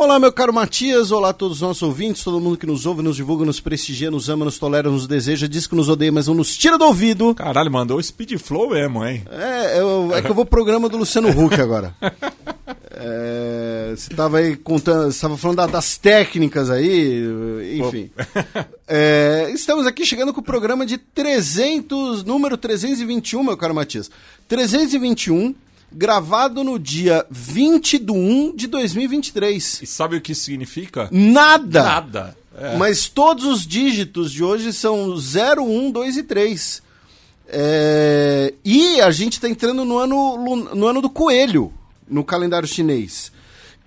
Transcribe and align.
Olá, 0.00 0.16
meu 0.20 0.32
caro 0.32 0.52
Matias, 0.52 1.10
olá 1.10 1.30
a 1.30 1.32
todos 1.32 1.56
os 1.56 1.60
nossos 1.60 1.82
ouvintes, 1.82 2.22
todo 2.22 2.38
mundo 2.38 2.56
que 2.56 2.64
nos 2.64 2.86
ouve, 2.86 3.02
nos 3.02 3.16
divulga, 3.16 3.44
nos 3.44 3.58
prestigia, 3.58 4.12
nos 4.12 4.28
ama, 4.28 4.44
nos 4.44 4.56
tolera, 4.56 4.88
nos 4.88 5.08
deseja, 5.08 5.48
diz 5.48 5.66
que 5.66 5.74
nos 5.74 5.88
odeia, 5.88 6.12
mas 6.12 6.28
não 6.28 6.34
nos 6.34 6.56
tira 6.56 6.78
do 6.78 6.84
ouvido. 6.84 7.34
Caralho, 7.34 7.68
mandou 7.68 7.98
o 7.98 8.02
Speed 8.02 8.38
Flow 8.38 8.70
mesmo, 8.70 9.04
hein? 9.04 9.24
É, 9.28 9.80
eu, 9.80 10.14
é 10.14 10.22
que 10.22 10.30
eu 10.30 10.36
vou 10.36 10.44
pro 10.44 10.58
programa 10.58 10.88
do 10.88 10.98
Luciano 10.98 11.28
Huck 11.28 11.60
agora. 11.60 11.92
É, 13.00 13.94
você 13.94 14.10
estava 14.12 14.38
aí 14.38 14.56
contando, 14.56 15.04
você 15.04 15.16
estava 15.16 15.36
falando 15.36 15.58
da, 15.58 15.66
das 15.68 15.96
técnicas 15.96 16.68
aí, 16.68 17.22
enfim. 17.78 18.10
É, 18.90 19.50
estamos 19.52 19.86
aqui 19.86 20.06
chegando 20.06 20.32
com 20.32 20.40
o 20.40 20.42
programa 20.42 20.86
de 20.86 20.96
300, 20.96 22.24
número 22.24 22.56
321, 22.56 23.44
meu 23.44 23.56
caro 23.56 23.74
Matias. 23.74 24.10
321 24.48 25.54
gravado 25.90 26.62
no 26.62 26.78
dia 26.78 27.24
20 27.30 27.98
de 27.98 28.12
1 28.12 28.56
de 28.56 28.66
2023. 28.66 29.82
E 29.82 29.86
sabe 29.86 30.16
o 30.16 30.20
que 30.20 30.34
significa? 30.34 31.08
Nada! 31.10 31.82
Nada. 31.82 32.36
É. 32.56 32.76
Mas 32.76 33.08
todos 33.08 33.44
os 33.44 33.66
dígitos 33.66 34.32
de 34.32 34.42
hoje 34.42 34.72
são 34.72 35.16
0, 35.16 35.62
1, 35.62 35.90
2 35.92 36.16
e 36.16 36.22
3. 36.24 36.82
É... 37.48 38.52
E 38.64 39.00
a 39.00 39.10
gente 39.10 39.34
está 39.34 39.48
entrando 39.48 39.84
no 39.84 39.96
ano, 39.96 40.74
no 40.74 40.86
ano 40.86 41.00
do 41.00 41.08
coelho, 41.08 41.72
no 42.08 42.24
calendário 42.24 42.66
chinês. 42.66 43.32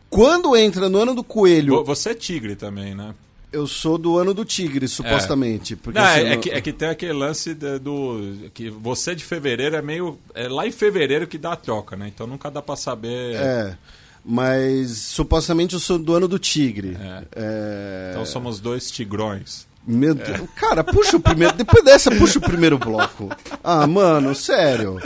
Quando 0.09 0.55
entra 0.55 0.89
no 0.89 0.97
ano 0.97 1.13
do 1.13 1.23
coelho. 1.23 1.83
Você 1.83 2.09
é 2.09 2.13
tigre 2.13 2.55
também, 2.55 2.95
né? 2.95 3.13
Eu 3.52 3.67
sou 3.67 3.97
do 3.97 4.17
ano 4.17 4.33
do 4.33 4.45
tigre, 4.45 4.88
supostamente. 4.88 5.73
É. 5.73 5.75
Porque, 5.75 5.99
não, 5.99 6.05
assim, 6.05 6.21
é, 6.21 6.38
que, 6.38 6.49
é 6.49 6.61
que 6.61 6.71
tem 6.71 6.88
aquele 6.88 7.13
lance 7.13 7.53
de, 7.53 7.80
do. 7.80 8.49
que 8.53 8.69
você 8.69 9.13
de 9.13 9.25
fevereiro 9.25 9.75
é 9.75 9.81
meio. 9.81 10.17
É 10.33 10.47
lá 10.47 10.66
em 10.66 10.71
fevereiro 10.71 11.27
que 11.27 11.38
dá 11.38 11.53
a 11.53 11.58
troca, 11.58 11.97
né? 11.97 12.08
Então 12.08 12.25
nunca 12.25 12.49
dá 12.49 12.61
pra 12.61 12.77
saber. 12.77 13.35
É. 13.35 13.77
Mas 14.23 14.91
supostamente 14.91 15.73
eu 15.73 15.80
sou 15.80 15.97
do 15.97 16.13
ano 16.13 16.27
do 16.27 16.39
tigre. 16.39 16.95
É. 16.99 17.23
É... 17.35 18.09
Então 18.11 18.25
somos 18.25 18.59
dois 18.59 18.89
tigrões. 18.89 19.67
Meu 19.86 20.13
Deus. 20.13 20.47
Cara, 20.55 20.83
puxa 20.83 21.17
o 21.17 21.19
primeiro. 21.19 21.53
Depois 21.55 21.83
dessa, 21.83 22.11
puxa 22.11 22.38
o 22.38 22.41
primeiro 22.41 22.77
bloco. 22.77 23.30
Ah, 23.63 23.88
mano, 23.88 24.36
sério. 24.36 25.02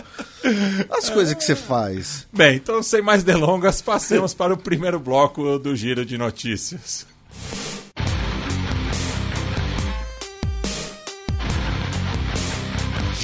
As 0.92 1.10
coisas 1.10 1.34
que 1.34 1.44
você 1.44 1.56
faz. 1.56 2.28
Bem, 2.32 2.58
então 2.58 2.84
sem 2.84 3.02
mais 3.02 3.24
delongas, 3.24 3.82
passemos 3.82 4.34
para 4.34 4.54
o 4.54 4.58
primeiro 4.58 5.00
bloco 5.00 5.58
do 5.58 5.76
Giro 5.76 6.06
de 6.06 6.18
Notícias. 6.18 7.08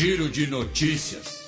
Giro 0.02 0.28
de 0.30 0.48
Notícias. 0.48 1.46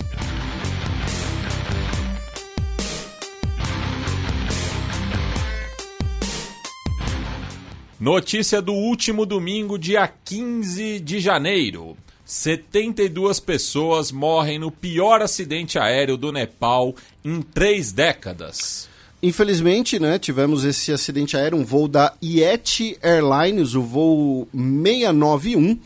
Notícia 7.98 8.62
do 8.62 8.72
último 8.72 9.26
domingo, 9.26 9.76
dia 9.76 10.06
15 10.06 11.00
de 11.00 11.18
janeiro. 11.18 11.96
72 12.24 13.40
pessoas 13.40 14.12
morrem 14.12 14.60
no 14.60 14.70
pior 14.70 15.20
acidente 15.20 15.76
aéreo 15.76 16.16
do 16.16 16.30
Nepal 16.30 16.94
em 17.24 17.42
três 17.42 17.90
décadas. 17.90 18.88
Infelizmente, 19.20 19.98
né, 19.98 20.16
tivemos 20.16 20.64
esse 20.64 20.92
acidente 20.92 21.36
aéreo, 21.36 21.58
um 21.58 21.64
voo 21.64 21.88
da 21.88 22.14
Yeti 22.22 22.96
Airlines, 23.02 23.74
o 23.74 23.82
voo 23.82 24.46
691. 24.52 25.76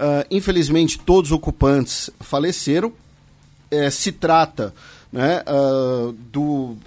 Uh, 0.00 0.24
infelizmente, 0.30 0.98
todos 0.98 1.30
os 1.30 1.36
ocupantes 1.36 2.08
faleceram. 2.20 2.90
É, 3.70 3.88
se 3.88 4.10
trata 4.10 4.74
né, 5.12 5.42
uh, 5.46 6.12
do 6.12 6.42
uh, 6.42 6.78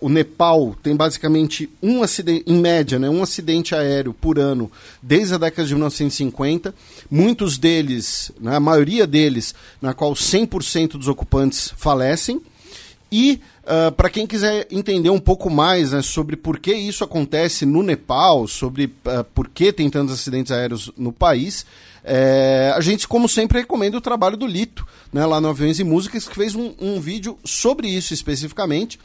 o 0.00 0.08
Nepal 0.08 0.74
tem 0.82 0.96
basicamente 0.96 1.70
um 1.82 2.02
acidente 2.02 2.44
em 2.46 2.56
média 2.58 2.98
né, 2.98 3.08
um 3.08 3.22
acidente 3.22 3.74
aéreo 3.74 4.14
por 4.14 4.38
ano 4.38 4.70
desde 5.02 5.34
a 5.34 5.38
década 5.38 5.66
de 5.66 5.74
1950 5.74 6.74
muitos 7.10 7.58
deles 7.58 8.32
né, 8.40 8.56
a 8.56 8.60
maioria 8.60 9.06
deles 9.06 9.54
na 9.80 9.92
qual 9.92 10.12
100% 10.12 10.92
dos 10.92 11.08
ocupantes 11.08 11.72
falecem 11.76 12.40
e 13.10 13.40
Uh, 13.66 13.90
para 13.90 14.08
quem 14.08 14.28
quiser 14.28 14.68
entender 14.70 15.10
um 15.10 15.18
pouco 15.18 15.50
mais 15.50 15.90
né, 15.90 16.00
sobre 16.00 16.36
por 16.36 16.60
que 16.60 16.72
isso 16.72 17.02
acontece 17.02 17.66
no 17.66 17.82
Nepal, 17.82 18.46
sobre 18.46 18.84
uh, 18.84 19.24
por 19.34 19.48
que 19.48 19.72
tem 19.72 19.90
tantos 19.90 20.14
acidentes 20.14 20.52
aéreos 20.52 20.92
no 20.96 21.12
país, 21.12 21.66
é, 22.08 22.72
a 22.72 22.80
gente, 22.80 23.08
como 23.08 23.28
sempre, 23.28 23.58
recomenda 23.58 23.98
o 23.98 24.00
trabalho 24.00 24.36
do 24.36 24.46
Lito, 24.46 24.86
né, 25.12 25.26
lá 25.26 25.40
no 25.40 25.48
Aviões 25.48 25.80
e 25.80 25.84
Músicas, 25.84 26.28
que 26.28 26.36
fez 26.36 26.54
um, 26.54 26.72
um 26.80 27.00
vídeo 27.00 27.36
sobre 27.44 27.88
isso 27.88 28.14
especificamente. 28.14 28.98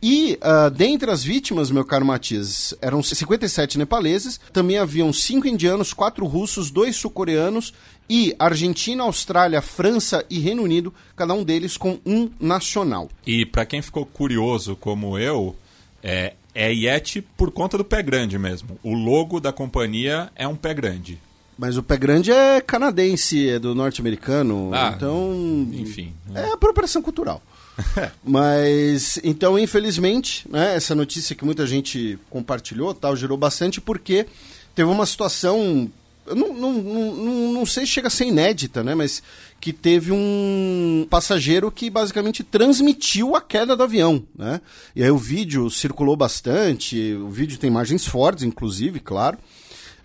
E 0.00 0.38
uh, 0.42 0.70
dentre 0.70 1.10
as 1.10 1.22
vítimas, 1.22 1.70
meu 1.70 1.84
caro 1.84 2.06
Matias, 2.06 2.72
eram 2.80 3.02
57 3.02 3.76
nepaleses, 3.76 4.40
também 4.52 4.78
haviam 4.78 5.12
cinco 5.12 5.46
indianos, 5.46 5.92
quatro 5.92 6.24
russos, 6.24 6.70
dois 6.70 6.96
sul-coreanos 6.96 7.74
e 8.08 8.34
Argentina, 8.38 9.02
Austrália, 9.02 9.60
França 9.60 10.24
e 10.30 10.38
Reino 10.38 10.62
Unido, 10.62 10.94
cada 11.16 11.34
um 11.34 11.42
deles 11.42 11.76
com 11.76 11.98
um 12.06 12.30
nacional. 12.40 13.10
E 13.26 13.44
para 13.44 13.66
quem 13.66 13.82
ficou 13.82 14.06
curioso 14.06 14.76
como 14.76 15.18
eu, 15.18 15.54
é, 16.02 16.34
é 16.54 16.72
Yeti 16.72 17.20
por 17.20 17.50
conta 17.50 17.76
do 17.76 17.84
pé 17.84 18.00
grande 18.02 18.38
mesmo. 18.38 18.78
O 18.82 18.94
logo 18.94 19.40
da 19.40 19.52
companhia 19.52 20.30
é 20.34 20.46
um 20.46 20.56
pé 20.56 20.72
grande. 20.72 21.18
Mas 21.58 21.76
o 21.76 21.82
pé 21.82 21.96
grande 21.96 22.30
é 22.30 22.60
canadense, 22.60 23.48
é 23.48 23.58
do 23.58 23.74
norte-americano, 23.74 24.70
Ah, 24.72 24.92
então... 24.96 25.68
enfim. 25.72 26.14
É 26.32 26.52
apropriação 26.52 27.02
cultural. 27.02 27.42
Mas, 28.24 29.18
então, 29.24 29.58
infelizmente, 29.58 30.46
né, 30.48 30.76
essa 30.76 30.94
notícia 30.94 31.34
que 31.34 31.44
muita 31.44 31.66
gente 31.66 32.16
compartilhou, 32.30 32.94
tal, 32.94 33.16
gerou 33.16 33.36
bastante, 33.36 33.80
porque 33.80 34.26
teve 34.74 34.88
uma 34.88 35.04
situação, 35.04 35.90
não, 36.26 36.54
não, 36.54 36.72
não, 36.74 37.52
não 37.54 37.66
sei 37.66 37.84
se 37.86 37.92
chega 37.92 38.06
a 38.06 38.10
ser 38.10 38.26
inédita, 38.26 38.84
né, 38.84 38.94
mas 38.94 39.20
que 39.60 39.72
teve 39.72 40.12
um 40.12 41.06
passageiro 41.10 41.70
que 41.72 41.90
basicamente 41.90 42.44
transmitiu 42.44 43.34
a 43.34 43.40
queda 43.40 43.76
do 43.76 43.82
avião, 43.82 44.22
né, 44.36 44.60
e 44.94 45.02
aí 45.02 45.10
o 45.10 45.18
vídeo 45.18 45.68
circulou 45.70 46.16
bastante, 46.16 47.14
o 47.14 47.28
vídeo 47.28 47.58
tem 47.58 47.68
imagens 47.68 48.06
fortes, 48.06 48.44
inclusive, 48.44 49.00
claro. 49.00 49.38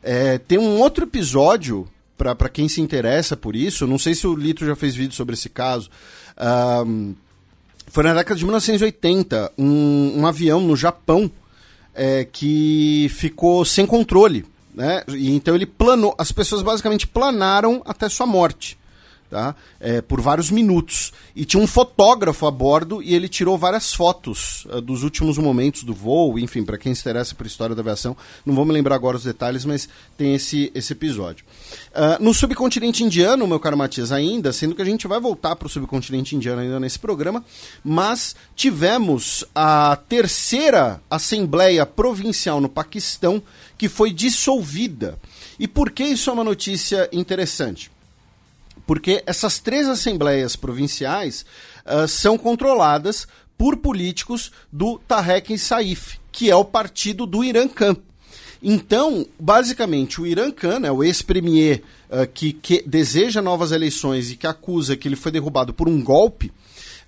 É, 0.03 0.38
tem 0.38 0.58
um 0.58 0.80
outro 0.80 1.06
episódio, 1.06 1.88
para 2.18 2.50
quem 2.50 2.68
se 2.68 2.81
interessa 2.81 3.38
por 3.38 3.56
isso, 3.56 3.88
não 3.88 3.97
sei 3.97 4.14
se 4.14 4.28
o 4.28 4.36
Lito 4.36 4.66
já 4.66 4.75
fez 4.75 4.94
vídeo 4.94 5.16
sobre 5.16 5.34
esse 5.34 5.50
caso, 5.50 5.90
um, 6.86 7.16
foi 7.88 8.03
na 8.03 8.13
década 8.13 8.38
de 8.38 8.44
1980, 8.44 9.53
um, 9.58 10.19
um 10.19 10.28
avião 10.28 10.59
no 10.59 10.75
Japão 10.75 11.31
é, 11.94 12.25
que 12.25 13.09
ficou 13.16 13.63
sem 13.63 13.86
controle. 13.86 14.46
Né? 14.74 15.03
E 15.09 15.31
então 15.31 15.53
ele 15.56 15.66
planou, 15.66 16.16
as 16.18 16.31
pessoas 16.31 16.62
basicamente 16.62 17.06
planaram 17.06 17.81
até 17.86 18.10
sua 18.10 18.25
morte. 18.25 18.77
Tá? 19.33 19.56
É, 19.80 20.00
por 20.00 20.21
vários 20.21 20.51
minutos. 20.51 21.12
E 21.35 21.44
tinha 21.44 21.62
um 21.62 21.65
fotógrafo 21.65 22.45
a 22.45 22.51
bordo 22.51 23.01
e 23.01 23.15
ele 23.15 23.27
tirou 23.27 23.57
várias 23.57 23.91
fotos 23.91 24.63
uh, 24.65 24.80
dos 24.80 25.01
últimos 25.01 25.39
momentos 25.39 25.83
do 25.83 25.91
voo. 25.91 26.38
Enfim, 26.38 26.63
para 26.63 26.77
quem 26.77 26.94
se 26.94 27.01
interessa 27.01 27.33
por 27.33 27.47
história 27.47 27.75
da 27.75 27.81
aviação, 27.81 28.15
não 28.45 28.53
vou 28.53 28.63
me 28.63 28.71
lembrar 28.71 28.94
agora 28.94 29.18
os 29.18 29.24
detalhes, 29.24 29.65
mas 29.65 29.89
tem 30.15 30.35
esse, 30.35 30.71
esse 30.75 30.94
episódio. 30.94 31.44
Uh, 31.95 32.24
no 32.24 32.31
subcontinente 32.31 33.03
indiano, 33.03 33.47
meu 33.47 33.59
caro 33.59 33.75
Matias, 33.75 34.12
ainda, 34.12 34.53
sendo 34.53 34.75
que 34.75 34.83
a 34.83 34.85
gente 34.85 35.07
vai 35.07 35.19
voltar 35.19 35.56
para 35.56 35.65
o 35.65 35.69
subcontinente 35.69 36.36
indiano 36.36 36.62
ainda 36.62 36.79
nesse 36.79 37.00
programa, 37.00 37.44
mas 37.83 38.36
tivemos 38.56 39.44
a 39.56 39.97
terceira 40.07 41.01
Assembleia 41.09 41.88
Provincial 41.88 42.62
no 42.62 42.69
Paquistão 42.69 43.41
que 43.79 43.89
foi 43.89 44.13
dissolvida. 44.13 45.18
E 45.57 45.68
por 45.68 45.89
que 45.89 46.03
isso 46.03 46.29
é 46.29 46.33
uma 46.33 46.44
notícia 46.44 47.09
interessante? 47.12 47.93
Porque 48.85 49.24
essas 49.25 49.59
três 49.59 49.88
assembleias 49.88 50.56
provinciais 50.56 51.45
uh, 51.85 52.07
são 52.07 52.38
controladas 52.38 53.27
por 53.57 53.77
políticos 53.77 54.51
do 54.71 55.00
Tarek 55.07 55.57
Saif, 55.57 56.19
que 56.31 56.50
é 56.50 56.56
o 56.56 56.65
partido 56.65 57.25
do 57.25 57.44
Irã 57.44 57.68
Khan. 57.68 57.95
Então, 58.62 59.25
basicamente, 59.39 60.21
o 60.21 60.25
Irã 60.25 60.50
Khan, 60.50 60.80
né, 60.80 60.91
o 60.91 61.03
ex-premier 61.03 61.83
uh, 62.09 62.25
que, 62.33 62.53
que 62.53 62.81
deseja 62.88 63.41
novas 63.41 63.71
eleições 63.71 64.31
e 64.31 64.38
que 64.38 64.47
acusa 64.47 64.95
que 64.95 65.07
ele 65.07 65.18
foi 65.18 65.31
derrubado 65.31 65.74
por 65.74 65.89
um 65.89 66.01
golpe, 66.01 66.51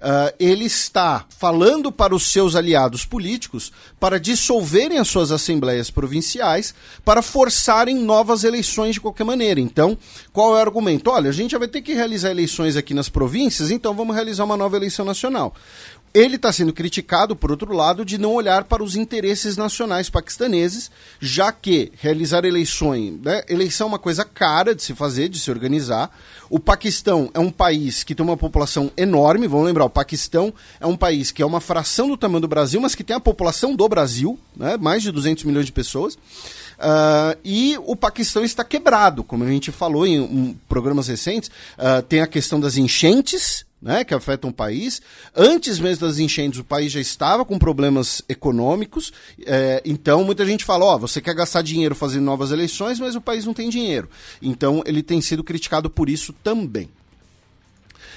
Uh, 0.06 0.30
ele 0.40 0.66
está 0.66 1.26
falando 1.30 1.92
para 1.92 2.14
os 2.14 2.32
seus 2.32 2.56
aliados 2.56 3.04
políticos 3.04 3.72
para 4.00 4.20
dissolverem 4.20 5.00
as 5.00 5.08
suas 5.08 5.32
assembleias 5.32 5.90
provinciais 5.90 6.76
para 7.04 7.24
forçarem 7.24 7.96
novas 7.96 8.44
eleições 8.44 8.94
de 8.94 9.02
qualquer 9.02 9.24
maneira. 9.24 9.60
Então, 9.60 9.98
qual 10.32 10.56
é 10.56 10.60
o 10.60 10.62
argumento? 10.62 11.10
Olha, 11.10 11.32
a 11.32 11.34
gente 11.34 11.54
já 11.54 11.58
vai 11.58 11.68
ter 11.68 11.82
que 11.82 11.96
realizar 11.96 12.30
eleições 12.30 12.76
aqui 12.76 12.94
nas 12.94 13.10
províncias, 13.10 13.72
então 13.72 13.96
vamos 13.96 14.16
realizar 14.16 14.44
uma 14.44 14.56
nova 14.56 14.76
eleição 14.78 15.04
nacional. 15.04 15.56
Ele 16.16 16.38
está 16.38 16.50
sendo 16.50 16.72
criticado, 16.72 17.36
por 17.36 17.52
outro 17.52 17.74
lado, 17.74 18.06
de 18.06 18.18
não 18.18 18.36
olhar 18.36 18.64
para 18.64 18.82
os 18.82 18.96
interesses 18.96 19.58
nacionais 19.58 20.10
paquistaneses, 20.10 20.90
já 21.20 21.52
que 21.52 21.92
realizar 21.98 22.46
eleições, 22.46 23.20
né, 23.22 23.44
eleição 23.50 23.88
é 23.88 23.90
uma 23.90 24.00
coisa 24.00 24.24
cara 24.24 24.74
de 24.74 24.82
se 24.82 24.96
fazer, 24.96 25.28
de 25.28 25.38
se 25.38 25.52
organizar. 25.52 26.10
O 26.50 26.58
Paquistão 26.58 27.30
é 27.34 27.40
um 27.40 27.52
país 27.52 28.06
que 28.06 28.16
tem 28.16 28.26
uma 28.26 28.38
população 28.38 28.90
enorme, 28.96 29.46
vamos 29.46 29.66
lembrar, 29.66 29.84
o 29.84 29.90
Paquistão 29.90 30.54
é 30.80 30.88
um 30.88 30.96
país 30.96 31.34
que 31.34 31.42
é 31.42 31.46
uma 31.46 31.60
fração 31.60 32.08
do 32.08 32.16
tamanho 32.16 32.40
do 32.40 32.48
Brasil, 32.48 32.80
mas 32.80 32.96
que 32.96 33.04
tem 33.04 33.18
a 33.18 33.20
população 33.20 33.76
do 33.76 33.90
Brasil, 33.90 34.40
né, 34.56 34.78
mais 34.78 35.04
de 35.04 35.12
200 35.12 35.44
milhões 35.44 35.66
de 35.66 35.74
pessoas. 35.74 36.16
Uh, 36.16 37.38
e 37.44 37.78
o 37.86 37.96
Paquistão 37.96 38.44
está 38.44 38.64
quebrado, 38.64 39.22
como 39.22 39.44
a 39.44 39.48
gente 39.48 39.70
falou 39.70 40.08
em 40.08 40.22
um, 40.22 40.56
programas 40.70 41.10
recentes. 41.10 41.50
Uh, 41.78 42.02
tem 42.04 42.22
a 42.22 42.28
questão 42.28 42.60
das 42.60 42.78
enchentes, 42.78 43.66
né, 43.86 44.04
que 44.04 44.16
afetam 44.16 44.50
o 44.50 44.54
país. 44.54 45.00
Antes 45.36 45.78
mesmo 45.78 46.08
das 46.08 46.18
enchentes, 46.18 46.60
o 46.60 46.64
país 46.64 46.92
já 46.92 47.00
estava 47.00 47.46
com 47.46 47.60
problemas 47.60 48.24
econômicos. 48.28 49.14
É, 49.46 49.80
então, 49.86 50.24
muita 50.24 50.44
gente 50.44 50.66
fala: 50.66 50.86
ó, 50.86 50.98
você 50.98 51.22
quer 51.22 51.36
gastar 51.36 51.62
dinheiro 51.62 51.94
fazendo 51.94 52.24
novas 52.24 52.50
eleições, 52.50 53.00
mas 53.00 53.16
o 53.16 53.22
país 53.22 53.46
não 53.46 53.54
tem 53.54 53.70
dinheiro. 53.70 54.10
Então, 54.42 54.82
ele 54.88 55.04
tem 55.04 55.22
sido 55.22 55.44
criticado 55.44 55.88
por 55.88 56.10
isso 56.10 56.34
também. 56.44 56.90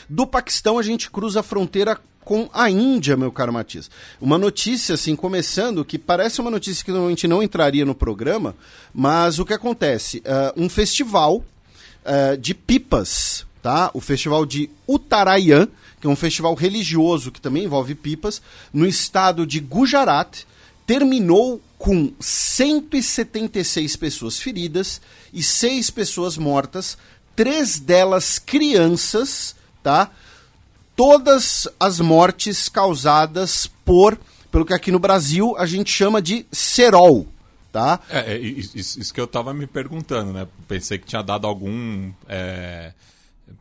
Do 0.09 0.26
Paquistão, 0.26 0.79
a 0.79 0.82
gente 0.82 1.11
cruza 1.11 1.41
a 1.41 1.43
fronteira 1.43 2.00
com 2.25 2.49
a 2.50 2.71
Índia, 2.71 3.14
meu 3.14 3.31
caro 3.31 3.53
Matias. 3.53 3.91
Uma 4.19 4.38
notícia, 4.38 4.94
assim, 4.94 5.14
começando, 5.14 5.85
que 5.85 5.99
parece 5.99 6.41
uma 6.41 6.50
notícia 6.50 6.82
que 6.82 6.91
normalmente 6.91 7.29
não 7.29 7.43
entraria 7.43 7.85
no 7.85 7.94
programa, 7.94 8.56
mas 8.93 9.38
o 9.38 9.44
que 9.44 9.53
acontece? 9.53 10.19
Uh, 10.19 10.64
um 10.64 10.69
festival 10.71 11.37
uh, 11.37 12.38
de 12.38 12.55
pipas 12.55 13.47
tá? 13.69 13.91
O 13.93 14.00
festival 14.00 14.47
de 14.47 14.70
Uttarayan, 14.88 15.69
que 16.00 16.06
é 16.06 16.11
um 16.11 16.17
festival 16.17 16.55
religioso 16.55 17.31
que 17.31 17.38
também 17.38 17.65
envolve 17.65 17.94
pipas, 17.94 18.41
no 18.73 18.87
estado 18.87 19.47
de 19.47 19.61
Gujarat, 19.61 20.44
terminou 20.87 21.61
com 21.76 22.11
176 22.19 23.94
pessoas 23.97 24.38
feridas 24.38 25.03
e 25.35 25.43
seis 25.43 25.91
pessoas 25.91 26.38
mortas, 26.38 26.97
três 27.37 27.79
delas 27.79 28.38
crianças, 28.38 29.55
tá? 29.82 30.12
Todas 30.97 31.69
as 31.79 32.00
mortes 32.00 32.71
causadas 32.71 33.67
por, 33.85 34.19
pelo 34.50 34.64
que 34.64 34.73
aqui 34.73 34.91
no 34.91 34.99
Brasil 34.99 35.55
a 35.59 35.67
gente 35.67 35.93
chama 35.93 36.23
de 36.23 36.47
cerol, 36.50 37.29
tá? 37.71 38.00
É, 38.09 38.32
é 38.32 38.38
isso, 38.38 38.99
isso, 38.99 39.12
que 39.12 39.21
eu 39.21 39.26
tava 39.26 39.53
me 39.53 39.67
perguntando, 39.67 40.32
né? 40.32 40.49
Pensei 40.67 40.97
que 40.97 41.06
tinha 41.06 41.23
dado 41.23 41.47
algum 41.47 42.11
é, 42.26 42.94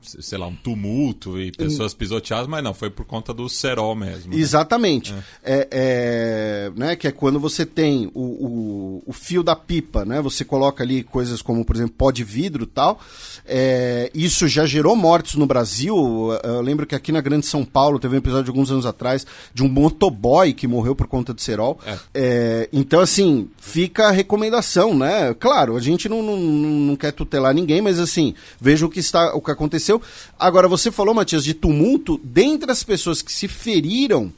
sei 0.01 0.37
lá, 0.37 0.47
um 0.47 0.55
tumulto 0.55 1.39
e 1.39 1.51
pessoas 1.51 1.93
pisoteadas, 1.93 2.47
mas 2.47 2.63
não, 2.63 2.73
foi 2.73 2.89
por 2.89 3.05
conta 3.05 3.33
do 3.33 3.49
cerol 3.49 3.95
mesmo. 3.95 4.33
Né? 4.33 4.39
Exatamente. 4.39 5.13
É. 5.13 5.17
É, 5.43 5.67
é, 5.71 6.71
né, 6.75 6.95
que 6.95 7.07
é 7.07 7.11
quando 7.11 7.39
você 7.39 7.65
tem 7.65 8.09
o, 8.13 8.21
o, 8.21 9.03
o, 9.05 9.13
fio 9.13 9.43
da 9.43 9.55
pipa, 9.55 10.05
né? 10.05 10.21
Você 10.21 10.45
coloca 10.45 10.83
ali 10.83 11.03
coisas 11.03 11.41
como, 11.41 11.65
por 11.65 11.75
exemplo, 11.75 11.95
pó 11.97 12.11
de 12.11 12.23
vidro 12.23 12.63
e 12.63 12.67
tal. 12.67 12.99
É, 13.45 14.11
isso 14.13 14.47
já 14.47 14.65
gerou 14.65 14.95
mortes 14.95 15.35
no 15.35 15.45
Brasil. 15.45 15.95
Eu 16.43 16.61
lembro 16.61 16.85
que 16.85 16.95
aqui 16.95 17.11
na 17.11 17.21
Grande 17.21 17.45
São 17.45 17.65
Paulo 17.65 17.99
teve 17.99 18.15
um 18.15 18.19
episódio 18.19 18.45
de 18.45 18.49
alguns 18.51 18.71
anos 18.71 18.85
atrás 18.85 19.25
de 19.53 19.63
um 19.63 19.69
motoboy 19.69 20.53
que 20.53 20.67
morreu 20.67 20.95
por 20.95 21.07
conta 21.07 21.33
de 21.33 21.41
cerol. 21.41 21.79
É. 21.85 21.97
É, 22.13 22.69
então, 22.71 22.99
assim, 22.99 23.49
fica 23.57 24.07
a 24.07 24.11
recomendação, 24.11 24.95
né? 24.95 25.33
Claro, 25.33 25.75
a 25.75 25.81
gente 25.81 26.07
não, 26.07 26.21
não, 26.21 26.37
não 26.37 26.95
quer 26.95 27.11
tutelar 27.11 27.53
ninguém, 27.53 27.81
mas 27.81 27.99
assim, 27.99 28.33
veja 28.59 28.85
o 28.85 28.89
que 28.89 28.99
está 28.99 29.33
o 29.33 29.41
que 29.41 29.51
aconteceu 29.51 29.76
aconteceu. 29.77 30.01
Agora, 30.37 30.67
você 30.67 30.91
falou, 30.91 31.13
Matias, 31.13 31.43
de 31.43 31.53
tumulto. 31.53 32.19
Dentre 32.23 32.71
as 32.71 32.83
pessoas 32.83 33.21
que 33.21 33.31
se 33.31 33.47
feriram, 33.47 34.33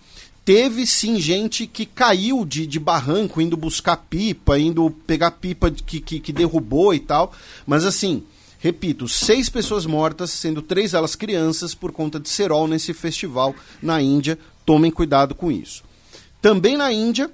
teve 0.45 0.86
sim 0.86 1.19
gente 1.19 1.65
que 1.65 1.86
caiu 1.86 2.45
de, 2.45 2.68
de 2.68 2.80
barranco, 2.80 3.41
indo 3.41 3.57
buscar 3.57 3.97
pipa, 3.97 4.59
indo 4.59 4.91
pegar 5.07 5.31
pipa 5.31 5.71
que, 5.71 6.00
que, 6.00 6.19
que 6.19 6.33
derrubou 6.33 6.94
e 6.94 7.00
tal. 7.00 7.33
Mas 7.65 7.86
assim, 7.86 8.24
repito, 8.59 9.07
seis 9.07 9.50
pessoas 9.50 9.86
mortas, 9.86 10.30
sendo 10.31 10.62
três 10.62 10.91
delas 10.91 11.15
crianças, 11.15 11.74
por 11.74 11.91
conta 11.91 12.19
de 12.19 12.30
cerol 12.30 12.68
nesse 12.68 12.94
festival 12.94 13.56
na 13.81 14.01
Índia. 14.01 14.38
Tomem 14.65 14.91
cuidado 14.91 15.33
com 15.33 15.51
isso. 15.51 15.83
Também 16.41 16.77
na 16.77 16.91
Índia, 16.94 17.30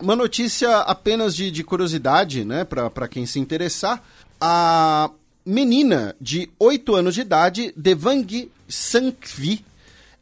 uma 0.00 0.14
notícia 0.14 0.78
apenas 0.78 1.34
de, 1.34 1.50
de 1.50 1.64
curiosidade, 1.64 2.44
né, 2.44 2.64
para 2.64 3.08
quem 3.08 3.26
se 3.26 3.40
interessar. 3.40 4.02
A 4.40 5.10
menina 5.48 6.14
de 6.20 6.50
8 6.58 6.94
anos 6.94 7.14
de 7.14 7.22
idade, 7.22 7.72
Devang 7.74 8.50
Sankvi, 8.68 9.64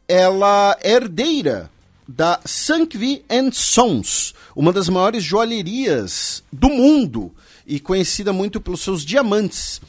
ela 0.07 0.77
é 0.81 0.93
herdeira 0.93 1.69
da 2.07 2.39
Sankvi 2.45 3.25
Sons, 3.51 4.33
uma 4.55 4.71
das 4.71 4.87
maiores 4.87 5.21
joalherias 5.21 6.41
do 6.49 6.69
mundo 6.69 7.29
e 7.65 7.77
conhecida 7.77 8.31
muito 8.31 8.61
pelos 8.61 8.79
seus 8.79 9.03
diamantes. 9.03 9.81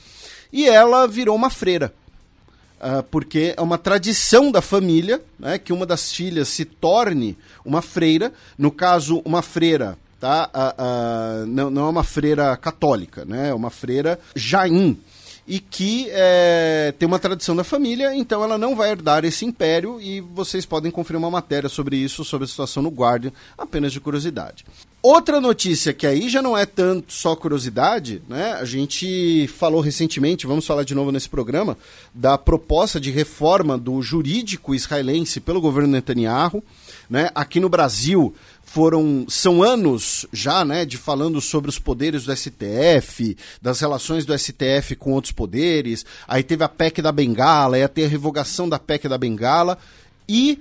E 0.52 0.68
ela 0.68 1.06
virou 1.06 1.36
uma 1.36 1.50
freira. 1.50 1.94
Uh, 2.80 3.02
porque 3.04 3.54
é 3.56 3.60
uma 3.60 3.78
tradição 3.78 4.50
da 4.50 4.60
família 4.60 5.22
né, 5.38 5.58
que 5.58 5.72
uma 5.72 5.86
das 5.86 6.12
filhas 6.12 6.48
se 6.48 6.64
torne 6.64 7.36
uma 7.64 7.82
freira, 7.82 8.32
no 8.56 8.70
caso, 8.70 9.20
uma 9.24 9.42
freira, 9.42 9.98
tá? 10.20 10.48
Uh, 10.52 11.42
uh, 11.42 11.46
não, 11.46 11.70
não 11.70 11.86
é 11.86 11.90
uma 11.90 12.04
freira 12.04 12.56
católica, 12.56 13.24
né? 13.24 13.50
é 13.50 13.54
uma 13.54 13.70
freira 13.70 14.18
jain 14.34 14.96
e 15.48 15.58
que 15.58 16.08
é, 16.10 16.92
tem 16.98 17.06
uma 17.06 17.18
tradição 17.18 17.56
da 17.56 17.64
família, 17.64 18.14
então 18.14 18.44
ela 18.44 18.58
não 18.58 18.76
vai 18.76 18.90
herdar 18.90 19.24
esse 19.24 19.46
império 19.46 19.98
e 19.98 20.20
vocês 20.20 20.66
podem 20.66 20.92
conferir 20.92 21.18
uma 21.18 21.30
matéria 21.30 21.70
sobre 21.70 21.96
isso, 21.96 22.22
sobre 22.22 22.44
a 22.44 22.48
situação 22.48 22.82
no 22.82 22.90
Guardian, 22.90 23.32
apenas 23.56 23.90
de 23.90 23.98
curiosidade. 23.98 24.66
Outra 25.00 25.40
notícia 25.40 25.94
que 25.94 26.06
aí 26.06 26.28
já 26.28 26.42
não 26.42 26.58
é 26.58 26.66
tanto 26.66 27.14
só 27.14 27.34
curiosidade, 27.34 28.20
né? 28.28 28.54
A 28.54 28.64
gente 28.66 29.46
falou 29.46 29.80
recentemente, 29.80 30.46
vamos 30.46 30.66
falar 30.66 30.82
de 30.82 30.94
novo 30.94 31.10
nesse 31.10 31.28
programa, 31.28 31.78
da 32.12 32.36
proposta 32.36 33.00
de 33.00 33.10
reforma 33.10 33.78
do 33.78 34.02
jurídico 34.02 34.74
israelense 34.74 35.40
pelo 35.40 35.60
governo 35.60 35.88
Netanyahu. 35.92 36.62
Né? 37.08 37.30
Aqui 37.34 37.58
no 37.58 37.70
Brasil, 37.70 38.34
foram 38.68 39.24
são 39.28 39.62
anos 39.62 40.26
já, 40.30 40.62
né, 40.62 40.84
de 40.84 40.98
falando 40.98 41.40
sobre 41.40 41.70
os 41.70 41.78
poderes 41.78 42.24
do 42.24 42.36
STF, 42.36 43.36
das 43.62 43.80
relações 43.80 44.26
do 44.26 44.38
STF 44.38 44.94
com 44.94 45.12
outros 45.12 45.32
poderes. 45.32 46.04
Aí 46.26 46.42
teve 46.42 46.62
a 46.62 46.68
PEC 46.68 47.00
da 47.00 47.10
Bengala, 47.10 47.78
ia 47.78 47.88
ter 47.88 48.04
a 48.04 48.08
revogação 48.08 48.68
da 48.68 48.78
PEC 48.78 49.08
da 49.08 49.16
Bengala 49.16 49.78
e 50.28 50.60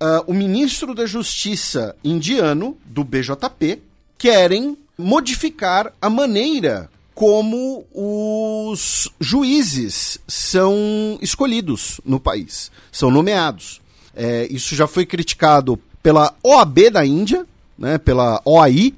uh, 0.00 0.30
o 0.30 0.32
ministro 0.32 0.94
da 0.94 1.06
Justiça 1.06 1.96
indiano 2.04 2.78
do 2.84 3.02
BJP 3.02 3.80
querem 4.16 4.78
modificar 4.96 5.92
a 6.00 6.08
maneira 6.08 6.88
como 7.14 7.84
os 7.92 9.10
juízes 9.18 10.18
são 10.28 11.18
escolhidos 11.20 12.00
no 12.04 12.20
país, 12.20 12.70
são 12.92 13.10
nomeados. 13.10 13.80
É, 14.14 14.46
isso 14.50 14.74
já 14.74 14.86
foi 14.86 15.04
criticado 15.04 15.78
pela 16.02 16.34
OAB 16.42 16.90
da 16.92 17.04
Índia, 17.04 17.46
né, 17.78 17.98
pela 17.98 18.40
OAI, 18.44 18.94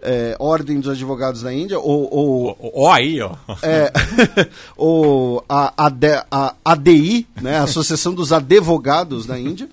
é, 0.00 0.36
Ordem 0.38 0.80
dos 0.80 0.90
Advogados 0.90 1.42
da 1.42 1.52
Índia, 1.52 1.78
ou... 1.78 2.08
ou 2.12 2.56
o, 2.60 2.82
OAI, 2.84 3.20
ó. 3.20 3.34
É, 3.62 3.92
ou 4.76 5.44
a, 5.48 5.72
AD, 5.86 6.06
a 6.30 6.54
ADI, 6.64 7.26
né, 7.40 7.58
a 7.58 7.64
Associação 7.64 8.14
dos 8.14 8.32
Advogados 8.32 9.26
da 9.26 9.38
Índia. 9.38 9.68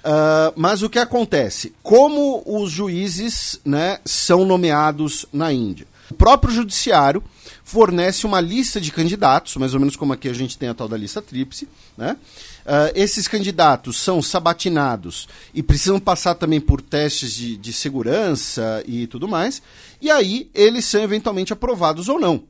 Uh, 0.00 0.52
mas 0.56 0.82
o 0.82 0.88
que 0.88 0.98
acontece? 0.98 1.74
Como 1.82 2.42
os 2.46 2.70
juízes 2.70 3.60
né, 3.64 3.98
são 4.04 4.46
nomeados 4.46 5.26
na 5.30 5.52
Índia? 5.52 5.86
O 6.10 6.14
próprio 6.14 6.52
judiciário 6.52 7.22
fornece 7.62 8.26
uma 8.26 8.40
lista 8.40 8.80
de 8.80 8.90
candidatos, 8.90 9.56
mais 9.56 9.74
ou 9.74 9.80
menos 9.80 9.94
como 9.94 10.12
aqui 10.12 10.28
a 10.28 10.32
gente 10.32 10.58
tem 10.58 10.70
a 10.70 10.74
tal 10.74 10.88
da 10.88 10.96
lista 10.96 11.22
tríplice, 11.22 11.68
né? 11.96 12.16
Uh, 12.60 12.92
esses 12.94 13.26
candidatos 13.26 13.96
são 13.96 14.20
sabatinados 14.20 15.28
e 15.54 15.62
precisam 15.62 15.98
passar 15.98 16.34
também 16.34 16.60
por 16.60 16.80
testes 16.80 17.32
de, 17.32 17.56
de 17.56 17.72
segurança 17.72 18.82
e 18.86 19.06
tudo 19.06 19.26
mais, 19.26 19.62
e 20.00 20.10
aí 20.10 20.50
eles 20.54 20.84
são 20.84 21.02
eventualmente 21.02 21.52
aprovados 21.52 22.08
ou 22.08 22.20
não. 22.20 22.44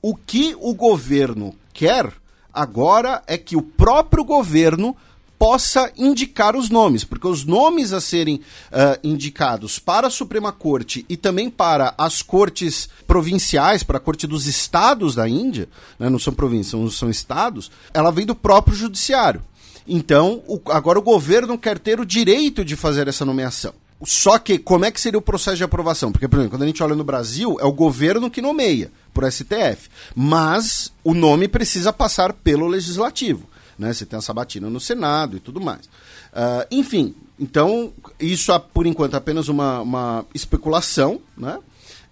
O 0.00 0.14
que 0.14 0.56
o 0.58 0.74
governo 0.74 1.54
quer 1.72 2.12
agora 2.52 3.22
é 3.26 3.36
que 3.36 3.56
o 3.56 3.62
próprio 3.62 4.24
governo 4.24 4.96
possa 5.40 5.90
indicar 5.96 6.54
os 6.54 6.68
nomes, 6.68 7.02
porque 7.02 7.26
os 7.26 7.46
nomes 7.46 7.94
a 7.94 8.00
serem 8.02 8.36
uh, 8.36 9.00
indicados 9.02 9.78
para 9.78 10.08
a 10.08 10.10
Suprema 10.10 10.52
Corte 10.52 11.06
e 11.08 11.16
também 11.16 11.48
para 11.48 11.94
as 11.96 12.20
cortes 12.20 12.90
provinciais, 13.06 13.82
para 13.82 13.96
a 13.96 14.00
Corte 14.00 14.26
dos 14.26 14.46
Estados 14.46 15.14
da 15.14 15.26
Índia, 15.26 15.66
né, 15.98 16.10
não 16.10 16.18
são 16.18 16.34
províncias, 16.34 16.72
são, 16.72 16.90
são 16.90 17.08
estados, 17.08 17.70
ela 17.94 18.12
vem 18.12 18.26
do 18.26 18.34
próprio 18.34 18.76
Judiciário. 18.76 19.40
Então, 19.88 20.42
o, 20.46 20.60
agora 20.66 20.98
o 20.98 21.02
governo 21.02 21.56
quer 21.56 21.78
ter 21.78 21.98
o 22.00 22.04
direito 22.04 22.62
de 22.62 22.76
fazer 22.76 23.08
essa 23.08 23.24
nomeação. 23.24 23.72
Só 24.02 24.38
que, 24.38 24.58
como 24.58 24.84
é 24.84 24.90
que 24.90 25.00
seria 25.00 25.18
o 25.18 25.22
processo 25.22 25.56
de 25.56 25.64
aprovação? 25.64 26.12
Porque, 26.12 26.28
por 26.28 26.36
exemplo, 26.36 26.56
quando 26.56 26.64
a 26.64 26.66
gente 26.66 26.82
olha 26.82 26.94
no 26.94 27.04
Brasil, 27.04 27.56
é 27.60 27.64
o 27.64 27.72
governo 27.72 28.30
que 28.30 28.42
nomeia, 28.42 28.92
por 29.12 29.30
STF. 29.30 29.88
Mas 30.14 30.92
o 31.02 31.14
nome 31.14 31.48
precisa 31.48 31.92
passar 31.92 32.34
pelo 32.34 32.66
legislativo. 32.66 33.49
Né? 33.80 33.94
Você 33.94 34.04
tem 34.04 34.18
a 34.18 34.22
sabatina 34.22 34.68
no 34.68 34.78
Senado 34.78 35.38
e 35.38 35.40
tudo 35.40 35.58
mais. 35.58 35.86
Uh, 35.86 36.66
enfim, 36.70 37.14
então, 37.38 37.94
isso, 38.20 38.56
por 38.74 38.86
enquanto, 38.86 39.14
é 39.14 39.16
apenas 39.16 39.48
uma, 39.48 39.80
uma 39.80 40.26
especulação. 40.34 41.18
Né? 41.34 41.58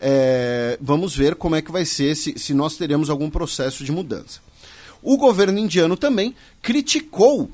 É, 0.00 0.78
vamos 0.80 1.14
ver 1.14 1.34
como 1.34 1.56
é 1.56 1.60
que 1.60 1.70
vai 1.70 1.84
ser, 1.84 2.16
se, 2.16 2.38
se 2.38 2.54
nós 2.54 2.78
teremos 2.78 3.10
algum 3.10 3.28
processo 3.28 3.84
de 3.84 3.92
mudança. 3.92 4.40
O 5.02 5.18
governo 5.18 5.58
indiano 5.58 5.94
também 5.94 6.34
criticou 6.62 7.50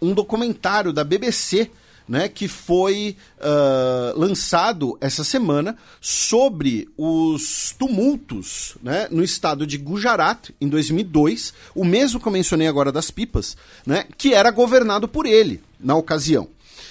um 0.00 0.14
documentário 0.14 0.92
da 0.92 1.02
BBC 1.02 1.68
né, 2.10 2.28
que 2.28 2.48
foi 2.48 3.16
uh, 3.38 4.18
lançado 4.18 4.98
essa 5.00 5.22
semana 5.22 5.76
sobre 6.00 6.88
os 6.98 7.72
tumultos 7.78 8.74
né, 8.82 9.06
no 9.12 9.22
estado 9.22 9.64
de 9.64 9.78
Gujarat, 9.78 10.50
em 10.60 10.68
2002, 10.68 11.54
o 11.72 11.84
mesmo 11.84 12.18
que 12.18 12.26
eu 12.26 12.32
mencionei 12.32 12.66
agora 12.66 12.90
das 12.90 13.12
pipas, 13.12 13.56
né, 13.86 14.06
que 14.18 14.34
era 14.34 14.50
governado 14.50 15.06
por 15.06 15.24
ele 15.24 15.62
na 15.78 15.94
ocasião. 15.94 16.48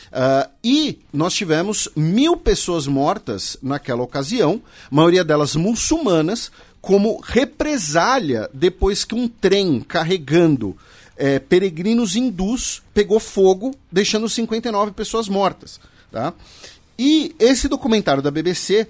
Uh, 0.07 0.49
e 0.63 0.99
nós 1.11 1.33
tivemos 1.33 1.89
mil 1.97 2.37
pessoas 2.37 2.87
mortas 2.87 3.57
naquela 3.61 4.01
ocasião, 4.01 4.61
maioria 4.89 5.25
delas 5.25 5.53
muçulmanas, 5.53 6.49
como 6.79 7.19
represália 7.19 8.49
depois 8.53 9.03
que 9.03 9.13
um 9.13 9.27
trem 9.27 9.81
carregando 9.81 10.77
é, 11.19 11.37
peregrinos 11.37 12.15
hindus 12.15 12.81
pegou 12.93 13.19
fogo, 13.19 13.75
deixando 13.91 14.29
59 14.29 14.91
pessoas 14.93 15.27
mortas. 15.27 15.79
Tá? 16.09 16.33
E 16.97 17.35
esse 17.37 17.67
documentário 17.67 18.23
da 18.23 18.31
BBC 18.31 18.87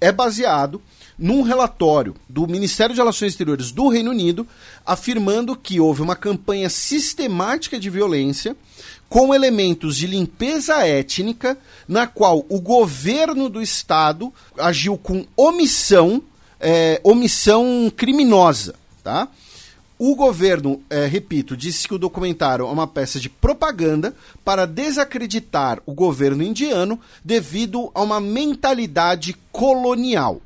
é 0.00 0.10
baseado 0.10 0.82
num 1.16 1.42
relatório 1.42 2.16
do 2.28 2.46
Ministério 2.48 2.94
de 2.94 3.00
Relações 3.00 3.32
Exteriores 3.32 3.70
do 3.70 3.88
Reino 3.88 4.10
Unido, 4.10 4.46
afirmando 4.84 5.54
que 5.54 5.78
houve 5.78 6.02
uma 6.02 6.16
campanha 6.16 6.68
sistemática 6.68 7.78
de 7.78 7.90
violência 7.90 8.56
com 9.08 9.34
elementos 9.34 9.96
de 9.96 10.06
limpeza 10.06 10.86
étnica, 10.86 11.58
na 11.86 12.06
qual 12.06 12.44
o 12.48 12.60
governo 12.60 13.48
do 13.48 13.60
Estado 13.60 14.32
agiu 14.56 14.96
com 14.96 15.26
omissão, 15.36 16.22
é, 16.58 17.00
omissão 17.04 17.92
criminosa. 17.94 18.74
Tá? 19.04 19.28
O 20.02 20.16
governo, 20.16 20.80
é, 20.88 21.04
repito, 21.04 21.54
disse 21.54 21.86
que 21.86 21.92
o 21.92 21.98
documentário 21.98 22.66
é 22.66 22.70
uma 22.70 22.86
peça 22.86 23.20
de 23.20 23.28
propaganda 23.28 24.16
para 24.42 24.66
desacreditar 24.66 25.82
o 25.84 25.92
governo 25.92 26.42
indiano 26.42 26.98
devido 27.22 27.90
a 27.94 28.00
uma 28.00 28.18
mentalidade 28.18 29.36
colonial. 29.52 30.40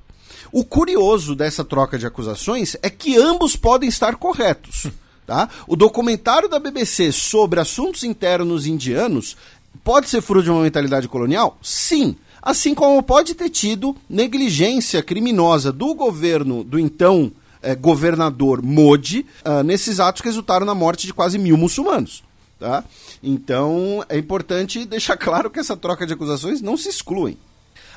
O 0.50 0.64
curioso 0.64 1.36
dessa 1.36 1.64
troca 1.64 1.96
de 1.96 2.04
acusações 2.04 2.76
é 2.82 2.90
que 2.90 3.16
ambos 3.16 3.54
podem 3.54 3.88
estar 3.88 4.16
corretos. 4.16 4.88
Tá? 5.26 5.48
O 5.66 5.74
documentário 5.74 6.50
da 6.50 6.58
BBC 6.58 7.10
sobre 7.10 7.58
assuntos 7.58 8.04
internos 8.04 8.66
indianos 8.66 9.38
pode 9.82 10.10
ser 10.10 10.20
fruto 10.20 10.44
de 10.44 10.50
uma 10.50 10.62
mentalidade 10.62 11.08
colonial? 11.08 11.56
Sim. 11.62 12.14
Assim 12.42 12.74
como 12.74 13.02
pode 13.02 13.34
ter 13.34 13.48
tido 13.48 13.96
negligência 14.06 15.02
criminosa 15.02 15.72
do 15.72 15.94
governo 15.94 16.62
do 16.62 16.78
então 16.78 17.32
é, 17.64 17.74
governador 17.74 18.62
Modi 18.62 19.26
uh, 19.44 19.62
nesses 19.62 19.98
atos 19.98 20.20
que 20.20 20.28
resultaram 20.28 20.66
na 20.66 20.74
morte 20.74 21.06
de 21.06 21.14
quase 21.14 21.38
mil 21.38 21.56
muçulmanos. 21.56 22.22
Tá? 22.58 22.84
Então 23.22 24.04
é 24.08 24.16
importante 24.16 24.84
deixar 24.86 25.16
claro 25.16 25.50
que 25.50 25.58
essa 25.58 25.76
troca 25.76 26.06
de 26.06 26.12
acusações 26.12 26.60
não 26.60 26.76
se 26.76 26.88
excluem. 26.88 27.36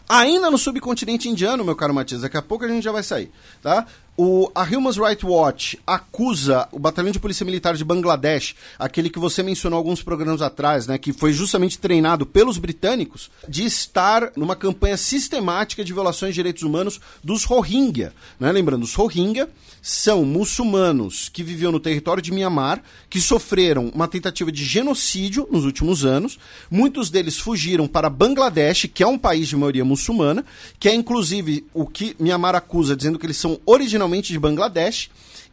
Ainda 0.10 0.50
no 0.50 0.58
subcontinente 0.58 1.28
indiano, 1.28 1.66
meu 1.66 1.76
caro 1.76 1.94
Matias, 1.94 2.22
daqui 2.22 2.38
a 2.38 2.42
pouco 2.42 2.64
a 2.64 2.68
gente 2.68 2.84
já 2.84 2.94
vai 2.94 3.04
sair, 3.04 3.30
tá? 3.62 3.86
O, 4.20 4.52
a 4.56 4.64
Human 4.64 4.92
Rights 4.94 5.24
Watch 5.24 5.78
acusa 5.86 6.68
o 6.72 6.80
Batalhão 6.80 7.12
de 7.12 7.20
Polícia 7.20 7.46
Militar 7.46 7.76
de 7.76 7.86
Bangladesh, 7.86 8.56
aquele 8.80 9.12
que 9.12 9.20
você 9.20 9.44
mencionou 9.44 9.78
alguns 9.78 10.02
programas 10.02 10.42
atrás, 10.42 10.88
né, 10.88 10.98
que 10.98 11.14
foi 11.14 11.32
justamente 11.32 11.78
treinado 11.78 12.26
pelos 12.26 12.58
britânicos, 12.58 13.30
de 13.48 13.64
estar 13.64 14.32
numa 14.36 14.56
campanha 14.56 14.98
sistemática 14.98 15.86
de 15.86 15.94
violações 15.94 16.32
de 16.32 16.40
direitos 16.40 16.64
humanos 16.64 17.00
dos 17.24 17.44
Rohingya. 17.44 18.12
Né? 18.40 18.52
Lembrando, 18.52 18.82
os 18.82 18.96
Rohingya 18.96 19.48
são 19.84 20.26
muçulmanos 20.26 21.30
que 21.30 21.44
viviam 21.44 21.72
no 21.72 21.80
território 21.80 22.22
de 22.22 22.32
Mianmar, 22.32 22.82
que 23.12 23.22
sofreram 23.22 23.92
uma 23.94 24.08
tentativa 24.08 24.52
de 24.52 24.66
genocídio 24.66 25.48
nos 25.52 25.64
últimos 25.64 26.04
anos. 26.04 26.40
Muitos 26.72 27.12
deles 27.12 27.38
fugiram 27.38 27.88
para 27.88 28.10
Bangladesh, 28.10 28.90
que 28.92 29.04
é 29.04 29.08
um 29.08 29.18
país 29.18 29.48
de 29.48 29.56
maioria 29.56 29.86
muçulmana, 29.86 30.44
que 30.80 30.90
é 30.90 30.96
inclusive 30.96 31.66
o 31.72 31.86
que 31.86 32.16
Mianmar 32.20 32.56
acusa, 32.56 32.96
dizendo 32.96 33.20
que 33.20 33.26
eles 33.28 33.38
são 33.38 33.60
originalmente 33.64 34.07
de 34.08 34.40
Bangladesh. 34.40 35.10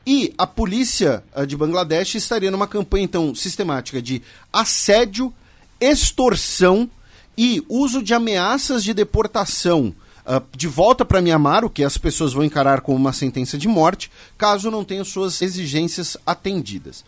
E 0.06 0.34
a 0.36 0.46
polícia 0.46 1.24
eh, 1.34 1.46
de 1.46 1.56
Bangladesh 1.56 2.16
estaria 2.16 2.50
numa 2.50 2.66
campanha, 2.66 3.04
então, 3.04 3.34
sistemática 3.34 4.02
de 4.02 4.20
assédio, 4.52 5.32
extorsão 5.80 6.88
e 7.36 7.64
uso 7.68 8.02
de 8.02 8.14
ameaças 8.14 8.84
de 8.84 8.94
deportação 8.94 9.94
uh, 10.24 10.42
de 10.56 10.68
volta 10.68 11.04
para 11.04 11.20
Mianmar, 11.20 11.64
o 11.64 11.70
que 11.70 11.82
as 11.82 11.98
pessoas 11.98 12.32
vão 12.32 12.44
encarar 12.44 12.80
como 12.80 12.96
uma 12.96 13.12
sentença 13.12 13.58
de 13.58 13.68
morte, 13.68 14.10
caso 14.38 14.70
não 14.70 14.84
tenham 14.84 15.04
suas 15.04 15.40
exigências 15.42 16.16
atendidas. 16.26 17.04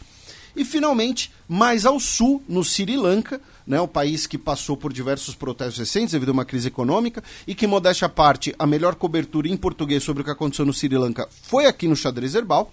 E 0.55 0.65
finalmente, 0.65 1.31
mais 1.47 1.85
ao 1.85 2.01
sul, 2.01 2.43
no 2.49 2.65
Sri 2.65 2.97
Lanka, 2.97 3.41
né, 3.67 3.81
o 3.81 3.89
país 3.89 4.27
que 4.27 4.39
passou 4.39 4.77
por 4.77 4.93
diversos 4.93 5.35
protestos 5.35 5.79
recentes 5.79 6.13
devido 6.13 6.29
a 6.29 6.33
uma 6.33 6.45
crise 6.45 6.69
econômica 6.69 7.23
e 7.47 7.55
que, 7.55 7.67
modéstia 7.67 8.07
à 8.07 8.09
parte, 8.09 8.55
a 8.59 8.67
melhor 8.67 8.95
cobertura 8.95 9.49
em 9.49 9.57
português 9.57 10.03
sobre 10.03 10.23
o 10.23 10.25
que 10.25 10.31
aconteceu 10.31 10.65
no 10.65 10.73
Sri 10.73 10.97
Lanka 10.97 11.29
foi 11.43 11.67
aqui 11.67 11.89
no 11.89 11.97
Xadrez 11.97 12.35
Herbal. 12.35 12.71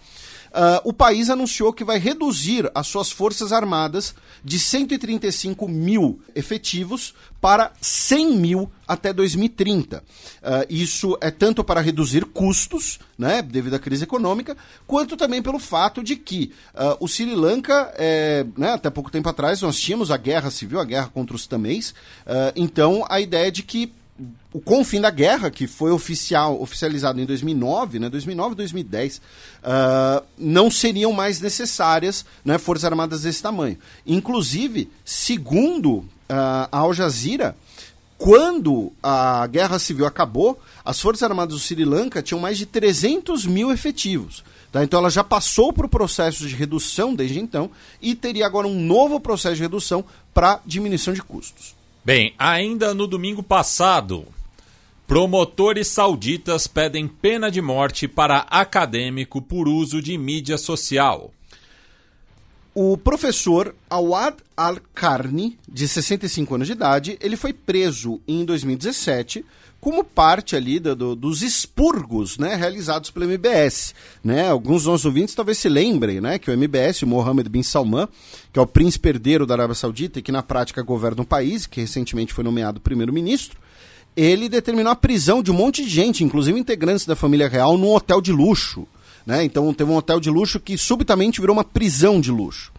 Uh, 0.53 0.89
o 0.89 0.93
país 0.93 1.31
anunciou 1.31 1.73
que 1.73 1.83
vai 1.83 1.97
reduzir 1.97 2.69
as 2.75 2.85
suas 2.85 3.11
forças 3.11 3.51
armadas 3.51 4.13
de 4.43 4.59
135 4.59 5.67
mil 5.67 6.21
efetivos 6.35 7.15
para 7.41 7.71
100 7.81 8.37
mil 8.37 8.71
até 8.87 9.11
2030. 9.11 9.97
Uh, 9.97 10.01
ah, 10.43 10.65
isso 10.69 11.17
é 11.19 11.31
tanto 11.31 11.63
para 11.63 11.81
reduzir 11.81 12.25
custos, 12.25 12.99
né, 13.17 13.41
devido 13.41 13.73
à 13.73 13.79
crise 13.79 14.03
econômica, 14.03 14.55
quanto 14.85 15.17
também 15.17 15.41
pelo 15.41 15.57
fato 15.57 16.03
de 16.03 16.15
que 16.15 16.51
uh, 16.75 16.97
o 16.99 17.07
Sri 17.07 17.33
Lanka, 17.33 17.91
é, 17.97 18.45
né, 18.55 18.73
até 18.73 18.91
pouco 18.91 19.09
tempo 19.09 19.27
atrás, 19.27 19.59
nós 19.61 19.79
tínhamos 19.79 20.11
a 20.11 20.17
guerra 20.17 20.51
civil, 20.51 20.79
a 20.79 20.85
guerra 20.85 21.09
contra 21.11 21.35
os 21.35 21.47
tamês, 21.47 21.95
então 22.55 23.03
a 23.09 23.19
ideia 23.19 23.51
de 23.51 23.63
que 23.63 23.91
o, 24.53 24.61
com 24.61 24.81
o 24.81 24.83
fim 24.83 25.01
da 25.01 25.09
guerra, 25.09 25.49
que 25.49 25.65
foi 25.65 25.91
oficial, 25.91 26.61
oficializado 26.61 27.19
em 27.19 27.25
2009, 27.25 27.99
né, 27.99 28.09
2009 28.09 28.55
2010, 28.55 29.17
uh, 29.17 30.23
não 30.37 30.69
seriam 30.69 31.11
mais 31.11 31.41
necessárias 31.41 32.23
né, 32.45 32.57
forças 32.57 32.85
armadas 32.85 33.23
desse 33.23 33.41
tamanho. 33.41 33.77
Inclusive, 34.05 34.89
segundo 35.03 35.95
uh, 35.95 36.07
a 36.71 36.77
Al 36.77 36.93
Jazeera, 36.93 37.55
quando 38.17 38.93
a 39.01 39.45
guerra 39.47 39.79
civil 39.79 40.05
acabou, 40.05 40.57
as 40.85 41.01
forças 41.01 41.23
armadas 41.23 41.55
do 41.55 41.59
Sri 41.59 41.83
Lanka 41.83 42.21
tinham 42.21 42.39
mais 42.39 42.57
de 42.57 42.65
300 42.65 43.45
mil 43.45 43.71
efetivos. 43.71 44.43
Tá? 44.71 44.83
Então 44.83 44.99
ela 44.99 45.09
já 45.09 45.23
passou 45.23 45.73
por 45.73 45.89
processo 45.89 46.47
de 46.47 46.55
redução 46.55 47.13
desde 47.13 47.39
então 47.39 47.69
e 48.01 48.15
teria 48.15 48.45
agora 48.45 48.67
um 48.67 48.79
novo 48.79 49.19
processo 49.19 49.55
de 49.55 49.61
redução 49.61 50.05
para 50.33 50.61
diminuição 50.65 51.13
de 51.13 51.21
custos. 51.21 51.75
Bem, 52.05 52.33
ainda 52.37 52.93
no 52.93 53.07
domingo 53.07 53.43
passado, 53.43 54.25
promotores 55.07 55.87
sauditas 55.87 56.67
pedem 56.67 57.07
pena 57.07 57.51
de 57.51 57.61
morte 57.61 58.07
para 58.07 58.39
acadêmico 58.49 59.41
por 59.41 59.67
uso 59.67 60.01
de 60.01 60.17
mídia 60.17 60.57
social. 60.57 61.31
O 62.75 62.97
professor 62.97 63.75
Awad 63.87 64.37
Al-Karni, 64.57 65.59
de 65.69 65.87
65 65.87 66.55
anos 66.55 66.67
de 66.67 66.73
idade, 66.73 67.17
ele 67.21 67.37
foi 67.37 67.53
preso 67.53 68.19
em 68.27 68.43
2017 68.43 69.45
como 69.79 70.03
parte 70.03 70.55
ali 70.55 70.79
do, 70.79 70.95
do, 70.95 71.13
dos 71.13 71.41
expurgos 71.41 72.37
né, 72.37 72.55
realizados 72.55 73.11
pelo 73.11 73.25
MBS. 73.25 73.93
Né? 74.23 74.49
Alguns 74.49 74.83
dos 74.83 74.85
nossos 74.85 75.05
ouvintes 75.05 75.35
talvez 75.35 75.57
se 75.57 75.67
lembrem 75.67 76.21
né, 76.21 76.39
que 76.39 76.49
o 76.49 76.53
MBS, 76.53 77.03
o 77.03 77.07
Mohammed 77.07 77.49
bin 77.49 77.61
Salman, 77.61 78.07
que 78.51 78.57
é 78.57 78.61
o 78.61 78.65
príncipe 78.65 79.09
herdeiro 79.09 79.45
da 79.45 79.55
Arábia 79.55 79.75
Saudita 79.75 80.17
e 80.17 80.21
que 80.21 80.31
na 80.31 80.41
prática 80.41 80.81
governa 80.81 81.21
o 81.21 81.25
país, 81.25 81.67
que 81.67 81.81
recentemente 81.81 82.33
foi 82.33 82.45
nomeado 82.45 82.79
primeiro-ministro, 82.79 83.59
ele 84.15 84.47
determinou 84.47 84.91
a 84.91 84.95
prisão 84.95 85.41
de 85.41 85.51
um 85.51 85.55
monte 85.55 85.83
de 85.83 85.89
gente, 85.89 86.23
inclusive 86.23 86.59
integrantes 86.59 87.05
da 87.05 87.15
família 87.15 87.47
real, 87.47 87.77
num 87.77 87.93
hotel 87.93 88.21
de 88.21 88.31
luxo. 88.31 88.87
Né? 89.25 89.43
Então 89.43 89.73
teve 89.73 89.89
um 89.89 89.95
hotel 89.95 90.19
de 90.19 90.29
luxo 90.29 90.59
que 90.59 90.77
subitamente 90.77 91.41
virou 91.41 91.55
uma 91.55 91.63
prisão 91.63 92.21
de 92.21 92.31
luxo. 92.31 92.71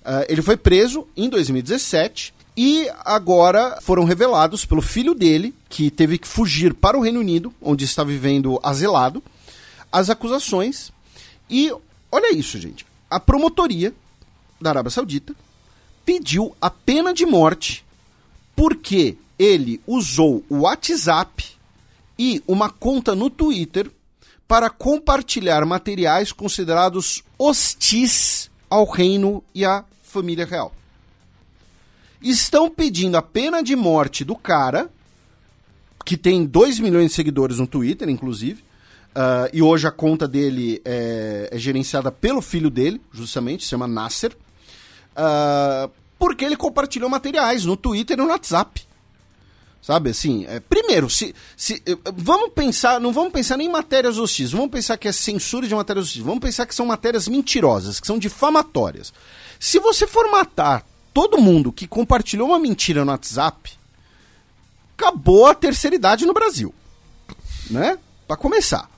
Uh, 0.00 0.26
ele 0.28 0.42
foi 0.42 0.56
preso 0.56 1.06
em 1.16 1.28
2017 1.28 2.34
e 2.56 2.90
agora 3.04 3.78
foram 3.80 4.04
revelados 4.04 4.64
pelo 4.64 4.82
filho 4.82 5.14
dele, 5.14 5.54
que 5.68 5.90
teve 5.90 6.18
que 6.18 6.26
fugir 6.26 6.74
para 6.74 6.98
o 6.98 7.00
Reino 7.00 7.20
Unido, 7.20 7.54
onde 7.62 7.84
está 7.84 8.02
vivendo 8.02 8.58
azelado, 8.62 9.22
as 9.90 10.10
acusações. 10.10 10.92
E 11.48 11.72
olha 12.10 12.34
isso, 12.34 12.58
gente. 12.58 12.84
A 13.08 13.20
promotoria 13.20 13.94
da 14.60 14.70
Arábia 14.70 14.90
Saudita 14.90 15.34
pediu 16.04 16.54
a 16.60 16.68
pena 16.68 17.14
de 17.14 17.24
morte 17.24 17.84
porque 18.56 19.16
ele 19.42 19.80
usou 19.88 20.44
o 20.48 20.60
WhatsApp 20.60 21.44
e 22.16 22.40
uma 22.46 22.70
conta 22.70 23.12
no 23.12 23.28
Twitter 23.28 23.90
para 24.46 24.70
compartilhar 24.70 25.66
materiais 25.66 26.30
considerados 26.30 27.24
hostis 27.36 28.48
ao 28.70 28.88
reino 28.88 29.42
e 29.52 29.64
à 29.64 29.84
família 30.00 30.46
real. 30.46 30.72
Estão 32.22 32.70
pedindo 32.70 33.16
a 33.16 33.22
pena 33.22 33.64
de 33.64 33.74
morte 33.74 34.24
do 34.24 34.36
cara, 34.36 34.88
que 36.04 36.16
tem 36.16 36.44
2 36.44 36.78
milhões 36.78 37.08
de 37.08 37.14
seguidores 37.14 37.58
no 37.58 37.66
Twitter, 37.66 38.08
inclusive, 38.08 38.62
uh, 39.10 39.50
e 39.52 39.60
hoje 39.60 39.88
a 39.88 39.90
conta 39.90 40.28
dele 40.28 40.80
é, 40.84 41.48
é, 41.50 41.58
gerenciada 41.58 42.12
pelo 42.12 42.40
filho 42.40 42.70
dele, 42.70 43.00
justamente, 43.12 43.64
se 43.64 43.70
chama 43.70 43.88
Nasser, 43.88 44.36
uh, 45.16 45.90
porque 46.16 46.44
ele 46.44 46.56
compartilhou 46.56 47.10
materiais 47.10 47.64
no 47.64 47.76
Twitter 47.76 48.16
e 48.16 48.22
no 48.22 48.28
WhatsApp. 48.28 48.91
Sabe 49.82 50.10
assim, 50.10 50.46
é, 50.46 50.60
primeiro, 50.60 51.10
se, 51.10 51.34
se 51.56 51.82
eh, 51.84 51.98
vamos 52.14 52.52
pensar, 52.54 53.00
não 53.00 53.12
vamos 53.12 53.32
pensar 53.32 53.56
nem 53.56 53.66
em 53.66 53.70
matérias 53.70 54.16
hostis, 54.16 54.52
vamos 54.52 54.70
pensar 54.70 54.96
que 54.96 55.08
é 55.08 55.12
censura 55.12 55.66
de 55.66 55.74
matérias 55.74 56.06
hostis, 56.06 56.22
vamos 56.22 56.38
pensar 56.38 56.66
que 56.66 56.74
são 56.74 56.86
matérias 56.86 57.26
mentirosas, 57.26 57.98
que 57.98 58.06
são 58.06 58.16
difamatórias. 58.16 59.12
Se 59.58 59.80
você 59.80 60.06
for 60.06 60.30
matar 60.30 60.86
todo 61.12 61.40
mundo 61.40 61.72
que 61.72 61.88
compartilhou 61.88 62.50
uma 62.50 62.60
mentira 62.60 63.04
no 63.04 63.10
WhatsApp, 63.10 63.72
acabou 64.96 65.46
a 65.46 65.54
terceira 65.54 65.96
idade 65.96 66.24
no 66.24 66.32
Brasil. 66.32 66.72
Né? 67.68 67.98
Para 68.28 68.36
começar. 68.36 68.88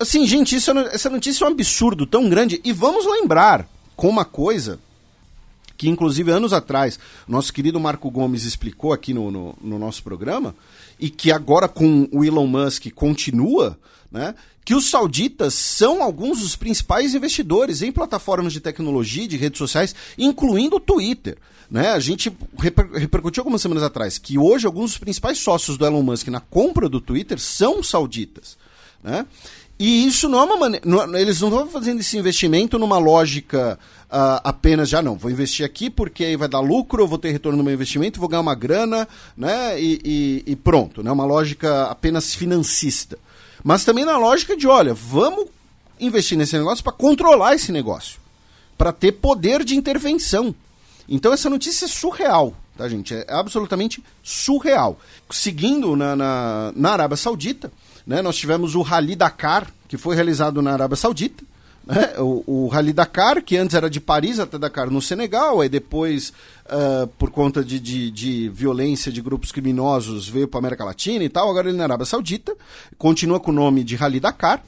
Assim, 0.00 0.26
gente, 0.26 0.56
isso, 0.56 0.76
é 0.76 0.94
essa 0.94 1.08
notícia 1.08 1.44
é 1.44 1.48
um 1.48 1.52
absurdo 1.52 2.06
tão 2.06 2.28
grande. 2.28 2.60
E 2.64 2.72
vamos 2.72 3.06
lembrar 3.06 3.68
com 3.94 4.08
uma 4.08 4.24
coisa 4.24 4.80
que 5.80 5.88
inclusive 5.88 6.30
anos 6.30 6.52
atrás 6.52 6.98
nosso 7.26 7.50
querido 7.54 7.80
Marco 7.80 8.10
Gomes 8.10 8.44
explicou 8.44 8.92
aqui 8.92 9.14
no, 9.14 9.30
no, 9.30 9.56
no 9.62 9.78
nosso 9.78 10.02
programa, 10.02 10.54
e 10.98 11.08
que 11.08 11.32
agora 11.32 11.66
com 11.68 12.06
o 12.12 12.22
Elon 12.22 12.46
Musk 12.46 12.90
continua, 12.94 13.78
né? 14.12 14.34
Que 14.62 14.74
os 14.74 14.90
sauditas 14.90 15.54
são 15.54 16.02
alguns 16.02 16.40
dos 16.40 16.54
principais 16.54 17.14
investidores 17.14 17.80
em 17.80 17.90
plataformas 17.90 18.52
de 18.52 18.60
tecnologia, 18.60 19.26
de 19.26 19.38
redes 19.38 19.56
sociais, 19.56 19.94
incluindo 20.18 20.76
o 20.76 20.80
Twitter. 20.80 21.38
Né? 21.70 21.92
A 21.92 21.98
gente 21.98 22.30
reper 22.58 22.90
repercutiu 22.92 23.40
algumas 23.40 23.62
semanas 23.62 23.82
atrás 23.82 24.18
que 24.18 24.36
hoje 24.36 24.66
alguns 24.66 24.90
dos 24.90 24.98
principais 24.98 25.38
sócios 25.38 25.78
do 25.78 25.86
Elon 25.86 26.02
Musk 26.02 26.28
na 26.28 26.40
compra 26.40 26.90
do 26.90 27.00
Twitter 27.00 27.40
são 27.40 27.82
sauditas. 27.82 28.58
Né? 29.02 29.24
E 29.80 30.04
isso 30.04 30.28
não 30.28 30.40
é 30.40 30.44
uma 30.44 30.58
maneira. 30.58 30.86
Eles 31.18 31.40
não 31.40 31.48
estão 31.48 31.66
fazendo 31.68 32.00
esse 32.00 32.18
investimento 32.18 32.78
numa 32.78 32.98
lógica 32.98 33.78
uh, 34.10 34.40
apenas 34.44 34.90
já 34.90 35.00
não, 35.00 35.16
vou 35.16 35.30
investir 35.30 35.64
aqui 35.64 35.88
porque 35.88 36.22
aí 36.22 36.36
vai 36.36 36.48
dar 36.48 36.60
lucro, 36.60 37.02
eu 37.02 37.08
vou 37.08 37.16
ter 37.16 37.30
retorno 37.30 37.56
no 37.56 37.64
meu 37.64 37.72
investimento, 37.72 38.20
vou 38.20 38.28
ganhar 38.28 38.42
uma 38.42 38.54
grana, 38.54 39.08
né? 39.34 39.80
E, 39.80 39.98
e, 40.04 40.52
e 40.52 40.54
pronto, 40.56 41.02
né? 41.02 41.10
Uma 41.10 41.24
lógica 41.24 41.84
apenas 41.84 42.34
financista. 42.34 43.18
Mas 43.64 43.82
também 43.82 44.04
na 44.04 44.18
lógica 44.18 44.54
de, 44.54 44.66
olha, 44.66 44.92
vamos 44.92 45.46
investir 45.98 46.36
nesse 46.36 46.58
negócio 46.58 46.84
para 46.84 46.92
controlar 46.92 47.54
esse 47.54 47.72
negócio, 47.72 48.20
para 48.76 48.92
ter 48.92 49.12
poder 49.12 49.64
de 49.64 49.74
intervenção. 49.74 50.54
Então 51.08 51.32
essa 51.32 51.48
notícia 51.48 51.86
é 51.86 51.88
surreal, 51.88 52.54
tá, 52.76 52.86
gente? 52.86 53.14
É 53.14 53.24
absolutamente 53.30 54.04
surreal. 54.22 54.98
Seguindo 55.30 55.96
na, 55.96 56.14
na, 56.14 56.72
na 56.76 56.92
Arábia 56.92 57.16
Saudita, 57.16 57.72
né? 58.10 58.20
Nós 58.20 58.36
tivemos 58.36 58.74
o 58.74 58.82
Rally 58.82 59.14
Dakar, 59.14 59.72
que 59.86 59.96
foi 59.96 60.16
realizado 60.16 60.60
na 60.60 60.72
Arábia 60.72 60.96
Saudita. 60.96 61.44
Né? 61.86 62.14
O, 62.18 62.64
o 62.64 62.66
Rally 62.66 62.92
Dakar, 62.92 63.40
que 63.40 63.56
antes 63.56 63.76
era 63.76 63.88
de 63.88 64.00
Paris 64.00 64.40
até 64.40 64.58
Dakar 64.58 64.90
no 64.90 65.00
Senegal, 65.00 65.60
aí 65.60 65.68
depois, 65.68 66.32
uh, 66.66 67.06
por 67.16 67.30
conta 67.30 67.62
de, 67.64 67.78
de, 67.78 68.10
de, 68.10 68.48
violência 68.48 69.12
de 69.12 69.22
grupos 69.22 69.52
criminosos, 69.52 70.28
veio 70.28 70.48
para 70.48 70.58
América 70.58 70.84
Latina 70.84 71.22
e 71.22 71.28
tal. 71.28 71.48
Agora 71.48 71.68
ele 71.68 71.78
na 71.78 71.84
Arábia 71.84 72.04
Saudita, 72.04 72.52
continua 72.98 73.38
com 73.38 73.52
o 73.52 73.54
nome 73.54 73.84
de 73.84 73.94
Rally 73.94 74.18
Dakar. 74.18 74.60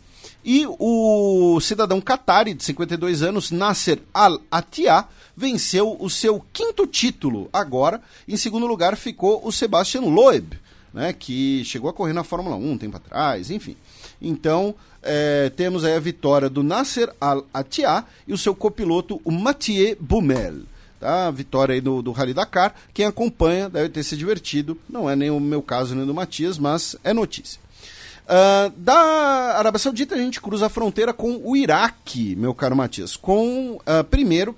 E 0.44 0.64
o 0.78 1.59
cidadão 1.61 2.00
Qatari, 2.00 2.55
de 2.55 2.62
52 2.62 3.24
anos, 3.24 3.50
Nasser 3.50 3.98
Al-Attiyah, 4.14 5.09
venceu 5.37 5.96
o 5.98 6.09
seu 6.09 6.44
quinto 6.52 6.87
título 6.87 7.50
agora. 7.52 8.00
Em 8.28 8.37
segundo 8.37 8.66
lugar 8.66 8.96
ficou 8.96 9.44
o 9.44 9.50
Sebastian 9.50 10.02
Loeb, 10.02 10.62
né, 10.92 11.12
que 11.12 11.64
chegou 11.64 11.88
a 11.88 11.92
correr 11.92 12.12
na 12.12 12.24
Fórmula 12.24 12.57
1 12.57 12.70
um 12.70 12.78
tempo 12.78 12.96
atrás, 12.96 13.50
enfim. 13.50 13.76
Então, 14.20 14.74
é, 15.02 15.50
temos 15.50 15.85
aí 15.85 15.94
a 15.94 16.00
vitória 16.00 16.48
do 16.48 16.62
Nasser 16.62 17.12
Al-Attiyah 17.20 18.05
e 18.26 18.33
o 18.33 18.38
seu 18.38 18.55
copiloto, 18.55 19.20
o 19.24 19.31
Mathieu 19.31 19.96
Boumel. 19.98 20.62
Tá? 21.00 21.26
A 21.26 21.31
vitória 21.31 21.74
aí 21.74 21.81
do, 21.81 22.00
do 22.00 22.12
Rally 22.12 22.33
Dakar. 22.33 22.74
Quem 22.94 23.07
acompanha 23.07 23.68
deve 23.68 23.88
ter 23.88 24.05
se 24.05 24.16
divertido. 24.16 24.78
Não 24.88 25.11
é 25.11 25.16
nem 25.16 25.31
o 25.31 25.40
meu 25.40 25.61
caso 25.61 25.96
nem 25.96 26.07
do 26.07 26.14
Matias, 26.14 26.59
mas 26.59 26.94
é 27.02 27.12
notícia. 27.12 27.61
Uh, 28.22 28.72
da 28.76 29.59
Arábia 29.59 29.81
Saudita, 29.81 30.14
a 30.14 30.18
gente 30.18 30.40
cruza 30.40 30.66
a 30.66 30.68
fronteira 30.68 31.12
com 31.12 31.40
o 31.42 31.57
Iraque, 31.57 32.37
meu 32.37 32.55
caro 32.55 32.76
Matias. 32.76 33.16
Com, 33.16 33.74
uh, 33.74 34.05
primeiro, 34.09 34.57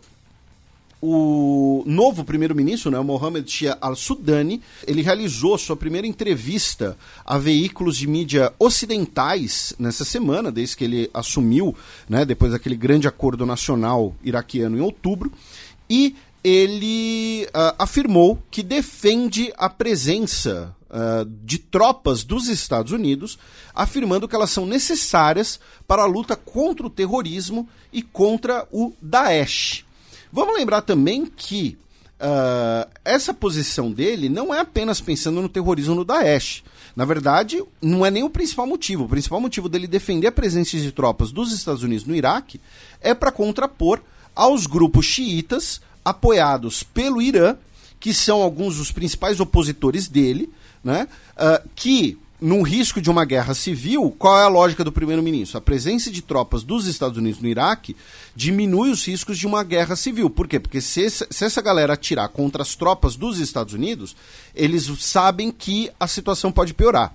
o 1.07 1.85
novo 1.85 2.25
primeiro-ministro, 2.25 2.91
né, 2.91 2.99
Mohamed 2.99 3.51
Shia 3.51 3.77
al-Sudani, 3.79 4.63
ele 4.87 5.03
realizou 5.03 5.59
sua 5.59 5.77
primeira 5.77 6.07
entrevista 6.07 6.97
a 7.27 7.37
veículos 7.37 7.99
de 7.99 8.07
mídia 8.07 8.55
ocidentais 8.59 9.75
nessa 9.79 10.03
semana, 10.03 10.51
desde 10.51 10.77
que 10.79 10.85
ele 10.85 11.11
assumiu, 11.13 11.77
né, 12.09 12.25
depois 12.25 12.53
daquele 12.53 12.75
grande 12.75 13.07
acordo 13.07 13.45
nacional 13.45 14.15
iraquiano 14.25 14.79
em 14.79 14.81
outubro, 14.81 15.31
e 15.91 16.17
ele 16.43 17.47
uh, 17.49 17.75
afirmou 17.79 18.39
que 18.51 18.63
defende 18.63 19.53
a 19.59 19.69
presença 19.69 20.75
uh, 20.89 21.29
de 21.45 21.59
tropas 21.59 22.25
dos 22.25 22.49
Estados 22.49 22.93
Unidos, 22.93 23.39
afirmando 23.75 24.27
que 24.27 24.35
elas 24.35 24.51
são 24.51 24.65
necessárias 24.65 25.61
para 25.87 26.03
a 26.03 26.07
luta 26.07 26.35
contra 26.35 26.87
o 26.87 26.91
terrorismo 26.91 27.69
e 27.93 28.01
contra 28.01 28.67
o 28.73 28.95
Daesh. 29.03 29.84
Vamos 30.35 30.57
lembrar 30.57 30.83
também 30.83 31.27
que 31.27 31.79
uh, 32.19 32.91
essa 33.05 33.33
posição 33.33 33.93
dele 33.93 34.29
não 34.29 34.53
é 34.53 34.59
apenas 34.59 35.01
pensando 35.01 35.41
no 35.41 35.49
terrorismo 35.49 35.95
no 35.95 36.05
Daesh. 36.05 36.65
Na 36.97 37.05
verdade, 37.05 37.63
não 37.81 38.05
é 38.05 38.11
nem 38.11 38.25
o 38.25 38.29
principal 38.29 38.67
motivo. 38.67 39.05
O 39.05 39.09
principal 39.09 39.41
motivo 39.41 39.69
dele 39.69 39.87
defender 39.87 40.27
a 40.27 40.33
presença 40.33 40.77
de 40.77 40.91
tropas 40.91 41.31
dos 41.31 41.53
Estados 41.53 41.85
Unidos 41.85 42.05
no 42.05 42.17
Iraque 42.17 42.61
é 43.01 43.15
para 43.15 43.31
contrapor 43.31 44.01
aos 44.35 44.67
grupos 44.67 45.07
xiitas 45.07 45.81
apoiados 46.05 46.83
pelo 46.83 47.23
Irã, 47.23 47.57
que 48.01 48.13
são 48.13 48.43
alguns 48.43 48.79
dos 48.79 48.91
principais 48.91 49.39
opositores 49.39 50.09
dele, 50.09 50.53
né, 50.83 51.07
uh, 51.37 51.69
que 51.77 52.19
num 52.41 52.63
risco 52.63 53.01
de 53.01 53.09
uma 53.09 53.25
guerra 53.25 53.55
civil, 53.55 54.15
qual 54.19 54.39
é 54.39 54.45
a 54.45 54.49
lógica 54.49 54.83
do 54.83 54.93
primeiro-ministro? 54.93 55.59
A 55.59 55.61
presença 55.61 56.11
de 56.11 56.21
tropas 56.21 56.63
dos 56.63 56.87
Estados 56.87 57.17
Unidos 57.17 57.41
no 57.41 57.49
Iraque 57.49 57.97
diminui 58.35 58.91
os 58.91 59.07
riscos 59.07 59.39
de 59.39 59.47
uma 59.47 59.63
guerra 59.63 59.95
civil. 59.97 60.29
Por 60.29 60.49
quê? 60.49 60.59
Porque 60.59 60.81
se, 60.81 61.05
essa, 61.05 61.27
se 61.31 61.45
essa 61.45 61.63
galera 61.63 61.95
atirar 61.95 62.29
contra 62.29 62.63
as 62.63 62.75
tropas 62.75 63.17
dos 63.17 63.39
Estados 63.39 63.73
Unidos, 63.73 64.17
eles 64.55 64.91
sabem 64.99 65.51
que 65.51 65.91
a 65.99 66.07
situação 66.07 66.51
pode 66.51 66.75
piorar. 66.75 67.13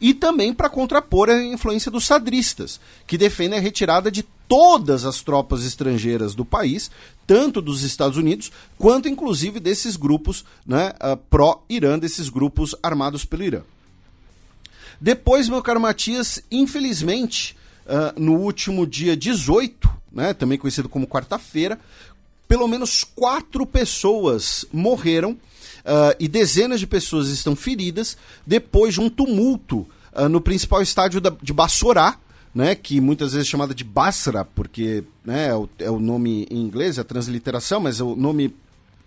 E 0.00 0.14
também 0.14 0.54
para 0.54 0.70
contrapor 0.70 1.28
a 1.28 1.42
influência 1.42 1.90
dos 1.90 2.06
sadristas, 2.06 2.80
que 3.06 3.18
defendem 3.18 3.58
a 3.58 3.62
retirada 3.62 4.10
de 4.10 4.22
todas 4.48 5.04
as 5.04 5.20
tropas 5.20 5.64
estrangeiras 5.64 6.34
do 6.34 6.44
país, 6.44 6.90
tanto 7.26 7.60
dos 7.60 7.82
Estados 7.82 8.16
Unidos, 8.16 8.50
quanto 8.78 9.08
inclusive 9.08 9.60
desses 9.60 9.96
grupos 9.96 10.44
né, 10.66 10.92
uh, 11.02 11.16
pró-Irã, 11.16 11.98
desses 11.98 12.28
grupos 12.28 12.74
armados 12.82 13.24
pelo 13.24 13.44
Irã. 13.44 13.62
Depois, 15.00 15.48
meu 15.48 15.62
caro 15.62 15.80
Matias, 15.80 16.42
infelizmente, 16.50 17.56
uh, 17.86 18.20
no 18.20 18.34
último 18.36 18.86
dia 18.86 19.16
18, 19.16 19.90
né, 20.12 20.34
também 20.34 20.58
conhecido 20.58 20.88
como 20.88 21.06
quarta-feira, 21.06 21.78
pelo 22.46 22.68
menos 22.68 23.04
quatro 23.04 23.64
pessoas 23.64 24.64
morreram 24.72 25.32
uh, 25.32 26.14
e 26.18 26.28
dezenas 26.28 26.80
de 26.80 26.86
pessoas 26.86 27.28
estão 27.28 27.56
feridas 27.56 28.16
depois 28.46 28.94
de 28.94 29.00
um 29.00 29.08
tumulto 29.08 29.86
uh, 30.12 30.28
no 30.28 30.40
principal 30.40 30.82
estádio 30.82 31.20
da, 31.20 31.32
de 31.40 31.52
Bassorá, 31.52 32.18
né, 32.54 32.74
que 32.74 33.00
muitas 33.00 33.32
vezes 33.32 33.46
é 33.46 33.50
chamada 33.50 33.74
de 33.74 33.84
Basra, 33.84 34.44
porque 34.44 35.04
né, 35.24 35.48
é, 35.48 35.54
o, 35.54 35.68
é 35.78 35.90
o 35.90 36.00
nome 36.00 36.46
em 36.50 36.58
inglês, 36.58 36.98
é 36.98 37.00
a 37.00 37.04
transliteração, 37.04 37.80
mas 37.80 38.00
é 38.00 38.04
o 38.04 38.16
nome 38.16 38.54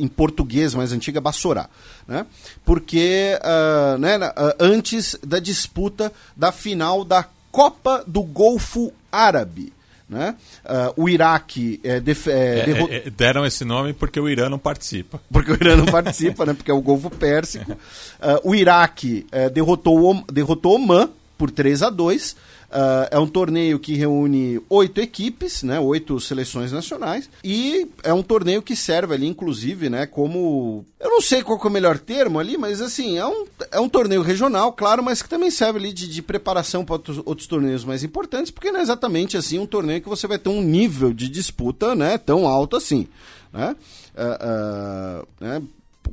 em 0.03 0.07
português 0.07 0.73
mais 0.75 0.91
antiga, 0.91 1.21
Bassorá, 1.21 1.69
né? 2.07 2.25
Porque 2.65 3.39
uh, 3.41 3.97
né, 3.97 4.17
uh, 4.17 4.31
antes 4.59 5.15
da 5.25 5.39
disputa 5.39 6.11
da 6.35 6.51
final 6.51 7.03
da 7.05 7.25
Copa 7.51 8.03
do 8.05 8.21
Golfo 8.23 8.91
Árabe, 9.11 9.71
Né? 10.09 10.35
Uh, 10.65 11.03
o 11.03 11.09
Iraque 11.09 11.79
é, 11.83 11.99
def- 11.99 12.27
é, 12.27 12.65
É, 12.69 13.07
é, 13.07 13.09
deram 13.09 13.45
esse 13.45 13.63
nome 13.65 13.93
porque 13.93 14.19
o 14.19 14.27
Irã 14.29 14.49
não 14.49 14.59
participa. 14.59 15.19
porque 15.31 15.51
o 15.51 15.55
Irã 15.55 15.75
não 15.75 15.85
participa, 15.85 16.45
né? 16.45 16.53
Porque 16.53 16.69
é 16.69 16.73
o 16.73 16.81
Golfo 16.81 17.09
Pérsico. 17.09 17.75
Ah, 18.21 18.39
o 18.43 18.53
Iraque 18.53 19.25
eh, 19.31 19.49
derrotou, 19.49 20.23
derrotou 20.31 20.75
Oman 20.75 21.09
por 21.37 21.49
3 21.49 21.81
a 21.83 21.89
2 21.89 22.35
Ah, 22.75 23.07
é 23.11 23.19
um 23.19 23.27
torneio 23.27 23.77
que 23.77 23.93
reúne 23.93 24.59
oito 24.67 24.99
equipes, 24.99 25.61
né? 25.61 25.79
Oito 25.79 26.19
seleções 26.19 26.71
nacionais. 26.71 27.29
E 27.43 27.87
é 28.03 28.11
um 28.11 28.23
torneio 28.23 28.63
que 28.63 28.75
serve 28.75 29.13
ali, 29.13 29.27
inclusive, 29.27 29.91
né? 29.91 30.07
Como. 30.07 30.83
Eu 30.99 31.11
não 31.11 31.21
sei 31.21 31.43
qual 31.43 31.59
é 31.63 31.67
o 31.67 31.69
melhor 31.69 31.99
termo 31.99 32.39
ali, 32.39 32.57
mas 32.57 32.81
assim, 32.81 33.19
é 33.19 33.25
um, 33.27 33.45
é 33.71 33.79
um 33.79 33.87
torneio 33.87 34.23
regional, 34.23 34.73
claro, 34.73 35.03
mas 35.03 35.21
que 35.21 35.29
também 35.29 35.51
serve 35.51 35.77
ali 35.77 35.93
de, 35.93 36.07
de 36.07 36.21
preparação 36.23 36.83
para 36.83 36.95
outros, 36.95 37.21
outros 37.25 37.47
torneios 37.47 37.85
mais 37.85 38.03
importantes, 38.03 38.49
porque 38.49 38.71
não 38.71 38.79
é 38.79 38.83
exatamente 38.83 39.37
assim 39.37 39.59
um 39.59 39.67
torneio 39.67 40.01
que 40.01 40.09
você 40.09 40.25
vai 40.25 40.39
ter 40.39 40.49
um 40.49 40.63
nível 40.63 41.13
de 41.13 41.29
disputa, 41.29 41.93
né? 41.93 42.17
Tão 42.17 42.47
alto 42.47 42.75
assim. 42.75 43.07
Né? 43.51 43.75
Ah, 44.17 44.37
ah, 44.41 45.25
né? 45.39 45.61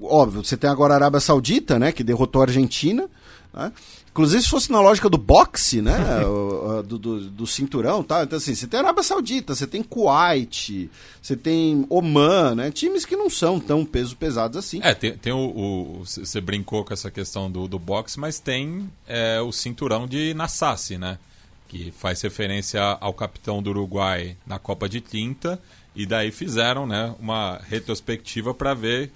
óbvio, 0.03 0.45
você 0.45 0.59
tem 0.59 0.69
agora 0.69 0.93
a 0.93 0.97
Arábia 0.97 1.21
Saudita, 1.21 1.79
né, 1.79 1.91
que 1.91 2.05
derrotou 2.05 2.43
a 2.43 2.45
Argentina, 2.45 3.09
né? 3.53 3.73
Inclusive, 4.21 4.43
se 4.43 4.51
fosse 4.51 4.71
na 4.71 4.83
lógica 4.83 5.09
do 5.09 5.17
boxe, 5.17 5.81
né, 5.81 5.97
do, 6.87 6.99
do, 6.99 7.21
do 7.31 7.47
cinturão, 7.47 8.03
tá? 8.03 8.23
Então, 8.23 8.37
assim, 8.37 8.55
você 8.55 8.67
tem 8.67 8.79
Arábia 8.79 9.03
Saudita, 9.03 9.55
você 9.55 9.67
tem 9.67 9.83
Kuwait, 9.83 10.91
você 11.23 11.35
tem 11.35 11.87
Oman, 11.89 12.55
né? 12.55 12.71
Times 12.71 13.07
que 13.07 13.17
não 13.17 13.31
são 13.31 13.59
tão 13.59 13.83
peso 13.83 14.15
pesados 14.15 14.59
assim. 14.59 14.79
É, 14.83 14.93
tem, 14.93 15.17
tem 15.17 15.33
o. 15.33 16.03
Você 16.05 16.39
brincou 16.39 16.85
com 16.85 16.93
essa 16.93 17.11
questão 17.11 17.51
do, 17.51 17.67
do 17.67 17.79
boxe, 17.79 18.21
mas 18.21 18.39
tem 18.39 18.91
é, 19.09 19.41
o 19.41 19.51
cinturão 19.53 20.07
de 20.07 20.35
Nassassi, 20.35 20.99
né? 20.99 21.19
Que 21.67 21.91
faz 21.91 22.21
referência 22.21 22.83
ao 23.01 23.15
capitão 23.15 23.63
do 23.63 23.71
Uruguai 23.71 24.37
na 24.47 24.59
Copa 24.59 24.87
de 24.87 25.01
30. 25.01 25.59
E 25.97 26.05
daí 26.05 26.31
fizeram 26.31 26.87
né, 26.87 27.15
uma 27.19 27.59
retrospectiva 27.69 28.53
para 28.53 28.75
ver 28.75 29.11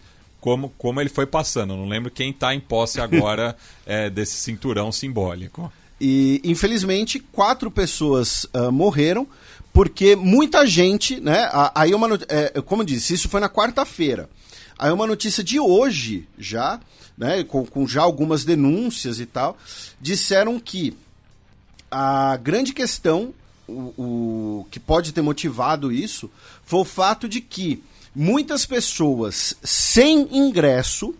como, 0.45 0.69
como 0.77 1.01
ele 1.01 1.09
foi 1.09 1.25
passando. 1.25 1.73
Eu 1.73 1.79
não 1.79 1.89
lembro 1.89 2.11
quem 2.11 2.29
está 2.29 2.55
em 2.55 2.61
posse 2.61 3.01
agora 3.01 3.57
é, 3.87 4.11
desse 4.11 4.37
cinturão 4.37 4.93
simbólico. 4.93 5.73
E, 5.99 6.39
infelizmente, 6.45 7.19
quatro 7.19 7.71
pessoas 7.71 8.45
ah, 8.53 8.71
morreram, 8.71 9.27
porque 9.73 10.15
muita 10.15 10.67
gente, 10.67 11.19
né? 11.19 11.49
Aí 11.75 11.95
uma, 11.95 12.07
not- 12.07 12.27
é, 12.29 12.61
como 12.61 12.83
eu 12.83 12.87
disse, 12.87 13.15
isso 13.15 13.27
foi 13.27 13.41
na 13.41 13.49
quarta-feira. 13.49 14.29
Aí 14.79 14.93
uma 14.93 15.07
notícia 15.07 15.43
de 15.43 15.59
hoje, 15.59 16.29
já, 16.39 16.79
né? 17.17 17.43
Com, 17.45 17.65
com 17.65 17.89
já 17.89 18.03
algumas 18.03 18.45
denúncias 18.45 19.19
e 19.21 19.25
tal, 19.25 19.57
disseram 19.99 20.61
que 20.61 20.95
a 21.91 22.37
grande 22.37 22.75
questão, 22.75 23.33
o, 23.67 23.73
o 24.61 24.67
que 24.71 24.79
pode 24.79 25.11
ter 25.11 25.23
motivado 25.23 25.91
isso, 25.91 26.31
foi 26.67 26.81
o 26.81 26.85
fato 26.85 27.27
de 27.27 27.41
que 27.41 27.83
muitas 28.15 28.65
pessoas 28.65 29.57
sem 29.63 30.29
ingresso 30.37 31.15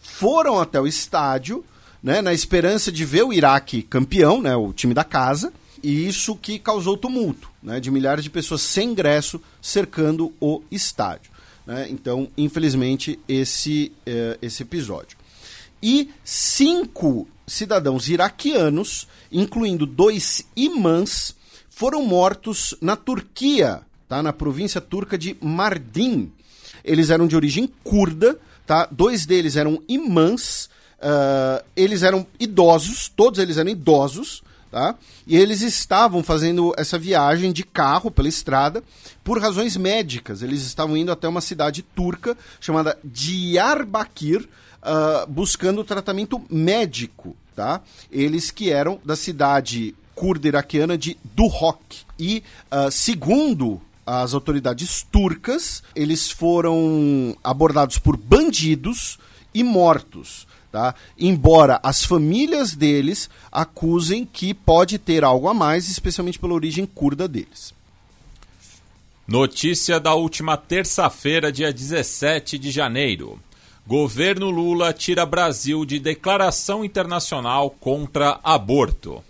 foram 0.00 0.58
até 0.58 0.80
o 0.80 0.86
estádio, 0.86 1.64
né, 2.02 2.20
na 2.20 2.32
esperança 2.32 2.90
de 2.90 3.04
ver 3.04 3.22
o 3.22 3.32
Iraque 3.32 3.82
campeão, 3.82 4.40
né, 4.40 4.56
o 4.56 4.72
time 4.72 4.94
da 4.94 5.04
casa, 5.04 5.52
e 5.82 6.06
isso 6.06 6.36
que 6.36 6.58
causou 6.58 6.96
tumulto, 6.96 7.48
né, 7.62 7.80
de 7.80 7.90
milhares 7.90 8.24
de 8.24 8.30
pessoas 8.30 8.60
sem 8.62 8.90
ingresso 8.90 9.40
cercando 9.62 10.32
o 10.40 10.62
estádio. 10.70 11.30
né. 11.66 11.86
Então, 11.90 12.28
infelizmente, 12.36 13.18
esse, 13.28 13.92
eh, 14.04 14.38
esse 14.42 14.62
episódio. 14.62 15.16
E 15.82 16.10
cinco 16.24 17.26
cidadãos 17.46 18.08
iraquianos, 18.08 19.08
incluindo 19.32 19.86
dois 19.86 20.46
imãs, 20.54 21.34
foram 21.68 22.04
mortos 22.04 22.74
na 22.80 22.96
Turquia, 22.96 23.80
tá? 24.08 24.22
na 24.22 24.32
província 24.32 24.80
turca 24.80 25.16
de 25.16 25.36
Mardin. 25.40 26.30
Eles 26.84 27.10
eram 27.10 27.26
de 27.26 27.36
origem 27.36 27.70
curda, 27.82 28.38
tá? 28.66 28.88
dois 28.90 29.26
deles 29.26 29.56
eram 29.56 29.82
imãs, 29.88 30.68
ah, 31.00 31.62
eles 31.74 32.02
eram 32.02 32.26
idosos, 32.38 33.08
todos 33.08 33.38
eles 33.38 33.56
eram 33.56 33.70
idosos, 33.70 34.42
tá? 34.70 34.94
e 35.26 35.36
eles 35.36 35.62
estavam 35.62 36.22
fazendo 36.22 36.72
essa 36.76 36.98
viagem 36.98 37.52
de 37.52 37.64
carro 37.64 38.10
pela 38.10 38.28
estrada 38.28 38.82
por 39.24 39.40
razões 39.40 39.76
médicas. 39.76 40.42
Eles 40.42 40.62
estavam 40.62 40.96
indo 40.96 41.10
até 41.10 41.26
uma 41.26 41.40
cidade 41.40 41.82
turca 41.82 42.36
chamada 42.60 42.98
Diyarbakir, 43.02 44.48
ah, 44.82 45.26
buscando 45.28 45.84
tratamento 45.84 46.40
médico, 46.50 47.36
tá? 47.54 47.80
Eles 48.10 48.50
que 48.50 48.70
eram 48.70 49.00
da 49.04 49.16
cidade 49.16 49.94
curda 50.14 50.48
iraquiana 50.48 50.98
de 50.98 51.16
Duhok. 51.34 52.00
E, 52.18 52.42
ah, 52.70 52.90
segundo 52.90 53.80
as 54.10 54.34
autoridades 54.34 55.06
turcas, 55.10 55.84
eles 55.94 56.30
foram 56.30 57.36
abordados 57.44 57.96
por 57.96 58.16
bandidos 58.16 59.18
e 59.54 59.62
mortos. 59.62 60.48
Tá? 60.72 60.94
Embora 61.18 61.80
as 61.82 62.04
famílias 62.04 62.74
deles 62.74 63.30
acusem 63.50 64.24
que 64.24 64.52
pode 64.52 64.98
ter 64.98 65.22
algo 65.24 65.48
a 65.48 65.54
mais, 65.54 65.88
especialmente 65.88 66.38
pela 66.38 66.54
origem 66.54 66.86
curda 66.86 67.28
deles. 67.28 67.72
Notícia 69.26 70.00
da 70.00 70.14
última 70.14 70.56
terça-feira, 70.56 71.52
dia 71.52 71.72
17 71.72 72.58
de 72.58 72.70
janeiro. 72.70 73.38
Governo 73.86 74.50
Lula 74.50 74.92
tira 74.92 75.24
Brasil 75.24 75.84
de 75.84 76.00
declaração 76.00 76.84
internacional 76.84 77.70
contra 77.70 78.40
aborto. 78.42 79.22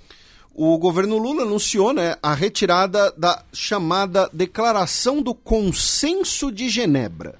O 0.62 0.76
governo 0.76 1.16
Lula 1.16 1.44
anunciou 1.44 1.90
né, 1.92 2.16
a 2.22 2.34
retirada 2.34 3.10
da 3.16 3.42
chamada 3.50 4.28
Declaração 4.30 5.22
do 5.22 5.34
Consenso 5.34 6.52
de 6.52 6.68
Genebra. 6.68 7.36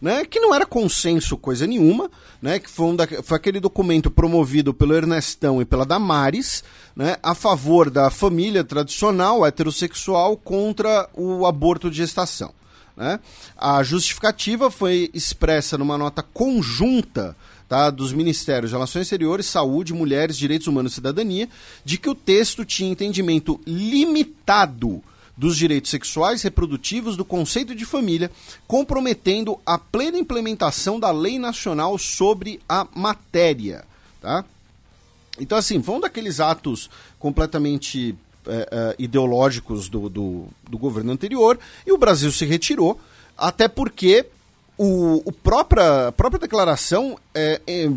Né, 0.00 0.24
que 0.24 0.40
não 0.40 0.52
era 0.52 0.66
consenso 0.66 1.36
coisa 1.36 1.64
nenhuma, 1.64 2.10
né, 2.40 2.58
que 2.58 2.68
foi, 2.68 2.86
um 2.86 2.96
da- 2.96 3.06
foi 3.22 3.36
aquele 3.36 3.60
documento 3.60 4.10
promovido 4.10 4.74
pelo 4.74 4.94
Ernestão 4.96 5.62
e 5.62 5.64
pela 5.64 5.86
Damares, 5.86 6.64
né, 6.96 7.18
a 7.22 7.36
favor 7.36 7.88
da 7.88 8.10
família 8.10 8.64
tradicional 8.64 9.46
heterossexual 9.46 10.36
contra 10.36 11.08
o 11.14 11.46
aborto 11.46 11.88
de 11.88 11.98
gestação. 11.98 12.52
né. 12.96 13.20
A 13.56 13.82
justificativa 13.84 14.70
foi 14.72 15.08
expressa 15.14 15.78
numa 15.78 15.96
nota 15.96 16.20
conjunta 16.22 17.36
tá, 17.72 17.88
dos 17.88 18.12
Ministérios 18.12 18.68
de 18.70 18.74
Relações 18.74 19.04
Exteriores, 19.04 19.46
Saúde, 19.46 19.94
Mulheres, 19.94 20.36
Direitos 20.36 20.66
Humanos 20.66 20.92
e 20.92 20.94
Cidadania, 20.96 21.48
de 21.82 21.96
que 21.96 22.10
o 22.10 22.14
texto 22.14 22.66
tinha 22.66 22.90
entendimento 22.90 23.58
limitado 23.66 25.02
dos 25.34 25.56
direitos 25.56 25.90
sexuais 25.90 26.42
reprodutivos 26.42 27.16
do 27.16 27.24
conceito 27.24 27.74
de 27.74 27.86
família, 27.86 28.30
comprometendo 28.66 29.58
a 29.64 29.78
plena 29.78 30.18
implementação 30.18 31.00
da 31.00 31.10
lei 31.10 31.38
nacional 31.38 31.96
sobre 31.96 32.60
a 32.68 32.86
matéria. 32.94 33.86
Tá? 34.20 34.44
Então, 35.40 35.56
assim, 35.56 35.82
um 35.88 35.98
daqueles 35.98 36.40
atos 36.40 36.90
completamente 37.18 38.14
eh, 38.46 38.68
eh, 38.70 38.96
ideológicos 38.98 39.88
do, 39.88 40.10
do, 40.10 40.44
do 40.68 40.76
governo 40.76 41.10
anterior 41.10 41.58
e 41.86 41.92
o 41.92 41.96
Brasil 41.96 42.30
se 42.30 42.44
retirou, 42.44 43.00
até 43.34 43.66
porque 43.66 44.26
o, 44.84 45.22
o 45.24 45.32
própria, 45.32 46.08
a 46.08 46.12
própria 46.12 46.40
declaração 46.40 47.16
eh, 47.34 47.60
eh, 47.66 47.90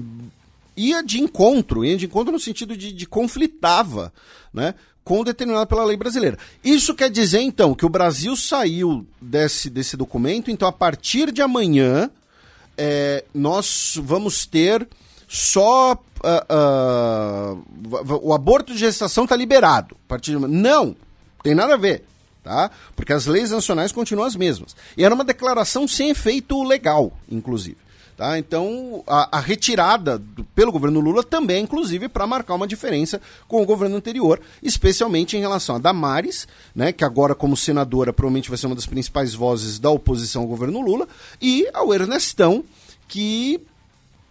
ia 0.77 1.01
de 1.01 1.19
encontro, 1.19 1.83
ia 1.83 1.97
de 1.97 2.05
encontro 2.05 2.31
no 2.31 2.39
sentido 2.39 2.75
de, 2.77 2.91
de 2.91 3.05
conflitava 3.07 4.13
né, 4.53 4.75
com 5.03 5.23
determinado 5.23 5.67
pela 5.67 5.83
lei 5.85 5.97
brasileira. 5.97 6.37
Isso 6.63 6.93
quer 6.93 7.09
dizer, 7.09 7.39
então, 7.41 7.73
que 7.73 7.85
o 7.85 7.89
Brasil 7.89 8.35
saiu 8.35 9.05
desse, 9.21 9.69
desse 9.69 9.95
documento, 9.97 10.51
então, 10.51 10.67
a 10.67 10.71
partir 10.71 11.31
de 11.31 11.41
amanhã, 11.41 12.09
é, 12.77 13.23
nós 13.33 13.99
vamos 14.03 14.45
ter 14.45 14.87
só. 15.27 15.97
va- 16.23 18.01
va- 18.03 18.19
o 18.21 18.33
aborto 18.33 18.73
de 18.73 18.79
gestação 18.79 19.23
está 19.25 19.35
liberado. 19.35 19.95
A 20.05 20.07
partir 20.07 20.31
de. 20.31 20.47
Não, 20.47 20.95
tem 21.43 21.55
nada 21.55 21.73
a 21.75 21.77
ver. 21.77 22.03
Tá? 22.45 22.69
Porque 22.95 23.11
as 23.11 23.25
leis 23.25 23.49
nacionais 23.49 23.91
continuam 23.91 24.27
as 24.27 24.35
mesmas. 24.35 24.75
E 24.95 25.03
era 25.03 25.15
uma 25.15 25.23
declaração 25.25 25.87
sem 25.87 26.11
efeito 26.11 26.61
legal, 26.63 27.11
inclusive. 27.27 27.77
Tá? 28.15 28.37
Então, 28.37 29.03
a, 29.07 29.39
a 29.39 29.41
retirada 29.41 30.19
do- 30.19 30.43
pelo 30.55 30.71
governo 30.71 30.99
Lula 30.99 31.23
também, 31.23 31.63
inclusive, 31.63 32.07
para 32.07 32.27
marcar 32.27 32.53
uma 32.53 32.67
diferença 32.67 33.19
com 33.47 33.63
o 33.63 33.65
governo 33.65 33.95
anterior, 33.97 34.39
especialmente 34.61 35.35
em 35.35 35.39
relação 35.39 35.75
a 35.75 35.79
Damares, 35.79 36.47
né, 36.75 36.91
que 36.93 37.03
agora, 37.03 37.33
como 37.33 37.57
senadora, 37.57 38.13
provavelmente 38.13 38.47
vai 38.49 38.59
ser 38.59 38.67
uma 38.67 38.75
das 38.75 38.85
principais 38.85 39.33
vozes 39.33 39.79
da 39.79 39.89
oposição 39.89 40.43
ao 40.43 40.47
governo 40.47 40.81
Lula, 40.81 41.07
e 41.41 41.67
ao 41.73 41.91
Ernestão, 41.95 42.63
que 43.07 43.59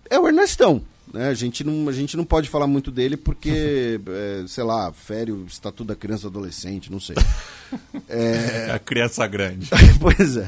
é 0.09 0.18
o 0.20 0.29
Ernestão. 0.29 0.81
Né? 1.12 1.28
A, 1.28 1.34
gente 1.34 1.62
não, 1.62 1.88
a 1.88 1.92
gente 1.92 2.16
não 2.16 2.24
pode 2.24 2.48
falar 2.48 2.66
muito 2.66 2.90
dele 2.90 3.16
porque, 3.16 4.00
é, 4.08 4.44
sei 4.46 4.64
lá, 4.64 4.92
fere 4.92 5.32
o 5.32 5.44
estatuto 5.46 5.84
da 5.84 5.94
criança 5.94 6.22
do 6.22 6.38
adolescente, 6.38 6.90
não 6.90 7.00
sei. 7.00 7.16
É 8.08 8.70
a 8.72 8.78
criança 8.78 9.26
grande. 9.26 9.68
pois 9.98 10.36
é. 10.36 10.46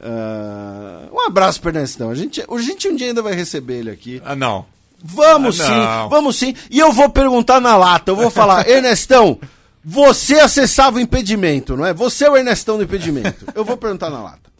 Ah, 0.00 1.06
um 1.12 1.20
abraço 1.26 1.60
Ernestão. 1.68 2.08
A 2.08 2.14
gente, 2.14 2.42
a 2.42 2.58
gente 2.62 2.88
um 2.88 2.96
dia 2.96 3.08
ainda 3.08 3.20
vai 3.20 3.34
receber 3.34 3.80
ele 3.80 3.90
aqui. 3.90 4.22
Ah, 4.24 4.34
não. 4.34 4.64
Vamos 5.04 5.60
Ah, 5.60 6.04
sim, 6.04 6.08
vamos 6.08 6.36
sim. 6.36 6.54
E 6.70 6.78
eu 6.78 6.92
vou 6.92 7.10
perguntar 7.10 7.60
na 7.60 7.76
lata, 7.76 8.10
eu 8.10 8.16
vou 8.16 8.30
falar, 8.30 8.66
Ernestão, 8.66 9.38
Você 9.84 10.40
acessava 10.40 10.96
o 10.96 11.00
impedimento, 11.00 11.76
não 11.76 11.86
é? 11.86 11.92
Você 11.92 12.24
é 12.24 12.30
o 12.30 12.36
Ernestão 12.36 12.76
do 12.76 12.82
impedimento. 12.82 13.44
Eu 13.54 13.64
vou 13.64 13.76
perguntar 13.76 14.08
na 14.08 14.22
lata. 14.22 14.50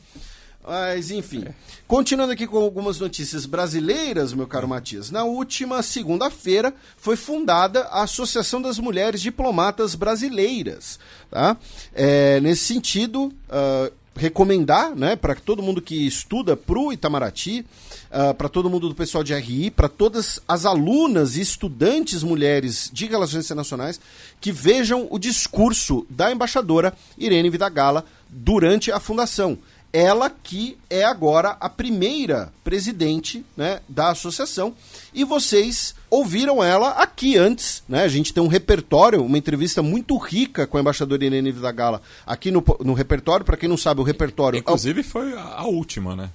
Mas, 0.65 1.11
enfim. 1.11 1.45
Continuando 1.87 2.33
aqui 2.33 2.49
com 2.49 2.59
algumas 2.59 2.99
notícias 2.99 3.47
brasileiras, 3.47 4.33
meu 4.33 4.49
caro 4.49 4.67
Matias. 4.67 5.13
Na 5.13 5.23
última 5.23 5.81
segunda-feira 5.85 6.75
foi 6.97 7.15
fundada 7.15 7.83
a 7.83 8.03
Associação 8.03 8.61
das 8.61 8.81
Mulheres 8.81 9.21
Diplomatas 9.21 9.95
Brasileiras. 9.95 10.99
Tá? 11.31 11.57
É, 11.95 12.41
nesse 12.41 12.65
sentido, 12.65 13.27
uh, 13.27 13.93
recomendar 14.17 14.97
né, 14.97 15.15
para 15.15 15.37
todo 15.37 15.63
mundo 15.63 15.81
que 15.81 16.09
estuda 16.09 16.57
para 16.57 16.77
o 16.77 16.93
Itamaraty, 16.93 17.65
uh, 18.11 18.35
para 18.35 18.49
todo 18.49 18.69
mundo 18.69 18.89
do 18.89 18.95
pessoal 18.95 19.23
de 19.23 19.33
RI, 19.33 19.71
para 19.71 19.89
todas 19.89 20.41
as 20.49 20.67
alunas 20.67 21.37
e 21.37 21.41
estudantes 21.41 22.25
mulheres 22.25 22.91
de 22.93 23.07
relações 23.07 23.45
internacionais 23.45 24.01
que 24.41 24.51
vejam 24.51 25.07
o 25.09 25.21
discurso 25.21 26.05
da 26.11 26.33
embaixadora 26.33 26.93
Irene 27.17 27.49
Vidagala 27.49 28.05
durante 28.29 28.91
a 28.91 28.99
fundação 28.99 29.57
ela 29.97 30.29
que 30.29 30.77
é 30.91 31.05
agora 31.05 31.57
a 31.59 31.71
primeira 31.71 32.53
presidente 32.63 33.43
né, 33.57 33.81
da 33.89 34.11
associação. 34.11 34.75
E 35.15 35.25
vocês 35.25 35.95
ouviram 36.11 36.63
ela 36.63 36.91
aqui 36.91 37.39
antes, 37.39 37.83
né? 37.89 38.03
A 38.03 38.09
gente 38.09 38.35
tem 38.35 38.43
um 38.43 38.47
repertório, 38.47 39.25
uma 39.25 39.39
entrevista 39.39 39.83
muito 39.83 40.15
rica 40.19 40.67
com 40.67 40.77
a 40.77 40.81
embaixadora 40.83 41.25
Irene 41.25 41.51
Vidagala 41.51 42.03
aqui 42.27 42.51
no, 42.51 42.63
no 42.81 42.93
repertório. 42.93 43.47
Para 43.47 43.57
quem 43.57 43.71
não 43.71 43.79
sabe, 43.79 44.03
o 44.03 44.05
repertório. 44.05 44.59
Inclusive 44.59 45.03
foi 45.03 45.33
a, 45.33 45.41
a 45.41 45.65
última, 45.65 46.15
né? 46.15 46.29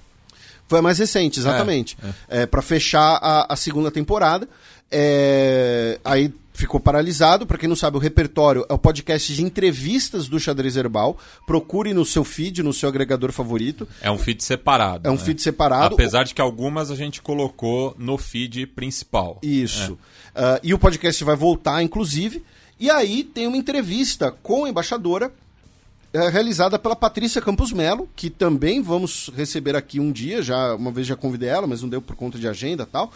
Foi 0.66 0.80
a 0.80 0.82
mais 0.82 0.98
recente, 0.98 1.38
exatamente. 1.38 1.96
É, 2.28 2.38
é. 2.38 2.42
é 2.42 2.46
para 2.46 2.62
fechar 2.62 3.20
a, 3.22 3.52
a, 3.52 3.54
segunda 3.54 3.92
temporada. 3.92 4.48
É, 4.90 6.00
aí 6.04 6.34
ficou 6.62 6.80
paralisado. 6.80 7.46
Para 7.46 7.58
quem 7.58 7.68
não 7.68 7.76
sabe, 7.76 7.96
o 7.96 8.00
repertório 8.00 8.64
é 8.68 8.72
o 8.72 8.78
podcast 8.78 9.34
de 9.34 9.42
entrevistas 9.42 10.28
do 10.28 10.38
Xadrez 10.38 10.76
Herbal. 10.76 11.18
Procure 11.46 11.92
no 11.92 12.04
seu 12.04 12.24
feed, 12.24 12.62
no 12.62 12.72
seu 12.72 12.88
agregador 12.88 13.32
favorito. 13.32 13.86
É 14.00 14.10
um 14.10 14.18
feed 14.18 14.42
separado. 14.42 15.08
É 15.08 15.10
um 15.10 15.16
né? 15.16 15.20
feed 15.20 15.42
separado. 15.42 15.94
Apesar 15.94 16.24
de 16.24 16.34
que 16.34 16.40
algumas 16.40 16.90
a 16.90 16.94
gente 16.94 17.20
colocou 17.20 17.94
no 17.98 18.16
feed 18.16 18.66
principal. 18.66 19.38
Isso. 19.42 19.98
É. 20.34 20.56
Uh, 20.56 20.60
e 20.62 20.74
o 20.74 20.78
podcast 20.78 21.22
vai 21.24 21.36
voltar, 21.36 21.82
inclusive. 21.82 22.42
E 22.78 22.90
aí 22.90 23.22
tem 23.22 23.46
uma 23.46 23.56
entrevista 23.56 24.30
com 24.30 24.64
a 24.64 24.68
embaixadora 24.68 25.32
é, 26.12 26.28
realizada 26.28 26.78
pela 26.78 26.94
Patrícia 26.94 27.40
Campos 27.40 27.72
Melo, 27.72 28.08
que 28.14 28.28
também 28.28 28.82
vamos 28.82 29.30
receber 29.34 29.74
aqui 29.74 29.98
um 29.98 30.12
dia, 30.12 30.42
já 30.42 30.74
uma 30.74 30.90
vez 30.90 31.06
já 31.06 31.16
convidei 31.16 31.48
ela, 31.48 31.66
mas 31.66 31.80
não 31.80 31.88
deu 31.88 32.02
por 32.02 32.14
conta 32.14 32.38
de 32.38 32.46
agenda 32.46 32.84
tal. 32.84 33.10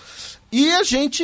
E 0.51 0.73
a 0.73 0.83
gente 0.83 1.23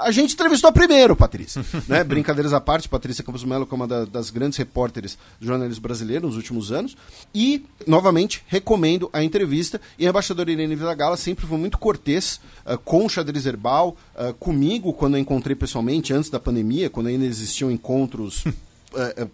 a 0.00 0.10
gente 0.12 0.34
entrevistou 0.34 0.70
primeiro, 0.70 1.16
Patrícia. 1.16 1.64
né? 1.88 2.04
Brincadeiras 2.04 2.52
à 2.52 2.60
parte, 2.60 2.88
Patrícia 2.88 3.24
Campos 3.24 3.42
Melo, 3.42 3.66
que 3.66 3.74
é 3.74 3.76
uma 3.76 3.88
da, 3.88 4.04
das 4.04 4.30
grandes 4.30 4.58
repórteres 4.58 5.18
do 5.40 5.46
jornalismo 5.46 5.82
brasileiro 5.82 6.26
nos 6.26 6.36
últimos 6.36 6.70
anos. 6.70 6.96
E, 7.34 7.64
novamente, 7.86 8.44
recomendo 8.46 9.10
a 9.12 9.24
entrevista. 9.24 9.80
E 9.98 10.06
a 10.06 10.10
embaixadora 10.10 10.52
Irene 10.52 10.76
Vidagala 10.76 11.16
sempre 11.16 11.46
foi 11.46 11.58
muito 11.58 11.78
cortês 11.78 12.40
uh, 12.64 12.78
com 12.78 13.06
o 13.06 13.08
xadrez 13.08 13.46
herbal, 13.46 13.96
uh, 14.14 14.34
comigo, 14.34 14.92
quando 14.92 15.16
eu 15.16 15.20
encontrei 15.20 15.56
pessoalmente, 15.56 16.12
antes 16.12 16.30
da 16.30 16.38
pandemia, 16.38 16.90
quando 16.90 17.08
ainda 17.08 17.24
existiam 17.24 17.70
encontros 17.70 18.44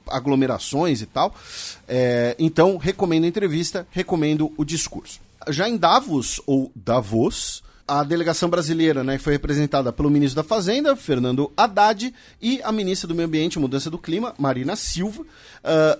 aglomerações 0.08 1.02
e 1.02 1.06
tal. 1.06 1.34
É, 1.86 2.34
então, 2.38 2.76
recomendo 2.76 3.24
a 3.24 3.28
entrevista, 3.28 3.86
recomendo 3.90 4.52
o 4.56 4.64
discurso. 4.64 5.20
Já 5.48 5.68
em 5.68 5.76
Davos, 5.76 6.40
ou 6.46 6.72
Davos, 6.74 7.62
a 7.86 8.02
delegação 8.02 8.48
brasileira 8.48 9.04
né, 9.04 9.18
foi 9.18 9.34
representada 9.34 9.92
pelo 9.92 10.08
ministro 10.08 10.42
da 10.42 10.48
Fazenda, 10.48 10.96
Fernando 10.96 11.52
Haddad, 11.54 12.14
e 12.40 12.60
a 12.62 12.72
ministra 12.72 13.06
do 13.06 13.14
Meio 13.14 13.28
Ambiente 13.28 13.54
e 13.54 13.58
Mudança 13.58 13.90
do 13.90 13.98
Clima, 13.98 14.34
Marina 14.38 14.74
Silva. 14.74 15.22
Uh, 15.22 15.26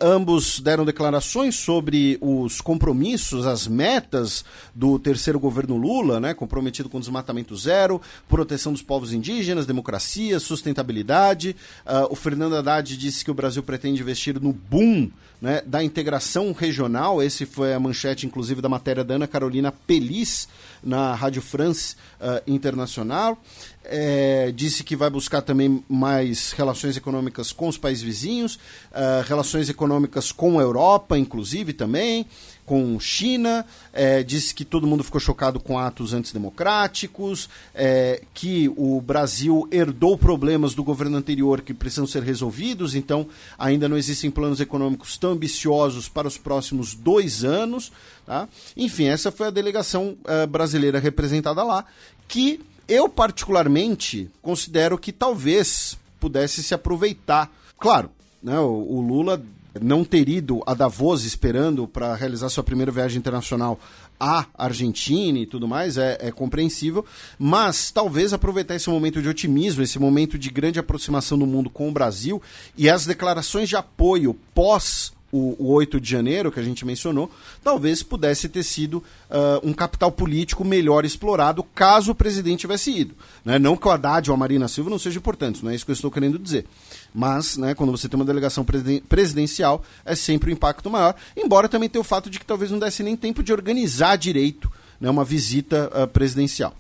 ambos 0.01 0.61
deram 0.61 0.85
declarações 0.85 1.57
sobre 1.57 2.17
os 2.23 2.63
compromissos, 2.63 3.47
as 3.47 3.67
metas 3.67 4.45
do 4.75 4.99
terceiro 4.99 5.39
governo 5.39 5.77
Lula, 5.77 6.19
né, 6.19 6.33
comprometido 6.33 6.89
com 6.89 6.99
desmatamento 6.99 7.55
zero, 7.55 8.01
proteção 8.29 8.73
dos 8.73 8.83
povos 8.83 9.13
indígenas, 9.13 9.67
democracia, 9.67 10.41
sustentabilidade. 10.41 11.55
Uh, 11.85 12.11
o 12.11 12.17
Fernando 12.17 12.57
Haddad 12.57 12.97
disse 12.97 13.23
que 13.23 13.31
o 13.31 13.35
Brasil 13.35 13.63
pretende 13.63 14.01
investir 14.01 14.41
no 14.41 14.55
boom 14.55 15.11
né, 15.41 15.63
da 15.67 15.83
integração 15.83 16.53
regional. 16.53 17.23
Esse 17.23 17.45
foi 17.47 17.75
a 17.75 17.81
manchete, 17.81 18.27
inclusive, 18.27 18.61
da 18.61 18.69
matéria 18.69 19.05
da 19.05 19.15
Ana 19.15 19.27
Carolina 19.27 19.73
Pelis 19.73 20.49
na 20.83 21.15
Rádio 21.15 21.43
France 21.43 21.97
uh, 22.21 22.43
Internacional. 22.47 23.39
É, 23.85 24.51
disse 24.55 24.83
que 24.83 24.97
vai 24.97 25.11
buscar 25.11 25.43
também 25.43 25.85
mais 25.89 26.53
relações 26.53 26.97
econômicas 26.97 27.53
com 27.53 27.69
os 27.69 27.77
países 27.77 28.03
vizinhos, 28.03 28.55
uh, 28.55 29.23
relações 29.27 29.69
econômicas 29.69 30.33
com 30.33 30.59
a 30.59 30.63
Europa, 30.63 31.19
inclusive 31.19 31.73
também 31.73 32.27
com 32.65 32.99
China, 32.99 33.65
é, 33.93 34.23
disse 34.23 34.55
que 34.55 34.65
todo 34.65 34.87
mundo 34.87 35.05
ficou 35.05 35.21
chocado 35.21 35.61
com 35.61 35.79
atos 35.79 36.15
antidemocráticos, 36.15 37.49
é, 37.75 38.23
que 38.33 38.73
o 38.77 39.01
Brasil 39.01 39.69
herdou 39.71 40.17
problemas 40.17 40.75
do 40.75 40.83
governo 40.83 41.17
anterior 41.17 41.61
que 41.61 41.75
precisam 41.75 42.07
ser 42.07 42.23
resolvidos, 42.23 42.95
então 42.95 43.27
ainda 43.59 43.89
não 43.89 43.97
existem 43.97 44.31
planos 44.31 44.61
econômicos 44.61 45.17
tão 45.17 45.33
ambiciosos 45.33 46.09
para 46.09 46.29
os 46.29 46.39
próximos 46.39 46.95
dois 46.95 47.45
anos. 47.45 47.93
Tá? 48.27 48.49
Enfim, 48.77 49.05
essa 49.05 49.31
foi 49.31 49.49
a 49.49 49.51
delegação 49.51 50.17
uh, 50.25 50.47
brasileira 50.47 50.99
representada 50.99 51.63
lá, 51.63 51.85
que 52.27 52.61
eu 52.89 53.09
particularmente 53.09 54.31
considero 54.41 54.99
que 54.99 55.13
talvez 55.13 55.99
pudesse 56.19 56.63
se 56.63 56.75
aproveitar. 56.75 57.51
Claro, 57.79 58.11
né, 58.43 58.59
o, 58.59 58.97
o 58.97 59.01
Lula 59.01 59.43
não 59.81 60.05
ter 60.05 60.29
ido 60.29 60.63
a 60.67 60.75
Davos 60.75 61.25
esperando 61.25 61.87
para 61.87 62.15
realizar 62.15 62.49
sua 62.49 62.63
primeira 62.63 62.93
viagem 62.93 63.19
internacional 63.19 63.79
à 64.19 64.47
Argentina 64.57 65.39
e 65.39 65.47
tudo 65.47 65.67
mais, 65.67 65.99
é, 65.99 66.19
é, 66.21 66.31
compreensível, 66.31 67.05
mas 67.39 67.91
talvez 67.91 68.33
aproveitar 68.33 68.75
esse 68.75 68.89
momento 68.89 69.21
de 69.21 69.29
otimismo, 69.29 69.83
esse 69.83 69.99
momento 69.99 70.39
de 70.39 70.51
grande 70.51 70.79
aproximação 70.79 71.39
do 71.39 71.47
mundo 71.47 71.69
com 71.69 71.89
o 71.89 71.93
Brasil 71.93 72.41
e 72.77 72.89
as 72.89 73.07
declarações 73.07 73.69
de 73.69 73.77
apoio 73.77 74.35
pós 74.55 75.13
o, 75.35 75.57
o 75.59 75.73
8 75.73 76.01
de 76.01 76.09
janeiro, 76.09 76.53
que 76.53 76.61
a 76.61 76.63
gente 76.63 76.87
mencionou, 76.87 77.29
talvez 77.63 78.05
pudesse 78.05 78.49
ter 78.49 78.63
sido 78.63 78.99
uh, 78.99 79.69
um 79.69 79.73
capital 79.73 80.13
político 80.13 80.65
melhor 80.65 81.05
explorado 81.05 81.65
caso 81.75 82.13
o 82.13 82.15
presidente 82.15 82.61
tivesse 82.61 82.93
ido. 82.93 83.17
Né? 83.45 83.59
Não 83.59 83.77
que 83.77 83.89
o 83.89 83.91
Haddad 83.91 84.31
ou 84.31 84.35
a 84.35 84.39
Marina 84.39 84.69
Silva 84.69 84.91
não 84.91 84.99
sejam 84.99 85.19
importantes, 85.19 85.61
não 85.61 85.73
é 85.73 85.75
isso 85.75 85.85
que 85.85 85.91
eu 85.91 85.95
estou 85.95 86.11
querendo 86.11 86.39
dizer. 86.39 86.67
Mas, 87.17 87.57
né, 87.57 87.77
quando 87.77 87.93
você 87.93 88.09
tem 88.09 88.19
uma 88.19 88.25
delegação 88.25 88.67
presidencial, 89.09 89.85
é 90.05 90.17
sempre 90.17 90.51
o 90.51 90.53
um 90.53 90.57
impacto 90.57 90.91
maior, 90.91 91.15
embora 91.37 91.69
também 91.69 91.89
tenha 91.89 92.01
o 92.01 92.05
fato 92.05 92.29
de 92.29 92.41
que 92.41 92.45
talvez 92.45 92.73
não 92.73 92.79
desse 92.81 93.05
nem 93.05 93.17
tempo 93.17 93.41
de 93.41 93.53
organizar 93.53 94.17
direito 94.17 94.69
né, 95.01 95.09
uma 95.09 95.25
visita 95.25 95.89
uh, 95.95 96.09
presidencial. 96.09 96.75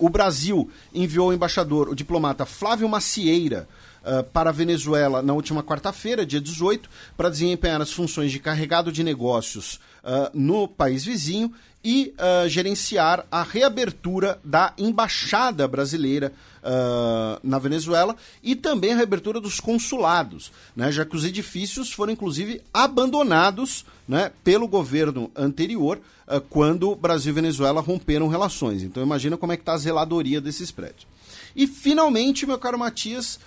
O 0.00 0.08
Brasil 0.08 0.68
enviou 0.92 1.28
o 1.28 1.32
embaixador, 1.32 1.88
o 1.88 1.94
diplomata 1.94 2.44
Flávio 2.44 2.88
Macieira, 2.88 3.68
uh, 4.02 4.24
para 4.24 4.50
a 4.50 4.52
Venezuela 4.52 5.22
na 5.22 5.32
última 5.32 5.62
quarta-feira, 5.62 6.26
dia 6.26 6.40
18, 6.40 6.90
para 7.16 7.30
desempenhar 7.30 7.80
as 7.80 7.92
funções 7.92 8.32
de 8.32 8.40
carregado 8.40 8.90
de 8.90 9.04
negócios 9.04 9.78
uh, 10.06 10.30
no 10.32 10.68
país 10.68 11.04
vizinho 11.04 11.52
e 11.88 12.12
uh, 12.18 12.48
gerenciar 12.48 13.24
a 13.30 13.44
reabertura 13.44 14.40
da 14.42 14.72
embaixada 14.76 15.68
brasileira 15.68 16.32
uh, 16.64 17.38
na 17.44 17.60
Venezuela 17.60 18.16
e 18.42 18.56
também 18.56 18.92
a 18.92 18.96
reabertura 18.96 19.40
dos 19.40 19.60
consulados, 19.60 20.50
né, 20.74 20.90
já 20.90 21.04
que 21.04 21.14
os 21.14 21.24
edifícios 21.24 21.92
foram 21.92 22.12
inclusive 22.12 22.60
abandonados 22.74 23.86
né, 24.08 24.32
pelo 24.42 24.66
governo 24.66 25.30
anterior 25.36 26.00
uh, 26.26 26.40
quando 26.40 26.96
Brasil 26.96 27.30
e 27.30 27.34
Venezuela 27.34 27.80
romperam 27.80 28.26
relações. 28.26 28.82
Então 28.82 29.00
imagina 29.00 29.36
como 29.36 29.52
é 29.52 29.56
que 29.56 29.62
está 29.62 29.74
a 29.74 29.78
zeladoria 29.78 30.40
desses 30.40 30.72
prédios. 30.72 31.06
E 31.54 31.68
finalmente, 31.68 32.46
meu 32.46 32.58
caro 32.58 32.78
Matias, 32.78 33.38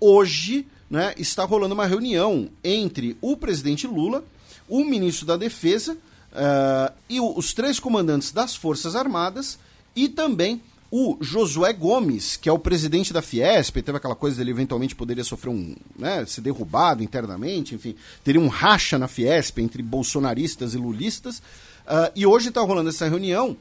hoje 0.00 0.66
né, 0.88 1.12
está 1.18 1.44
rolando 1.44 1.74
uma 1.74 1.86
reunião 1.86 2.48
entre 2.64 3.16
o 3.20 3.36
presidente 3.36 3.86
Lula, 3.86 4.24
o 4.68 4.84
ministro 4.84 5.26
da 5.26 5.36
Defesa 5.36 5.94
uh, 5.94 6.92
e 7.08 7.20
o, 7.20 7.36
os 7.36 7.52
três 7.52 7.78
comandantes 7.78 8.30
das 8.30 8.54
Forças 8.54 8.94
Armadas 8.94 9.58
e 9.94 10.08
também 10.08 10.60
o 10.90 11.16
Josué 11.20 11.72
Gomes, 11.72 12.36
que 12.36 12.48
é 12.48 12.52
o 12.52 12.58
presidente 12.58 13.12
da 13.12 13.20
Fiesp, 13.20 13.82
teve 13.82 13.98
aquela 13.98 14.14
coisa 14.14 14.36
dele 14.36 14.52
eventualmente 14.52 14.94
poderia 14.94 15.24
sofrer 15.24 15.50
um, 15.50 15.74
né, 15.98 16.24
ser 16.26 16.40
derrubado 16.42 17.02
internamente, 17.02 17.74
enfim, 17.74 17.96
teria 18.22 18.40
um 18.40 18.48
racha 18.48 18.98
na 18.98 19.08
Fiesp 19.08 19.58
entre 19.58 19.82
bolsonaristas 19.82 20.74
e 20.74 20.78
lulistas. 20.78 21.38
Uh, 21.38 22.10
e 22.14 22.26
hoje 22.26 22.48
está 22.48 22.60
rolando 22.60 22.88
essa 22.88 23.08
reunião. 23.08 23.56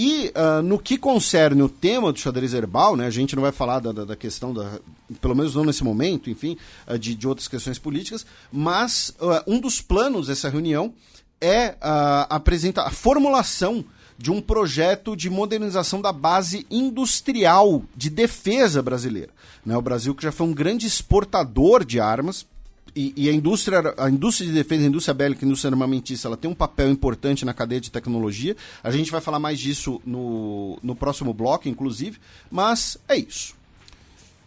E 0.00 0.28
uh, 0.28 0.62
no 0.62 0.78
que 0.78 0.96
concerne 0.96 1.60
o 1.60 1.68
tema 1.68 2.12
do 2.12 2.20
xadrez 2.20 2.54
herbal, 2.54 2.94
né, 2.94 3.04
a 3.04 3.10
gente 3.10 3.34
não 3.34 3.42
vai 3.42 3.50
falar 3.50 3.80
da, 3.80 3.90
da, 3.90 4.14
questão, 4.14 4.54
da, 4.54 4.78
pelo 5.20 5.34
menos 5.34 5.56
não 5.56 5.64
nesse 5.64 5.82
momento, 5.82 6.30
enfim, 6.30 6.56
uh, 6.86 6.96
de, 6.96 7.16
de 7.16 7.26
outras 7.26 7.48
questões 7.48 7.80
políticas, 7.80 8.24
mas 8.52 9.12
um 9.44 9.58
dos 9.58 9.80
planos 9.80 10.28
dessa 10.28 10.48
reunião 10.48 10.94
é 11.40 11.74
a, 11.80 12.40
a 12.76 12.90
formulação 12.92 13.84
de 14.16 14.30
um 14.30 14.40
projeto 14.40 15.16
de 15.16 15.28
modernização 15.28 16.00
da 16.00 16.12
base 16.12 16.64
industrial 16.70 17.82
de 17.96 18.08
defesa 18.08 18.80
brasileira. 18.80 19.30
Né? 19.66 19.76
O 19.76 19.82
Brasil 19.82 20.14
que 20.14 20.22
já 20.22 20.30
foi 20.30 20.46
um 20.46 20.54
grande 20.54 20.86
exportador 20.86 21.84
de 21.84 21.98
armas, 21.98 22.46
e, 22.98 23.12
e, 23.16 23.28
a 23.28 23.32
indústria, 23.32 23.94
a 23.96 24.10
indústria 24.10 24.48
de 24.48 24.52
defesa, 24.52 24.82
a 24.82 24.88
indústria 24.88 25.14
bélica, 25.14 25.44
a 25.44 25.46
indústria 25.46 25.70
armamentista, 25.70 26.26
ela 26.26 26.36
tem 26.36 26.50
um 26.50 26.54
papel 26.54 26.90
importante 26.90 27.44
na 27.44 27.54
cadeia 27.54 27.80
de 27.80 27.92
tecnologia. 27.92 28.56
A 28.82 28.90
gente 28.90 29.12
vai 29.12 29.20
falar 29.20 29.38
mais 29.38 29.60
disso 29.60 30.02
no, 30.04 30.76
no 30.82 30.96
próximo 30.96 31.32
bloco, 31.32 31.68
inclusive. 31.68 32.18
Mas 32.50 32.98
é 33.08 33.16
isso. 33.16 33.54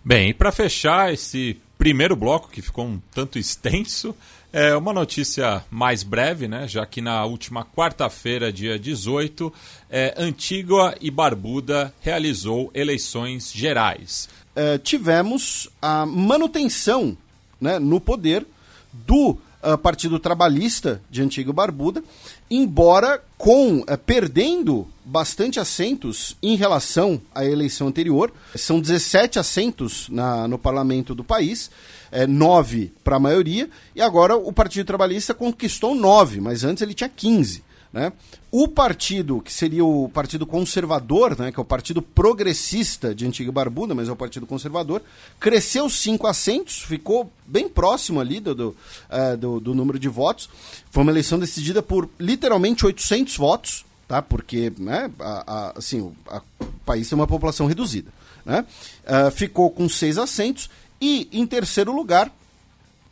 Bem, 0.03 0.31
e 0.31 0.33
para 0.33 0.51
fechar 0.51 1.13
esse 1.13 1.61
primeiro 1.77 2.13
bloco, 2.13 2.49
que 2.49 2.61
ficou 2.61 2.85
um 2.85 2.99
tanto 3.13 3.39
extenso, 3.39 4.13
é 4.51 4.75
uma 4.75 4.91
notícia 4.91 5.63
mais 5.71 6.03
breve, 6.03 6.45
né? 6.45 6.67
Já 6.67 6.85
que 6.85 6.99
na 6.99 7.23
última 7.23 7.63
quarta-feira, 7.63 8.51
dia 8.51 8.77
18, 8.77 9.53
é, 9.89 10.13
Antígua 10.17 10.93
e 10.99 11.09
Barbuda 11.09 11.93
realizou 12.01 12.69
eleições 12.73 13.49
gerais. 13.53 14.27
É, 14.53 14.77
tivemos 14.77 15.69
a 15.81 16.05
manutenção 16.05 17.17
né, 17.61 17.77
no 17.77 18.01
poder 18.01 18.45
do 18.91 19.37
uh, 19.63 19.77
Partido 19.77 20.19
Trabalhista 20.19 21.01
de 21.09 21.21
Antiga 21.21 21.53
Barbuda, 21.53 22.03
embora 22.49 23.23
com 23.37 23.79
uh, 23.79 23.97
perdendo 24.05 24.87
bastante 25.05 25.59
assentos 25.59 26.35
em 26.41 26.55
relação 26.55 27.21
à 27.33 27.45
eleição 27.45 27.87
anterior. 27.87 28.33
São 28.55 28.79
17 28.79 29.39
assentos 29.39 30.09
na, 30.09 30.47
no 30.47 30.57
parlamento 30.57 31.13
do 31.13 31.23
país 31.23 31.69
é, 32.11 32.27
nove 32.27 32.91
para 33.03 33.15
a 33.15 33.19
maioria, 33.19 33.69
e 33.95 34.01
agora 34.01 34.35
o 34.35 34.51
Partido 34.51 34.85
Trabalhista 34.85 35.33
conquistou 35.33 35.95
nove, 35.95 36.41
mas 36.41 36.63
antes 36.63 36.83
ele 36.83 36.93
tinha 36.93 37.09
15. 37.09 37.63
Né? 37.93 38.13
O 38.49 38.69
partido, 38.69 39.41
que 39.41 39.51
seria 39.51 39.83
o 39.83 40.07
Partido 40.07 40.45
Conservador, 40.45 41.37
né, 41.37 41.51
que 41.51 41.59
é 41.59 41.61
o 41.61 41.65
Partido 41.65 42.01
Progressista 42.01 43.13
de 43.13 43.27
Antiga 43.27 43.51
Barbuda, 43.51 43.93
mas 43.93 44.07
é 44.07 44.11
o 44.11 44.15
Partido 44.15 44.45
Conservador, 44.45 45.01
cresceu 45.39 45.89
cinco 45.89 46.25
assentos, 46.25 46.81
ficou 46.81 47.29
bem 47.45 47.67
próximo 47.67 48.21
ali 48.21 48.39
do, 48.39 48.55
do, 48.55 48.69
uh, 49.09 49.37
do, 49.37 49.59
do 49.59 49.75
número 49.75 49.99
de 49.99 50.07
votos. 50.07 50.49
Foi 50.89 51.03
uma 51.03 51.11
eleição 51.11 51.37
decidida 51.37 51.81
por 51.81 52.09
literalmente 52.17 52.85
800 52.85 53.35
votos, 53.35 53.85
tá? 54.07 54.21
porque 54.21 54.71
né, 54.77 55.11
a, 55.19 55.53
a, 55.53 55.77
assim, 55.77 55.99
o, 55.99 56.15
a, 56.29 56.41
o 56.61 56.65
país 56.85 57.09
tem 57.09 57.17
uma 57.17 57.27
população 57.27 57.67
reduzida. 57.67 58.09
Né? 58.45 58.65
Uh, 59.03 59.31
ficou 59.31 59.69
com 59.69 59.89
seis 59.89 60.17
assentos 60.17 60.69
e, 60.99 61.27
em 61.31 61.45
terceiro 61.45 61.93
lugar, 61.93 62.31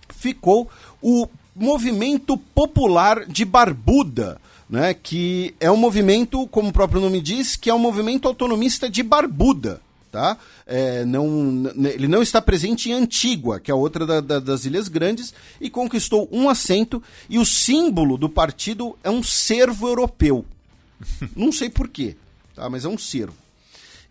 ficou 0.10 0.70
o 1.02 1.28
Movimento 1.54 2.38
Popular 2.38 3.26
de 3.26 3.44
Barbuda, 3.44 4.40
né, 4.70 4.94
que 4.94 5.56
é 5.60 5.72
um 5.72 5.78
movimento, 5.78 6.46
como 6.48 6.70
o 6.70 6.74
próprio 6.74 7.02
nome 7.02 7.20
diz, 7.20 7.56
que 7.56 7.70
é 7.70 7.74
um 7.74 7.80
movimento 7.80 8.28
autonomista 8.28 8.90
de 8.90 9.02
Barbuda. 9.02 9.82
Tá? 10.12 10.38
É, 10.66 11.06
não, 11.06 11.72
ele 11.76 12.08
não 12.08 12.22
está 12.22 12.42
presente 12.42 12.90
em 12.90 12.94
Antígua, 12.94 13.60
que 13.60 13.70
é 13.70 13.74
outra 13.74 14.08
da, 14.08 14.20
da, 14.20 14.40
das 14.40 14.66
Ilhas 14.66 14.88
Grandes, 14.88 15.34
e 15.62 15.70
conquistou 15.70 16.28
um 16.32 16.50
assento. 16.50 17.02
E 17.30 17.38
o 17.38 17.46
símbolo 17.46 18.18
do 18.18 18.30
partido 18.30 18.98
é 19.04 19.10
um 19.10 19.22
cervo 19.22 19.88
europeu. 19.88 20.46
não 21.36 21.52
sei 21.52 21.70
porquê, 21.70 22.16
tá? 22.56 22.70
mas 22.70 22.86
é 22.86 22.88
um 22.88 22.98
cervo. 22.98 23.36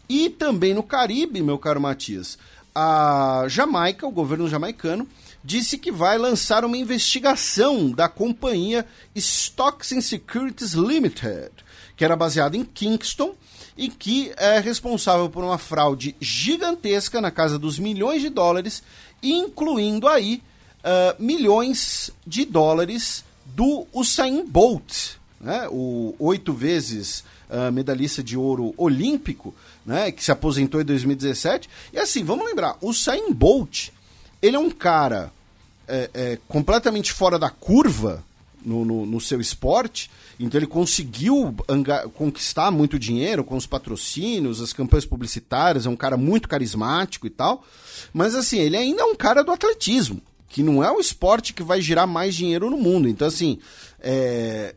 E 0.09 0.31
também 0.31 0.73
no 0.73 0.83
Caribe, 0.83 1.43
meu 1.43 1.59
caro 1.59 1.81
Matias, 1.81 2.39
a 2.75 3.45
Jamaica, 3.49 4.07
o 4.07 4.13
governo 4.13 4.49
jamaicano, 4.49 5.07
disse 5.49 5.79
que 5.79 5.91
vai 5.91 6.19
lançar 6.19 6.63
uma 6.63 6.77
investigação 6.77 7.91
da 7.91 8.07
companhia 8.07 8.85
Stocks 9.17 9.93
and 9.93 10.03
Securities 10.03 10.73
Limited, 10.73 11.51
que 11.97 12.05
era 12.05 12.15
baseada 12.15 12.55
em 12.55 12.63
Kingston 12.63 13.35
e 13.75 13.89
que 13.89 14.31
é 14.37 14.61
responsável 14.61 15.31
por 15.31 15.43
uma 15.43 15.57
fraude 15.57 16.15
gigantesca 16.21 17.19
na 17.19 17.31
casa 17.31 17.59
dos 17.59 17.79
milhões 17.79 18.21
de 18.21 18.29
dólares, 18.29 18.83
incluindo 19.23 20.07
aí 20.07 20.43
uh, 20.81 21.17
milhões 21.19 22.11
de 22.27 22.45
dólares 22.45 23.25
do 23.47 23.87
Usain 23.95 24.45
Bolt, 24.45 25.15
né? 25.41 25.67
o 25.71 26.15
oito 26.19 26.53
vezes 26.53 27.25
uh, 27.49 27.73
medalhista 27.73 28.23
de 28.23 28.37
ouro 28.37 28.75
olímpico, 28.77 29.55
né, 29.87 30.13
que 30.13 30.23
se 30.23 30.31
aposentou 30.31 30.79
em 30.79 30.85
2017. 30.85 31.71
E 31.91 31.99
assim, 31.99 32.23
vamos 32.23 32.45
lembrar, 32.45 32.77
o 32.83 32.91
Usain 32.91 33.33
Bolt, 33.33 33.89
ele 34.43 34.55
é 34.55 34.61
um 34.61 34.71
cara 34.71 35.33
é, 35.89 36.11
é, 36.15 36.39
completamente 36.47 37.13
fora 37.13 37.39
da 37.39 37.51
curva 37.51 38.25
no, 38.65 38.85
no, 38.85 39.07
no, 39.07 39.21
seu 39.21 39.41
esporte, 39.41 40.11
então 40.39 40.59
ele 40.59 40.67
conseguiu 40.67 41.55
conquistar 42.15 42.71
muito 42.71 42.99
dinheiro 42.99 43.43
com 43.43 43.57
os 43.57 43.67
patrocínios, 43.67 44.61
as 44.61 44.73
campanhas 44.73 45.07
publicitárias, 45.07 45.87
é 45.87 45.89
um 45.89 45.97
cara 45.97 46.17
muito 46.17 46.49
carismático 46.49 47.27
e 47.27 47.31
tal, 47.31 47.65
mas 48.13 48.35
assim, 48.35 48.59
ele 48.59 48.77
ainda 48.77 49.03
é 49.03 49.05
um 49.05 49.15
cara 49.15 49.43
do 49.43 49.53
atletismo, 49.53 50.21
que 50.49 50.63
não 50.63 50.83
é 50.83 50.91
um 50.91 51.01
esporte 51.01 51.55
que 51.55 51.63
vai 51.63 51.81
girar 51.81 52.07
mais 52.07 52.35
dinheiro 52.35 52.69
no 52.69 52.77
mundo. 52.77 53.09
Então, 53.09 53.29
assim, 53.29 53.59
é, 54.01 54.75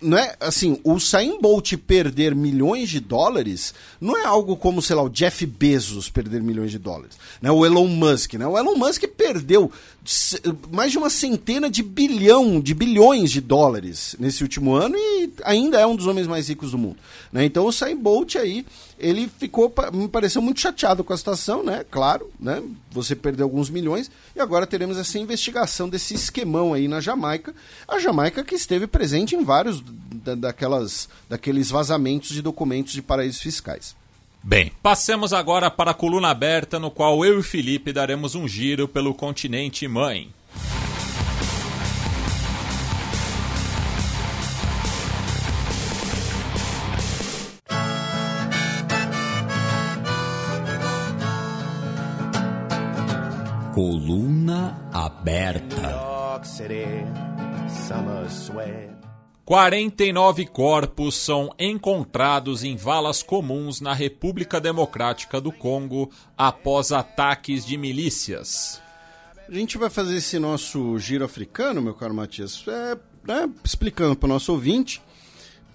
não 0.00 0.18
é 0.18 0.34
assim, 0.40 0.80
o 0.82 0.94
Usain 0.94 1.40
Bolt 1.40 1.74
perder 1.76 2.34
milhões 2.34 2.88
de 2.88 2.98
dólares 2.98 3.72
não 4.00 4.16
é 4.16 4.24
algo 4.24 4.56
como, 4.56 4.82
sei 4.82 4.96
lá, 4.96 5.02
o 5.02 5.08
Jeff 5.08 5.46
Bezos 5.46 6.10
perder 6.10 6.42
milhões 6.42 6.72
de 6.72 6.78
dólares, 6.78 7.16
né? 7.40 7.50
O 7.50 7.64
Elon 7.64 7.86
Musk, 7.86 8.34
né? 8.34 8.46
O 8.46 8.58
Elon 8.58 8.76
Musk 8.76 9.04
perdeu 9.16 9.70
mais 10.72 10.90
de 10.90 10.98
uma 10.98 11.10
centena 11.10 11.70
de 11.70 11.82
bilhão, 11.82 12.60
de 12.60 12.74
bilhões 12.74 13.30
de 13.30 13.40
dólares 13.40 14.16
nesse 14.18 14.42
último 14.42 14.74
ano 14.74 14.96
e 14.96 15.30
ainda 15.44 15.78
é 15.78 15.86
um 15.86 15.94
dos 15.94 16.06
homens 16.06 16.26
mais 16.26 16.48
ricos 16.48 16.72
do 16.72 16.78
mundo, 16.78 16.96
né? 17.32 17.44
Então 17.44 17.64
o 17.64 17.68
Usain 17.68 17.96
Bolt 17.96 18.36
aí 18.36 18.66
ele 18.98 19.30
ficou, 19.38 19.72
me 19.92 20.08
pareceu 20.08 20.42
muito 20.42 20.60
chateado 20.60 21.04
com 21.04 21.12
a 21.12 21.16
situação, 21.16 21.62
né? 21.62 21.84
Claro, 21.90 22.30
né? 22.38 22.62
Você 22.90 23.14
perdeu 23.14 23.46
alguns 23.46 23.70
milhões 23.70 24.10
e 24.34 24.40
agora 24.40 24.66
teremos 24.66 24.98
essa 24.98 25.18
investigação 25.18 25.88
desse 25.88 26.14
esquemão 26.14 26.74
aí 26.74 26.88
na 26.88 27.00
Jamaica. 27.00 27.54
A 27.86 27.98
Jamaica 27.98 28.44
que 28.44 28.54
esteve 28.54 28.86
presente 28.86 29.36
em 29.36 29.44
vários 29.44 29.82
da, 30.24 30.34
daquelas, 30.34 31.08
daqueles 31.28 31.70
vazamentos 31.70 32.30
de 32.30 32.42
documentos 32.42 32.92
de 32.92 33.02
paraísos 33.02 33.40
fiscais. 33.40 33.99
Bem, 34.42 34.72
passemos 34.82 35.34
agora 35.34 35.70
para 35.70 35.90
a 35.90 35.94
coluna 35.94 36.30
aberta, 36.30 36.78
no 36.78 36.90
qual 36.90 37.24
eu 37.24 37.38
e 37.38 37.42
Felipe 37.42 37.92
daremos 37.92 38.34
um 38.34 38.48
giro 38.48 38.88
pelo 38.88 39.12
continente 39.14 39.86
mãe. 39.86 40.32
Coluna 53.74 54.88
aberta. 54.92 56.10
49 59.50 60.46
corpos 60.46 61.16
são 61.16 61.52
encontrados 61.58 62.62
em 62.62 62.76
valas 62.76 63.20
comuns 63.20 63.80
na 63.80 63.92
República 63.92 64.60
Democrática 64.60 65.40
do 65.40 65.50
Congo 65.50 66.08
após 66.38 66.92
ataques 66.92 67.66
de 67.66 67.76
milícias. 67.76 68.80
A 69.48 69.52
gente 69.52 69.76
vai 69.76 69.90
fazer 69.90 70.14
esse 70.18 70.38
nosso 70.38 70.96
giro 71.00 71.24
africano, 71.24 71.82
meu 71.82 71.94
caro 71.94 72.14
Matias, 72.14 72.64
é, 72.68 72.96
né, 73.26 73.50
explicando 73.64 74.14
para 74.14 74.28
o 74.28 74.28
nosso 74.28 74.52
ouvinte. 74.52 75.02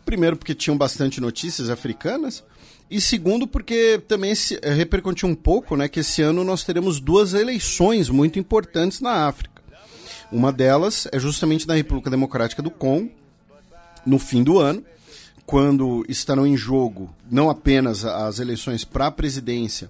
Primeiro, 0.05 0.37
porque 0.37 0.55
tinham 0.55 0.77
bastante 0.77 1.19
notícias 1.19 1.69
africanas. 1.69 2.45
E 2.89 3.01
segundo, 3.01 3.45
porque 3.45 4.01
também 4.07 4.33
se, 4.35 4.57
é, 4.61 4.71
repercutiu 4.71 5.27
um 5.27 5.35
pouco 5.35 5.75
né, 5.75 5.89
que 5.89 5.99
esse 5.99 6.21
ano 6.21 6.45
nós 6.45 6.63
teremos 6.63 7.01
duas 7.01 7.33
eleições 7.33 8.07
muito 8.07 8.39
importantes 8.39 9.01
na 9.01 9.27
África. 9.27 9.61
Uma 10.31 10.53
delas 10.53 11.09
é 11.11 11.19
justamente 11.19 11.67
na 11.67 11.73
República 11.73 12.09
Democrática 12.09 12.61
do 12.61 12.71
Congo, 12.71 13.11
no 14.05 14.19
fim 14.19 14.43
do 14.43 14.59
ano, 14.59 14.83
quando 15.45 16.05
estarão 16.09 16.45
em 16.45 16.57
jogo 16.57 17.13
não 17.29 17.49
apenas 17.49 18.03
as 18.03 18.39
eleições 18.39 18.83
para 18.83 19.07
a 19.07 19.11
presidência, 19.11 19.89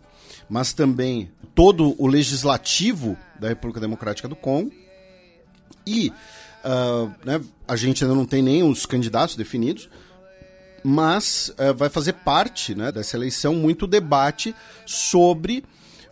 mas 0.49 0.73
também 0.73 1.31
todo 1.53 1.95
o 1.97 2.07
legislativo 2.07 3.17
da 3.39 3.47
República 3.47 3.79
Democrática 3.79 4.27
do 4.27 4.35
Congo. 4.35 4.71
E 5.87 6.11
uh, 6.63 7.11
né, 7.23 7.41
a 7.67 7.75
gente 7.75 8.03
ainda 8.03 8.15
não 8.15 8.25
tem 8.25 8.41
nem 8.41 8.63
os 8.63 8.85
candidatos 8.85 9.35
definidos, 9.35 9.89
mas 10.83 11.53
uh, 11.57 11.73
vai 11.73 11.89
fazer 11.89 12.13
parte 12.13 12.75
né, 12.75 12.91
dessa 12.91 13.15
eleição 13.15 13.55
muito 13.55 13.87
debate 13.87 14.53
sobre 14.85 15.63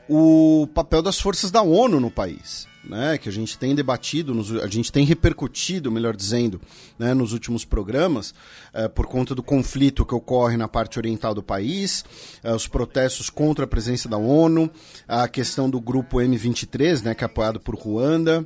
o 0.08 0.68
papel 0.74 1.02
das 1.02 1.20
forças 1.20 1.52
da 1.52 1.62
ONU 1.62 2.00
no 2.00 2.12
país. 2.12 2.68
Né, 2.84 3.18
que 3.18 3.30
a 3.30 3.32
gente 3.32 3.58
tem 3.58 3.74
debatido, 3.74 4.34
nos, 4.34 4.52
a 4.62 4.68
gente 4.68 4.92
tem 4.92 5.06
repercutido, 5.06 5.90
melhor 5.90 6.14
dizendo, 6.14 6.60
né, 7.00 7.14
nos 7.14 7.32
últimos 7.32 7.64
programas, 7.64 8.32
uh, 8.74 8.90
por 8.90 9.08
conta 9.08 9.34
do 9.34 9.42
conflito 9.42 10.06
que 10.06 10.14
ocorre 10.14 10.58
na 10.58 10.68
parte 10.68 11.00
oriental 11.00 11.34
do 11.34 11.42
país, 11.42 12.04
uh, 12.44 12.54
os 12.54 12.68
protestos 12.68 13.30
contra 13.30 13.64
a 13.64 13.68
presença 13.70 14.10
da 14.10 14.18
ONU, 14.18 14.70
a 15.08 15.30
questão 15.30 15.70
do 15.70 15.80
grupo 15.80 16.18
M23, 16.18 17.04
né, 17.04 17.16
que 17.16 17.24
é 17.24 17.26
apoiado 17.26 17.58
por 17.58 17.74
Ruanda, 17.74 18.46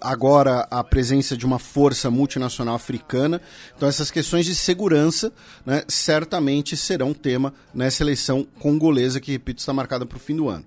agora 0.00 0.66
a 0.70 0.82
presença 0.84 1.36
de 1.36 1.46
uma 1.46 1.58
força 1.58 2.10
multinacional 2.10 2.74
africana. 2.74 3.40
Então, 3.76 3.88
essas 3.88 4.10
questões 4.10 4.46
de 4.46 4.54
segurança 4.54 5.32
né, 5.64 5.82
certamente 5.88 6.76
serão 6.76 7.12
tema 7.14 7.52
nessa 7.74 8.02
eleição 8.02 8.46
congolesa, 8.58 9.20
que, 9.20 9.32
repito, 9.32 9.60
está 9.60 9.72
marcada 9.72 10.06
para 10.06 10.16
o 10.16 10.20
fim 10.20 10.36
do 10.36 10.48
ano. 10.48 10.64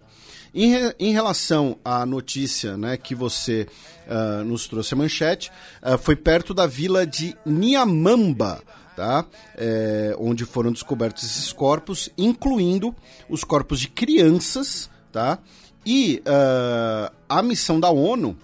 Em, 0.54 0.72
re, 0.72 0.95
em 1.00 1.14
relação 1.14 1.78
à 1.84 2.06
notícia 2.06 2.76
né, 2.76 2.97
que 2.97 3.14
você 3.14 3.68
uh, 4.08 4.43
nos 4.43 4.68
trouxe 4.68 4.93
a 4.93 4.97
manchete, 4.97 5.52
uh, 5.84 5.97
foi 5.97 6.16
perto 6.16 6.54
da 6.54 6.66
vila 6.66 7.06
de 7.06 7.36
Niamamba, 7.45 8.62
tá? 8.95 9.26
É, 9.56 10.14
onde 10.20 10.43
foram 10.43 10.74
descobertos 10.74 11.24
esses 11.24 11.54
corpos, 11.54 12.10
incluindo 12.18 12.93
os 13.30 13.45
corpos 13.45 13.80
de 13.80 13.88
crianças, 13.88 14.89
tá? 15.10 15.39
E 15.86 16.22
uh, 16.26 17.14
a 17.30 17.41
missão 17.41 17.80
da 17.80 17.89
ONU 17.89 18.38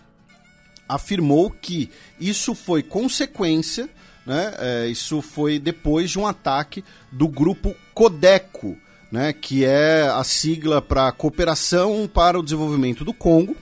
afirmou 0.88 1.50
que 1.50 1.90
isso 2.20 2.56
foi 2.56 2.82
consequência, 2.82 3.90
né? 4.26 4.54
É, 4.58 4.88
isso 4.88 5.22
foi 5.22 5.60
depois 5.60 6.12
de 6.12 6.20
um 6.20 6.26
ataque 6.26 6.84
do 7.12 7.28
grupo 7.28 7.76
Codeco, 7.94 8.78
né? 9.12 9.34
Que 9.34 9.66
é 9.66 10.08
a 10.08 10.24
sigla 10.24 10.82
para 10.82 11.12
Cooperação 11.12 12.10
para 12.12 12.40
o 12.40 12.44
Desenvolvimento 12.44 13.04
do 13.04 13.14
Congo, 13.14 13.56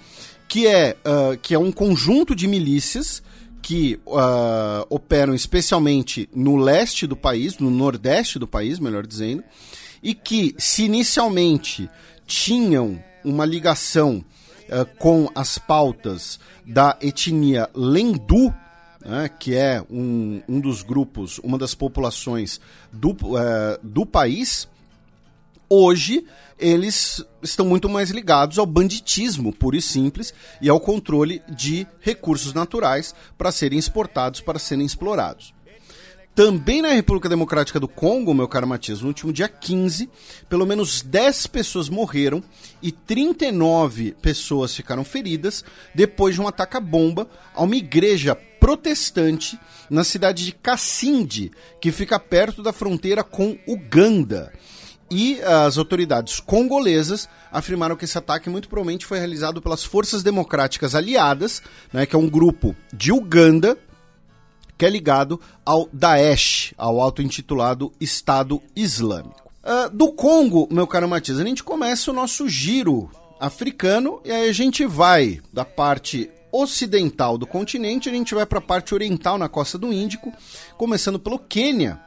que 0.48 0.68
é, 0.68 0.96
uh, 1.06 1.38
que 1.38 1.54
é 1.54 1.60
um 1.60 1.72
conjunto 1.72 2.36
de 2.36 2.48
milícias 2.48 3.24
que 3.62 3.98
uh, 4.06 4.86
operam 4.90 5.34
especialmente 5.34 6.30
no 6.36 6.58
leste 6.58 7.08
do 7.08 7.16
país, 7.16 7.58
no 7.58 7.72
nordeste 7.72 8.38
do 8.38 8.48
país, 8.48 8.78
melhor 8.78 9.08
dizendo, 9.08 9.44
e 10.04 10.14
que 10.14 10.54
se 10.58 10.84
inicialmente 10.84 11.90
tinham 12.28 13.02
uma 13.24 13.46
ligação 13.46 14.24
uh, 14.68 14.86
com 15.00 15.30
as 15.34 15.58
pautas 15.58 16.40
da 16.66 16.98
etnia 17.02 17.70
Lendu, 17.74 18.54
né, 19.04 19.30
que 19.40 19.56
é 19.56 19.82
um, 19.90 20.42
um 20.48 20.60
dos 20.60 20.82
grupos, 20.82 21.40
uma 21.40 21.58
das 21.58 21.74
populações 21.74 22.60
do, 22.92 23.12
uh, 23.12 23.80
do 23.82 24.06
país, 24.06 24.68
hoje 25.74 26.26
eles 26.60 27.24
estão 27.42 27.66
muito 27.66 27.90
mais 27.90 28.12
ligados 28.12 28.60
ao 28.60 28.66
banditismo 28.66 29.52
puro 29.52 29.76
e 29.76 29.82
simples 29.82 30.34
e 30.62 30.70
ao 30.70 30.80
controle 30.80 31.42
de 31.50 31.88
recursos 32.00 32.54
naturais 32.54 33.14
para 33.38 33.52
serem 33.52 33.80
exportados, 33.80 34.40
para 34.40 34.60
serem 34.60 34.86
explorados. 34.86 35.54
Também 36.36 36.82
na 36.82 36.90
República 36.90 37.30
Democrática 37.30 37.80
do 37.80 37.88
Congo, 37.88 38.34
meu 38.34 38.48
caro 38.48 38.68
Matias, 38.68 39.02
no 39.02 39.08
último 39.08 39.32
dia 39.32 39.48
15, 39.48 40.10
pelo 40.50 40.66
menos 40.66 41.04
10 41.04 41.46
pessoas 41.48 41.90
morreram 41.90 42.44
e 42.82 42.92
39 42.92 44.16
pessoas 44.20 44.76
ficaram 44.76 45.04
feridas 45.04 45.64
depois 45.94 46.34
de 46.34 46.42
um 46.42 46.48
ataque 46.48 46.78
à 46.78 46.80
bomba 46.80 47.30
a 47.54 47.62
uma 47.62 47.76
igreja 47.76 48.36
protestante 48.60 49.60
na 49.90 50.04
cidade 50.04 50.46
de 50.46 50.54
Kassindi, 50.54 51.52
que 51.80 51.92
fica 51.92 52.20
perto 52.20 52.64
da 52.64 52.74
fronteira 52.74 53.24
com 53.24 53.56
Uganda. 53.68 54.52
E 55.16 55.40
as 55.44 55.78
autoridades 55.78 56.40
congolesas 56.40 57.30
afirmaram 57.52 57.96
que 57.96 58.04
esse 58.04 58.18
ataque 58.18 58.50
muito 58.50 58.68
provavelmente 58.68 59.06
foi 59.06 59.20
realizado 59.20 59.62
pelas 59.62 59.84
Forças 59.84 60.24
Democráticas 60.24 60.96
Aliadas, 60.96 61.62
né, 61.94 62.08
que 62.08 62.16
é 62.16 62.20
um 62.20 62.28
grupo 62.28 62.76
de 62.92 63.12
Uganda 63.12 63.78
que 64.76 64.88
é 64.88 64.90
ligado 64.90 65.40
ao 65.64 65.88
Daesh, 65.94 66.74
ao 66.76 67.00
auto-intitulado 67.00 67.94
Estado 68.02 68.60
Islâmico. 68.76 69.52
Uh, 69.64 69.96
do 69.96 70.12
Congo, 70.12 70.68
meu 70.72 70.88
caro 70.88 71.08
Matias, 71.08 71.40
a 71.40 71.44
gente 71.44 71.64
começa 71.64 72.10
o 72.10 72.14
nosso 72.14 72.50
giro 72.50 73.08
africano 73.40 74.20
e 74.26 74.32
aí 74.32 74.50
a 74.50 74.54
gente 74.54 74.84
vai 74.84 75.40
da 75.54 75.64
parte 75.64 76.28
ocidental 76.52 77.38
do 77.38 77.46
continente, 77.46 78.10
a 78.10 78.12
gente 78.12 78.34
vai 78.34 78.48
para 78.48 78.58
a 78.58 78.64
parte 78.64 78.96
oriental 78.96 79.38
na 79.38 79.48
costa 79.48 79.78
do 79.78 79.94
Índico, 79.94 80.34
começando 80.76 81.20
pelo 81.20 81.38
Quênia, 81.38 82.02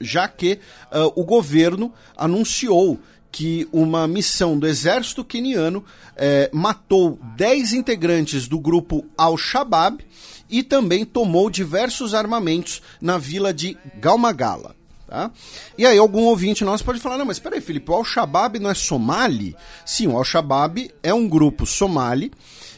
já 0.00 0.28
que 0.28 0.58
uh, 0.92 1.12
o 1.14 1.24
governo 1.24 1.92
anunciou 2.16 2.98
que 3.34 3.68
uma 3.72 4.06
missão 4.06 4.56
do 4.56 4.64
exército 4.64 5.24
queniano 5.24 5.84
eh, 6.14 6.48
matou 6.52 7.18
10 7.36 7.72
integrantes 7.72 8.46
do 8.46 8.60
grupo 8.60 9.04
Al-Shabaab 9.18 10.06
e 10.48 10.62
também 10.62 11.04
tomou 11.04 11.50
diversos 11.50 12.14
armamentos 12.14 12.80
na 13.00 13.18
vila 13.18 13.52
de 13.52 13.76
Galmagala. 13.96 14.76
Tá? 15.08 15.32
E 15.76 15.84
aí 15.84 15.98
algum 15.98 16.26
ouvinte 16.26 16.64
nosso 16.64 16.84
pode 16.84 17.00
falar, 17.00 17.18
não, 17.18 17.24
mas 17.24 17.40
peraí, 17.40 17.60
Felipe, 17.60 17.90
o 17.90 17.94
Al-Shabaab 17.94 18.60
não 18.60 18.70
é 18.70 18.74
somali? 18.74 19.56
Sim, 19.84 20.06
o 20.06 20.16
Al-Shabaab 20.16 20.88
é 21.02 21.12
um 21.12 21.28
grupo 21.28 21.66
somali. 21.66 22.30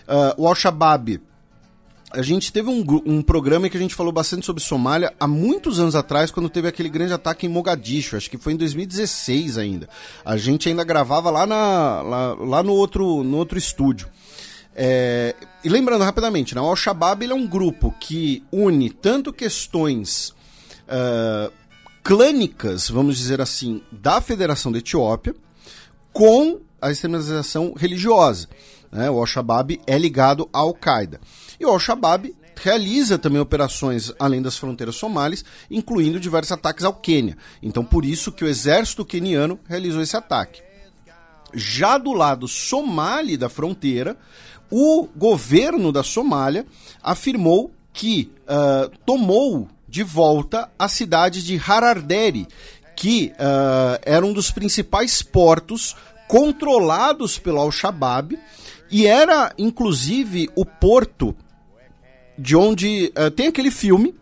Uh, 0.09 0.43
o 0.43 0.49
Al-Shabaab 0.49 1.21
a 2.13 2.23
gente 2.23 2.53
teve 2.53 2.69
um, 2.69 2.85
um 3.05 3.21
programa 3.21 3.69
que 3.69 3.77
a 3.77 3.81
gente 3.81 3.95
falou 3.95 4.13
bastante 4.13 4.47
sobre 4.47 4.63
Somália 4.63 5.13
há 5.19 5.27
muitos 5.27 5.81
anos 5.81 5.95
atrás, 5.95 6.31
quando 6.31 6.49
teve 6.49 6.69
aquele 6.69 6.89
grande 6.89 7.13
ataque 7.13 7.47
em 7.47 7.49
Mogadishu, 7.49 8.17
acho 8.17 8.31
que 8.31 8.39
foi 8.39 8.53
em 8.53 8.57
2016 8.57 9.59
ainda. 9.59 9.89
A 10.25 10.37
gente 10.37 10.69
ainda 10.69 10.85
gravava 10.85 11.31
lá, 11.31 11.47
na, 11.47 12.03
lá, 12.03 12.35
lá 12.35 12.63
no, 12.63 12.73
outro, 12.73 13.25
no 13.25 13.37
outro 13.37 13.59
estúdio. 13.59 14.09
É, 14.75 15.35
e 15.65 15.69
lembrando 15.69 16.05
rapidamente, 16.05 16.55
né, 16.55 16.61
o 16.61 16.65
Al-Shabaab 16.67 17.25
é 17.25 17.35
um 17.35 17.47
grupo 17.47 17.95
que 17.99 18.45
une 18.53 18.91
tanto 18.91 19.33
questões 19.33 20.35
uh, 20.87 21.51
clânicas, 22.05 22.89
vamos 22.89 23.17
dizer 23.17 23.41
assim, 23.41 23.83
da 23.91 24.21
Federação 24.21 24.71
da 24.71 24.79
Etiópia, 24.79 25.35
com 26.13 26.61
a 26.81 26.91
extremização 26.91 27.75
religiosa. 27.77 28.49
Né? 28.93 29.11
O 29.11 29.19
Al-Shabaab 29.19 29.81
é 29.87 29.99
ligado 29.99 30.49
à 30.53 30.59
Al-Qaeda. 30.59 31.21
E 31.59 31.65
o 31.65 31.71
Al-Shabaab 31.71 32.35
realiza 32.57 33.19
também 33.19 33.41
operações 33.41 34.13
além 34.19 34.41
das 34.41 34.57
fronteiras 34.57 34.97
somalis, 34.97 35.45
incluindo 35.71 36.19
diversos 36.19 36.53
ataques 36.53 36.85
ao 36.85 36.95
Quênia. 36.95 37.37
Então, 37.63 37.85
por 37.85 38.05
isso 38.05 38.33
que 38.33 38.45
o 38.45 38.49
exército 38.49 39.05
queniano 39.05 39.59
realizou 39.69 40.03
esse 40.03 40.17
ataque. 40.17 40.63
Já 41.55 41.97
do 41.99 42.13
lado 42.13 42.49
somali 42.49 43.37
da 43.37 43.49
fronteira, 43.49 44.17
o 44.71 45.07
governo 45.15 45.93
da 45.93 46.03
Somália 46.03 46.67
afirmou 47.03 47.71
que 47.93 48.33
uh, 48.43 48.91
tomou 49.07 49.69
de 49.89 50.03
volta 50.03 50.71
a 50.79 50.89
cidade 50.89 51.43
de 51.43 51.61
Hararderi, 51.65 52.47
que 52.97 53.33
uh, 53.35 53.99
era 54.03 54.27
um 54.27 54.33
dos 54.33 54.51
principais 54.51 55.23
portos 55.23 55.97
controlados 56.27 57.39
pelo 57.39 57.61
Al-Shabaab 57.61 58.39
e 58.91 59.07
era 59.07 59.53
inclusive 59.57 60.51
o 60.57 60.65
porto 60.65 61.35
de 62.39 62.57
onde 62.57 63.13
uh, 63.17 63.31
tem 63.31 63.49
aquele 63.49 63.71
filme 63.71 64.15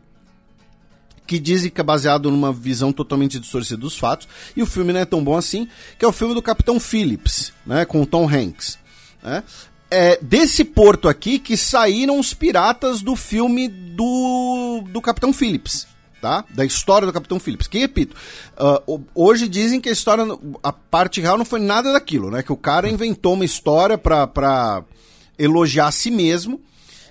que 1.27 1.39
dizem 1.39 1.71
que 1.71 1.81
é 1.81 1.85
baseado 1.85 2.31
numa 2.31 2.53
visão 2.53 2.93
totalmente 2.93 3.39
distorcida 3.39 3.79
dos 3.79 3.97
fatos, 3.97 4.29
e 4.55 4.63
o 4.63 4.67
filme 4.67 4.93
não 4.93 5.01
é 5.01 5.05
tão 5.05 5.25
bom 5.25 5.37
assim, 5.37 5.69
que 5.99 6.05
é 6.05 6.09
o 6.09 6.13
filme 6.13 6.35
do 6.35 6.43
Capitão 6.43 6.79
Phillips, 6.79 7.53
né, 7.65 7.85
com 7.85 8.03
o 8.03 8.07
Tom 8.07 8.29
Hanks. 8.29 8.79
Né? 9.23 9.43
É 9.91 10.19
desse 10.21 10.65
porto 10.65 11.09
aqui 11.09 11.39
que 11.39 11.57
saíram 11.57 12.19
os 12.19 12.35
piratas 12.35 13.01
do 13.01 13.17
filme 13.17 13.69
do, 13.69 14.85
do 14.91 15.01
Capitão 15.01 15.33
Phillips. 15.33 15.87
Tá? 16.21 16.43
Da 16.55 16.65
história 16.65 17.05
do 17.07 17.13
Capitão 17.13 17.39
Phillips. 17.39 17.67
Que 17.67 17.81
repito, 17.81 18.17
uh, 18.59 19.05
hoje 19.15 19.47
dizem 19.47 19.79
que 19.79 19.91
a 19.91 19.93
história, 19.93 20.25
a 20.63 20.73
parte 20.73 21.21
real 21.21 21.37
não 21.37 21.45
foi 21.45 21.61
nada 21.61 21.93
daquilo, 21.93 22.31
né? 22.31 22.43
Que 22.43 22.51
o 22.51 22.57
cara 22.57 22.89
inventou 22.89 23.35
uma 23.35 23.45
história 23.45 23.99
pra, 23.99 24.83
elogiar 25.39 25.89
a 25.89 25.93
si 25.93 26.11
mesmo. 26.11 26.63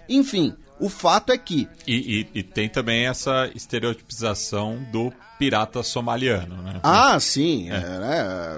Enfim, 0.09 0.55
o 0.79 0.89
fato 0.89 1.31
é 1.31 1.37
que. 1.37 1.67
E, 1.87 2.27
e, 2.33 2.39
e, 2.39 2.43
tem 2.43 2.67
também 2.67 3.05
essa 3.05 3.49
estereotipização 3.55 4.83
do 4.91 5.13
pirata 5.37 5.83
somaliano, 5.83 6.61
né? 6.61 6.79
Ah, 6.83 7.19
sim. 7.19 7.69
É. 7.71 7.75
É, 7.75 8.57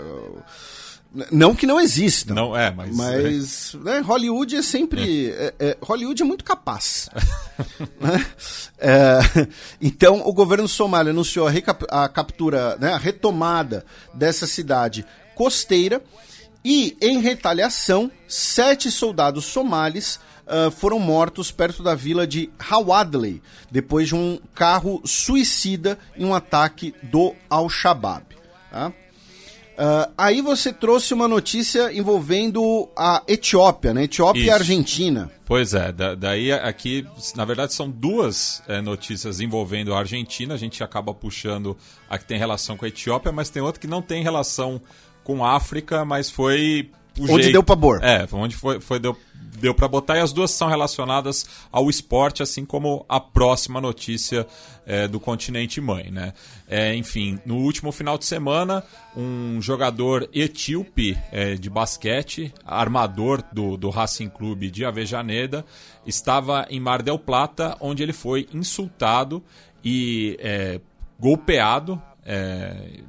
não 1.32 1.55
que 1.55 1.66
não 1.66 1.80
exista. 1.80 2.34
Não 2.34 2.55
é, 2.55 2.72
mas. 2.72 2.95
Mas 2.95 3.74
né, 3.76 3.99
Hollywood 3.99 4.55
é 4.55 4.61
sempre. 4.61 5.30
É. 5.30 5.53
É, 5.59 5.70
é 5.70 5.78
Hollywood 5.82 6.22
é 6.22 6.26
muito 6.26 6.43
capaz. 6.43 7.09
né? 7.99 8.26
É, 8.78 9.20
então, 9.82 10.22
o 10.26 10.34
governo 10.34 10.68
somalio 10.68 11.11
anunciou 11.11 11.47
a, 11.47 12.03
a 12.03 12.09
captura, 12.09 12.76
né, 12.78 12.93
a 12.93 12.97
retomada 12.97 13.86
dessa 14.13 14.45
cidade 14.45 15.05
costeira. 15.34 16.01
E, 16.66 16.97
em 16.99 17.20
retaliação, 17.20 18.11
sete 18.28 18.89
soldados 18.89 19.45
somalis 19.45 20.20
uh, 20.47 20.72
foram 20.72 20.97
mortos 20.97 21.51
perto 21.51 21.84
da 21.84 21.93
vila 21.93 22.26
de 22.26 22.49
Hawadley, 22.57 23.39
depois 23.70 24.07
de 24.07 24.16
um 24.16 24.39
carro 24.55 24.99
suicida 25.05 25.99
em 26.18 26.26
um 26.26 26.34
ataque 26.34 26.95
do 27.03 27.36
Al-Shabaab. 27.51 28.26
Tá? 28.72 28.91
Uh, 29.76 30.11
aí 30.18 30.41
você 30.41 30.72
trouxe 30.72 31.13
uma 31.13 31.28
notícia 31.28 31.93
envolvendo 31.93 32.89
a 32.97 33.22
Etiópia, 33.28 33.93
né? 33.93 34.05
Etiópia 34.05 34.39
Isso. 34.39 34.47
e 34.47 34.51
Argentina. 34.51 35.32
Pois 35.45 35.74
é, 35.74 35.91
da, 35.91 36.16
daí 36.16 36.51
aqui, 36.51 37.05
na 37.36 37.43
verdade, 37.43 37.74
são 37.74 37.91
duas 37.91 38.63
é, 38.68 38.82
notícias 38.82 39.41
envolvendo 39.41 39.93
a 39.93 39.99
Argentina. 39.99 40.53
A 40.53 40.57
gente 40.57 40.82
acaba 40.82 41.13
puxando 41.13 41.78
a 42.09 42.18
que 42.18 42.26
tem 42.26 42.39
relação 42.39 42.78
com 42.78 42.86
a 42.86 42.88
Etiópia, 42.88 43.34
mas 43.34 43.49
tem 43.49 43.61
outra 43.61 43.80
que 43.80 43.86
não 43.86 44.01
tem 44.01 44.24
relação 44.24 44.82
com 45.26 45.44
a 45.44 45.56
África, 45.56 46.06
mas 46.06 46.30
foi 46.30 46.90
o 47.20 47.24
Onde 47.24 47.44
jeito. 47.44 47.54
deu 47.54 47.64
pra 47.64 47.76
pôr. 47.76 48.02
É, 48.04 48.28
foi 48.28 48.40
onde 48.40 48.56
foi, 48.56 48.80
foi 48.80 49.00
deu, 49.00 49.18
deu 49.58 49.74
para 49.74 49.88
botar 49.88 50.18
e 50.18 50.20
as 50.20 50.32
duas 50.32 50.52
são 50.52 50.68
relacionadas 50.68 51.46
ao 51.72 51.90
esporte, 51.90 52.44
assim 52.44 52.64
como 52.64 53.06
a 53.10 53.20
próxima 53.20 53.82
notícia 53.82 54.46
é, 54.86 55.08
do 55.08 55.20
continente 55.20 55.82
mãe, 55.82 56.12
né? 56.12 56.34
É, 56.68 56.94
enfim, 56.94 57.40
no 57.46 57.56
último 57.58 57.92
final 57.92 58.18
de 58.18 58.26
semana, 58.26 58.84
um 59.18 59.60
jogador 59.60 60.30
etíope 60.32 61.18
é, 61.32 61.56
de 61.56 61.70
basquete, 61.70 62.54
armador 62.64 63.44
do, 63.52 63.78
do 63.78 63.90
Racing 63.90 64.30
Clube 64.30 64.70
de 64.70 64.86
Avejaneda, 64.86 65.66
estava 66.06 66.68
em 66.70 66.80
Mar 66.80 67.02
del 67.02 67.18
Plata, 67.18 67.76
onde 67.80 68.04
ele 68.04 68.14
foi 68.14 68.48
insultado 68.54 69.42
e 69.84 70.38
é, 70.40 70.80
golpeado. 71.20 72.00
É, 72.24 73.00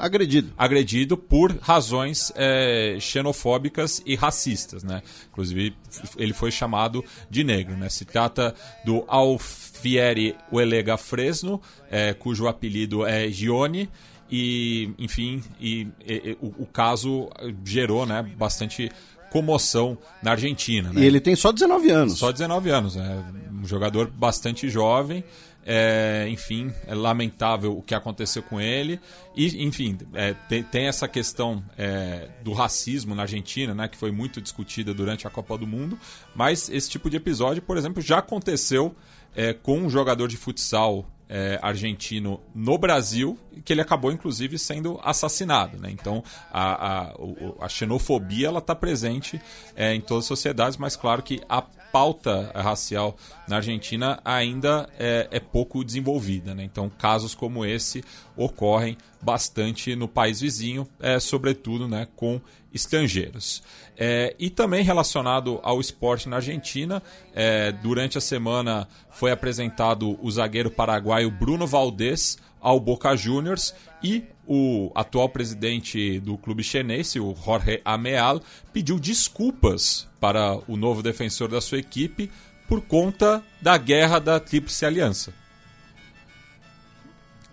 Agredido. 0.00 0.52
agredido 0.56 1.16
por 1.16 1.56
razões 1.60 2.32
é, 2.36 2.96
xenofóbicas 3.00 4.02
e 4.06 4.14
racistas, 4.14 4.82
né? 4.82 5.02
Inclusive 5.30 5.74
ele 6.16 6.32
foi 6.32 6.50
chamado 6.50 7.04
de 7.30 7.44
negro, 7.44 7.76
né? 7.76 7.88
Se 7.88 8.04
trata 8.04 8.54
do 8.84 9.04
Alfieri 9.08 10.34
Uelega 10.52 10.96
Fresno, 10.96 11.60
é, 11.90 12.12
cujo 12.14 12.46
apelido 12.48 13.04
é 13.06 13.28
Gione 13.28 13.88
e, 14.30 14.90
enfim, 14.98 15.42
e, 15.60 15.82
e- 16.06 16.30
e 16.30 16.38
o, 16.40 16.62
o 16.62 16.66
caso 16.66 17.28
gerou, 17.64 18.06
né, 18.06 18.22
bastante 18.36 18.90
comoção 19.30 19.98
na 20.22 20.30
Argentina, 20.30 20.92
né? 20.92 21.02
E 21.02 21.04
ele 21.04 21.20
tem 21.20 21.34
só 21.34 21.50
19 21.52 21.90
anos. 21.90 22.18
Só 22.18 22.30
19 22.30 22.70
anos, 22.70 22.94
né? 22.96 23.24
Um 23.52 23.66
jogador 23.66 24.06
bastante 24.08 24.68
jovem. 24.68 25.24
É, 25.66 26.26
enfim, 26.28 26.72
é 26.86 26.94
lamentável 26.94 27.76
o 27.76 27.82
que 27.82 27.94
aconteceu 27.94 28.42
com 28.42 28.60
ele. 28.60 29.00
E, 29.34 29.64
enfim, 29.64 29.96
é, 30.12 30.34
tem, 30.48 30.62
tem 30.62 30.86
essa 30.86 31.08
questão 31.08 31.64
é, 31.78 32.28
do 32.42 32.52
racismo 32.52 33.14
na 33.14 33.22
Argentina, 33.22 33.74
né? 33.74 33.88
Que 33.88 33.96
foi 33.96 34.10
muito 34.10 34.40
discutida 34.40 34.92
durante 34.92 35.26
a 35.26 35.30
Copa 35.30 35.56
do 35.56 35.66
Mundo. 35.66 35.98
Mas 36.34 36.68
esse 36.68 36.90
tipo 36.90 37.08
de 37.08 37.16
episódio, 37.16 37.62
por 37.62 37.76
exemplo, 37.76 38.02
já 38.02 38.18
aconteceu 38.18 38.94
é, 39.34 39.52
com 39.52 39.78
um 39.78 39.90
jogador 39.90 40.28
de 40.28 40.36
futsal 40.36 41.06
é, 41.28 41.58
argentino 41.62 42.40
no 42.54 42.76
Brasil, 42.76 43.38
que 43.64 43.72
ele 43.72 43.80
acabou 43.80 44.12
inclusive 44.12 44.58
sendo 44.58 45.00
assassinado. 45.02 45.78
Né? 45.78 45.90
Então 45.90 46.22
a, 46.52 47.10
a, 47.10 47.14
a 47.60 47.68
xenofobia 47.68 48.48
ela 48.48 48.58
está 48.58 48.74
presente 48.74 49.40
é, 49.74 49.94
em 49.94 50.00
todas 50.00 50.24
as 50.24 50.28
sociedades, 50.28 50.76
mas 50.76 50.96
claro 50.96 51.22
que 51.22 51.40
a 51.48 51.62
pauta 51.62 52.50
racial 52.54 53.16
na 53.46 53.56
Argentina 53.56 54.20
ainda 54.24 54.88
é, 54.98 55.28
é 55.30 55.38
pouco 55.38 55.84
desenvolvida. 55.84 56.54
Né? 56.54 56.64
Então 56.64 56.90
casos 56.90 57.34
como 57.34 57.64
esse 57.64 58.02
ocorrem 58.36 58.96
bastante 59.22 59.94
no 59.96 60.08
país 60.08 60.40
vizinho, 60.40 60.86
é, 61.00 61.18
sobretudo 61.20 61.88
né, 61.88 62.08
com 62.16 62.40
estrangeiros. 62.72 63.62
É, 63.96 64.34
e 64.38 64.50
também 64.50 64.82
relacionado 64.82 65.60
ao 65.62 65.80
esporte 65.80 66.28
na 66.28 66.36
Argentina, 66.36 67.02
é, 67.32 67.70
durante 67.70 68.18
a 68.18 68.20
semana 68.20 68.88
foi 69.10 69.30
apresentado 69.30 70.18
o 70.20 70.30
zagueiro 70.30 70.70
paraguaio 70.70 71.30
Bruno 71.30 71.66
Valdés 71.66 72.36
ao 72.60 72.80
Boca 72.80 73.14
Juniors 73.14 73.74
e 74.02 74.24
o 74.46 74.90
atual 74.94 75.28
presidente 75.28 76.18
do 76.20 76.36
clube 76.36 76.62
chinense, 76.62 77.20
o 77.20 77.34
Jorge 77.44 77.80
Ameal, 77.84 78.42
pediu 78.72 78.98
desculpas 78.98 80.08
para 80.20 80.58
o 80.68 80.76
novo 80.76 81.02
defensor 81.02 81.48
da 81.48 81.60
sua 81.60 81.78
equipe 81.78 82.30
por 82.68 82.80
conta 82.80 83.42
da 83.60 83.76
guerra 83.76 84.18
da 84.18 84.40
Tríplice 84.40 84.84
Aliança. 84.84 85.32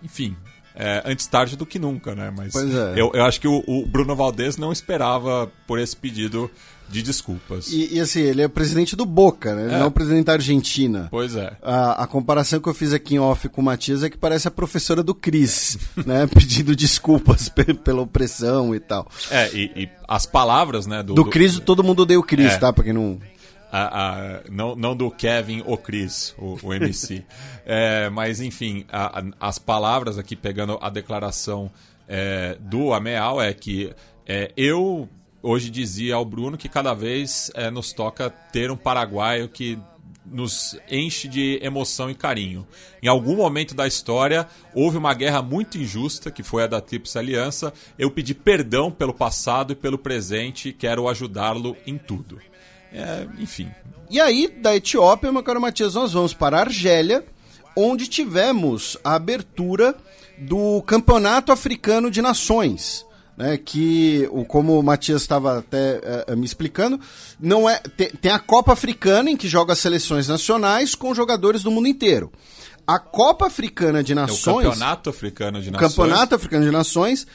Enfim, 0.02 0.36
é, 0.74 1.02
antes 1.04 1.26
tarde 1.26 1.56
do 1.56 1.66
que 1.66 1.78
nunca, 1.78 2.14
né? 2.14 2.32
Mas 2.36 2.52
Pois 2.52 2.74
é. 2.74 2.92
eu, 2.96 3.10
eu 3.14 3.24
acho 3.24 3.40
que 3.40 3.48
o, 3.48 3.62
o 3.66 3.86
Bruno 3.86 4.14
Valdés 4.16 4.56
não 4.56 4.72
esperava 4.72 5.50
por 5.66 5.78
esse 5.78 5.96
pedido 5.96 6.50
de 6.88 7.00
desculpas. 7.02 7.68
E, 7.72 7.94
e, 7.94 8.00
assim, 8.00 8.20
ele 8.20 8.42
é 8.42 8.48
presidente 8.48 8.94
do 8.94 9.06
Boca, 9.06 9.54
né? 9.54 9.62
Ele 9.64 9.74
É. 9.74 9.78
não 9.78 9.84
é 9.84 9.88
o 9.88 9.90
presidente 9.90 10.26
da 10.26 10.34
Argentina. 10.34 11.08
Pois 11.10 11.34
é. 11.36 11.56
A, 11.62 12.02
a 12.02 12.06
comparação 12.06 12.60
que 12.60 12.68
eu 12.68 12.74
fiz 12.74 12.92
aqui 12.92 13.14
em 13.14 13.18
off 13.18 13.48
com 13.48 13.62
o 13.62 13.64
Matias 13.64 14.02
é 14.02 14.10
que 14.10 14.18
parece 14.18 14.46
a 14.46 14.50
professora 14.50 15.02
do 15.02 15.14
Cris, 15.14 15.78
né? 16.04 16.26
Pedindo 16.26 16.76
desculpas 16.76 17.48
pe- 17.50 17.72
pela 17.72 18.02
opressão 18.02 18.74
e 18.74 18.80
tal. 18.80 19.08
É, 19.30 19.48
e, 19.54 19.70
e 19.74 19.88
as 20.06 20.26
palavras, 20.26 20.86
né? 20.86 21.02
Do, 21.02 21.14
Do 21.14 21.24
Cris, 21.24 21.58
todo 21.60 21.82
mundo 21.82 22.00
odeia 22.02 22.20
o 22.20 22.22
Cris, 22.22 22.52
É. 22.52 22.58
tá? 22.58 22.70
Pra 22.72 22.84
quem 22.84 22.92
não... 22.92 23.18
a- 23.72 24.36
a- 24.36 24.40
não, 24.50 24.76
não 24.76 24.94
do 24.94 25.10
Kevin 25.10 25.62
ou 25.66 25.78
Chris, 25.78 26.34
o, 26.38 26.58
o 26.62 26.74
MC. 26.74 27.24
É, 27.64 28.10
mas, 28.10 28.40
enfim, 28.40 28.84
a- 28.92 29.22
as 29.40 29.56
palavras 29.58 30.18
aqui, 30.18 30.34
pegando 30.36 30.78
a 30.82 30.90
declaração 30.90 31.70
é, 32.08 32.56
do 32.60 32.92
Ameal, 32.92 33.40
é 33.40 33.54
que 33.54 33.92
é, 34.26 34.50
eu 34.56 35.08
hoje 35.40 35.70
dizia 35.70 36.16
ao 36.16 36.24
Bruno 36.24 36.58
que 36.58 36.68
cada 36.68 36.92
vez 36.92 37.50
é, 37.54 37.70
nos 37.70 37.92
toca 37.92 38.28
ter 38.30 38.70
um 38.70 38.76
paraguaio 38.76 39.48
que 39.48 39.78
nos 40.26 40.76
enche 40.90 41.26
de 41.28 41.58
emoção 41.62 42.10
e 42.10 42.14
carinho. 42.16 42.66
Em 43.02 43.06
algum 43.08 43.36
momento 43.36 43.74
da 43.76 43.86
história, 43.86 44.46
houve 44.74 44.96
uma 44.96 45.14
guerra 45.14 45.40
muito 45.42 45.78
injusta, 45.78 46.30
que 46.30 46.42
foi 46.42 46.62
a 46.64 46.66
da 46.68 46.80
Tríplice 46.80 47.18
Aliança. 47.18 47.72
Eu 47.98 48.10
pedi 48.10 48.34
perdão 48.34 48.90
pelo 48.90 49.12
passado 49.14 49.72
e 49.72 49.76
pelo 49.76 49.98
presente 49.98 50.68
e 50.68 50.72
quero 50.72 51.08
ajudá-lo 51.08 51.76
em 51.86 51.96
tudo. 51.98 52.40
É, 52.92 53.26
enfim, 53.38 53.70
E 54.10 54.20
aí, 54.20 54.48
da 54.48 54.76
Etiópia, 54.76 55.32
meu 55.32 55.42
caro 55.42 55.60
Matias, 55.60 55.94
nós 55.94 56.12
vamos 56.12 56.34
para 56.34 56.58
a 56.58 56.60
Argélia, 56.60 57.24
onde 57.76 58.06
tivemos 58.06 58.96
a 59.02 59.14
abertura 59.14 59.94
do 60.38 60.82
Campeonato 60.82 61.50
Africano 61.52 62.10
de 62.10 62.20
Nações. 62.20 63.06
Né, 63.34 63.56
que, 63.56 64.28
o- 64.30 64.44
como 64.44 64.78
o 64.78 64.82
Matias 64.82 65.22
estava 65.22 65.58
até 65.58 66.00
eh, 66.28 66.36
me 66.36 66.44
explicando, 66.44 67.00
não 67.40 67.68
é 67.68 67.78
tem, 67.96 68.10
tem 68.10 68.30
a 68.30 68.38
Copa 68.38 68.74
Africana 68.74 69.30
em 69.30 69.36
que 69.38 69.48
joga 69.48 69.72
as 69.72 69.78
seleções 69.78 70.28
nacionais 70.28 70.94
com 70.94 71.14
jogadores 71.14 71.62
do 71.62 71.70
mundo 71.70 71.88
inteiro. 71.88 72.30
A 72.86 72.98
Copa 72.98 73.46
Africana 73.46 74.02
de 74.04 74.12
é 74.12 74.14
o 74.14 74.18
Nações, 74.18 74.66
Campeonato 74.66 75.08
Africano 75.08 75.62
de 75.62 75.70
Nações. 75.70 75.88
Campeonato 75.94 76.34
Africano 76.34 76.64
de 76.66 76.70
Nações 76.70 77.26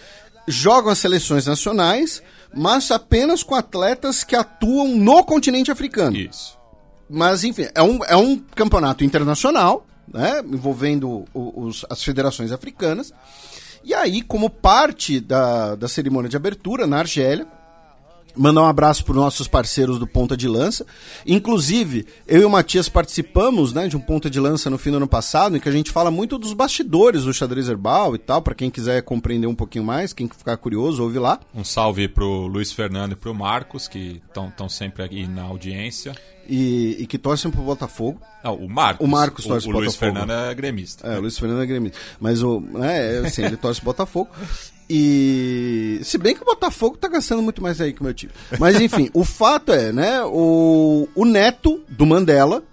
jogam 0.48 0.92
as 0.92 1.00
seleções 1.00 1.48
nacionais, 1.48 2.22
mas 2.54 2.92
apenas 2.92 3.44
com 3.44 3.56
atletas 3.56 4.24
que 4.24 4.36
atuam 4.36 4.90
no 4.90 5.24
continente 5.24 5.72
africano. 5.72 6.16
Isso. 6.16 6.58
Mas, 7.10 7.44
enfim, 7.44 7.68
é 7.74 7.82
um, 7.82 8.04
é 8.06 8.16
um 8.16 8.38
campeonato 8.38 9.04
internacional, 9.04 9.86
né? 10.12 10.42
Envolvendo 10.46 11.26
os, 11.34 11.86
as 11.90 12.04
federações 12.04 12.52
africanas. 12.52 13.14
E 13.84 13.94
aí, 13.94 14.22
como 14.22 14.50
parte 14.50 15.20
da, 15.20 15.76
da 15.76 15.88
cerimônia 15.88 16.30
de 16.30 16.36
abertura 16.36 16.86
na 16.86 17.00
Argélia, 17.00 17.48
mandar 18.38 18.62
um 18.62 18.66
abraço 18.66 19.04
para 19.04 19.12
os 19.12 19.18
nossos 19.18 19.48
parceiros 19.48 20.00
do 20.00 20.08
Ponta 20.08 20.38
de 20.38 20.48
Lança. 20.48 20.86
Inclusive, 21.26 22.06
eu 22.28 22.42
e 22.42 22.46
o 22.46 22.50
Matias 22.50 22.88
participamos 22.88 23.74
né, 23.74 23.88
de 23.88 23.98
um 23.98 24.00
Ponta 24.00 24.30
de 24.30 24.40
Lança 24.40 24.70
no 24.70 24.78
fim 24.78 24.92
do 24.92 24.98
ano 24.98 25.08
passado, 25.08 25.58
em 25.58 25.60
que 25.60 25.70
a 25.70 25.72
gente 25.72 25.92
fala 25.92 26.12
muito 26.12 26.38
dos 26.38 26.54
bastidores 26.54 27.24
do 27.24 27.34
xadrez 27.34 27.68
herbal 27.68 28.16
e 28.16 28.18
tal, 28.18 28.42
para 28.42 28.56
quem 28.56 28.70
quiser 28.70 29.02
compreender 29.02 29.48
um 29.48 29.56
pouquinho 29.56 29.84
mais, 29.84 30.14
quem 30.14 30.28
ficar 30.30 30.58
curioso, 30.58 31.04
ouve 31.04 31.20
lá. 31.20 31.40
Um 31.54 31.64
salve 31.64 32.08
pro 32.08 32.48
Luiz 32.48 32.72
Fernando 32.72 33.14
e 33.14 33.16
pro 33.16 33.34
Marcos, 33.34 33.88
que 33.88 34.22
estão 34.28 34.70
sempre 34.70 35.04
aqui 35.04 35.28
na 35.28 35.44
audiência. 35.44 36.16
E, 36.50 36.96
e 37.00 37.08
que 37.08 37.18
torcem 37.18 37.52
pro 37.52 37.62
Botafogo. 37.62 38.22
Não, 38.42 38.56
o 38.56 38.70
Marcos. 38.70 39.06
O 39.06 39.10
Marcos 39.10 39.46
o, 39.46 39.50
torce 39.50 39.68
o 39.68 39.70
pro 39.70 39.80
Luiz 39.80 39.96
Botafogo. 39.96 40.20
Fernando 40.20 40.50
é 40.50 40.56
gremista. 40.56 41.06
É, 41.06 41.18
o 41.18 41.22
Luiz 41.22 41.38
Fernando 41.38 41.62
é 41.62 41.66
gremista. 41.66 41.98
Mas 42.22 42.42
o. 42.42 42.62
Né, 42.62 43.18
é, 43.18 43.28
assim, 43.28 43.44
ele 43.44 43.58
torce 43.58 43.84
Botafogo. 43.84 44.30
E. 44.90 46.00
Se 46.04 46.18
bem 46.18 46.34
que 46.36 46.42
o 46.42 46.46
Botafogo 46.46 46.98
tá 46.98 47.08
gastando 47.08 47.42
muito 47.42 47.62
mais 47.62 47.80
aí 47.82 47.92
que 47.94 48.02
o 48.02 48.04
meu 48.04 48.14
time. 48.14 48.32
Mas 48.60 48.80
enfim, 48.82 49.10
o 49.14 49.24
fato 49.26 49.72
é, 49.74 49.92
né? 49.92 50.22
O, 50.26 51.08
o 51.16 51.26
neto 51.26 51.82
do 51.90 52.06
Mandela. 52.06 52.64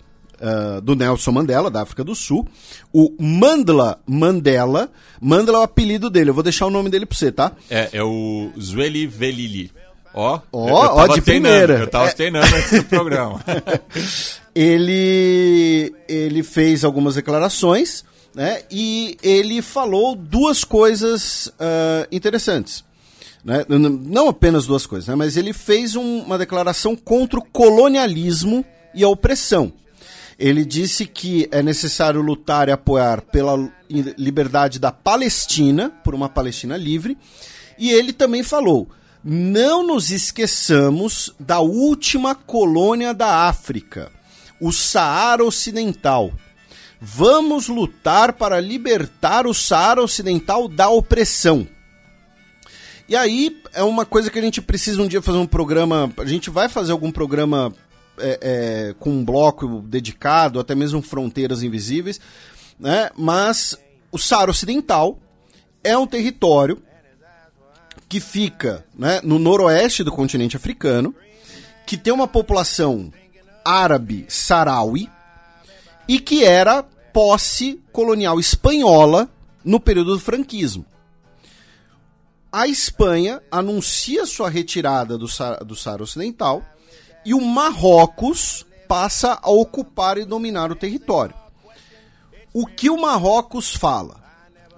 ah, 0.41 0.81
do 0.81 0.95
Nelson 0.95 1.33
Mandela, 1.33 1.71
da 1.71 1.83
África 1.83 2.05
do 2.05 2.15
Sul. 2.15 2.47
O 2.93 3.12
Mandla 3.19 3.99
Mandela. 4.07 4.91
Mandela 5.21 5.59
é 5.59 5.61
o 5.61 5.65
apelido 5.65 6.09
dele. 6.11 6.31
Eu 6.31 6.35
vou 6.35 6.43
deixar 6.43 6.67
o 6.67 6.71
nome 6.71 6.89
dele 6.91 7.07
pra 7.07 7.17
você, 7.17 7.33
tá? 7.33 7.53
É, 7.71 7.89
é 7.93 8.03
o 8.03 8.51
Zweli 8.61 9.07
Velili. 9.07 9.73
Ó, 10.17 10.39
Ó, 10.53 10.69
eu 10.69 10.75
ó, 10.75 11.07
de 11.09 11.21
treinando, 11.21 11.25
primeira. 11.57 11.79
Eu 11.81 11.87
tava 11.89 12.07
É. 12.11 12.12
treinando 12.12 12.55
antes 12.55 12.71
do 12.71 12.85
programa. 12.85 13.43
ele 14.55 15.93
ele 16.09 16.43
fez 16.45 16.85
algumas 16.85 17.17
declarações, 17.17 18.05
né? 18.35 18.62
E 18.70 19.16
ele 19.22 19.62
falou 19.62 20.14
duas 20.16 20.64
coisas 20.64 21.53
ah, 21.59 22.07
interessantes. 22.11 22.85
Né? 23.45 23.64
Não 23.68 24.28
apenas 24.28 24.66
duas 24.66 24.87
coisas, 24.87 25.07
né? 25.09 25.14
mas 25.14 25.37
ele 25.37 25.53
fez 25.53 25.95
um- 25.95 26.20
uma 26.22 26.39
declaração 26.39 26.97
contra 26.97 27.39
o 27.39 27.45
colonialismo 27.45 28.64
e 28.95 29.05
a 29.05 29.09
opressão. 29.09 29.72
Ele 30.39 30.64
disse 30.64 31.07
que 31.07 31.47
é 31.53 31.62
necessário 31.62 32.20
lutar 32.22 32.68
e 32.68 32.72
apoiar 32.72 33.20
pela 33.20 33.55
li- 33.89 34.14
liberdade 34.18 34.78
da 34.80 34.91
Palestina, 34.91 35.91
por 36.03 36.14
uma 36.14 36.28
Palestina 36.28 36.76
livre. 36.76 37.16
E 37.78 37.91
ele 37.93 38.12
também 38.12 38.43
falou: 38.43 38.89
não 39.22 39.87
nos 39.87 40.11
esqueçamos 40.11 41.32
da 41.39 41.61
última 41.61 42.35
colônia 42.35 43.14
da 43.14 43.47
África, 43.47 44.11
o 44.61 44.72
Saara 44.72 45.45
Ocidental. 45.45 46.32
Vamos 47.07 47.69
lutar 47.69 48.33
para 48.33 48.59
libertar 48.59 49.47
o 49.47 49.53
Saara 49.53 50.01
Ocidental 50.01 50.67
da 50.67 50.89
opressão. 50.89 51.69
E 53.07 53.15
aí 53.15 53.61
é 53.75 53.83
uma 53.83 54.07
coisa 54.07 54.31
que 54.31 54.39
a 54.39 54.43
gente 54.43 54.63
precisa 54.63 55.03
um 55.03 55.07
dia 55.07 55.21
fazer 55.21 55.37
um 55.37 55.47
programa. 55.47 56.11
A 56.17 56.25
gente 56.25 56.49
vai 56.49 56.67
fazer 56.67 56.93
algum 56.93 57.13
programa 57.13 57.75
é, 58.17 58.39
é, 58.41 58.95
com 58.99 59.11
um 59.11 59.23
bloco 59.23 59.83
dedicado, 59.83 60.59
até 60.59 60.75
mesmo 60.75 61.03
Fronteiras 61.03 61.63
Invisíveis, 61.63 62.19
né? 62.81 63.11
Mas 63.15 63.79
o 64.11 64.19
Saara 64.19 64.51
Ocidental 64.51 65.19
é 65.85 65.99
um 65.99 66.07
território 66.07 66.83
que 68.09 68.19
fica 68.19 68.83
né, 68.97 69.21
no 69.23 69.39
noroeste 69.39 70.03
do 70.03 70.11
continente 70.11 70.57
africano, 70.57 71.15
que 71.87 71.99
tem 71.99 72.15
uma 72.15 72.27
população 72.27 73.13
árabe 73.63 74.25
saraui 74.27 75.11
e 76.09 76.19
que 76.19 76.45
era 76.45 76.87
posse 77.15 77.81
colonial 77.93 78.41
espanhola 78.41 79.31
no 79.65 79.79
período 79.79 80.15
do 80.15 80.21
franquismo. 80.21 80.85
A 82.51 82.67
Espanha 82.67 83.41
anuncia 83.53 84.27
sua 84.27 84.51
retirada 84.51 85.17
do, 85.17 85.27
do 85.65 85.77
Saara 85.77 86.03
Ocidental 86.03 86.65
e 87.25 87.33
o 87.33 87.41
Marrocos 87.41 88.67
passa 88.89 89.39
a 89.41 89.49
ocupar 89.49 90.19
e 90.19 90.25
dominar 90.25 90.73
o 90.73 90.77
território. 90.77 91.37
O 92.53 92.67
que 92.67 92.91
o 92.91 93.01
Marrocos 93.01 93.75
fala? 93.75 94.23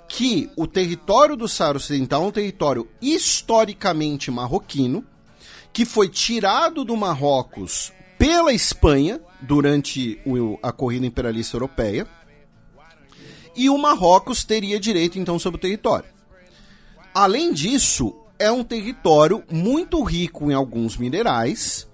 Que 0.07 0.51
o 0.57 0.67
território 0.67 1.37
do 1.37 1.49
Saara 1.49 1.79
Ocidental 1.79 2.23
é 2.23 2.27
um 2.27 2.31
território 2.31 2.87
historicamente 3.01 4.31
marroquino, 4.31 5.03
que 5.73 5.87
foi 5.87 6.09
tirado 6.09 6.85
do 6.85 6.97
Marrocos 6.97 7.93
pela 8.19 8.53
Espanha 8.53 9.21
durante 9.41 10.21
a 10.63 10.73
corrida 10.73 11.07
imperialista 11.07 11.57
europeia, 11.57 12.07
e 13.57 13.71
o 13.71 13.79
Marrocos 13.79 14.45
teria 14.45 14.79
direito 14.79 15.19
então 15.19 15.39
sobre 15.39 15.59
o 15.59 15.61
território. 15.61 16.09
Além 17.15 17.53
disso, 17.53 18.15
é 18.39 18.51
um 18.51 18.63
território 18.63 19.43
muito 19.51 20.03
rico 20.03 20.51
em 20.51 20.55
alguns 20.55 20.97
minerais, 20.97 21.87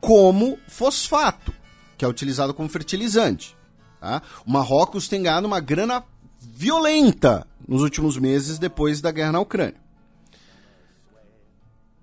como 0.00 0.58
fosfato, 0.68 1.52
que 1.96 2.04
é 2.04 2.08
utilizado 2.08 2.54
como 2.54 2.68
fertilizante. 2.68 3.56
Tá? 4.00 4.22
O 4.46 4.52
Marrocos 4.52 5.08
tem 5.08 5.22
ganhado 5.22 5.46
uma 5.46 5.60
grana 5.60 6.04
violenta 6.40 7.46
nos 7.66 7.82
últimos 7.82 8.16
meses 8.16 8.58
depois 8.58 9.00
da 9.00 9.10
guerra 9.10 9.32
na 9.32 9.40
Ucrânia. 9.40 9.80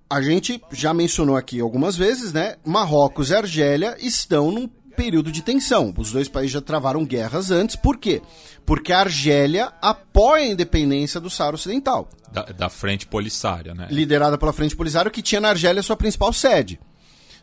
A 0.08 0.22
gente 0.22 0.62
já 0.70 0.94
mencionou 0.94 1.36
aqui 1.36 1.58
algumas 1.60 1.96
vezes, 1.96 2.32
né? 2.32 2.56
Marrocos 2.64 3.30
e 3.30 3.34
Argélia 3.34 3.96
estão 3.98 4.52
num 4.52 4.68
período 4.96 5.30
de 5.30 5.42
tensão. 5.42 5.94
Os 5.96 6.10
dois 6.10 6.28
países 6.28 6.52
já 6.52 6.60
travaram 6.60 7.04
guerras 7.04 7.50
antes. 7.50 7.76
Por 7.76 7.98
quê? 7.98 8.22
Porque 8.64 8.92
a 8.92 9.00
Argélia 9.00 9.72
apoia 9.80 10.44
a 10.44 10.48
independência 10.48 11.20
do 11.20 11.30
Saara 11.30 11.54
Ocidental. 11.54 12.08
Da, 12.32 12.42
da 12.44 12.68
Frente 12.68 13.06
Polisária, 13.06 13.74
né? 13.74 13.86
Liderada 13.90 14.36
pela 14.36 14.52
Frente 14.52 14.74
Polisária, 14.74 15.10
que 15.10 15.22
tinha 15.22 15.40
na 15.40 15.50
Argélia 15.50 15.82
sua 15.82 15.96
principal 15.96 16.32
sede. 16.32 16.80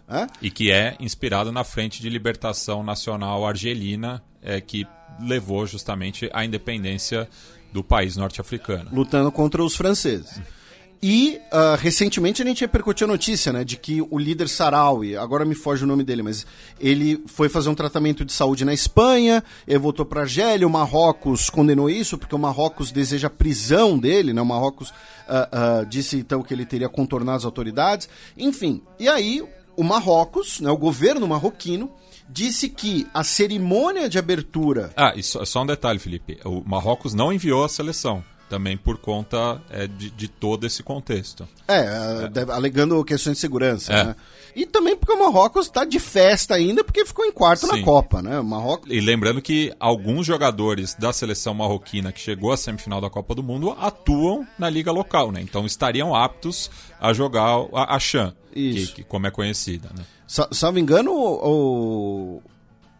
É? 0.09 0.27
E 0.41 0.51
que 0.51 0.69
é 0.71 0.97
inspirado 0.99 1.51
na 1.51 1.63
Frente 1.63 2.01
de 2.01 2.09
Libertação 2.09 2.83
Nacional 2.83 3.45
Argelina, 3.47 4.21
é, 4.41 4.59
que 4.59 4.85
levou 5.19 5.65
justamente 5.65 6.29
à 6.33 6.43
independência 6.43 7.29
do 7.71 7.83
país 7.83 8.17
norte-africano. 8.17 8.89
Lutando 8.91 9.31
contra 9.31 9.63
os 9.63 9.75
franceses. 9.75 10.41
E 11.05 11.41
uh, 11.51 11.75
recentemente 11.77 12.41
a 12.41 12.45
gente 12.45 12.61
repercutiu 12.61 13.03
a 13.03 13.09
notícia, 13.09 13.51
né, 13.51 13.65
de 13.65 13.75
que 13.75 14.01
o 14.01 14.17
líder 14.17 14.47
Sarawi, 14.47 15.17
agora 15.17 15.43
me 15.43 15.53
foge 15.53 15.83
o 15.83 15.87
nome 15.87 16.01
dele, 16.01 16.23
mas 16.23 16.47
ele 16.79 17.21
foi 17.27 17.49
fazer 17.49 17.67
um 17.67 17.75
tratamento 17.75 18.23
de 18.23 18.31
saúde 18.31 18.63
na 18.63 18.73
Espanha, 18.73 19.43
ele 19.67 19.79
voltou 19.79 20.05
para 20.05 20.21
Argélia, 20.21 20.65
o 20.65 20.69
Marrocos 20.69 21.49
condenou 21.49 21.89
isso, 21.89 22.17
porque 22.17 22.33
o 22.33 22.39
Marrocos 22.39 22.89
deseja 22.89 23.27
a 23.27 23.29
prisão 23.29 23.99
dele, 23.99 24.31
né, 24.31 24.41
o 24.41 24.45
Marrocos 24.45 24.91
uh, 24.91 25.81
uh, 25.81 25.85
disse 25.85 26.15
então 26.15 26.41
que 26.41 26.53
ele 26.53 26.65
teria 26.65 26.87
contornado 26.87 27.35
as 27.35 27.43
autoridades, 27.43 28.07
enfim. 28.37 28.81
E 28.97 29.09
aí 29.09 29.43
o 29.75 29.83
Marrocos, 29.83 30.61
né, 30.61 30.71
o 30.71 30.77
governo 30.77 31.27
marroquino, 31.27 31.91
disse 32.29 32.69
que 32.69 33.05
a 33.13 33.25
cerimônia 33.25 34.07
de 34.07 34.17
abertura. 34.17 34.93
Ah, 34.95 35.13
só, 35.21 35.43
só 35.43 35.63
um 35.63 35.65
detalhe, 35.65 35.99
Felipe. 35.99 36.39
O 36.45 36.63
Marrocos 36.65 37.13
não 37.13 37.33
enviou 37.33 37.65
a 37.65 37.67
seleção 37.67 38.23
também 38.49 38.77
por 38.77 38.97
conta 38.97 39.61
é, 39.69 39.87
de, 39.87 40.09
de, 40.11 40.27
todo 40.27 40.65
esse 40.65 40.83
contexto. 40.83 41.47
É, 41.67 41.79
é. 41.79 42.51
alegando 42.51 43.03
questões 43.03 43.37
de 43.37 43.41
segurança. 43.41 43.93
É. 43.93 44.03
Né? 44.05 44.15
E 44.55 44.65
também 44.65 44.95
porque 44.95 45.13
o 45.13 45.19
Marrocos 45.19 45.65
está 45.65 45.83
de 45.83 45.99
festa 45.99 46.53
ainda, 46.53 46.83
porque 46.83 47.05
ficou 47.05 47.25
em 47.25 47.31
quarto 47.31 47.65
Sim. 47.65 47.79
na 47.79 47.83
Copa, 47.83 48.21
né? 48.21 48.39
O 48.39 48.43
Marrocos... 48.43 48.91
E 48.91 48.99
lembrando 48.99 49.41
que 49.41 49.73
alguns 49.79 50.27
jogadores 50.27 50.93
da 50.93 51.11
seleção 51.11 51.53
marroquina 51.53 52.11
que 52.11 52.19
chegou 52.19 52.51
à 52.51 52.57
semifinal 52.57 53.01
da 53.01 53.09
Copa 53.09 53.33
do 53.33 53.41
Mundo 53.41 53.75
atuam 53.79 54.47
na 54.59 54.69
liga 54.69 54.91
local, 54.91 55.31
né? 55.31 55.41
Então 55.41 55.65
estariam 55.65 56.13
aptos 56.13 56.69
a 56.99 57.11
jogar 57.13 57.65
a, 57.73 57.95
a 57.95 57.99
Chan, 57.99 58.33
que, 58.51 58.87
que, 58.87 59.03
como 59.03 59.25
é 59.25 59.31
conhecida, 59.31 59.89
né? 59.97 60.03
Salvo 60.51 60.79
engano, 60.79 61.11
o, 61.11 62.41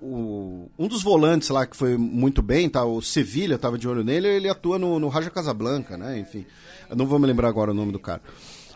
o, 0.03 0.69
um 0.77 0.87
dos 0.87 1.01
volantes 1.01 1.49
lá 1.49 1.65
que 1.65 1.77
foi 1.77 1.97
muito 1.97 2.41
bem, 2.41 2.69
tá? 2.69 2.83
O 2.83 3.01
Sevilha 3.01 3.55
estava 3.55 3.77
de 3.77 3.87
olho 3.87 4.03
nele, 4.03 4.27
ele 4.27 4.49
atua 4.49 4.77
no, 4.77 4.99
no 4.99 5.07
Raja 5.07 5.29
Casablanca, 5.29 5.97
né? 5.97 6.19
Enfim, 6.19 6.45
eu 6.89 6.95
não 6.95 7.07
vou 7.07 7.17
me 7.17 7.25
lembrar 7.25 7.47
agora 7.47 7.71
o 7.71 7.73
nome 7.73 7.93
do 7.93 7.99
cara. 7.99 8.21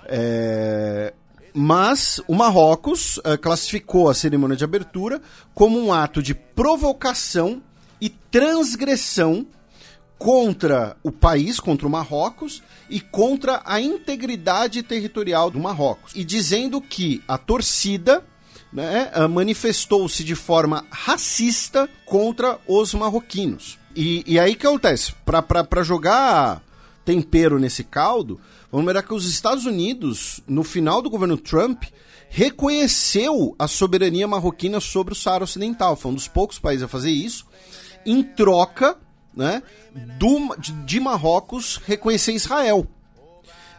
É, 0.05 1.13
mas 1.53 2.21
o 2.27 2.33
Marrocos 2.33 3.19
é, 3.25 3.35
classificou 3.35 4.09
a 4.09 4.13
cerimônia 4.13 4.55
de 4.55 4.63
abertura 4.63 5.21
como 5.53 5.77
um 5.77 5.91
ato 5.91 6.23
de 6.23 6.33
provocação 6.33 7.61
e 7.99 8.09
transgressão 8.09 9.45
contra 10.17 10.95
o 11.03 11.11
país, 11.11 11.59
contra 11.59 11.85
o 11.85 11.91
Marrocos 11.91 12.63
e 12.89 13.01
contra 13.01 13.61
a 13.65 13.81
integridade 13.81 14.81
territorial 14.81 15.51
do 15.51 15.59
Marrocos. 15.59 16.13
E 16.15 16.23
dizendo 16.23 16.81
que 16.81 17.21
a 17.27 17.37
torcida 17.37 18.23
né, 18.71 19.11
eh, 19.13 19.27
manifestou-se 19.27 20.23
de 20.23 20.35
forma 20.35 20.85
racista 20.91 21.89
contra 22.05 22.59
os 22.67 22.93
marroquinos. 22.93 23.79
E, 23.95 24.23
e 24.27 24.39
aí 24.39 24.55
que 24.55 24.67
acontece? 24.67 25.13
Para 25.25 25.83
jogar 25.83 26.61
tempero 27.03 27.57
nesse 27.57 27.83
caldo, 27.83 28.39
vamos 28.71 28.85
lembrar 28.85 29.01
que 29.03 29.13
os 29.13 29.25
Estados 29.27 29.65
Unidos, 29.65 30.41
no 30.47 30.63
final 30.63 31.01
do 31.01 31.09
governo 31.09 31.37
Trump, 31.37 31.83
reconheceu 32.29 33.55
a 33.57 33.67
soberania 33.67 34.27
marroquina 34.27 34.79
sobre 34.79 35.13
o 35.13 35.15
Saara 35.15 35.45
Ocidental. 35.45 35.95
Foi 35.95 36.11
um 36.11 36.15
dos 36.15 36.27
poucos 36.27 36.59
países 36.59 36.83
a 36.83 36.87
fazer 36.87 37.09
isso, 37.09 37.45
em 38.05 38.21
troca 38.21 38.97
né, 39.35 39.63
do, 40.17 40.55
de, 40.57 40.71
de 40.71 40.99
Marrocos 40.99 41.79
reconhecer 41.85 42.33
Israel. 42.33 42.87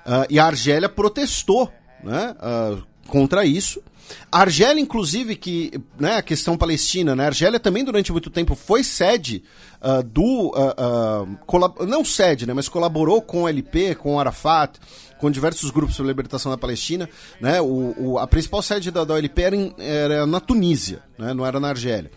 Uh, 0.07 0.25
e 0.31 0.39
a 0.39 0.47
Argélia 0.47 0.89
protestou 0.89 1.71
né, 2.03 2.35
uh, 2.39 2.83
contra 3.07 3.45
isso. 3.45 3.83
A 4.31 4.41
Argélia, 4.41 4.81
inclusive, 4.81 5.37
que 5.37 5.73
né, 5.99 6.17
a 6.17 6.23
questão 6.23 6.57
palestina, 6.57 7.15
né, 7.17 7.25
a 7.25 7.29
Argélia 7.29 7.59
também 7.59 7.85
durante 7.85 8.13
muito 8.13 8.31
tempo 8.31 8.55
foi 8.55 8.85
sede 8.85 9.43
uh, 9.83 10.03
do. 10.03 10.49
Uh, 10.49 11.79
uh, 11.81 11.87
não 11.87 12.05
sede, 12.05 12.47
né, 12.47 12.55
mas 12.55 12.69
colaborou 12.69 13.23
com 13.23 13.43
o 13.43 13.49
LP, 13.49 13.95
com 13.95 14.15
o 14.15 14.21
Arafat, 14.21 14.79
com 15.19 15.31
diversos 15.31 15.71
grupos 15.71 15.97
sobre 15.97 16.11
a 16.11 16.13
libertação 16.13 16.51
da 16.51 16.59
Palestina. 16.59 17.09
Né, 17.41 17.61
o, 17.61 17.95
o 17.99 18.19
a 18.19 18.27
principal 18.27 18.63
sede 18.63 18.91
da, 18.91 19.05
da 19.05 19.15
OLP 19.15 19.43
era, 19.43 19.57
em, 19.57 19.75
era 19.79 20.27
na 20.27 20.41
Tunísia, 20.41 21.03
né, 21.19 21.33
não 21.33 21.45
era 21.45 21.59
na 21.59 21.69
Argélia. 21.69 22.11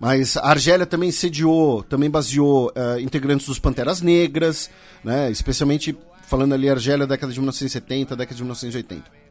Mas 0.00 0.36
a 0.36 0.46
Argélia 0.46 0.86
também 0.86 1.10
sediou, 1.10 1.82
também 1.82 2.08
baseou 2.08 2.72
integrantes 3.00 3.48
dos 3.48 3.58
Panteras 3.58 4.00
Negras, 4.00 4.70
né, 5.02 5.28
especialmente 5.28 5.96
falando 6.28 6.52
ali 6.52 6.70
Argélia, 6.70 7.04
década 7.04 7.32
de 7.32 7.40
1970, 7.40 8.14
década 8.14 8.36
de 8.36 8.42
1980. 8.42 9.27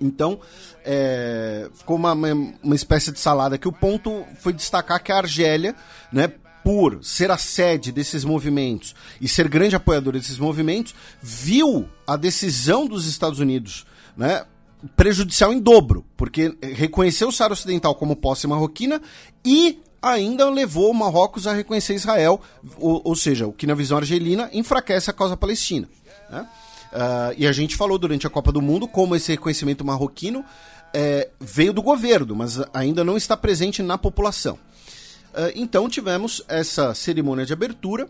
Então, 0.00 0.40
é, 0.84 1.68
ficou 1.74 1.96
uma, 1.96 2.12
uma 2.12 2.74
espécie 2.74 3.12
de 3.12 3.18
salada 3.18 3.58
que 3.58 3.68
o 3.68 3.72
ponto 3.72 4.24
foi 4.40 4.52
destacar 4.52 5.02
que 5.02 5.12
a 5.12 5.18
Argélia, 5.18 5.74
né, 6.12 6.32
por 6.64 7.02
ser 7.02 7.30
a 7.30 7.38
sede 7.38 7.90
desses 7.90 8.24
movimentos 8.24 8.94
e 9.20 9.28
ser 9.28 9.48
grande 9.48 9.76
apoiadora 9.76 10.18
desses 10.18 10.38
movimentos, 10.38 10.94
viu 11.22 11.88
a 12.06 12.16
decisão 12.16 12.86
dos 12.86 13.06
Estados 13.06 13.38
Unidos, 13.38 13.86
né, 14.16 14.44
prejudicial 14.96 15.52
em 15.52 15.58
dobro, 15.58 16.04
porque 16.16 16.56
reconheceu 16.60 17.28
o 17.28 17.32
Saara 17.32 17.52
Ocidental 17.52 17.94
como 17.94 18.14
posse 18.14 18.46
marroquina 18.46 19.00
e 19.44 19.80
ainda 20.00 20.48
levou 20.48 20.90
o 20.90 20.94
Marrocos 20.94 21.46
a 21.46 21.52
reconhecer 21.52 21.94
Israel, 21.94 22.40
ou, 22.78 23.02
ou 23.04 23.16
seja, 23.16 23.46
o 23.46 23.52
que 23.52 23.66
na 23.66 23.74
visão 23.74 23.98
argelina 23.98 24.48
enfraquece 24.52 25.10
a 25.10 25.12
causa 25.12 25.36
palestina. 25.36 25.88
Né? 26.30 26.46
Uh, 26.92 27.34
e 27.36 27.46
a 27.46 27.52
gente 27.52 27.76
falou 27.76 27.98
durante 27.98 28.26
a 28.26 28.30
Copa 28.30 28.50
do 28.50 28.62
Mundo 28.62 28.88
como 28.88 29.14
esse 29.14 29.32
reconhecimento 29.32 29.84
marroquino 29.84 30.44
é, 30.92 31.28
veio 31.38 31.72
do 31.72 31.82
governo, 31.82 32.34
mas 32.34 32.60
ainda 32.72 33.04
não 33.04 33.16
está 33.16 33.36
presente 33.36 33.82
na 33.82 33.98
população. 33.98 34.58
Uh, 35.34 35.52
então 35.54 35.88
tivemos 35.88 36.42
essa 36.48 36.94
cerimônia 36.94 37.44
de 37.44 37.52
abertura 37.52 38.08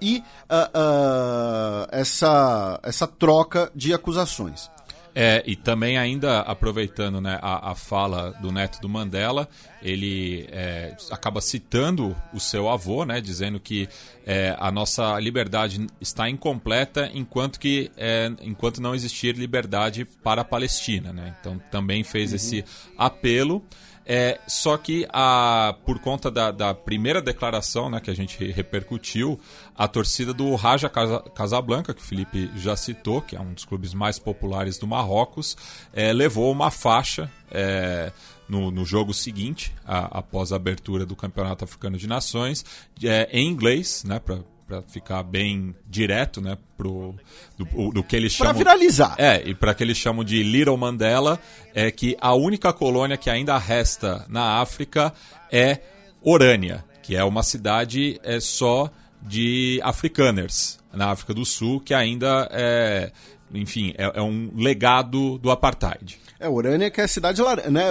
e 0.00 0.18
uh, 0.18 1.86
essa, 1.92 2.80
essa 2.82 3.06
troca 3.06 3.70
de 3.74 3.94
acusações. 3.94 4.70
É, 5.14 5.42
e 5.44 5.56
também 5.56 5.98
ainda 5.98 6.40
aproveitando 6.40 7.20
né, 7.20 7.38
a, 7.42 7.72
a, 7.72 7.74
fala 7.74 8.30
do 8.40 8.52
neto 8.52 8.80
do 8.80 8.88
Mandela, 8.88 9.48
ele 9.82 10.46
é, 10.52 10.94
acaba 11.10 11.40
citando 11.40 12.16
o 12.32 12.38
seu 12.38 12.68
avô, 12.68 13.04
né, 13.04 13.20
dizendo 13.20 13.58
que 13.58 13.88
é, 14.24 14.54
a 14.58 14.70
nossa 14.70 15.18
liberdade 15.18 15.86
está 16.00 16.30
incompleta 16.30 17.10
enquanto 17.12 17.58
que 17.58 17.90
é, 17.96 18.30
enquanto 18.42 18.80
não 18.80 18.94
existir 18.94 19.36
liberdade 19.36 20.04
para 20.04 20.42
a 20.42 20.44
Palestina. 20.44 21.12
Né? 21.12 21.34
Então 21.40 21.60
também 21.70 22.04
fez 22.04 22.30
uhum. 22.30 22.36
esse 22.36 22.64
apelo. 22.96 23.64
É, 24.12 24.40
só 24.48 24.76
que 24.76 25.06
a, 25.12 25.72
por 25.86 26.00
conta 26.00 26.32
da, 26.32 26.50
da, 26.50 26.74
primeira 26.74 27.22
declaração 27.22 27.88
né, 27.88 28.00
que 28.00 28.10
a 28.10 28.14
gente 28.14 28.44
repercutiu, 28.50 29.38
a 29.72 29.86
torcida 29.86 30.34
do 30.34 30.52
Raja 30.56 30.88
Casablanca, 30.88 31.94
que 31.94 32.00
o 32.00 32.04
Felipe 32.04 32.50
já 32.56 32.74
citou, 32.74 33.22
que 33.22 33.36
é 33.36 33.40
um 33.40 33.54
dos 33.54 33.64
clubes 33.64 33.94
mais 33.94 34.18
populares 34.18 34.78
do 34.78 34.86
Marrocos, 34.88 35.56
é, 35.92 36.12
levou 36.12 36.50
uma 36.50 36.72
faixa 36.72 37.30
é, 37.52 38.10
no, 38.48 38.72
no, 38.72 38.84
jogo 38.84 39.14
seguinte, 39.14 39.72
a, 39.86 40.18
após 40.18 40.50
a 40.50 40.56
abertura 40.56 41.06
do 41.06 41.14
Campeonato 41.14 41.62
Africano 41.62 41.96
de 41.96 42.08
Nações, 42.08 42.64
é, 43.04 43.28
em 43.30 43.46
inglês, 43.46 44.02
né, 44.04 44.18
para 44.18 44.40
para 44.70 44.82
ficar 44.82 45.24
bem 45.24 45.74
direto, 45.88 46.40
né, 46.40 46.56
pro 46.76 47.16
do, 47.58 47.90
do 47.90 48.04
que 48.04 48.14
eles 48.14 48.32
chamam 48.32 48.52
para 48.52 48.58
viralizar. 48.58 49.16
É, 49.18 49.42
e 49.44 49.52
para 49.52 49.74
que 49.74 49.82
eles 49.82 49.96
chamam 49.96 50.22
de 50.22 50.44
Little 50.44 50.76
Mandela, 50.76 51.40
é 51.74 51.90
que 51.90 52.16
a 52.20 52.34
única 52.34 52.72
colônia 52.72 53.16
que 53.16 53.28
ainda 53.28 53.58
resta 53.58 54.24
na 54.28 54.60
África 54.60 55.12
é 55.50 55.80
Orânia, 56.22 56.84
que 57.02 57.16
é 57.16 57.24
uma 57.24 57.42
cidade 57.42 58.20
é 58.22 58.38
só 58.38 58.88
de 59.20 59.80
afrikaners 59.82 60.78
na 60.92 61.10
África 61.10 61.34
do 61.34 61.44
Sul, 61.44 61.80
que 61.80 61.92
ainda 61.92 62.48
é, 62.52 63.10
enfim, 63.52 63.92
é, 63.98 64.12
é 64.14 64.22
um 64.22 64.52
legado 64.54 65.36
do 65.38 65.50
apartheid. 65.50 66.16
É, 66.38 66.48
Orânia 66.48 66.90
que 66.92 67.00
é 67.00 67.04
a 67.04 67.08
cidade 67.08 67.42
né, 67.70 67.88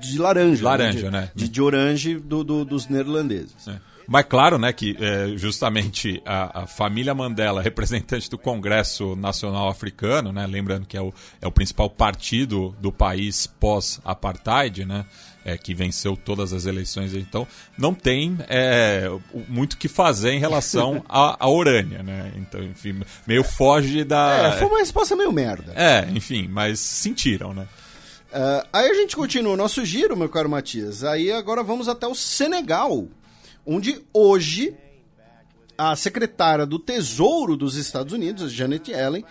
de 0.00 0.18
laranja. 0.18 0.64
Laranja, 0.64 1.10
né? 1.10 1.20
De, 1.20 1.26
né? 1.26 1.30
de, 1.36 1.48
de 1.48 1.62
orange 1.62 2.18
do, 2.18 2.42
do, 2.42 2.64
dos 2.64 2.88
neerlandeses. 2.88 3.68
É. 3.68 3.89
Mas 4.10 4.26
claro, 4.28 4.58
né, 4.58 4.72
que 4.72 4.96
é, 4.98 5.36
justamente 5.36 6.20
a, 6.26 6.62
a, 6.62 6.66
família 6.66 7.14
Mandela, 7.14 7.62
representante 7.62 8.28
do 8.28 8.36
Congresso 8.36 9.14
Nacional 9.14 9.68
Africano, 9.68 10.32
né, 10.32 10.48
lembrando 10.48 10.84
que 10.84 10.96
é 10.96 11.00
o, 11.00 11.14
é 11.40 11.46
o 11.46 11.52
principal 11.52 11.88
partido 11.88 12.74
do 12.80 12.90
país 12.90 13.46
pós-apartheid, 13.46 14.84
né, 14.84 15.06
é, 15.44 15.56
que 15.56 15.72
venceu 15.72 16.16
todas 16.16 16.52
as 16.52 16.66
eleições, 16.66 17.14
então 17.14 17.46
não 17.78 17.94
tem 17.94 18.36
é, 18.48 19.08
muito 19.48 19.74
o 19.74 19.76
que 19.76 19.86
fazer 19.86 20.32
em 20.32 20.40
relação 20.40 21.04
à, 21.08 21.48
Orânia, 21.48 22.02
né? 22.02 22.32
Então, 22.36 22.60
enfim, 22.64 23.00
meio 23.24 23.44
foge 23.44 24.02
da. 24.02 24.48
É, 24.48 24.58
foi 24.58 24.66
uma 24.66 24.80
resposta 24.80 25.14
meio 25.14 25.32
merda. 25.32 25.72
É, 25.76 26.10
enfim, 26.10 26.48
mas 26.48 26.80
sentiram, 26.80 27.54
né? 27.54 27.68
Uh, 28.32 28.66
aí 28.72 28.90
a 28.90 28.94
gente 28.94 29.14
continua 29.16 29.54
o 29.54 29.56
nosso 29.56 29.84
giro, 29.84 30.16
meu 30.16 30.28
caro 30.28 30.48
Matias. 30.48 31.04
Aí 31.04 31.30
agora 31.30 31.62
vamos 31.62 31.88
até 31.88 32.06
o 32.06 32.14
Senegal 32.14 33.08
onde 33.66 34.04
hoje 34.12 34.76
a 35.80 35.96
secretária 35.96 36.66
do 36.66 36.78
Tesouro 36.78 37.56
dos 37.56 37.74
Estados 37.74 38.12
Unidos, 38.12 38.52
Janet 38.52 38.90
Yellen, 38.90 39.24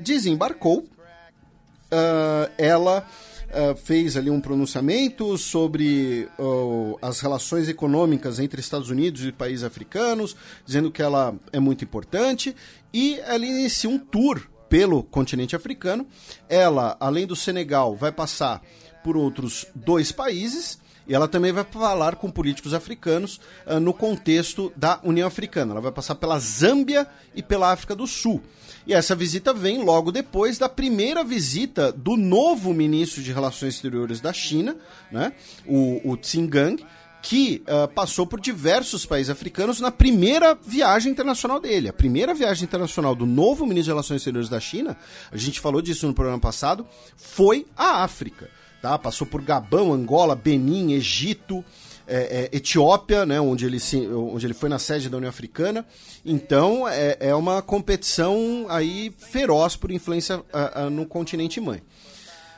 desembarcou. 0.00 0.80
Uh, 0.80 2.50
ela 2.58 3.06
uh, 3.46 3.76
fez 3.76 4.16
ali 4.16 4.28
um 4.28 4.40
pronunciamento 4.40 5.38
sobre 5.38 6.28
uh, 6.36 6.98
as 7.00 7.20
relações 7.20 7.68
econômicas 7.68 8.40
entre 8.40 8.60
Estados 8.60 8.90
Unidos 8.90 9.24
e 9.24 9.30
países 9.30 9.62
africanos, 9.62 10.34
dizendo 10.66 10.90
que 10.90 11.00
ela 11.00 11.32
é 11.52 11.60
muito 11.60 11.84
importante, 11.84 12.56
e 12.92 13.20
ela 13.20 13.46
inicia 13.46 13.88
um 13.88 13.98
tour 13.98 14.42
pelo 14.68 15.04
continente 15.04 15.54
africano. 15.54 16.04
Ela, 16.48 16.96
além 16.98 17.24
do 17.24 17.36
Senegal, 17.36 17.94
vai 17.94 18.10
passar 18.10 18.60
por 19.04 19.16
outros 19.16 19.64
dois 19.76 20.10
países 20.10 20.81
e 21.06 21.14
ela 21.14 21.28
também 21.28 21.52
vai 21.52 21.64
falar 21.64 22.16
com 22.16 22.30
políticos 22.30 22.74
africanos 22.74 23.40
uh, 23.66 23.80
no 23.80 23.92
contexto 23.92 24.72
da 24.76 25.00
União 25.02 25.26
Africana. 25.26 25.72
Ela 25.72 25.80
vai 25.80 25.92
passar 25.92 26.14
pela 26.14 26.38
Zâmbia 26.38 27.06
e 27.34 27.42
pela 27.42 27.72
África 27.72 27.94
do 27.94 28.06
Sul. 28.06 28.42
E 28.86 28.92
essa 28.92 29.14
visita 29.14 29.54
vem 29.54 29.84
logo 29.84 30.10
depois 30.10 30.58
da 30.58 30.68
primeira 30.68 31.22
visita 31.22 31.92
do 31.92 32.16
novo 32.16 32.74
ministro 32.74 33.22
de 33.22 33.32
Relações 33.32 33.74
Exteriores 33.74 34.20
da 34.20 34.32
China, 34.32 34.76
né, 35.10 35.32
o, 35.66 36.10
o 36.10 36.16
Tsingang, 36.16 36.84
que 37.22 37.62
uh, 37.68 37.86
passou 37.86 38.26
por 38.26 38.40
diversos 38.40 39.06
países 39.06 39.30
africanos 39.30 39.80
na 39.80 39.92
primeira 39.92 40.58
viagem 40.66 41.12
internacional 41.12 41.60
dele. 41.60 41.88
A 41.88 41.92
primeira 41.92 42.34
viagem 42.34 42.64
internacional 42.64 43.14
do 43.14 43.24
novo 43.24 43.64
ministro 43.64 43.84
de 43.84 43.90
Relações 43.90 44.16
Exteriores 44.16 44.48
da 44.48 44.58
China, 44.58 44.96
a 45.30 45.36
gente 45.36 45.60
falou 45.60 45.80
disso 45.80 46.08
no 46.08 46.14
programa 46.14 46.40
passado, 46.40 46.84
foi 47.16 47.64
a 47.76 48.02
África 48.02 48.50
tá? 48.82 48.98
Passou 48.98 49.26
por 49.26 49.40
Gabão, 49.40 49.92
Angola, 49.92 50.34
Benin, 50.34 50.92
Egito, 50.92 51.64
é, 52.06 52.50
é, 52.52 52.56
Etiópia, 52.56 53.24
né? 53.24 53.40
Onde 53.40 53.64
ele, 53.64 53.78
se, 53.78 53.96
onde 54.08 54.44
ele 54.44 54.52
foi 54.52 54.68
na 54.68 54.78
sede 54.78 55.08
da 55.08 55.16
União 55.16 55.30
Africana. 55.30 55.86
Então 56.24 56.86
é, 56.88 57.16
é 57.20 57.34
uma 57.34 57.62
competição 57.62 58.66
aí 58.68 59.14
feroz 59.16 59.76
por 59.76 59.92
influência 59.92 60.42
a, 60.52 60.82
a, 60.82 60.90
no 60.90 61.06
continente 61.06 61.60
mãe. 61.60 61.80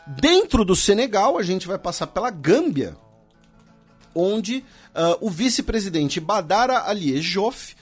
Dentro 0.06 0.64
do 0.64 0.74
Senegal, 0.74 1.36
a 1.38 1.42
gente 1.42 1.66
vai 1.66 1.78
passar 1.78 2.06
pela 2.06 2.30
Gâmbia, 2.30 2.96
onde 4.14 4.58
uh, 4.58 5.26
o 5.26 5.30
vice-presidente 5.30 6.20
Badara 6.20 6.84
Ali 6.88 7.20
Joff 7.22 7.74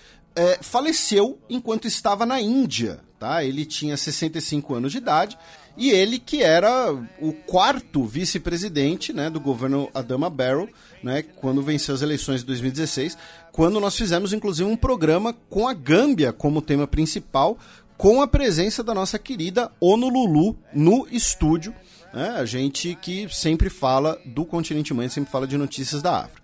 faleceu 0.62 1.38
enquanto 1.50 1.86
estava 1.86 2.24
na 2.24 2.40
Índia. 2.40 3.00
Tá? 3.18 3.44
Ele 3.44 3.66
tinha 3.66 3.96
65 3.96 4.74
anos 4.74 4.92
de 4.92 4.98
idade 4.98 5.36
e 5.76 5.90
ele 5.90 6.18
que 6.18 6.42
era 6.42 6.92
o 7.20 7.32
quarto 7.32 8.04
vice-presidente 8.04 9.12
né, 9.12 9.30
do 9.30 9.40
governo 9.40 9.88
Adama 9.94 10.28
Barrow, 10.28 10.68
né, 11.02 11.22
quando 11.22 11.62
venceu 11.62 11.94
as 11.94 12.02
eleições 12.02 12.40
de 12.40 12.46
2016, 12.46 13.16
quando 13.50 13.80
nós 13.80 13.96
fizemos 13.96 14.32
inclusive 14.32 14.68
um 14.68 14.76
programa 14.76 15.34
com 15.48 15.66
a 15.66 15.72
Gâmbia 15.72 16.32
como 16.32 16.62
tema 16.62 16.86
principal, 16.86 17.58
com 17.96 18.20
a 18.20 18.26
presença 18.26 18.82
da 18.82 18.92
nossa 18.92 19.18
querida 19.18 19.70
Honolulu 19.80 20.56
no 20.74 21.06
estúdio. 21.10 21.74
Né, 22.12 22.28
a 22.36 22.44
gente 22.44 22.94
que 23.00 23.26
sempre 23.30 23.70
fala 23.70 24.20
do 24.26 24.44
continente 24.44 24.92
mãe, 24.92 25.08
sempre 25.08 25.30
fala 25.30 25.46
de 25.46 25.56
notícias 25.56 26.02
da 26.02 26.24
África. 26.24 26.41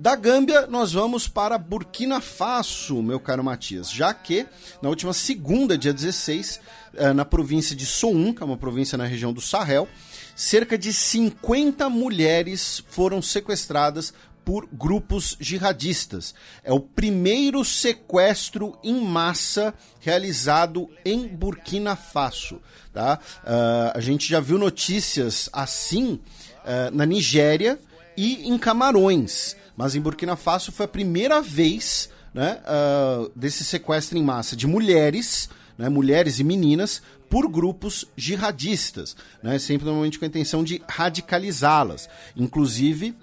Da 0.00 0.14
Gâmbia, 0.14 0.64
nós 0.68 0.92
vamos 0.92 1.26
para 1.26 1.58
Burkina 1.58 2.20
Faso, 2.20 3.02
meu 3.02 3.18
caro 3.18 3.42
Matias, 3.42 3.90
já 3.90 4.14
que 4.14 4.46
na 4.80 4.88
última 4.88 5.12
segunda, 5.12 5.76
dia 5.76 5.92
16, 5.92 6.60
eh, 6.94 7.12
na 7.12 7.24
província 7.24 7.74
de 7.74 7.84
Soum, 7.84 8.32
que 8.32 8.40
é 8.40 8.46
uma 8.46 8.56
província 8.56 8.96
na 8.96 9.04
região 9.06 9.32
do 9.32 9.40
Sahel, 9.40 9.88
cerca 10.36 10.78
de 10.78 10.92
50 10.92 11.90
mulheres 11.90 12.80
foram 12.90 13.20
sequestradas 13.20 14.14
por 14.44 14.68
grupos 14.72 15.36
jihadistas. 15.40 16.32
É 16.62 16.72
o 16.72 16.78
primeiro 16.78 17.64
sequestro 17.64 18.78
em 18.84 19.00
massa 19.00 19.74
realizado 19.98 20.88
em 21.04 21.26
Burkina 21.26 21.96
Faso. 21.96 22.62
Tá? 22.92 23.18
Uh, 23.42 23.98
a 23.98 24.00
gente 24.00 24.28
já 24.28 24.38
viu 24.38 24.58
notícias 24.58 25.50
assim 25.52 26.20
uh, 26.62 26.94
na 26.94 27.04
Nigéria 27.04 27.80
e 28.16 28.48
em 28.48 28.56
Camarões. 28.56 29.56
Mas 29.78 29.94
em 29.94 30.00
Burkina 30.00 30.34
Faso 30.34 30.72
foi 30.72 30.86
a 30.86 30.88
primeira 30.88 31.40
vez 31.40 32.10
né, 32.34 32.58
uh, 32.64 33.30
desse 33.36 33.62
sequestro 33.62 34.18
em 34.18 34.22
massa 34.24 34.56
de 34.56 34.66
mulheres, 34.66 35.48
né, 35.78 35.88
mulheres 35.88 36.40
e 36.40 36.44
meninas, 36.44 37.00
por 37.30 37.48
grupos 37.48 38.04
jihadistas, 38.16 39.14
né, 39.40 39.56
sempre 39.56 39.84
normalmente 39.84 40.18
com 40.18 40.24
a 40.24 40.28
intenção 40.28 40.64
de 40.64 40.82
radicalizá-las. 40.88 42.08
Inclusive, 42.36 43.14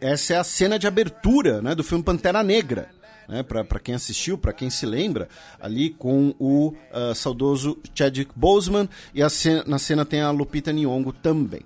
essa 0.00 0.32
é 0.32 0.36
a 0.38 0.44
cena 0.44 0.78
de 0.78 0.86
abertura 0.86 1.60
né, 1.60 1.74
do 1.74 1.84
filme 1.84 2.02
Pantera 2.02 2.42
Negra. 2.42 2.88
Né, 3.28 3.42
para 3.42 3.78
quem 3.78 3.94
assistiu, 3.94 4.38
para 4.38 4.54
quem 4.54 4.70
se 4.70 4.86
lembra, 4.86 5.28
ali 5.60 5.90
com 5.90 6.34
o 6.38 6.68
uh, 6.68 7.14
saudoso 7.14 7.76
Chadwick 7.94 8.32
Boseman 8.34 8.88
e 9.14 9.28
cena, 9.28 9.64
na 9.66 9.78
cena 9.78 10.06
tem 10.06 10.22
a 10.22 10.30
Lupita 10.30 10.72
Nyong'o 10.72 11.12
também. 11.12 11.60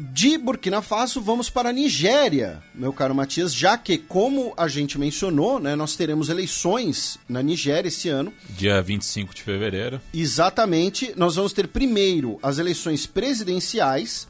De 0.00 0.38
Burkina 0.38 0.80
Faso, 0.80 1.20
vamos 1.20 1.50
para 1.50 1.70
a 1.70 1.72
Nigéria, 1.72 2.62
meu 2.72 2.92
caro 2.92 3.16
Matias, 3.16 3.52
já 3.52 3.76
que, 3.76 3.98
como 3.98 4.54
a 4.56 4.68
gente 4.68 4.96
mencionou, 4.96 5.58
né, 5.58 5.74
nós 5.74 5.96
teremos 5.96 6.28
eleições 6.28 7.18
na 7.28 7.42
Nigéria 7.42 7.88
esse 7.88 8.08
ano. 8.08 8.32
Dia 8.50 8.80
25 8.80 9.34
de 9.34 9.42
fevereiro. 9.42 10.00
Exatamente. 10.14 11.12
Nós 11.16 11.34
vamos 11.34 11.52
ter 11.52 11.66
primeiro 11.66 12.38
as 12.44 12.58
eleições 12.58 13.06
presidenciais 13.06 14.28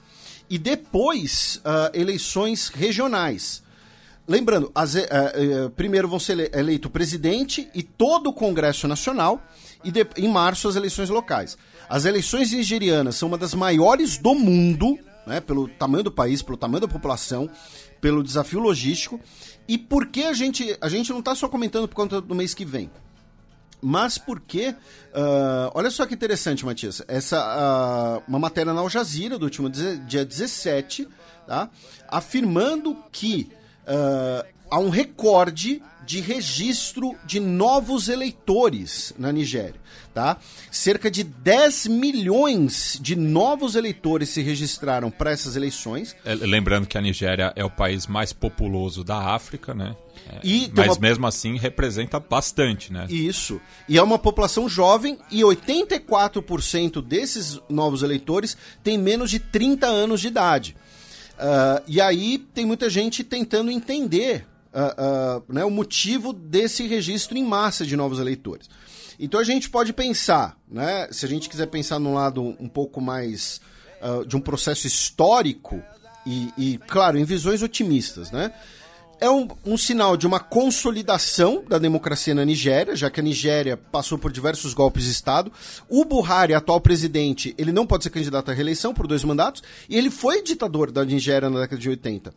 e 0.48 0.56
depois 0.56 1.56
uh, 1.56 1.90
eleições 1.92 2.68
regionais. 2.68 3.62
Lembrando, 4.26 4.72
as, 4.74 4.94
uh, 4.94 5.00
uh, 5.00 5.70
primeiro 5.76 6.08
vão 6.08 6.18
ser 6.18 6.50
eleito 6.56 6.88
o 6.88 6.90
presidente 6.90 7.68
e 7.74 7.82
todo 7.82 8.30
o 8.30 8.32
Congresso 8.32 8.88
Nacional, 8.88 9.46
e 9.84 9.90
de, 9.90 10.06
em 10.16 10.28
março 10.28 10.66
as 10.66 10.76
eleições 10.76 11.10
locais. 11.10 11.58
As 11.90 12.06
eleições 12.06 12.52
nigerianas 12.52 13.16
são 13.16 13.28
uma 13.28 13.36
das 13.36 13.52
maiores 13.52 14.16
do 14.16 14.34
mundo 14.34 14.98
né, 15.28 15.40
pelo 15.40 15.68
tamanho 15.68 16.04
do 16.04 16.10
país, 16.10 16.42
pelo 16.42 16.56
tamanho 16.56 16.80
da 16.80 16.88
população, 16.88 17.48
pelo 18.00 18.22
desafio 18.22 18.58
logístico. 18.58 19.20
E 19.68 19.76
por 19.76 20.06
que 20.06 20.24
a 20.24 20.32
gente, 20.32 20.76
a 20.80 20.88
gente 20.88 21.10
não 21.10 21.20
está 21.20 21.34
só 21.34 21.48
comentando 21.48 21.86
por 21.86 21.94
conta 21.94 22.20
do 22.20 22.34
mês 22.34 22.54
que 22.54 22.64
vem? 22.64 22.90
mas 23.80 24.18
porque, 24.18 24.70
uh, 24.70 25.70
olha 25.74 25.90
só 25.90 26.04
que 26.04 26.14
interessante, 26.14 26.66
Matias, 26.66 27.02
essa, 27.06 27.38
uh, 27.38 28.22
uma 28.28 28.38
matéria 28.38 28.72
na 28.72 28.80
Al 28.80 28.90
Jazeera 28.90 29.38
do 29.38 29.44
último 29.44 29.70
dia 29.70 30.24
17, 30.24 31.08
tá, 31.46 31.70
afirmando 32.08 32.96
que 33.12 33.50
uh, 33.84 34.46
há 34.70 34.78
um 34.78 34.88
recorde 34.88 35.82
de 36.08 36.22
registro 36.22 37.14
de 37.26 37.38
novos 37.38 38.08
eleitores 38.08 39.12
na 39.18 39.30
Nigéria. 39.30 39.78
Tá? 40.14 40.38
Cerca 40.70 41.10
de 41.10 41.22
10 41.22 41.86
milhões 41.88 42.98
de 43.00 43.14
novos 43.14 43.76
eleitores 43.76 44.30
se 44.30 44.40
registraram 44.40 45.10
para 45.10 45.30
essas 45.30 45.54
eleições. 45.54 46.16
É, 46.24 46.34
lembrando 46.34 46.86
que 46.86 46.96
a 46.96 47.00
Nigéria 47.02 47.52
é 47.54 47.62
o 47.62 47.68
país 47.68 48.06
mais 48.06 48.32
populoso 48.32 49.04
da 49.04 49.34
África, 49.34 49.74
né? 49.74 49.94
É, 50.30 50.40
e 50.42 50.72
mas 50.74 50.96
uma... 50.96 51.00
mesmo 51.00 51.26
assim 51.26 51.58
representa 51.58 52.18
bastante, 52.18 52.90
né? 52.90 53.06
Isso. 53.10 53.60
E 53.86 53.98
é 53.98 54.02
uma 54.02 54.18
população 54.18 54.66
jovem 54.66 55.18
e 55.30 55.42
84% 55.42 57.02
desses 57.02 57.60
novos 57.68 58.02
eleitores 58.02 58.56
têm 58.82 58.96
menos 58.96 59.30
de 59.30 59.38
30 59.38 59.86
anos 59.86 60.22
de 60.22 60.28
idade. 60.28 60.74
Uh, 61.34 61.84
e 61.86 62.00
aí 62.00 62.38
tem 62.38 62.64
muita 62.64 62.88
gente 62.88 63.22
tentando 63.22 63.70
entender 63.70 64.46
uh, 64.78 65.38
uh, 65.38 65.52
né, 65.52 65.64
o 65.64 65.70
motivo 65.70 66.32
desse 66.32 66.86
registro 66.86 67.36
em 67.36 67.44
massa 67.44 67.84
de 67.84 67.96
novos 67.96 68.18
eleitores. 68.18 68.68
Então 69.18 69.40
a 69.40 69.44
gente 69.44 69.68
pode 69.68 69.92
pensar, 69.92 70.56
né, 70.70 71.08
se 71.10 71.26
a 71.26 71.28
gente 71.28 71.48
quiser 71.48 71.66
pensar 71.66 71.98
num 71.98 72.14
lado 72.14 72.56
um 72.60 72.68
pouco 72.68 73.00
mais 73.00 73.60
de 74.28 74.36
um 74.36 74.40
processo 74.40 74.86
histórico 74.86 75.82
e, 76.24 76.52
e, 76.56 76.78
claro, 76.78 77.18
em 77.18 77.24
visões 77.24 77.64
otimistas, 77.64 78.30
né? 78.30 78.52
é 79.20 79.28
um, 79.28 79.48
um, 79.64 79.76
sinal 79.76 80.16
de 80.16 80.26
uma 80.26 80.38
consolidação 80.38 81.64
da 81.66 81.78
democracia 81.78 82.34
na 82.34 82.44
Nigéria, 82.44 82.94
já 82.94 83.10
que 83.10 83.20
a 83.20 83.22
Nigéria 83.22 83.76
passou 83.76 84.16
por 84.16 84.30
diversos 84.30 84.74
golpes 84.74 85.04
de 85.04 85.10
Estado. 85.10 85.52
O 85.88 86.04
Buhari, 86.04 86.54
atual 86.54 86.80
presidente, 86.80 87.54
ele 87.58 87.72
não 87.72 87.86
pode 87.86 88.04
ser 88.04 88.10
candidato 88.10 88.50
à 88.50 88.54
reeleição 88.54 88.94
por 88.94 89.06
dois 89.06 89.24
mandatos, 89.24 89.62
e 89.88 89.96
ele 89.96 90.10
foi 90.10 90.42
ditador 90.42 90.90
da 90.90 91.04
Nigéria 91.04 91.50
na 91.50 91.60
década 91.60 91.80
de 91.80 91.88
80. 91.88 92.32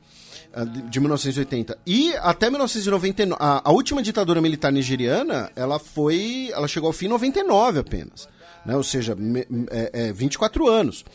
Ah, 0.54 0.66
de 0.66 0.99
1980. 0.99 1.78
E 1.86 2.14
até 2.18 2.49
1999, 2.49 3.41
a, 3.41 3.70
a 3.70 3.72
última 3.72 4.04
ditadura 4.04 4.41
militar 4.41 4.72
nigeriana, 4.72 5.49
ela 5.56 5.80
foi. 5.80 6.49
Ela 6.52 6.68
chegou 6.68 6.88
ao 6.88 6.93
fim 6.93 7.06
em 7.06 7.10
99 7.10 7.80
apenas. 7.80 8.28
Né? 8.66 8.76
Ou 8.76 8.84
seja, 8.84 9.16
me, 9.16 9.47
é, 9.70 10.08
é 10.08 10.14
24 10.14 10.68
anos. 10.68 11.06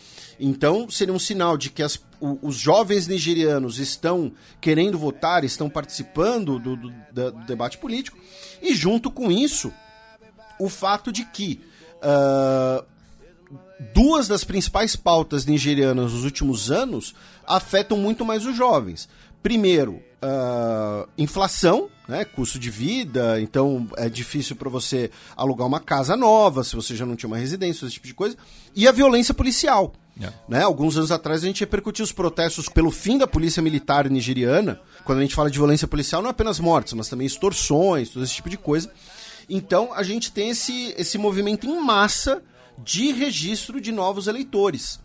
Então, 0.40 0.88
seria 0.88 1.14
um 1.14 1.18
sinal 1.18 1.56
de 1.56 1.70
que 1.70 1.82
as, 1.82 1.96
o, 2.20 2.38
os 2.42 2.56
jovens 2.56 3.06
nigerianos 3.06 3.78
estão 3.78 4.32
querendo 4.60 4.98
votar, 4.98 5.44
estão 5.44 5.68
participando 5.68 6.58
do, 6.58 6.76
do, 6.76 6.90
do, 7.12 7.32
debate 7.46 7.78
político, 7.78 8.18
e 8.60 8.74
junto 8.74 9.10
com 9.10 9.30
isso, 9.30 9.72
o 10.58 10.68
fato 10.68 11.10
de 11.10 11.24
que 11.24 11.60
uh, 11.96 12.84
duas 13.94 14.26
das 14.28 14.44
principais 14.44 14.96
pautas 14.96 15.46
nigerianas 15.46 16.12
nos 16.12 16.24
últimos 16.24 16.70
anos 16.70 17.14
afetam 17.46 17.98
muito 17.98 18.24
mais 18.24 18.44
os 18.46 18.56
jovens. 18.56 19.08
Primeiro, 19.42 20.02
uh, 20.22 21.08
inflação, 21.16 21.88
né, 22.08 22.24
custo 22.24 22.58
de 22.58 22.70
vida, 22.70 23.40
então 23.40 23.86
é 23.96 24.08
difícil 24.08 24.56
para 24.56 24.70
você 24.70 25.10
alugar 25.36 25.66
uma 25.66 25.80
casa 25.80 26.16
nova 26.16 26.64
se 26.64 26.74
você 26.74 26.96
já 26.96 27.06
não 27.06 27.16
tinha 27.16 27.28
uma 27.28 27.36
residência, 27.36 27.84
esse 27.84 27.94
tipo 27.94 28.06
de 28.06 28.14
coisa. 28.14 28.36
E 28.74 28.88
a 28.88 28.92
violência 28.92 29.34
policial. 29.34 29.92
Yeah. 30.18 30.36
Né? 30.48 30.62
Alguns 30.62 30.96
anos 30.96 31.12
atrás 31.12 31.44
a 31.44 31.46
gente 31.46 31.60
repercutiu 31.60 32.02
os 32.02 32.12
protestos 32.12 32.68
pelo 32.68 32.90
fim 32.90 33.18
da 33.18 33.26
polícia 33.26 33.62
militar 33.62 34.08
nigeriana. 34.08 34.80
Quando 35.04 35.18
a 35.18 35.22
gente 35.22 35.34
fala 35.34 35.50
de 35.50 35.58
violência 35.58 35.86
policial, 35.86 36.22
não 36.22 36.28
é 36.28 36.30
apenas 36.30 36.58
mortes, 36.58 36.94
mas 36.94 37.08
também 37.08 37.26
extorsões, 37.26 38.08
todo 38.08 38.24
esse 38.24 38.34
tipo 38.34 38.48
de 38.48 38.56
coisa. 38.56 38.90
Então 39.48 39.92
a 39.92 40.02
gente 40.02 40.32
tem 40.32 40.50
esse, 40.50 40.94
esse 40.96 41.18
movimento 41.18 41.66
em 41.66 41.80
massa 41.80 42.42
de 42.84 43.12
registro 43.12 43.80
de 43.80 43.92
novos 43.92 44.26
eleitores 44.26 44.96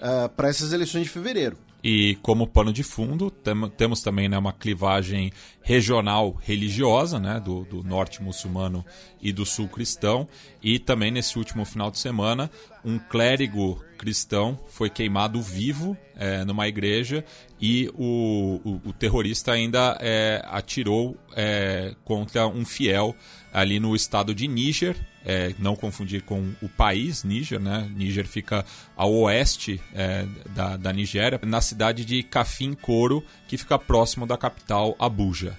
uh, 0.00 0.24
ah, 0.24 0.28
para 0.28 0.48
essas 0.48 0.72
eleições 0.72 1.04
de 1.04 1.10
fevereiro. 1.10 1.56
E 1.82 2.16
como 2.22 2.46
pano 2.46 2.72
de 2.72 2.82
fundo, 2.82 3.30
tem, 3.30 3.54
temos 3.76 4.02
também 4.02 4.28
né, 4.28 4.36
uma 4.36 4.52
clivagem 4.52 5.32
regional 5.62 6.36
religiosa, 6.42 7.20
né, 7.20 7.38
do, 7.38 7.64
do, 7.64 7.84
norte 7.84 8.20
muçulmano 8.20 8.84
e 9.22 9.32
do 9.32 9.46
sul 9.46 9.68
cristão. 9.68 10.26
E 10.60 10.80
também 10.80 11.12
nesse 11.12 11.38
último 11.38 11.64
final 11.64 11.88
de 11.88 11.98
semana, 11.98 12.50
um 12.84 12.98
clérigo 12.98 13.80
cristão 13.96 14.58
foi 14.68 14.90
queimado 14.90 15.40
vivo 15.40 15.96
é, 16.16 16.44
numa 16.44 16.66
igreja 16.66 17.24
e 17.60 17.90
o, 17.94 18.60
o, 18.64 18.88
o 18.88 18.92
terrorista 18.92 19.52
ainda 19.52 19.96
é, 20.00 20.42
atirou 20.46 21.16
é, 21.34 21.94
contra 22.04 22.46
um 22.46 22.64
fiel 22.64 23.14
ali 23.52 23.80
no 23.80 23.94
estado 23.94 24.34
de 24.34 24.46
Níger, 24.46 24.96
é, 25.28 25.54
não 25.58 25.76
confundir 25.76 26.22
com 26.22 26.54
o 26.62 26.68
país 26.70 27.22
Níger, 27.22 27.60
né? 27.60 27.86
Níger 27.94 28.26
fica 28.26 28.64
ao 28.96 29.12
oeste 29.12 29.78
é, 29.94 30.26
da, 30.54 30.78
da 30.78 30.90
Nigéria, 30.90 31.38
na 31.44 31.60
cidade 31.60 32.02
de 32.02 32.22
Cafim 32.22 32.72
Coro, 32.72 33.22
que 33.46 33.58
fica 33.58 33.78
próximo 33.78 34.26
da 34.26 34.38
capital 34.38 34.96
Abuja. 34.98 35.54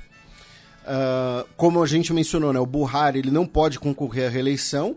Uh, 0.81 1.47
como 1.55 1.83
a 1.83 1.85
gente 1.85 2.11
mencionou, 2.11 2.51
né, 2.51 2.59
o 2.59 2.65
Buhari 2.65 3.19
ele 3.19 3.29
não 3.29 3.45
pode 3.45 3.77
concorrer 3.77 4.25
à 4.25 4.29
reeleição, 4.29 4.95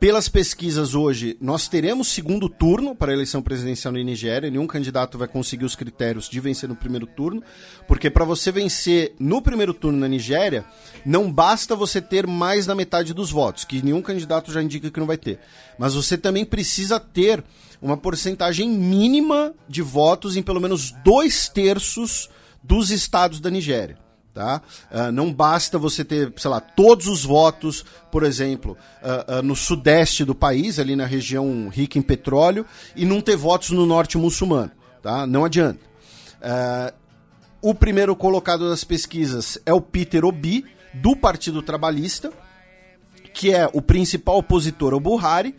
pelas 0.00 0.30
pesquisas 0.30 0.94
hoje, 0.94 1.36
nós 1.42 1.68
teremos 1.68 2.08
segundo 2.08 2.48
turno 2.48 2.94
para 2.94 3.12
a 3.12 3.14
eleição 3.14 3.42
presidencial 3.42 3.92
na 3.92 4.02
Nigéria. 4.02 4.50
Nenhum 4.50 4.66
candidato 4.66 5.18
vai 5.18 5.28
conseguir 5.28 5.66
os 5.66 5.76
critérios 5.76 6.26
de 6.26 6.40
vencer 6.40 6.66
no 6.66 6.74
primeiro 6.74 7.06
turno, 7.06 7.42
porque 7.86 8.08
para 8.08 8.24
você 8.24 8.50
vencer 8.50 9.14
no 9.20 9.42
primeiro 9.42 9.74
turno 9.74 9.98
na 9.98 10.08
Nigéria, 10.08 10.64
não 11.04 11.30
basta 11.30 11.76
você 11.76 12.00
ter 12.00 12.26
mais 12.26 12.64
da 12.64 12.74
metade 12.74 13.12
dos 13.12 13.30
votos, 13.30 13.66
que 13.66 13.82
nenhum 13.82 14.00
candidato 14.00 14.50
já 14.50 14.62
indica 14.62 14.90
que 14.90 14.98
não 14.98 15.06
vai 15.06 15.18
ter. 15.18 15.38
Mas 15.78 15.92
você 15.92 16.16
também 16.16 16.46
precisa 16.46 16.98
ter 16.98 17.44
uma 17.82 17.96
porcentagem 17.98 18.70
mínima 18.70 19.52
de 19.68 19.82
votos 19.82 20.34
em 20.34 20.42
pelo 20.42 20.62
menos 20.62 20.92
dois 21.04 21.46
terços 21.46 22.30
dos 22.62 22.90
estados 22.90 23.38
da 23.38 23.50
Nigéria. 23.50 23.98
Tá? 24.32 24.62
Uh, 24.92 25.10
não 25.10 25.32
basta 25.32 25.76
você 25.76 26.04
ter, 26.04 26.32
sei 26.36 26.50
lá, 26.50 26.60
todos 26.60 27.08
os 27.08 27.24
votos, 27.24 27.84
por 28.12 28.22
exemplo, 28.22 28.76
uh, 29.02 29.38
uh, 29.38 29.42
no 29.42 29.56
sudeste 29.56 30.24
do 30.24 30.36
país, 30.36 30.78
ali 30.78 30.94
na 30.94 31.04
região 31.04 31.68
rica 31.68 31.98
em 31.98 32.02
petróleo, 32.02 32.64
e 32.94 33.04
não 33.04 33.20
ter 33.20 33.36
votos 33.36 33.70
no 33.70 33.84
norte 33.84 34.16
muçulmano. 34.16 34.70
Tá? 35.02 35.26
Não 35.26 35.44
adianta. 35.44 35.80
o 37.60 37.74
primeiro 37.74 38.14
colocado 38.14 38.68
das 38.68 38.84
pesquisas 38.84 39.58
é 39.66 39.72
o 39.72 39.80
Peter 39.80 40.24
Obi, 40.24 40.64
do 40.94 41.16
Partido 41.16 41.62
Trabalhista, 41.62 42.32
que 43.32 43.52
é 43.52 43.68
o 43.72 43.82
principal 43.82 44.38
opositor 44.38 44.92
ao 44.92 45.00
Buhari. 45.00 45.56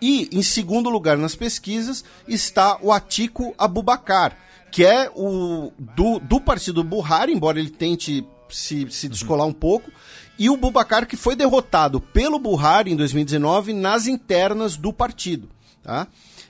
E, 0.00 0.28
em 0.32 0.42
segundo 0.42 0.90
lugar 0.90 1.16
nas 1.16 1.34
pesquisas, 1.34 2.04
está 2.28 2.78
o 2.82 2.92
Atiku 2.92 3.54
Abubakar, 3.56 4.36
que 4.74 4.84
é 4.84 5.08
o 5.14 5.70
do, 5.78 6.18
do 6.18 6.40
partido 6.40 6.82
Buhari, 6.82 7.32
embora 7.32 7.60
ele 7.60 7.70
tente 7.70 8.26
se, 8.48 8.90
se 8.90 9.08
descolar 9.08 9.46
um 9.46 9.52
pouco, 9.52 9.88
e 10.36 10.50
o 10.50 10.56
Bubacar 10.56 11.06
que 11.06 11.16
foi 11.16 11.36
derrotado 11.36 12.00
pelo 12.00 12.40
Buhari 12.40 12.90
em 12.90 12.96
2019 12.96 13.72
nas 13.72 14.08
internas 14.08 14.76
do 14.76 14.92
partido. 14.92 15.48
Tá? 15.80 16.08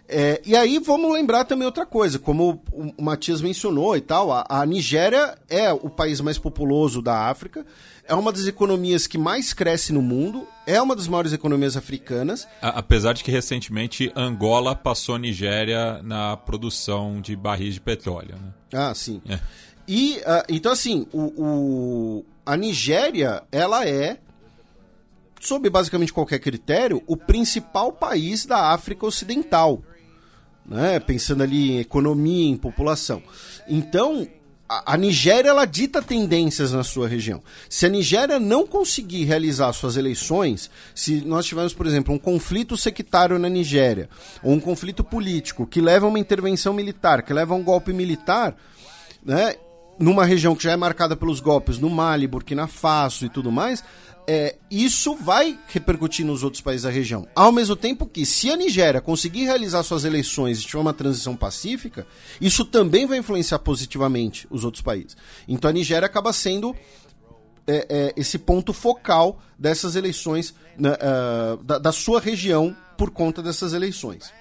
É, 0.09 0.41
e 0.43 0.57
aí 0.57 0.79
vamos 0.79 1.13
lembrar 1.13 1.45
também 1.45 1.67
outra 1.67 1.85
coisa, 1.85 2.19
como 2.19 2.63
o 2.73 3.03
Matias 3.03 3.43
mencionou 3.43 3.95
e 3.95 4.01
tal, 4.01 4.33
a, 4.33 4.47
a, 4.49 4.65
Nigéria 4.65 5.37
é 5.47 5.71
o 5.71 5.91
país 5.91 6.19
mais 6.23 6.39
populoso 6.39 7.03
da 7.03 7.29
África, 7.29 7.67
é 8.07 8.15
uma 8.15 8.33
das 8.33 8.47
economias 8.47 9.07
que 9.07 9.19
mais 9.19 9.53
cresce 9.53 9.93
no 9.93 10.03
mundo, 10.03 10.47
é 10.67 10.81
uma 10.81 10.95
das 10.95 11.09
maiores 11.09 11.33
economias 11.33 11.77
africanas. 11.77 12.47
A, 12.61 12.79
apesar 12.81 13.13
de 13.13 13.25
que 13.25 13.31
recentemente 13.31 14.13
Angola 14.15 14.75
passou 14.75 15.15
a 15.15 15.19
Nigéria 15.19 16.03
na 16.03 16.37
produção 16.37 17.21
de 17.21 17.35
barris 17.35 17.75
de 17.75 17.81
petróleo. 17.81 18.35
Né? 18.35 18.53
Ah, 18.73 18.95
sim. 18.95 19.21
É. 19.29 19.39
E 19.87 20.19
uh, 20.19 20.45
então 20.49 20.73
assim, 20.73 21.07
o, 21.13 21.21
o, 21.21 22.25
a 22.45 22.57
Nigéria 22.57 23.43
ela 23.53 23.87
é 23.87 24.19
sob 25.41 25.69
basicamente 25.69 26.13
qualquer 26.13 26.39
critério, 26.39 27.03
o 27.07 27.17
principal 27.17 27.93
país 27.93 28.47
da 28.47 28.73
África 28.73 29.05
Ocidental 29.05 29.83
né? 30.67 30.99
pensando 30.99 31.43
ali 31.43 31.73
em 31.73 31.79
economia, 31.81 32.49
em 32.49 32.57
população. 32.57 33.23
Então, 33.69 34.27
a, 34.69 34.97
Nigéria 34.97 35.51
ela 35.51 35.67
dita 35.67 36.01
tendências 36.01 36.73
na 36.73 36.83
sua 36.83 37.07
região. 37.07 37.43
Se 37.69 37.85
a 37.87 37.89
Nigéria 37.89 38.41
não 38.41 38.67
conseguir 38.67 39.25
realizar 39.25 39.73
suas 39.73 39.97
eleições, 39.97 40.71
se 40.95 41.21
nós 41.21 41.47
tivermos, 41.47 41.75
por 41.75 41.87
exemplo, 41.87 42.15
um 42.15 42.19
conflito 42.19 42.77
sectário 42.77 43.39
na 43.39 43.49
Nigéria, 43.49 44.09
ou 44.43 44.53
um 44.53 44.61
conflito 44.61 45.05
político 45.05 45.67
que 45.67 45.81
leva 45.81 46.07
a 46.07 46.09
uma 46.09 46.19
intervenção 46.19 46.73
militar, 46.73 47.23
que 47.23 47.33
leva 47.33 47.55
a 47.55 47.57
um 47.57 47.63
golpe 47.63 47.93
militar, 47.93 48.57
né? 49.23 49.55
numa 49.99 50.25
região 50.25 50.57
que 50.57 50.65
já 50.65 50.73
é 50.73 50.77
marcada 50.77 51.15
pelos 51.15 51.41
golpes 51.41 51.79
no 51.79 51.89
Mali, 51.89 52.27
Burkina 52.27 52.67
Faso 52.67 53.25
e 53.25 53.29
tudo 53.29 53.53
mais, 53.53 53.85
é, 54.27 54.57
isso 54.71 55.15
vai 55.15 55.59
repercutir 55.69 56.25
nos 56.25 56.43
outros 56.43 56.63
países 56.63 56.85
da 56.85 56.91
região. 56.91 57.27
Ao 57.35 57.53
mesmo 57.53 57.77
tempo 57.77 58.07
que, 58.07 58.25
se 58.25 58.51
a 58.51 58.57
Nigéria 58.57 59.01
conseguir 59.01 59.45
realizar 59.45 59.83
suas 59.83 60.05
eleições 60.05 60.61
e 60.61 60.63
tiver 60.63 60.81
uma 60.81 60.95
transição 60.95 61.37
pacífica, 61.37 62.07
isso 62.41 62.65
também 62.65 63.07
vai 63.07 63.19
influenciar 63.19 63.59
positivamente 63.59 64.47
os 64.51 64.65
outros 64.65 64.83
países. 64.83 65.17
Então 65.47 65.69
a 65.69 65.73
Nigéria 65.73 66.07
acaba 66.07 66.33
sendo 66.33 66.75
é, 67.67 67.87
é, 67.89 68.15
esse 68.17 68.39
ponto 68.39 68.73
focal 68.73 69.39
dessas 69.59 69.97
eleições, 69.97 70.55
né, 70.79 70.91
uh, 70.93 71.63
da, 71.63 71.79
da 71.79 71.93
sua 71.93 72.21
região, 72.21 72.77
por 72.97 73.11
conta 73.11 73.43
dessas 73.43 73.73
eleições. 73.73 74.33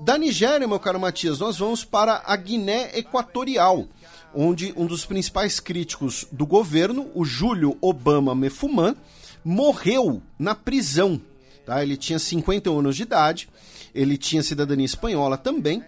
Da 0.00 0.16
Nigéria, 0.16 0.66
meu 0.68 0.78
caro 0.78 1.00
Matias, 1.00 1.40
nós 1.40 1.58
vamos 1.58 1.84
para 1.84 2.22
a 2.24 2.36
Guiné 2.36 2.96
Equatorial, 2.96 3.88
onde 4.34 4.72
um 4.76 4.86
dos 4.86 5.04
principais 5.04 5.60
críticos 5.60 6.26
do 6.30 6.46
governo, 6.46 7.10
o 7.14 7.24
Júlio 7.24 7.76
Obama 7.80 8.34
Mefuman, 8.34 8.96
morreu 9.44 10.22
na 10.38 10.54
prisão. 10.54 11.20
Tá? 11.64 11.82
Ele 11.82 11.96
tinha 11.96 12.18
51 12.18 12.78
anos 12.78 12.96
de 12.96 13.02
idade, 13.02 13.48
ele 13.94 14.16
tinha 14.16 14.42
cidadania 14.42 14.84
espanhola 14.86 15.36
também, 15.36 15.82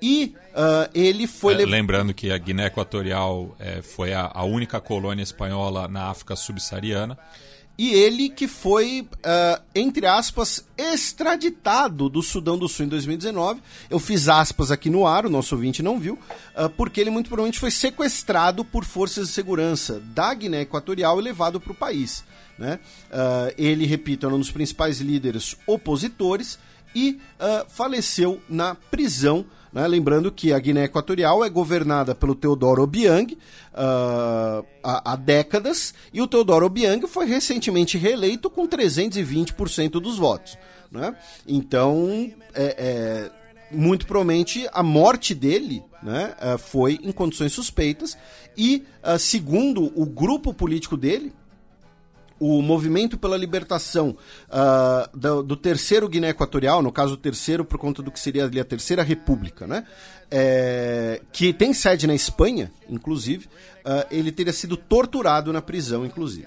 e 0.00 0.34
uh, 0.50 0.90
ele 0.94 1.26
foi. 1.26 1.54
É, 1.54 1.64
lembrando 1.64 2.12
que 2.12 2.30
a 2.30 2.36
Guiné 2.36 2.66
Equatorial 2.66 3.56
é, 3.58 3.80
foi 3.80 4.12
a, 4.12 4.30
a, 4.34 4.44
única 4.44 4.80
colônia 4.80 5.22
espanhola 5.22 5.88
na 5.88 6.10
África 6.10 6.36
subsaariana. 6.36 7.16
E 7.76 7.92
ele 7.92 8.28
que 8.28 8.46
foi, 8.46 9.00
uh, 9.00 9.62
entre 9.74 10.06
aspas, 10.06 10.64
extraditado 10.78 12.08
do 12.08 12.22
Sudão 12.22 12.56
do 12.56 12.68
Sul 12.68 12.86
em 12.86 12.88
2019. 12.88 13.60
Eu 13.90 13.98
fiz 13.98 14.28
aspas 14.28 14.70
aqui 14.70 14.88
no 14.88 15.04
ar, 15.04 15.26
o 15.26 15.30
nosso 15.30 15.56
ouvinte 15.56 15.82
não 15.82 15.98
viu, 15.98 16.14
uh, 16.14 16.70
porque 16.76 17.00
ele 17.00 17.10
muito 17.10 17.26
provavelmente 17.26 17.58
foi 17.58 17.72
sequestrado 17.72 18.64
por 18.64 18.84
forças 18.84 19.26
de 19.26 19.32
segurança 19.32 20.00
da 20.14 20.32
Guiné 20.32 20.60
Equatorial 20.60 21.18
e 21.18 21.24
levado 21.24 21.60
para 21.60 21.72
o 21.72 21.74
país. 21.74 22.24
Né? 22.56 22.78
Uh, 23.10 23.52
ele, 23.58 23.86
repito, 23.86 24.24
era 24.24 24.34
um 24.34 24.38
dos 24.38 24.52
principais 24.52 25.00
líderes 25.00 25.56
opositores 25.66 26.58
e 26.94 27.18
faleceu 27.70 28.40
na 28.48 28.76
prisão 28.76 29.44
né? 29.74 29.88
Lembrando 29.88 30.30
que 30.30 30.52
a 30.52 30.58
Guiné 30.58 30.84
Equatorial 30.84 31.44
é 31.44 31.50
governada 31.50 32.14
pelo 32.14 32.36
Teodoro 32.36 32.84
Obiang 32.84 33.34
uh, 33.34 34.64
há, 34.82 35.12
há, 35.12 35.16
décadas, 35.16 35.92
e 36.12 36.22
o 36.22 36.28
Teodoro 36.28 36.64
Obiang 36.64 37.04
foi 37.08 37.26
recentemente 37.26 37.98
reeleito 37.98 38.48
com 38.48 38.68
320% 38.68 39.90
dos 40.00 40.16
votos. 40.16 40.56
Né? 40.92 41.14
Então, 41.44 42.30
é, 42.54 42.76
é, 42.78 43.76
muito 43.76 44.06
provavelmente 44.06 44.68
a 44.72 44.82
morte 44.82 45.34
dele 45.34 45.82
né, 46.00 46.36
uh, 46.40 46.56
foi 46.56 47.00
em 47.02 47.10
condições 47.10 47.52
suspeitas, 47.52 48.16
e 48.56 48.84
uh, 49.02 49.18
segundo 49.18 49.92
o 50.00 50.06
grupo 50.06 50.54
político 50.54 50.96
dele, 50.96 51.32
o 52.46 52.60
movimento 52.60 53.16
pela 53.16 53.38
libertação 53.38 54.14
uh, 54.50 55.18
do, 55.18 55.42
do, 55.42 55.56
terceiro 55.56 56.06
Guiné 56.06 56.28
Equatorial, 56.28 56.82
no 56.82 56.92
caso 56.92 57.14
o 57.14 57.16
terceiro 57.16 57.64
por 57.64 57.78
conta 57.78 58.02
do 58.02 58.10
que 58.10 58.20
seria 58.20 58.44
ali 58.44 58.60
a 58.60 58.64
terceira 58.64 59.02
república, 59.02 59.66
né? 59.66 59.86
É, 60.30 61.22
que 61.32 61.54
tem 61.54 61.72
sede 61.72 62.06
na 62.06 62.14
Espanha, 62.14 62.70
inclusive, 62.86 63.46
uh, 63.46 64.06
ele 64.10 64.30
teria 64.30 64.52
sido 64.52 64.76
torturado 64.76 65.54
na 65.54 65.62
prisão, 65.62 66.04
inclusive. 66.04 66.46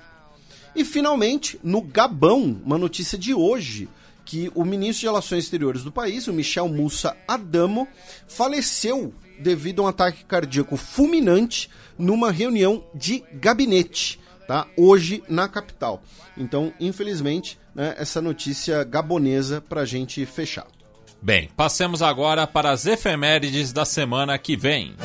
E 0.75 0.85
finalmente, 0.85 1.59
no 1.63 1.81
Gabão, 1.81 2.61
uma 2.63 2.77
notícia 2.77 3.17
de 3.17 3.33
hoje, 3.33 3.89
que 4.23 4.51
o 4.53 4.63
ministro 4.63 4.99
de 4.99 5.07
Relações 5.07 5.45
Exteriores 5.45 5.83
do 5.83 5.91
país, 5.91 6.27
o 6.27 6.33
Michel 6.33 6.69
Moussa 6.69 7.17
Adamo, 7.27 7.87
faleceu 8.27 9.11
devido 9.39 9.81
a 9.81 9.85
um 9.85 9.87
ataque 9.87 10.23
cardíaco 10.25 10.77
fulminante 10.77 11.71
numa 11.97 12.31
reunião 12.31 12.83
de 12.93 13.23
gabinete 13.33 14.19
tá? 14.47 14.65
Hoje 14.77 15.21
na 15.27 15.47
capital. 15.47 16.01
Então, 16.37 16.73
infelizmente, 16.79 17.59
né, 17.75 17.93
essa 17.97 18.21
notícia 18.21 18.83
gabonesa 18.83 19.61
para 19.61 19.81
a 19.81 19.85
gente 19.85 20.25
fechar. 20.25 20.65
Bem, 21.21 21.49
passemos 21.55 22.01
agora 22.01 22.47
para 22.47 22.71
as 22.71 22.85
efemérides 22.85 23.73
da 23.73 23.83
semana 23.83 24.37
que 24.37 24.55
vem. 24.55 24.95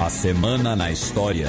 A 0.00 0.10
semana 0.10 0.76
na 0.76 0.90
história. 0.90 1.48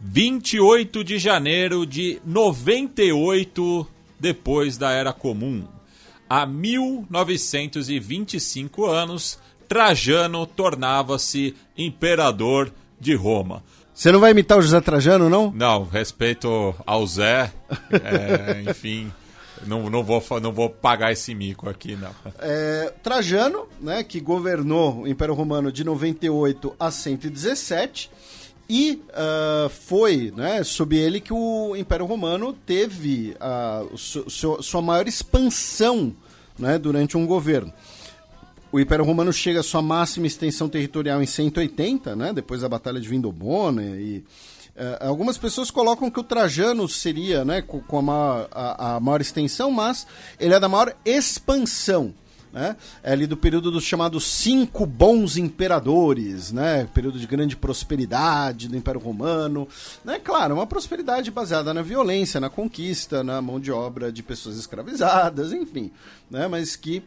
Vinte 0.00 0.54
e 0.54 0.60
oito 0.60 1.02
de 1.02 1.18
janeiro 1.18 1.84
de 1.84 2.20
98, 2.24 3.86
depois 4.18 4.78
da 4.78 4.90
Era 4.92 5.12
Comum 5.12 5.64
há 6.28 6.44
1925 6.46 8.86
anos, 8.86 9.38
Trajano 9.68 10.46
tornava-se 10.46 11.54
imperador 11.76 12.72
de 13.00 13.14
Roma. 13.14 13.62
Você 13.94 14.10
não 14.10 14.18
vai 14.18 14.32
imitar 14.32 14.58
o 14.58 14.62
José 14.62 14.80
Trajano, 14.80 15.30
não? 15.30 15.52
Não, 15.52 15.84
respeito 15.84 16.74
ao 16.84 17.06
Zé, 17.06 17.52
é, 17.92 18.60
enfim, 18.68 19.12
não, 19.66 19.88
não, 19.88 20.02
vou, 20.02 20.22
não 20.40 20.52
vou 20.52 20.68
pagar 20.68 21.12
esse 21.12 21.34
mico 21.34 21.68
aqui, 21.68 21.96
não. 21.96 22.10
É, 22.40 22.92
Trajano, 23.02 23.68
né, 23.80 24.02
que 24.02 24.20
governou 24.20 25.02
o 25.02 25.08
Império 25.08 25.34
Romano 25.34 25.70
de 25.70 25.84
98 25.84 26.74
a 26.78 26.90
117, 26.90 28.10
e 28.68 29.02
uh, 29.10 29.68
foi 29.68 30.32
né, 30.34 30.64
sob 30.64 30.96
ele 30.96 31.20
que 31.20 31.32
o 31.32 31.76
Império 31.76 32.06
Romano 32.06 32.52
teve 32.52 33.36
uh, 33.36 33.96
su 33.96 34.24
sua 34.62 34.80
maior 34.80 35.06
expansão 35.06 36.14
né, 36.58 36.78
durante 36.78 37.16
um 37.16 37.26
governo. 37.26 37.72
O 38.72 38.80
Império 38.80 39.04
Romano 39.04 39.32
chega 39.32 39.60
à 39.60 39.62
sua 39.62 39.82
máxima 39.82 40.26
extensão 40.26 40.68
territorial 40.68 41.22
em 41.22 41.26
180, 41.26 42.16
né, 42.16 42.32
depois 42.32 42.62
da 42.62 42.68
Batalha 42.68 43.00
de 43.00 43.08
Vindobona. 43.08 43.82
E, 43.82 44.24
uh, 44.76 45.06
algumas 45.06 45.36
pessoas 45.36 45.70
colocam 45.70 46.10
que 46.10 46.20
o 46.20 46.24
Trajano 46.24 46.88
seria 46.88 47.44
né, 47.44 47.60
com, 47.60 47.80
com 47.80 47.98
a, 47.98 48.02
maior, 48.02 48.48
a, 48.50 48.96
a 48.96 49.00
maior 49.00 49.20
extensão, 49.20 49.70
mas 49.70 50.06
ele 50.40 50.54
é 50.54 50.60
da 50.60 50.68
maior 50.68 50.94
expansão 51.04 52.14
né? 52.54 52.76
É 53.02 53.12
ali 53.12 53.26
do 53.26 53.36
período 53.36 53.68
dos 53.68 53.82
chamados 53.82 54.24
cinco 54.24 54.86
bons 54.86 55.36
imperadores, 55.36 56.52
né? 56.52 56.88
Período 56.94 57.18
de 57.18 57.26
grande 57.26 57.56
prosperidade 57.56 58.68
do 58.68 58.76
Império 58.76 59.00
Romano, 59.00 59.66
né? 60.04 60.20
Claro, 60.20 60.54
uma 60.54 60.66
prosperidade 60.66 61.32
baseada 61.32 61.74
na 61.74 61.82
violência, 61.82 62.38
na 62.38 62.48
conquista, 62.48 63.24
na 63.24 63.42
mão 63.42 63.58
de 63.58 63.72
obra 63.72 64.12
de 64.12 64.22
pessoas 64.22 64.56
escravizadas, 64.56 65.52
enfim, 65.52 65.90
né? 66.30 66.46
Mas 66.46 66.76
que 66.76 67.02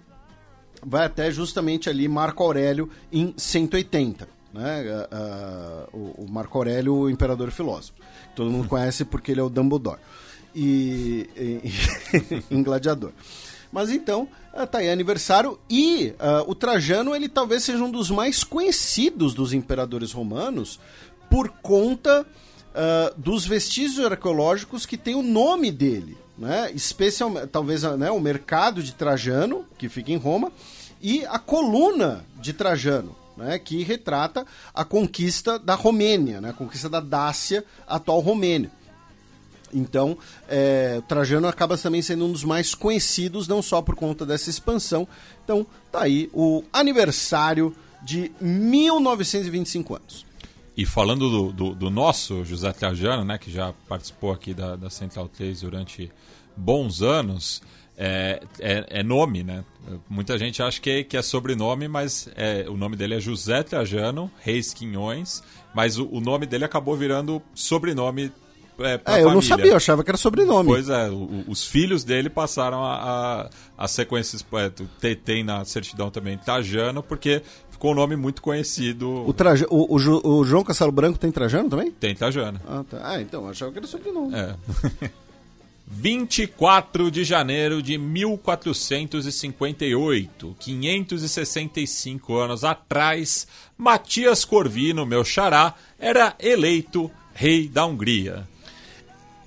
vai 0.85 1.05
até 1.05 1.31
justamente 1.31 1.89
ali 1.89 2.09
Marco 2.09 2.43
Aurélio 2.43 2.89
em 3.09 3.33
180. 3.37 4.27
Né? 4.53 4.83
Uh, 4.83 5.97
uh, 5.97 6.23
o 6.23 6.29
Marco 6.29 6.57
Aurélio, 6.57 6.93
o 6.93 7.09
imperador 7.09 7.51
filósofo. 7.51 7.93
Todo 8.35 8.51
mundo 8.51 8.67
conhece 8.67 9.05
porque 9.05 9.31
ele 9.31 9.39
é 9.39 9.43
o 9.43 9.49
Dumbledore. 9.49 9.99
E, 10.53 11.29
e 11.35 12.43
em 12.51 12.61
Gladiador. 12.61 13.11
Mas 13.71 13.89
então, 13.89 14.27
está 14.55 14.79
aí 14.79 14.89
aniversário 14.89 15.59
e 15.69 16.13
uh, 16.19 16.49
o 16.49 16.55
Trajano 16.55 17.15
ele 17.15 17.29
talvez 17.29 17.63
seja 17.63 17.83
um 17.83 17.91
dos 17.91 18.09
mais 18.09 18.43
conhecidos 18.43 19.33
dos 19.33 19.53
imperadores 19.53 20.11
romanos 20.11 20.79
por 21.29 21.49
conta 21.49 22.25
uh, 22.77 23.19
dos 23.19 23.45
vestígios 23.45 24.05
arqueológicos 24.05 24.85
que 24.85 24.97
tem 24.97 25.15
o 25.15 25.21
nome 25.21 25.71
dele, 25.71 26.17
né? 26.37 26.71
Especialmente, 26.73 27.47
talvez 27.47 27.83
né, 27.83 28.09
o 28.11 28.19
mercado 28.19 28.81
de 28.81 28.93
Trajano, 28.93 29.65
que 29.77 29.89
fica 29.89 30.11
em 30.11 30.17
Roma, 30.17 30.51
e 31.01 31.25
a 31.25 31.37
coluna 31.37 32.25
de 32.39 32.53
Trajano, 32.53 33.15
né, 33.35 33.59
que 33.59 33.83
retrata 33.83 34.45
a 34.73 34.83
conquista 34.83 35.59
da 35.59 35.75
Romênia, 35.75 36.41
né, 36.41 36.49
a 36.49 36.53
conquista 36.53 36.89
da 36.89 36.99
Dácia, 36.99 37.63
atual 37.87 38.19
Romênia. 38.19 38.71
Então, 39.73 40.17
é, 40.47 41.01
Trajano 41.07 41.47
acaba 41.47 41.77
também 41.77 42.01
sendo 42.01 42.25
um 42.25 42.31
dos 42.31 42.43
mais 42.43 42.73
conhecidos, 42.73 43.47
não 43.47 43.61
só 43.61 43.81
por 43.81 43.95
conta 43.95 44.25
dessa 44.25 44.49
expansão. 44.49 45.07
Então, 45.43 45.65
tá 45.91 46.03
aí 46.03 46.29
o 46.33 46.63
aniversário 46.71 47.75
de 48.01 48.31
1925 48.39 49.95
anos. 49.95 50.25
E 50.75 50.85
falando 50.85 51.29
do, 51.29 51.51
do, 51.51 51.75
do 51.75 51.89
nosso 51.89 52.45
José 52.45 52.71
Trajano, 52.71 53.25
né, 53.25 53.37
que 53.37 53.51
já 53.51 53.73
participou 53.87 54.31
aqui 54.31 54.53
da, 54.53 54.75
da 54.75 54.89
Central 54.89 55.27
3 55.27 55.61
durante 55.61 56.11
bons 56.55 57.01
anos, 57.01 57.61
é, 57.97 58.43
é, 58.59 58.85
é, 58.99 59.03
nome, 59.03 59.43
né? 59.43 59.65
Muita 60.07 60.37
gente 60.37 60.61
acha 60.61 60.79
que, 60.79 61.03
que 61.03 61.17
é 61.17 61.21
sobrenome, 61.23 61.87
mas 61.87 62.29
é, 62.35 62.65
o 62.69 62.77
nome 62.77 62.95
dele 62.95 63.15
é 63.15 63.19
José 63.19 63.63
Trajano 63.63 64.29
Reis 64.39 64.71
Quinhões, 64.71 65.41
mas 65.73 65.97
o, 65.97 66.07
o 66.11 66.19
nome 66.19 66.45
dele 66.45 66.63
acabou 66.63 66.95
virando 66.95 67.41
sobrenome 67.55 68.31
é, 68.79 68.91
é 68.91 68.93
eu 68.93 68.99
família. 68.99 69.33
não 69.33 69.41
sabia, 69.41 69.71
eu 69.71 69.77
achava 69.77 70.03
que 70.03 70.09
era 70.09 70.17
sobrenome. 70.17 70.69
Pois 70.69 70.89
é, 70.89 71.09
o, 71.09 71.45
os 71.47 71.65
filhos 71.65 72.03
dele 72.03 72.29
passaram 72.29 72.83
a, 72.83 72.95
a, 72.95 73.49
a 73.77 73.87
sequências. 73.87 74.45
É, 75.01 75.15
tem 75.15 75.43
na 75.43 75.65
certidão 75.65 76.11
também 76.11 76.37
Tajano, 76.37 77.01
porque 77.01 77.41
ficou 77.71 77.91
um 77.91 77.95
nome 77.95 78.15
muito 78.15 78.41
conhecido. 78.41 79.27
O, 79.27 79.33
traja, 79.33 79.65
o, 79.69 79.95
o, 79.95 80.39
o, 80.39 80.43
João 80.43 80.63
Castelo 80.63 80.91
Branco 80.91 81.19
tem 81.19 81.31
Trajano 81.31 81.69
também? 81.69 81.91
Tem 81.91 82.15
Tajano. 82.15 82.59
Ah, 82.67 82.83
tá. 82.89 82.99
ah 83.03 83.21
então, 83.21 83.43
eu 83.43 83.49
achava 83.49 83.71
que 83.71 83.77
era 83.77 83.87
sobrenome. 83.87 84.35
É. 84.35 84.55
24 85.89 87.09
de 87.09 87.23
janeiro 87.23 87.81
de 87.81 87.97
1458, 87.97 90.57
565 90.59 92.35
anos 92.35 92.65
atrás, 92.65 93.47
Matias 93.77 94.43
Corvino, 94.43 95.05
meu 95.05 95.23
xará, 95.23 95.73
era 95.97 96.35
eleito 96.39 97.09
rei 97.33 97.69
da 97.69 97.85
Hungria. 97.85 98.45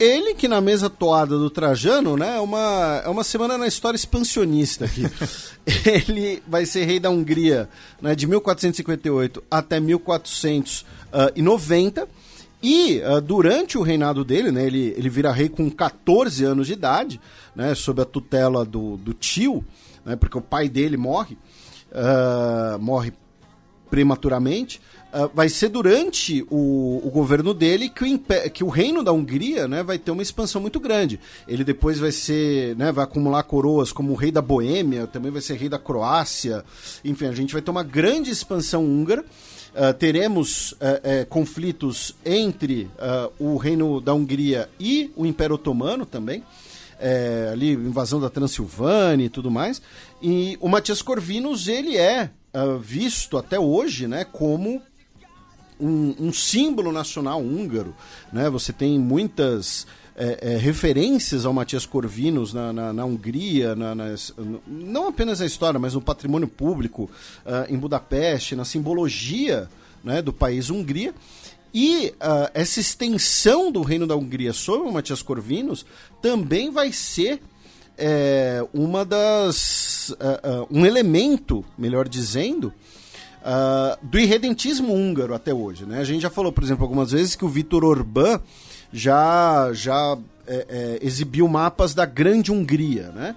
Ele 0.01 0.35
que 0.35 0.49
na 0.49 0.61
mesa 0.63 0.89
toada 0.89 1.37
do 1.37 1.51
Trajano, 1.51 2.17
né, 2.17 2.39
é 2.39 2.41
uma, 2.41 3.03
é 3.05 3.09
uma 3.11 3.23
semana 3.23 3.59
na 3.59 3.67
história 3.67 3.97
expansionista 3.97 4.87
aqui. 4.87 5.03
ele 5.87 6.43
vai 6.49 6.65
ser 6.65 6.87
rei 6.87 6.99
da 6.99 7.11
Hungria 7.11 7.69
né, 8.01 8.15
de 8.15 8.27
1458 8.27 9.45
até 9.51 9.79
1490. 9.79 12.09
E 12.63 13.01
uh, 13.01 13.21
durante 13.21 13.77
o 13.77 13.83
reinado 13.83 14.25
dele, 14.25 14.51
né, 14.51 14.67
ele, 14.67 14.95
ele 14.97 15.11
vira 15.11 15.31
rei 15.33 15.51
com 15.51 15.71
14 15.71 16.47
anos 16.47 16.67
de 16.67 16.73
idade, 16.73 17.21
né, 17.55 17.75
sob 17.75 18.01
a 18.01 18.07
tutela 18.07 18.65
do, 18.65 18.97
do 18.97 19.13
tio, 19.13 19.63
né, 20.03 20.17
porque 20.17 20.39
o 20.39 20.43
pai 20.43 20.71
dele 20.71 20.97
morre, 20.97 21.37
uh, 21.93 22.79
morre 22.79 23.13
prematuramente. 23.91 24.81
Uh, 25.13 25.29
vai 25.35 25.49
ser 25.49 25.69
durante 25.69 26.47
o, 26.49 27.01
o 27.05 27.11
governo 27.11 27.53
dele 27.53 27.89
que 27.89 28.05
o, 28.05 28.51
que 28.51 28.63
o 28.63 28.69
reino 28.69 29.03
da 29.03 29.13
Hungria 29.13 29.67
né, 29.67 29.83
vai 29.83 29.99
ter 29.99 30.13
uma 30.13 30.23
expansão 30.23 30.61
muito 30.61 30.79
grande. 30.79 31.19
Ele 31.49 31.65
depois 31.65 31.99
vai 31.99 32.13
ser, 32.13 32.77
né, 32.77 32.93
vai 32.93 33.03
acumular 33.03 33.43
coroas 33.43 33.91
como 33.91 34.13
o 34.13 34.15
rei 34.15 34.31
da 34.31 34.41
Boêmia, 34.41 35.09
também 35.09 35.33
vai 35.33 35.43
ser 35.43 35.57
rei 35.57 35.69
da 35.69 35.81
Croácia. 35.81 36.65
Enfim, 37.05 37.27
a 37.27 37.33
gente 37.33 37.53
vai 37.53 37.61
ter 37.61 37.73
uma 37.73 37.83
grande 37.83 38.31
expansão 38.31 38.85
húngara. 38.85 39.25
Uh, 39.71 39.95
teremos 39.95 40.73
uh, 40.73 40.77
uh, 40.77 41.27
conflitos 41.29 42.15
entre 42.25 42.91
o 43.39 43.57
reino 43.57 44.01
da 44.01 44.13
Hungria 44.13 44.69
e 44.79 45.13
o 45.17 45.27
Império 45.27 45.57
Otomano 45.57 46.07
também. 46.07 46.45
É, 47.03 47.49
ali, 47.51 47.73
invasão 47.73 48.21
da 48.21 48.29
Transilvânia 48.29 49.25
e 49.25 49.31
tudo 49.31 49.51
mais. 49.51 49.81
E 50.21 50.59
o 50.61 50.69
Matias 50.69 51.01
Corvinus, 51.01 51.67
ele 51.67 51.97
é 51.97 52.31
visto 52.83 53.39
até 53.39 53.59
hoje 53.59 54.07
né, 54.07 54.23
como 54.25 54.83
um, 55.81 56.15
um, 56.19 56.33
símbolo 56.33 56.93
nacional 56.93 57.41
húngaro. 57.41 57.95
Né? 58.33 58.49
Você 58.51 58.73
tem 58.73 58.99
muitas 58.99 59.87
é, 60.17 60.53
é, 60.53 60.57
referências 60.57 61.47
ao 61.47 61.53
Matias 61.53 61.87
Corvinus 61.87 62.53
na, 62.53 62.73
na, 62.73 62.93
na 62.93 63.05
Hungria, 63.05 63.75
na, 63.75 63.95
não 64.67 65.09
apenas 65.09 65.41
na 65.41 65.47
história, 65.47 65.81
mas 65.81 65.95
no 65.95 66.01
patrimônio 66.01 66.49
público, 66.49 67.11
uh, 67.47 67.73
em 67.73 67.79
Budapeste, 67.79 68.55
na 68.55 68.65
simbologia 68.65 69.69
né, 70.05 70.21
do 70.21 70.33
país 70.33 70.69
Hungria. 70.71 71.15
E 71.73 72.13
uh, 72.17 72.51
essa 72.53 72.81
extensão 72.81 73.71
do 73.71 73.83
reino 73.83 74.07
da 74.07 74.17
Hungria 74.17 74.53
sobre 74.53 74.89
o 74.89 74.93
Matias 74.93 75.23
Corvinus 75.23 75.87
também 76.21 76.71
vai 76.71 76.93
ser 76.93 77.41
é, 77.97 78.67
uma 78.73 79.05
das 79.05 80.11
uh, 80.11 80.67
um 80.71 80.85
elemento, 80.85 81.65
melhor 81.79 82.09
dizendo, 82.09 82.73
do 84.03 84.19
irredentismo 84.19 84.93
húngaro 84.93 85.35
até 85.35 85.53
hoje. 85.53 85.85
Né? 85.85 86.01
A 86.01 86.05
gente 86.05 86.23
já 86.23 86.31
falou, 86.31 86.53
por 86.53 86.63
exemplo, 86.63 86.85
algumas 86.85 87.13
vezes 87.13 87.35
que 87.35 87.45
o 87.45 87.49
Vitor 87.49 87.85
Orbán 87.85 88.41
já, 88.93 89.71
já 89.73 90.19
é, 90.47 90.67
é, 90.69 91.07
exibiu 91.07 91.47
mapas 91.49 91.95
da 91.95 92.05
Grande 92.05 92.53
Hungria. 92.53 93.11
Né? 93.15 93.37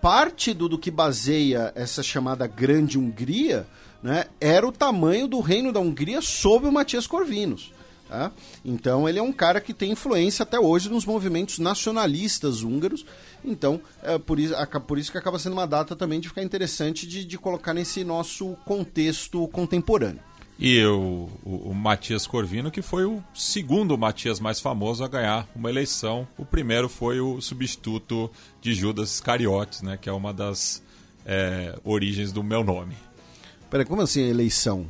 Parte 0.00 0.52
do, 0.52 0.68
do 0.68 0.78
que 0.78 0.90
baseia 0.90 1.72
essa 1.74 2.02
chamada 2.02 2.46
Grande 2.46 2.98
Hungria 2.98 3.66
né, 4.02 4.26
era 4.38 4.66
o 4.66 4.72
tamanho 4.72 5.26
do 5.26 5.40
reino 5.40 5.72
da 5.72 5.80
Hungria 5.80 6.20
sob 6.20 6.66
o 6.66 6.72
Matias 6.72 7.06
Corvinus. 7.06 7.72
Tá? 8.08 8.30
Então 8.64 9.08
ele 9.08 9.18
é 9.18 9.22
um 9.22 9.32
cara 9.32 9.60
que 9.60 9.72
tem 9.72 9.92
influência 9.92 10.42
até 10.42 10.60
hoje 10.60 10.90
nos 10.90 11.06
movimentos 11.06 11.58
nacionalistas 11.58 12.62
húngaros. 12.62 13.04
Então, 13.42 13.80
é 14.02 14.18
por 14.18 14.38
isso, 14.38 14.54
por 14.86 14.98
isso 14.98 15.10
que 15.10 15.18
acaba 15.18 15.38
sendo 15.38 15.54
uma 15.54 15.66
data 15.66 15.96
também 15.96 16.20
de 16.20 16.28
ficar 16.28 16.42
interessante 16.42 17.06
de, 17.06 17.24
de 17.24 17.38
colocar 17.38 17.72
nesse 17.72 18.04
nosso 18.04 18.56
contexto 18.64 19.48
contemporâneo. 19.48 20.20
E 20.58 20.84
o, 20.84 21.28
o, 21.44 21.70
o, 21.70 21.74
Matias 21.74 22.26
Corvino, 22.26 22.70
que 22.70 22.80
foi 22.80 23.04
o 23.04 23.22
segundo 23.34 23.98
Matias 23.98 24.38
mais 24.38 24.60
famoso 24.60 25.02
a 25.02 25.08
ganhar 25.08 25.48
uma 25.54 25.68
eleição. 25.68 26.28
O 26.38 26.44
primeiro 26.44 26.88
foi 26.88 27.20
o 27.20 27.40
substituto 27.40 28.30
de 28.60 28.72
Judas 28.72 29.14
Iscariotes, 29.14 29.82
né, 29.82 29.98
que 30.00 30.08
é 30.08 30.12
uma 30.12 30.32
das 30.32 30.80
é, 31.26 31.76
origens 31.84 32.30
do 32.30 32.42
meu 32.42 32.62
nome. 32.62 32.94
Peraí, 33.68 33.84
como 33.84 34.02
assim 34.02 34.22
eleição? 34.22 34.86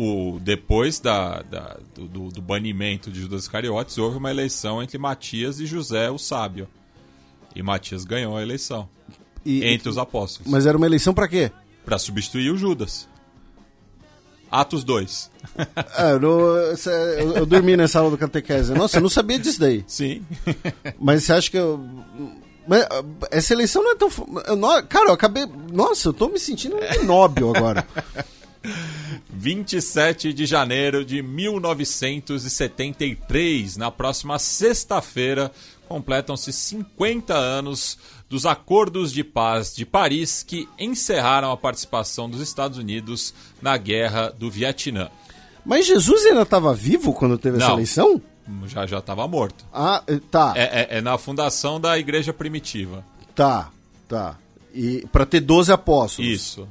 O, 0.00 0.38
depois 0.38 1.00
da, 1.00 1.42
da 1.42 1.76
do, 1.92 2.30
do, 2.30 2.40
banimento 2.40 3.10
de 3.10 3.20
Judas 3.20 3.42
Iscariotes, 3.42 3.98
houve 3.98 4.16
uma 4.16 4.30
eleição 4.30 4.80
entre 4.80 4.96
Matias 4.96 5.58
e 5.58 5.66
José 5.66 6.08
o 6.08 6.16
Sábio. 6.16 6.68
E 7.52 7.60
Matias 7.64 8.04
ganhou 8.04 8.36
a 8.36 8.42
eleição. 8.42 8.88
E, 9.44 9.64
entre 9.64 9.88
os 9.88 9.98
apóstolos. 9.98 10.48
Mas 10.48 10.66
era 10.66 10.76
uma 10.76 10.86
eleição 10.86 11.12
para 11.12 11.26
quê? 11.26 11.50
Para 11.84 11.98
substituir 11.98 12.48
o 12.52 12.56
Judas. 12.56 13.08
Atos 14.48 14.84
2. 14.84 15.30
É, 15.96 16.12
eu, 16.14 16.22
eu, 16.22 17.36
eu, 17.38 17.46
dormi 17.46 17.76
nessa 17.76 17.98
aula 17.98 18.12
do 18.12 18.18
catequese. 18.18 18.72
Nossa, 18.74 18.98
eu 18.98 19.02
não 19.02 19.10
sabia 19.10 19.36
disso 19.36 19.58
daí. 19.58 19.82
Sim. 19.88 20.24
Mas 20.96 21.24
você 21.24 21.32
acha 21.32 21.50
que 21.50 21.58
eu. 21.58 21.84
Mas 22.68 22.86
essa 23.32 23.52
eleição 23.52 23.82
não 23.82 23.90
é 23.90 23.96
tão. 23.96 24.08
Eu, 24.46 24.86
cara, 24.86 25.08
eu 25.08 25.14
acabei. 25.14 25.44
Nossa, 25.72 26.10
eu 26.10 26.12
tô 26.12 26.28
me 26.28 26.38
sentindo 26.38 26.76
inóbil 27.02 27.52
agora. 27.52 27.84
27 29.30 30.32
de 30.32 30.46
janeiro 30.46 31.04
de 31.04 31.22
1973, 31.22 33.76
na 33.76 33.90
próxima 33.90 34.38
sexta-feira, 34.38 35.52
completam-se 35.88 36.52
50 36.52 37.34
anos 37.34 37.98
dos 38.28 38.44
Acordos 38.44 39.12
de 39.12 39.24
Paz 39.24 39.74
de 39.74 39.86
Paris 39.86 40.42
que 40.42 40.68
encerraram 40.78 41.50
a 41.50 41.56
participação 41.56 42.28
dos 42.28 42.40
Estados 42.40 42.78
Unidos 42.78 43.32
na 43.62 43.76
Guerra 43.76 44.30
do 44.30 44.50
Vietnã. 44.50 45.08
Mas 45.64 45.86
Jesus 45.86 46.26
ainda 46.26 46.42
estava 46.42 46.74
vivo 46.74 47.12
quando 47.12 47.38
teve 47.38 47.58
Não, 47.58 47.66
essa 47.66 47.74
eleição? 47.74 48.22
Já 48.66 48.86
já 48.86 48.98
estava 48.98 49.26
morto. 49.28 49.64
Ah, 49.72 50.02
tá. 50.30 50.54
É, 50.56 50.62
é, 50.62 50.98
é, 50.98 51.00
na 51.00 51.18
fundação 51.18 51.80
da 51.80 51.98
Igreja 51.98 52.32
Primitiva. 52.32 53.04
Tá, 53.34 53.70
tá. 54.08 54.36
E 54.74 55.06
para 55.12 55.26
ter 55.26 55.40
12 55.40 55.72
apóstolos. 55.72 56.30
Isso. 56.30 56.68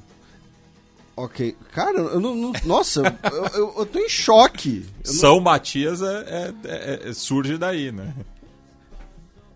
Ok. 1.18 1.58
Cara, 1.72 1.98
eu 1.98 2.20
não. 2.20 2.36
não 2.36 2.54
nossa, 2.64 3.02
eu, 3.24 3.46
eu, 3.60 3.74
eu, 3.80 3.86
tô 3.88 3.98
em 3.98 4.08
choque. 4.08 4.86
São 5.04 5.38
não... 5.38 5.42
Matias 5.42 6.00
é, 6.00 6.54
é, 6.64 7.10
é, 7.10 7.14
surge 7.14 7.58
daí, 7.58 7.92
né? 7.92 8.14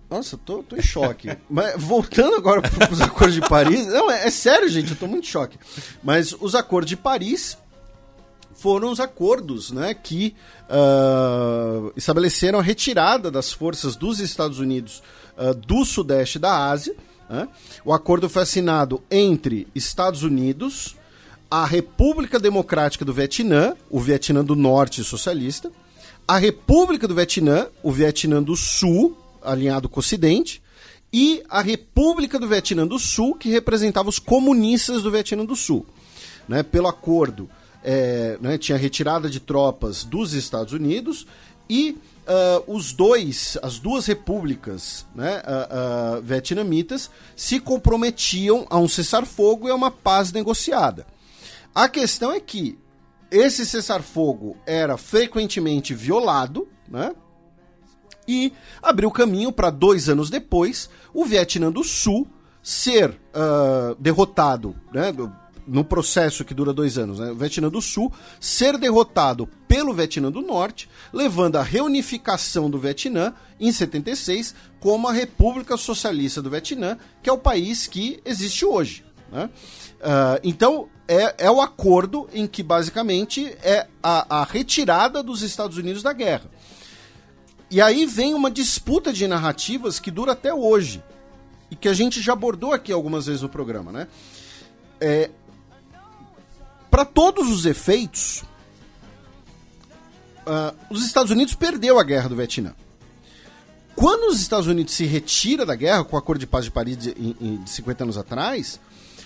Nossa, 0.10 0.34
eu 0.36 0.40
tô, 0.40 0.64
tô 0.64 0.76
em 0.76 0.82
choque. 0.82 1.30
Mas 1.48 1.80
voltando 1.80 2.36
agora 2.36 2.64
para 2.64 2.92
os 2.92 3.00
acordos 3.00 3.36
de 3.36 3.42
Paris. 3.42 3.86
Não, 3.86 4.10
é, 4.10 4.26
é, 4.26 4.32
sério, 4.32 4.68
gente, 4.68 4.90
eu 4.90 4.98
tô 4.98 5.06
muito 5.06 5.26
em 5.26 5.30
choque. 5.30 5.60
Mas 6.04 6.34
os 6.34 6.56
acordos 6.56 6.90
de 6.90 6.98
Paris 6.98 7.56
foram 8.56 8.92
os 8.92 9.00
acordos 9.00 9.72
né, 9.72 9.94
que 9.94 10.36
uh, 10.68 11.94
estabeleceram 11.96 12.60
a 12.60 12.64
retirada 12.64 13.30
das 13.30 13.52
forças 13.52 13.96
dos 13.96 14.20
Estados 14.20 14.58
Unidos 14.58 15.02
uh, 15.38 15.54
do 15.54 15.86
sudeste 15.86 16.40
da 16.40 16.70
Ásia. 16.70 16.96
Né? 17.30 17.48
O 17.86 17.94
acordo 17.94 18.28
foi 18.28 18.42
assinado 18.42 19.02
entre 19.10 19.68
Estados 19.74 20.24
Unidos, 20.24 20.96
a 21.52 21.66
República 21.66 22.40
Democrática 22.40 23.04
do 23.04 23.14
Vietnã, 23.14 23.76
o 23.90 24.00
Vietnã 24.00 24.42
do 24.42 24.56
Norte 24.56 25.04
socialista, 25.04 25.70
a 26.26 26.38
República 26.38 27.06
do 27.10 27.14
Vietnã, 27.14 27.68
o 27.84 27.92
Vietnã 27.92 28.42
do 28.42 28.56
Sul, 28.56 29.18
alinhado 29.44 29.90
com 29.90 29.98
o 29.98 30.00
Ocidente, 30.00 30.64
e 31.12 31.44
a 31.50 31.62
República 31.62 32.40
do 32.40 32.48
Vietnã 32.48 32.88
do 32.88 32.98
Sul, 32.98 33.36
que 33.36 33.50
representava 33.50 34.08
os 34.08 34.18
comunistas 34.18 35.04
do 35.04 35.12
Vietnã 35.12 35.44
do 35.44 35.58
Sul. 35.58 35.86
Né, 36.48 36.64
pelo 36.64 36.88
acordo, 36.88 37.50
é, 37.84 38.38
né, 38.40 38.58
tinha 38.58 38.78
retirada 38.78 39.30
de 39.30 39.42
tropas 39.42 40.06
dos 40.06 40.34
Estados 40.34 40.72
Unidos 40.72 41.28
e 41.70 41.98
uh, 42.28 42.74
os 42.74 42.94
dois, 42.94 43.58
as 43.62 43.78
duas 43.78 44.06
repúblicas 44.06 45.06
né, 45.14 45.42
uh, 45.42 46.18
uh, 46.18 46.22
vietnamitas 46.22 47.10
se 47.36 47.60
comprometiam 47.60 48.66
a 48.70 48.78
um 48.78 48.88
cessar-fogo 48.88 49.68
e 49.68 49.72
a 49.72 49.76
uma 49.76 49.92
paz 49.92 50.32
negociada. 50.32 51.06
A 51.74 51.88
questão 51.88 52.32
é 52.32 52.40
que 52.40 52.78
esse 53.30 53.66
cessar-fogo 53.66 54.58
era 54.66 54.98
frequentemente 54.98 55.94
violado, 55.94 56.68
né? 56.88 57.14
e 58.28 58.54
abriu 58.82 59.12
caminho 59.12 59.52
para 59.52 59.70
dois 59.70 60.10
anos 60.10 60.30
depois 60.30 60.90
o 61.14 61.26
Vietnã 61.26 61.72
do 61.72 61.84
Sul 61.84 62.28
ser 62.62 63.10
uh, 63.10 63.96
derrotado, 64.00 64.76
né, 64.94 65.12
no 65.66 65.84
processo 65.84 66.46
que 66.46 66.54
dura 66.54 66.74
dois 66.74 66.98
anos, 66.98 67.20
né, 67.20 67.32
o 67.32 67.36
Vietnã 67.36 67.70
do 67.70 67.82
Sul 67.82 68.12
ser 68.40 68.78
derrotado 68.78 69.48
pelo 69.68 69.94
Vietnã 69.94 70.32
do 70.32 70.42
Norte, 70.42 70.90
levando 71.12 71.56
à 71.56 71.64
reunificação 71.64 72.70
do 72.70 72.78
Vietnã 72.78 73.34
em 73.60 73.72
76 73.72 74.54
como 74.80 75.08
a 75.08 75.12
República 75.12 75.76
Socialista 75.78 76.42
do 76.42 76.50
Vietnã, 76.50 76.98
que 77.24 77.30
é 77.30 77.34
o 77.34 77.38
país 77.38 77.88
que 77.88 78.22
existe 78.24 78.66
hoje. 78.66 79.04
Né? 79.32 79.50
Uh, 80.00 80.40
então, 80.44 80.90
é, 81.12 81.36
é 81.40 81.52
o 81.52 81.60
acordo 81.60 82.30
em 82.32 82.48
que 82.48 82.64
basicamente 82.64 83.46
é 83.62 83.86
a, 84.02 84.40
a 84.40 84.44
retirada 84.46 85.22
dos 85.22 85.42
Estados 85.42 85.76
Unidos 85.76 86.02
da 86.02 86.14
guerra. 86.14 86.50
E 87.70 87.82
aí 87.82 88.06
vem 88.06 88.34
uma 88.34 88.50
disputa 88.50 89.12
de 89.12 89.28
narrativas 89.28 90.00
que 90.00 90.10
dura 90.10 90.32
até 90.32 90.54
hoje. 90.54 91.04
E 91.70 91.76
que 91.76 91.90
a 91.90 91.94
gente 91.94 92.22
já 92.22 92.32
abordou 92.32 92.72
aqui 92.72 92.94
algumas 92.94 93.26
vezes 93.26 93.42
no 93.42 93.50
programa, 93.50 93.92
né? 93.92 94.08
É, 95.02 95.30
Para 96.90 97.04
todos 97.04 97.50
os 97.50 97.66
efeitos, 97.66 98.44
uh, 100.48 100.74
os 100.90 101.06
Estados 101.06 101.32
Unidos 101.32 101.56
perdeu 101.56 102.00
a 102.00 102.04
guerra 102.06 102.30
do 102.30 102.38
Vietnã. 102.38 102.74
Quando 103.96 104.32
os 104.32 104.40
Estados 104.40 104.68
Unidos 104.68 104.94
se 104.94 105.06
retira 105.06 105.66
da 105.66 105.76
guerra, 105.76 106.06
com 106.06 106.16
o 106.16 106.20
Acordo 106.20 106.40
de 106.40 106.48
Paz 106.48 106.64
de 106.64 106.72
Paris 106.72 106.98
de, 106.98 107.14
de, 107.14 107.58
de 107.58 107.70
50 107.70 108.04
anos 108.06 108.18
atrás, 108.18 108.80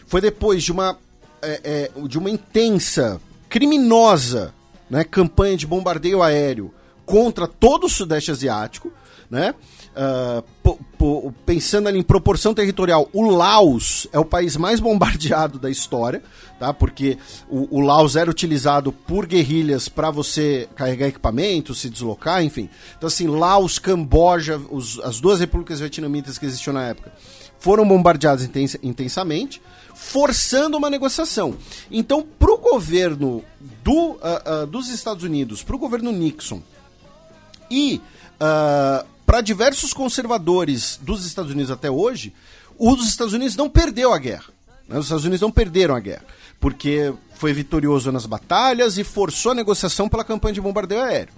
foi 0.07 0.22
depois 0.22 0.64
de 0.64 0.72
uma, 0.72 0.98
é, 1.45 1.61
é, 1.63 2.07
de 2.07 2.17
uma 2.17 2.30
intensa, 2.30 3.19
criminosa 3.49 4.53
né, 4.89 5.03
campanha 5.03 5.57
de 5.57 5.65
bombardeio 5.65 6.22
aéreo 6.22 6.73
contra 7.05 7.47
todo 7.47 7.85
o 7.85 7.89
Sudeste 7.89 8.31
Asiático, 8.31 8.91
né? 9.30 9.53
Uh, 9.95 11.34
pensando 11.45 11.88
ali 11.88 11.97
em 11.97 12.03
proporção 12.03 12.53
territorial, 12.53 13.07
o 13.13 13.30
Laos 13.30 14.07
é 14.11 14.19
o 14.19 14.26
país 14.26 14.57
mais 14.57 14.81
bombardeado 14.81 15.57
da 15.57 15.69
história, 15.69 16.22
tá? 16.59 16.73
Porque 16.73 17.17
o, 17.49 17.77
o 17.77 17.80
Laos 17.80 18.15
era 18.17 18.30
utilizado 18.30 18.91
por 18.91 19.26
guerrilhas 19.26 19.88
para 19.88 20.11
você 20.11 20.67
carregar 20.76 21.07
equipamento, 21.07 21.73
se 21.73 21.89
deslocar, 21.89 22.43
enfim. 22.43 22.69
Então, 22.97 23.07
assim, 23.07 23.27
Laos, 23.27 23.80
Camboja, 23.80 24.59
os, 24.69 24.99
as 24.99 25.22
duas 25.22 25.39
repúblicas 25.39 25.80
vietnamitas 25.80 26.38
que 26.38 26.45
existiam 26.45 26.73
na 26.73 26.84
época, 26.84 27.13
foram 27.57 27.88
bombardeadas 27.88 28.43
intens 28.43 28.77
intensamente, 28.84 29.61
forçando 29.95 30.77
uma 30.77 30.89
negociação. 30.89 31.55
Então, 31.89 32.22
para 32.22 32.51
o 32.51 32.57
governo 32.57 33.43
do, 33.84 34.11
uh, 34.11 34.63
uh, 34.63 34.67
dos 34.67 34.89
Estados 34.89 35.23
Unidos, 35.23 35.63
para 35.63 35.76
o 35.76 35.80
governo 35.80 36.11
Nixon 36.11 36.61
e 37.72 38.01
uh, 38.35 39.05
para 39.26 39.41
diversos 39.41 39.93
conservadores 39.93 40.99
dos 41.01 41.26
Estados 41.26 41.51
Unidos 41.51 41.72
até 41.72 41.89
hoje, 41.89 42.34
os 42.77 43.07
Estados 43.07 43.34
Unidos 43.34 43.55
não 43.55 43.69
perdeu 43.69 44.13
a 44.13 44.19
guerra. 44.19 44.53
Né? 44.88 44.97
Os 44.99 45.05
Estados 45.05 45.23
Unidos 45.23 45.41
não 45.41 45.49
perderam 45.49 45.95
a 45.95 45.99
guerra, 45.99 46.26
porque 46.59 47.13
foi 47.35 47.53
vitorioso 47.53 48.11
nas 48.11 48.26
batalhas 48.26 48.97
e 48.97 49.03
forçou 49.03 49.53
a 49.53 49.55
negociação 49.55 50.09
pela 50.09 50.23
campanha 50.23 50.53
de 50.53 50.61
bombardeio 50.61 51.01
aéreo. 51.01 51.34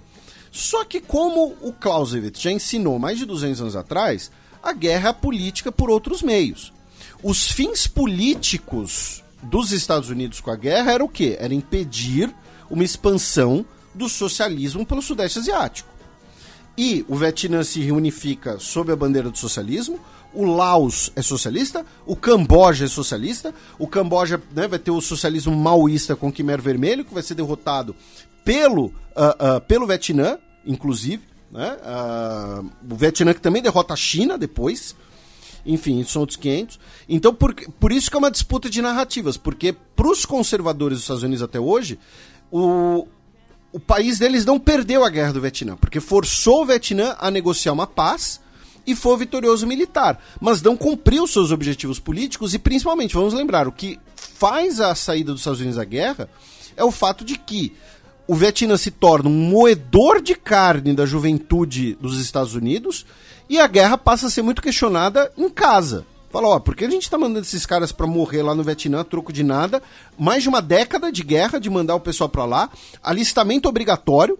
Só 0.50 0.84
que 0.84 1.00
como 1.00 1.56
o 1.60 1.72
Clausewitz 1.72 2.40
já 2.40 2.50
ensinou 2.50 2.98
mais 2.98 3.18
de 3.18 3.24
200 3.24 3.60
anos 3.60 3.76
atrás, 3.76 4.30
a 4.62 4.72
guerra 4.72 5.10
é 5.10 5.12
política 5.12 5.70
por 5.70 5.90
outros 5.90 6.22
meios. 6.22 6.72
Os 7.22 7.50
fins 7.50 7.86
políticos 7.86 9.24
dos 9.42 9.72
Estados 9.72 10.10
Unidos 10.10 10.40
com 10.40 10.50
a 10.50 10.56
guerra 10.56 10.92
era 10.92 11.04
o 11.04 11.08
quê? 11.08 11.36
Era 11.40 11.54
impedir 11.54 12.32
uma 12.70 12.84
expansão 12.84 13.64
do 13.94 14.08
socialismo 14.08 14.86
pelo 14.86 15.02
Sudeste 15.02 15.38
Asiático. 15.38 15.88
E 16.76 17.04
o 17.08 17.16
Vietnã 17.16 17.64
se 17.64 17.80
reunifica 17.80 18.58
sob 18.60 18.92
a 18.92 18.96
bandeira 18.96 19.30
do 19.30 19.36
socialismo, 19.36 19.98
o 20.32 20.44
Laos 20.44 21.10
é 21.16 21.22
socialista, 21.22 21.84
o 22.06 22.14
Camboja 22.14 22.84
é 22.84 22.88
socialista, 22.88 23.52
o 23.78 23.88
Camboja 23.88 24.40
né, 24.54 24.68
vai 24.68 24.78
ter 24.78 24.92
o 24.92 25.00
socialismo 25.00 25.56
maoísta 25.56 26.14
com 26.14 26.30
Khmer 26.30 26.62
Vermelho, 26.62 27.04
que 27.04 27.14
vai 27.14 27.22
ser 27.22 27.34
derrotado 27.34 27.96
pelo, 28.44 28.86
uh, 28.86 29.56
uh, 29.56 29.60
pelo 29.66 29.86
Vietnã, 29.86 30.38
inclusive. 30.64 31.24
Né? 31.50 31.76
Uh, 31.82 32.70
o 32.92 32.94
Vietnã 32.94 33.34
que 33.34 33.40
também 33.40 33.62
derrota 33.62 33.94
a 33.94 33.96
China 33.96 34.38
depois. 34.38 34.94
Enfim, 35.68 36.02
são 36.02 36.20
outros 36.20 36.38
500. 36.38 36.80
Então, 37.06 37.34
por, 37.34 37.54
por 37.78 37.92
isso 37.92 38.10
que 38.10 38.16
é 38.16 38.18
uma 38.18 38.30
disputa 38.30 38.70
de 38.70 38.80
narrativas, 38.80 39.36
porque 39.36 39.74
para 39.94 40.08
os 40.08 40.24
conservadores 40.24 40.96
dos 40.96 41.04
Estados 41.04 41.22
Unidos 41.22 41.42
até 41.42 41.60
hoje, 41.60 41.98
o, 42.50 43.06
o 43.70 43.78
país 43.78 44.18
deles 44.18 44.46
não 44.46 44.58
perdeu 44.58 45.04
a 45.04 45.10
guerra 45.10 45.34
do 45.34 45.42
Vietnã, 45.42 45.76
porque 45.76 46.00
forçou 46.00 46.62
o 46.62 46.66
Vietnã 46.66 47.14
a 47.18 47.30
negociar 47.30 47.74
uma 47.74 47.86
paz 47.86 48.40
e 48.86 48.96
foi 48.96 49.18
vitorioso 49.18 49.66
militar, 49.66 50.18
mas 50.40 50.62
não 50.62 50.74
cumpriu 50.74 51.26
seus 51.26 51.52
objetivos 51.52 52.00
políticos 52.00 52.54
e 52.54 52.58
principalmente, 52.58 53.14
vamos 53.14 53.34
lembrar, 53.34 53.68
o 53.68 53.72
que 53.72 54.00
faz 54.16 54.80
a 54.80 54.94
saída 54.94 55.32
dos 55.32 55.42
Estados 55.42 55.60
Unidos 55.60 55.76
da 55.76 55.84
guerra 55.84 56.30
é 56.74 56.82
o 56.82 56.90
fato 56.90 57.26
de 57.26 57.36
que 57.36 57.74
o 58.26 58.34
Vietnã 58.34 58.78
se 58.78 58.90
torna 58.90 59.28
um 59.28 59.50
moedor 59.50 60.22
de 60.22 60.34
carne 60.34 60.94
da 60.94 61.04
juventude 61.04 61.94
dos 62.00 62.18
Estados 62.18 62.54
Unidos 62.54 63.04
e 63.48 63.58
a 63.58 63.66
guerra 63.66 63.96
passa 63.96 64.26
a 64.26 64.30
ser 64.30 64.42
muito 64.42 64.62
questionada 64.62 65.32
em 65.36 65.48
casa. 65.48 66.04
Fala, 66.30 66.48
ó, 66.48 66.60
por 66.60 66.76
que 66.76 66.84
a 66.84 66.90
gente 66.90 67.08
tá 67.08 67.16
mandando 67.16 67.40
esses 67.40 67.64
caras 67.64 67.90
para 67.90 68.06
morrer 68.06 68.42
lá 68.42 68.54
no 68.54 68.62
Vietnã, 68.62 69.02
troco 69.02 69.32
de 69.32 69.42
nada? 69.42 69.82
Mais 70.18 70.42
de 70.42 70.48
uma 70.48 70.60
década 70.60 71.10
de 71.10 71.22
guerra, 71.22 71.58
de 71.58 71.70
mandar 71.70 71.94
o 71.94 72.00
pessoal 72.00 72.28
para 72.28 72.44
lá. 72.44 72.70
Alistamento 73.02 73.68
obrigatório. 73.68 74.38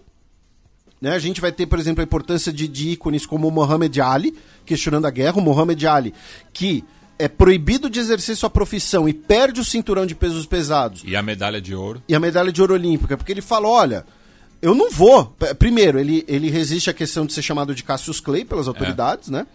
Né? 1.00 1.12
A 1.12 1.18
gente 1.18 1.40
vai 1.40 1.50
ter, 1.50 1.66
por 1.66 1.78
exemplo, 1.78 2.02
a 2.02 2.04
importância 2.04 2.52
de, 2.52 2.68
de 2.68 2.90
ícones 2.90 3.24
como 3.24 3.48
o 3.48 3.50
Muhammad 3.50 3.96
Ali, 3.98 4.36
questionando 4.66 5.06
a 5.06 5.10
guerra. 5.10 5.38
O 5.38 5.40
Muhammad 5.40 5.82
Ali, 5.84 6.12
que 6.52 6.84
é 7.18 7.26
proibido 7.26 7.88
de 7.88 7.98
exercer 7.98 8.36
sua 8.36 8.50
profissão 8.50 9.08
e 9.08 9.14
perde 9.14 9.60
o 9.60 9.64
cinturão 9.64 10.04
de 10.04 10.14
pesos 10.14 10.44
pesados. 10.44 11.02
E 11.06 11.16
a 11.16 11.22
medalha 11.22 11.60
de 11.60 11.74
ouro. 11.74 12.02
E 12.06 12.14
a 12.14 12.20
medalha 12.20 12.52
de 12.52 12.60
ouro 12.60 12.74
olímpica, 12.74 13.16
porque 13.16 13.32
ele 13.32 13.40
fala, 13.40 13.66
olha, 13.66 14.04
eu 14.60 14.74
não 14.74 14.90
vou. 14.90 15.36
Primeiro, 15.58 15.98
ele, 15.98 16.24
ele 16.28 16.50
resiste 16.50 16.90
à 16.90 16.94
questão 16.94 17.26
de 17.26 17.32
ser 17.32 17.42
chamado 17.42 17.74
de 17.74 17.82
Cassius 17.84 18.20
Clay 18.20 18.44
pelas 18.44 18.66
é. 18.66 18.68
autoridades, 18.68 19.28
é. 19.28 19.32
né? 19.32 19.46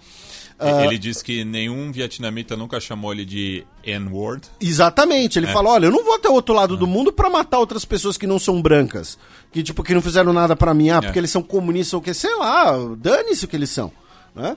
Uh, 0.60 0.86
ele 0.86 0.98
diz 0.98 1.22
que 1.22 1.44
nenhum 1.44 1.92
vietnamita 1.92 2.56
nunca 2.56 2.80
chamou 2.80 3.12
ele 3.12 3.26
de 3.26 3.66
N-word. 3.84 4.48
Exatamente. 4.62 5.38
Ele 5.38 5.48
é. 5.48 5.52
fala: 5.52 5.70
olha, 5.70 5.88
eu 5.88 5.92
não 5.92 6.04
vou 6.04 6.16
até 6.16 6.30
o 6.30 6.34
outro 6.34 6.54
lado 6.54 6.76
é. 6.76 6.78
do 6.78 6.88
mundo 6.88 7.12
para 7.12 7.30
matar 7.30 7.60
outras 7.60 7.84
pessoas 7.84 8.18
que 8.18 8.28
não 8.28 8.40
são 8.40 8.62
brancas. 8.62 9.18
Que, 9.52 9.62
tipo, 9.62 9.84
que 9.84 9.94
não 9.94 10.02
fizeram 10.02 10.32
nada 10.32 10.56
para 10.56 10.74
mim. 10.74 10.90
Ah, 10.90 11.02
porque 11.02 11.18
é. 11.18 11.22
eles 11.22 11.32
são 11.32 11.42
comunistas 11.42 11.94
ou 11.94 12.00
o 12.00 12.04
que, 12.04 12.14
sei 12.14 12.34
lá, 12.36 12.74
dane-se 12.98 13.46
o 13.46 13.48
que 13.48 13.56
eles 13.56 13.70
são. 13.70 13.92
Né? 14.34 14.56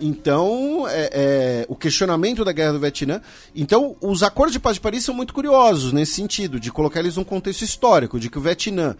Então, 0.00 0.86
é, 0.88 1.10
é, 1.12 1.66
o 1.68 1.74
questionamento 1.74 2.44
da 2.44 2.52
guerra 2.52 2.74
do 2.74 2.80
Vietnã. 2.80 3.20
Então, 3.54 3.96
os 4.00 4.22
acordos 4.22 4.52
de 4.52 4.60
paz 4.60 4.76
de 4.76 4.80
Paris 4.80 5.04
são 5.04 5.14
muito 5.14 5.34
curiosos 5.34 5.92
nesse 5.92 6.12
sentido, 6.12 6.60
de 6.60 6.70
colocar 6.70 7.00
eles 7.00 7.16
num 7.16 7.24
contexto 7.24 7.62
histórico, 7.62 8.20
de 8.20 8.30
que 8.30 8.38
o 8.38 8.40
Vietnã 8.40 8.96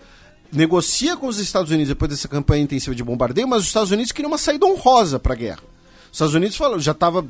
negocia 0.53 1.17
com 1.17 1.27
os 1.27 1.39
Estados 1.39 1.71
Unidos 1.71 1.89
depois 1.89 2.11
dessa 2.11 2.29
campanha 2.29 2.63
intensiva 2.63 2.95
de 2.95 3.05
bombardeio, 3.05 3.49
mas 3.49 3.63
os 3.63 3.69
Estados 3.69 3.91
Unidos 3.91 4.13
queriam 4.13 4.31
uma 4.31 4.39
saída 4.39 4.67
honrosa 4.67 5.19
para 5.19 5.35
a 5.35 5.37
guerra. 5.37 5.63
Os 6.07 6.13
Estados 6.13 6.35
Unidos 6.35 6.57
falou, 6.57 6.79
já 6.79 6.93
estava 6.93 7.27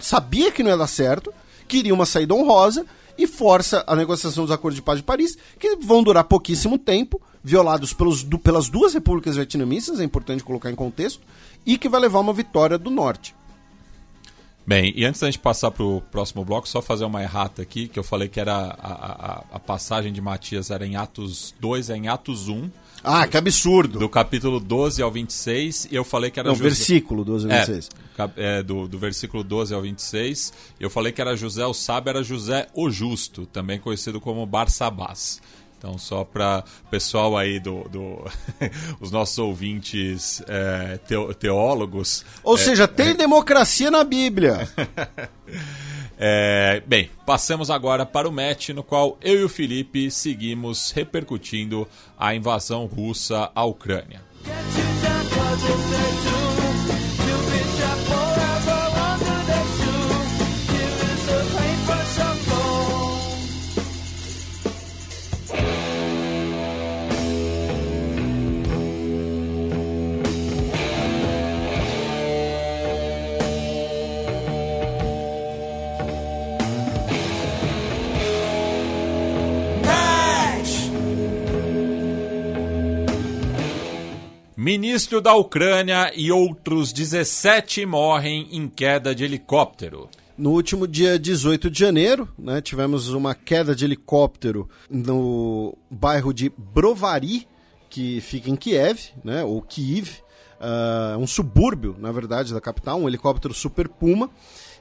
sabia 0.00 0.52
que 0.52 0.62
não 0.62 0.70
ia 0.70 0.76
dar 0.76 0.86
certo, 0.86 1.32
queria 1.66 1.94
uma 1.94 2.06
saída 2.06 2.34
honrosa 2.34 2.84
e 3.16 3.26
força 3.26 3.84
a 3.86 3.94
negociação 3.94 4.44
dos 4.44 4.52
acordos 4.52 4.76
de 4.76 4.82
paz 4.82 4.98
de 4.98 5.04
Paris, 5.04 5.38
que 5.58 5.76
vão 5.76 6.02
durar 6.02 6.24
pouquíssimo 6.24 6.78
tempo, 6.78 7.20
violados 7.42 7.92
pelos, 7.92 8.22
do, 8.22 8.38
pelas 8.38 8.68
duas 8.68 8.94
repúblicas 8.94 9.36
vietnamistas, 9.36 10.00
é 10.00 10.04
importante 10.04 10.42
colocar 10.42 10.70
em 10.70 10.74
contexto, 10.74 11.20
e 11.64 11.78
que 11.78 11.88
vai 11.88 12.00
levar 12.00 12.20
uma 12.20 12.32
vitória 12.32 12.76
do 12.76 12.90
norte. 12.90 13.34
Bem, 14.66 14.94
e 14.96 15.04
antes 15.04 15.20
da 15.20 15.26
gente 15.26 15.38
passar 15.38 15.70
para 15.70 15.84
o 15.84 16.00
próximo 16.00 16.42
bloco, 16.42 16.66
só 16.66 16.80
fazer 16.80 17.04
uma 17.04 17.22
errata 17.22 17.60
aqui, 17.60 17.86
que 17.86 17.98
eu 17.98 18.04
falei 18.04 18.28
que 18.28 18.40
era 18.40 18.54
a, 18.54 18.92
a, 18.92 19.44
a 19.52 19.60
passagem 19.60 20.10
de 20.10 20.22
Matias 20.22 20.70
era 20.70 20.86
em 20.86 20.96
Atos 20.96 21.54
2, 21.60 21.90
é 21.90 21.96
em 21.96 22.08
Atos 22.08 22.48
1. 22.48 22.70
Ah, 23.02 23.26
que 23.26 23.36
absurdo. 23.36 23.98
Do 23.98 24.08
capítulo 24.08 24.58
12 24.58 25.02
ao 25.02 25.10
26, 25.10 25.88
e 25.90 25.94
eu 25.94 26.02
falei 26.02 26.30
que 26.30 26.40
era... 26.40 26.48
Não, 26.48 26.56
José... 26.56 26.70
versículo 26.70 27.22
12 27.22 27.44
ao 27.44 27.58
26. 27.58 27.90
É, 28.16 28.58
é, 28.58 28.62
do, 28.62 28.88
do 28.88 28.98
versículo 28.98 29.44
12 29.44 29.74
ao 29.74 29.82
26, 29.82 30.54
eu 30.80 30.88
falei 30.88 31.12
que 31.12 31.20
era 31.20 31.36
José 31.36 31.66
o 31.66 31.74
Sábio, 31.74 32.08
era 32.08 32.22
José 32.22 32.66
o 32.72 32.88
Justo, 32.88 33.44
também 33.44 33.78
conhecido 33.78 34.18
como 34.18 34.46
Barsabás. 34.46 35.42
Então, 35.84 35.98
só 35.98 36.24
para 36.24 36.64
o 36.86 36.88
pessoal 36.88 37.36
aí 37.36 37.60
do, 37.60 37.86
do 37.90 38.24
os 38.98 39.10
nossos 39.10 39.38
ouvintes 39.38 40.42
é, 40.48 40.98
teólogos. 41.38 42.24
Ou 42.42 42.54
é, 42.54 42.58
seja, 42.58 42.88
tem 42.88 43.08
é... 43.08 43.14
democracia 43.14 43.90
na 43.90 44.02
Bíblia. 44.02 44.66
É, 46.16 46.82
bem, 46.86 47.10
passamos 47.26 47.70
agora 47.70 48.06
para 48.06 48.26
o 48.26 48.32
match 48.32 48.70
no 48.70 48.82
qual 48.82 49.18
eu 49.20 49.40
e 49.40 49.44
o 49.44 49.48
Felipe 49.48 50.10
seguimos 50.10 50.90
repercutindo 50.90 51.86
a 52.18 52.34
invasão 52.34 52.86
russa 52.86 53.50
à 53.54 53.62
Ucrânia. 53.64 54.22
Ministro 84.64 85.20
da 85.20 85.34
Ucrânia 85.34 86.10
e 86.16 86.32
outros 86.32 86.90
17 86.90 87.84
morrem 87.84 88.48
em 88.50 88.66
queda 88.66 89.14
de 89.14 89.22
helicóptero. 89.22 90.08
No 90.38 90.52
último 90.52 90.88
dia 90.88 91.18
18 91.18 91.70
de 91.70 91.78
janeiro, 91.78 92.26
né, 92.38 92.62
tivemos 92.62 93.10
uma 93.10 93.34
queda 93.34 93.76
de 93.76 93.84
helicóptero 93.84 94.66
no 94.88 95.76
bairro 95.90 96.32
de 96.32 96.50
Brovary, 96.56 97.46
que 97.90 98.22
fica 98.22 98.48
em 98.48 98.56
Kiev, 98.56 99.10
né, 99.22 99.44
ou 99.44 99.60
Kiev, 99.60 100.22
uh, 100.58 101.18
um 101.18 101.26
subúrbio, 101.26 101.94
na 101.98 102.10
verdade, 102.10 102.54
da 102.54 102.60
capital, 102.60 102.98
um 102.98 103.06
helicóptero 103.06 103.52
Super 103.52 103.86
Puma. 103.86 104.30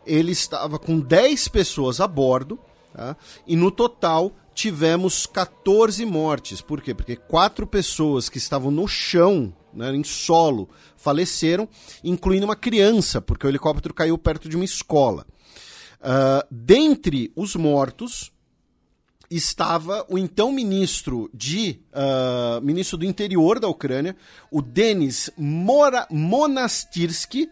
Ele 0.07 0.31
estava 0.31 0.79
com 0.79 0.97
10 0.97 1.49
pessoas 1.49 1.99
a 1.99 2.07
bordo, 2.07 2.57
tá, 2.93 3.17
e 3.45 3.57
no 3.57 3.69
total 3.69 4.31
tivemos 4.55 5.25
14 5.25 6.05
mortes. 6.05 6.61
Por 6.61 6.81
quê? 6.81 6.93
Porque 6.93 7.17
quatro 7.17 7.67
pessoas 7.67 8.29
que 8.29 8.37
estavam 8.37 8.71
no 8.71 8.87
chão 8.87 9.53
né, 9.75 9.93
em 9.95 10.03
solo, 10.03 10.69
faleceram, 10.95 11.67
incluindo 12.03 12.45
uma 12.45 12.55
criança, 12.55 13.21
porque 13.21 13.45
o 13.45 13.49
helicóptero 13.49 13.93
caiu 13.93 14.17
perto 14.17 14.49
de 14.49 14.55
uma 14.55 14.65
escola. 14.65 15.25
Uh, 15.99 16.45
dentre 16.51 17.31
os 17.35 17.55
mortos 17.55 18.31
estava 19.31 20.05
o 20.09 20.17
então 20.17 20.51
ministro 20.51 21.29
de 21.33 21.79
uh, 21.91 22.61
ministro 22.61 22.97
do 22.97 23.05
interior 23.05 23.59
da 23.59 23.67
Ucrânia, 23.67 24.15
o 24.51 24.61
Denis 24.61 25.29
Mora 25.37 26.05
Monastirsky, 26.11 27.49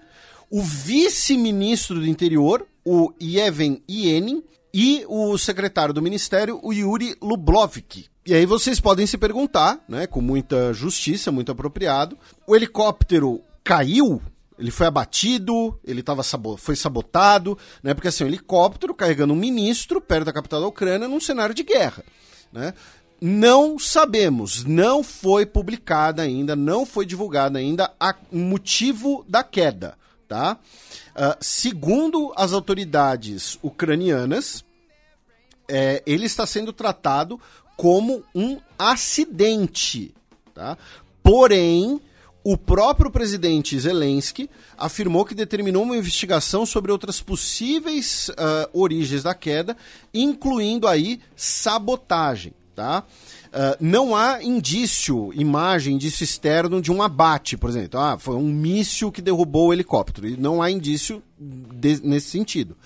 o 0.50 0.62
vice-ministro 0.62 2.00
do 2.00 2.08
interior, 2.08 2.68
o 2.86 3.14
Yevhen 3.22 3.82
Ienin, 3.90 4.44
e 4.74 5.04
o 5.08 5.38
secretário 5.38 5.94
do 5.94 6.02
ministério, 6.02 6.60
o 6.64 6.72
Yuri 6.72 7.16
Lublovik. 7.22 8.11
E 8.24 8.36
aí 8.36 8.46
vocês 8.46 8.80
podem 8.80 9.08
se 9.08 9.18
perguntar, 9.18 9.84
né, 9.88 10.06
com 10.06 10.22
muita 10.22 10.74
justiça, 10.74 11.32
muito 11.32 11.52
apropriado, 11.52 12.18
o 12.46 12.56
helicóptero 12.56 13.42
caiu? 13.64 14.22
Ele 14.60 14.70
foi 14.70 14.86
abatido, 14.86 15.80
ele 15.84 16.04
tava 16.04 16.22
sabo 16.22 16.56
foi 16.56 16.76
sabotado, 16.76 17.58
né? 17.82 17.96
Porque 17.96 18.10
assim, 18.10 18.24
um 18.24 18.28
helicóptero 18.28 18.94
carregando 18.94 19.34
um 19.34 19.36
ministro 19.36 20.00
perto 20.00 20.26
da 20.26 20.34
capital 20.34 20.62
da 20.62 20.68
Ucrânia 20.68 21.08
num 21.08 21.20
cenário 21.20 21.56
de 21.56 21.64
guerra, 21.64 22.04
né? 22.54 22.76
Não 23.20 23.80
sabemos, 23.80 24.64
não 24.66 25.02
foi 25.02 25.48
publicada 25.48 26.22
ainda, 26.22 26.56
não 26.56 26.86
foi 26.86 27.08
divulgada 27.08 27.58
ainda 27.58 27.92
o 28.32 28.38
motivo 28.38 29.26
da 29.28 29.44
queda, 29.44 29.98
tá? 30.28 30.60
Uh, 31.16 31.38
segundo 31.40 32.32
as 32.36 32.54
autoridades 32.54 33.58
ucranianas, 33.64 34.64
é, 35.72 36.04
ele 36.06 36.26
está 36.26 36.46
sendo 36.46 36.74
tratado 36.74 37.40
como 37.82 38.24
um 38.36 38.60
acidente, 38.78 40.14
tá? 40.54 40.78
Porém, 41.24 42.00
o 42.44 42.56
próprio 42.56 43.10
presidente 43.10 43.80
Zelensky 43.80 44.48
afirmou 44.78 45.26
que 45.26 45.34
determinou 45.34 45.82
uma 45.82 45.98
investigação 45.98 46.64
sobre 46.64 46.92
outras 46.92 47.22
possíveis 47.22 48.30
uh, 48.30 48.70
origens 48.72 49.24
da 49.24 49.34
queda, 49.34 49.76
incluindo 50.14 50.88
aí 50.88 51.22
sabotagem, 51.36 52.54
tá? 52.76 53.04
Uh, 53.48 53.76
não 53.80 54.16
há 54.16 54.44
indício, 54.44 55.34
imagem, 55.34 55.96
indício 55.96 56.24
externo 56.24 56.84
de 56.84 56.92
um 56.92 57.02
abate, 57.02 57.58
por 57.58 57.68
exemplo. 57.72 58.00
Ah, 58.00 58.16
foi 58.20 58.36
um 58.36 58.48
míssil 58.48 59.12
que 59.12 59.24
derrubou 59.24 59.70
o 59.70 59.74
helicóptero. 59.74 60.28
E 60.28 60.38
não 60.38 60.62
há 60.62 60.70
indício 60.70 61.24
de, 61.40 62.00
nesse 62.04 62.30
sentido. 62.30 62.78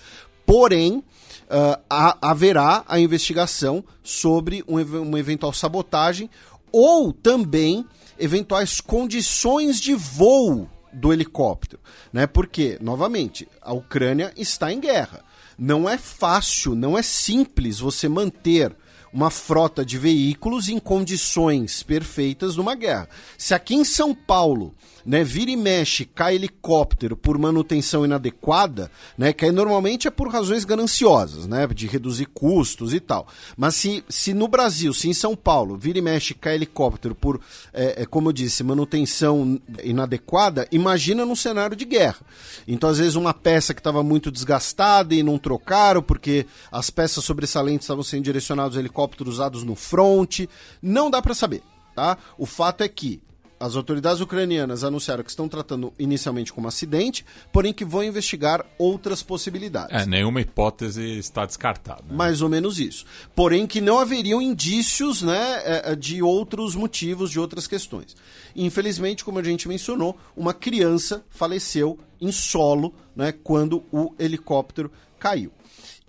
Porém, 0.45 1.03
uh, 1.45 2.15
haverá 2.21 2.83
a 2.87 2.99
investigação 2.99 3.83
sobre 4.03 4.63
um, 4.67 4.79
uma 5.01 5.19
eventual 5.19 5.53
sabotagem 5.53 6.29
ou 6.71 7.11
também 7.13 7.85
eventuais 8.17 8.81
condições 8.81 9.79
de 9.79 9.93
voo 9.93 10.69
do 10.91 11.11
helicóptero, 11.11 11.81
né? 12.11 12.25
Porque, 12.25 12.77
novamente, 12.81 13.47
a 13.61 13.73
Ucrânia 13.73 14.33
está 14.37 14.71
em 14.71 14.79
guerra. 14.79 15.23
Não 15.57 15.89
é 15.89 15.97
fácil, 15.97 16.73
não 16.75 16.97
é 16.97 17.01
simples 17.01 17.79
você 17.79 18.07
manter 18.07 18.75
uma 19.11 19.29
frota 19.29 19.85
de 19.85 19.97
veículos 19.97 20.67
em 20.67 20.77
condições 20.77 21.81
perfeitas 21.83 22.57
numa 22.57 22.75
guerra. 22.75 23.07
Se 23.37 23.53
aqui 23.53 23.73
em 23.73 23.85
São 23.85 24.13
Paulo 24.13 24.75
né, 25.05 25.23
vira 25.23 25.51
e 25.51 25.55
mexe, 25.55 26.05
cai 26.05 26.35
helicóptero 26.35 27.15
por 27.15 27.37
manutenção 27.37 28.03
inadequada, 28.03 28.91
né, 29.17 29.31
que 29.31 29.45
aí 29.45 29.51
normalmente 29.51 30.07
é 30.07 30.11
por 30.11 30.27
razões 30.29 30.65
gananciosas, 30.65 31.45
né, 31.45 31.67
de 31.67 31.87
reduzir 31.87 32.25
custos 32.25 32.93
e 32.93 32.99
tal. 32.99 33.27
Mas 33.55 33.75
se, 33.75 34.03
se 34.09 34.33
no 34.33 34.47
Brasil, 34.47 34.93
se 34.93 35.07
em 35.07 35.13
São 35.13 35.35
Paulo, 35.35 35.77
vira 35.77 35.99
e 35.99 36.01
mexe, 36.01 36.33
cai 36.33 36.55
helicóptero 36.55 37.13
por, 37.13 37.39
é, 37.73 38.03
é, 38.03 38.05
como 38.05 38.29
eu 38.29 38.33
disse, 38.33 38.63
manutenção 38.63 39.59
inadequada, 39.83 40.67
imagina 40.71 41.25
num 41.25 41.35
cenário 41.35 41.75
de 41.75 41.85
guerra. 41.85 42.19
Então, 42.67 42.89
às 42.89 42.97
vezes, 42.97 43.15
uma 43.15 43.33
peça 43.33 43.73
que 43.73 43.79
estava 43.79 44.01
muito 44.01 44.31
desgastada 44.31 45.13
e 45.13 45.21
não 45.21 45.37
trocaram, 45.37 46.01
porque 46.01 46.45
as 46.71 46.89
peças 46.89 47.23
sobressalentes 47.23 47.85
estavam 47.85 48.03
sendo 48.03 48.23
direcionadas 48.23 48.73
aos 48.73 48.79
helicópteros 48.79 49.35
usados 49.35 49.63
no 49.63 49.75
front, 49.75 50.41
não 50.81 51.09
dá 51.11 51.21
para 51.21 51.33
saber. 51.33 51.61
Tá? 51.95 52.17
O 52.37 52.45
fato 52.45 52.81
é 52.81 52.89
que 52.89 53.21
as 53.59 53.75
autoridades 53.75 54.21
ucranianas 54.21 54.83
anunciaram 54.83 55.23
que 55.23 55.29
estão 55.29 55.47
tratando 55.47 55.93
inicialmente 55.97 56.51
como 56.51 56.67
acidente, 56.67 57.25
porém 57.51 57.73
que 57.73 57.85
vão 57.85 58.03
investigar 58.03 58.65
outras 58.77 59.23
possibilidades. 59.23 59.95
É, 59.95 60.05
nenhuma 60.05 60.41
hipótese 60.41 61.17
está 61.17 61.45
descartada. 61.45 62.03
Né? 62.07 62.15
Mais 62.15 62.41
ou 62.41 62.49
menos 62.49 62.79
isso. 62.79 63.05
Porém 63.33 63.65
que 63.65 63.79
não 63.79 63.99
haveriam 63.99 64.41
indícios 64.41 65.21
né, 65.21 65.61
é, 65.63 65.91
é, 65.91 65.95
de 65.95 66.21
outros 66.21 66.75
motivos, 66.75 67.31
de 67.31 67.39
outras 67.39 67.65
questões. 67.65 68.15
Infelizmente, 68.55 69.23
como 69.23 69.39
a 69.39 69.43
gente 69.43 69.67
mencionou, 69.67 70.17
uma 70.35 70.53
criança 70.53 71.23
faleceu 71.29 71.97
em 72.19 72.31
solo 72.31 72.93
né, 73.15 73.31
quando 73.31 73.83
o 73.91 74.13
helicóptero 74.19 74.91
caiu. 75.17 75.51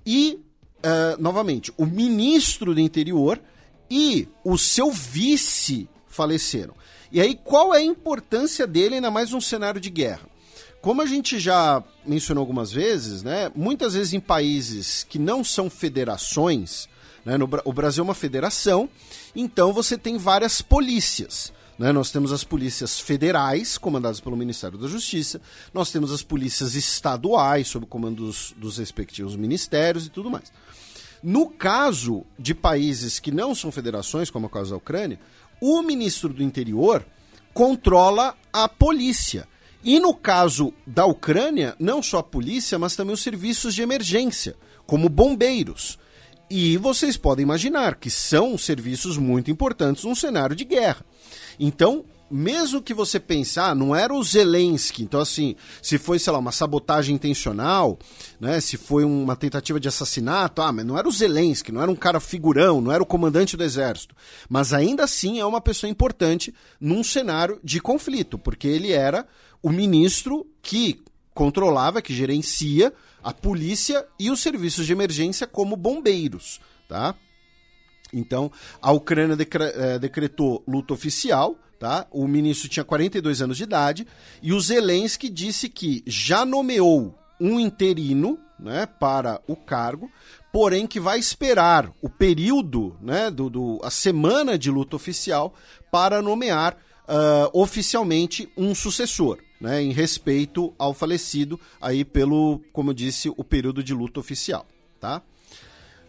E, 0.05 0.39
uh, 0.79 1.21
novamente, 1.21 1.73
o 1.77 1.85
ministro 1.85 2.75
do 2.75 2.81
interior 2.81 3.41
e 3.91 4.29
o 4.45 4.57
seu 4.59 4.91
vice 4.91 5.89
faleceram. 6.17 6.75
E 7.13 7.21
aí, 7.21 7.35
qual 7.37 7.75
é 7.75 7.79
a 7.79 7.85
importância 7.85 8.67
dele, 8.67 8.97
ainda 8.97 9.11
mais 9.11 9.31
num 9.31 9.41
cenário 9.41 9.81
de 9.81 9.91
guerra? 9.91 10.27
Como 10.81 11.03
a 11.03 11.07
gente 11.07 11.39
já 11.39 11.83
mencionou 12.05 12.43
algumas 12.43 12.73
vezes, 12.73 13.23
né, 13.23 13.51
muitas 13.55 13.95
vezes 13.95 14.13
em 14.13 14.21
países 14.21 15.05
que 15.09 15.19
não 15.19 15.45
são 15.45 15.69
federações, 15.69 16.89
né, 17.25 17.37
no, 17.37 17.49
o 17.65 17.73
Brasil 17.73 18.03
é 18.03 18.05
uma 18.05 18.15
federação, 18.15 18.89
então 19.35 19.73
você 19.73 19.99
tem 19.99 20.17
várias 20.17 20.63
polícias. 20.63 21.53
Né? 21.79 21.93
Nós 21.93 22.11
temos 22.11 22.33
as 22.33 22.45
polícias 22.45 23.01
federais, 23.01 23.77
comandadas 23.77 24.21
pelo 24.21 24.37
Ministério 24.37 24.79
da 24.79 24.87
Justiça, 24.87 25.41
nós 25.75 25.91
temos 25.91 26.13
as 26.13 26.23
polícias 26.23 26.75
estaduais, 26.75 27.69
sob 27.69 27.85
o 27.85 27.89
comando 27.89 28.25
dos, 28.25 28.55
dos 28.57 28.79
respectivos 28.79 29.37
ministérios 29.37 30.07
e 30.07 30.11
tudo 30.11 30.31
mais. 30.31 30.53
No 31.23 31.51
caso 31.51 32.25
de 32.39 32.55
países 32.55 33.19
que 33.19 33.33
não 33.33 33.55
são 33.55 33.73
federações, 33.73 34.31
como 34.31 34.47
é 34.47 34.49
o 34.49 34.51
caso 34.53 34.71
da 34.71 34.77
Ucrânia, 34.77 35.19
o 35.61 35.83
ministro 35.83 36.33
do 36.33 36.43
interior 36.43 37.05
controla 37.53 38.37
a 38.53 38.69
polícia. 38.69 39.49
E 39.83 39.99
no 40.01 40.13
caso 40.13 40.75
da 40.87 41.07
Ucrânia, 41.07 41.77
não 41.79 42.03
só 42.03 42.19
a 42.19 42.23
polícia, 42.23 42.79
mas 42.79 42.97
também 42.97 43.15
os 43.15 43.23
serviços 43.23 43.75
de 43.75 43.83
emergência, 43.83 44.57
como 44.87 45.09
bombeiros. 45.09 45.99
E 46.51 46.77
vocês 46.77 47.17
podem 47.17 47.43
imaginar 47.43 47.97
que 47.97 48.11
são 48.11 48.57
serviços 48.59 49.17
muito 49.17 49.51
importantes 49.51 50.05
num 50.05 50.15
cenário 50.15 50.55
de 50.55 50.65
guerra. 50.65 51.05
Então, 51.59 52.05
mesmo 52.31 52.83
que 52.83 52.93
você 52.93 53.21
pensar, 53.21 53.75
não 53.75 53.95
era 53.95 54.13
o 54.13 54.23
Zelensky, 54.23 55.03
então 55.03 55.21
assim, 55.21 55.55
se 55.81 55.99
foi, 55.99 56.19
sei 56.19 56.33
lá, 56.33 56.39
uma 56.39 56.53
sabotagem 56.53 57.15
intencional, 57.15 57.99
né, 58.41 58.61
se 58.61 58.77
foi 58.77 59.05
uma 59.05 59.37
tentativa 59.37 59.79
de 59.79 59.89
assassinato, 59.89 60.61
ah, 60.63 60.73
mas 60.73 60.85
não 60.85 60.99
era 60.99 61.09
o 61.09 61.13
Zelensky, 61.13 61.71
não 61.71 61.83
era 61.83 61.91
um 61.91 61.97
cara 61.97 62.19
figurão, 62.19 62.81
não 62.81 62.91
era 62.91 63.03
o 63.03 63.07
comandante 63.07 63.57
do 63.57 63.63
exército, 63.63 64.15
mas 64.49 64.73
ainda 64.73 65.05
assim 65.05 65.39
é 65.39 65.47
uma 65.47 65.61
pessoa 65.61 65.91
importante 65.91 66.55
num 66.81 67.05
cenário 67.05 67.61
de 67.63 67.81
conflito, 67.81 68.39
porque 68.39 68.67
ele 68.67 68.93
era 68.93 69.27
o 69.63 69.71
ministro 69.71 70.47
que 70.63 71.01
controlava, 71.33 72.03
que 72.03 72.15
gerencia 72.15 72.93
a 73.23 73.33
polícia 73.33 74.07
e 74.19 74.31
os 74.31 74.41
serviços 74.41 74.87
de 74.87 74.93
emergência 74.93 75.47
como 75.47 75.77
bombeiros, 75.77 76.61
tá? 76.89 77.15
Então, 78.13 78.51
a 78.81 78.93
Ucrânia 78.93 79.37
eh, 79.37 79.99
decretou 79.99 80.63
luta 80.67 80.95
oficial, 80.95 81.59
Tá? 81.79 82.07
O 82.11 82.27
ministro 82.27 82.69
tinha 82.69 82.85
42 82.85 83.43
anos 83.43 83.57
de 83.57 83.65
idade 83.65 84.07
e 84.43 84.53
o 84.53 84.61
Zelensky 84.61 85.29
disse 85.29 85.69
que 85.69 86.03
já 86.07 86.45
nomeou 86.47 87.15
um 87.39 87.61
interino 87.61 88.39
né, 88.59 88.87
para 88.87 89.41
o 89.47 89.55
cargo, 89.55 90.11
porém 90.51 90.87
que 90.87 90.99
vai 90.99 91.19
esperar 91.19 91.93
o 92.01 92.09
período, 92.09 92.97
né, 93.01 93.31
do, 93.31 93.51
do 93.51 93.81
a 93.83 93.91
semana 93.91 94.59
de 94.59 94.71
luta 94.71 94.97
oficial, 94.97 95.55
para 95.91 96.23
nomear 96.23 96.75
uh, 96.75 97.51
oficialmente 97.61 98.49
um 98.57 98.75
sucessor, 98.75 99.39
né, 99.61 99.83
em 99.83 99.93
respeito 99.93 100.75
ao 100.79 100.95
falecido 100.95 101.61
aí 101.81 102.05
pelo, 102.05 102.61
como 102.73 102.91
eu 102.91 102.95
disse, 102.95 103.29
o 103.29 103.45
período 103.45 103.83
de 103.83 103.93
luta 103.93 104.19
oficial. 104.19 104.67
Tá? 104.99 105.23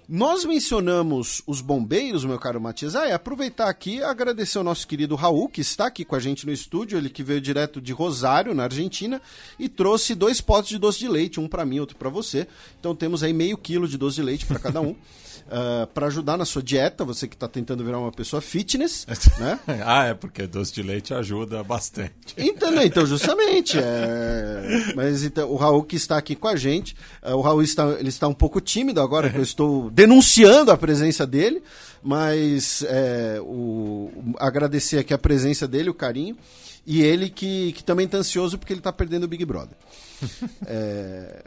Nós 0.09 0.45
mencionamos 0.45 1.41
os 1.45 1.59
bombeiros, 1.59 2.23
meu 2.23 2.39
caro 2.39 2.61
Matias. 2.61 2.95
Ah, 2.95 3.07
é 3.07 3.11
aproveitar 3.11 3.67
aqui 3.67 4.01
agradecer 4.01 4.57
ao 4.57 4.63
nosso 4.63 4.87
querido 4.87 5.15
Raul, 5.15 5.49
que 5.49 5.59
está 5.59 5.87
aqui 5.87 6.05
com 6.05 6.15
a 6.15 6.19
gente 6.19 6.45
no 6.45 6.53
estúdio, 6.53 6.97
ele 6.97 7.09
que 7.09 7.21
veio 7.21 7.41
direto 7.41 7.81
de 7.81 7.91
Rosário, 7.91 8.53
na 8.53 8.63
Argentina, 8.63 9.21
e 9.59 9.67
trouxe 9.67 10.15
dois 10.15 10.39
potes 10.39 10.69
de 10.69 10.77
doce 10.77 10.99
de 10.99 11.09
leite, 11.09 11.41
um 11.41 11.47
para 11.49 11.65
mim, 11.65 11.79
outro 11.79 11.97
para 11.97 12.07
você. 12.07 12.47
Então 12.79 12.95
temos 12.95 13.21
aí 13.21 13.33
meio 13.33 13.57
quilo 13.57 13.85
de 13.85 13.97
doce 13.97 14.15
de 14.15 14.23
leite 14.23 14.45
para 14.45 14.59
cada 14.59 14.79
um. 14.79 14.95
uh, 15.47 15.83
ah, 15.83 15.87
para 15.93 16.07
ajudar 16.07 16.37
na 16.37 16.45
sua 16.45 16.61
dieta, 16.61 17.03
você 17.03 17.27
que 17.27 17.35
está 17.35 17.47
tentando 17.47 17.83
virar 17.83 17.99
uma 17.99 18.11
pessoa 18.11 18.41
fitness, 18.41 19.05
né? 19.39 19.59
ah, 19.85 20.05
é, 20.05 20.13
porque 20.13 20.45
doce 20.47 20.73
de 20.73 20.83
leite 20.83 21.13
ajuda 21.13 21.63
bastante. 21.63 22.35
Então, 22.37 22.71
né, 22.71 22.85
então 22.85 23.05
justamente. 23.05 23.77
É... 23.77 24.93
Mas 24.95 25.23
então, 25.23 25.49
o 25.49 25.55
Raul 25.55 25.83
que 25.83 25.95
está 25.95 26.17
aqui 26.17 26.35
com 26.35 26.47
a 26.47 26.55
gente, 26.55 26.95
uh, 27.23 27.35
o 27.35 27.41
Raul 27.41 27.61
está, 27.61 27.87
ele 27.99 28.09
está 28.09 28.27
um 28.27 28.33
pouco 28.33 28.59
tímido 28.61 29.01
agora, 29.01 29.29
que 29.29 29.37
eu 29.37 29.43
estou 29.43 29.89
denunciando 29.89 30.71
a 30.71 30.77
presença 30.77 31.25
dele, 31.25 31.61
mas 32.03 32.83
é, 32.87 33.39
o, 33.41 34.09
agradecer 34.39 34.99
aqui 34.99 35.13
a 35.13 35.17
presença 35.17 35.67
dele, 35.67 35.89
o 35.89 35.93
carinho. 35.93 36.37
E 36.85 37.01
ele 37.01 37.29
que, 37.29 37.73
que 37.73 37.83
também 37.83 38.07
tá 38.07 38.17
ansioso 38.17 38.57
porque 38.57 38.71
ele 38.71 38.79
tá 38.79 38.93
perdendo 38.93 39.25
o 39.25 39.27
Big 39.27 39.43
Brother. 39.43 39.75
é... 40.65 41.43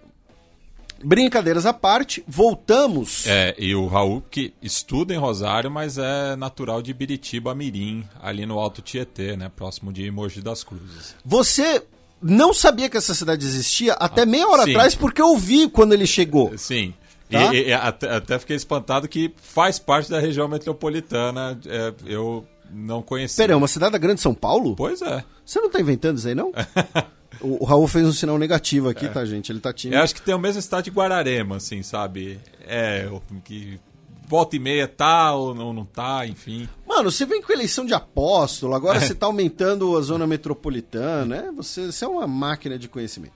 Brincadeiras 1.02 1.66
à 1.66 1.72
parte, 1.72 2.22
voltamos. 2.26 3.26
É, 3.26 3.54
e 3.58 3.74
o 3.74 3.86
Raul 3.86 4.22
que 4.30 4.52
estuda 4.62 5.14
em 5.14 5.18
Rosário, 5.18 5.70
mas 5.70 5.98
é 5.98 6.36
natural 6.36 6.82
de 6.82 6.92
Biritiba 6.92 7.54
Mirim, 7.54 8.04
ali 8.20 8.44
no 8.46 8.58
Alto 8.58 8.82
Tietê, 8.82 9.36
né? 9.36 9.50
Próximo 9.54 9.92
de 9.92 10.10
Mogi 10.10 10.40
das 10.40 10.62
Cruzes. 10.62 11.14
Você 11.24 11.82
não 12.22 12.52
sabia 12.52 12.88
que 12.88 12.96
essa 12.96 13.14
cidade 13.14 13.44
existia 13.44 13.94
até 13.94 14.26
meia 14.26 14.46
hora 14.46 14.64
sim. 14.64 14.70
atrás, 14.70 14.94
porque 14.94 15.22
eu 15.22 15.36
vi 15.36 15.68
quando 15.68 15.92
ele 15.92 16.06
chegou. 16.06 16.56
Sim. 16.58 16.92
Tá? 17.30 17.54
E, 17.54 17.68
e 17.68 17.72
até, 17.72 18.16
até, 18.16 18.38
fiquei 18.38 18.56
espantado 18.56 19.08
que 19.08 19.32
faz 19.40 19.78
parte 19.78 20.10
da 20.10 20.18
região 20.18 20.48
metropolitana. 20.48 21.58
É, 21.66 21.94
eu 22.04 22.44
não 22.72 23.02
conhecia. 23.02 23.42
Pera, 23.42 23.52
é 23.52 23.56
uma 23.56 23.68
cidade 23.68 23.92
da 23.92 23.98
Grande 23.98 24.20
São 24.20 24.34
Paulo? 24.34 24.74
Pois 24.76 25.00
é. 25.00 25.24
Você 25.44 25.60
não 25.60 25.70
tá 25.70 25.80
inventando 25.80 26.18
isso 26.18 26.28
aí, 26.28 26.34
não? 26.34 26.52
o, 27.40 27.62
o, 27.62 27.64
Raul 27.64 27.86
fez 27.86 28.06
um 28.06 28.12
sinal 28.12 28.38
negativo 28.38 28.88
aqui, 28.88 29.06
é. 29.06 29.08
tá, 29.08 29.24
gente? 29.24 29.50
Ele 29.52 29.60
tá 29.60 29.72
tímido. 29.72 29.98
Eu 29.98 30.04
acho 30.04 30.14
que 30.14 30.22
tem 30.22 30.34
o 30.34 30.38
mesmo 30.38 30.58
estado 30.58 30.84
de 30.84 30.90
Guararema, 30.90 31.56
assim, 31.56 31.82
sabe? 31.82 32.40
É, 32.66 33.08
que 33.44 33.78
volta 34.26 34.54
e 34.54 34.58
meia 34.60 34.86
tá 34.86 35.34
ou 35.34 35.54
não, 35.54 35.72
não 35.72 35.84
tá, 35.84 36.26
enfim. 36.26 36.68
Mano, 36.86 37.10
você 37.10 37.26
vem 37.26 37.42
com 37.42 37.52
eleição 37.52 37.84
de 37.84 37.92
apóstolo, 37.92 38.74
agora 38.74 38.98
é. 38.98 39.00
você 39.00 39.14
tá 39.14 39.26
aumentando 39.26 39.96
a 39.96 40.00
zona 40.00 40.26
metropolitana, 40.26 41.24
né? 41.24 41.52
Você, 41.56 41.86
você 41.86 42.04
é 42.04 42.08
uma 42.08 42.26
máquina 42.28 42.78
de 42.78 42.88
conhecimento. 42.88 43.34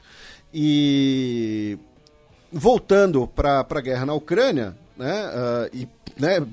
E 0.53 1.77
voltando 2.53 3.27
para 3.27 3.67
a 3.69 3.81
guerra 3.81 4.07
na 4.07 4.15
Ucrânia, 4.15 4.77
né, 4.97 5.27
uh, 5.27 5.77
e 5.77 5.89
né, 6.17 6.47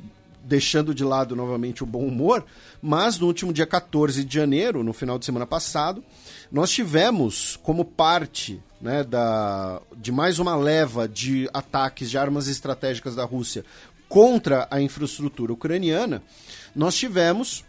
deixando 0.43 0.95
de 0.95 1.03
lado 1.03 1.35
novamente 1.35 1.83
o 1.83 1.85
bom 1.85 2.03
humor, 2.03 2.43
mas 2.81 3.19
no 3.19 3.27
último 3.27 3.53
dia 3.53 3.67
14 3.67 4.23
de 4.23 4.33
janeiro, 4.33 4.83
no 4.83 4.91
final 4.91 5.19
de 5.19 5.25
semana 5.25 5.45
passado, 5.45 6.03
nós 6.51 6.71
tivemos 6.71 7.57
como 7.63 7.85
parte 7.85 8.61
né, 8.81 9.03
da, 9.03 9.81
de 9.95 10.11
mais 10.11 10.39
uma 10.39 10.55
leva 10.55 11.07
de 11.07 11.49
ataques 11.53 12.09
de 12.09 12.17
armas 12.17 12.47
estratégicas 12.47 13.15
da 13.15 13.23
Rússia 13.23 13.63
contra 14.09 14.67
a 14.69 14.81
infraestrutura 14.81 15.53
ucraniana, 15.53 16.21
nós 16.75 16.95
tivemos 16.95 17.63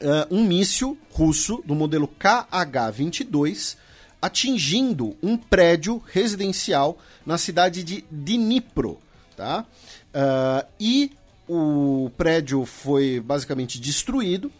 uh, 0.00 0.26
um 0.34 0.44
míssil 0.44 0.98
russo 1.12 1.62
do 1.64 1.74
modelo 1.74 2.08
KH-22 2.08 3.76
atingindo 4.20 5.16
um 5.22 5.36
prédio 5.36 6.02
residencial 6.06 6.98
na 7.24 7.38
cidade 7.38 7.84
de 7.84 8.04
Dnipro, 8.10 8.98
tá? 9.36 9.66
Uh, 10.14 10.66
e 10.80 11.12
o 11.46 12.10
prédio 12.16 12.64
foi 12.64 13.20
basicamente 13.20 13.78
destruído. 13.78 14.50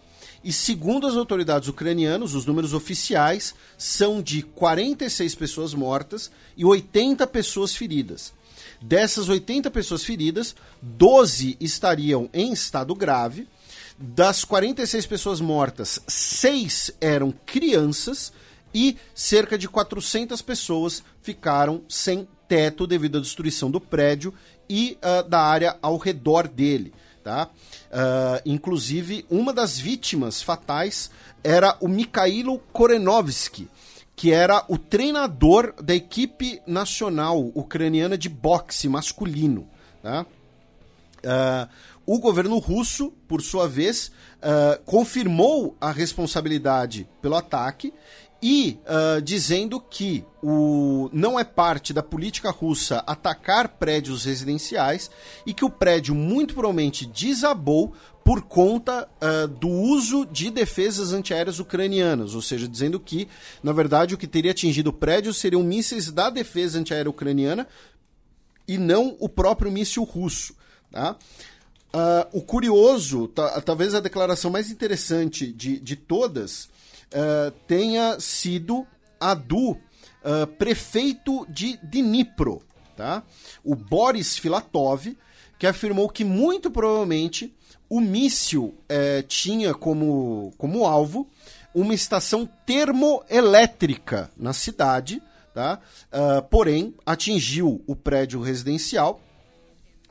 E 0.45 0.53
segundo 0.53 1.07
as 1.07 1.17
autoridades 1.17 1.69
ucranianas, 1.69 2.35
os 2.35 2.45
números 2.45 2.75
oficiais 2.75 3.55
são 3.79 4.21
de 4.21 4.43
46 4.43 5.35
pessoas 5.35 5.73
mortas 5.73 6.31
e 6.55 6.67
80 6.67 7.27
pessoas 7.27 7.75
feridas. 7.75 8.35
Dessas 8.81 9.31
80 9.31 9.71
pessoas 9.71 10.05
feridas, 10.05 10.55
12 10.83 11.57
estariam 11.59 12.29
em 12.35 12.53
estado 12.53 12.95
grave. 12.95 13.49
Das 13.97 14.45
46 14.45 15.07
pessoas 15.07 15.41
mortas, 15.41 16.01
6 16.07 16.93
eram 17.01 17.33
crianças 17.47 18.31
e 18.75 18.99
cerca 19.15 19.57
de 19.57 19.69
400 19.69 20.43
pessoas 20.43 21.03
ficaram 21.23 21.83
sem 21.89 22.29
teto 22.47 22.87
devido 22.87 23.19
à 23.19 23.21
destruição 23.21 23.71
do 23.71 23.81
prédio 23.81 24.35
e 24.69 24.99
uh, 24.99 25.27
da 25.27 25.41
área 25.41 25.79
ao 25.81 25.97
redor 25.97 26.49
dele. 26.49 26.93
Tá? 27.23 27.49
Uh, 27.95 28.43
inclusive, 28.45 29.25
uma 29.31 29.53
das 29.53 29.79
vítimas 29.79 30.43
fatais 30.43 31.13
era 31.45 31.77
o 31.81 31.87
Mikhailo 31.87 32.59
Korenovsky, 32.73 33.69
que 34.17 34.33
era 34.33 34.65
o 34.69 34.77
treinador 34.77 35.73
da 35.81 35.95
equipe 35.95 36.61
nacional 36.67 37.53
ucraniana 37.55 38.19
de 38.19 38.29
boxe 38.29 38.89
masculino. 38.89 39.69
Tá? 40.03 40.27
Uh, 41.25 41.69
o 42.05 42.19
governo 42.19 42.59
russo, 42.59 43.13
por 43.29 43.41
sua 43.41 43.69
vez, 43.69 44.09
uh, 44.43 44.83
confirmou 44.85 45.77
a 45.81 45.93
responsabilidade 45.93 47.09
pelo 47.23 47.37
ataque 47.37 47.95
e 48.47 48.79
uh, 48.85 49.23
dizendo 49.23 49.81
que 49.81 50.23
o, 50.43 51.09
não 51.15 51.41
é 51.41 51.45
parte 51.45 51.95
da 51.95 52.03
política 52.03 52.51
russa 52.51 53.03
atacar 53.07 53.69
prédios 53.79 54.27
residenciais 54.27 55.11
e 55.47 55.55
que 55.55 55.65
o 55.65 55.71
prédio 55.71 56.15
muito 56.15 56.53
provavelmente 56.53 57.07
desabou 57.07 57.95
por 58.23 58.43
conta 58.43 59.09
uh, 59.23 59.49
do 59.49 59.71
uso 59.71 60.27
de 60.27 60.51
defesas 60.51 61.15
antiaéreas 61.15 61.59
ucranianas, 61.59 62.35
ou 62.35 62.43
seja, 62.43 62.69
dizendo 62.69 63.01
que, 63.01 63.29
na 63.63 63.73
verdade, 63.73 64.15
o 64.15 64.19
que 64.19 64.27
teria 64.27 64.51
atingido 64.51 64.91
o 64.91 64.93
prédio 64.93 65.33
seriam 65.33 65.63
mísseis 65.63 66.13
da 66.13 66.29
defesa 66.29 66.79
antiaérea 66.79 67.09
ucraniana 67.09 67.67
e 68.69 68.77
não 68.77 69.17
o 69.21 69.29
próprio 69.29 69.73
míssil 69.73 70.05
russo. 70.05 70.55
Tá? 70.93 71.17
Uh, 71.95 72.39
o 72.39 72.43
curioso, 72.43 73.27
talvez 73.65 73.95
a 73.95 74.01
declaração 74.01 74.51
mais 74.51 74.71
interessante 74.71 75.51
de, 75.51 75.81
de 75.81 75.97
todas, 75.97 76.69
uh, 77.15 77.51
tenha 77.67 78.19
sido 78.19 78.87
a 79.21 79.35
do 79.35 79.71
uh, 79.71 80.47
prefeito 80.59 81.47
de 81.49 81.79
Dnipro, 81.83 82.63
tá? 82.97 83.23
o 83.63 83.75
Boris 83.75 84.37
Filatov, 84.37 85.17
que 85.59 85.67
afirmou 85.67 86.09
que 86.09 86.25
muito 86.25 86.71
provavelmente 86.71 87.55
o 87.89 88.01
míssil 88.01 88.65
uh, 88.65 89.23
tinha 89.29 89.73
como, 89.73 90.53
como 90.59 90.85
alvo 90.85 91.29
uma 91.75 91.95
estação 91.95 92.49
termoelétrica 92.67 94.31
na 94.37 94.53
cidade, 94.53 95.23
tá? 95.53 95.81
Uh, 96.13 96.43
porém 96.49 96.95
atingiu 97.05 97.83
o 97.87 97.97
prédio 97.97 98.41
residencial. 98.41 99.21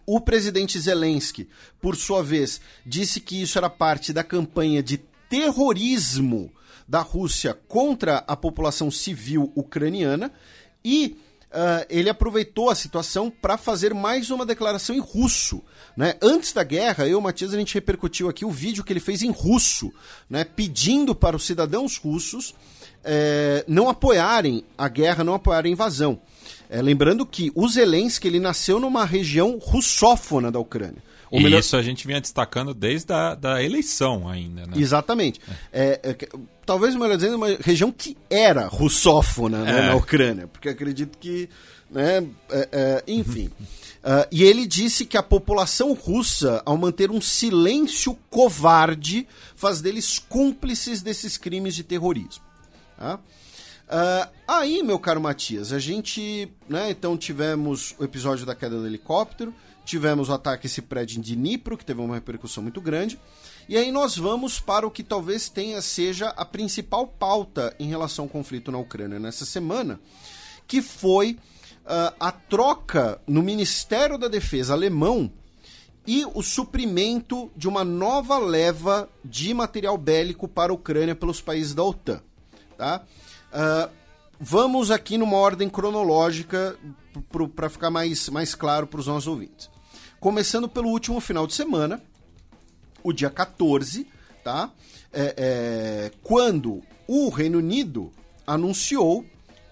O 0.05 0.19
presidente 0.19 0.77
Zelensky, 0.77 1.47
por 1.79 1.95
sua 1.95 2.21
vez, 2.21 2.59
disse 2.85 3.21
que 3.21 3.41
isso 3.41 3.57
era 3.57 3.69
parte 3.69 4.11
da 4.11 4.23
campanha 4.23 4.83
de 4.83 4.97
terrorismo 5.29 6.51
da 6.93 7.01
Rússia 7.01 7.57
contra 7.67 8.23
a 8.27 8.35
população 8.35 8.91
civil 8.91 9.51
ucraniana 9.55 10.31
e 10.85 11.17
uh, 11.49 11.83
ele 11.89 12.07
aproveitou 12.07 12.69
a 12.69 12.75
situação 12.75 13.31
para 13.31 13.57
fazer 13.57 13.95
mais 13.95 14.29
uma 14.29 14.45
declaração 14.45 14.95
em 14.95 14.99
russo. 14.99 15.63
Né? 15.97 16.13
Antes 16.21 16.53
da 16.53 16.63
guerra, 16.63 17.05
eu 17.07 17.13
e 17.13 17.15
o 17.15 17.21
Matias 17.21 17.51
a 17.51 17.57
gente 17.57 17.73
repercutiu 17.73 18.29
aqui 18.29 18.45
o 18.45 18.51
vídeo 18.51 18.83
que 18.83 18.93
ele 18.93 18.99
fez 18.99 19.23
em 19.23 19.31
russo, 19.31 19.91
né? 20.29 20.43
pedindo 20.43 21.15
para 21.15 21.35
os 21.35 21.47
cidadãos 21.47 21.97
russos 21.97 22.53
eh, 23.03 23.65
não 23.67 23.89
apoiarem 23.89 24.63
a 24.77 24.87
guerra, 24.87 25.23
não 25.23 25.33
apoiarem 25.33 25.71
a 25.71 25.73
invasão. 25.73 26.21
É, 26.69 26.79
lembrando 26.79 27.25
que 27.25 27.51
o 27.55 27.67
Zelensky 27.67 28.27
ele 28.27 28.39
nasceu 28.39 28.79
numa 28.79 29.03
região 29.03 29.57
russófona 29.57 30.51
da 30.51 30.59
Ucrânia. 30.59 31.01
E 31.39 31.43
melhor... 31.43 31.59
isso 31.59 31.75
a 31.75 31.81
gente 31.81 32.05
vinha 32.05 32.21
destacando 32.21 32.73
desde 32.73 33.11
a 33.11 33.33
da 33.33 33.63
eleição 33.63 34.29
ainda, 34.29 34.67
né? 34.67 34.73
Exatamente. 34.75 35.41
É. 35.71 35.99
É, 36.03 36.09
é, 36.11 36.17
talvez, 36.65 36.95
melhor 36.95 37.15
dizendo, 37.15 37.37
uma 37.37 37.57
região 37.59 37.91
que 37.91 38.15
era 38.29 38.67
russófona 38.67 39.63
né, 39.63 39.79
é. 39.79 39.87
na 39.87 39.95
Ucrânia, 39.95 40.47
porque 40.47 40.69
acredito 40.69 41.17
que, 41.17 41.49
né, 41.89 42.25
é, 42.49 42.69
é, 42.71 43.03
enfim... 43.07 43.47
Uh, 44.03 44.27
e 44.31 44.43
ele 44.43 44.67
disse 44.67 45.05
que 45.05 45.17
a 45.17 45.23
população 45.23 45.93
russa, 45.93 46.61
ao 46.65 46.77
manter 46.77 47.09
um 47.09 47.21
silêncio 47.21 48.17
covarde, 48.29 49.25
faz 49.55 49.79
deles 49.79 50.19
cúmplices 50.19 51.01
desses 51.01 51.37
crimes 51.37 51.73
de 51.73 51.83
terrorismo. 51.83 52.43
Tá? 52.97 53.15
Uh, 53.15 54.29
aí, 54.47 54.83
meu 54.83 54.97
caro 54.97 55.21
Matias, 55.21 55.71
a 55.71 55.79
gente, 55.79 56.51
né, 56.67 56.89
então 56.89 57.17
tivemos 57.17 57.93
o 57.99 58.03
episódio 58.03 58.45
da 58.45 58.55
queda 58.55 58.77
do 58.77 58.85
helicóptero, 58.85 59.53
Tivemos 59.85 60.29
o 60.29 60.33
ataque 60.33 60.65
a 60.65 60.69
esse 60.69 60.81
prédio 60.81 61.19
em 61.19 61.21
Dnipro, 61.21 61.77
que 61.77 61.85
teve 61.85 62.01
uma 62.01 62.15
repercussão 62.15 62.63
muito 62.63 62.79
grande. 62.79 63.19
E 63.67 63.77
aí 63.77 63.91
nós 63.91 64.17
vamos 64.17 64.59
para 64.59 64.87
o 64.87 64.91
que 64.91 65.03
talvez 65.03 65.49
tenha 65.49 65.81
seja 65.81 66.29
a 66.29 66.45
principal 66.45 67.07
pauta 67.07 67.75
em 67.79 67.87
relação 67.87 68.25
ao 68.25 68.29
conflito 68.29 68.71
na 68.71 68.77
Ucrânia 68.77 69.19
nessa 69.19 69.45
semana, 69.45 69.99
que 70.67 70.81
foi 70.81 71.37
uh, 71.83 72.15
a 72.19 72.31
troca 72.31 73.21
no 73.27 73.41
Ministério 73.41 74.17
da 74.17 74.27
Defesa 74.27 74.73
alemão 74.73 75.31
e 76.05 76.25
o 76.33 76.41
suprimento 76.41 77.51
de 77.55 77.67
uma 77.67 77.83
nova 77.83 78.37
leva 78.37 79.09
de 79.23 79.53
material 79.53 79.97
bélico 79.97 80.47
para 80.47 80.71
a 80.71 80.75
Ucrânia 80.75 81.15
pelos 81.15 81.39
países 81.39 81.73
da 81.73 81.83
OTAN. 81.83 82.21
Tá? 82.77 83.03
Uh, 83.51 83.89
vamos 84.39 84.91
aqui 84.91 85.17
numa 85.17 85.37
ordem 85.37 85.69
cronológica 85.69 86.77
para 87.55 87.69
ficar 87.69 87.89
mais, 87.89 88.27
mais 88.29 88.53
claro 88.53 88.87
para 88.87 88.99
os 88.99 89.07
nossos 89.07 89.27
ouvintes. 89.27 89.72
Começando 90.23 90.69
pelo 90.69 90.87
último 90.87 91.19
final 91.19 91.45
de 91.45 91.53
semana, 91.53 92.01
o 93.03 93.11
dia 93.11 93.29
14, 93.29 94.07
tá? 94.41 94.71
É, 95.11 95.33
é, 95.35 96.11
quando 96.23 96.81
o 97.05 97.27
Reino 97.27 97.57
Unido 97.57 98.09
anunciou 98.47 99.25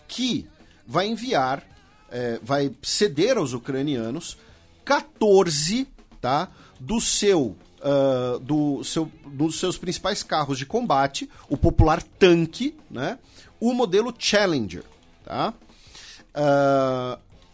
que 0.09 0.45
vai 0.85 1.07
enviar, 1.07 1.63
é, 2.11 2.37
vai 2.43 2.69
ceder 2.83 3.37
aos 3.37 3.53
ucranianos 3.53 4.37
14 4.83 5.87
tá, 6.19 6.49
do 6.77 6.99
seu 6.99 7.55
uh, 7.79 8.37
do 8.39 8.83
seu, 8.83 9.09
dos 9.25 9.57
seus 9.57 9.77
principais 9.77 10.21
carros 10.21 10.57
de 10.57 10.65
combate, 10.65 11.29
o 11.47 11.55
popular 11.55 12.03
tanque, 12.03 12.77
né? 12.89 13.17
o 13.57 13.73
modelo 13.73 14.13
Challenger. 14.19 14.83
Tá? 15.23 15.53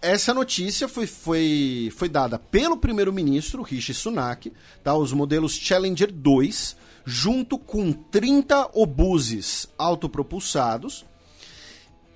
Essa 0.07 0.33
notícia 0.33 0.87
foi, 0.87 1.07
foi, 1.07 1.91
foi 1.95 2.09
dada 2.09 2.39
pelo 2.39 2.77
primeiro-ministro 2.77 3.61
Rishi 3.61 3.93
Sunak, 3.93 4.51
tá? 4.83 4.95
os 4.95 5.11
modelos 5.11 5.53
Challenger 5.53 6.11
2, 6.11 6.75
junto 7.05 7.57
com 7.57 7.91
30 7.91 8.71
obuses 8.73 9.67
autopropulsados, 9.77 11.05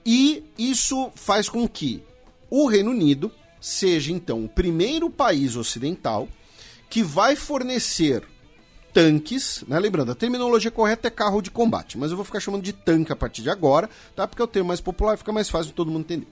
e 0.06 0.44
isso 0.58 1.12
faz 1.16 1.48
com 1.48 1.68
que 1.68 2.04
o 2.50 2.68
Reino 2.68 2.92
Unido 2.92 3.32
seja 3.60 4.12
então 4.12 4.44
o 4.44 4.50
primeiro 4.50 5.10
país 5.10 5.56
ocidental 5.56 6.28
que 6.90 7.04
vai 7.04 7.36
fornecer 7.36 8.24
tanques, 8.92 9.64
né? 9.68 9.80
Lembrando, 9.80 10.12
a 10.12 10.16
terminologia 10.16 10.72
correta 10.72 11.08
é 11.08 11.12
carro 11.12 11.42
de 11.42 11.50
combate, 11.50 11.98
mas 11.98 12.12
eu 12.12 12.18
vou 12.18 12.26
ficar 12.26 12.40
chamando 12.40 12.64
de 12.64 12.74
tanque 12.74 13.12
a 13.12 13.16
partir 13.16 13.42
de 13.42 13.50
agora, 13.50 13.90
tá? 14.16 14.28
Porque 14.28 14.42
é 14.42 14.46
o 14.46 14.48
termo 14.48 14.68
mais 14.68 14.82
popular, 14.82 15.18
fica 15.18 15.32
mais 15.32 15.50
fácil 15.50 15.68
de 15.68 15.74
todo 15.74 15.92
mundo 15.92 16.02
entender. 16.02 16.28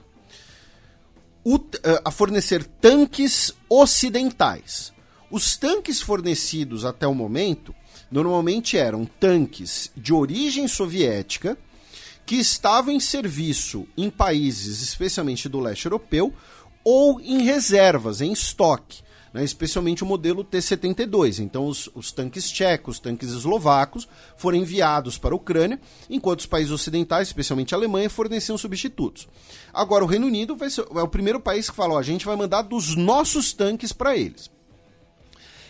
Eh, 1.45 2.01
a 2.03 2.11
fornecer 2.11 2.63
tanques 2.63 3.53
ocidentais. 3.69 4.91
Os 5.31 5.55
tanques 5.55 6.01
fornecidos 6.01 6.83
até 6.83 7.07
o 7.07 7.13
momento 7.13 7.73
normalmente 8.11 8.77
eram 8.77 9.05
tanques 9.05 9.91
de 9.95 10.13
origem 10.13 10.67
soviética 10.67 11.57
que 12.25 12.35
estavam 12.35 12.93
em 12.93 12.99
serviço 12.99 13.87
em 13.97 14.09
países, 14.09 14.81
especialmente 14.81 15.47
do 15.47 15.59
leste 15.59 15.85
europeu, 15.85 16.33
ou 16.83 17.19
em 17.21 17.43
reservas, 17.43 18.21
em 18.21 18.31
estoque 18.31 19.01
né, 19.34 19.43
especialmente 19.43 20.03
o 20.03 20.07
modelo 20.07 20.43
T-72. 20.43 21.39
Então, 21.39 21.68
os, 21.68 21.89
os, 21.93 22.11
tanques 22.11 22.49
tchecos, 22.49 22.95
os 22.95 22.99
tanques 22.99 23.30
eslovacos 23.30 24.07
foram 24.38 24.57
enviados 24.57 25.18
para 25.18 25.34
a 25.34 25.38
Ucrânia, 25.38 25.80
enquanto 26.10 26.39
os 26.39 26.45
países 26.45 26.72
ocidentais, 26.72 27.27
especialmente 27.27 27.73
a 27.73 27.77
Alemanha, 27.77 28.10
forneciam 28.10 28.57
substitutos. 28.57 29.27
Agora, 29.73 30.03
o 30.03 30.07
Reino 30.07 30.27
Unido 30.27 30.56
vai 30.56 30.69
ser, 30.69 30.85
é 30.95 31.01
o 31.01 31.07
primeiro 31.07 31.39
país 31.39 31.69
que 31.69 31.76
falou: 31.76 31.97
a 31.97 32.03
gente 32.03 32.26
vai 32.26 32.35
mandar 32.35 32.64
dos 32.64 32.95
nossos 32.95 33.53
tanques 33.53 33.93
para 33.93 34.18
eles. 34.18 34.49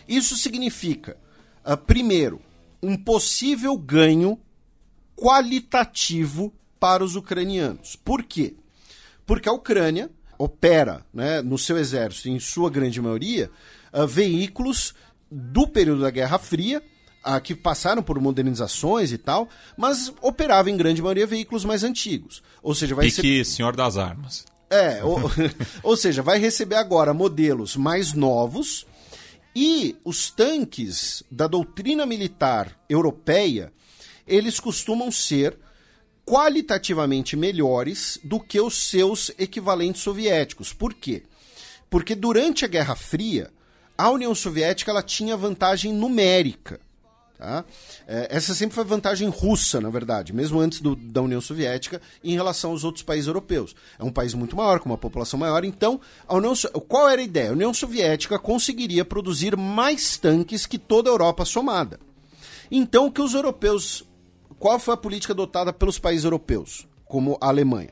Isso 0.08 0.36
significa, 0.36 1.16
uh, 1.64 1.76
primeiro, 1.76 2.40
um 2.82 2.96
possível 2.96 3.76
ganho 3.76 4.38
qualitativo 5.14 6.52
para 6.78 7.04
os 7.04 7.14
ucranianos. 7.14 7.94
Por 7.94 8.24
quê? 8.24 8.54
Porque 9.26 9.48
a 9.48 9.52
Ucrânia 9.52 10.10
opera 10.40 11.04
né, 11.12 11.42
no 11.42 11.58
seu 11.58 11.76
exército, 11.76 12.30
em 12.30 12.40
sua 12.40 12.70
grande 12.70 12.98
maioria, 12.98 13.50
uh, 13.92 14.06
veículos 14.06 14.94
do 15.30 15.68
período 15.68 16.00
da 16.00 16.10
Guerra 16.10 16.38
Fria, 16.38 16.82
uh, 17.26 17.38
que 17.42 17.54
passaram 17.54 18.02
por 18.02 18.18
modernizações 18.18 19.12
e 19.12 19.18
tal, 19.18 19.50
mas 19.76 20.10
operava 20.22 20.70
em 20.70 20.78
grande 20.78 21.02
maioria 21.02 21.26
veículos 21.26 21.62
mais 21.62 21.84
antigos. 21.84 22.42
Ou 22.62 22.74
seja, 22.74 22.94
vai 22.94 23.10
ser. 23.10 23.44
Senhor 23.44 23.76
das 23.76 23.98
Armas. 23.98 24.46
É, 24.70 25.04
ou, 25.04 25.20
ou 25.82 25.94
seja, 25.94 26.22
vai 26.22 26.38
receber 26.38 26.76
agora 26.76 27.12
modelos 27.12 27.76
mais 27.76 28.14
novos 28.14 28.86
e 29.54 29.94
os 30.02 30.30
tanques 30.30 31.22
da 31.30 31.46
doutrina 31.46 32.06
militar 32.06 32.74
europeia, 32.88 33.70
eles 34.26 34.58
costumam 34.58 35.12
ser 35.12 35.58
qualitativamente 36.30 37.36
melhores 37.36 38.16
do 38.22 38.38
que 38.38 38.60
os 38.60 38.88
seus 38.88 39.32
equivalentes 39.36 40.00
soviéticos. 40.00 40.72
Por 40.72 40.94
quê? 40.94 41.24
Porque 41.90 42.14
durante 42.14 42.64
a 42.64 42.68
Guerra 42.68 42.94
Fria, 42.94 43.50
a 43.98 44.08
União 44.10 44.32
Soviética 44.32 44.92
ela 44.92 45.02
tinha 45.02 45.36
vantagem 45.36 45.92
numérica. 45.92 46.78
Tá? 47.36 47.64
É, 48.06 48.28
essa 48.30 48.54
sempre 48.54 48.76
foi 48.76 48.84
vantagem 48.84 49.28
russa, 49.28 49.80
na 49.80 49.90
verdade, 49.90 50.32
mesmo 50.32 50.60
antes 50.60 50.80
do, 50.80 50.94
da 50.94 51.20
União 51.20 51.40
Soviética, 51.40 52.00
em 52.22 52.34
relação 52.34 52.70
aos 52.70 52.84
outros 52.84 53.02
países 53.02 53.26
europeus. 53.26 53.74
É 53.98 54.04
um 54.04 54.12
país 54.12 54.32
muito 54.32 54.54
maior, 54.54 54.78
com 54.78 54.88
uma 54.88 54.98
população 54.98 55.36
maior, 55.36 55.64
então, 55.64 56.00
a 56.28 56.36
União, 56.36 56.54
qual 56.86 57.08
era 57.08 57.20
a 57.20 57.24
ideia? 57.24 57.50
A 57.50 57.54
União 57.54 57.74
Soviética 57.74 58.38
conseguiria 58.38 59.04
produzir 59.04 59.56
mais 59.56 60.16
tanques 60.16 60.64
que 60.64 60.78
toda 60.78 61.10
a 61.10 61.12
Europa 61.12 61.44
somada. 61.44 61.98
Então, 62.70 63.06
o 63.06 63.10
que 63.10 63.20
os 63.20 63.34
europeus 63.34 64.04
qual 64.58 64.78
foi 64.78 64.94
a 64.94 64.96
política 64.96 65.32
adotada 65.32 65.72
pelos 65.72 65.98
países 65.98 66.24
europeus, 66.24 66.86
como 67.04 67.38
a 67.40 67.48
Alemanha? 67.48 67.90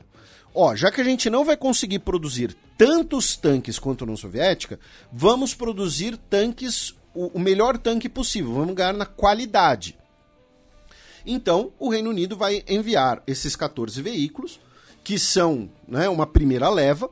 Ó, 0.53 0.75
já 0.75 0.91
que 0.91 1.01
a 1.01 1.03
gente 1.03 1.29
não 1.29 1.45
vai 1.45 1.55
conseguir 1.55 1.99
produzir 1.99 2.55
tantos 2.77 3.35
tanques 3.35 3.77
quanto 3.77 4.01
a 4.01 4.05
União 4.05 4.17
Soviética, 4.17 4.79
vamos 5.11 5.53
produzir 5.53 6.17
tanques, 6.29 6.95
o, 7.13 7.27
o 7.27 7.39
melhor 7.39 7.77
tanque 7.77 8.09
possível, 8.09 8.53
vamos 8.53 8.75
ganhar 8.75 8.93
na 8.93 9.05
qualidade. 9.05 9.97
Então, 11.25 11.71
o 11.77 11.89
Reino 11.89 12.09
Unido 12.09 12.35
vai 12.35 12.63
enviar 12.67 13.21
esses 13.27 13.55
14 13.55 14.01
veículos, 14.01 14.59
que 15.03 15.19
são 15.19 15.69
né, 15.87 16.09
uma 16.09 16.25
primeira 16.25 16.69
leva. 16.69 17.09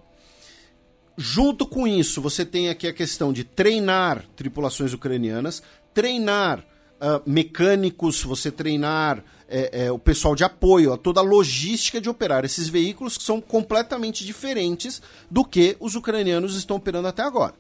Junto 1.18 1.66
com 1.66 1.88
isso, 1.88 2.22
você 2.22 2.46
tem 2.46 2.70
aqui 2.70 2.88
a 2.88 2.94
questão 2.94 3.34
de 3.34 3.44
treinar 3.44 4.26
tripulações 4.36 4.94
ucranianas, 4.94 5.62
treinar 5.94 6.60
uh, 6.60 7.22
mecânicos, 7.30 8.24
você 8.24 8.52
treinar 8.52 9.24
é, 9.48 9.86
é, 9.86 9.92
o 9.92 10.00
pessoal 10.00 10.36
de 10.36 10.44
apoio, 10.44 10.94
a 10.94 10.98
toda 10.98 11.20
a 11.20 11.24
logística 11.24 12.02
de 12.02 12.10
operar 12.10 12.44
esses 12.44 12.68
veículos 12.68 13.18
que 13.18 13.24
são 13.24 13.40
completamente 13.40 14.26
diferentes 14.26 15.02
do 15.32 15.46
que 15.46 15.78
os 15.80 15.96
ucranianos 15.96 16.56
estão 16.56 16.78
operando 16.78 17.08
até 17.08 17.24
agora. 17.24 17.54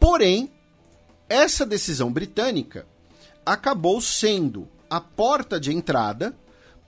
Porém, 0.00 0.50
essa 1.28 1.64
decisão 1.64 2.12
britânica 2.12 2.86
acabou 3.44 4.00
sendo 4.00 4.68
a 4.88 5.00
porta 5.00 5.58
de 5.60 5.72
entrada 5.72 6.34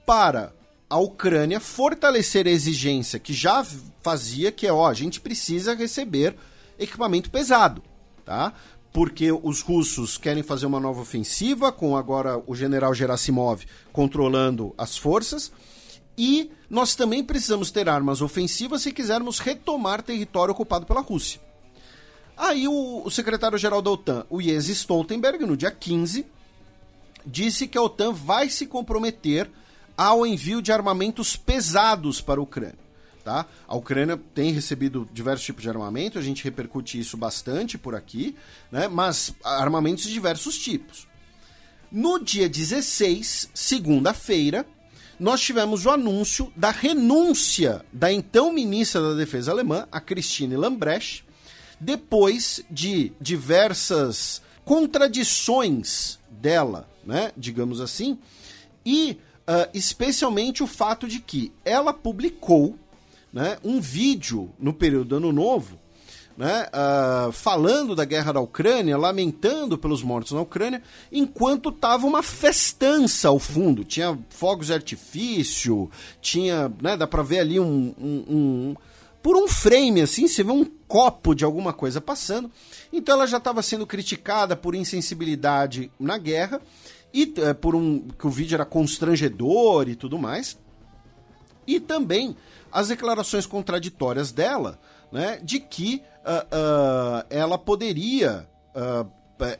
para 0.07 0.53
a 0.89 0.99
Ucrânia 0.99 1.59
fortalecer 1.59 2.47
a 2.47 2.51
exigência 2.51 3.19
que 3.19 3.33
já 3.33 3.65
fazia, 4.03 4.53
que 4.53 4.67
é, 4.67 4.73
ó, 4.73 4.87
a 4.87 4.95
gente 4.95 5.21
precisa 5.21 5.75
receber 5.75 6.37
equipamento 6.79 7.31
pesado, 7.31 7.83
tá? 8.25 8.53
Porque 8.97 9.31
os 9.31 9.61
russos 9.61 10.17
querem 10.17 10.43
fazer 10.43 10.65
uma 10.65 10.81
nova 10.81 11.03
ofensiva, 11.03 11.71
com 11.71 11.99
agora 11.99 12.43
o 12.47 12.57
general 12.57 12.95
Gerasimov 12.95 13.63
controlando 13.93 14.75
as 14.79 14.97
forças. 14.97 15.53
E 16.17 16.51
nós 16.71 16.95
também 16.95 17.23
precisamos 17.23 17.71
ter 17.71 17.91
armas 17.91 18.23
ofensivas 18.23 18.81
se 18.81 18.91
quisermos 18.91 19.39
retomar 19.39 20.01
território 20.01 20.53
ocupado 20.53 20.87
pela 20.87 21.03
Rússia. 21.03 21.39
Aí 22.35 22.67
o, 22.67 23.03
o 23.05 23.11
secretário-geral 23.11 23.83
da 23.83 23.91
OTAN, 23.91 24.25
o 24.31 24.41
Jens 24.41 24.67
Stoltenberg, 24.71 25.45
no 25.45 25.59
dia 25.59 25.71
15, 25.71 26.25
disse 27.27 27.69
que 27.69 27.77
a 27.77 27.83
OTAN 27.83 28.15
vai 28.15 28.49
se 28.49 28.67
comprometer 28.67 29.51
ao 29.95 30.27
envio 30.27 30.63
de 30.63 30.73
armamentos 30.73 31.37
pesados 31.37 32.23
para 32.23 32.41
a 32.41 32.43
Ucrânia. 32.43 32.86
Tá? 33.27 33.45
A 33.67 33.75
Ucrânia 33.75 34.17
tem 34.37 34.53
recebido 34.53 35.09
diversos 35.13 35.45
tipos 35.45 35.61
de 35.61 35.69
armamento, 35.69 36.17
a 36.17 36.23
gente 36.23 36.45
repercute 36.45 36.97
isso 36.97 37.17
bastante 37.17 37.77
por 37.77 37.97
aqui, 37.97 38.37
né? 38.71 38.87
mas 38.87 39.35
armamentos 39.43 40.05
de 40.05 40.13
diversos 40.13 40.57
tipos. 40.57 41.09
No 41.91 42.21
dia 42.21 42.49
16, 42.49 43.51
segunda-feira, 43.53 44.65
nós 45.19 45.41
tivemos 45.41 45.87
o 45.87 45.91
anúncio 45.91 46.53
da 46.55 46.71
renúncia 46.71 47.85
da 47.93 48.13
então 48.13 48.53
ministra 48.53 49.03
da 49.03 49.15
Defesa 49.15 49.51
alemã, 49.51 49.89
a 49.91 50.01
Christine 50.01 50.57
Lambrecht, 50.57 51.25
depois 51.81 52.65
de 52.71 53.11
diversas 53.21 54.41
contradições 54.65 56.21
dela, 56.31 56.89
né, 57.05 57.33
digamos 57.37 57.81
assim, 57.81 58.21
e 58.85 59.19
uh, 59.49 59.69
especialmente 59.75 60.63
o 60.63 60.67
fato 60.69 61.09
de 61.09 61.19
que 61.19 61.53
ela 61.65 61.93
publicou 61.93 62.79
né, 63.33 63.59
um 63.65 63.81
vídeo 63.81 64.51
no 64.59 64.73
período 64.73 65.09
do 65.09 65.17
Ano 65.17 65.33
Novo, 65.33 65.79
né, 66.37 66.67
uh, 66.69 67.33
falando 67.33 67.95
da 67.95 68.05
guerra 68.05 68.33
da 68.33 68.41
Ucrânia, 68.41 68.97
lamentando 68.99 69.79
pelos 69.79 70.03
mortos 70.03 70.33
na 70.33 70.41
Ucrânia, 70.41 70.83
enquanto 71.11 71.73
tava 71.73 72.07
uma 72.07 72.23
festança 72.23 73.29
ao 73.29 73.39
fundo. 73.39 73.85
Tinha 73.85 74.19
fogos 74.29 74.67
de 74.67 74.75
artifício, 74.75 75.91
tinha. 76.21 76.71
Né, 76.81 76.97
dá 76.97 77.07
para 77.07 77.23
ver 77.23 77.41
ali 77.41 77.59
um, 77.59 77.95
um, 77.99 78.25
um, 78.29 78.77
Por 79.23 79.37
um 79.37 79.49
frame, 79.49 80.03
assim, 80.03 80.29
você 80.29 80.45
vê 80.45 80.53
um 80.53 80.65
copo 80.87 81.35
de 81.35 81.45
alguma 81.45 81.73
coisa 81.73 82.01
passando. 82.01 82.51
Então 82.93 83.15
ela 83.15 83.27
já 83.27 83.39
estava 83.39 83.63
sendo 83.63 83.87
criticada 83.87 84.55
por 84.55 84.75
insensibilidade 84.75 85.91
na 85.99 86.19
guerra 86.19 86.61
e 87.15 87.25
uh, 87.25 87.55
por 87.55 87.75
um. 87.75 88.01
que 88.19 88.27
o 88.27 88.31
vídeo 88.31 88.57
era 88.57 88.67
constrangedor 88.67 89.89
e 89.89 89.97
tudo 89.97 90.19
mais. 90.19 90.59
E 91.67 91.81
também 91.81 92.37
as 92.71 92.89
declarações 92.89 93.47
contraditórias 93.47 94.33
dela, 94.33 94.79
né, 95.11 95.41
de 95.43 95.61
que 95.61 96.03
uh, 96.25 97.21
uh, 97.21 97.27
ela 97.31 97.57
poderia 97.57 98.49
uh, 98.75 99.11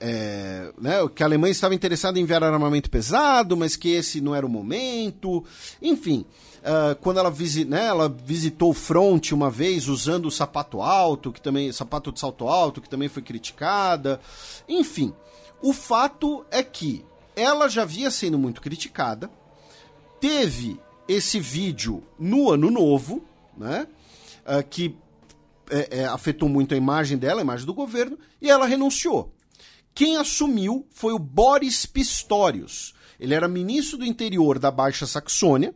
é, 0.01 0.73
né, 0.81 0.95
que 1.15 1.23
a 1.23 1.27
Alemanha 1.27 1.53
estava 1.53 1.75
interessada 1.75 2.19
em 2.19 2.23
enviar 2.23 2.43
armamento 2.43 2.91
pesado, 2.91 3.57
mas 3.57 3.77
que 3.77 3.91
esse 3.91 4.21
não 4.21 4.35
era 4.35 4.47
o 4.47 4.49
momento. 4.49 5.45
Enfim, 5.83 6.25
uh, 6.63 6.97
quando 6.97 7.19
ela, 7.19 7.31
visi, 7.31 7.65
né, 7.65 7.87
ela 7.87 8.09
visitou 8.09 8.71
o 8.71 8.75
front 8.75 9.33
uma 9.33 9.51
vez 9.51 9.89
usando 9.89 10.27
o 10.27 10.31
sapato 10.31 10.81
alto, 10.81 11.33
que 11.33 11.41
também 11.41 11.73
sapato 11.73 12.11
de 12.11 12.21
salto 12.21 12.49
alto, 12.49 12.81
que 12.81 12.89
também 12.89 13.09
foi 13.09 13.23
criticada. 13.23 14.21
Enfim, 14.69 15.15
o 15.61 15.73
fato 15.73 16.45
é 16.51 16.63
que 16.63 17.05
ela 17.35 17.69
já 17.69 17.85
vinha 17.85 18.11
sendo 18.11 18.39
muito 18.39 18.63
criticada. 18.63 19.31
Teve 20.19 20.81
esse 21.09 21.39
vídeo 21.41 22.03
no 22.19 22.51
ano 22.51 22.71
novo, 22.71 23.25
né? 23.57 23.87
Uh, 24.45 24.67
que 24.69 24.97
é, 25.71 26.01
é, 26.01 26.05
afetou 26.07 26.49
muito 26.49 26.75
a 26.75 26.77
imagem 26.77 27.19
dela, 27.19 27.41
a 27.41 27.45
imagem 27.45 27.67
do 27.67 27.75
governo, 27.75 28.19
e 28.41 28.49
ela 28.51 28.67
renunciou. 28.67 29.35
Quem 29.95 30.17
assumiu 30.17 30.87
foi 30.91 31.13
o 31.13 31.19
Boris 31.19 31.87
Pistorius. 31.87 32.95
Ele 33.19 33.35
era 33.35 33.49
ministro 33.49 33.99
do 33.99 34.05
interior 34.05 34.59
da 34.59 34.71
Baixa 34.71 35.07
Saxônia. 35.07 35.75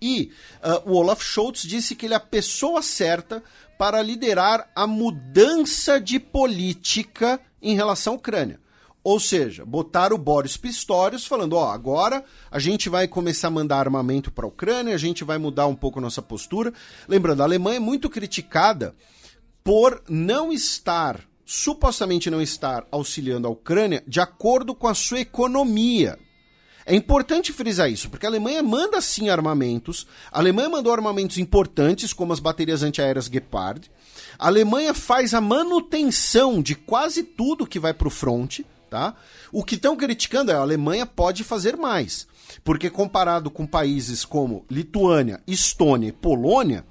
E 0.00 0.30
uh, 0.62 0.90
o 0.90 0.94
Olaf 0.94 1.22
Scholz 1.22 1.62
disse 1.62 1.96
que 1.96 2.06
ele 2.06 2.14
é 2.14 2.18
a 2.18 2.20
pessoa 2.20 2.82
certa 2.82 3.42
para 3.76 4.02
liderar 4.02 4.70
a 4.76 4.86
mudança 4.86 6.00
de 6.00 6.20
política 6.20 7.40
em 7.60 7.74
relação 7.74 8.12
à 8.12 8.16
Ucrânia. 8.16 8.60
Ou 9.08 9.18
seja, 9.18 9.64
botar 9.64 10.12
o 10.12 10.18
Boris 10.18 10.58
Pistorius 10.58 11.24
falando: 11.24 11.54
ó, 11.54 11.70
agora 11.70 12.22
a 12.50 12.58
gente 12.58 12.90
vai 12.90 13.08
começar 13.08 13.48
a 13.48 13.50
mandar 13.50 13.78
armamento 13.78 14.30
para 14.30 14.44
a 14.44 14.48
Ucrânia, 14.48 14.94
a 14.94 14.98
gente 14.98 15.24
vai 15.24 15.38
mudar 15.38 15.66
um 15.66 15.74
pouco 15.74 15.98
nossa 15.98 16.20
postura. 16.20 16.74
Lembrando, 17.08 17.40
a 17.40 17.44
Alemanha 17.44 17.78
é 17.78 17.80
muito 17.80 18.10
criticada 18.10 18.94
por 19.64 20.02
não 20.10 20.52
estar, 20.52 21.22
supostamente 21.42 22.28
não 22.28 22.42
estar 22.42 22.86
auxiliando 22.90 23.48
a 23.48 23.50
Ucrânia 23.50 24.04
de 24.06 24.20
acordo 24.20 24.74
com 24.74 24.86
a 24.86 24.92
sua 24.92 25.20
economia. 25.20 26.18
É 26.84 26.94
importante 26.94 27.50
frisar 27.50 27.90
isso, 27.90 28.10
porque 28.10 28.26
a 28.26 28.28
Alemanha 28.28 28.62
manda 28.62 29.00
sim 29.00 29.30
armamentos. 29.30 30.06
A 30.30 30.38
Alemanha 30.38 30.68
mandou 30.68 30.92
armamentos 30.92 31.38
importantes, 31.38 32.12
como 32.12 32.34
as 32.34 32.40
baterias 32.40 32.82
antiaéreas 32.82 33.24
Gepard. 33.24 33.90
A 34.38 34.48
Alemanha 34.48 34.92
faz 34.92 35.32
a 35.32 35.40
manutenção 35.40 36.60
de 36.60 36.74
quase 36.74 37.22
tudo 37.22 37.66
que 37.66 37.80
vai 37.80 37.94
para 37.94 38.08
o 38.08 38.10
fronte. 38.10 38.66
Tá? 38.88 39.14
O 39.52 39.62
que 39.62 39.74
estão 39.74 39.94
criticando 39.96 40.50
é 40.50 40.54
a 40.54 40.60
Alemanha 40.60 41.04
pode 41.04 41.44
fazer 41.44 41.76
mais, 41.76 42.26
porque 42.64 42.88
comparado 42.88 43.50
com 43.50 43.66
países 43.66 44.24
como 44.24 44.64
Lituânia, 44.70 45.42
Estônia 45.46 46.08
e 46.08 46.12
Polônia 46.12 46.86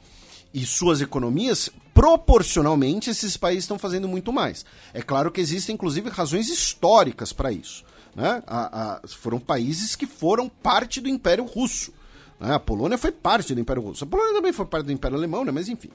e 0.53 0.63
suas 0.63 1.01
economias, 1.01 1.71
proporcionalmente 1.95 3.09
esses 3.09 3.35
países 3.35 3.63
estão 3.63 3.79
fazendo 3.79 4.07
muito 4.07 4.31
mais. 4.31 4.63
É 4.93 5.01
claro 5.01 5.31
que 5.31 5.41
existem 5.41 5.73
inclusive 5.73 6.09
razões 6.11 6.49
históricas 6.49 7.33
para 7.33 7.51
isso. 7.51 7.83
Né? 8.15 8.43
A, 8.45 8.99
a, 9.03 9.07
foram 9.07 9.39
países 9.39 9.95
que 9.95 10.05
foram 10.05 10.47
parte 10.47 11.01
do 11.01 11.09
Império 11.09 11.45
Russo. 11.45 11.91
Né? 12.39 12.53
A 12.53 12.59
Polônia 12.59 12.97
foi 12.97 13.11
parte 13.11 13.55
do 13.55 13.59
Império 13.59 13.81
Russo. 13.81 14.03
A 14.03 14.07
Polônia 14.07 14.35
também 14.35 14.53
foi 14.53 14.65
parte 14.67 14.85
do 14.85 14.91
Império 14.91 15.17
Alemão, 15.17 15.43
né? 15.43 15.51
mas 15.51 15.67
enfim. 15.67 15.89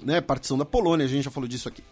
Né? 0.00 0.20
Partição 0.20 0.56
da 0.56 0.64
Polônia, 0.64 1.06
a 1.06 1.08
gente 1.08 1.24
já 1.24 1.30
falou 1.30 1.48
disso 1.48 1.68
aqui. 1.68 1.82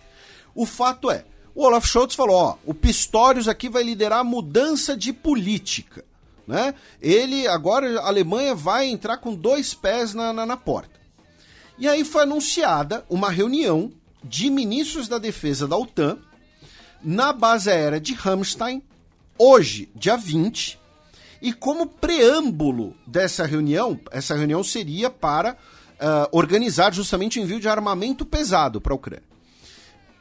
O 0.54 0.64
fato 0.64 1.10
é, 1.10 1.24
o 1.58 1.64
Olaf 1.64 1.88
Scholz 1.88 2.14
falou: 2.14 2.36
ó, 2.36 2.56
o 2.64 2.72
Pistorius 2.72 3.48
aqui 3.48 3.68
vai 3.68 3.82
liderar 3.82 4.20
a 4.20 4.24
mudança 4.24 4.96
de 4.96 5.12
política. 5.12 6.04
Né? 6.46 6.72
Ele, 7.02 7.48
agora, 7.48 7.98
a 7.98 8.06
Alemanha 8.06 8.54
vai 8.54 8.86
entrar 8.86 9.16
com 9.18 9.34
dois 9.34 9.74
pés 9.74 10.14
na, 10.14 10.32
na, 10.32 10.46
na 10.46 10.56
porta. 10.56 11.00
E 11.76 11.88
aí 11.88 12.04
foi 12.04 12.22
anunciada 12.22 13.04
uma 13.10 13.28
reunião 13.28 13.90
de 14.22 14.48
ministros 14.48 15.08
da 15.08 15.18
defesa 15.18 15.66
da 15.66 15.76
OTAN 15.76 16.18
na 17.02 17.32
base 17.32 17.68
aérea 17.68 18.00
de 18.00 18.14
Ramstein, 18.14 18.80
hoje, 19.36 19.90
dia 19.96 20.16
20. 20.16 20.78
E 21.42 21.52
como 21.52 21.88
preâmbulo 21.88 22.96
dessa 23.04 23.44
reunião, 23.44 23.98
essa 24.12 24.36
reunião 24.36 24.62
seria 24.62 25.10
para 25.10 25.54
uh, 25.54 26.28
organizar 26.30 26.94
justamente 26.94 27.40
o 27.40 27.42
envio 27.42 27.58
de 27.58 27.68
armamento 27.68 28.24
pesado 28.24 28.80
para 28.80 28.92
a 28.92 28.96
Ucrânia 28.96 29.27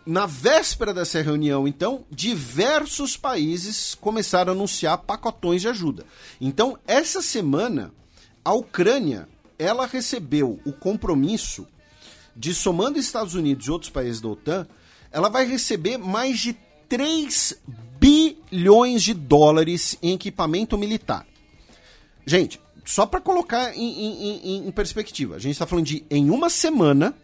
na 0.07 0.25
véspera 0.25 0.93
dessa 0.93 1.21
reunião, 1.21 1.67
então, 1.67 2.05
diversos 2.09 3.17
países 3.17 3.93
começaram 3.93 4.53
a 4.53 4.55
anunciar 4.55 4.97
pacotões 4.99 5.61
de 5.61 5.67
ajuda. 5.67 6.05
Então, 6.39 6.79
essa 6.87 7.21
semana, 7.21 7.91
a 8.43 8.53
Ucrânia 8.53 9.27
ela 9.59 9.85
recebeu 9.85 10.59
o 10.65 10.71
compromisso 10.71 11.67
de, 12.35 12.53
somando 12.53 12.99
Estados 12.99 13.33
Unidos 13.33 13.67
e 13.67 13.71
outros 13.71 13.89
países 13.89 14.21
da 14.21 14.29
OTAN, 14.29 14.67
ela 15.11 15.29
vai 15.29 15.45
receber 15.45 15.97
mais 15.97 16.39
de 16.39 16.55
3 16.87 17.59
bilhões 17.99 19.03
de 19.03 19.13
dólares 19.13 19.97
em 20.01 20.13
equipamento 20.13 20.77
militar. 20.77 21.25
Gente, 22.25 22.61
só 22.85 23.05
para 23.05 23.19
colocar 23.19 23.75
em, 23.75 23.81
em, 23.81 24.37
em, 24.43 24.67
em 24.67 24.71
perspectiva, 24.71 25.35
a 25.35 25.39
gente 25.39 25.53
está 25.53 25.65
falando 25.65 25.85
de, 25.85 26.05
em 26.09 26.29
uma 26.29 26.49
semana, 26.49 27.15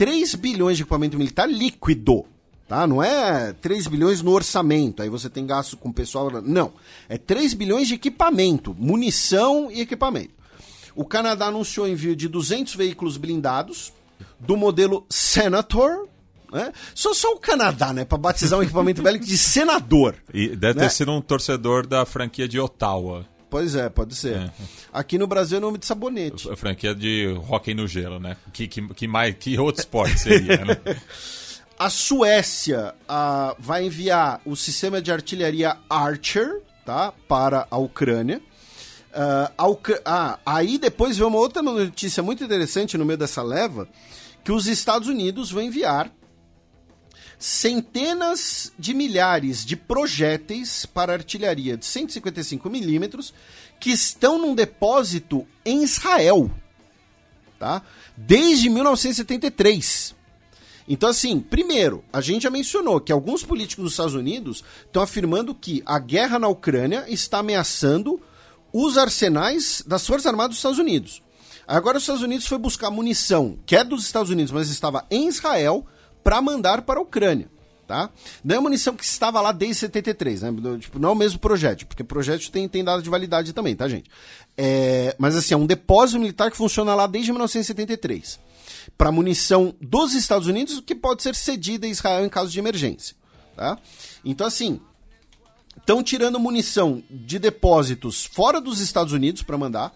3 0.00 0.34
bilhões 0.36 0.78
de 0.78 0.82
equipamento 0.82 1.18
militar 1.18 1.46
líquido. 1.46 2.24
Tá? 2.66 2.86
Não 2.86 3.02
é 3.02 3.52
3 3.52 3.86
bilhões 3.86 4.22
no 4.22 4.30
orçamento, 4.30 5.02
aí 5.02 5.10
você 5.10 5.28
tem 5.28 5.44
gasto 5.44 5.76
com 5.76 5.90
o 5.90 5.92
pessoal. 5.92 6.30
Não. 6.40 6.72
É 7.06 7.18
3 7.18 7.52
bilhões 7.52 7.86
de 7.86 7.96
equipamento, 7.96 8.74
munição 8.78 9.70
e 9.70 9.82
equipamento. 9.82 10.32
O 10.94 11.04
Canadá 11.04 11.48
anunciou 11.48 11.86
envio 11.86 12.16
de 12.16 12.28
200 12.28 12.76
veículos 12.76 13.18
blindados 13.18 13.92
do 14.38 14.56
modelo 14.56 15.04
Senator, 15.10 16.08
né? 16.50 16.72
Só, 16.94 17.12
só 17.12 17.34
o 17.34 17.38
Canadá, 17.38 17.92
né? 17.92 18.06
Para 18.06 18.16
batizar 18.16 18.58
um 18.58 18.62
equipamento 18.62 19.02
bélico 19.04 19.26
de 19.26 19.36
senador. 19.36 20.16
E 20.32 20.56
deve 20.56 20.78
né? 20.78 20.86
ter 20.86 20.92
sido 20.92 21.12
um 21.12 21.20
torcedor 21.20 21.86
da 21.86 22.06
franquia 22.06 22.48
de 22.48 22.58
Ottawa. 22.58 23.26
Pois 23.50 23.74
é, 23.74 23.88
pode 23.88 24.14
ser. 24.14 24.36
É. 24.36 24.50
Aqui 24.92 25.18
no 25.18 25.26
Brasil 25.26 25.58
é 25.58 25.60
nome 25.60 25.76
de 25.76 25.84
sabonete. 25.84 26.48
A 26.48 26.56
franquia 26.56 26.94
de 26.94 27.36
hockey 27.48 27.74
no 27.74 27.86
gelo, 27.88 28.20
né? 28.20 28.36
Que, 28.52 28.68
que, 28.68 28.94
que, 28.94 29.08
mais, 29.08 29.34
que 29.34 29.58
outro 29.58 29.80
esporte 29.80 30.18
seria, 30.20 30.64
né? 30.64 30.76
A 31.76 31.88
Suécia 31.88 32.94
uh, 33.08 33.56
vai 33.58 33.86
enviar 33.86 34.42
o 34.44 34.54
sistema 34.54 35.00
de 35.00 35.10
artilharia 35.10 35.78
Archer 35.88 36.60
tá, 36.84 37.10
para 37.26 37.66
a 37.70 37.78
Ucrânia. 37.78 38.38
Uh, 39.12 39.50
a 39.56 39.66
Ucr... 39.66 39.98
ah, 40.04 40.38
aí 40.44 40.76
depois 40.76 41.16
vem 41.16 41.26
uma 41.26 41.38
outra 41.38 41.62
notícia 41.62 42.22
muito 42.22 42.44
interessante 42.44 42.98
no 42.98 43.04
meio 43.06 43.18
dessa 43.18 43.42
leva, 43.42 43.88
que 44.44 44.52
os 44.52 44.66
Estados 44.66 45.08
Unidos 45.08 45.50
vão 45.50 45.62
enviar 45.62 46.12
centenas 47.40 48.70
de 48.78 48.92
milhares 48.92 49.64
de 49.64 49.74
projéteis 49.74 50.84
para 50.84 51.14
artilharia 51.14 51.74
de 51.74 51.86
155 51.86 52.68
milímetros 52.68 53.32
que 53.80 53.90
estão 53.90 54.38
num 54.38 54.54
depósito 54.54 55.48
em 55.64 55.82
Israel, 55.82 56.50
tá? 57.58 57.80
Desde 58.14 58.68
1973. 58.68 60.14
Então, 60.86 61.08
assim, 61.08 61.40
primeiro, 61.40 62.04
a 62.12 62.20
gente 62.20 62.42
já 62.42 62.50
mencionou 62.50 63.00
que 63.00 63.10
alguns 63.10 63.42
políticos 63.42 63.84
dos 63.84 63.92
Estados 63.94 64.14
Unidos 64.14 64.62
estão 64.84 65.02
afirmando 65.02 65.54
que 65.54 65.82
a 65.86 65.98
guerra 65.98 66.38
na 66.38 66.48
Ucrânia 66.48 67.06
está 67.08 67.38
ameaçando 67.38 68.20
os 68.70 68.98
arsenais 68.98 69.82
das 69.86 70.06
Forças 70.06 70.26
Armadas 70.26 70.50
dos 70.50 70.58
Estados 70.58 70.78
Unidos. 70.78 71.22
Agora, 71.66 71.96
os 71.96 72.02
Estados 72.02 72.22
Unidos 72.22 72.46
foi 72.46 72.58
buscar 72.58 72.90
munição, 72.90 73.58
que 73.64 73.76
é 73.76 73.82
dos 73.82 74.04
Estados 74.04 74.30
Unidos, 74.30 74.52
mas 74.52 74.68
estava 74.68 75.06
em 75.10 75.28
Israel, 75.28 75.86
para 76.22 76.40
mandar 76.40 76.82
para 76.82 76.98
a 76.98 77.02
Ucrânia. 77.02 77.48
Tá? 77.90 78.08
Não 78.44 78.54
é 78.54 78.60
munição 78.60 78.94
que 78.94 79.04
estava 79.04 79.40
lá 79.40 79.50
desde 79.50 79.80
73, 79.80 80.42
né? 80.42 80.52
Tipo, 80.78 81.00
não 81.00 81.08
é 81.08 81.12
o 81.12 81.16
mesmo 81.16 81.40
projeto, 81.40 81.88
porque 81.88 82.04
projeto 82.04 82.48
tem, 82.48 82.68
tem 82.68 82.84
data 82.84 83.02
de 83.02 83.10
validade 83.10 83.52
também, 83.52 83.74
tá, 83.74 83.88
gente? 83.88 84.08
É, 84.56 85.16
mas 85.18 85.34
assim, 85.34 85.54
é 85.54 85.56
um 85.56 85.66
depósito 85.66 86.20
militar 86.20 86.52
que 86.52 86.56
funciona 86.56 86.94
lá 86.94 87.08
desde 87.08 87.32
1973. 87.32 88.38
Para 88.96 89.10
munição 89.10 89.74
dos 89.80 90.14
Estados 90.14 90.46
Unidos, 90.46 90.80
que 90.80 90.94
pode 90.94 91.20
ser 91.20 91.34
cedida 91.34 91.84
a 91.84 91.90
Israel 91.90 92.24
em 92.24 92.28
caso 92.28 92.52
de 92.52 92.60
emergência. 92.60 93.16
Tá? 93.56 93.76
Então, 94.24 94.46
assim, 94.46 94.80
estão 95.76 96.00
tirando 96.00 96.38
munição 96.38 97.02
de 97.10 97.40
depósitos 97.40 98.24
fora 98.24 98.60
dos 98.60 98.80
Estados 98.80 99.12
Unidos 99.12 99.42
para 99.42 99.58
mandar. 99.58 99.92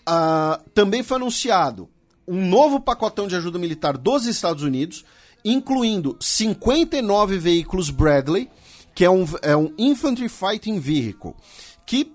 Uh, 0.00 0.68
também 0.70 1.04
foi 1.04 1.16
anunciado 1.16 1.88
um 2.26 2.48
novo 2.48 2.80
pacotão 2.80 3.28
de 3.28 3.36
ajuda 3.36 3.58
militar 3.58 3.96
dos 3.96 4.26
Estados 4.26 4.62
Unidos, 4.62 5.04
incluindo 5.44 6.16
59 6.20 7.38
veículos 7.38 7.90
Bradley, 7.90 8.50
que 8.94 9.04
é 9.04 9.10
um, 9.10 9.24
é 9.42 9.56
um 9.56 9.72
Infantry 9.78 10.28
Fighting 10.28 10.78
Vehicle, 10.78 11.34
que 11.84 12.12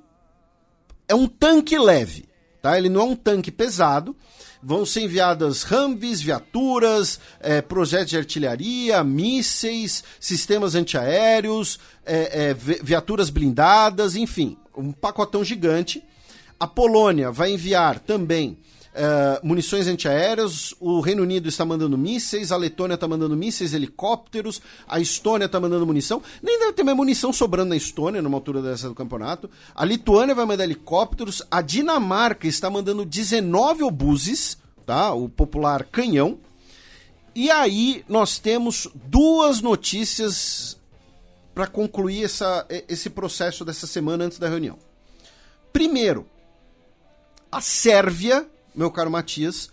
é 1.08 1.16
um 1.16 1.28
tanque 1.28 1.78
leve, 1.78 2.26
tá? 2.62 2.78
Ele 2.78 2.90
não 2.90 3.02
é 3.02 3.06
um 3.06 3.16
tanque 3.16 3.52
pesado. 3.52 4.16
Vão 4.64 4.86
ser 4.86 5.02
enviadas 5.02 5.70
Humvees, 5.72 6.22
viaturas, 6.22 7.20
é, 7.40 7.62
projetos 7.62 8.12
de 8.12 8.18
artilharia, 8.18 9.04
mísseis, 9.04 10.04
sistemas 10.20 10.76
antiaéreos, 10.76 11.80
é, 12.06 12.50
é, 12.50 12.54
viaturas 12.54 13.32
blindadas, 13.32 14.16
enfim, 14.16 14.58
um 14.78 14.92
pacotão 14.92 15.44
gigante. 15.44 16.04
A 16.60 16.68
Polônia 16.68 17.32
vai 17.32 17.52
enviar 17.52 18.00
também 18.00 18.60
uh, 18.92 19.46
munições 19.46 19.88
antiaéreas, 19.88 20.74
o 20.80 21.00
Reino 21.00 21.24
Unido 21.24 21.48
está 21.48 21.66
mandando 21.66 21.98
mísseis, 21.98 22.52
a 22.52 22.58
Letônia 22.58 22.96
está 22.96 23.08
mandando 23.08 23.36
mísseis, 23.36 23.74
helicópteros, 23.74 24.62
a 24.88 25.00
Estônia 25.00 25.46
está 25.46 25.60
mandando 25.60 25.86
munição. 25.86 26.22
Nem 26.42 26.60
deve 26.60 26.74
ter 26.74 26.84
mais 26.84 26.98
munição 26.98 27.32
sobrando 27.32 27.70
na 27.70 27.76
Estônia, 27.76 28.22
numa 28.22 28.38
altura 28.38 28.62
dessa 28.62 28.88
do 28.88 28.96
campeonato. 28.96 29.50
A 29.74 29.86
Lituânia 29.86 30.36
vai 30.36 30.46
mandar 30.46 30.64
helicópteros, 30.64 31.42
a 31.50 31.62
Dinamarca 31.62 32.48
está 32.48 32.70
mandando 32.70 33.06
19 33.06 33.84
obuses, 33.84 34.58
tá? 34.86 35.14
O 35.14 35.30
popular 35.30 35.84
canhão. 35.86 36.40
E 37.34 37.50
aí 37.50 38.04
nós 38.10 38.40
temos 38.40 38.88
duas 38.94 39.62
notícias 39.62 40.78
para 41.54 41.68
concluir 41.68 42.26
essa, 42.26 42.66
esse 42.88 43.10
processo 43.10 43.64
dessa 43.64 43.88
semana 43.88 44.26
antes 44.26 44.38
da 44.38 44.50
reunião. 44.50 44.78
Primeiro, 45.72 46.28
a 47.52 47.62
Sérvia, 47.62 48.48
meu 48.76 48.92
caro 48.92 49.12
Matias, 49.12 49.70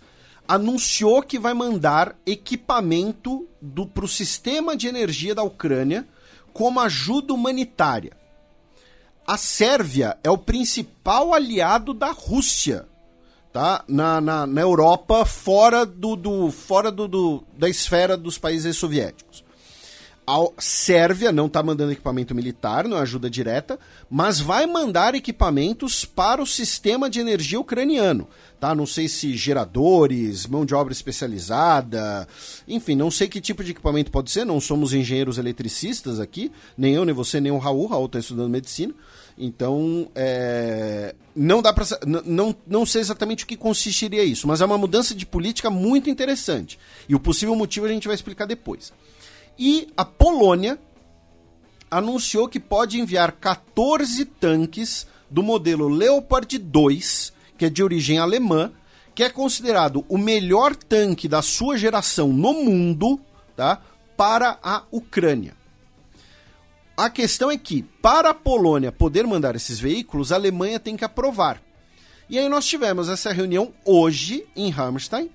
anunciou 0.47 1.21
que 1.21 1.37
vai 1.37 1.53
mandar 1.53 2.15
equipamento 2.25 3.47
para 3.93 4.05
o 4.05 4.07
sistema 4.07 4.75
de 4.75 4.87
energia 4.87 5.35
da 5.35 5.43
Ucrânia 5.43 6.07
como 6.51 6.79
ajuda 6.79 7.33
humanitária. 7.33 8.17
A 9.25 9.37
Sérvia 9.37 10.17
é 10.23 10.29
o 10.29 10.37
principal 10.37 11.33
aliado 11.33 11.93
da 11.93 12.11
Rússia 12.11 12.87
tá? 13.53 13.83
na, 13.87 14.19
na, 14.19 14.47
na 14.47 14.61
Europa, 14.61 15.25
fora, 15.25 15.85
do, 15.85 16.15
do 16.15 16.51
fora 16.51 16.91
do, 16.91 17.07
do, 17.07 17.43
da 17.57 17.69
esfera 17.69 18.17
dos 18.17 18.37
países 18.37 18.77
soviéticos. 18.77 19.43
A 20.29 20.47
Sérvia 20.59 21.31
não 21.31 21.47
está 21.47 21.63
mandando 21.63 21.91
equipamento 21.91 22.35
militar, 22.35 22.87
não 22.87 22.97
é 22.97 23.01
ajuda 23.01 23.31
direta, 23.31 23.79
mas 24.07 24.39
vai 24.39 24.67
mandar 24.67 25.15
equipamentos 25.15 26.05
para 26.05 26.39
o 26.39 26.45
sistema 26.45 27.09
de 27.09 27.19
energia 27.19 27.59
ucraniano. 27.59 28.27
Tá? 28.59 28.75
Não 28.75 28.85
sei 28.85 29.07
se 29.07 29.35
geradores, 29.35 30.45
mão 30.45 30.67
de 30.67 30.75
obra 30.75 30.93
especializada, 30.93 32.27
enfim, 32.67 32.93
não 32.93 33.09
sei 33.09 33.27
que 33.27 33.41
tipo 33.41 33.63
de 33.63 33.71
equipamento 33.71 34.11
pode 34.11 34.29
ser, 34.29 34.45
não 34.45 34.61
somos 34.61 34.93
engenheiros 34.93 35.39
eletricistas 35.39 36.19
aqui, 36.19 36.51
nem 36.77 36.93
eu, 36.93 37.05
nem 37.05 37.15
você, 37.15 37.41
nem 37.41 37.51
o 37.51 37.57
Raul, 37.57 37.87
Raul 37.87 38.05
está 38.05 38.19
estudando 38.19 38.51
medicina. 38.51 38.93
Então, 39.35 40.11
é, 40.13 41.15
não 41.35 41.59
dá 41.59 41.73
para 41.73 41.85
não, 42.05 42.55
não 42.67 42.85
sei 42.85 43.01
exatamente 43.01 43.45
o 43.45 43.47
que 43.47 43.57
consistiria 43.57 44.23
isso, 44.23 44.47
mas 44.47 44.61
é 44.61 44.65
uma 44.65 44.77
mudança 44.77 45.15
de 45.15 45.25
política 45.25 45.71
muito 45.71 46.07
interessante. 46.07 46.77
E 47.07 47.15
o 47.15 47.19
possível 47.19 47.55
motivo 47.55 47.87
a 47.87 47.89
gente 47.89 48.07
vai 48.07 48.13
explicar 48.13 48.45
depois. 48.45 48.93
E 49.59 49.89
a 49.97 50.05
Polônia 50.05 50.79
anunciou 51.91 52.47
que 52.47 52.61
pode 52.61 52.97
enviar 52.97 53.33
14 53.33 54.23
tanques 54.23 55.05
do 55.29 55.43
modelo 55.43 55.89
Leopard 55.89 56.57
2, 56.57 57.33
que 57.57 57.65
é 57.65 57.69
de 57.69 57.83
origem 57.83 58.17
alemã, 58.19 58.71
que 59.13 59.21
é 59.21 59.29
considerado 59.29 60.05
o 60.07 60.17
melhor 60.17 60.73
tanque 60.73 61.27
da 61.27 61.41
sua 61.41 61.77
geração 61.77 62.29
no 62.29 62.53
mundo, 62.53 63.19
tá? 63.53 63.81
Para 64.15 64.57
a 64.63 64.83
Ucrânia. 64.89 65.53
A 66.95 67.09
questão 67.09 67.51
é 67.51 67.57
que, 67.57 67.83
para 68.01 68.29
a 68.29 68.33
Polônia 68.33 68.93
poder 68.93 69.27
mandar 69.27 69.57
esses 69.57 69.77
veículos, 69.77 70.31
a 70.31 70.35
Alemanha 70.35 70.79
tem 70.79 70.95
que 70.95 71.03
aprovar. 71.03 71.61
E 72.29 72.39
aí 72.39 72.47
nós 72.47 72.65
tivemos 72.65 73.09
essa 73.09 73.33
reunião 73.33 73.73
hoje 73.83 74.47
em 74.55 74.69
Ramstein, 74.69 75.29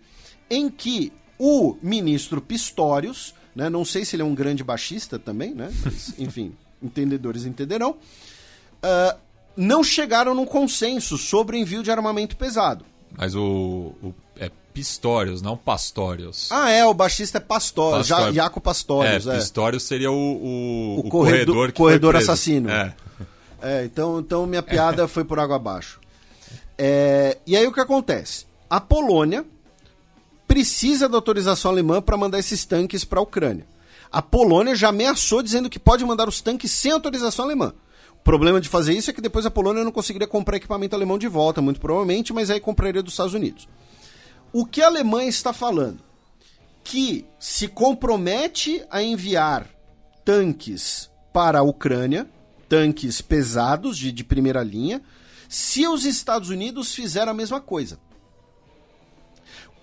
em 0.48 0.70
que 0.70 1.12
o 1.38 1.76
ministro 1.82 2.40
Pistorius 2.40 3.34
né? 3.54 3.70
Não 3.70 3.84
sei 3.84 4.04
se 4.04 4.16
ele 4.16 4.22
é 4.22 4.24
um 4.24 4.34
grande 4.34 4.64
baixista 4.64 5.18
também, 5.18 5.54
né? 5.54 5.72
Mas, 5.84 6.14
enfim, 6.18 6.54
entendedores 6.82 7.44
entenderão. 7.44 7.92
Uh, 7.92 9.18
não 9.56 9.84
chegaram 9.84 10.34
num 10.34 10.44
consenso 10.44 11.16
sobre 11.16 11.56
o 11.56 11.58
envio 11.58 11.82
de 11.82 11.90
armamento 11.90 12.36
pesado. 12.36 12.84
Mas 13.16 13.34
o, 13.34 13.94
o 14.02 14.14
é 14.36 14.50
Pistorius, 14.72 15.40
não 15.40 15.56
Pastorius. 15.56 16.50
Ah, 16.50 16.70
é, 16.70 16.84
o 16.84 16.92
baixista 16.92 17.38
é 17.38 17.40
Pastorius, 17.40 18.08
Pastor... 18.08 18.32
Jaco 18.32 18.60
Pastorius. 18.60 19.26
É, 19.26 19.34
é, 19.34 19.38
Pistorius 19.38 19.84
seria 19.84 20.10
o, 20.10 20.14
o, 20.14 20.96
o, 20.96 20.98
o 20.98 21.08
corredor, 21.08 21.54
corredor, 21.54 21.72
corredor 21.72 22.16
assassino. 22.16 22.68
É. 22.68 22.94
é. 23.62 23.84
então, 23.84 24.18
então 24.18 24.46
minha 24.46 24.62
piada 24.62 25.06
foi 25.08 25.24
por 25.24 25.38
água 25.38 25.56
abaixo. 25.56 26.00
É, 26.76 27.38
e 27.46 27.56
aí 27.56 27.64
o 27.66 27.72
que 27.72 27.80
acontece? 27.80 28.46
A 28.68 28.80
Polônia 28.80 29.44
precisa 30.54 31.08
da 31.08 31.16
autorização 31.16 31.72
alemã 31.72 32.00
para 32.00 32.16
mandar 32.16 32.38
esses 32.38 32.64
tanques 32.64 33.04
para 33.04 33.18
a 33.18 33.22
Ucrânia. 33.24 33.66
A 34.12 34.22
Polônia 34.22 34.76
já 34.76 34.90
ameaçou 34.90 35.42
dizendo 35.42 35.68
que 35.68 35.80
pode 35.80 36.04
mandar 36.04 36.28
os 36.28 36.40
tanques 36.40 36.70
sem 36.70 36.92
autorização 36.92 37.44
alemã. 37.44 37.74
O 38.12 38.22
problema 38.22 38.60
de 38.60 38.68
fazer 38.68 38.92
isso 38.92 39.10
é 39.10 39.12
que 39.12 39.20
depois 39.20 39.44
a 39.44 39.50
Polônia 39.50 39.82
não 39.82 39.90
conseguiria 39.90 40.28
comprar 40.28 40.56
equipamento 40.56 40.94
alemão 40.94 41.18
de 41.18 41.26
volta, 41.26 41.60
muito 41.60 41.80
provavelmente, 41.80 42.32
mas 42.32 42.50
aí 42.50 42.60
compraria 42.60 43.02
dos 43.02 43.14
Estados 43.14 43.34
Unidos. 43.34 43.68
O 44.52 44.64
que 44.64 44.80
a 44.80 44.86
Alemanha 44.86 45.28
está 45.28 45.52
falando? 45.52 45.98
Que 46.84 47.26
se 47.36 47.66
compromete 47.66 48.80
a 48.92 49.02
enviar 49.02 49.68
tanques 50.24 51.10
para 51.32 51.58
a 51.58 51.62
Ucrânia, 51.64 52.30
tanques 52.68 53.20
pesados 53.20 53.98
de, 53.98 54.12
de 54.12 54.22
primeira 54.22 54.62
linha, 54.62 55.02
se 55.48 55.84
os 55.88 56.04
Estados 56.04 56.48
Unidos 56.48 56.94
fizerem 56.94 57.30
a 57.30 57.34
mesma 57.34 57.60
coisa. 57.60 57.98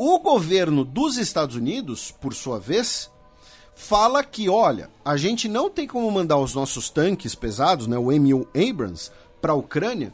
O 0.03 0.17
governo 0.17 0.83
dos 0.83 1.15
Estados 1.15 1.55
Unidos, 1.55 2.09
por 2.09 2.33
sua 2.33 2.59
vez, 2.59 3.07
fala 3.75 4.23
que, 4.23 4.49
olha, 4.49 4.89
a 5.05 5.15
gente 5.15 5.47
não 5.47 5.69
tem 5.69 5.85
como 5.85 6.09
mandar 6.09 6.39
os 6.39 6.55
nossos 6.55 6.89
tanques 6.89 7.35
pesados, 7.35 7.85
né, 7.85 7.99
o 7.99 8.05
M1 8.05 8.47
Abrams, 8.67 9.11
para 9.39 9.51
a 9.51 9.55
Ucrânia, 9.55 10.11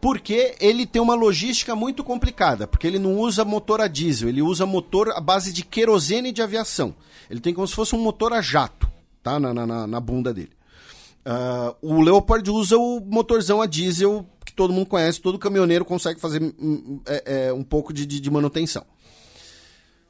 porque 0.00 0.56
ele 0.58 0.86
tem 0.86 1.02
uma 1.02 1.14
logística 1.14 1.76
muito 1.76 2.02
complicada, 2.02 2.66
porque 2.66 2.86
ele 2.86 2.98
não 2.98 3.18
usa 3.18 3.44
motor 3.44 3.82
a 3.82 3.86
diesel, 3.86 4.30
ele 4.30 4.40
usa 4.40 4.64
motor 4.64 5.10
à 5.10 5.20
base 5.20 5.52
de 5.52 5.62
querosene 5.62 6.32
de 6.32 6.40
aviação. 6.40 6.94
Ele 7.28 7.40
tem 7.40 7.52
como 7.52 7.68
se 7.68 7.74
fosse 7.74 7.94
um 7.94 8.00
motor 8.00 8.32
a 8.32 8.40
jato, 8.40 8.90
tá, 9.22 9.38
na, 9.38 9.52
na, 9.52 9.86
na 9.86 10.00
bunda 10.00 10.32
dele. 10.32 10.52
Uh, 11.26 11.76
o 11.82 12.00
Leopard 12.00 12.50
usa 12.50 12.78
o 12.78 12.98
motorzão 13.00 13.60
a 13.60 13.66
diesel 13.66 14.24
que 14.42 14.54
todo 14.54 14.72
mundo 14.72 14.86
conhece, 14.86 15.20
todo 15.20 15.38
caminhoneiro 15.38 15.84
consegue 15.84 16.18
fazer 16.18 16.42
um, 16.42 17.02
é, 17.04 17.48
é, 17.48 17.52
um 17.52 17.62
pouco 17.62 17.92
de, 17.92 18.06
de, 18.06 18.18
de 18.18 18.30
manutenção. 18.30 18.86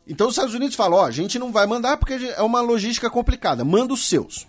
Então 0.09 0.28
os 0.28 0.35
Estados 0.35 0.55
Unidos 0.55 0.74
falam, 0.74 0.98
ó, 0.98 1.05
a 1.05 1.10
gente 1.10 1.39
não 1.39 1.52
vai 1.52 1.66
mandar 1.66 1.98
porque 1.98 2.14
é 2.14 2.43
uma 2.43 2.62
logística 2.62 3.10
complicada, 3.10 3.64
manda 3.64 3.93
os 3.93 4.09
seus. 4.09 4.47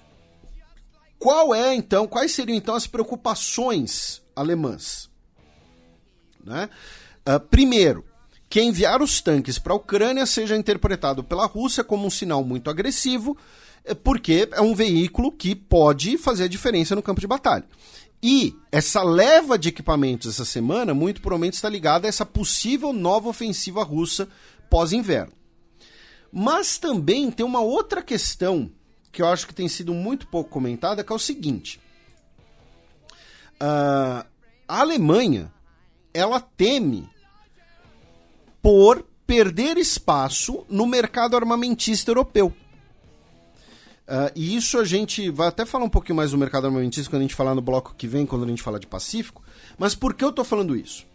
Qual 1.20 1.54
é 1.54 1.76
então, 1.76 2.08
quais 2.08 2.32
seriam 2.32 2.56
então 2.56 2.74
as 2.74 2.88
preocupações 2.88 4.22
alemãs? 4.34 5.10
Né? 6.42 6.70
Uh, 7.28 7.40
primeiro, 7.42 8.06
que 8.50 8.62
enviar 8.62 9.02
os 9.02 9.20
tanques 9.20 9.60
para 9.60 9.74
a 9.74 9.76
Ucrânia 9.76 10.26
seja 10.26 10.56
interpretado 10.56 11.24
pela 11.24 11.46
Rússia 11.46 11.84
como 11.84 12.08
um 12.08 12.10
sinal 12.10 12.42
muito 12.44 12.70
agressivo, 12.70 13.38
eh, 13.84 13.94
porque 13.94 14.48
é 14.54 14.62
um 14.62 14.74
veículo 14.74 15.32
que 15.32 15.54
pode 15.54 16.18
fazer 16.18 16.46
a 16.46 16.48
diferença 16.48 16.96
no 16.96 17.04
campo 17.04 17.22
de 17.22 17.28
batalha. 17.28 17.66
E 18.24 18.56
essa 18.72 19.04
leva 19.04 19.58
de 19.58 19.70
equipamentos 19.70 20.32
essa 20.34 20.46
semana 20.46 20.94
muito 20.94 21.22
provavelmente 21.22 21.54
está 21.54 21.70
ligada 21.70 22.08
a 22.08 22.10
essa 22.10 22.26
possível 22.26 22.92
nova 22.92 23.30
ofensiva 23.30 23.84
russa 23.84 24.28
pós-inverno. 24.70 25.39
Mas 26.32 26.78
também 26.78 27.32
tem 27.32 27.46
uma 27.46 27.62
outra 27.62 28.02
questão 28.02 28.72
que 29.12 29.22
eu 29.22 29.28
acho 29.28 29.48
que 29.48 29.54
tem 29.54 29.68
sido 29.68 29.94
muito 29.94 30.28
pouco 30.28 30.50
comentada, 30.50 31.04
que 31.04 31.12
é 31.12 31.16
o 31.16 31.20
seguinte. 31.20 31.80
Uh, 33.56 34.26
a 34.68 34.80
Alemanha, 34.80 35.52
ela 36.14 36.40
teme 36.40 37.10
por 38.62 39.06
perder 39.26 39.78
espaço 39.78 40.66
no 40.70 40.86
mercado 40.86 41.36
armamentista 41.36 42.12
europeu. 42.12 42.54
Uh, 44.08 44.32
e 44.36 44.56
isso 44.56 44.80
a 44.80 44.84
gente 44.84 45.30
vai 45.30 45.48
até 45.48 45.66
falar 45.66 45.86
um 45.86 45.90
pouquinho 45.90 46.16
mais 46.16 46.32
do 46.32 46.38
mercado 46.38 46.66
armamentista 46.66 47.10
quando 47.10 47.22
a 47.22 47.26
gente 47.26 47.36
falar 47.36 47.54
no 47.54 47.62
bloco 47.62 47.94
que 47.96 48.08
vem, 48.08 48.26
quando 48.26 48.44
a 48.44 48.48
gente 48.48 48.64
falar 48.64 48.80
de 48.80 48.88
Pacífico. 48.88 49.44
Mas 49.78 49.94
por 49.94 50.14
que 50.14 50.24
eu 50.24 50.30
estou 50.30 50.44
falando 50.44 50.76
isso? 50.76 51.06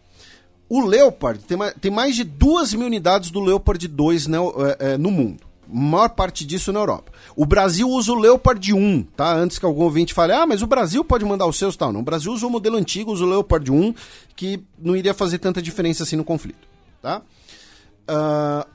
O 0.68 0.80
Leopard 0.80 1.40
tem 1.44 1.56
mais, 1.56 1.74
tem 1.80 1.90
mais 1.90 2.16
de 2.16 2.24
2 2.24 2.74
mil 2.74 2.86
unidades 2.86 3.30
do 3.30 3.40
Leopard 3.40 3.86
2 3.86 4.26
né, 4.26 4.38
é, 4.78 4.92
é, 4.92 4.98
no 4.98 5.10
mundo. 5.10 5.44
maior 5.68 6.08
parte 6.08 6.44
disso 6.44 6.72
na 6.72 6.80
Europa. 6.80 7.12
O 7.36 7.44
Brasil 7.44 7.88
usa 7.88 8.12
o 8.12 8.18
Leopard 8.18 8.72
1, 8.72 9.02
tá? 9.16 9.34
Antes 9.34 9.58
que 9.58 9.66
algum 9.66 9.82
ouvinte 9.82 10.14
fale, 10.14 10.32
ah, 10.32 10.46
mas 10.46 10.62
o 10.62 10.66
Brasil 10.66 11.04
pode 11.04 11.24
mandar 11.24 11.46
os 11.46 11.58
seus 11.58 11.76
tal. 11.76 11.92
Não, 11.92 12.00
o 12.00 12.04
Brasil 12.04 12.32
usa 12.32 12.46
o 12.46 12.50
modelo 12.50 12.76
antigo, 12.76 13.12
usa 13.12 13.24
o 13.24 13.28
Leopard 13.28 13.70
1, 13.70 13.94
que 14.34 14.62
não 14.78 14.96
iria 14.96 15.12
fazer 15.12 15.38
tanta 15.38 15.60
diferença 15.60 16.02
assim 16.02 16.16
no 16.16 16.24
conflito, 16.24 16.66
tá? 17.02 17.20
Uh, 18.08 18.68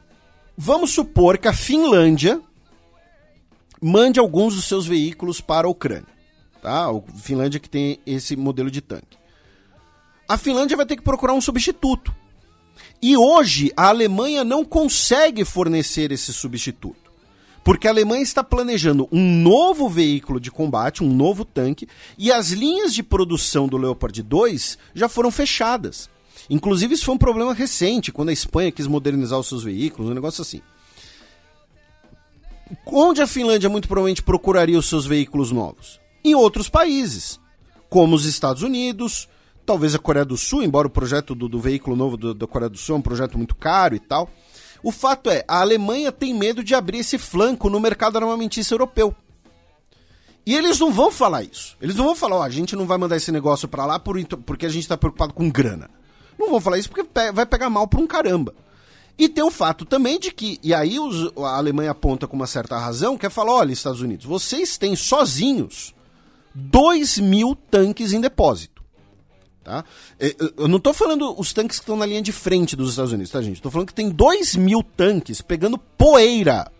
vamos 0.57 0.91
supor 0.91 1.37
que 1.37 1.47
a 1.47 1.53
Finlândia 1.53 2.39
mande 3.81 4.19
alguns 4.19 4.55
dos 4.55 4.65
seus 4.65 4.85
veículos 4.85 5.41
para 5.41 5.67
a 5.67 5.71
Ucrânia, 5.71 6.07
tá? 6.61 6.85
A 6.85 7.17
Finlândia 7.17 7.59
que 7.59 7.69
tem 7.69 7.99
esse 8.05 8.35
modelo 8.35 8.69
de 8.69 8.81
tanque 8.81 9.18
a 10.29 10.37
Finlândia 10.37 10.77
vai 10.77 10.85
ter 10.85 10.95
que 10.95 11.01
procurar 11.01 11.33
um 11.33 11.41
substituto. 11.41 12.13
E 13.01 13.17
hoje 13.17 13.71
a 13.75 13.87
Alemanha 13.87 14.43
não 14.43 14.63
consegue 14.63 15.43
fornecer 15.43 16.11
esse 16.11 16.31
substituto. 16.31 17.09
Porque 17.63 17.87
a 17.87 17.91
Alemanha 17.91 18.21
está 18.21 18.43
planejando 18.43 19.09
um 19.11 19.41
novo 19.41 19.89
veículo 19.89 20.39
de 20.39 20.51
combate, 20.51 21.03
um 21.03 21.11
novo 21.11 21.43
tanque, 21.43 21.87
e 22.17 22.31
as 22.31 22.51
linhas 22.51 22.93
de 22.93 23.01
produção 23.01 23.67
do 23.67 23.75
Leopard 23.75 24.21
2 24.21 24.77
já 24.93 25.09
foram 25.09 25.31
fechadas. 25.31 26.09
Inclusive, 26.47 26.93
isso 26.93 27.05
foi 27.05 27.15
um 27.15 27.19
problema 27.19 27.53
recente, 27.53 28.11
quando 28.11 28.29
a 28.29 28.33
Espanha 28.33 28.71
quis 28.71 28.87
modernizar 28.87 29.39
os 29.39 29.47
seus 29.47 29.63
veículos, 29.63 30.11
um 30.11 30.13
negócio 30.13 30.41
assim. 30.41 30.61
Onde 32.85 33.21
a 33.21 33.27
Finlândia 33.27 33.69
muito 33.69 33.87
provavelmente 33.87 34.21
procuraria 34.21 34.77
os 34.77 34.87
seus 34.87 35.05
veículos 35.05 35.51
novos? 35.51 35.99
Em 36.23 36.35
outros 36.35 36.69
países, 36.69 37.39
como 37.89 38.15
os 38.15 38.25
Estados 38.25 38.61
Unidos, 38.61 39.27
talvez 39.69 39.93
a 39.93 39.99
Coreia 39.99 40.25
do 40.25 40.35
Sul, 40.35 40.63
embora 40.63 40.87
o 40.87 40.89
projeto 40.89 41.35
do, 41.35 41.47
do 41.47 41.59
veículo 41.59 41.95
novo 41.95 42.17
da 42.33 42.47
Coreia 42.47 42.71
do 42.71 42.77
Sul 42.79 42.95
é 42.95 42.97
um 42.97 43.03
projeto 43.03 43.37
muito 43.37 43.53
caro 43.53 43.93
e 43.93 43.99
tal. 43.99 44.27
O 44.81 44.91
fato 44.91 45.29
é, 45.29 45.45
a 45.47 45.61
Alemanha 45.61 46.11
tem 46.11 46.33
medo 46.33 46.63
de 46.63 46.73
abrir 46.73 46.97
esse 46.97 47.19
flanco 47.19 47.69
no 47.69 47.79
mercado 47.79 48.17
armamentista 48.17 48.73
europeu. 48.73 49.15
E 50.43 50.55
eles 50.55 50.79
não 50.79 50.91
vão 50.91 51.11
falar 51.11 51.43
isso. 51.43 51.77
Eles 51.79 51.95
não 51.95 52.05
vão 52.05 52.15
falar, 52.15 52.37
ó, 52.37 52.41
a 52.41 52.49
gente 52.49 52.75
não 52.75 52.87
vai 52.87 52.97
mandar 52.97 53.15
esse 53.15 53.31
negócio 53.31 53.67
para 53.67 53.85
lá 53.85 53.99
por, 53.99 54.19
porque 54.43 54.65
a 54.65 54.69
gente 54.69 54.81
está 54.81 54.97
preocupado 54.97 55.35
com 55.35 55.47
grana. 55.51 55.87
Não 56.39 56.49
vão 56.49 56.59
falar 56.59 56.79
isso 56.79 56.89
porque 56.89 57.07
vai 57.31 57.45
pegar 57.45 57.69
mal 57.69 57.87
por 57.87 57.99
um 57.99 58.07
caramba. 58.07 58.55
E 59.19 59.29
tem 59.29 59.43
o 59.43 59.51
fato 59.51 59.85
também 59.85 60.19
de 60.19 60.31
que, 60.31 60.59
e 60.63 60.73
aí 60.73 60.99
os, 60.99 61.31
a 61.37 61.57
Alemanha 61.57 61.91
aponta 61.91 62.25
com 62.25 62.35
uma 62.35 62.47
certa 62.47 62.75
razão, 62.79 63.19
que 63.19 63.27
é 63.27 63.29
falar, 63.29 63.53
olha, 63.53 63.71
Estados 63.71 64.01
Unidos, 64.01 64.25
vocês 64.25 64.79
têm 64.79 64.95
sozinhos 64.95 65.93
2 66.55 67.19
mil 67.19 67.55
tanques 67.69 68.13
em 68.13 68.19
depósito. 68.19 68.78
Tá? 69.63 69.83
É, 70.19 70.35
eu 70.57 70.67
não 70.67 70.77
estou 70.77 70.93
falando 70.93 71.37
os 71.39 71.53
tanques 71.53 71.77
que 71.77 71.83
estão 71.83 71.97
na 71.97 72.05
linha 72.05 72.21
de 72.21 72.31
frente 72.31 72.75
dos 72.75 72.91
Estados 72.91 73.11
Unidos, 73.11 73.31
tá, 73.31 73.41
gente? 73.41 73.57
Estou 73.57 73.71
falando 73.71 73.87
que 73.87 73.93
tem 73.93 74.09
2 74.09 74.55
mil 74.55 74.81
tanques 74.81 75.41
pegando 75.41 75.77
poeira 75.77 76.71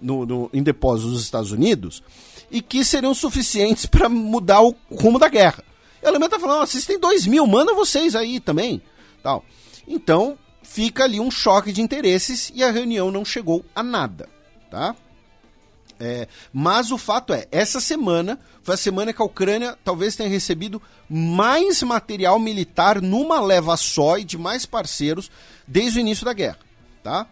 no, 0.00 0.24
no, 0.24 0.50
em 0.52 0.62
depósitos 0.62 1.12
dos 1.12 1.22
Estados 1.22 1.52
Unidos 1.52 2.02
e 2.50 2.60
que 2.60 2.84
seriam 2.84 3.14
suficientes 3.14 3.86
para 3.86 4.08
mudar 4.08 4.62
o 4.62 4.74
rumo 4.90 5.18
da 5.18 5.28
guerra. 5.28 5.64
E 6.02 6.06
a 6.06 6.08
Alemanha 6.08 6.26
está 6.26 6.38
falando, 6.38 6.62
oh, 6.62 6.66
vocês 6.66 6.84
têm 6.84 6.98
2 6.98 7.26
mil, 7.26 7.46
manda 7.46 7.74
vocês 7.74 8.14
aí 8.14 8.40
também. 8.40 8.82
Tal. 9.22 9.44
Então, 9.86 10.38
fica 10.62 11.04
ali 11.04 11.20
um 11.20 11.30
choque 11.30 11.72
de 11.72 11.80
interesses 11.80 12.52
e 12.54 12.62
a 12.62 12.70
reunião 12.70 13.10
não 13.10 13.24
chegou 13.24 13.64
a 13.74 13.82
nada, 13.82 14.28
tá? 14.70 14.96
É, 16.04 16.26
mas 16.52 16.90
o 16.90 16.98
fato 16.98 17.32
é, 17.32 17.46
essa 17.52 17.80
semana 17.80 18.36
foi 18.60 18.74
a 18.74 18.76
semana 18.76 19.12
que 19.12 19.22
a 19.22 19.24
Ucrânia 19.24 19.78
talvez 19.84 20.16
tenha 20.16 20.28
recebido 20.28 20.82
mais 21.08 21.80
material 21.84 22.40
militar 22.40 23.00
numa 23.00 23.40
leva 23.40 23.76
só 23.76 24.18
e 24.18 24.24
de 24.24 24.36
mais 24.36 24.66
parceiros 24.66 25.30
desde 25.64 26.00
o 26.00 26.00
início 26.00 26.24
da 26.24 26.32
guerra, 26.32 26.58
tá? 27.04 27.28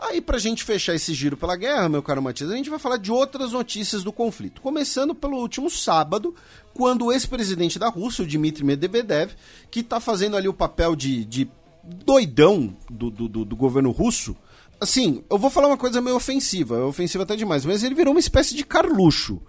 Aí, 0.00 0.22
pra 0.22 0.38
gente 0.38 0.64
fechar 0.64 0.94
esse 0.94 1.12
giro 1.12 1.36
pela 1.36 1.56
guerra, 1.56 1.86
meu 1.90 2.02
caro 2.02 2.22
Matias, 2.22 2.50
a 2.50 2.56
gente 2.56 2.70
vai 2.70 2.78
falar 2.78 2.96
de 2.96 3.12
outras 3.12 3.52
notícias 3.52 4.02
do 4.02 4.10
conflito. 4.10 4.62
Começando 4.62 5.14
pelo 5.14 5.36
último 5.36 5.68
sábado, 5.68 6.34
quando 6.72 7.04
o 7.04 7.12
ex-presidente 7.12 7.78
da 7.78 7.88
Rússia, 7.88 8.24
o 8.24 8.26
Dmitry 8.26 8.64
Medvedev, 8.64 9.32
que 9.70 9.80
está 9.80 10.00
fazendo 10.00 10.38
ali 10.38 10.48
o 10.48 10.54
papel 10.54 10.96
de, 10.96 11.22
de 11.26 11.50
doidão 11.82 12.74
do, 12.90 13.10
do, 13.10 13.28
do, 13.28 13.44
do 13.44 13.56
governo 13.56 13.90
russo, 13.90 14.34
assim, 14.80 15.22
eu 15.30 15.38
vou 15.38 15.50
falar 15.50 15.68
uma 15.68 15.76
coisa 15.76 16.00
meio 16.00 16.16
ofensiva, 16.16 16.76
é 16.76 16.80
ofensiva 16.80 17.24
até 17.24 17.36
demais, 17.36 17.64
mas 17.64 17.82
ele 17.82 17.94
virou 17.94 18.12
uma 18.12 18.20
espécie 18.20 18.54
de 18.54 18.64
Carluxo 18.64 19.40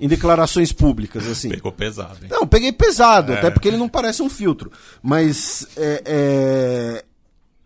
em 0.00 0.08
declarações 0.08 0.72
públicas, 0.72 1.26
assim. 1.26 1.50
Pegou 1.50 1.72
pesado, 1.72 2.18
hein? 2.22 2.28
Não, 2.30 2.46
peguei 2.46 2.72
pesado, 2.72 3.32
é. 3.32 3.38
até 3.38 3.50
porque 3.50 3.68
ele 3.68 3.76
não 3.76 3.88
parece 3.88 4.22
um 4.22 4.30
filtro. 4.30 4.72
Mas 5.02 5.66
é, 5.76 7.04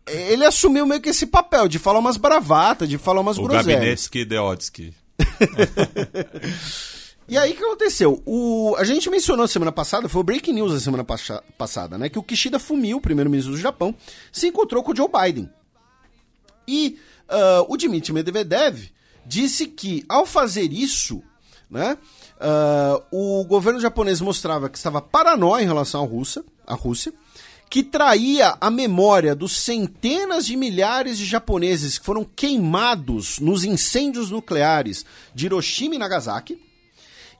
é, 0.06 0.32
ele 0.32 0.44
assumiu 0.44 0.86
meio 0.86 1.00
que 1.00 1.08
esse 1.08 1.26
papel 1.26 1.68
de 1.68 1.78
falar 1.78 1.98
umas 1.98 2.16
bravatas, 2.16 2.88
de 2.88 2.98
falar 2.98 3.20
umas 3.20 3.38
o 3.38 3.42
groselhas. 3.42 3.66
Gabinetsky 3.66 4.24
Deodsky. 4.24 4.94
E 7.28 7.36
aí 7.36 7.52
o 7.52 7.56
que 7.56 7.62
aconteceu? 7.62 8.22
O, 8.24 8.74
a 8.78 8.84
gente 8.84 9.10
mencionou 9.10 9.46
semana 9.46 9.70
passada, 9.70 10.08
foi 10.08 10.22
o 10.22 10.24
breaking 10.24 10.54
news 10.54 10.72
da 10.72 10.80
semana 10.80 11.04
passada, 11.04 11.98
né? 11.98 12.08
Que 12.08 12.18
o 12.18 12.22
Kishida 12.22 12.58
Fumio, 12.58 13.02
primeiro-ministro 13.02 13.52
do 13.52 13.60
Japão, 13.60 13.94
se 14.32 14.48
encontrou 14.48 14.82
com 14.82 14.92
o 14.92 14.96
Joe 14.96 15.08
Biden. 15.08 15.50
E 16.68 16.98
uh, 17.30 17.72
o 17.72 17.76
Dmitry 17.78 18.12
Medvedev 18.12 18.90
disse 19.24 19.66
que, 19.66 20.04
ao 20.06 20.26
fazer 20.26 20.70
isso, 20.70 21.22
né? 21.70 21.96
Uh, 22.38 23.40
o 23.40 23.44
governo 23.44 23.80
japonês 23.80 24.20
mostrava 24.20 24.68
que 24.68 24.76
estava 24.76 25.00
paranoia 25.00 25.64
em 25.64 25.66
relação 25.66 26.04
à 26.04 26.06
Rússia, 26.06 26.44
à 26.66 26.74
Rússia, 26.74 27.12
que 27.70 27.82
traía 27.82 28.56
a 28.60 28.70
memória 28.70 29.34
dos 29.34 29.52
centenas 29.52 30.46
de 30.46 30.56
milhares 30.56 31.18
de 31.18 31.24
japoneses 31.24 31.98
que 31.98 32.04
foram 32.04 32.24
queimados 32.24 33.38
nos 33.38 33.64
incêndios 33.64 34.30
nucleares 34.30 35.04
de 35.34 35.46
Hiroshima 35.46 35.94
e 35.94 35.98
Nagasaki 35.98 36.62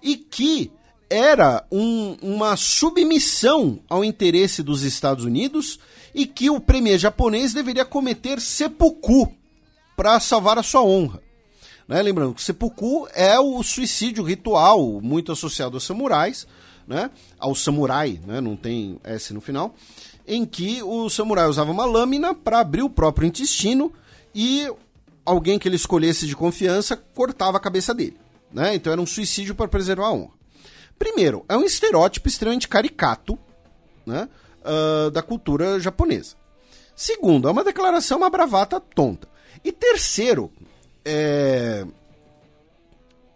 e 0.03 0.17
que 0.17 0.71
era 1.09 1.65
um, 1.73 2.17
uma 2.21 2.57
submissão 2.57 3.81
ao 3.89 4.05
interesse 4.05 4.63
dos 4.63 4.83
Estados 4.83 5.25
Unidos 5.25 5.79
e 6.19 6.27
que 6.27 6.51
o 6.51 6.61
premier 6.61 6.99
japonês 6.99 7.55
deveria 7.55 7.85
cometer 7.85 8.41
seppuku 8.41 9.33
para 9.97 10.19
salvar 10.19 10.59
a 10.59 10.65
sua 10.65 10.83
honra. 10.83 11.23
Né? 11.87 12.03
Lembrando 12.03 12.35
que 12.35 12.43
seppuku 12.43 13.07
é 13.15 13.39
o 13.39 13.63
suicídio 13.63 14.25
ritual 14.25 15.01
muito 15.01 15.31
associado 15.31 15.77
aos 15.77 15.85
samurais, 15.85 16.45
né? 16.89 17.09
ao 17.39 17.55
samurai, 17.55 18.21
né? 18.27 18.41
não 18.41 18.57
tem 18.57 18.99
S 19.05 19.33
no 19.33 19.41
final, 19.41 19.77
em 20.27 20.45
que 20.45 20.83
o 20.83 21.09
samurai 21.09 21.47
usava 21.47 21.71
uma 21.71 21.85
lâmina 21.85 22.35
para 22.35 22.59
abrir 22.59 22.83
o 22.83 22.91
próprio 22.91 23.29
intestino 23.29 23.93
e 24.35 24.69
alguém 25.25 25.57
que 25.57 25.69
ele 25.69 25.77
escolhesse 25.77 26.27
de 26.27 26.35
confiança 26.35 26.97
cortava 26.97 27.59
a 27.59 27.61
cabeça 27.61 27.95
dele. 27.95 28.17
Né? 28.53 28.75
Então 28.75 28.93
era 28.93 29.01
um 29.01 29.07
suicídio 29.07 29.55
para 29.55 29.69
preservar 29.69 30.09
a 30.09 30.13
honra. 30.13 30.33
Primeiro, 30.99 31.45
é 31.49 31.57
um 31.57 31.63
estereótipo 31.63 32.27
extremamente 32.27 32.67
caricato 32.67 33.39
né, 34.05 34.29
uh, 34.65 35.11
da 35.11 35.23
cultura 35.23 35.79
japonesa. 35.81 36.37
Segundo, 36.95 37.49
é 37.49 37.51
uma 37.51 37.65
declaração, 37.65 38.19
uma 38.19 38.31
bravata 38.31 38.81
tonta. 38.81 39.29
E 39.65 39.71
terceiro, 39.71 40.51
é... 41.05 41.85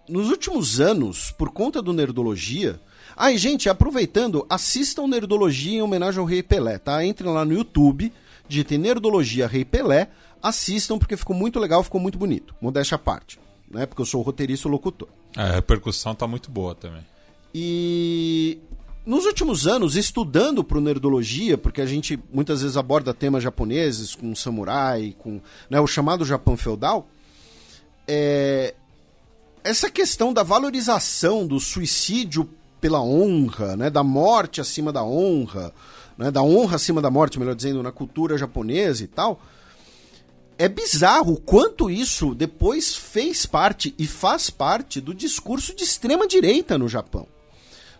nos 0.08 0.30
últimos 0.30 0.80
anos, 0.80 1.30
por 1.30 1.50
conta 1.50 1.80
do 1.80 1.92
Nerdologia. 1.92 2.80
Ai, 3.16 3.36
gente, 3.36 3.68
aproveitando, 3.68 4.46
assistam 4.48 5.06
Nerdologia 5.06 5.78
em 5.78 5.82
homenagem 5.82 6.20
ao 6.20 6.26
Rei 6.26 6.42
Pelé, 6.42 6.78
tá? 6.78 7.04
Entrem 7.04 7.32
lá 7.32 7.44
no 7.44 7.52
YouTube, 7.52 8.12
digitem 8.48 8.78
Nerdologia 8.78 9.46
Rei 9.46 9.64
Pelé, 9.64 10.08
assistam 10.42 10.98
porque 10.98 11.16
ficou 11.16 11.36
muito 11.36 11.60
legal, 11.60 11.82
ficou 11.82 12.00
muito 12.00 12.18
bonito. 12.18 12.54
Modéstia 12.60 12.96
à 12.96 12.98
parte 12.98 13.38
né? 13.72 13.86
Porque 13.86 14.02
eu 14.02 14.06
sou 14.06 14.22
roteirista 14.22 14.68
e 14.68 14.70
locutor. 14.70 15.08
É, 15.36 15.40
a 15.40 15.52
repercussão 15.52 16.14
tá 16.14 16.26
muito 16.26 16.50
boa 16.50 16.74
também. 16.74 17.04
E 17.54 18.58
nos 19.04 19.26
últimos 19.26 19.66
anos, 19.66 19.96
estudando 19.96 20.62
para 20.62 20.80
Nerdologia, 20.80 21.58
porque 21.58 21.80
a 21.80 21.86
gente 21.86 22.18
muitas 22.32 22.62
vezes 22.62 22.76
aborda 22.76 23.12
temas 23.12 23.42
japoneses, 23.42 24.14
com 24.14 24.34
samurai, 24.34 25.14
com 25.18 25.40
né, 25.68 25.80
o 25.80 25.86
chamado 25.86 26.24
Japão 26.24 26.56
feudal, 26.56 27.08
é, 28.06 28.74
essa 29.64 29.90
questão 29.90 30.32
da 30.32 30.42
valorização 30.42 31.46
do 31.46 31.58
suicídio 31.58 32.48
pela 32.80 33.02
honra, 33.02 33.76
né, 33.76 33.90
da 33.90 34.02
morte 34.02 34.60
acima 34.60 34.92
da 34.92 35.04
honra, 35.04 35.72
né, 36.16 36.30
da 36.30 36.42
honra 36.42 36.76
acima 36.76 37.02
da 37.02 37.10
morte, 37.10 37.38
melhor 37.38 37.54
dizendo, 37.54 37.82
na 37.82 37.92
cultura 37.92 38.38
japonesa 38.38 39.02
e 39.02 39.08
tal, 39.08 39.40
é 40.58 40.68
bizarro 40.68 41.34
o 41.34 41.40
quanto 41.40 41.90
isso 41.90 42.34
depois 42.34 42.94
fez 42.94 43.46
parte 43.46 43.94
e 43.98 44.06
faz 44.06 44.48
parte 44.48 45.00
do 45.00 45.12
discurso 45.12 45.74
de 45.74 45.82
extrema 45.82 46.26
direita 46.26 46.78
no 46.78 46.88
Japão. 46.88 47.26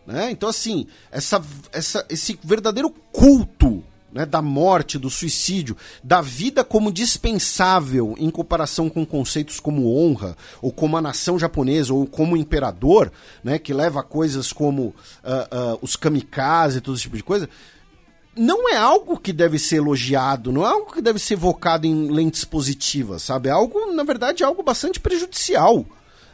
Né? 0.07 0.31
Então, 0.31 0.49
assim, 0.49 0.87
essa, 1.11 1.43
essa, 1.73 2.05
esse 2.09 2.39
verdadeiro 2.43 2.91
culto 3.13 3.83
né, 4.13 4.27
da 4.27 4.43
morte, 4.43 4.99
do 4.99 5.09
suicídio, 5.09 5.77
da 6.05 6.21
vida 6.21 6.63
como 6.63 6.93
dispensável 6.93 8.15
em 8.19 8.31
comparação 8.31 8.91
com 8.91 9.07
conceitos 9.07 9.59
como 9.59 9.97
honra, 9.97 10.37
ou 10.61 10.71
como 10.71 10.97
a 10.97 11.03
nação 11.03 11.39
japonesa, 11.39 11.95
ou 11.95 12.07
como 12.07 12.37
imperador, 12.37 13.11
né, 13.43 13.59
que 13.59 13.73
leva 13.73 14.01
a 14.01 14.05
coisas 14.05 14.53
como 14.53 14.83
uh, 14.83 15.75
uh, 15.75 15.79
os 15.81 15.97
kamikaze 15.97 16.79
e 16.79 16.81
todo 16.81 16.95
esse 16.95 17.05
tipo 17.05 17.17
de 17.17 17.23
coisa, 17.23 17.49
não 18.37 18.69
é 18.69 18.77
algo 18.77 19.19
que 19.19 19.33
deve 19.33 19.59
ser 19.59 19.77
elogiado, 19.77 20.53
não 20.53 20.65
é 20.65 20.69
algo 20.69 20.93
que 20.93 21.03
deve 21.03 21.19
ser 21.19 21.35
evocado 21.35 21.87
em 21.87 22.11
lentes 22.11 22.45
positivas, 22.45 23.23
sabe? 23.23 23.49
É 23.49 23.53
algo, 23.53 23.93
na 23.93 24.05
verdade, 24.05 24.43
é 24.43 24.47
algo 24.47 24.63
bastante 24.63 24.99
prejudicial. 24.99 25.85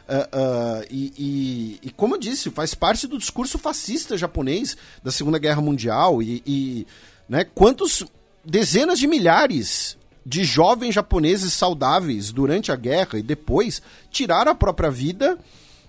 Uh, 0.09 0.85
e, 0.89 1.13
e, 1.17 1.79
e, 1.87 1.91
como 1.91 2.15
eu 2.15 2.19
disse, 2.19 2.49
faz 2.49 2.73
parte 2.73 3.05
do 3.05 3.17
discurso 3.17 3.59
fascista 3.59 4.17
japonês 4.17 4.75
da 5.03 5.11
Segunda 5.11 5.37
Guerra 5.37 5.61
Mundial. 5.61 6.21
E, 6.21 6.41
e 6.47 6.87
né, 7.27 7.43
quantos 7.43 8.03
dezenas 8.43 8.97
de 8.97 9.05
milhares 9.05 9.97
de 10.25 10.43
jovens 10.43 10.95
japoneses 10.95 11.53
saudáveis 11.53 12.31
durante 12.31 12.71
a 12.71 12.75
guerra 12.75 13.19
e 13.19 13.23
depois 13.23 13.81
tiraram 14.11 14.51
a 14.51 14.55
própria 14.55 14.89
vida 14.89 15.37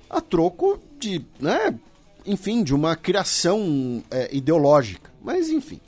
a 0.09 0.21
troco 0.21 0.79
de, 0.99 1.25
né, 1.39 1.75
enfim, 2.27 2.63
de 2.63 2.75
uma 2.75 2.97
criação 2.97 4.03
é, 4.11 4.35
ideológica. 4.35 5.11
Mas 5.23 5.49
enfim. 5.49 5.81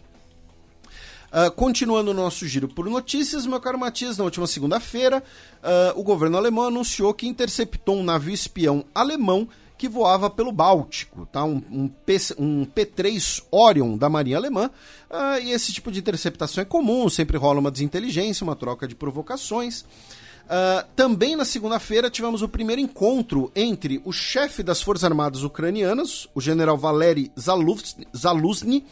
Uh, 1.32 1.50
continuando 1.50 2.10
o 2.10 2.14
nosso 2.14 2.46
giro 2.46 2.68
por 2.68 2.84
notícias, 2.90 3.46
meu 3.46 3.58
caro 3.58 3.78
Matias, 3.78 4.18
na 4.18 4.24
última 4.24 4.46
segunda-feira, 4.46 5.22
uh, 5.62 5.98
o 5.98 6.02
governo 6.02 6.36
alemão 6.36 6.66
anunciou 6.66 7.14
que 7.14 7.26
interceptou 7.26 7.96
um 7.96 8.04
navio 8.04 8.34
espião 8.34 8.84
alemão 8.94 9.48
que 9.82 9.88
voava 9.88 10.30
pelo 10.30 10.52
Báltico, 10.52 11.26
tá? 11.26 11.42
um, 11.42 11.60
um, 11.68 11.88
P, 11.88 12.16
um 12.38 12.64
P-3 12.64 13.42
Orion 13.50 13.96
da 13.96 14.08
Marinha 14.08 14.36
Alemã. 14.36 14.70
Uh, 15.10 15.42
e 15.42 15.50
esse 15.50 15.72
tipo 15.72 15.90
de 15.90 15.98
interceptação 15.98 16.62
é 16.62 16.64
comum, 16.64 17.08
sempre 17.08 17.36
rola 17.36 17.58
uma 17.58 17.70
desinteligência, 17.70 18.44
uma 18.44 18.54
troca 18.54 18.86
de 18.86 18.94
provocações. 18.94 19.80
Uh, 19.80 20.86
também 20.94 21.34
na 21.34 21.44
segunda-feira 21.44 22.10
tivemos 22.10 22.42
o 22.42 22.48
primeiro 22.48 22.80
encontro 22.80 23.50
entre 23.56 24.00
o 24.04 24.12
chefe 24.12 24.62
das 24.62 24.80
Forças 24.80 25.02
Armadas 25.02 25.42
Ucranianas, 25.42 26.28
o 26.32 26.40
general 26.40 26.78
Valery 26.78 27.32
Zaluzny, 27.36 28.84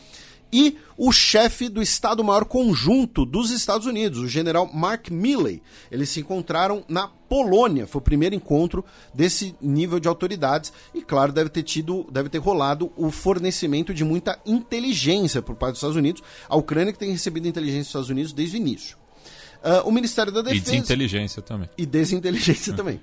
e 0.53 0.77
o 0.97 1.13
chefe 1.13 1.69
do 1.69 1.81
Estado-Maior 1.81 2.45
Conjunto 2.45 3.25
dos 3.25 3.51
Estados 3.51 3.87
Unidos, 3.87 4.19
o 4.19 4.29
general 4.29 4.71
Mark 4.73 5.11
Milley. 5.11 5.63
Eles 5.91 6.09
se 6.09 6.21
encontraram 6.21 6.85
na 6.89 7.09
Polônia. 7.09 7.87
Foi 7.87 8.01
o 8.01 8.03
primeiro 8.03 8.35
encontro 8.35 8.85
desse 9.15 9.55
nível 9.61 10.01
de 10.01 10.09
autoridades 10.09 10.73
e, 10.95 11.01
claro, 11.01 11.33
deve 11.33 11.49
ter 11.49 11.63
tido, 11.63 12.07
deve 12.11 12.29
ter 12.29 12.39
rolado 12.39 12.93
o 12.97 13.11
fornecimento 13.11 13.95
de 13.95 14.05
muita 14.05 14.39
inteligência 14.45 15.41
por 15.41 15.55
parte 15.55 15.73
dos 15.73 15.79
Estados 15.79 15.97
Unidos. 15.97 16.23
A 16.49 16.57
Ucrânia 16.57 16.93
que 16.93 16.99
tem 16.99 17.13
recebido 17.13 17.47
inteligência 17.47 17.83
dos 17.83 17.89
Estados 17.89 18.11
Unidos 18.11 18.33
desde 18.33 18.57
o 18.57 18.59
início. 18.59 18.99
Uh, 19.63 19.87
o 19.87 19.93
Ministério 19.93 20.33
da 20.33 20.43
Defesa. 20.43 20.61
E 20.61 20.65
desinteligência 20.65 21.43
também. 21.43 21.69
E 21.77 21.87
desinteligência 21.87 22.73
também. 22.75 23.01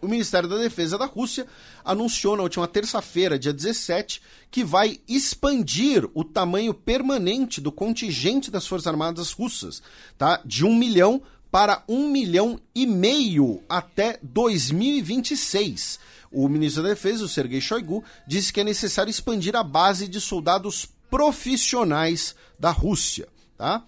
O 0.00 0.08
Ministério 0.08 0.48
da 0.48 0.56
Defesa 0.56 0.96
da 0.96 1.06
Rússia 1.06 1.46
anunciou 1.84 2.36
na 2.36 2.42
última 2.42 2.68
terça-feira, 2.68 3.38
dia 3.38 3.52
17, 3.52 4.22
que 4.50 4.64
vai 4.64 5.00
expandir 5.08 6.08
o 6.14 6.24
tamanho 6.24 6.72
permanente 6.72 7.60
do 7.60 7.72
contingente 7.72 8.50
das 8.50 8.66
Forças 8.66 8.86
Armadas 8.86 9.32
russas, 9.32 9.82
tá? 10.16 10.40
De 10.44 10.64
um 10.64 10.74
milhão 10.74 11.22
para 11.50 11.82
um 11.88 12.08
milhão 12.08 12.60
e 12.74 12.86
meio 12.86 13.62
até 13.68 14.18
2026. 14.22 15.98
O 16.30 16.48
ministro 16.48 16.82
da 16.82 16.90
Defesa, 16.90 17.24
o 17.24 17.28
Sergei 17.28 17.60
Shoigu, 17.60 18.04
disse 18.26 18.52
que 18.52 18.60
é 18.60 18.64
necessário 18.64 19.10
expandir 19.10 19.56
a 19.56 19.64
base 19.64 20.06
de 20.06 20.20
soldados 20.20 20.86
profissionais 21.10 22.34
da 22.58 22.70
Rússia, 22.70 23.28
tá? 23.56 23.82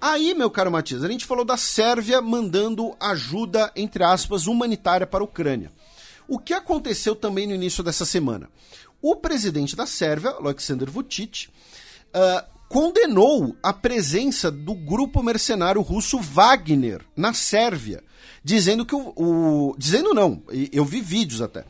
Aí, 0.00 0.32
meu 0.32 0.48
caro 0.48 0.70
Matias, 0.70 1.02
a 1.02 1.08
gente 1.08 1.26
falou 1.26 1.44
da 1.44 1.56
Sérvia 1.56 2.22
mandando 2.22 2.96
ajuda, 3.00 3.72
entre 3.74 4.04
aspas, 4.04 4.46
humanitária 4.46 5.06
para 5.06 5.24
a 5.24 5.24
Ucrânia. 5.24 5.72
O 6.28 6.38
que 6.38 6.54
aconteceu 6.54 7.16
também 7.16 7.48
no 7.48 7.54
início 7.54 7.82
dessa 7.82 8.04
semana? 8.04 8.48
O 9.02 9.16
presidente 9.16 9.74
da 9.74 9.86
Sérvia, 9.86 10.30
Alexander 10.30 10.88
Vucic, 10.88 11.48
uh, 11.48 12.46
condenou 12.68 13.56
a 13.60 13.72
presença 13.72 14.52
do 14.52 14.72
grupo 14.72 15.20
mercenário 15.20 15.80
russo 15.80 16.20
Wagner 16.20 17.00
na 17.16 17.34
Sérvia, 17.34 18.04
dizendo 18.44 18.86
que 18.86 18.94
o, 18.94 19.12
o 19.16 19.74
dizendo 19.76 20.14
não, 20.14 20.42
eu 20.70 20.84
vi 20.84 21.00
vídeos 21.00 21.42
até. 21.42 21.64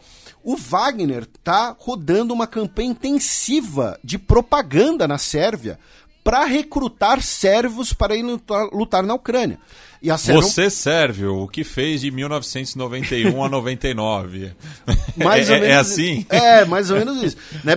O 0.45 0.55
Wagner 0.55 1.23
está 1.23 1.75
rodando 1.79 2.35
uma 2.35 2.47
campanha 2.47 2.91
intensiva 2.91 3.99
de 4.05 4.19
propaganda 4.19 5.09
na 5.09 5.17
Sérvia 5.17 5.79
para 6.23 6.45
recrutar 6.45 7.23
servos 7.23 7.93
para 7.93 8.17
ir 8.17 8.23
lutar, 8.23 8.69
lutar 8.73 9.03
na 9.03 9.15
Ucrânia. 9.15 9.59
E 10.01 10.11
a 10.11 10.19
Sérvia... 10.19 10.43
Você 10.43 10.71
sérvio, 10.71 11.43
o 11.43 11.49
que 11.49 11.65
fez 11.65 12.03
de 12.03 12.11
1991 12.11 13.43
a 13.43 13.49
99? 13.49 14.53
Mais 15.17 15.51
é, 15.51 15.55
ou 15.55 15.61
menos, 15.61 15.75
é 15.75 15.79
assim? 15.79 16.27
É, 16.29 16.65
mais 16.65 16.91
ou 16.91 16.99
menos 16.99 17.23
isso. 17.23 17.37
Né, 17.65 17.75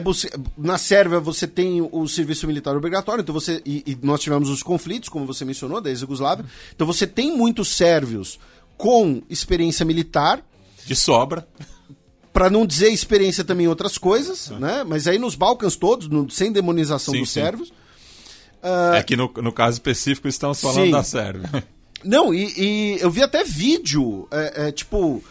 na 0.56 0.78
Sérvia 0.78 1.20
você 1.20 1.48
tem 1.48 1.82
o 1.82 2.08
serviço 2.08 2.46
militar 2.46 2.76
obrigatório, 2.76 3.22
então 3.22 3.34
você 3.34 3.62
e, 3.66 3.84
e 3.88 3.98
nós 4.04 4.20
tivemos 4.20 4.50
os 4.50 4.62
conflitos, 4.62 5.10
como 5.10 5.26
você 5.26 5.44
mencionou, 5.44 5.82
da 5.82 5.90
ex-Yugoslávia. 5.90 6.46
Então 6.76 6.86
você 6.86 7.08
tem 7.08 7.36
muitos 7.36 7.70
sérvios 7.70 8.40
com 8.78 9.24
experiência 9.30 9.84
militar. 9.84 10.44
De 10.86 10.96
sobra 10.96 11.48
para 12.34 12.50
não 12.50 12.66
dizer 12.66 12.90
experiência 12.90 13.44
também 13.44 13.66
em 13.66 13.70
outras 13.70 13.98
coisas, 13.98 14.50
né? 14.52 14.84
Mas 14.88 15.06
aí 15.08 15.20
nos 15.20 15.36
Balcãs 15.36 15.76
todos, 15.76 16.08
no, 16.08 16.30
sem 16.30 16.52
demonização 16.52 17.14
sim, 17.14 17.20
dos 17.20 17.30
sim. 17.30 17.42
sérvios. 17.42 17.74
Uh... 18.64 18.96
É 18.96 19.04
que 19.04 19.16
no, 19.16 19.32
no 19.38 19.52
caso 19.52 19.76
específico 19.76 20.28
estamos 20.28 20.62
falando 20.62 20.86
Sim. 20.86 20.92
da 20.92 21.04
Sérvia. 21.04 21.50
Não, 22.04 22.34
e, 22.34 22.54
e, 22.58 22.98
eu 23.00 23.12
vi 23.12 23.22
até 23.22 23.44
vídeo, 23.44 24.28
é, 24.32 24.68
é, 24.68 24.72
tipo. 24.72 25.24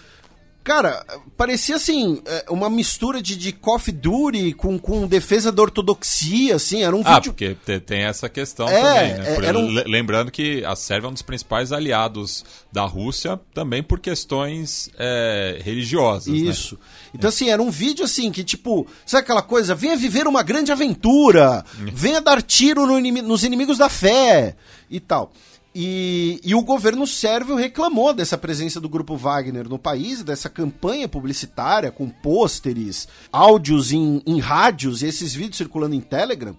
Cara, 0.70 1.04
parecia 1.36 1.74
assim, 1.74 2.22
é, 2.24 2.44
uma 2.48 2.70
mistura 2.70 3.20
de, 3.20 3.34
de 3.34 3.50
Coffee 3.50 3.92
Duty 3.92 4.52
com, 4.52 4.78
com 4.78 5.04
defesa 5.04 5.50
da 5.50 5.62
ortodoxia, 5.62 6.54
assim, 6.54 6.84
era 6.84 6.94
um 6.94 7.02
ah, 7.04 7.14
vídeo... 7.14 7.32
Ah, 7.32 7.56
porque 7.56 7.80
tem 7.80 8.02
essa 8.02 8.28
questão 8.28 8.68
é, 8.68 8.80
também, 8.80 9.14
né? 9.14 9.32
É, 9.32 9.34
por, 9.52 9.56
um... 9.56 9.68
Lembrando 9.84 10.30
que 10.30 10.64
a 10.64 10.76
Sérvia 10.76 11.08
é 11.08 11.10
um 11.10 11.12
dos 11.12 11.22
principais 11.22 11.72
aliados 11.72 12.44
da 12.70 12.84
Rússia, 12.84 13.40
também 13.52 13.82
por 13.82 13.98
questões 13.98 14.88
é, 14.96 15.60
religiosas, 15.60 16.32
né? 16.32 16.38
Isso. 16.38 16.76
Né? 16.76 17.10
Então, 17.16 17.30
assim, 17.30 17.50
era 17.50 17.60
um 17.60 17.70
vídeo 17.72 18.04
assim 18.04 18.30
que, 18.30 18.44
tipo, 18.44 18.86
sabe 19.04 19.24
aquela 19.24 19.42
coisa? 19.42 19.74
Venha 19.74 19.96
viver 19.96 20.28
uma 20.28 20.44
grande 20.44 20.70
aventura, 20.70 21.64
venha 21.92 22.20
dar 22.20 22.40
tiro 22.40 22.86
no 22.86 22.96
inimi 22.96 23.22
nos 23.22 23.42
inimigos 23.42 23.76
da 23.76 23.88
fé 23.88 24.54
e 24.88 25.00
tal. 25.00 25.32
E, 25.72 26.40
e, 26.42 26.52
o 26.52 26.62
governo 26.62 27.06
sérvio 27.06 27.54
reclamou 27.54 28.12
dessa 28.12 28.36
presença 28.36 28.80
do 28.80 28.88
grupo 28.88 29.16
Wagner 29.16 29.68
no 29.68 29.78
país, 29.78 30.20
dessa 30.24 30.50
campanha 30.50 31.06
publicitária 31.06 31.92
com 31.92 32.08
pôsteres, 32.08 33.06
áudios 33.30 33.92
em, 33.92 34.20
em 34.26 34.40
rádios 34.40 35.00
e 35.00 35.06
esses 35.06 35.32
vídeos 35.32 35.58
circulando 35.58 35.94
em 35.94 36.00
Telegram. 36.00 36.56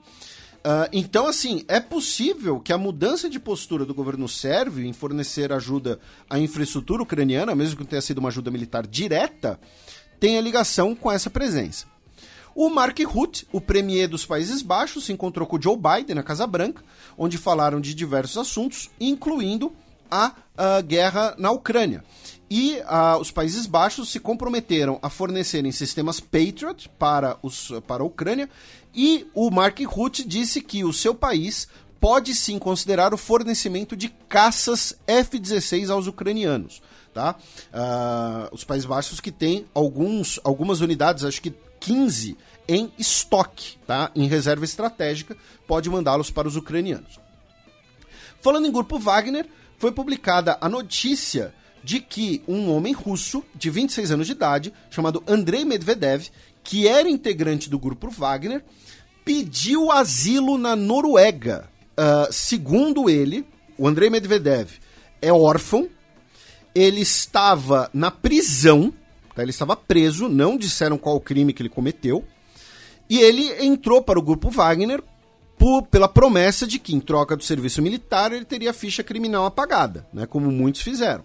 Uh, 0.62 0.88
então, 0.94 1.28
assim, 1.28 1.66
é 1.68 1.80
possível 1.80 2.60
que 2.60 2.72
a 2.72 2.78
mudança 2.78 3.30
de 3.30 3.40
postura 3.40 3.84
do 3.84 3.94
governo 3.96 4.30
sérvio 4.30 4.86
em 4.86 4.94
fornecer 4.94 5.52
ajuda 5.52 6.00
à 6.30 6.40
infraestrutura 6.40 7.04
ucraniana, 7.04 7.54
mesmo 7.54 7.78
que 7.78 7.86
tenha 7.86 8.02
sido 8.02 8.20
uma 8.20 8.30
ajuda 8.30 8.52
militar 8.52 8.88
direta, 8.88 9.60
tenha 10.20 10.40
ligação 10.40 10.96
com 10.96 11.12
essa 11.12 11.30
presença. 11.30 11.88
O 12.54 12.70
Mark 12.70 13.00
Rutte, 13.06 13.48
o 13.52 13.62
premier 13.62 14.08
dos 14.08 14.26
Países 14.26 14.62
Baixos, 14.62 15.06
se 15.06 15.14
encontrou 15.14 15.48
com 15.48 15.62
Joe 15.62 15.78
Biden 15.78 16.16
na 16.16 16.24
Casa 16.24 16.46
Branca, 16.46 16.84
onde 17.18 17.38
falaram 17.38 17.80
de 17.80 17.94
diversos 17.94 18.38
assuntos, 18.38 18.90
incluindo 19.00 19.72
a, 20.10 20.34
a 20.58 20.82
guerra 20.82 21.36
na 21.38 21.52
Ucrânia. 21.52 22.04
E 22.50 22.76
uh, 22.80 23.18
os 23.20 23.32
Países 23.32 23.66
Baixos 23.66 24.10
se 24.10 24.20
comprometeram 24.20 25.00
a 25.02 25.10
fornecerem 25.10 25.72
sistemas 25.72 26.20
Patriot 26.20 26.90
para, 27.00 27.38
os, 27.42 27.72
para 27.88 28.04
a 28.04 28.06
Ucrânia. 28.06 28.50
E 28.94 29.26
o 29.34 29.50
Mark 29.50 29.80
Rutte 29.86 30.28
disse 30.28 30.60
que 30.60 30.84
o 30.84 30.92
seu 30.92 31.16
país 31.16 31.70
pode 32.02 32.36
sim 32.36 32.60
considerar 32.60 33.14
o 33.14 33.18
fornecimento 33.18 33.96
de 33.96 34.10
caças 34.28 34.94
F-16 35.08 35.90
aos 35.90 36.08
ucranianos 36.08 36.82
tá? 37.14 37.36
Uh, 37.74 38.56
os 38.56 38.64
Países 38.64 38.86
Baixos 38.86 39.20
que 39.20 39.32
têm 39.32 39.66
alguns, 39.74 40.40
algumas 40.44 40.82
unidades, 40.82 41.24
acho 41.24 41.42
que 41.42 41.54
15 41.82 42.38
em 42.68 42.94
estoque, 42.98 43.78
tá? 43.86 44.10
Em 44.16 44.28
reserva 44.28 44.64
estratégica, 44.64 45.36
pode 45.68 45.90
mandá-los 45.90 46.32
para 46.32 46.48
os 46.48 46.56
ucranianos. 46.56 47.20
Falando 48.40 48.68
em 48.68 48.72
grupo 48.72 48.98
Wagner, 48.98 49.46
foi 49.78 49.92
publicada 49.92 50.58
a 50.62 50.70
notícia 50.70 51.54
de 51.84 52.00
que 52.00 52.42
um 52.48 52.72
homem 52.72 52.94
russo 52.94 53.44
de 53.54 53.70
26 53.70 54.12
anos 54.12 54.28
de 54.28 54.34
idade, 54.34 54.74
chamado 54.90 55.24
Andrei 55.28 55.66
Medvedev, 55.66 56.30
que 56.64 56.88
era 56.88 57.10
integrante 57.10 57.70
do 57.70 57.80
grupo 57.80 58.10
Wagner, 58.10 58.64
pediu 59.26 59.92
asilo 59.92 60.58
na 60.58 60.76
Noruega. 60.76 61.70
Uh, 61.92 62.32
segundo 62.32 63.10
ele, 63.10 63.46
o 63.78 63.88
Andrei 63.88 64.10
Medvedev 64.10 64.70
é 65.22 65.34
órfão, 65.34 65.90
ele 66.74 67.02
estava 67.02 67.90
na 67.94 68.10
prisão, 68.10 68.94
tá? 69.36 69.42
ele 69.42 69.52
estava 69.52 69.76
preso, 69.76 70.30
não 70.30 70.58
disseram 70.58 70.98
qual 70.98 71.20
crime 71.20 71.54
que 71.54 71.62
ele 71.62 71.70
cometeu, 71.70 72.24
e 73.10 73.20
ele 73.20 73.66
entrou 73.66 74.02
para 74.02 74.18
o 74.18 74.22
grupo 74.22 74.50
Wagner 74.50 75.04
por, 75.58 75.84
pela 75.84 76.08
promessa 76.08 76.66
de 76.66 76.80
que, 76.80 76.96
em 76.96 77.00
troca 77.00 77.36
do 77.36 77.44
serviço 77.44 77.82
militar, 77.82 78.32
ele 78.32 78.46
teria 78.46 78.72
a 78.72 78.74
ficha 78.74 79.04
criminal 79.04 79.46
apagada, 79.46 80.08
né, 80.14 80.26
como 80.26 80.52
muitos 80.52 80.82
fizeram. 80.82 81.24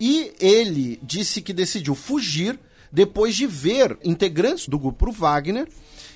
E 0.00 0.32
ele 0.40 1.00
disse 1.02 1.40
que 1.40 1.52
decidiu 1.52 1.94
fugir 1.94 2.58
depois 2.90 3.34
de 3.34 3.46
ver 3.46 3.98
integrantes 4.04 4.68
do 4.68 4.78
grupo 4.78 5.10
Wagner 5.10 5.68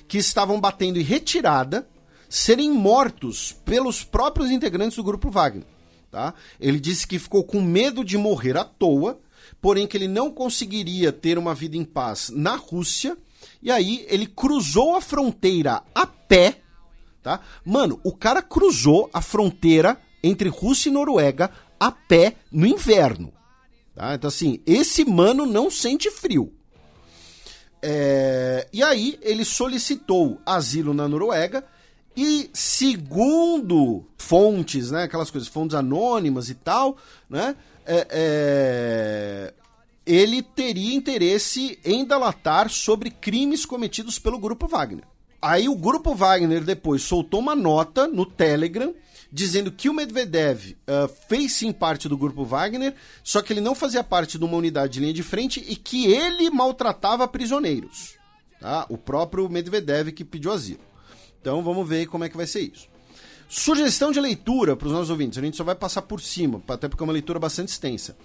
que 0.07 0.17
estavam 0.17 0.59
batendo 0.59 0.99
em 0.99 1.03
retirada 1.03 1.87
serem 2.29 2.71
mortos 2.71 3.55
pelos 3.65 4.03
próprios 4.03 4.49
integrantes 4.49 4.97
do 4.97 5.03
grupo 5.03 5.29
Wagner. 5.29 5.65
Tá? 6.11 6.33
Ele 6.59 6.79
disse 6.79 7.07
que 7.07 7.19
ficou 7.19 7.43
com 7.43 7.61
medo 7.61 8.03
de 8.03 8.17
morrer 8.17 8.57
à 8.57 8.63
toa, 8.63 9.19
porém 9.63 9.87
que 9.87 9.95
ele 9.95 10.09
não 10.09 10.29
conseguiria 10.29 11.13
ter 11.13 11.37
uma 11.37 11.55
vida 11.55 11.77
em 11.77 11.85
paz 11.85 12.29
na 12.29 12.57
Rússia, 12.57 13.17
e 13.61 13.71
aí 13.71 14.05
ele 14.09 14.27
cruzou 14.27 14.93
a 14.93 14.99
fronteira 14.99 15.81
a 15.95 16.05
pé, 16.05 16.59
tá? 17.23 17.39
Mano, 17.63 17.97
o 18.03 18.11
cara 18.11 18.41
cruzou 18.41 19.09
a 19.13 19.21
fronteira 19.21 19.97
entre 20.21 20.49
Rússia 20.49 20.89
e 20.89 20.91
Noruega 20.91 21.49
a 21.79 21.89
pé 21.89 22.35
no 22.51 22.67
inverno. 22.67 23.31
Tá? 23.95 24.13
Então, 24.13 24.27
assim, 24.27 24.59
esse 24.65 25.05
mano 25.05 25.45
não 25.45 25.71
sente 25.71 26.11
frio. 26.11 26.51
É... 27.81 28.67
E 28.73 28.83
aí 28.83 29.17
ele 29.21 29.45
solicitou 29.45 30.41
asilo 30.45 30.93
na 30.93 31.07
Noruega 31.07 31.63
e 32.17 32.49
segundo 32.53 34.05
fontes, 34.17 34.91
né, 34.91 35.03
aquelas 35.03 35.31
coisas, 35.31 35.47
fontes 35.47 35.73
anônimas 35.73 36.49
e 36.49 36.53
tal, 36.53 36.97
né, 37.29 37.55
é, 37.85 38.07
é, 38.09 39.53
ele 40.05 40.41
teria 40.41 40.93
interesse 40.93 41.79
em 41.83 42.05
delatar 42.05 42.69
sobre 42.69 43.09
crimes 43.09 43.65
cometidos 43.65 44.19
pelo 44.19 44.39
Grupo 44.39 44.67
Wagner. 44.67 45.05
Aí 45.41 45.67
o 45.67 45.75
Grupo 45.75 46.15
Wagner 46.15 46.63
depois 46.63 47.01
soltou 47.01 47.39
uma 47.39 47.55
nota 47.55 48.07
no 48.07 48.25
Telegram 48.25 48.93
dizendo 49.31 49.71
que 49.71 49.89
o 49.89 49.93
Medvedev 49.93 50.77
uh, 50.87 51.07
fez 51.27 51.53
sim 51.53 51.71
parte 51.71 52.07
do 52.07 52.15
Grupo 52.15 52.45
Wagner, 52.45 52.93
só 53.23 53.41
que 53.41 53.51
ele 53.51 53.61
não 53.61 53.73
fazia 53.73 54.03
parte 54.03 54.37
de 54.37 54.45
uma 54.45 54.55
unidade 54.55 54.93
de 54.93 54.99
linha 54.99 55.13
de 55.13 55.23
frente 55.23 55.59
e 55.67 55.75
que 55.75 56.05
ele 56.05 56.51
maltratava 56.51 57.27
prisioneiros. 57.27 58.15
Tá? 58.59 58.85
O 58.89 58.97
próprio 58.97 59.49
Medvedev 59.49 60.11
que 60.11 60.23
pediu 60.23 60.51
asilo. 60.51 60.81
Então 61.41 61.63
vamos 61.63 61.89
ver 61.89 62.05
como 62.05 62.23
é 62.23 62.29
que 62.29 62.37
vai 62.37 62.45
ser 62.45 62.61
isso. 62.61 62.87
Sugestão 63.55 64.11
de 64.11 64.19
leitura 64.19 64.75
para 64.75 64.87
os 64.87 64.91
nossos 64.91 65.11
ouvintes, 65.11 65.37
a 65.37 65.41
gente 65.43 65.55
só 65.55 65.63
vai 65.63 65.75
passar 65.75 66.01
por 66.01 66.19
cima, 66.19 66.59
até 66.67 66.89
porque 66.89 67.03
é 67.03 67.05
uma 67.05 67.13
leitura 67.13 67.37
bastante 67.37 67.69
extensa. 67.69 68.17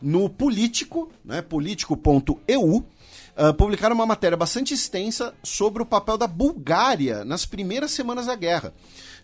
No 0.00 0.30
Político, 0.30 1.10
né, 1.24 1.42
político.eu, 1.42 2.62
uh, 2.62 3.54
publicaram 3.58 3.96
uma 3.96 4.06
matéria 4.06 4.36
bastante 4.36 4.72
extensa 4.72 5.34
sobre 5.42 5.82
o 5.82 5.86
papel 5.86 6.16
da 6.16 6.28
Bulgária 6.28 7.24
nas 7.24 7.44
primeiras 7.44 7.90
semanas 7.90 8.26
da 8.26 8.36
guerra, 8.36 8.72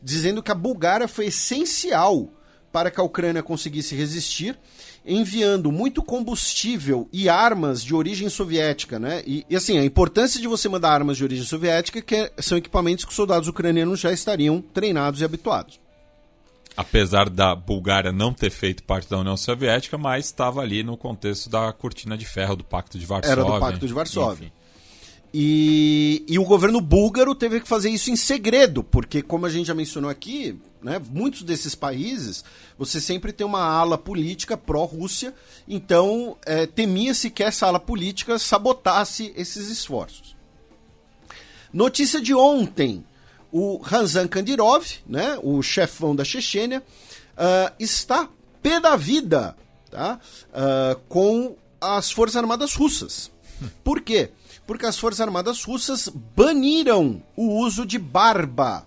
dizendo 0.02 0.42
que 0.42 0.50
a 0.50 0.54
Bulgária 0.56 1.06
foi 1.06 1.26
essencial 1.26 2.28
para 2.72 2.90
que 2.90 2.98
a 2.98 3.04
Ucrânia 3.04 3.40
conseguisse 3.40 3.94
resistir, 3.94 4.58
enviando 5.04 5.72
muito 5.72 6.02
combustível 6.02 7.08
e 7.12 7.28
armas 7.28 7.82
de 7.82 7.94
origem 7.94 8.28
soviética, 8.28 8.98
né? 8.98 9.22
E, 9.26 9.44
e 9.48 9.56
assim, 9.56 9.78
a 9.78 9.84
importância 9.84 10.40
de 10.40 10.48
você 10.48 10.68
mandar 10.68 10.92
armas 10.92 11.16
de 11.16 11.24
origem 11.24 11.44
soviética 11.44 11.98
é 11.98 12.02
que 12.02 12.14
é, 12.14 12.32
são 12.38 12.56
equipamentos 12.56 13.04
que 13.04 13.10
os 13.10 13.16
soldados 13.16 13.48
ucranianos 13.48 14.00
já 14.00 14.12
estariam 14.12 14.60
treinados 14.60 15.20
e 15.20 15.24
habituados 15.24 15.80
apesar 16.76 17.28
da 17.28 17.54
Bulgária 17.54 18.12
não 18.12 18.32
ter 18.32 18.50
feito 18.50 18.82
parte 18.82 19.08
da 19.08 19.18
União 19.18 19.36
Soviética, 19.36 19.98
mas 19.98 20.26
estava 20.26 20.60
ali 20.60 20.82
no 20.82 20.96
contexto 20.96 21.50
da 21.50 21.72
cortina 21.72 22.16
de 22.16 22.24
ferro 22.24 22.56
do 22.56 22.64
Pacto 22.64 22.98
de 22.98 23.04
Varsóvia. 23.06 23.32
Era 23.32 23.44
do 23.44 23.60
Pacto 23.60 23.86
de 23.86 23.92
Varsóvia. 23.92 24.52
E, 25.34 26.24
e, 26.28 26.38
o 26.38 26.44
governo 26.44 26.78
búlgaro 26.78 27.34
teve 27.34 27.60
que 27.60 27.68
fazer 27.68 27.88
isso 27.88 28.10
em 28.10 28.16
segredo, 28.16 28.84
porque, 28.84 29.22
como 29.22 29.46
a 29.46 29.48
gente 29.48 29.66
já 29.66 29.74
mencionou 29.74 30.10
aqui, 30.10 30.58
né, 30.82 31.00
muitos 31.10 31.42
desses 31.42 31.74
países, 31.74 32.44
você 32.78 33.00
sempre 33.00 33.32
tem 33.32 33.46
uma 33.46 33.62
ala 33.62 33.96
política 33.96 34.58
pró-Rússia, 34.58 35.32
então 35.66 36.36
é, 36.44 36.66
temia-se 36.66 37.30
que 37.30 37.42
essa 37.42 37.66
ala 37.66 37.80
política 37.80 38.38
sabotasse 38.38 39.32
esses 39.34 39.70
esforços. 39.70 40.36
Notícia 41.72 42.20
de 42.20 42.34
ontem: 42.34 43.02
o 43.50 43.78
Ranzan 43.78 44.28
Kadyrov, 44.28 44.84
né, 45.06 45.38
o 45.42 45.62
chefão 45.62 46.14
da 46.14 46.24
Chechênia, 46.24 46.82
uh, 47.32 47.74
está 47.78 48.28
pé 48.62 48.78
da 48.78 48.96
vida 48.96 49.56
tá, 49.90 50.20
uh, 50.48 51.00
com 51.08 51.56
as 51.80 52.10
Forças 52.10 52.36
Armadas 52.36 52.74
Russas. 52.74 53.30
Por 53.82 54.00
quê? 54.00 54.30
Porque 54.66 54.86
as 54.86 54.98
Forças 54.98 55.20
Armadas 55.20 55.64
Russas 55.64 56.08
baniram 56.08 57.22
o 57.36 57.58
uso 57.58 57.84
de 57.84 57.98
barba. 57.98 58.86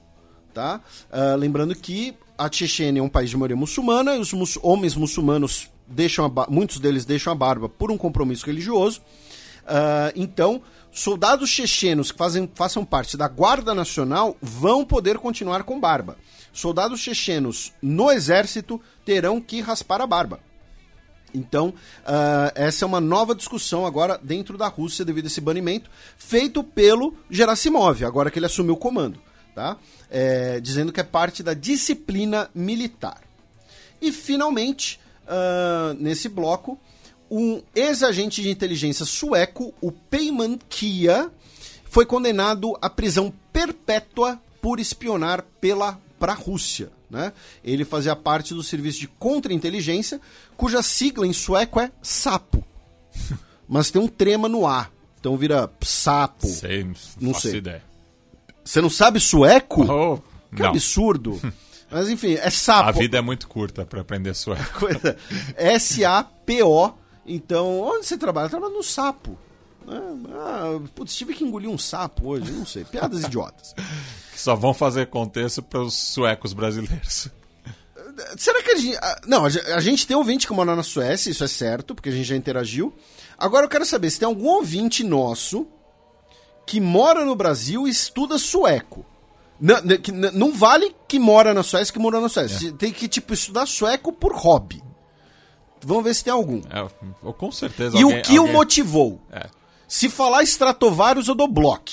Tá? 0.54 0.80
Uh, 1.12 1.36
lembrando 1.36 1.76
que 1.76 2.16
a 2.38 2.50
Chechênia 2.52 3.00
é 3.00 3.04
um 3.04 3.10
país 3.10 3.30
de 3.30 3.38
maioria 3.38 3.58
muçulmana 3.58 4.16
e 4.16 4.20
os 4.20 4.58
homens 4.62 4.96
muçulmanos 4.96 5.70
deixam 5.88 6.32
muitos 6.50 6.80
deles 6.80 7.06
deixam 7.06 7.32
a 7.32 7.36
barba 7.36 7.70
por 7.70 7.92
um 7.92 7.98
compromisso 7.98 8.46
religioso. 8.46 9.02
Uh, 9.64 10.12
então, 10.16 10.62
soldados 10.92 11.50
chechenos 11.50 12.12
que 12.12 12.18
fazem, 12.18 12.50
façam 12.54 12.86
parte 12.86 13.18
da 13.18 13.28
Guarda 13.28 13.74
Nacional 13.74 14.38
vão 14.42 14.86
poder 14.86 15.18
continuar 15.18 15.64
com 15.64 15.80
barba. 15.80 16.18
Soldados 16.54 17.00
chechenos 17.00 17.74
no 17.82 18.12
exército 18.12 18.82
terão 19.04 19.42
que 19.42 19.60
raspar 19.60 20.02
a 20.02 20.08
barba. 20.08 20.40
Então, 21.36 21.70
uh, 21.70 22.52
essa 22.56 22.86
é 22.86 22.88
uma 22.88 23.02
nova 23.02 23.36
discussão 23.36 23.86
agora 23.86 24.20
dentro 24.22 24.58
da 24.58 24.68
Rússia 24.68 25.04
devido 25.04 25.26
a 25.26 25.28
esse 25.28 25.42
banimento, 25.42 25.90
feito 26.18 26.64
pelo 26.64 27.16
Gerasimov, 27.30 28.04
agora 28.04 28.32
que 28.32 28.40
ele 28.40 28.46
assumiu 28.46 28.74
o 28.74 28.78
comando, 28.78 29.20
tá? 29.54 29.78
É, 30.10 30.60
dizendo 30.60 30.94
que 30.94 31.00
é 31.00 31.04
parte 31.04 31.44
da 31.44 31.54
disciplina 31.54 32.50
militar. 32.54 33.22
E, 34.02 34.12
finalmente, 34.12 35.00
uh, 35.24 35.94
nesse 36.00 36.30
bloco, 36.30 36.80
um 37.30 37.62
ex-agente 37.76 38.42
de 38.42 38.50
inteligência 38.50 39.06
sueco, 39.06 39.74
o 39.82 39.92
Peyman 39.92 40.60
Kia, 40.70 41.32
foi 41.86 42.06
condenado 42.06 42.78
à 42.82 42.90
prisão 42.90 43.34
perpétua 43.52 44.40
por 44.62 44.80
espionar 44.80 45.44
pela 45.60 46.00
para 46.20 46.34
a 46.34 46.36
Rússia. 46.36 46.95
Né? 47.10 47.32
Ele 47.64 47.86
fazia 47.86 48.16
parte 48.16 48.54
do 48.54 48.64
serviço 48.64 49.00
de 49.00 49.08
contra-inteligência, 49.08 50.20
cuja 50.58 50.82
sigla 50.82 51.28
em 51.28 51.34
sueco 51.34 51.80
é 51.80 51.92
SAPO. 52.02 52.64
Mas 53.68 53.90
tem 53.90 54.02
um 54.02 54.08
trema 54.08 54.48
no 54.48 54.66
A. 54.68 54.90
Então 55.20 55.36
vira 55.38 55.70
sapo. 55.82 56.48
Sei, 56.48 56.88
não 57.20 57.34
sei. 57.34 57.56
Ideia. 57.56 57.84
Você 58.64 58.82
não 58.82 58.90
sabe 58.90 59.20
sueco? 59.20 59.84
Oh, 59.84 60.18
que 60.56 60.62
não. 60.62 60.70
absurdo. 60.70 61.42
Mas 61.90 62.10
enfim, 62.10 62.34
é 62.34 62.50
sapo. 62.50 62.90
A 62.90 62.92
vida 62.92 63.18
é 63.18 63.22
muito 63.22 63.48
curta 63.48 63.86
para 63.86 64.02
aprender 64.02 64.34
sueco. 64.34 64.88
S-A-P-O 65.58 66.94
então, 67.26 67.80
onde 67.80 68.06
você 68.06 68.18
trabalha? 68.18 68.46
Eu 68.46 68.50
trabalho 68.52 68.74
no 68.74 68.84
sapo. 68.84 69.38
Ah, 69.88 70.80
putz, 70.94 71.16
tive 71.16 71.34
que 71.34 71.44
engolir 71.44 71.70
um 71.70 71.78
sapo 71.78 72.30
hoje, 72.30 72.52
não 72.52 72.66
sei. 72.66 72.84
Piadas 72.86 73.24
idiotas. 73.24 73.74
Só 74.36 74.56
vão 74.56 74.74
fazer 74.74 75.08
contexto 75.08 75.62
para 75.62 75.82
os 75.82 75.94
suecos 75.94 76.54
brasileiros. 76.54 77.30
Será 78.38 78.62
que 78.64 78.72
a 78.72 78.76
gente. 78.78 78.98
Não, 79.28 79.46
a 79.46 79.80
gente 79.80 80.08
tem 80.08 80.16
ouvinte 80.16 80.48
que 80.48 80.54
mora 80.54 80.76
na 80.76 80.84
Suécia, 80.84 81.30
isso 81.30 81.44
é 81.44 81.48
certo, 81.48 81.94
porque 81.94 82.10
a 82.10 82.12
gente 82.12 82.26
já 82.26 82.36
interagiu. 82.36 82.94
Agora 83.38 83.66
eu 83.66 83.70
quero 83.70 83.86
saber 83.86 84.10
se 84.10 84.20
tem 84.20 84.26
algum 84.26 84.48
ouvinte 84.48 85.04
nosso 85.04 85.68
que 86.66 86.80
mora 86.80 87.26
no 87.26 87.36
Brasil 87.36 87.88
e 87.88 87.92
estuda 87.92 88.38
sueco. 88.38 89.06
Não, 89.60 89.76
não 90.34 90.54
vale 90.54 90.94
que 91.08 91.20
mora 91.20 91.54
na 91.54 91.64
Suécia 91.64 91.94
que 91.94 92.00
mora 92.00 92.20
na 92.20 92.30
Suécia. 92.30 92.70
É. 92.70 92.72
Tem 92.72 92.92
que, 92.92 93.08
tipo, 93.08 93.34
estudar 93.34 93.66
sueco 93.66 94.12
por 94.12 94.34
hobby. 94.34 94.84
Vamos 95.82 96.04
ver 96.04 96.16
se 96.16 96.24
tem 96.24 96.34
algum. 96.34 96.62
É, 96.70 97.32
com 97.34 97.52
certeza. 97.52 97.98
E 97.98 98.04
alguém, 98.04 98.20
o 98.20 98.24
que 98.24 98.38
alguém... 98.38 98.54
o 98.54 98.58
motivou? 98.58 99.22
É. 99.32 99.48
Se 99.88 100.10
falar 100.10 100.44
Stratovarius, 100.44 101.28
eu 101.28 101.36
dou 101.36 101.48
bloco. 101.48 101.92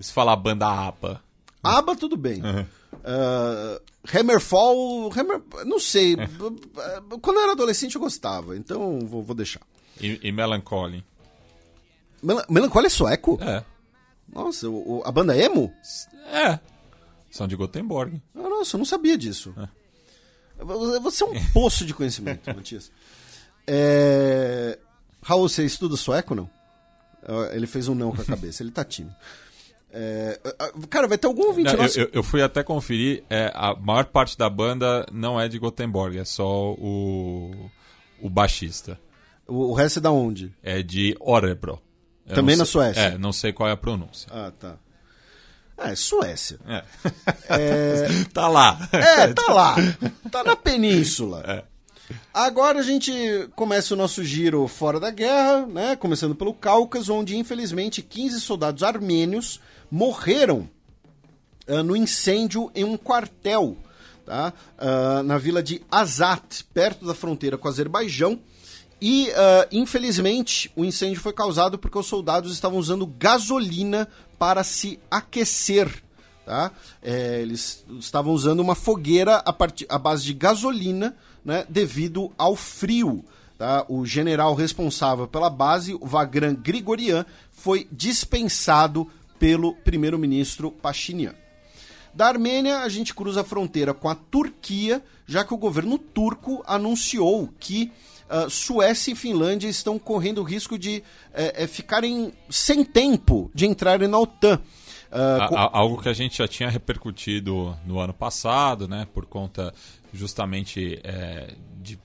Se 0.00 0.12
falar 0.12 0.34
banda 0.36 0.66
ABBA. 0.66 1.22
ABBA, 1.62 1.96
tudo 1.96 2.16
bem. 2.16 2.42
Uhum. 2.42 2.66
Uh, 2.92 3.80
Hammerfall, 4.12 5.12
Hammer, 5.12 5.40
não 5.64 5.78
sei. 5.78 6.16
Quando 7.20 7.36
eu 7.36 7.42
era 7.42 7.52
adolescente 7.52 7.94
eu 7.94 8.00
gostava, 8.00 8.56
então 8.56 9.00
vou, 9.00 9.22
vou 9.22 9.34
deixar. 9.34 9.62
E, 10.00 10.18
e 10.22 10.32
Melancholy? 10.32 11.04
Mel 12.22 12.42
Melancholy 12.48 12.86
é 12.86 12.90
sueco? 12.90 13.38
É. 13.40 13.64
Nossa, 14.32 14.68
o, 14.68 15.02
a 15.04 15.12
banda 15.12 15.36
emo? 15.36 15.72
É. 16.32 16.58
São 17.30 17.46
de 17.46 17.56
Gothenburg. 17.56 18.20
Ah, 18.34 18.48
nossa, 18.48 18.76
eu 18.76 18.78
não 18.78 18.84
sabia 18.84 19.16
disso. 19.16 19.54
É. 19.56 19.68
Você 21.00 21.24
é 21.24 21.26
um 21.26 21.44
poço 21.52 21.84
de 21.84 21.94
conhecimento, 21.94 22.46
Matias. 22.54 22.90
É... 23.66 24.78
Raul, 25.22 25.48
você 25.48 25.64
estuda 25.64 25.96
sueco 25.96 26.34
não? 26.34 26.50
Ele 27.52 27.66
fez 27.66 27.88
um 27.88 27.94
não 27.94 28.14
com 28.14 28.22
a 28.22 28.24
cabeça, 28.26 28.62
ele 28.62 28.70
tá 28.70 28.84
tímido. 28.84 29.14
É... 29.92 30.40
Cara, 30.88 31.06
vai 31.06 31.18
ter 31.18 31.26
algum 31.26 31.46
ouvinte 31.46 31.72
não, 31.72 31.82
nosso... 31.82 32.00
eu, 32.00 32.08
eu, 32.12 32.22
fui 32.22 32.42
até 32.42 32.62
conferir, 32.62 33.22
é, 33.28 33.52
a 33.54 33.74
maior 33.74 34.06
parte 34.06 34.38
da 34.38 34.48
banda 34.48 35.04
não 35.12 35.38
é 35.38 35.48
de 35.48 35.58
Gothenburg, 35.58 36.18
é 36.18 36.24
só 36.24 36.72
o, 36.72 37.70
o 38.20 38.30
baixista. 38.30 38.98
O, 39.46 39.70
o 39.70 39.74
resto 39.74 39.98
é 39.98 40.02
da 40.02 40.10
onde? 40.10 40.54
É 40.62 40.82
de 40.82 41.14
Orebro. 41.20 41.80
Também 42.26 42.56
na 42.56 42.64
sei, 42.64 42.72
Suécia? 42.72 43.00
É, 43.00 43.18
não 43.18 43.32
sei 43.32 43.52
qual 43.52 43.68
é 43.68 43.72
a 43.72 43.76
pronúncia. 43.76 44.28
Ah, 44.32 44.50
tá. 44.58 44.76
É, 45.76 45.94
Suécia. 45.94 46.58
É. 46.66 46.84
é... 47.48 48.24
tá 48.32 48.48
lá. 48.48 48.88
É, 48.92 49.32
tá 49.32 49.52
lá. 49.52 49.74
Tá 50.30 50.44
na 50.44 50.56
península. 50.56 51.66
Agora 52.32 52.80
a 52.80 52.82
gente 52.82 53.12
começa 53.54 53.94
o 53.94 53.96
nosso 53.96 54.24
giro 54.24 54.66
fora 54.66 54.98
da 54.98 55.10
guerra, 55.10 55.66
né? 55.66 55.96
Começando 55.96 56.34
pelo 56.34 56.54
Cáucaso, 56.54 57.14
onde 57.14 57.36
infelizmente 57.36 58.02
15 58.02 58.40
soldados 58.40 58.82
armênios 58.82 59.60
morreram 59.90 60.68
uh, 61.68 61.82
no 61.82 61.96
incêndio 61.96 62.70
em 62.74 62.84
um 62.84 62.96
quartel, 62.96 63.76
tá? 64.24 64.52
Uh, 64.78 65.22
na 65.22 65.38
vila 65.38 65.62
de 65.62 65.82
Azat, 65.90 66.64
perto 66.72 67.06
da 67.06 67.14
fronteira 67.14 67.58
com 67.58 67.68
o 67.68 67.70
Azerbaijão. 67.70 68.40
E, 69.00 69.30
uh, 69.30 69.66
infelizmente, 69.72 70.70
o 70.76 70.84
incêndio 70.84 71.20
foi 71.20 71.32
causado 71.32 71.76
porque 71.76 71.98
os 71.98 72.06
soldados 72.06 72.52
estavam 72.52 72.78
usando 72.78 73.04
gasolina 73.04 74.08
para 74.38 74.62
se 74.62 75.00
aquecer. 75.10 76.02
Tá? 76.46 76.70
É, 77.00 77.40
eles 77.40 77.84
estavam 77.98 78.32
usando 78.32 78.60
uma 78.60 78.74
fogueira 78.74 79.42
a 79.88 79.98
base 79.98 80.24
de 80.24 80.34
gasolina 80.34 81.16
né, 81.44 81.64
devido 81.68 82.32
ao 82.36 82.56
frio. 82.56 83.24
Tá? 83.58 83.84
O 83.88 84.04
general 84.04 84.54
responsável 84.54 85.26
pela 85.26 85.50
base, 85.50 85.94
o 85.94 86.06
Vagran 86.06 86.54
Grigorian, 86.54 87.24
foi 87.50 87.86
dispensado 87.92 89.08
pelo 89.38 89.74
primeiro-ministro 89.74 90.70
Pashinyan. 90.70 91.34
Da 92.14 92.26
Armênia, 92.26 92.80
a 92.80 92.88
gente 92.88 93.14
cruza 93.14 93.40
a 93.40 93.44
fronteira 93.44 93.94
com 93.94 94.08
a 94.08 94.14
Turquia, 94.14 95.02
já 95.26 95.44
que 95.44 95.54
o 95.54 95.58
governo 95.58 95.96
turco 95.96 96.62
anunciou 96.66 97.48
que 97.58 97.90
uh, 98.28 98.50
Suécia 98.50 99.12
e 99.12 99.16
Finlândia 99.16 99.68
estão 99.68 99.98
correndo 99.98 100.38
o 100.38 100.44
risco 100.44 100.78
de 100.78 101.02
é, 101.32 101.66
ficarem 101.66 102.34
sem 102.50 102.84
tempo 102.84 103.50
de 103.54 103.66
entrarem 103.66 104.08
na 104.08 104.18
OTAN. 104.18 104.60
Uh, 105.12 105.54
algo 105.72 106.00
que 106.00 106.08
a 106.08 106.14
gente 106.14 106.38
já 106.38 106.48
tinha 106.48 106.70
repercutido 106.70 107.76
no 107.84 107.98
ano 107.98 108.14
passado, 108.14 108.88
né, 108.88 109.06
por 109.12 109.26
conta 109.26 109.74
justamente 110.10 110.98
é, 111.04 111.54
de, 111.82 111.98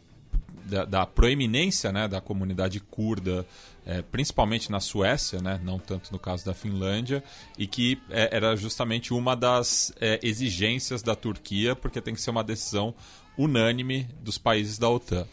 da, 0.66 0.84
da, 0.84 1.06
proeminência 1.06 1.90
né, 1.94 2.06
da 2.06 2.20
comunidade 2.20 2.82
curda, 2.82 3.46
é, 3.86 4.02
principalmente 4.02 4.70
na 4.70 4.82
Suécia, 4.82 5.42
né, 5.42 5.58
não 5.64 5.80
tanto 5.80 6.12
no 6.12 6.20
caso 6.20 6.46
da 6.46 6.54
Finlândia, 6.54 7.24
e 7.58 7.66
que 7.66 7.98
é, 8.10 8.36
era 8.36 8.58
justamente 8.58 9.14
uma 9.14 9.36
das 9.36 9.94
é, 10.02 10.20
exigências 10.22 11.02
da 11.02 11.16
Turquia, 11.16 11.78
porque 11.78 12.02
tem 12.02 12.14
que 12.14 12.22
ser 12.22 12.32
uma 12.32 12.44
decisão 12.44 12.94
unânime 13.38 14.06
dos 14.22 14.38
países 14.38 14.78
da 14.78 14.90
OTAN. 14.90 15.26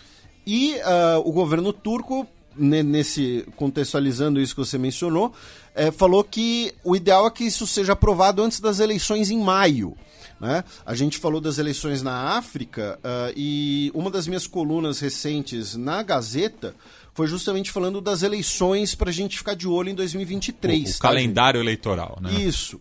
E 0.47 0.75
uh, 0.75 1.27
o 1.27 1.33
governo 1.33 1.73
turco 1.73 2.29
nesse 2.57 3.45
contextualizando 3.57 4.41
isso 4.41 4.55
que 4.55 4.61
você 4.61 4.79
mencionou, 4.79 5.33
é, 5.75 5.91
falou 5.91 6.23
que 6.23 6.73
o 6.85 6.95
ideal 6.95 7.27
é 7.27 7.31
que 7.31 7.45
isso 7.45 7.67
seja 7.67 7.93
aprovado 7.93 8.43
antes 8.43 8.61
das 8.61 8.79
eleições 8.79 9.31
em 9.31 9.39
maio. 9.39 9.97
Né? 10.41 10.65
A 10.85 10.95
gente 10.95 11.19
falou 11.19 11.41
das 11.41 11.59
eleições 11.59 12.03
na 12.03 12.37
África 12.37 12.99
uh, 13.03 13.33
e 13.37 13.91
uma 13.95 14.11
das 14.11 14.27
minhas 14.27 14.47
colunas 14.47 15.01
recentes 15.01 15.75
na 15.75 16.03
Gazeta 16.03 16.75
foi 17.15 17.29
justamente 17.29 17.71
falando 17.71 18.01
das 18.01 18.23
eleições 18.23 18.95
para 18.95 19.11
a 19.11 19.13
gente 19.13 19.39
ficar 19.39 19.55
de 19.55 19.69
olho 19.69 19.89
em 19.89 19.95
2023. 19.95 20.81
O, 20.81 20.91
o 20.91 20.93
tá, 20.93 20.99
calendário 20.99 21.61
gente? 21.61 21.67
eleitoral, 21.67 22.19
né? 22.21 22.35
Isso. 22.35 22.81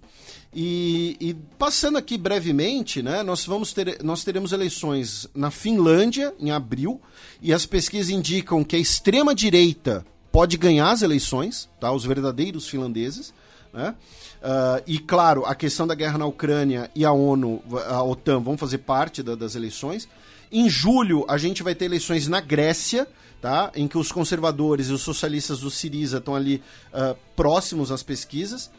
E, 0.55 1.17
e, 1.19 1.33
passando 1.57 1.97
aqui 1.97 2.17
brevemente, 2.17 3.01
né, 3.01 3.23
nós, 3.23 3.43
vamos 3.45 3.73
ter, 3.73 4.03
nós 4.03 4.23
teremos 4.23 4.51
eleições 4.51 5.27
na 5.33 5.49
Finlândia 5.49 6.33
em 6.39 6.51
abril, 6.51 7.01
e 7.41 7.51
as 7.51 7.65
pesquisas 7.65 8.11
indicam 8.11 8.63
que 8.63 8.75
a 8.75 8.79
extrema-direita 8.79 10.05
pode 10.31 10.57
ganhar 10.57 10.91
as 10.91 11.01
eleições, 11.01 11.69
tá, 11.79 11.91
os 11.91 12.05
verdadeiros 12.05 12.67
finlandeses. 12.67 13.33
Né? 13.73 13.95
Uh, 14.43 14.83
e 14.85 14.99
claro, 14.99 15.45
a 15.45 15.55
questão 15.55 15.87
da 15.87 15.95
guerra 15.95 16.17
na 16.17 16.25
Ucrânia 16.25 16.89
e 16.95 17.03
a 17.05 17.11
ONU, 17.11 17.63
a 17.87 18.03
OTAN, 18.03 18.39
vão 18.39 18.57
fazer 18.57 18.79
parte 18.79 19.23
da, 19.23 19.35
das 19.35 19.55
eleições. 19.55 20.07
Em 20.51 20.69
julho, 20.69 21.25
a 21.27 21.37
gente 21.37 21.63
vai 21.63 21.73
ter 21.73 21.85
eleições 21.85 22.27
na 22.27 22.39
Grécia, 22.39 23.07
tá? 23.41 23.71
em 23.75 23.87
que 23.87 23.97
os 23.97 24.11
conservadores 24.11 24.87
e 24.87 24.93
os 24.93 25.01
socialistas 25.01 25.61
do 25.61 25.71
Siriza 25.71 26.17
estão 26.17 26.35
ali 26.35 26.61
uh, 26.93 27.17
próximos 27.35 27.91
às 27.91 28.03
pesquisas. 28.03 28.69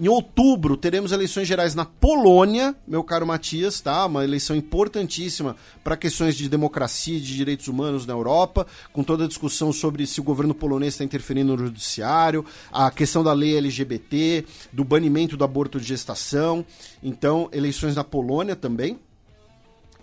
Em 0.00 0.06
outubro, 0.06 0.76
teremos 0.76 1.10
eleições 1.10 1.48
gerais 1.48 1.74
na 1.74 1.84
Polônia, 1.84 2.72
meu 2.86 3.02
caro 3.02 3.26
Matias, 3.26 3.80
tá? 3.80 4.06
Uma 4.06 4.22
eleição 4.22 4.54
importantíssima 4.54 5.56
para 5.82 5.96
questões 5.96 6.36
de 6.36 6.48
democracia 6.48 7.16
e 7.16 7.20
de 7.20 7.34
direitos 7.34 7.66
humanos 7.66 8.06
na 8.06 8.12
Europa, 8.12 8.64
com 8.92 9.02
toda 9.02 9.24
a 9.24 9.26
discussão 9.26 9.72
sobre 9.72 10.06
se 10.06 10.20
o 10.20 10.22
governo 10.22 10.54
polonês 10.54 10.94
está 10.94 11.02
interferindo 11.02 11.56
no 11.56 11.66
judiciário, 11.66 12.46
a 12.70 12.92
questão 12.92 13.24
da 13.24 13.32
lei 13.32 13.56
LGBT, 13.56 14.44
do 14.72 14.84
banimento 14.84 15.36
do 15.36 15.42
aborto 15.42 15.80
de 15.80 15.86
gestação. 15.88 16.64
Então, 17.02 17.48
eleições 17.52 17.96
na 17.96 18.04
Polônia 18.04 18.54
também. 18.54 19.00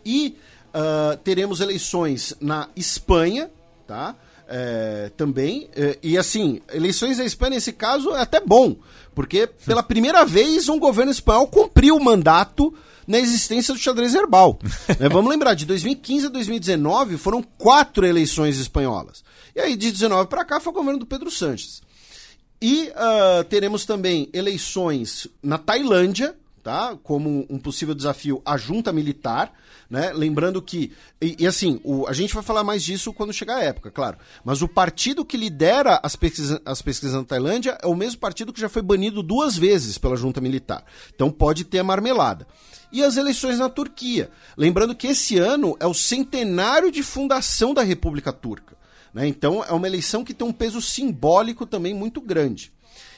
E 0.05 0.35
uh, 0.73 1.15
teremos 1.23 1.61
eleições 1.61 2.35
na 2.41 2.67
Espanha, 2.75 3.49
tá? 3.87 4.13
É, 4.47 5.11
também. 5.17 5.69
É, 5.75 5.97
e 6.03 6.17
assim, 6.17 6.61
eleições 6.71 7.17
na 7.17 7.25
Espanha, 7.25 7.51
nesse 7.51 7.73
caso, 7.73 8.11
é 8.11 8.21
até 8.21 8.39
bom 8.39 8.75
porque 9.15 9.47
pela 9.47 9.81
primeira 9.81 10.25
vez 10.25 10.67
um 10.67 10.77
governo 10.77 11.11
espanhol 11.11 11.47
cumpriu 11.47 11.95
o 11.95 12.03
mandato 12.03 12.73
na 13.07 13.17
existência 13.17 13.73
do 13.73 13.79
xadrez 13.79 14.13
herbal. 14.13 14.59
né? 14.99 15.07
Vamos 15.09 15.31
lembrar, 15.31 15.53
de 15.53 15.65
2015 15.65 16.27
a 16.27 16.29
2019 16.29 17.17
foram 17.17 17.41
quatro 17.41 18.05
eleições 18.05 18.59
espanholas. 18.59 19.23
E 19.55 19.61
aí 19.61 19.75
de 19.77 19.91
19 19.91 20.27
para 20.27 20.43
cá 20.43 20.59
foi 20.59 20.73
o 20.73 20.75
governo 20.75 20.99
do 20.99 21.05
Pedro 21.05 21.31
Sanches. 21.31 21.81
E 22.61 22.89
uh, 22.89 23.43
teremos 23.45 23.85
também 23.85 24.29
eleições 24.33 25.27
na 25.41 25.57
Tailândia, 25.57 26.35
tá? 26.65 26.97
Como 27.03 27.45
um 27.47 27.59
possível 27.59 27.93
desafio 27.93 28.41
à 28.43 28.57
junta 28.57 28.91
militar, 28.91 29.53
né? 29.87 30.11
Lembrando 30.11 30.59
que, 30.59 30.91
e, 31.21 31.35
e, 31.37 31.45
assim, 31.45 31.79
o, 31.83 32.07
a 32.07 32.11
gente 32.11 32.33
vai 32.33 32.41
falar 32.41 32.63
mais 32.63 32.81
disso 32.81 33.13
quando 33.13 33.31
chegar 33.31 33.57
a 33.57 33.63
época, 33.63 33.91
claro. 33.91 34.17
Mas 34.43 34.63
o 34.63 34.67
partido 34.67 35.23
que 35.23 35.37
lidera 35.37 35.99
as 36.01 36.15
pesquisas, 36.15 36.59
as 36.65 36.81
pesquisas 36.81 37.15
na 37.15 37.23
Tailândia 37.23 37.77
é 37.83 37.85
o 37.85 37.93
mesmo 37.93 38.19
partido 38.19 38.51
que 38.51 38.59
já 38.59 38.67
foi 38.67 38.81
banido 38.81 39.21
duas 39.21 39.55
vezes 39.55 39.99
pela 39.99 40.17
junta 40.17 40.41
militar. 40.41 40.83
Então 41.13 41.29
pode 41.29 41.65
ter 41.65 41.77
a 41.77 41.83
marmelada. 41.83 42.47
E 42.91 43.03
as 43.03 43.15
eleições 43.15 43.59
na 43.59 43.69
Turquia. 43.69 44.31
Lembrando 44.57 44.95
que 44.95 45.05
esse 45.05 45.37
ano 45.37 45.77
é 45.79 45.85
o 45.85 45.93
centenário 45.93 46.91
de 46.91 47.03
fundação 47.03 47.75
da 47.75 47.83
República 47.83 48.33
Turca. 48.33 48.75
Né? 49.13 49.27
Então 49.27 49.63
é 49.63 49.71
uma 49.71 49.85
eleição 49.85 50.23
que 50.23 50.33
tem 50.33 50.47
um 50.47 50.51
peso 50.51 50.81
simbólico 50.81 51.63
também 51.67 51.93
muito 51.93 52.19
grande. 52.19 52.73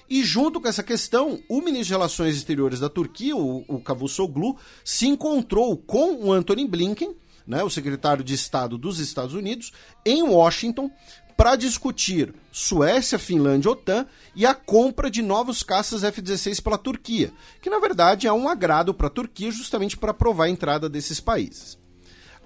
E 0.10 0.24
junto 0.24 0.62
com 0.62 0.68
essa 0.68 0.84
questão, 0.84 1.40
o 1.50 1.62
ministro 1.62 1.88
de 1.88 1.94
Relações 1.94 2.36
Exteriores 2.36 2.80
da 2.80 2.90
Turquia, 2.90 3.36
o, 3.36 3.66
o 3.68 3.80
Cavusoglu, 3.80 4.58
se 4.84 5.08
encontrou 5.08 5.76
com 5.76 6.16
o 6.26 6.32
Anthony 6.32 6.68
Blinken, 6.68 7.16
né, 7.46 7.64
o 7.64 7.70
secretário 7.70 8.24
de 8.24 8.34
Estado 8.34 8.78
dos 8.78 9.00
Estados 9.00 9.34
Unidos, 9.34 9.72
em 10.06 10.22
Washington, 10.24 10.90
para 11.38 11.56
discutir 11.56 12.34
Suécia, 12.52 13.20
Finlândia, 13.20 13.70
OTAN 13.70 14.08
e 14.36 14.46
a 14.46 14.56
compra 14.56 15.10
de 15.10 15.22
novos 15.22 15.62
caças 15.62 16.04
F-16 16.04 16.62
pela 16.62 16.80
Turquia, 16.80 17.32
que 17.62 17.70
na 17.70 17.78
verdade 17.78 18.26
é 18.26 18.34
um 18.34 18.50
agrado 18.50 18.94
para 18.94 19.08
a 19.08 19.12
Turquia 19.12 19.52
justamente 19.52 19.96
para 19.96 20.12
aprovar 20.12 20.46
a 20.46 20.50
entrada 20.50 20.90
desses 20.90 21.20
países. 21.20 21.78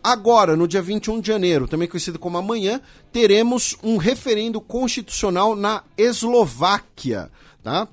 Agora, 0.03 0.55
no 0.57 0.67
dia 0.67 0.81
21 0.81 1.21
de 1.21 1.27
janeiro, 1.27 1.67
também 1.67 1.88
conhecido 1.88 2.17
como 2.17 2.38
amanhã, 2.38 2.81
teremos 3.11 3.77
um 3.83 3.97
referendo 3.97 4.59
constitucional 4.59 5.55
na 5.55 5.83
Eslováquia, 5.95 7.31
tá? 7.63 7.88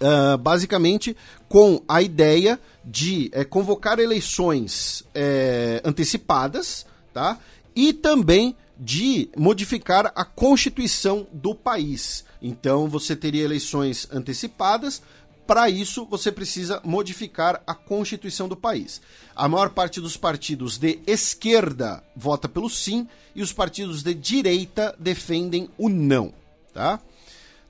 Uh, 0.00 0.38
basicamente 0.38 1.16
com 1.48 1.82
a 1.88 2.00
ideia 2.00 2.60
de 2.84 3.30
é, 3.32 3.44
convocar 3.44 3.98
eleições 3.98 5.02
é, 5.14 5.82
antecipadas, 5.84 6.86
tá? 7.12 7.38
E 7.74 7.92
também 7.92 8.54
de 8.78 9.28
modificar 9.36 10.12
a 10.14 10.24
constituição 10.24 11.26
do 11.32 11.54
país. 11.54 12.24
Então 12.40 12.88
você 12.88 13.16
teria 13.16 13.44
eleições 13.44 14.06
antecipadas. 14.12 15.02
Para 15.46 15.70
isso, 15.70 16.04
você 16.04 16.30
precisa 16.30 16.80
modificar 16.84 17.62
a 17.66 17.74
constituição 17.74 18.48
do 18.48 18.56
país. 18.56 19.00
A 19.34 19.48
maior 19.48 19.70
parte 19.70 20.00
dos 20.00 20.16
partidos 20.16 20.76
de 20.76 21.00
esquerda 21.06 22.04
vota 22.14 22.48
pelo 22.48 22.68
sim 22.68 23.08
e 23.34 23.42
os 23.42 23.52
partidos 23.52 24.02
de 24.02 24.12
direita 24.12 24.94
defendem 24.98 25.70
o 25.78 25.88
não, 25.88 26.32
tá? 26.72 27.00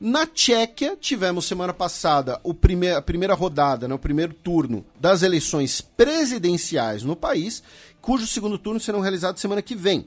Na 0.01 0.25
Tchequia, 0.27 0.97
tivemos 0.97 1.45
semana 1.47 1.75
passada 1.75 2.39
o 2.45 2.55
prime 2.55 2.91
a 2.93 3.03
primeira 3.03 3.35
rodada, 3.35 3.89
né, 3.89 3.95
o 3.95 3.99
primeiro 3.99 4.33
turno 4.33 4.87
das 4.99 5.25
eleições 5.25 5.81
presidenciais 5.81 7.03
no 7.03 7.17
país, 7.17 7.65
cujo 8.01 8.25
segundo 8.25 8.57
turno 8.57 8.79
serão 8.79 9.01
realizados 9.01 9.41
semana 9.41 9.61
que 9.61 9.75
vem. 9.75 10.01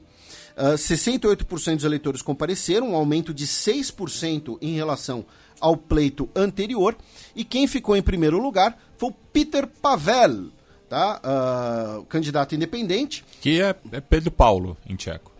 Uh, 0.56 0.72
ah, 0.72 0.74
68% 0.74 1.74
dos 1.74 1.84
eleitores 1.84 2.22
compareceram, 2.22 2.92
um 2.92 2.96
aumento 2.96 3.34
de 3.34 3.46
6% 3.46 4.56
em 4.62 4.74
relação 4.74 5.26
ao 5.60 5.76
pleito 5.76 6.28
anterior. 6.34 6.96
E 7.36 7.44
quem 7.44 7.66
ficou 7.66 7.94
em 7.94 8.02
primeiro 8.02 8.40
lugar 8.40 8.78
foi 8.96 9.10
o 9.10 9.14
Peter 9.30 9.66
Pavel, 9.66 10.46
tá? 10.88 11.20
Uh, 11.22 12.04
candidato 12.04 12.54
independente. 12.54 13.24
Que 13.42 13.60
é, 13.60 13.74
é 13.92 14.00
Pedro 14.00 14.30
Paulo, 14.30 14.76
em 14.86 14.96
tcheco. 14.96 15.31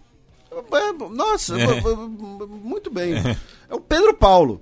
É, 0.73 1.09
nossa, 1.11 1.59
é. 1.59 1.81
muito 2.47 2.91
bem. 2.91 3.15
É 3.69 3.74
o 3.74 3.81
Pedro 3.81 4.15
Paulo. 4.15 4.61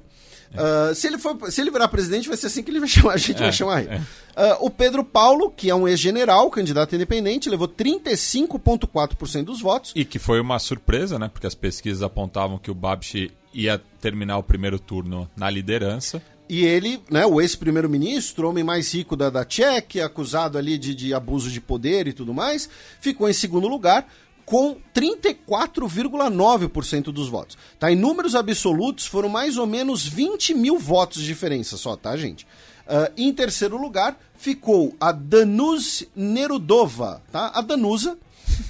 Uh, 0.52 0.92
se, 0.94 1.06
ele 1.06 1.16
for, 1.16 1.50
se 1.50 1.60
ele 1.60 1.70
virar 1.70 1.86
presidente, 1.88 2.26
vai 2.26 2.36
ser 2.36 2.48
assim 2.48 2.62
que 2.62 2.70
ele 2.70 2.80
vai 2.80 2.88
chamar, 2.88 3.12
a 3.14 3.16
gente 3.16 3.36
é, 3.36 3.40
vai 3.40 3.52
chamar 3.52 3.82
ele. 3.82 3.90
É. 4.36 4.54
Uh, 4.54 4.66
o 4.66 4.70
Pedro 4.70 5.04
Paulo, 5.04 5.50
que 5.50 5.70
é 5.70 5.74
um 5.74 5.86
ex-general, 5.86 6.50
candidato 6.50 6.94
independente, 6.94 7.48
levou 7.48 7.68
35,4% 7.68 9.44
dos 9.44 9.60
votos. 9.60 9.92
E 9.94 10.04
que 10.04 10.18
foi 10.18 10.40
uma 10.40 10.58
surpresa, 10.58 11.18
né? 11.18 11.28
Porque 11.32 11.46
as 11.46 11.54
pesquisas 11.54 12.02
apontavam 12.02 12.58
que 12.58 12.70
o 12.70 12.74
Babich 12.74 13.30
ia 13.54 13.80
terminar 14.00 14.38
o 14.38 14.42
primeiro 14.42 14.78
turno 14.78 15.30
na 15.36 15.48
liderança. 15.48 16.20
E 16.48 16.64
ele, 16.64 17.00
né, 17.08 17.24
o 17.24 17.40
ex-primeiro-ministro, 17.40 18.48
homem 18.48 18.64
mais 18.64 18.92
rico 18.92 19.14
da, 19.14 19.30
da 19.30 19.44
Tchequia, 19.44 20.06
acusado 20.06 20.58
ali 20.58 20.76
de, 20.78 20.96
de 20.96 21.14
abuso 21.14 21.48
de 21.48 21.60
poder 21.60 22.08
e 22.08 22.12
tudo 22.12 22.34
mais, 22.34 22.68
ficou 23.00 23.28
em 23.28 23.32
segundo 23.32 23.68
lugar, 23.68 24.08
com 24.50 24.76
34,9% 24.92 27.12
dos 27.12 27.28
votos. 27.28 27.56
Tá? 27.78 27.92
Em 27.92 27.94
números 27.94 28.34
absolutos, 28.34 29.06
foram 29.06 29.28
mais 29.28 29.56
ou 29.56 29.64
menos 29.64 30.04
20 30.04 30.54
mil 30.54 30.76
votos 30.76 31.22
de 31.22 31.28
diferença 31.28 31.76
só, 31.76 31.94
tá, 31.94 32.16
gente? 32.16 32.44
Uh, 32.84 33.12
em 33.16 33.32
terceiro 33.32 33.80
lugar, 33.80 34.18
ficou 34.34 34.92
a 35.00 35.12
Danus 35.12 36.02
Nerudova, 36.16 37.22
tá? 37.30 37.52
A 37.54 37.60
Danusa, 37.60 38.18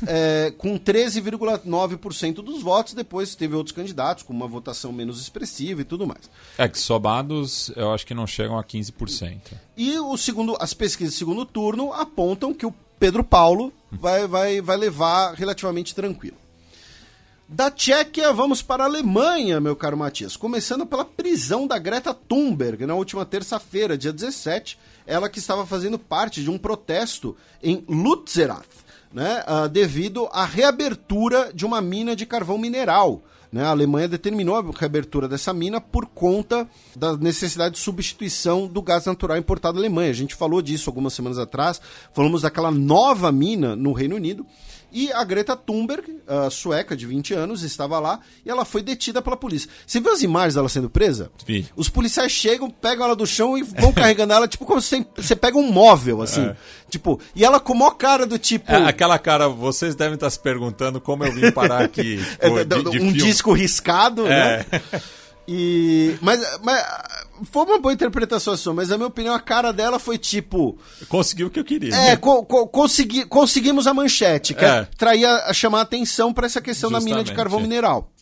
é, 0.06 0.52
com 0.58 0.78
13,9% 0.78 2.42
dos 2.42 2.62
votos. 2.62 2.92
Depois 2.92 3.34
teve 3.34 3.54
outros 3.54 3.74
candidatos 3.74 4.22
com 4.22 4.34
uma 4.34 4.46
votação 4.46 4.92
menos 4.92 5.18
expressiva 5.18 5.80
e 5.80 5.84
tudo 5.84 6.06
mais. 6.06 6.28
É 6.58 6.68
que 6.68 6.78
somados 6.78 7.72
eu 7.74 7.90
acho 7.90 8.06
que 8.06 8.12
não 8.12 8.26
chegam 8.26 8.58
a 8.58 8.62
15%. 8.62 9.52
E 9.78 9.98
o 9.98 10.14
segundo, 10.18 10.58
as 10.60 10.74
pesquisas 10.74 11.14
de 11.14 11.18
segundo 11.18 11.46
turno 11.46 11.90
apontam 11.94 12.52
que 12.52 12.66
o 12.66 12.74
Pedro 13.00 13.24
Paulo 13.24 13.72
vai, 13.90 14.26
vai, 14.26 14.60
vai 14.60 14.76
levar 14.76 15.32
relativamente 15.32 15.94
tranquilo. 15.94 16.36
Da 17.48 17.70
Tchequia, 17.70 18.30
vamos 18.30 18.60
para 18.60 18.84
a 18.84 18.86
Alemanha, 18.86 19.58
meu 19.58 19.74
caro 19.74 19.96
Matias. 19.96 20.36
Começando 20.36 20.84
pela 20.84 21.04
prisão 21.04 21.66
da 21.66 21.78
Greta 21.78 22.12
Thunberg 22.12 22.84
na 22.84 22.94
última 22.94 23.24
terça-feira, 23.24 23.96
dia 23.96 24.12
17. 24.12 24.78
Ela 25.06 25.30
que 25.30 25.38
estava 25.38 25.66
fazendo 25.66 25.98
parte 25.98 26.42
de 26.42 26.50
um 26.50 26.58
protesto 26.58 27.34
em 27.62 27.82
Lützerath, 27.88 28.84
né, 29.12 29.42
uh, 29.48 29.66
devido 29.66 30.28
à 30.30 30.44
reabertura 30.44 31.50
de 31.54 31.64
uma 31.64 31.80
mina 31.80 32.14
de 32.14 32.26
carvão 32.26 32.58
mineral. 32.58 33.22
Né? 33.52 33.64
A 33.64 33.70
Alemanha 33.70 34.06
determinou 34.06 34.56
a 34.56 34.64
reabertura 34.78 35.26
dessa 35.26 35.52
mina 35.52 35.80
por 35.80 36.06
conta 36.06 36.68
da 36.94 37.16
necessidade 37.16 37.74
de 37.74 37.80
substituição 37.80 38.66
do 38.66 38.80
gás 38.80 39.06
natural 39.06 39.36
importado 39.36 39.74
da 39.74 39.80
Alemanha. 39.80 40.10
A 40.10 40.14
gente 40.14 40.34
falou 40.34 40.62
disso 40.62 40.88
algumas 40.88 41.12
semanas 41.12 41.38
atrás, 41.38 41.80
falamos 42.12 42.42
daquela 42.42 42.70
nova 42.70 43.32
mina 43.32 43.74
no 43.74 43.92
Reino 43.92 44.16
Unido. 44.16 44.46
E 44.92 45.12
a 45.12 45.22
Greta 45.24 45.56
Thunberg, 45.56 46.18
a 46.26 46.50
sueca 46.50 46.96
de 46.96 47.06
20 47.06 47.34
anos, 47.34 47.62
estava 47.62 47.98
lá 47.98 48.20
e 48.44 48.50
ela 48.50 48.64
foi 48.64 48.82
detida 48.82 49.22
pela 49.22 49.36
polícia. 49.36 49.68
Você 49.86 50.00
viu 50.00 50.12
as 50.12 50.22
imagens 50.22 50.54
dela 50.54 50.68
sendo 50.68 50.90
presa? 50.90 51.30
Os 51.76 51.88
policiais 51.88 52.32
chegam, 52.32 52.68
pegam 52.70 53.04
ela 53.06 53.14
do 53.16 53.26
chão 53.26 53.56
e 53.56 53.62
vão 53.62 53.92
carregando 53.94 54.32
ela, 54.32 54.48
tipo 54.48 54.64
como 54.64 54.80
você, 54.80 55.04
você 55.16 55.36
pega 55.36 55.56
um 55.58 55.70
móvel, 55.70 56.22
assim. 56.22 56.44
É. 56.46 56.56
Tipo, 56.88 57.20
e 57.36 57.44
ela 57.44 57.60
com 57.60 57.72
a 57.72 57.76
maior 57.76 57.92
cara 57.92 58.26
do 58.26 58.38
tipo. 58.38 58.70
É, 58.72 58.76
aquela 58.84 59.18
cara, 59.18 59.48
vocês 59.48 59.94
devem 59.94 60.14
estar 60.14 60.28
se 60.30 60.38
perguntando 60.40 61.00
como 61.00 61.24
eu 61.24 61.32
vim 61.32 61.50
parar 61.52 61.82
aqui. 61.84 62.18
É, 62.40 62.48
tipo, 62.64 62.64
de- 62.64 62.90
de 62.90 62.98
um 62.98 63.02
filme. 63.02 63.12
disco 63.12 63.52
riscado, 63.52 64.26
É. 64.26 64.58
né? 64.70 64.80
E, 65.52 66.16
mas, 66.22 66.40
mas 66.62 66.86
foi 67.50 67.64
uma 67.64 67.80
boa 67.80 67.92
interpretação 67.92 68.56
sua, 68.56 68.72
mas 68.72 68.88
na 68.90 68.96
minha 68.96 69.08
opinião 69.08 69.34
a 69.34 69.40
cara 69.40 69.72
dela 69.72 69.98
foi 69.98 70.16
tipo, 70.16 70.78
Conseguiu 71.08 71.48
o 71.48 71.50
que 71.50 71.58
eu 71.58 71.64
queria. 71.64 71.92
é, 71.92 72.16
co- 72.16 72.44
co- 72.44 72.68
consegui- 72.68 73.24
conseguimos 73.24 73.88
a 73.88 73.92
manchete, 73.94 74.54
que 74.54 74.64
é, 74.64 74.86
É. 74.88 75.24
a, 75.26 75.52
chamar 75.52 75.78
a 75.78 75.82
atenção 75.82 76.32
para 76.32 76.46
essa 76.46 76.60
questão 76.60 76.88
da 76.88 76.98
mina 77.00 77.16
de 77.16 77.30
Justamente. 77.30 77.36
carvão 77.36 77.58
mineral, 77.60 78.12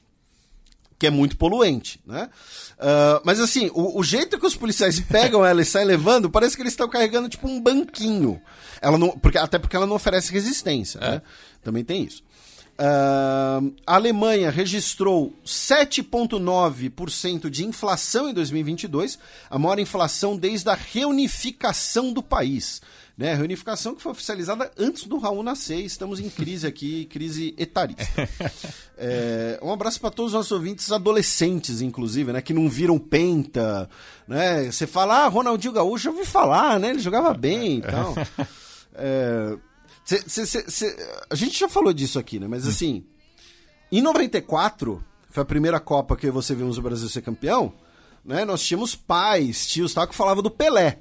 que 0.99 1.07
é 1.07 1.11
muito 1.11 1.37
poluente, 1.37 2.01
né? 2.07 2.31
Ah, 2.79 3.21
mas 3.25 3.41
assim, 3.41 3.71
o, 3.75 3.99
o 3.99 4.03
jeito 4.03 4.39
que 4.39 4.47
os 4.47 4.57
policiais 4.57 4.99
pegam 5.11 5.45
ela 5.45 5.61
e 5.61 5.67
saem 5.67 5.87
levando, 5.87 6.31
parece 6.31 6.57
que 6.57 6.63
eles 6.63 6.73
estão 6.73 6.89
carregando 6.89 7.29
tipo 7.29 7.47
um 7.47 7.61
banquinho. 7.61 8.41
Ela 8.81 8.97
não, 8.97 9.11
porque, 9.19 9.37
até 9.37 9.59
porque 9.59 9.77
ela 9.77 9.87
não 9.87 9.97
oferece 9.97 10.33
resistência, 10.33 10.99
né? 10.99 11.21
Também 11.63 11.85
tem 11.85 12.05
isso. 12.05 12.23
Ah, 12.79 13.61
a 13.85 13.97
Alemanha 13.97 14.51
registrou 14.51 15.35
7,9% 15.45 17.51
de 17.51 17.67
inflação 17.67 18.29
em 18.29 18.35
2022, 18.35 19.19
a 19.51 19.59
maior 19.59 19.81
inflação 19.81 20.37
desde 20.37 20.71
a 20.71 20.75
reunificação 20.75 22.13
do 22.13 22.23
país. 22.23 22.81
Né? 23.17 23.35
Reunificação 23.35 23.97
que 23.97 24.03
foi 24.03 24.13
oficializada 24.13 24.71
antes 24.79 25.03
do 25.03 25.19
Raul 25.19 25.43
nascer. 25.43 25.81
Estamos 25.81 26.21
em 26.21 26.31
crise 26.31 26.69
aqui, 26.69 27.07
crise 27.11 27.53
etarista. 27.59 28.07
É, 29.01 29.61
um 29.63 29.73
abraço 29.73 30.01
para 30.01 30.11
todos 30.11 30.33
os 30.33 30.37
nossos 30.37 30.51
ouvintes 30.51 30.91
adolescentes, 30.91 31.81
inclusive, 31.81 32.33
né? 32.33 32.43
Que 32.43 32.53
não 32.53 32.69
viram 32.69 32.99
penta, 32.99 33.89
né? 34.27 34.65
Você 34.65 34.89
fala, 34.89 35.19
ah, 35.19 35.29
Ronaldinho 35.29 35.73
Gaúcho, 35.73 36.09
eu 36.09 36.15
ouvi 36.15 36.27
falar, 36.27 36.81
né? 36.81 36.91
Ele 36.91 36.99
jogava 36.99 37.33
bem 37.33 37.79
e 37.79 37.83
tal. 37.83 38.15
É, 39.01 39.57
cê- 40.27 40.47
cê- 40.47 40.65
cê- 40.71 40.97
a 41.29 41.35
gente 41.35 41.59
já 41.59 41.69
falou 41.69 41.93
disso 41.93 42.19
aqui, 42.19 42.39
né? 42.39 42.47
Mas 42.49 42.67
assim, 42.67 43.05
em 43.93 44.01
94, 44.01 45.03
foi 45.31 45.43
a 45.43 45.47
primeira 45.47 45.79
Copa 45.81 46.17
que 46.17 46.31
você 46.31 46.55
vimos 46.55 46.79
o 46.79 46.83
Brasil 46.83 47.09
ser 47.09 47.23
campeão, 47.23 47.73
né? 48.25 48.45
Nós 48.45 48.63
tínhamos 48.63 48.95
pais, 48.95 49.67
tios, 49.67 49.93
tal, 49.95 50.07
que 50.07 50.15
falavam 50.15 50.43
do 50.43 50.51
Pelé. 50.51 50.99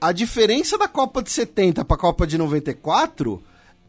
A 0.00 0.12
diferença 0.12 0.76
da 0.76 0.86
Copa 0.88 1.22
de 1.22 1.30
70 1.30 1.84
para 1.84 1.96
a 1.96 2.00
Copa 2.00 2.26
de 2.26 2.36
94 2.38 3.42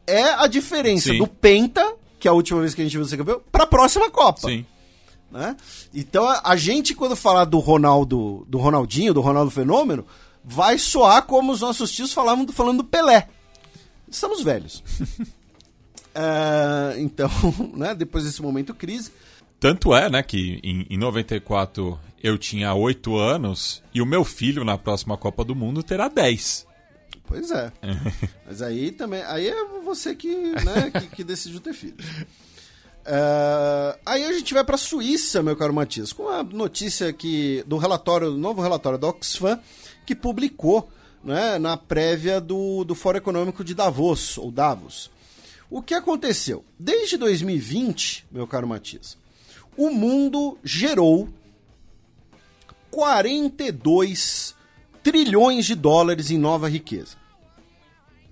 é 0.06 0.24
a 0.24 0.48
diferença 0.48 1.12
Sim. 1.12 1.18
do 1.18 1.28
Penta, 1.28 1.96
que 2.20 2.28
é 2.28 2.32
a 2.32 2.34
última 2.34 2.62
vez 2.62 2.74
que 2.74 2.82
a 2.82 2.84
gente 2.86 2.96
viu 2.98 3.06
ser 3.06 3.18
campeão, 3.18 3.42
para 3.52 3.66
a 3.66 3.68
próxima 3.68 4.10
Copa 4.10 4.48
Sim. 4.50 4.66
né? 5.32 5.56
Então 5.94 6.26
a, 6.44 6.56
gente 6.56 6.96
quando 6.96 7.16
falar 7.16 7.44
do 7.46 7.60
Ronaldo, 7.60 8.46
do 8.48 8.58
Ronaldinho, 8.58 9.14
do 9.14 9.20
Ronaldo 9.22 9.52
Fenômeno, 9.52 10.06
vai 10.44 10.78
soar 10.78 11.24
como 11.24 11.52
os 11.52 11.60
nossos 11.62 11.92
tios 11.92 12.14
falavam 12.14 12.46
do- 12.46 12.54
falando 12.54 12.78
do 12.78 12.84
Pelé. 12.86 13.28
Estamos 14.10 14.44
velhos. 14.44 14.84
É, 16.14 17.00
então, 17.02 17.30
né, 17.74 17.94
depois 17.96 18.24
desse 18.24 18.42
momento 18.42 18.74
crise, 18.74 19.12
Tanto 19.60 19.96
é, 19.96 20.10
né, 20.10 20.22
que 20.22 20.60
em, 20.64 20.86
em 20.90 20.98
94 20.98 22.00
eu 22.24 22.38
tinha 22.38 22.74
8 22.74 23.18
anos 23.18 23.82
e 23.94 24.02
o 24.02 24.06
meu 24.06 24.24
filho 24.24 24.64
na 24.64 24.78
próxima 24.78 25.18
Copa 25.18 25.44
do 25.44 25.56
Mundo 25.56 25.82
terá 25.82 26.08
10. 26.08 26.68
pois 27.26 27.50
é. 27.50 27.72
Mas 28.46 28.62
aí 28.62 28.92
também, 28.92 29.24
aí 29.24 29.48
é 29.48 29.66
você 29.84 30.16
que, 30.16 30.30
né, 30.30 30.92
que, 30.92 31.08
que 31.08 31.24
decidiu 31.24 31.60
ter 31.60 31.74
filho. 31.74 31.98
É, 33.04 33.98
aí 34.06 34.26
a 34.26 34.34
gente 34.34 34.54
vai 34.54 34.64
para 34.64 34.76
a 34.76 34.80
Suíça, 34.80 35.42
meu 35.42 35.56
caro 35.56 35.74
Matias, 35.74 36.14
com 36.14 36.30
a 36.30 36.44
notícia 36.44 37.12
que 37.12 37.64
do 37.66 37.78
relatório, 37.78 38.30
do 38.30 38.38
novo 38.38 38.62
relatório 38.62 39.00
da 39.00 39.08
Oxfam, 39.08 39.60
que 40.06 40.14
publicou 40.14 40.88
né, 41.24 41.58
na 41.60 41.76
prévia 41.78 42.40
do, 42.40 42.84
do 42.84 42.96
Fórum 42.96 43.18
Econômico 43.18 43.64
de 43.64 43.74
Davos, 43.74 44.38
ou 44.38 44.52
Davos. 44.52 45.10
O 45.70 45.82
que 45.82 45.94
aconteceu? 45.94 46.64
Desde 46.80 47.18
2020, 47.18 48.26
meu 48.32 48.48
caro 48.48 48.68
Matias, 48.68 49.18
o 49.76 49.90
mundo 49.90 50.58
gerou 50.64 51.28
42 52.92 54.56
trilhões 55.04 55.66
de 55.66 55.76
dólares 55.76 56.32
em 56.32 56.38
nova 56.38 56.70
riqueza. 56.70 57.16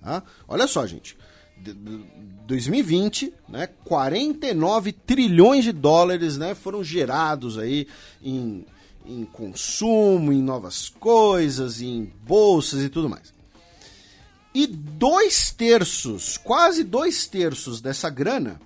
Tá? 0.02 0.24
Olha 0.48 0.68
só, 0.68 0.86
gente. 0.86 1.18
De- 1.57 1.74
de- 1.74 2.06
2020, 2.45 3.34
né, 3.49 3.68
49 3.86 4.91
trilhões 4.91 5.64
de 5.64 5.72
dólares 5.72 6.38
né, 6.38 6.53
foram 6.53 6.84
gerados 6.84 7.57
aí 7.57 7.88
em, 8.22 8.66
em 9.07 9.26
consumo, 9.26 10.32
em 10.32 10.41
novas 10.41 10.90
coisas, 10.90 11.82
em 11.82 12.11
bolsas 12.23 12.84
e 12.84 12.90
tudo 12.90 13.10
mais. 13.10 13.34
E 14.53 14.68
dois 14.68 15.52
terços, 15.52 16.38
quase 16.38 16.84
dois 16.84 17.27
terços 17.27 17.82
dessa 17.82 18.10
grana 18.10 18.60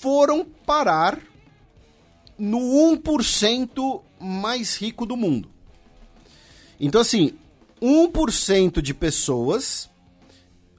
foram 0.00 0.44
parar 0.44 1.18
no 2.38 2.58
1% 2.96 4.02
mais 4.20 4.76
rico 4.76 5.04
do 5.04 5.16
mundo. 5.16 5.50
Então, 6.78 7.00
assim, 7.00 7.32
1% 7.80 8.80
de 8.80 8.94
pessoas 8.94 9.90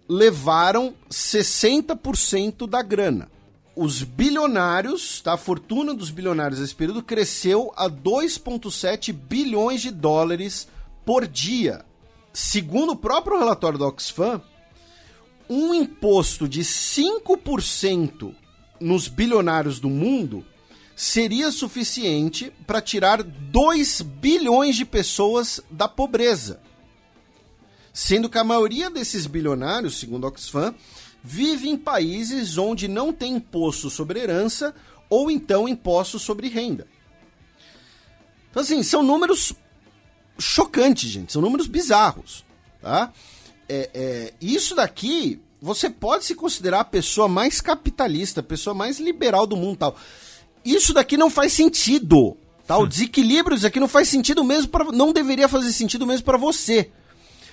levaram 0.08 0.94
60% 1.10 2.68
da 2.68 2.82
grana. 2.82 3.30
Os 3.82 4.04
bilionários, 4.04 5.22
tá? 5.22 5.36
a 5.36 5.38
fortuna 5.38 5.94
dos 5.94 6.10
bilionários 6.10 6.60
nesse 6.60 6.76
período 6.76 7.02
cresceu 7.02 7.72
a 7.78 7.90
2,7 7.90 9.14
bilhões 9.14 9.82
de 9.82 9.90
dólares 9.90 10.68
por 11.06 11.26
dia. 11.26 11.86
Segundo 12.34 12.92
o 12.92 12.98
próprio 12.98 13.40
relatório 13.40 13.80
da 13.80 13.88
Oxfam, 13.88 14.42
um 15.50 15.74
imposto 15.74 16.46
de 16.46 16.60
5% 16.60 18.36
nos 18.82 19.08
bilionários 19.08 19.80
do 19.80 19.90
mundo 19.90 20.46
seria 20.94 21.50
suficiente 21.50 22.52
para 22.68 22.82
tirar 22.82 23.24
2 23.24 24.02
bilhões 24.02 24.76
de 24.76 24.84
pessoas 24.84 25.62
da 25.72 25.88
pobreza. 25.88 26.60
Sendo 27.94 28.30
que 28.30 28.38
a 28.38 28.44
maioria 28.44 28.90
desses 28.90 29.26
bilionários, 29.26 29.98
segundo 29.98 30.26
a 30.26 30.28
Oxfam, 30.28 30.76
vive 31.24 31.70
em 31.70 31.78
países 31.78 32.58
onde 32.58 32.88
não 32.88 33.12
tem 33.12 33.36
imposto 33.36 33.90
sobre 33.90 34.20
herança 34.20 34.74
ou 35.10 35.30
então 35.30 35.68
imposto 35.68 36.20
sobre 36.20 36.48
renda. 36.48 36.88
Então, 38.50 38.62
assim, 38.64 38.82
são 38.84 39.04
números 39.04 39.54
chocantes, 40.40 41.10
gente. 41.10 41.32
São 41.32 41.42
números 41.42 41.68
bizarros, 41.68 42.46
tá? 42.82 43.12
É, 43.68 43.90
é, 43.94 44.34
isso 44.42 44.74
daqui, 44.74 45.40
você 45.62 45.90
pode 45.90 46.26
se 46.26 46.34
considerar 46.34 46.80
a 46.80 46.86
pessoa 46.86 47.28
mais 47.28 47.62
capitalista, 47.62 48.40
a 48.40 48.44
pessoa 48.44 48.74
mais 48.74 49.00
liberal 49.00 49.46
do 49.46 49.56
mundo, 49.56 49.78
tal. 49.78 49.96
Isso 50.66 50.94
daqui 50.94 51.18
não 51.18 51.30
faz 51.30 51.54
sentido, 51.54 52.36
tá? 52.66 52.78
O 52.78 52.88
desequilíbrio 52.88 53.56
disso 53.56 53.68
aqui 53.68 53.80
não 53.80 53.88
faz 53.88 54.10
sentido 54.10 54.44
mesmo 54.44 54.70
para, 54.70 54.86
não 54.86 55.14
deveria 55.14 55.48
fazer 55.48 55.72
sentido 55.72 56.06
mesmo 56.06 56.26
para 56.26 56.38
você. 56.38 56.92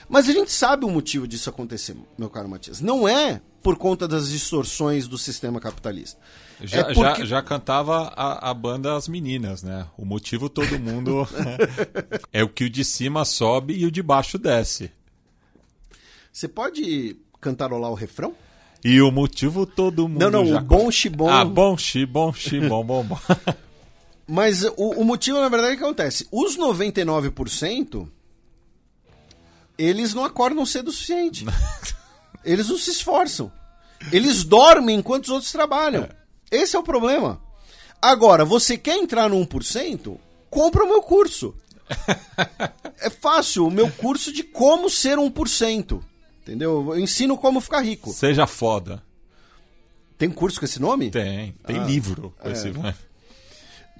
Mas 0.08 0.28
a 0.28 0.32
gente 0.32 0.52
sabe 0.52 0.84
o 0.84 0.90
motivo 0.90 1.26
disso 1.26 1.50
acontecer, 1.50 1.96
meu 2.16 2.30
caro 2.30 2.48
Matias. 2.48 2.80
Não 2.80 3.08
é 3.08 3.40
por 3.62 3.76
conta 3.76 4.06
das 4.06 4.28
distorções 4.28 5.08
do 5.08 5.18
sistema 5.18 5.58
capitalista. 5.58 6.20
Já, 6.62 6.80
é 6.80 6.94
porque... 6.94 7.20
já, 7.22 7.24
já 7.24 7.42
cantava 7.42 8.12
a, 8.16 8.50
a 8.50 8.54
banda 8.54 8.94
As 8.94 9.08
Meninas, 9.08 9.62
né? 9.62 9.86
O 9.98 10.04
motivo 10.04 10.48
todo 10.48 10.78
mundo 10.78 11.26
é 12.32 12.44
o 12.44 12.48
que 12.48 12.64
o 12.64 12.70
de 12.70 12.84
cima 12.84 13.24
sobe 13.24 13.74
e 13.74 13.84
o 13.84 13.90
de 13.90 14.02
baixo 14.02 14.38
desce. 14.38 14.90
Você 16.32 16.46
pode 16.46 17.16
cantarolar 17.40 17.90
o 17.90 17.94
refrão? 17.94 18.34
E 18.84 19.00
o 19.00 19.10
motivo 19.10 19.66
todo 19.66 20.08
mundo 20.08 20.20
Não, 20.20 20.30
não, 20.30 20.46
já 20.46 20.60
o 20.60 20.64
bom 20.64 20.90
xibom. 20.90 21.28
Ah, 21.28 21.44
bom 21.44 21.76
xi, 21.76 22.06
bom 22.06 22.32
xi, 22.32 22.60
bom, 22.60 22.84
bom, 22.84 23.02
bom. 23.02 23.18
Mas 24.28 24.62
o, 24.62 25.00
o 25.00 25.04
motivo, 25.04 25.40
na 25.40 25.48
verdade, 25.48 25.74
é 25.74 25.76
que 25.76 25.82
acontece. 25.82 26.26
Os 26.30 26.56
99%, 26.56 28.08
eles 29.78 30.14
não 30.14 30.24
acordam 30.24 30.64
cedo 30.64 30.88
o 30.88 30.92
suficiente. 30.92 31.44
eles 32.44 32.68
não 32.68 32.78
se 32.78 32.90
esforçam. 32.90 33.50
Eles 34.12 34.44
dormem 34.44 34.98
enquanto 34.98 35.24
os 35.24 35.30
outros 35.30 35.52
trabalham. 35.52 36.08
Esse 36.50 36.76
é 36.76 36.78
o 36.78 36.82
problema. 36.82 37.40
Agora, 38.00 38.44
você 38.44 38.76
quer 38.78 38.96
entrar 38.96 39.28
no 39.28 39.36
1%? 39.36 40.16
Compra 40.50 40.84
o 40.84 40.88
meu 40.88 41.02
curso. 41.02 41.54
é 43.00 43.10
fácil, 43.10 43.66
o 43.66 43.70
meu 43.70 43.90
curso 43.90 44.32
de 44.32 44.42
como 44.42 44.88
ser 44.88 45.18
1%. 45.18 46.02
Entendeu? 46.42 46.92
Eu 46.92 47.00
ensino 47.00 47.36
como 47.36 47.60
ficar 47.60 47.80
rico. 47.80 48.12
Seja 48.12 48.46
foda. 48.46 49.02
Tem 50.16 50.30
curso 50.30 50.58
com 50.58 50.64
esse 50.64 50.80
nome? 50.80 51.10
Tem. 51.10 51.54
Tem 51.66 51.78
ah, 51.78 51.84
livro 51.84 52.34
com 52.38 52.48
é. 52.48 52.52
esse 52.52 52.70
nome. 52.70 52.94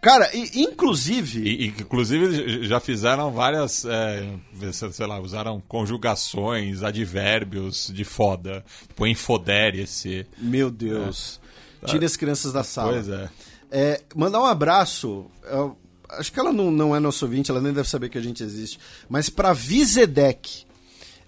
Cara, 0.07 0.31
e, 0.33 0.63
inclusive. 0.63 1.41
E, 1.41 1.67
inclusive 1.67 2.65
já 2.65 2.79
fizeram 2.79 3.33
várias. 3.33 3.85
É, 3.85 4.25
sei 4.93 5.05
lá, 5.05 5.19
usaram 5.19 5.61
conjugações, 5.67 6.85
advérbios 6.85 7.91
de 7.93 8.05
foda. 8.05 8.65
Tipo, 8.87 9.05
infodere-se. 9.05 10.25
Meu 10.39 10.71
Deus. 10.71 11.41
É. 11.83 11.87
Tire 11.87 12.05
as 12.05 12.17
crianças 12.17 12.53
da 12.53 12.63
sala. 12.63 12.93
Pois 12.93 13.09
é. 13.09 13.29
é 13.69 14.03
mandar 14.15 14.41
um 14.41 14.47
abraço. 14.47 15.27
Eu, 15.43 15.77
acho 16.11 16.33
que 16.33 16.39
ela 16.39 16.53
não, 16.53 16.71
não 16.71 16.95
é 16.95 17.01
nosso 17.01 17.25
ouvinte, 17.25 17.51
ela 17.51 17.61
nem 17.61 17.73
deve 17.73 17.89
saber 17.89 18.09
que 18.09 18.17
a 18.17 18.23
gente 18.23 18.45
existe. 18.45 18.79
Mas 19.09 19.29
pra 19.29 19.53
Vizedec. 19.53 20.66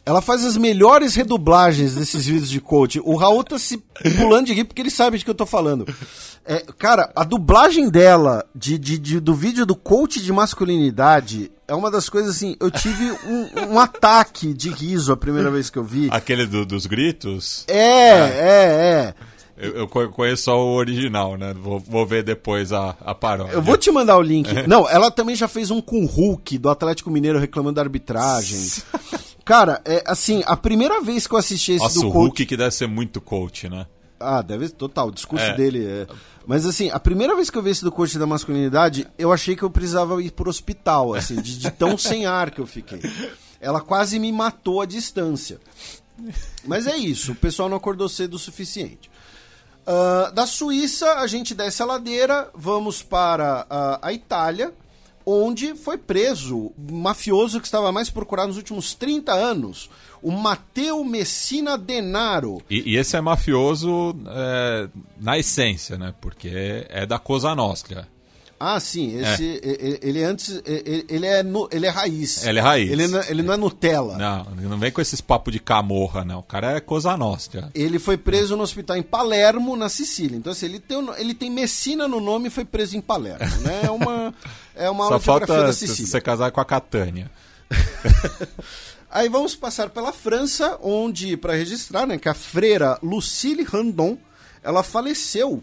Ela 0.09 0.23
faz 0.23 0.43
as 0.43 0.57
melhores 0.57 1.15
redublagens 1.15 1.95
desses 1.95 2.25
vídeos 2.25 2.49
de 2.49 2.63
coach. 2.63 2.99
O 3.05 3.15
Raul 3.15 3.45
tá 3.45 3.59
se 3.59 3.77
pulando 4.17 4.47
de 4.47 4.55
rir 4.55 4.65
porque 4.65 4.81
ele 4.81 4.91
sabe 4.91 5.19
de 5.19 5.25
que 5.25 5.31
eu 5.31 5.35
tô 5.35 5.45
falando. 5.45 5.85
É, 6.47 6.65
cara, 6.79 7.13
a 7.15 7.25
dublagem 7.25 7.91
dela 7.91 8.43
de, 8.55 8.79
de, 8.79 8.97
de, 8.99 9.21
do 9.21 9.35
vídeo 9.35 9.67
do 9.67 9.77
coach 9.77 10.19
de 10.23 10.33
masculinidade 10.33 11.53
é 11.69 11.75
uma 11.75 11.91
das 11.91 12.09
coisas 12.09 12.37
assim. 12.37 12.57
Eu 12.59 12.71
tive 12.71 13.13
um, 13.27 13.75
um 13.75 13.79
ataque 13.79 14.55
de 14.55 14.71
riso 14.71 15.13
a 15.13 15.17
primeira 15.17 15.51
vez 15.51 15.69
que 15.69 15.79
eu 15.79 15.85
vi. 15.85 16.09
Aquele 16.11 16.47
do, 16.47 16.65
dos 16.65 16.87
gritos? 16.87 17.67
É, 17.69 17.77
é, 17.77 18.25
é. 18.41 19.15
é. 19.15 19.15
Eu, 19.59 19.75
eu, 19.75 19.89
conheço 19.89 20.45
só 20.45 20.59
o 20.59 20.73
original, 20.73 21.37
né? 21.37 21.53
Vou, 21.53 21.81
vou 21.81 22.07
ver 22.07 22.23
depois 22.23 22.73
a, 22.73 22.97
a 23.05 23.15
paródia. 23.15 23.53
Eu 23.53 23.61
vou 23.61 23.77
te 23.77 23.91
mandar 23.91 24.17
o 24.17 24.23
link. 24.23 24.49
Não, 24.67 24.89
ela 24.89 25.11
também 25.11 25.37
já 25.37 25.49
fez 25.49 25.71
um 25.71 25.83
com 25.83 26.03
o 26.03 26.07
Hulk 26.07 26.57
do 26.57 26.71
Atlético 26.71 27.11
Mineiro 27.11 27.39
reclamando 27.39 27.75
da 27.75 27.83
arbitragem. 27.83 28.71
Cara, 29.49 29.81
é 29.87 30.05
assim, 30.07 30.43
a 30.45 30.55
primeira 30.55 31.01
vez 31.01 31.27
que 31.27 31.33
eu 31.33 31.39
assisti 31.39 31.73
esse 31.73 31.83
Nossa, 31.83 32.01
do 32.01 32.09
o 32.09 32.13
coach... 32.13 32.23
Hulk 32.27 32.45
que 32.45 32.55
deve 32.55 32.71
ser 32.71 32.87
muito 32.87 33.19
coach, 33.19 33.67
né? 33.67 33.87
Ah, 34.21 34.43
deve 34.43 34.69
total, 34.69 35.09
o 35.09 35.11
discurso 35.11 35.47
é. 35.47 35.55
dele 35.55 35.87
é. 35.87 36.07
Mas 36.47 36.67
assim, 36.67 36.91
a 36.91 37.01
primeira 37.01 37.35
vez 37.35 37.49
que 37.49 37.57
eu 37.57 37.63
vi 37.63 37.71
esse 37.71 37.83
do 37.83 37.91
coach 37.91 38.19
da 38.19 38.27
masculinidade, 38.27 39.07
eu 39.17 39.33
achei 39.33 39.57
que 39.57 39.63
eu 39.63 39.71
precisava 39.71 40.23
ir 40.23 40.33
pro 40.33 40.51
hospital, 40.51 41.15
assim, 41.15 41.41
de, 41.41 41.59
de 41.59 41.71
tão 41.71 41.97
sem 41.97 42.27
ar 42.27 42.51
que 42.51 42.61
eu 42.61 42.67
fiquei. 42.67 43.01
Ela 43.59 43.81
quase 43.81 44.19
me 44.19 44.31
matou 44.31 44.83
à 44.83 44.85
distância. 44.85 45.59
Mas 46.67 46.87
é 46.87 46.99
isso, 46.99 47.33
o 47.33 47.35
pessoal 47.35 47.71
não 47.71 47.79
acordou 47.79 48.07
cedo 48.07 48.35
o 48.35 48.39
suficiente. 48.39 49.11
Uh, 49.87 50.31
da 50.33 50.47
Suíça, 50.47 51.21
a 51.21 51.27
gente 51.27 51.55
desce 51.55 51.83
a 51.83 51.87
ladeira, 51.87 52.51
vamos 52.55 53.03
para 53.03 53.63
uh, 53.63 53.99
a 54.03 54.13
Itália, 54.13 54.75
onde 55.31 55.75
foi 55.75 55.99
preso 55.99 56.73
um 56.79 56.97
mafioso 56.97 57.61
que 57.61 57.67
estava 57.67 57.93
mais 57.93 58.09
procurado 58.09 58.49
nos 58.49 58.57
últimos 58.57 58.95
30 58.95 59.33
anos, 59.33 59.91
o 60.23 60.31
Matteo 60.31 61.05
Messina 61.05 61.77
Denaro. 61.77 62.63
E, 62.71 62.93
e 62.93 62.97
esse 62.97 63.17
é 63.17 63.21
mafioso 63.21 64.17
é, 64.27 64.89
na 65.21 65.39
essência, 65.39 65.99
né? 65.99 66.15
Porque 66.21 66.87
é 66.89 67.05
da 67.05 67.19
Cosa 67.19 67.55
Nostra. 67.55 68.09
Ah, 68.61 68.81
sim. 68.81 69.17
Esse, 69.19 69.61
é. 69.63 69.99
ele, 70.03 70.25
antes. 70.25 70.61
Ele 70.65 71.27
é, 71.27 71.45
ele 71.71 71.87
é 71.87 71.89
raiz. 71.89 72.45
Ele 72.45 72.59
é 72.59 72.63
raiz. 72.63 72.91
Ele, 72.91 73.07
não, 73.07 73.21
ele 73.23 73.43
não 73.43 73.55
é 73.55 73.57
Nutella. 73.57 74.17
Não, 74.17 74.69
não 74.69 74.79
vem 74.79 74.91
com 74.91 75.01
esses 75.01 75.21
papos 75.21 75.53
de 75.53 75.61
camorra, 75.61 76.25
não. 76.25 76.41
O 76.41 76.43
cara 76.43 76.73
é 76.73 76.81
coisa 76.81 77.17
nossa. 77.17 77.71
Ele 77.75 77.99
foi 77.99 78.17
preso 78.17 78.57
no 78.57 78.63
hospital 78.63 78.97
em 78.97 79.03
Palermo, 79.03 79.77
na 79.77 79.89
Sicília. 79.89 80.37
Então, 80.37 80.53
assim, 80.53 80.67
ele 80.67 80.81
tem, 80.81 81.09
ele 81.19 81.35
tem 81.35 81.51
Messina 81.51 82.09
no 82.09 82.21
nome 82.21 82.49
e 82.49 82.51
foi 82.51 82.65
preso 82.65 82.97
em 82.97 83.01
Palermo. 83.01 83.39
Né? 83.59 83.83
É 83.85 83.91
uma, 83.91 84.35
é 84.75 84.91
uma 84.91 85.09
Só 85.09 85.19
falta 85.19 85.47
da 85.47 85.73
Sicília. 85.73 86.07
você 86.07 86.21
casar 86.21 86.51
com 86.51 86.61
a 86.61 86.65
Catânia. 86.65 87.31
Aí 89.11 89.29
vamos 89.29 89.57
passar 89.57 89.91
pela 89.91 90.13
França, 90.13 90.79
onde, 90.83 91.37
para 91.37 91.55
registrar, 91.55 92.07
né, 92.07 92.19
que 92.19 92.29
a 92.29 92.35
freira 92.35 92.99
Lucille 93.03 93.65
Randon, 93.65 94.19
ela 94.63 94.83
faleceu 94.83 95.63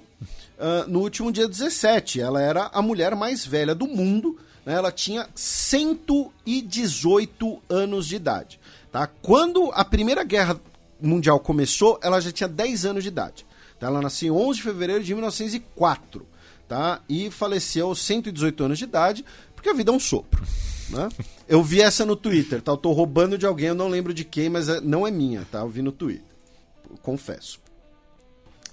uh, 0.57 0.89
no 0.89 1.01
último 1.01 1.31
dia 1.31 1.47
17. 1.47 2.19
Ela 2.21 2.41
era 2.41 2.71
a 2.73 2.81
mulher 2.81 3.15
mais 3.15 3.45
velha 3.45 3.75
do 3.75 3.87
mundo. 3.87 4.39
Né? 4.65 4.73
Ela 4.73 4.91
tinha 4.91 5.29
118 5.35 7.61
anos 7.69 8.07
de 8.07 8.15
idade. 8.15 8.59
Tá? 8.91 9.07
Quando 9.07 9.71
a 9.73 9.85
Primeira 9.85 10.23
Guerra 10.23 10.59
Mundial 11.01 11.39
começou, 11.39 11.99
ela 12.01 12.19
já 12.19 12.31
tinha 12.31 12.49
10 12.49 12.85
anos 12.85 13.03
de 13.03 13.09
idade. 13.09 13.45
Tá? 13.79 13.87
Ela 13.87 14.01
nasceu 14.01 14.33
em 14.33 14.37
11 14.37 14.57
de 14.57 14.63
fevereiro 14.63 15.03
de 15.03 15.13
1904. 15.13 16.25
Tá? 16.67 17.01
E 17.07 17.29
faleceu 17.29 17.87
aos 17.87 18.01
118 18.01 18.63
anos 18.63 18.79
de 18.79 18.85
idade, 18.85 19.23
porque 19.53 19.69
a 19.69 19.73
vida 19.73 19.91
é 19.91 19.93
um 19.93 19.99
sopro. 19.99 20.43
Né? 20.89 21.09
Eu 21.47 21.63
vi 21.63 21.81
essa 21.81 22.05
no 22.05 22.15
Twitter, 22.15 22.61
tá? 22.61 22.71
Eu 22.71 22.77
tô 22.77 22.91
roubando 22.91 23.37
de 23.37 23.45
alguém, 23.45 23.67
eu 23.67 23.75
não 23.75 23.87
lembro 23.87 24.13
de 24.13 24.23
quem, 24.23 24.49
mas 24.49 24.67
é, 24.67 24.81
não 24.81 25.05
é 25.05 25.11
minha, 25.11 25.45
tá? 25.51 25.59
Eu 25.59 25.69
vi 25.69 25.81
no 25.81 25.91
Twitter. 25.91 26.25
Confesso. 27.01 27.59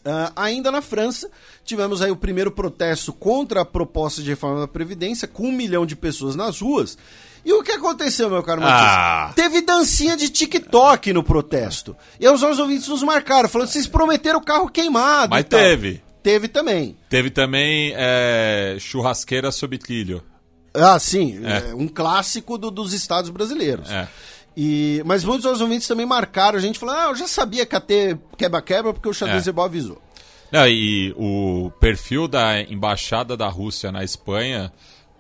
Uh, 0.05 0.33
ainda 0.35 0.71
na 0.73 0.83
França, 0.83 1.31
tivemos 1.65 2.03
aí 2.03 2.11
o 2.11 2.17
primeiro 2.17 2.51
protesto 2.51 3.13
contra 3.13 3.61
a 3.61 3.65
proposta 3.65 4.21
de 4.21 4.31
reforma 4.31 4.61
da 4.61 4.69
Previdência, 4.69 5.29
com 5.29 5.45
um 5.45 5.53
milhão 5.53 5.87
de 5.87 5.95
pessoas 5.95 6.35
nas 6.35 6.61
ruas. 6.61 6.99
E 7.45 7.53
o 7.53 7.63
que 7.63 7.73
aconteceu, 7.73 8.31
meu 8.31 8.43
caro 8.43 8.61
Matias? 8.61 8.81
Ah. 8.81 9.33
Teve 9.35 9.63
dancinha 9.63 10.17
de 10.17 10.29
TikTok 10.29 11.13
no 11.13 11.23
protesto. 11.23 11.97
E 12.19 12.29
os 12.29 12.41
nossos 12.41 12.59
ouvintes 12.59 12.89
nos 12.89 13.03
marcaram, 13.03 13.49
falando 13.49 13.69
que 13.69 13.75
vocês 13.75 13.87
prometeram 13.87 14.39
o 14.39 14.45
carro 14.45 14.69
queimado. 14.69 15.31
Mas 15.31 15.45
teve. 15.45 16.03
Teve 16.23 16.47
também. 16.47 16.97
Teve 17.09 17.31
também 17.31 17.93
é, 17.97 18.77
churrasqueira 18.79 19.51
sob 19.51 19.77
trilho. 19.77 20.23
Ah, 20.73 20.99
sim. 20.99 21.41
É. 21.45 21.71
É 21.71 21.75
um 21.75 21.89
clássico 21.89 22.57
do, 22.57 22.71
dos 22.71 22.93
estados 22.93 23.29
brasileiros. 23.31 23.91
É. 23.91 24.09
E, 24.57 25.03
mas 25.07 25.25
muitos 25.25 25.51
dos 25.51 25.61
ouvintes 25.61 25.89
também 25.89 26.05
marcaram 26.05 26.59
a 26.59 26.61
gente 26.61 26.79
falando, 26.79 26.99
ah, 26.99 27.11
eu 27.11 27.17
já 27.17 27.27
sabia 27.27 27.65
que 27.65 27.75
ia 27.75 27.81
ter 27.81 28.19
quebra-quebra 28.37 28.93
porque 28.93 29.09
o 29.09 29.15
xadrez 29.15 29.47
é. 29.49 29.53
avisou. 29.57 30.01
Não, 30.51 30.69
e 30.69 31.15
o 31.17 31.73
perfil 31.81 32.29
da 32.29 32.61
embaixada 32.61 33.37
da 33.37 33.49
Rússia 33.49 33.91
na 33.91 34.05
Espanha 34.05 34.71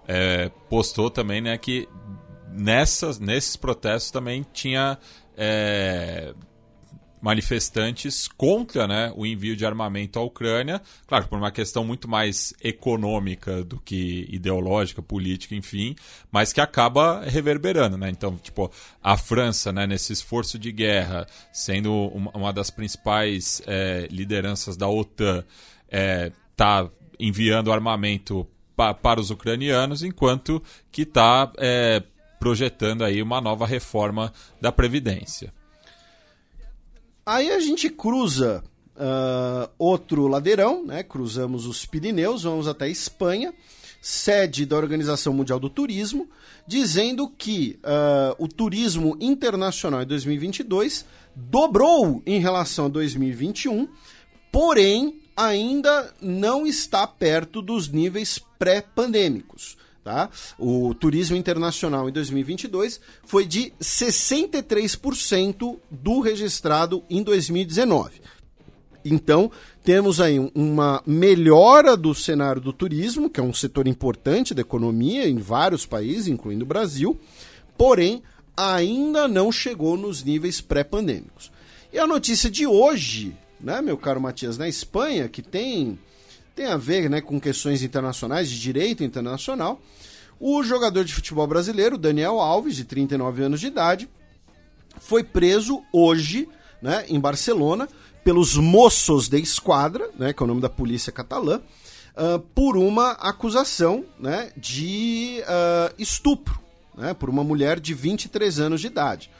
é, 0.06 0.50
postou 0.68 1.10
também 1.10 1.40
né, 1.40 1.56
que 1.56 1.88
nessas, 2.52 3.18
nesses 3.18 3.56
protestos 3.56 4.10
também 4.10 4.44
tinha 4.52 4.98
é, 5.36 6.34
manifestantes 7.22 8.26
contra 8.26 8.88
né, 8.88 9.12
o 9.14 9.24
envio 9.24 9.54
de 9.54 9.64
armamento 9.64 10.18
à 10.18 10.22
Ucrânia, 10.22 10.82
claro, 11.06 11.28
por 11.28 11.38
uma 11.38 11.52
questão 11.52 11.84
muito 11.84 12.08
mais 12.08 12.52
econômica 12.60 13.62
do 13.62 13.78
que 13.78 14.26
ideológica, 14.28 15.00
política, 15.00 15.54
enfim, 15.54 15.94
mas 16.32 16.52
que 16.52 16.60
acaba 16.60 17.22
reverberando, 17.24 17.96
né? 17.96 18.10
Então, 18.10 18.36
tipo, 18.36 18.68
a 19.00 19.16
França, 19.16 19.72
né, 19.72 19.86
nesse 19.86 20.12
esforço 20.12 20.58
de 20.58 20.72
guerra, 20.72 21.24
sendo 21.52 21.92
uma 22.34 22.52
das 22.52 22.70
principais 22.70 23.62
é, 23.68 24.08
lideranças 24.10 24.76
da 24.76 24.88
OTAN, 24.88 25.44
é, 25.88 26.32
tá 26.56 26.90
enviando 27.20 27.72
armamento 27.72 28.48
pa 28.74 28.92
para 28.92 29.20
os 29.20 29.30
ucranianos, 29.30 30.02
enquanto 30.02 30.60
que 30.90 31.02
está 31.02 31.52
é, 31.58 32.02
projetando 32.40 33.04
aí 33.04 33.22
uma 33.22 33.40
nova 33.40 33.64
reforma 33.64 34.32
da 34.60 34.72
Previdência. 34.72 35.52
Aí 37.24 37.50
a 37.52 37.60
gente 37.60 37.88
cruza 37.88 38.64
uh, 38.96 39.70
outro 39.78 40.26
ladeirão, 40.26 40.84
né? 40.84 41.02
cruzamos 41.02 41.66
os 41.66 41.86
Pirineus, 41.86 42.42
vamos 42.42 42.66
até 42.66 42.88
Espanha, 42.88 43.54
sede 44.00 44.66
da 44.66 44.76
Organização 44.76 45.32
Mundial 45.32 45.60
do 45.60 45.70
Turismo, 45.70 46.28
dizendo 46.66 47.28
que 47.28 47.78
uh, 47.84 48.34
o 48.42 48.48
turismo 48.48 49.16
internacional 49.20 50.02
em 50.02 50.06
2022 50.06 51.04
dobrou 51.34 52.20
em 52.26 52.40
relação 52.40 52.86
a 52.86 52.88
2021, 52.88 53.88
porém 54.50 55.20
ainda 55.36 56.12
não 56.20 56.66
está 56.66 57.06
perto 57.06 57.62
dos 57.62 57.88
níveis 57.88 58.40
pré-pandêmicos. 58.58 59.76
Tá? 60.04 60.28
O 60.58 60.92
turismo 60.94 61.36
internacional 61.36 62.08
em 62.08 62.12
2022 62.12 63.00
foi 63.24 63.46
de 63.46 63.72
63% 63.80 65.78
do 65.88 66.20
registrado 66.20 67.04
em 67.08 67.22
2019. 67.22 68.20
Então, 69.04 69.50
temos 69.84 70.20
aí 70.20 70.38
uma 70.54 71.02
melhora 71.06 71.96
do 71.96 72.14
cenário 72.14 72.60
do 72.60 72.72
turismo, 72.72 73.30
que 73.30 73.40
é 73.40 73.42
um 73.42 73.54
setor 73.54 73.86
importante 73.86 74.54
da 74.54 74.60
economia 74.60 75.28
em 75.28 75.38
vários 75.38 75.86
países, 75.86 76.28
incluindo 76.28 76.64
o 76.64 76.68
Brasil, 76.68 77.18
porém, 77.76 78.22
ainda 78.56 79.26
não 79.26 79.50
chegou 79.50 79.96
nos 79.96 80.22
níveis 80.22 80.60
pré-pandêmicos. 80.60 81.50
E 81.92 81.98
a 81.98 82.06
notícia 82.06 82.50
de 82.50 82.66
hoje, 82.66 83.36
né, 83.60 83.82
meu 83.82 83.96
caro 83.96 84.20
Matias, 84.20 84.56
na 84.56 84.68
Espanha, 84.68 85.28
que 85.28 85.42
tem 85.42 85.98
tem 86.54 86.66
a 86.66 86.76
ver 86.76 87.08
né, 87.08 87.20
com 87.20 87.40
questões 87.40 87.82
internacionais, 87.82 88.50
de 88.50 88.60
direito 88.60 89.02
internacional. 89.02 89.80
O 90.38 90.62
jogador 90.62 91.04
de 91.04 91.14
futebol 91.14 91.46
brasileiro, 91.46 91.96
Daniel 91.96 92.40
Alves, 92.40 92.76
de 92.76 92.84
39 92.84 93.44
anos 93.44 93.60
de 93.60 93.68
idade, 93.68 94.08
foi 94.98 95.22
preso 95.22 95.82
hoje 95.92 96.48
né, 96.80 97.04
em 97.08 97.18
Barcelona 97.18 97.88
pelos 98.24 98.56
moços 98.56 99.28
de 99.28 99.38
esquadra, 99.40 100.08
né, 100.18 100.32
que 100.32 100.42
é 100.42 100.44
o 100.44 100.46
nome 100.46 100.60
da 100.60 100.68
polícia 100.68 101.12
catalã, 101.12 101.60
uh, 102.16 102.38
por 102.54 102.76
uma 102.76 103.12
acusação 103.12 104.04
né, 104.18 104.50
de 104.56 105.42
uh, 105.42 105.94
estupro, 105.98 106.60
né, 106.96 107.14
por 107.14 107.28
uma 107.28 107.42
mulher 107.42 107.80
de 107.80 107.94
23 107.94 108.60
anos 108.60 108.80
de 108.80 108.86
idade. 108.86 109.30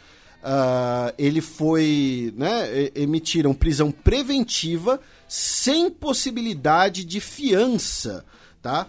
Uh, 0.43 1.15
ele 1.17 1.41
foi. 1.41 2.35
Né, 2.37 2.91
emitiram 2.97 3.55
prisão 3.55 3.93
preventiva 3.93 5.01
sem 5.35 5.91
possibilidade 5.91 7.05
de 7.05 7.19
fiança 7.19 8.23
tá, 8.61 8.87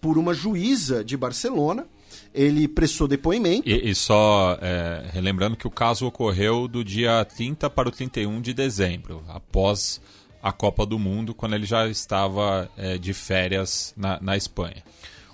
por 0.00 0.18
uma 0.18 0.34
juíza 0.34 1.04
de 1.04 1.16
Barcelona 1.16 1.86
ele 2.34 2.66
prestou 2.66 3.06
depoimento. 3.06 3.68
E, 3.68 3.90
e 3.90 3.94
só 3.94 4.58
é, 4.60 5.08
relembrando 5.12 5.56
que 5.56 5.68
o 5.68 5.70
caso 5.70 6.06
ocorreu 6.06 6.66
do 6.66 6.84
dia 6.84 7.24
30 7.24 7.70
para 7.70 7.88
o 7.88 7.92
31 7.92 8.40
de 8.40 8.52
dezembro, 8.52 9.22
após 9.28 10.00
a 10.42 10.50
Copa 10.50 10.84
do 10.84 10.98
Mundo, 10.98 11.34
quando 11.34 11.54
ele 11.54 11.66
já 11.66 11.86
estava 11.86 12.68
é, 12.76 12.98
de 12.98 13.12
férias 13.12 13.94
na, 13.96 14.18
na 14.20 14.36
Espanha. 14.36 14.82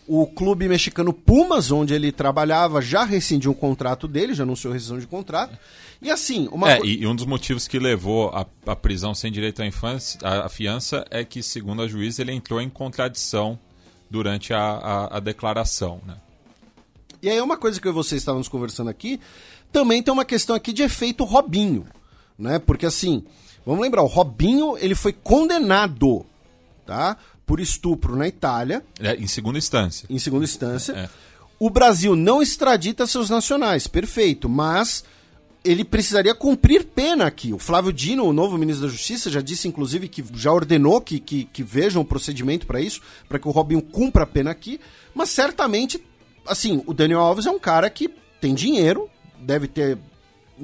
O 0.07 0.27
clube 0.27 0.69
mexicano 0.69 1.12
Pumas, 1.12 1.70
onde 1.70 1.93
ele 1.93 2.12
trabalhava, 2.12 2.81
já 2.81 3.05
rescindiu 3.05 3.51
o 3.51 3.55
contrato 3.55 4.07
dele, 4.07 4.35
já 4.35 4.45
anunciou 4.45 4.73
rescisão 4.73 4.99
de 4.99 5.07
contrato. 5.07 5.59
E 6.01 6.11
assim, 6.11 6.49
uma 6.53 6.70
é, 6.70 6.81
e, 6.85 7.03
e, 7.03 7.07
um 7.07 7.15
dos 7.15 7.24
motivos 7.27 7.66
que 7.66 7.78
levou 7.78 8.28
a, 8.28 8.47
a 8.66 8.77
prisão 8.77 9.15
sem 9.15 9.33
direito 9.33 9.62
à, 9.62 9.66
infância, 9.66 10.20
à, 10.23 10.49
fiança 10.49 11.05
é 11.11 11.24
que, 11.24 11.43
segundo 11.43 11.83
a 11.83 11.89
juíza, 11.89 12.23
ele 12.23 12.33
entrou 12.33 12.61
em 12.61 12.69
contradição 12.69 13.59
durante 14.11 14.53
a, 14.53 14.61
a, 14.61 15.16
a 15.16 15.20
declaração. 15.20 16.01
Né? 16.07 16.16
E 17.23 17.31
aí 17.31 17.41
uma 17.41 17.57
coisa 17.57 17.81
que 17.81 17.89
eu 17.89 17.93
e 17.93 17.95
vocês 17.95 18.23
estávamos 18.23 18.49
conversando 18.49 18.91
aqui, 18.91 19.19
também 19.73 20.03
tem 20.03 20.12
uma 20.12 20.24
questão 20.24 20.55
aqui 20.55 20.73
de 20.73 20.83
efeito 20.83 21.24
Robinho, 21.24 21.87
né? 22.39 22.59
Porque 22.59 22.87
assim, 22.87 23.24
vamos 23.65 23.83
lembrar, 23.83 24.03
o 24.03 24.07
Robinho, 24.07 24.77
ele 24.78 24.95
foi 24.95 25.12
condenado, 25.12 26.24
tá? 26.85 27.16
Por 27.47 27.60
estupro 27.60 28.16
na 28.16 28.27
Itália. 28.27 28.85
É, 29.01 29.14
em 29.14 29.27
segunda 29.27 29.56
instância. 29.56 30.06
Em 30.10 30.18
segunda 30.18 30.44
instância. 30.44 30.93
É. 30.93 31.09
O 31.59 31.70
Brasil 31.70 32.14
não 32.14 32.43
extradita 32.43 33.06
seus 33.06 33.31
nacionais, 33.31 33.86
perfeito, 33.86 34.48
mas 34.48 35.05
ele 35.64 35.85
precisaria 35.85 36.35
cumprir 36.35 36.85
pena 36.85 37.27
aqui. 37.27 37.52
O 37.52 37.59
Flávio 37.59 37.93
Dino, 37.93 38.24
o 38.24 38.32
novo 38.32 38.59
ministro 38.59 38.86
da 38.86 38.93
Justiça, 38.93 39.31
já 39.31 39.40
disse, 39.40 39.66
inclusive, 39.66 40.09
que 40.09 40.23
já 40.35 40.52
ordenou 40.52 41.01
que, 41.01 41.18
que, 41.18 41.44
que 41.44 41.62
vejam 41.62 42.02
o 42.02 42.05
procedimento 42.05 42.66
para 42.66 42.81
isso, 42.81 43.01
para 43.28 43.39
que 43.39 43.48
o 43.48 43.52
Robinho 43.52 43.81
cumpra 43.81 44.24
a 44.24 44.27
pena 44.27 44.51
aqui, 44.51 44.78
mas 45.14 45.31
certamente 45.31 46.02
assim, 46.47 46.82
o 46.86 46.94
Daniel 46.94 47.20
Alves 47.20 47.47
é 47.47 47.51
um 47.51 47.59
cara 47.59 47.89
que 47.90 48.10
tem 48.40 48.55
dinheiro, 48.55 49.10
deve 49.40 49.66
ter. 49.66 49.98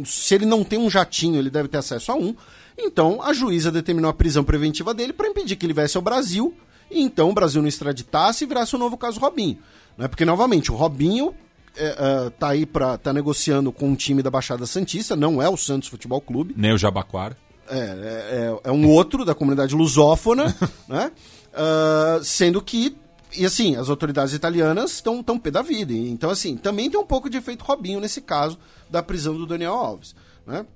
Se 0.04 0.34
ele 0.34 0.46
não 0.46 0.64
tem 0.64 0.78
um 0.78 0.88
jatinho, 0.88 1.38
ele 1.38 1.50
deve 1.50 1.68
ter 1.68 1.78
acesso 1.78 2.12
a 2.12 2.14
um. 2.14 2.34
Então 2.78 3.20
a 3.22 3.32
juíza 3.32 3.70
determinou 3.70 4.10
a 4.10 4.14
prisão 4.14 4.42
preventiva 4.42 4.94
dele 4.94 5.12
para 5.12 5.28
impedir 5.28 5.56
que 5.56 5.66
ele 5.66 5.74
viesse 5.74 5.96
ao 5.96 6.02
Brasil. 6.02 6.54
Então 6.94 7.31
o 7.31 7.35
Brasil 7.35 7.60
não 7.60 7.69
extraditasse 7.69 8.44
e 8.44 8.47
virasse 8.47 8.74
o 8.74 8.77
um 8.77 8.81
novo 8.81 8.97
caso 8.97 9.20
Robinho. 9.20 9.59
É 9.98 10.09
Porque, 10.09 10.24
novamente, 10.24 10.73
o 10.73 10.74
Robinho 10.74 11.35
é, 11.77 11.86
é, 11.86 12.31
tá 12.31 12.48
aí 12.48 12.66
para 12.66 12.98
tá 12.98 13.12
negociando 13.12 13.73
com 13.73 13.89
um 13.89 13.94
time 13.94 14.23
da 14.23 14.31
Baixada 14.31 14.66
Santista, 14.66 15.14
não 15.14 15.40
é 15.40 15.48
o 15.48 15.56
Santos 15.56 15.89
Futebol 15.89 16.20
Clube. 16.20 16.55
Nem 16.56 16.73
o 16.73 16.78
Jabaquara. 16.78 17.36
É, 17.69 17.78
é, 17.78 17.81
é, 17.85 18.60
é 18.64 18.73
um 18.73 18.89
outro 18.89 19.24
da 19.24 19.35
comunidade 19.35 19.74
lusófona, 19.74 20.55
né? 20.89 21.12
Uh, 21.52 22.24
sendo 22.24 22.60
que 22.62 22.97
e 23.35 23.47
assim, 23.47 23.77
as 23.77 23.89
autoridades 23.89 24.35
italianas 24.35 24.93
estão 24.93 25.23
tão 25.23 25.39
pé 25.39 25.51
da 25.51 25.62
vida. 25.62 25.93
Então, 25.93 26.31
assim, 26.31 26.56
também 26.56 26.90
tem 26.90 27.01
um 27.01 27.06
pouco 27.06 27.31
de 27.31 27.39
efeito 27.39 27.64
Robinho 27.64 28.01
nesse 28.01 28.20
caso 28.20 28.59
da 28.90 29.02
prisão 29.02 29.35
do 29.35 29.47
Daniel 29.47 29.73
Alves. 29.73 30.14
Né? 30.47 30.66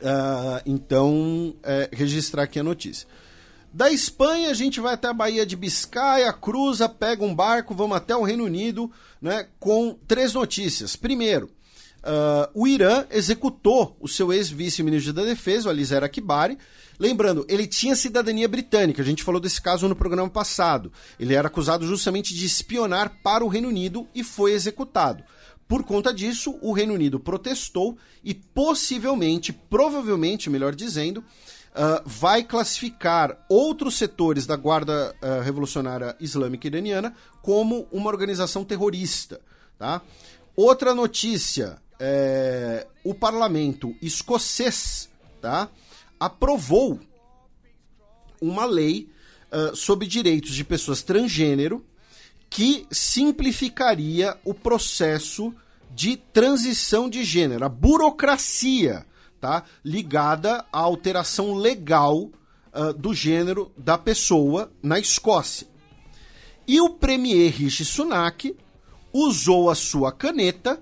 Uh, 0.00 0.62
então, 0.66 1.54
é, 1.62 1.88
registrar 1.92 2.44
aqui 2.44 2.58
a 2.58 2.64
notícia. 2.64 3.06
Da 3.72 3.90
Espanha, 3.90 4.50
a 4.50 4.54
gente 4.54 4.80
vai 4.80 4.94
até 4.94 5.08
a 5.08 5.14
Baía 5.14 5.46
de 5.46 5.56
Biscaia, 5.56 6.32
cruza, 6.32 6.88
pega 6.88 7.24
um 7.24 7.34
barco, 7.34 7.74
vamos 7.74 7.96
até 7.96 8.14
o 8.14 8.22
Reino 8.22 8.44
Unido, 8.44 8.90
né, 9.20 9.46
com 9.58 9.96
três 10.06 10.34
notícias. 10.34 10.94
Primeiro, 10.94 11.46
uh, 12.04 12.50
o 12.52 12.66
Irã 12.66 13.06
executou 13.10 13.96
o 13.98 14.06
seu 14.06 14.32
ex-vice-ministro 14.32 15.12
da 15.12 15.24
Defesa, 15.24 15.68
o 15.68 15.70
Alisera 15.70 16.06
Akbari, 16.06 16.58
Lembrando, 16.98 17.44
ele 17.48 17.66
tinha 17.66 17.96
cidadania 17.96 18.46
britânica, 18.46 19.02
a 19.02 19.04
gente 19.04 19.24
falou 19.24 19.40
desse 19.40 19.60
caso 19.60 19.88
no 19.88 19.96
programa 19.96 20.30
passado. 20.30 20.92
Ele 21.18 21.34
era 21.34 21.48
acusado 21.48 21.84
justamente 21.84 22.32
de 22.32 22.46
espionar 22.46 23.18
para 23.24 23.44
o 23.44 23.48
Reino 23.48 23.68
Unido 23.68 24.06
e 24.14 24.22
foi 24.22 24.52
executado. 24.52 25.24
Por 25.66 25.82
conta 25.82 26.14
disso, 26.14 26.56
o 26.60 26.72
Reino 26.72 26.94
Unido 26.94 27.18
protestou 27.18 27.96
e 28.22 28.32
possivelmente, 28.32 29.52
provavelmente, 29.52 30.48
melhor 30.48 30.76
dizendo, 30.76 31.24
uh, 31.72 32.02
vai 32.04 32.42
classificar 32.42 33.36
outros 33.48 33.96
setores 33.96 34.46
da 34.46 34.56
Guarda 34.56 35.14
uh, 35.22 35.42
Revolucionária 35.42 36.16
Islâmica 36.20 36.66
Iraniana 36.66 37.14
como 37.40 37.86
uma 37.90 38.08
organização 38.08 38.64
terrorista. 38.64 39.40
Tá? 39.78 40.02
Outra 40.54 40.94
notícia: 40.94 41.78
é, 41.98 42.86
o 43.04 43.14
parlamento 43.14 43.94
escocês 44.00 45.08
tá? 45.40 45.68
aprovou 46.20 47.00
uma 48.40 48.64
lei 48.64 49.08
uh, 49.52 49.74
sobre 49.74 50.06
direitos 50.06 50.54
de 50.54 50.64
pessoas 50.64 51.02
transgênero 51.02 51.84
que 52.50 52.86
simplificaria 52.90 54.36
o 54.44 54.52
processo 54.52 55.54
de 55.90 56.16
transição 56.16 57.08
de 57.08 57.24
gênero, 57.24 57.64
a 57.64 57.68
burocracia 57.68 59.06
tá, 59.42 59.64
ligada 59.84 60.64
à 60.72 60.78
alteração 60.78 61.54
legal 61.54 62.30
uh, 62.72 62.92
do 62.96 63.12
gênero 63.12 63.70
da 63.76 63.98
pessoa 63.98 64.72
na 64.82 64.98
Escócia. 64.98 65.66
E 66.66 66.80
o 66.80 66.90
premier 66.90 67.50
Rishi 67.52 67.84
Sunak 67.84 68.56
usou 69.12 69.68
a 69.68 69.74
sua 69.74 70.12
caneta 70.12 70.80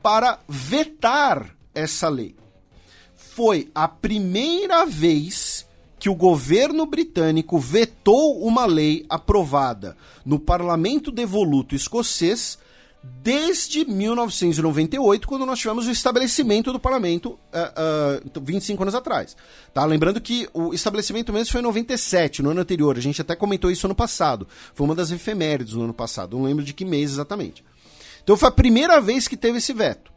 para 0.00 0.38
vetar 0.48 1.56
essa 1.74 2.08
lei 2.08 2.36
foi 3.34 3.70
a 3.74 3.88
primeira 3.88 4.84
vez 4.84 5.66
que 5.98 6.10
o 6.10 6.14
governo 6.14 6.84
britânico 6.84 7.58
vetou 7.58 8.44
uma 8.44 8.66
lei 8.66 9.06
aprovada 9.08 9.96
no 10.22 10.38
parlamento 10.38 11.10
devoluto 11.10 11.74
escocês 11.74 12.58
desde 13.02 13.84
1998, 13.84 15.26
quando 15.26 15.44
nós 15.44 15.58
tivemos 15.58 15.86
o 15.88 15.90
estabelecimento 15.90 16.72
do 16.72 16.78
parlamento 16.78 17.38
uh, 17.52 18.38
uh, 18.38 18.40
25 18.40 18.82
anos 18.82 18.94
atrás. 18.94 19.36
Tá? 19.74 19.84
Lembrando 19.84 20.20
que 20.20 20.48
o 20.54 20.72
estabelecimento 20.72 21.32
mesmo 21.32 21.52
foi 21.52 21.60
em 21.60 21.64
97, 21.64 22.42
no 22.42 22.50
ano 22.50 22.60
anterior. 22.60 22.96
A 22.96 23.00
gente 23.00 23.20
até 23.20 23.34
comentou 23.34 23.70
isso 23.70 23.86
ano 23.86 23.94
passado. 23.94 24.46
Foi 24.74 24.84
uma 24.84 24.94
das 24.94 25.10
efemérides 25.10 25.74
do 25.74 25.82
ano 25.82 25.94
passado. 25.94 26.36
Não 26.36 26.44
lembro 26.44 26.64
de 26.64 26.72
que 26.72 26.84
mês 26.84 27.10
exatamente. 27.10 27.64
Então 28.22 28.36
foi 28.36 28.48
a 28.48 28.52
primeira 28.52 29.00
vez 29.00 29.26
que 29.26 29.36
teve 29.36 29.58
esse 29.58 29.72
veto. 29.72 30.12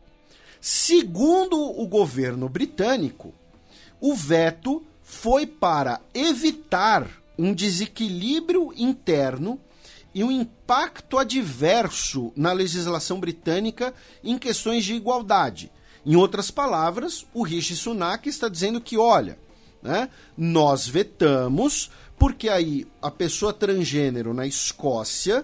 Segundo 0.62 1.60
o 1.60 1.88
governo 1.88 2.48
britânico, 2.48 3.34
o 4.00 4.14
veto 4.14 4.84
foi 5.02 5.46
para 5.46 6.02
evitar 6.14 7.08
um 7.38 7.54
desequilíbrio 7.54 8.72
interno 8.76 9.60
e 10.16 10.24
um 10.24 10.32
impacto 10.32 11.18
adverso 11.18 12.32
na 12.38 12.54
legislação 12.54 13.20
britânica 13.20 13.94
em 14.24 14.38
questões 14.38 14.86
de 14.86 14.94
igualdade. 14.94 15.70
Em 16.06 16.16
outras 16.16 16.50
palavras, 16.50 17.26
o 17.34 17.44
Rishi 17.44 17.76
Sunak 17.76 18.30
está 18.30 18.48
dizendo 18.48 18.80
que, 18.80 18.98
olha, 18.98 19.38
né, 19.84 20.10
nós 20.38 20.88
vetamos 20.88 21.92
porque 22.18 22.48
aí 22.48 22.88
a 23.02 23.12
pessoa 23.12 23.52
transgênero 23.52 24.34
na 24.34 24.48
Escócia 24.48 25.44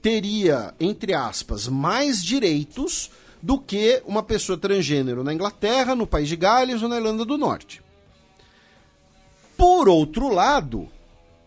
teria, 0.00 0.74
entre 0.80 1.12
aspas, 1.12 1.68
mais 1.68 2.24
direitos 2.24 3.10
do 3.42 3.58
que 3.60 4.02
uma 4.06 4.22
pessoa 4.22 4.56
transgênero 4.56 5.22
na 5.22 5.34
Inglaterra, 5.34 5.94
no 5.94 6.06
País 6.06 6.28
de 6.28 6.36
Gales 6.36 6.82
ou 6.82 6.88
na 6.88 6.96
Irlanda 6.96 7.24
do 7.26 7.36
Norte. 7.36 7.82
Por 9.58 9.90
outro 9.90 10.32
lado, 10.32 10.88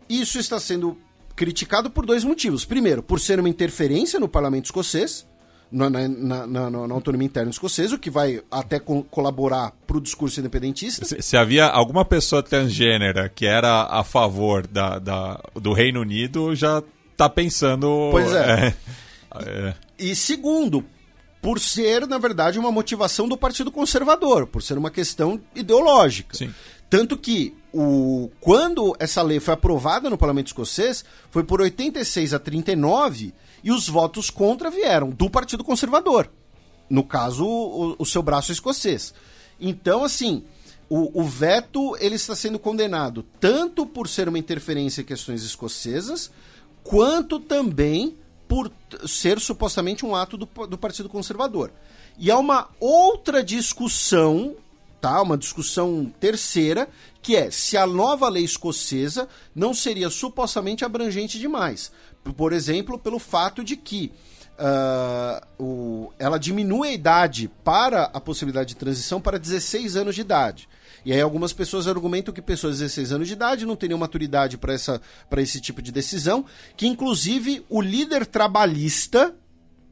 isso 0.07 0.37
está 0.37 0.59
sendo 0.59 0.97
criticado 1.39 1.89
por 1.89 2.05
dois 2.05 2.25
motivos. 2.25 2.65
Primeiro, 2.65 3.01
por 3.01 3.17
ser 3.17 3.39
uma 3.39 3.47
interferência 3.47 4.19
no 4.19 4.27
parlamento 4.27 4.65
escocês, 4.65 5.25
na, 5.71 5.89
na, 5.89 6.45
na, 6.45 6.69
na 6.69 6.93
autonomia 6.93 7.27
interna 7.27 7.49
escocesa, 7.49 7.95
o 7.95 7.97
que 7.97 8.09
vai 8.09 8.41
até 8.51 8.77
co 8.77 9.03
colaborar 9.05 9.71
para 9.87 9.95
o 9.95 10.01
discurso 10.01 10.41
independentista. 10.41 11.05
Se, 11.05 11.21
se, 11.21 11.37
havia 11.37 11.65
alguma 11.65 12.03
pessoa 12.03 12.43
transgênera 12.43 13.29
que 13.29 13.45
era 13.45 13.83
a 13.83 14.03
favor 14.03 14.67
da, 14.67 14.99
da 14.99 15.41
do 15.55 15.71
Reino 15.71 16.01
Unido, 16.01 16.53
já 16.53 16.83
está 17.13 17.29
pensando. 17.29 18.09
Pois 18.11 18.33
é. 18.33 18.75
é, 19.39 19.39
é. 19.39 19.73
E, 19.97 20.11
e 20.11 20.15
segundo, 20.17 20.83
por 21.41 21.59
ser, 21.59 22.07
na 22.07 22.17
verdade, 22.17 22.59
uma 22.59 22.71
motivação 22.71 23.27
do 23.27 23.37
Partido 23.37 23.71
Conservador, 23.71 24.47
por 24.47 24.61
ser 24.61 24.77
uma 24.77 24.91
questão 24.91 25.39
ideológica. 25.55 26.35
Sim. 26.35 26.53
Tanto 26.89 27.17
que 27.17 27.55
o, 27.71 28.29
quando 28.41 28.95
essa 28.99 29.21
lei 29.21 29.39
foi 29.39 29.53
aprovada 29.53 30.09
no 30.09 30.17
parlamento 30.17 30.47
escocês, 30.47 31.05
foi 31.29 31.43
por 31.43 31.61
86 31.61 32.33
a 32.33 32.39
39 32.39 33.33
e 33.63 33.71
os 33.71 33.87
votos 33.87 34.29
contra 34.29 34.69
vieram 34.71 35.09
do 35.11 35.29
Partido 35.29 35.63
Conservador. 35.63 36.29
No 36.89 37.03
caso, 37.03 37.45
o, 37.45 37.95
o 37.99 38.05
seu 38.05 38.23
braço 38.23 38.51
escocês. 38.51 39.13
Então, 39.59 40.03
assim, 40.03 40.43
o, 40.89 41.21
o 41.21 41.23
veto 41.23 41.95
ele 41.99 42.15
está 42.15 42.35
sendo 42.35 42.57
condenado 42.57 43.23
tanto 43.39 43.85
por 43.85 44.07
ser 44.07 44.27
uma 44.27 44.39
interferência 44.39 45.01
em 45.01 45.05
questões 45.05 45.43
escocesas, 45.43 46.31
quanto 46.83 47.39
também 47.39 48.17
por 48.49 48.69
ser 49.07 49.39
supostamente 49.39 50.03
um 50.05 50.15
ato 50.15 50.35
do, 50.35 50.45
do 50.67 50.77
Partido 50.77 51.07
Conservador. 51.07 51.71
E 52.17 52.29
há 52.31 52.37
uma 52.37 52.67
outra 52.79 53.41
discussão, 53.43 54.55
tá? 54.99 55.21
Uma 55.21 55.37
discussão 55.37 56.11
terceira, 56.19 56.89
que 57.21 57.35
é 57.35 57.51
se 57.51 57.77
a 57.77 57.85
nova 57.85 58.27
lei 58.27 58.43
escocesa 58.43 59.29
não 59.55 59.73
seria 59.73 60.09
supostamente 60.09 60.83
abrangente 60.83 61.37
demais. 61.39 61.91
Por 62.35 62.51
exemplo, 62.51 62.97
pelo 62.97 63.19
fato 63.19 63.63
de 63.63 63.77
que 63.77 64.11
ah, 64.57 65.45
o- 65.57 66.11
ela 66.19 66.37
diminui 66.37 66.89
a 66.89 66.93
idade 66.93 67.49
para 67.63 68.05
a 68.05 68.19
possibilidade 68.19 68.69
de 68.69 68.75
transição 68.75 69.21
para 69.21 69.37
16 69.39 69.95
anos 69.95 70.15
de 70.15 70.21
idade. 70.21 70.67
E 71.05 71.13
aí 71.13 71.21
algumas 71.21 71.53
pessoas 71.53 71.87
argumentam 71.87 72.33
que 72.33 72.41
pessoas 72.41 72.75
de 72.77 72.83
16 72.83 73.11
anos 73.13 73.27
de 73.27 73.33
idade 73.33 73.65
não 73.65 73.75
teriam 73.75 73.97
maturidade 73.97 74.57
para 74.57 75.41
esse 75.41 75.61
tipo 75.61 75.81
de 75.81 75.91
decisão, 75.91 76.45
que 76.75 76.87
inclusive 76.87 77.65
o 77.69 77.81
líder 77.81 78.25
trabalhista, 78.25 79.35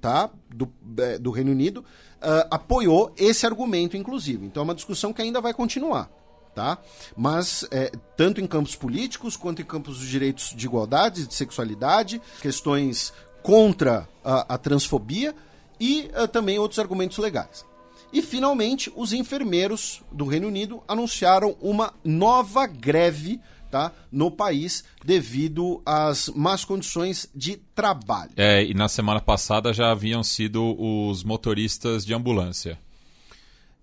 tá, 0.02 0.30
do, 0.50 0.72
eh, 0.98 1.18
do 1.18 1.32
Reino 1.32 1.52
Unido, 1.52 1.84
ah, 2.22 2.48
apoiou 2.52 3.14
esse 3.18 3.46
argumento 3.46 3.96
inclusive. 3.96 4.46
Então 4.46 4.62
é 4.62 4.64
uma 4.66 4.76
discussão 4.76 5.14
que 5.14 5.22
ainda 5.22 5.42
vai 5.42 5.54
continuar. 5.54 6.10
Tá? 6.54 6.80
Mas 7.16 7.68
eh, 7.70 7.92
tanto 8.16 8.42
em 8.42 8.48
campos 8.48 8.76
políticos 8.76 9.38
quanto 9.38 9.62
em 9.62 9.66
campos 9.66 10.00
dos 10.00 10.08
direitos 10.08 10.56
de 10.56 10.66
igualdade, 10.66 11.28
de 11.28 11.34
sexualidade, 11.36 12.20
questões 12.42 13.14
contra 13.44 14.10
a, 14.26 14.56
a 14.56 14.58
transfobia 14.58 15.36
e 15.80 16.10
ah, 16.16 16.28
também 16.28 16.58
outros 16.58 16.80
argumentos 16.80 17.18
legais. 17.20 17.64
E 18.12 18.22
finalmente, 18.22 18.92
os 18.96 19.12
enfermeiros 19.14 20.02
do 20.12 20.26
Reino 20.26 20.48
Unido 20.48 20.82
anunciaram 20.88 21.58
uma 21.62 21.94
nova 22.04 22.66
greve 22.66 23.40
tá, 23.70 23.92
no 24.12 24.32
país 24.32 24.84
devido 25.04 25.82
às 25.86 26.30
más 26.30 26.64
condições 26.64 27.30
de 27.36 27.58
trabalho. 27.76 28.32
É, 28.38 28.64
e 28.64 28.74
na 28.74 28.88
semana 28.88 29.20
passada 29.20 29.74
já 29.74 29.92
haviam 29.92 30.24
sido 30.24 30.76
os 30.80 31.24
motoristas 31.24 32.06
de 32.06 32.14
ambulância. 32.14 32.80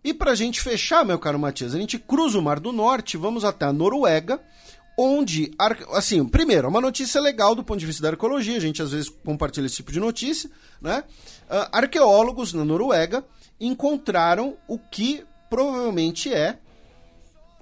E 0.03 0.13
para 0.13 0.33
a 0.33 0.35
gente 0.35 0.61
fechar, 0.61 1.05
meu 1.05 1.19
caro 1.19 1.39
Matias, 1.39 1.75
a 1.75 1.79
gente 1.79 1.99
cruza 1.99 2.39
o 2.39 2.43
Mar 2.43 2.61
do 2.61 2.73
Norte, 2.73 3.17
vamos 3.17 3.45
até 3.45 3.65
a 3.65 3.73
Noruega, 3.73 4.41
onde, 4.99 5.51
assim, 5.93 6.25
primeiro, 6.27 6.67
é 6.67 6.71
uma 6.71 6.81
notícia 6.81 7.21
legal 7.21 7.55
do 7.55 7.65
ponto 7.65 7.81
de 7.81 7.87
vista 7.87 8.03
da 8.03 8.11
arqueologia, 8.11 8.57
a 8.57 8.61
gente 8.61 8.83
às 8.83 8.93
vezes 8.93 9.09
compartilha 9.09 9.67
esse 9.67 9.77
tipo 9.77 9.91
de 9.91 9.99
notícia, 9.99 10.51
né? 10.81 11.05
Ah, 11.49 11.71
arqueólogos 11.73 12.53
na 12.53 12.65
Noruega 12.65 13.25
encontraram 13.61 14.57
o 14.67 14.79
que 14.79 15.25
provavelmente 15.49 16.33
é 16.33 16.59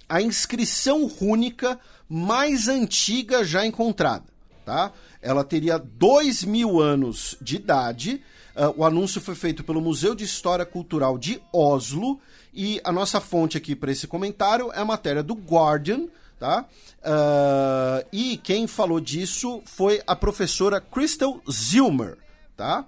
a 0.08 0.20
inscrição 0.20 1.06
rúnica 1.06 1.78
mais 2.08 2.68
antiga 2.68 3.42
já 3.44 3.64
encontrada, 3.64 4.24
tá? 4.64 4.92
Ela 5.22 5.42
teria 5.42 5.78
dois 5.78 6.44
mil 6.44 6.80
anos 6.80 7.36
de 7.40 7.56
idade. 7.56 8.22
Ah, 8.54 8.70
o 8.76 8.84
anúncio 8.84 9.20
foi 9.20 9.34
feito 9.34 9.64
pelo 9.64 9.80
Museu 9.80 10.14
de 10.14 10.24
História 10.24 10.66
Cultural 10.66 11.16
de 11.16 11.40
Oslo 11.52 12.20
e 12.52 12.78
a 12.84 12.92
nossa 12.92 13.20
fonte 13.20 13.56
aqui 13.56 13.74
para 13.74 13.90
esse 13.90 14.06
comentário 14.06 14.70
é 14.72 14.80
a 14.80 14.84
matéria 14.84 15.22
do 15.22 15.32
Guardian, 15.32 16.08
tá? 16.38 16.66
Ah, 17.02 18.04
e 18.12 18.36
quem 18.36 18.66
falou 18.66 19.00
disso 19.00 19.62
foi 19.64 20.02
a 20.06 20.14
professora 20.14 20.78
Crystal 20.78 21.40
Zilmer, 21.50 22.18
tá? 22.54 22.84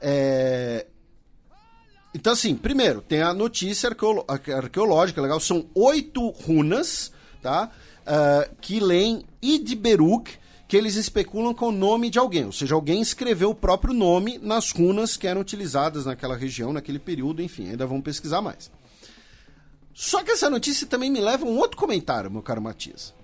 É, 0.00 0.86
então, 2.16 2.32
assim, 2.32 2.56
primeiro, 2.56 3.00
tem 3.00 3.22
a 3.22 3.32
notícia 3.32 3.88
arqueolo- 3.88 4.24
arque- 4.26 4.52
arqueológica, 4.52 5.20
legal, 5.20 5.38
são 5.38 5.66
oito 5.74 6.28
runas, 6.30 7.12
tá? 7.42 7.70
Ah, 8.06 8.48
que 8.60 8.80
leem 8.80 9.24
Idberuk, 9.42 10.32
que 10.68 10.76
eles 10.76 10.96
especulam 10.96 11.54
com 11.54 11.68
o 11.68 11.72
nome 11.72 12.10
de 12.10 12.18
alguém, 12.18 12.44
ou 12.44 12.52
seja, 12.52 12.74
alguém 12.74 13.00
escreveu 13.00 13.50
o 13.50 13.54
próprio 13.54 13.94
nome 13.94 14.38
nas 14.38 14.70
runas 14.70 15.16
que 15.16 15.26
eram 15.26 15.40
utilizadas 15.40 16.06
naquela 16.06 16.36
região, 16.36 16.72
naquele 16.72 16.98
período, 16.98 17.42
enfim, 17.42 17.70
ainda 17.70 17.86
vamos 17.86 18.02
pesquisar 18.02 18.40
mais. 18.40 18.70
Só 19.94 20.22
que 20.22 20.30
essa 20.30 20.50
notícia 20.50 20.86
também 20.86 21.10
me 21.10 21.20
leva 21.20 21.44
a 21.44 21.48
um 21.48 21.58
outro 21.58 21.76
comentário, 21.76 22.30
meu 22.30 22.42
caro 22.42 22.60
Matias. 22.60 23.14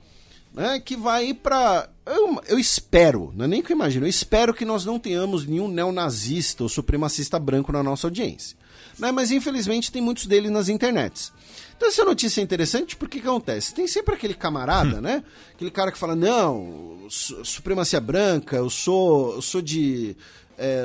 Né, 0.55 0.79
que 0.81 0.97
vai 0.97 1.33
para 1.33 1.89
eu, 2.05 2.43
eu 2.47 2.59
espero, 2.59 3.33
não 3.35 3.47
é 3.47 3.49
nem 3.49 3.63
que 3.63 3.73
eu 3.73 3.75
imagino, 3.75 4.05
eu 4.05 4.11
espero 4.11 4.53
que 4.53 4.67
nós 4.67 4.85
não 4.85 4.99
tenhamos 4.99 5.47
nenhum 5.47 5.67
neonazista 5.67 6.63
ou 6.63 6.69
supremacista 6.69 7.39
branco 7.39 7.73
na 7.73 7.83
nossa 7.83 8.07
audiência. 8.07 8.55
Né, 8.99 9.11
mas 9.11 9.31
infelizmente 9.31 9.91
tem 9.91 10.03
muitos 10.03 10.27
deles 10.27 10.51
nas 10.51 10.69
internets. 10.69 11.33
Então 11.77 11.89
essa 11.89 12.05
notícia 12.05 12.41
é 12.41 12.45
interessante 12.45 12.95
porque 12.95 13.19
que 13.21 13.27
acontece? 13.27 13.75
Tem 13.75 13.87
sempre 13.89 14.15
aquele 14.15 14.35
camarada, 14.35 15.01
né? 15.01 15.25
Aquele 15.55 15.71
cara 15.71 15.91
que 15.91 15.99
fala, 15.99 16.15
não, 16.15 16.99
su- 17.09 17.45
supremacia 17.45 18.01
branca, 18.01 18.57
eu 18.57 18.71
sou, 18.71 19.35
eu 19.35 19.43
sou 19.43 19.61
de 19.61 20.15
é, 20.57 20.85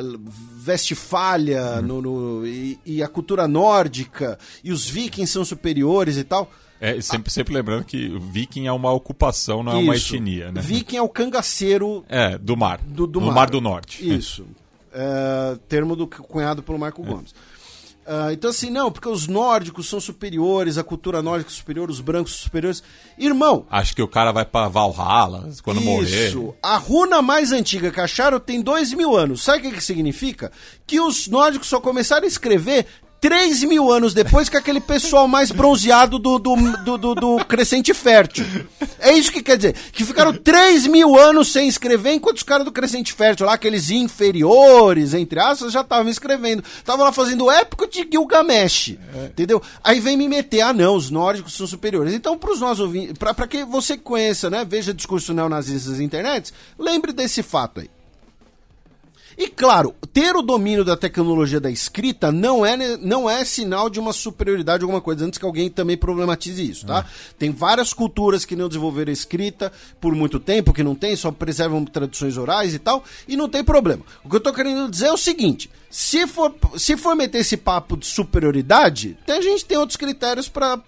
Vestfália 0.56 1.82
no, 1.82 2.02
no- 2.02 2.48
e, 2.48 2.80
e 2.86 3.04
a 3.04 3.08
cultura 3.08 3.48
nórdica, 3.48 4.38
e 4.64 4.72
os 4.72 4.86
vikings 4.88 5.32
são 5.32 5.44
superiores 5.46 6.18
e 6.18 6.24
tal. 6.24 6.52
É, 6.80 7.00
sempre, 7.02 7.32
sempre 7.32 7.54
lembrando 7.56 7.84
que 7.86 8.08
viking 8.20 8.68
é 8.68 8.72
uma 8.72 8.92
ocupação, 8.92 9.64
não 9.64 9.72
é 9.74 9.76
uma 9.78 9.96
Isso. 9.96 10.16
etnia, 10.16 10.52
né? 10.52 10.62
Viking 10.62 10.98
é 10.98 11.02
o 11.02 11.10
cangaceiro 11.10 12.06
É, 12.08 12.38
do 12.38 12.56
mar. 12.56 12.80
do, 12.86 13.08
do 13.08 13.20
no 13.20 13.28
mar. 13.28 13.36
mar. 13.36 13.50
do 13.50 13.60
Norte. 13.60 14.08
Isso. 14.16 14.46
É, 14.94 15.58
termo 15.68 15.96
do 15.96 16.08
cunhado 16.08 16.62
pelo 16.62 16.78
Marco 16.78 17.02
Gomes. 17.04 17.34
Ah, 18.08 18.32
então, 18.32 18.50
assim, 18.50 18.70
não, 18.70 18.90
porque 18.92 19.10
os 19.10 19.28
nórdicos 19.28 19.90
são 19.90 20.00
superiores, 20.00 20.78
a 20.78 20.84
cultura 20.84 21.22
nórdica 21.22 21.52
é 21.52 21.54
superior, 21.54 21.90
os 21.90 22.00
brancos 22.00 22.34
superiores. 22.36 22.82
Irmão, 23.18 23.66
Acho 23.70 23.94
que 23.96 24.02
o 24.02 24.08
cara 24.08 24.32
vai 24.32 24.46
pra 24.46 24.70
Valhalla 24.70 25.50
quando 25.62 25.82
morrer. 25.82 26.30
isso. 26.30 26.56
A 26.64 26.78
runa 26.78 27.22
mais 27.22 27.52
antiga 27.52 27.92
que 27.92 28.00
acharam 28.00 28.40
tem 28.40 28.62
dois 28.62 28.94
mil 28.94 29.16
anos. 29.16 29.44
Sabe 29.44 29.60
o 29.60 29.62
que, 29.70 29.78
que 29.78 29.84
significa? 29.84 30.52
Que 30.86 31.00
os 31.02 31.28
nórdicos 31.28 31.68
só 31.68 31.80
começaram 31.82 32.24
a 32.24 32.28
escrever 32.28 32.86
3 33.20 33.64
mil 33.64 33.92
anos 33.92 34.14
depois 34.14 34.48
que 34.48 34.56
aquele 34.58 34.80
pessoal 34.80 35.28
mais 35.28 35.52
bronzeado 35.52 36.20
do, 36.20 36.38
do, 36.38 36.56
do, 36.84 36.98
do- 36.98 37.16
do 37.16 37.46
Crescente 37.46 37.94
Fértil. 37.94 38.46
É 39.00 39.12
isso 39.14 39.32
que 39.32 39.42
quer 39.42 39.58
dizer. 39.58 39.76
Que 39.92 40.06
ficaram 40.06 40.32
3 40.34 40.86
mil 40.88 41.18
anos 41.18 41.52
sem 41.52 41.68
escrever, 41.68 42.12
enquanto 42.14 42.38
os 42.38 42.44
caras 42.44 42.64
do 42.66 42.72
Crescente 42.72 43.12
Fértil, 43.14 43.46
lá, 43.48 43.54
aqueles 43.54 43.90
inferiores, 43.90 45.14
entre 45.14 45.40
aspas, 45.40 45.72
já 45.74 45.82
estavam 45.82 46.10
escrevendo. 46.10 46.64
Estavam 46.78 47.06
lá 47.06 47.12
fazendo 47.12 47.46
o 47.46 47.52
épico 47.52 47.88
de 47.88 48.08
Gilgamesh. 48.12 48.96
Entendeu? 49.26 49.62
Aí 49.84 50.00
vem 50.00 50.16
me 50.16 50.28
meter, 50.28 50.62
ah 50.62 50.74
não, 50.74 50.96
os 50.96 51.10
nórdicos 51.10 51.54
são 51.54 51.66
superiores. 51.68 52.14
Então, 52.14 52.38
pros 52.38 52.60
nós 52.60 52.80
ouvintes, 52.80 53.18
pra, 53.18 53.34
pra 53.34 53.48
que 53.48 53.64
você 53.66 53.98
conheça, 53.98 54.50
né, 54.50 54.64
veja 54.64 54.94
discurso 54.94 55.34
neonazista 55.34 55.90
nas 55.92 56.00
internets, 56.00 56.54
lembre 56.78 57.12
desse 57.12 57.42
fato 57.42 57.80
aí. 57.82 57.90
E 59.38 59.48
claro, 59.48 59.94
ter 60.12 60.36
o 60.36 60.42
domínio 60.42 60.84
da 60.84 60.98
tecnologia 60.98 61.60
da 61.60 61.70
escrita 61.70 62.32
não 62.32 62.66
é, 62.66 62.98
não 62.98 63.30
é 63.30 63.46
sinal 63.46 63.88
de 63.88 64.00
uma 64.00 64.12
superioridade 64.12 64.82
alguma 64.82 65.00
coisa, 65.00 65.24
antes 65.24 65.38
que 65.38 65.46
alguém 65.46 65.70
também 65.70 65.96
problematize 65.96 66.68
isso, 66.68 66.88
tá? 66.88 67.06
Tem 67.38 67.52
várias 67.52 67.94
culturas 67.94 68.46
que 68.46 68.56
não 68.56 68.68
desenvolveram 68.68 69.12
a 69.12 69.14
escrita 69.14 69.72
por 70.02 70.16
muito 70.16 70.40
tempo, 70.40 70.74
que 70.74 70.82
não 70.82 70.96
tem, 70.96 71.16
só 71.16 71.32
preservam 71.32 71.86
traduções 71.86 72.36
orais 72.36 72.74
e 72.74 72.80
tal, 72.80 73.04
e 73.28 73.38
não 73.38 73.48
tem 73.48 73.64
problema. 73.64 74.04
O 74.24 74.30
que 74.30 74.36
eu 74.38 74.40
tô 74.40 74.52
querendo 74.52 74.90
dizer 74.90 75.06
é 75.06 75.14
o 75.14 75.18
seguinte: 75.18 75.70
se 75.88 76.26
for, 76.26 76.56
se 76.76 76.98
for 76.98 77.16
meter 77.16 77.38
esse 77.38 77.58
papo 77.58 77.96
de 77.96 78.08
superioridade, 78.08 79.16
a 79.28 79.40
gente 79.40 79.66
tem 79.66 79.78
outros 79.78 79.98
critérios 79.98 80.50
pra 80.50 80.82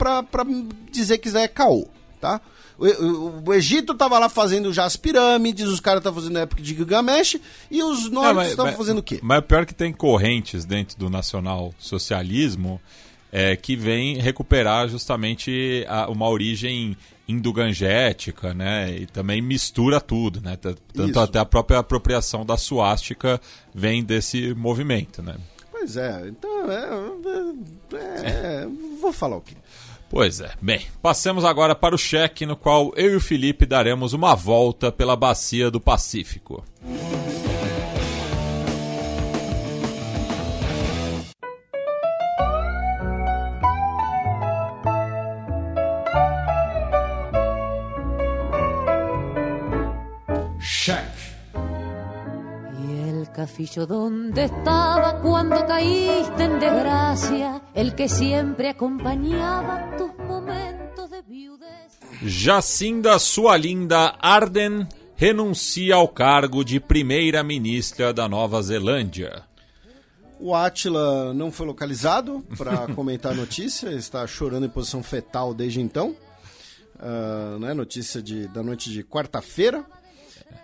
dizer 0.92 1.20
que 1.20 1.28
isso 1.28 1.38
é 1.38 1.48
caô, 1.48 1.88
tá? 2.20 2.42
O, 2.80 3.42
o- 3.46 3.54
Egito 3.54 3.94
tava 3.94 4.18
lá 4.18 4.30
fazendo 4.30 4.72
já 4.72 4.86
as 4.86 4.96
pirâmides, 4.96 5.68
os 5.68 5.80
caras 5.80 6.00
estavam 6.00 6.22
fazendo 6.22 6.38
a 6.38 6.42
época 6.42 6.62
de 6.62 6.74
Gilgamesh, 6.76 7.38
e 7.70 7.84
os 7.84 8.10
nórdicos 8.10 8.48
estavam 8.52 8.74
fazendo 8.74 9.00
o 9.00 9.04
quê? 9.04 9.20
Mas 9.22 9.40
o 9.40 9.42
pior 9.42 9.64
é 9.64 9.66
que 9.66 9.74
tem 9.76 9.92
correntes 9.92 10.64
dentro 10.66 10.98
do 10.98 11.10
nacional-socialismo 11.10 12.80
é, 13.32 13.56
que 13.56 13.76
vem 13.76 14.18
recuperar 14.18 14.88
justamente 14.90 15.86
a- 15.88 16.10
uma 16.10 16.28
origem 16.28 16.98
indogangética, 17.28 18.54
né? 18.56 18.92
E 18.98 19.06
também 19.06 19.40
mistura 19.42 20.02
tudo, 20.02 20.42
né? 20.42 20.56
Tanto 20.58 20.82
Isso. 21.10 21.20
até 21.20 21.38
a 21.38 21.46
própria 21.46 21.78
apropriação 21.80 22.44
da 22.46 22.58
suástica 22.58 23.40
vem 23.74 24.04
desse 24.04 24.54
movimento, 24.56 25.22
né? 25.22 25.36
Pois 25.72 25.96
é, 25.96 26.28
então 26.28 26.72
é, 26.72 27.96
é- 27.96 28.30
é- 28.64 28.68
vou 29.00 29.14
falar 29.14 29.38
o 29.38 29.42
quê? 29.42 29.56
Pois 30.10 30.42
é. 30.42 30.52
Bem, 30.62 30.82
passemos 31.02 31.46
agora 31.46 31.76
para 31.76 31.94
o 31.94 31.98
cheque 31.98 32.46
no 32.46 32.56
qual 32.56 32.92
eu 32.96 33.14
e 33.14 33.16
o 33.16 33.22
Felipe 33.22 33.66
daremos 33.66 34.14
uma 34.14 34.36
volta 34.36 34.92
pela 34.92 35.16
bacia 35.16 35.70
do 35.70 35.80
Pacífico. 35.80 36.64
Cheque. 36.84 37.79
Donde 53.88 54.46
estaba 54.46 55.22
cuando 55.22 55.66
caíste 55.66 56.44
en 56.44 56.60
desgracia, 56.60 57.62
el 57.74 57.96
que 57.96 58.10
siempre 58.10 58.70
acompañaba 58.70 59.96
tus 59.98 60.14
momentos 60.18 61.10
Jacinda 62.22 63.18
Sua 63.18 63.56
Linda 63.58 64.18
Arden 64.20 64.88
renuncia 65.16 65.96
ao 65.96 66.08
cargo 66.08 66.64
de 66.64 66.80
primeira-ministra 66.80 68.14
da 68.14 68.28
Nova 68.28 68.62
Zelândia. 68.62 69.44
O 70.40 70.56
Atila 70.56 71.34
não 71.34 71.52
foi 71.52 71.68
localizado 71.68 72.46
para 72.58 72.88
comentar 72.96 73.32
a 73.34 73.36
notícia, 73.36 73.90
está 73.90 74.26
chorando 74.26 74.66
em 74.66 74.70
posição 74.70 75.04
fetal 75.04 75.54
desde 75.54 75.82
então. 75.82 76.16
Uh, 76.96 77.60
né, 77.60 77.74
notícia 77.74 78.22
de, 78.22 78.48
da 78.48 78.62
noite 78.62 78.90
de 78.90 79.04
quarta-feira. 79.04 79.86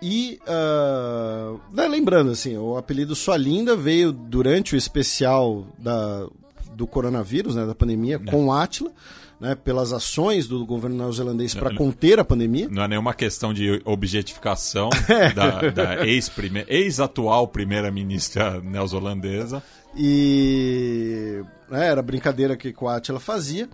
E, 0.08 0.38
uh, 0.46 1.60
né, 1.72 1.88
lembrando, 1.88 2.30
assim, 2.30 2.56
o 2.56 2.76
apelido 2.76 3.16
Sua 3.16 3.36
Linda 3.36 3.74
veio 3.74 4.12
durante 4.12 4.76
o 4.76 4.78
especial 4.78 5.66
da, 5.76 6.28
do 6.74 6.86
coronavírus, 6.86 7.56
né, 7.56 7.66
da 7.66 7.74
pandemia, 7.74 8.16
não. 8.16 8.26
com 8.26 8.46
o 8.46 8.52
Atila 8.52 8.92
né, 9.40 9.56
pelas 9.56 9.92
ações 9.92 10.46
do 10.46 10.64
governo 10.64 10.96
neozelandês 10.96 11.54
para 11.54 11.74
conter 11.74 12.20
a 12.20 12.24
pandemia. 12.24 12.68
Não 12.70 12.84
é 12.84 12.88
nenhuma 12.88 13.12
questão 13.12 13.52
de 13.52 13.82
objetificação 13.84 14.90
é. 15.10 15.32
da, 15.32 15.70
da 15.70 16.06
ex-atual 16.06 17.42
ex 17.42 17.52
primeira-ministra 17.52 18.60
neozelandesa. 18.60 19.60
E 19.96 21.42
né, 21.68 21.88
era 21.88 22.00
brincadeira 22.00 22.56
que 22.56 22.72
a 22.80 22.96
Atila 22.96 23.18
fazia. 23.18 23.68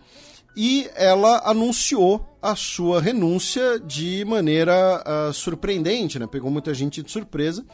E 0.57 0.89
ela 0.95 1.43
anunciou 1.45 2.37
a 2.43 2.55
sua 2.57 3.01
renúncia 3.01 3.79
de 3.79 4.25
maneira 4.25 5.03
uh, 5.07 5.33
surpreendente, 5.33 6.19
né? 6.19 6.27
pegou 6.27 6.51
muita 6.51 6.75
gente 6.75 7.03
de 7.03 7.11
surpresa. 7.11 7.65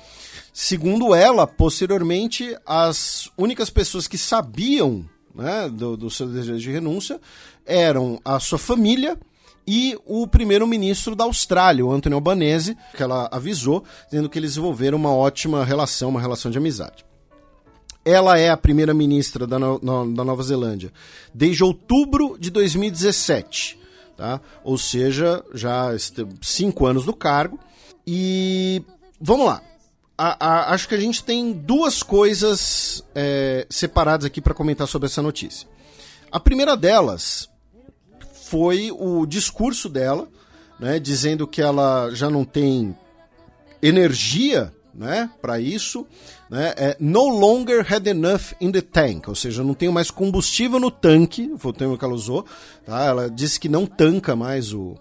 Segundo 0.53 1.15
ela, 1.15 1.47
posteriormente, 1.47 2.57
as 2.67 3.31
únicas 3.37 3.71
pessoas 3.71 4.07
que 4.07 4.19
sabiam 4.19 5.09
né, 5.35 5.69
do, 5.69 5.97
do 5.97 6.11
seu 6.11 6.27
desejo 6.27 6.59
de 6.59 6.71
renúncia 6.71 7.21
eram 7.65 8.21
a 8.25 8.39
sua 8.39 8.59
família 8.59 9.19
e 9.67 9.99
o 10.07 10.27
primeiro-ministro 10.27 11.15
da 11.15 11.25
Austrália, 11.25 11.85
o 11.85 11.93
Anthony 11.93 12.15
Albanese, 12.15 12.77
que 12.97 13.03
ela 13.03 13.29
avisou, 13.31 13.85
dizendo 14.11 14.29
que 14.29 14.39
eles 14.39 14.53
desenvolveram 14.53 14.97
uma 14.97 15.13
ótima 15.13 15.65
relação, 15.65 16.09
uma 16.09 16.21
relação 16.21 16.51
de 16.51 16.57
amizade. 16.57 17.08
Ela 18.09 18.39
é 18.39 18.49
a 18.49 18.57
primeira-ministra 18.57 19.47
da, 19.47 19.59
no, 19.59 19.79
da 20.15 20.25
Nova 20.25 20.43
Zelândia 20.43 20.91
desde 21.35 21.63
outubro 21.63 22.39
de 22.41 22.49
2017, 22.49 23.79
tá? 24.17 24.41
ou 24.65 24.79
seja, 24.79 25.45
já 25.53 25.91
cinco 26.41 26.87
anos 26.87 27.05
no 27.05 27.13
cargo. 27.13 27.61
E 28.07 28.83
vamos 29.21 29.45
lá. 29.45 29.63
A, 30.17 30.47
a, 30.47 30.73
acho 30.73 30.89
que 30.89 30.95
a 30.95 31.01
gente 31.01 31.23
tem 31.23 31.53
duas 31.53 32.03
coisas 32.03 33.05
é, 33.15 33.67
separadas 33.69 34.25
aqui 34.25 34.41
para 34.41 34.55
comentar 34.55 34.89
sobre 34.89 35.05
essa 35.05 35.21
notícia. 35.21 35.69
A 36.33 36.41
primeira 36.41 36.75
delas 36.79 37.51
foi 38.47 38.91
o 38.91 39.27
discurso 39.27 39.87
dela, 39.87 40.27
né, 40.81 40.99
dizendo 40.99 41.47
que 41.47 41.61
ela 41.61 42.09
já 42.15 42.31
não 42.31 42.43
tem 42.43 42.97
energia 43.83 44.73
né, 44.99 45.31
para 45.41 45.61
isso, 45.61 46.05
né, 46.51 46.75
é, 46.77 46.97
no 46.99 47.29
longer 47.29 47.87
had 47.89 48.05
enough 48.09 48.53
in 48.61 48.73
the 48.73 48.81
tank, 48.81 49.29
ou 49.29 49.35
seja, 49.35 49.63
não 49.63 49.73
tenho 49.73 49.93
mais 49.93 50.11
combustível 50.11 50.81
no 50.81 50.91
tanque, 50.91 51.55
foi 51.57 51.71
o 51.71 51.75
termo 51.75 51.97
que 51.97 52.05
ela 52.05 52.15
usou, 52.15 52.45
tá? 52.85 53.05
ela 53.05 53.31
disse 53.31 53.61
que 53.61 53.69
não 53.69 53.87
tanca 53.87 54.35
mais 54.35 54.75
o... 54.75 54.97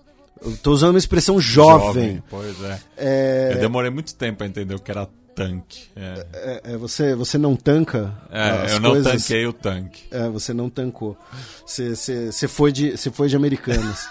Estou 0.46 0.72
usando 0.74 0.92
uma 0.92 1.00
expressão 1.00 1.40
jovem. 1.40 2.22
jovem 2.22 2.24
pois 2.30 2.64
é. 2.64 2.80
é. 2.96 3.50
Eu 3.56 3.60
demorei 3.60 3.90
muito 3.90 4.14
tempo 4.14 4.38
para 4.38 4.46
entender 4.46 4.76
o 4.76 4.80
que 4.80 4.92
era 4.92 5.10
tanque. 5.34 5.88
É. 5.96 6.26
É, 6.32 6.62
é, 6.74 6.78
você, 6.78 7.16
você 7.16 7.40
não 7.40 7.56
tanca. 7.56 8.14
É, 8.32 8.74
eu 8.76 8.80
não 8.80 8.92
coisas. 8.92 9.24
tanquei 9.24 9.48
o 9.48 9.54
tanque. 9.54 10.04
É, 10.12 10.30
você 10.30 10.54
não 10.54 10.70
tancou. 10.70 11.18
Você, 11.66 12.48
foi, 12.48 12.72
de, 12.72 12.96
foi 12.98 13.28
de 13.30 13.36
Americanas. 13.36 14.08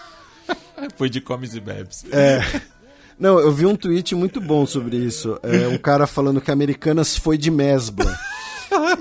foi 0.96 1.08
de 1.08 1.20
comes 1.20 1.54
e 1.54 1.60
bebes. 1.60 2.04
É. 2.10 2.40
Não, 3.18 3.38
eu 3.38 3.50
vi 3.52 3.64
um 3.66 3.74
tweet 3.74 4.14
muito 4.14 4.40
bom 4.40 4.66
sobre 4.66 4.96
isso. 4.96 5.38
É, 5.42 5.66
um 5.68 5.78
cara 5.78 6.06
falando 6.06 6.40
que 6.40 6.50
Americanas 6.50 7.16
foi 7.16 7.38
de 7.38 7.50
Mesbla. 7.50 8.14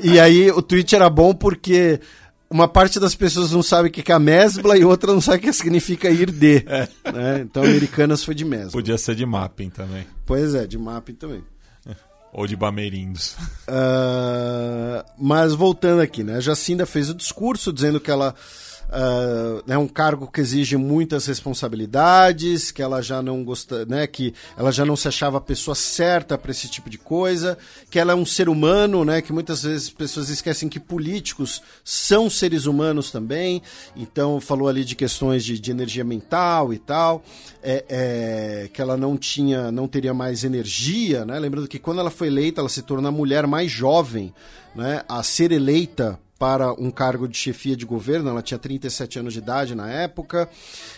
e 0.01 0.19
aí 0.19 0.49
o 0.51 0.61
tweet 0.61 0.95
era 0.95 1.09
bom 1.09 1.33
porque 1.33 1.99
uma 2.49 2.67
parte 2.67 2.99
das 2.99 3.15
pessoas 3.15 3.51
não 3.51 3.63
sabe 3.63 3.89
o 3.89 3.91
que 3.91 4.11
é 4.11 4.15
a 4.15 4.19
mesbla 4.19 4.77
e 4.77 4.85
outra 4.85 5.11
não 5.11 5.19
sabe 5.19 5.39
o 5.39 5.41
que 5.41 5.53
significa 5.53 6.09
ir 6.09 6.31
de. 6.31 6.63
É. 6.67 6.87
Né? 7.11 7.41
Então, 7.41 7.63
Americanas 7.63 8.23
foi 8.23 8.35
de 8.35 8.45
mesbla. 8.45 8.71
Podia 8.71 8.97
ser 8.97 9.15
de 9.15 9.25
mapping 9.25 9.69
também. 9.69 10.05
Pois 10.25 10.55
é, 10.55 10.65
de 10.65 10.77
mapping 10.77 11.15
também. 11.15 11.43
Ou 12.31 12.47
de 12.47 12.55
Bamerindos. 12.55 13.35
Uh, 13.67 15.03
mas 15.17 15.53
voltando 15.53 16.01
aqui, 16.01 16.23
né? 16.23 16.35
A 16.37 16.41
Jacinda 16.41 16.85
fez 16.85 17.09
o 17.09 17.13
discurso 17.13 17.73
dizendo 17.73 17.99
que 17.99 18.11
ela 18.11 18.35
Uh, 18.87 19.63
é 19.67 19.77
um 19.77 19.87
cargo 19.87 20.27
que 20.27 20.39
exige 20.39 20.77
muitas 20.77 21.25
responsabilidades, 21.25 22.71
que 22.71 22.81
ela 22.81 23.01
já 23.01 23.21
não 23.21 23.43
gosta, 23.43 23.85
né, 23.85 24.05
que 24.05 24.33
ela 24.55 24.71
já 24.71 24.85
não 24.85 24.95
se 24.95 25.07
achava 25.07 25.37
a 25.37 25.41
pessoa 25.41 25.73
certa 25.73 26.37
para 26.37 26.51
esse 26.51 26.67
tipo 26.67 26.89
de 26.89 26.97
coisa, 26.97 27.57
que 27.89 27.99
ela 27.99 28.11
é 28.13 28.15
um 28.15 28.25
ser 28.25 28.47
humano, 28.47 29.03
né, 29.03 29.21
que 29.21 29.33
muitas 29.33 29.63
vezes 29.63 29.89
pessoas 29.89 30.29
esquecem 30.29 30.69
que 30.69 30.79
políticos 30.79 31.61
são 31.83 32.29
seres 32.29 32.67
humanos 32.67 33.11
também. 33.11 33.61
Então 33.95 34.39
falou 34.39 34.67
ali 34.67 34.85
de 34.85 34.95
questões 34.95 35.43
de, 35.43 35.59
de 35.59 35.71
energia 35.71 36.03
mental 36.03 36.73
e 36.73 36.77
tal, 36.77 37.23
é, 37.63 37.85
é, 37.89 38.69
que 38.71 38.81
ela 38.81 38.95
não 38.95 39.17
tinha, 39.17 39.71
não 39.71 39.87
teria 39.87 40.13
mais 40.13 40.43
energia, 40.43 41.25
né? 41.25 41.39
Lembrando 41.39 41.67
que 41.67 41.79
quando 41.79 41.99
ela 41.99 42.11
foi 42.11 42.27
eleita, 42.27 42.61
ela 42.61 42.69
se 42.69 42.83
tornou 42.83 43.09
a 43.09 43.11
mulher 43.11 43.47
mais 43.47 43.71
jovem, 43.71 44.33
né, 44.75 45.03
a 45.07 45.23
ser 45.23 45.51
eleita 45.51 46.19
para 46.45 46.73
um 46.73 46.91
cargo 46.91 47.27
de 47.27 47.35
chefia 47.35 47.75
de 47.75 47.87
governo. 47.87 48.29
Ela 48.29 48.43
tinha 48.43 48.59
37 48.59 49.17
anos 49.17 49.33
de 49.33 49.39
idade 49.39 49.73
na 49.73 49.89
época. 49.89 50.47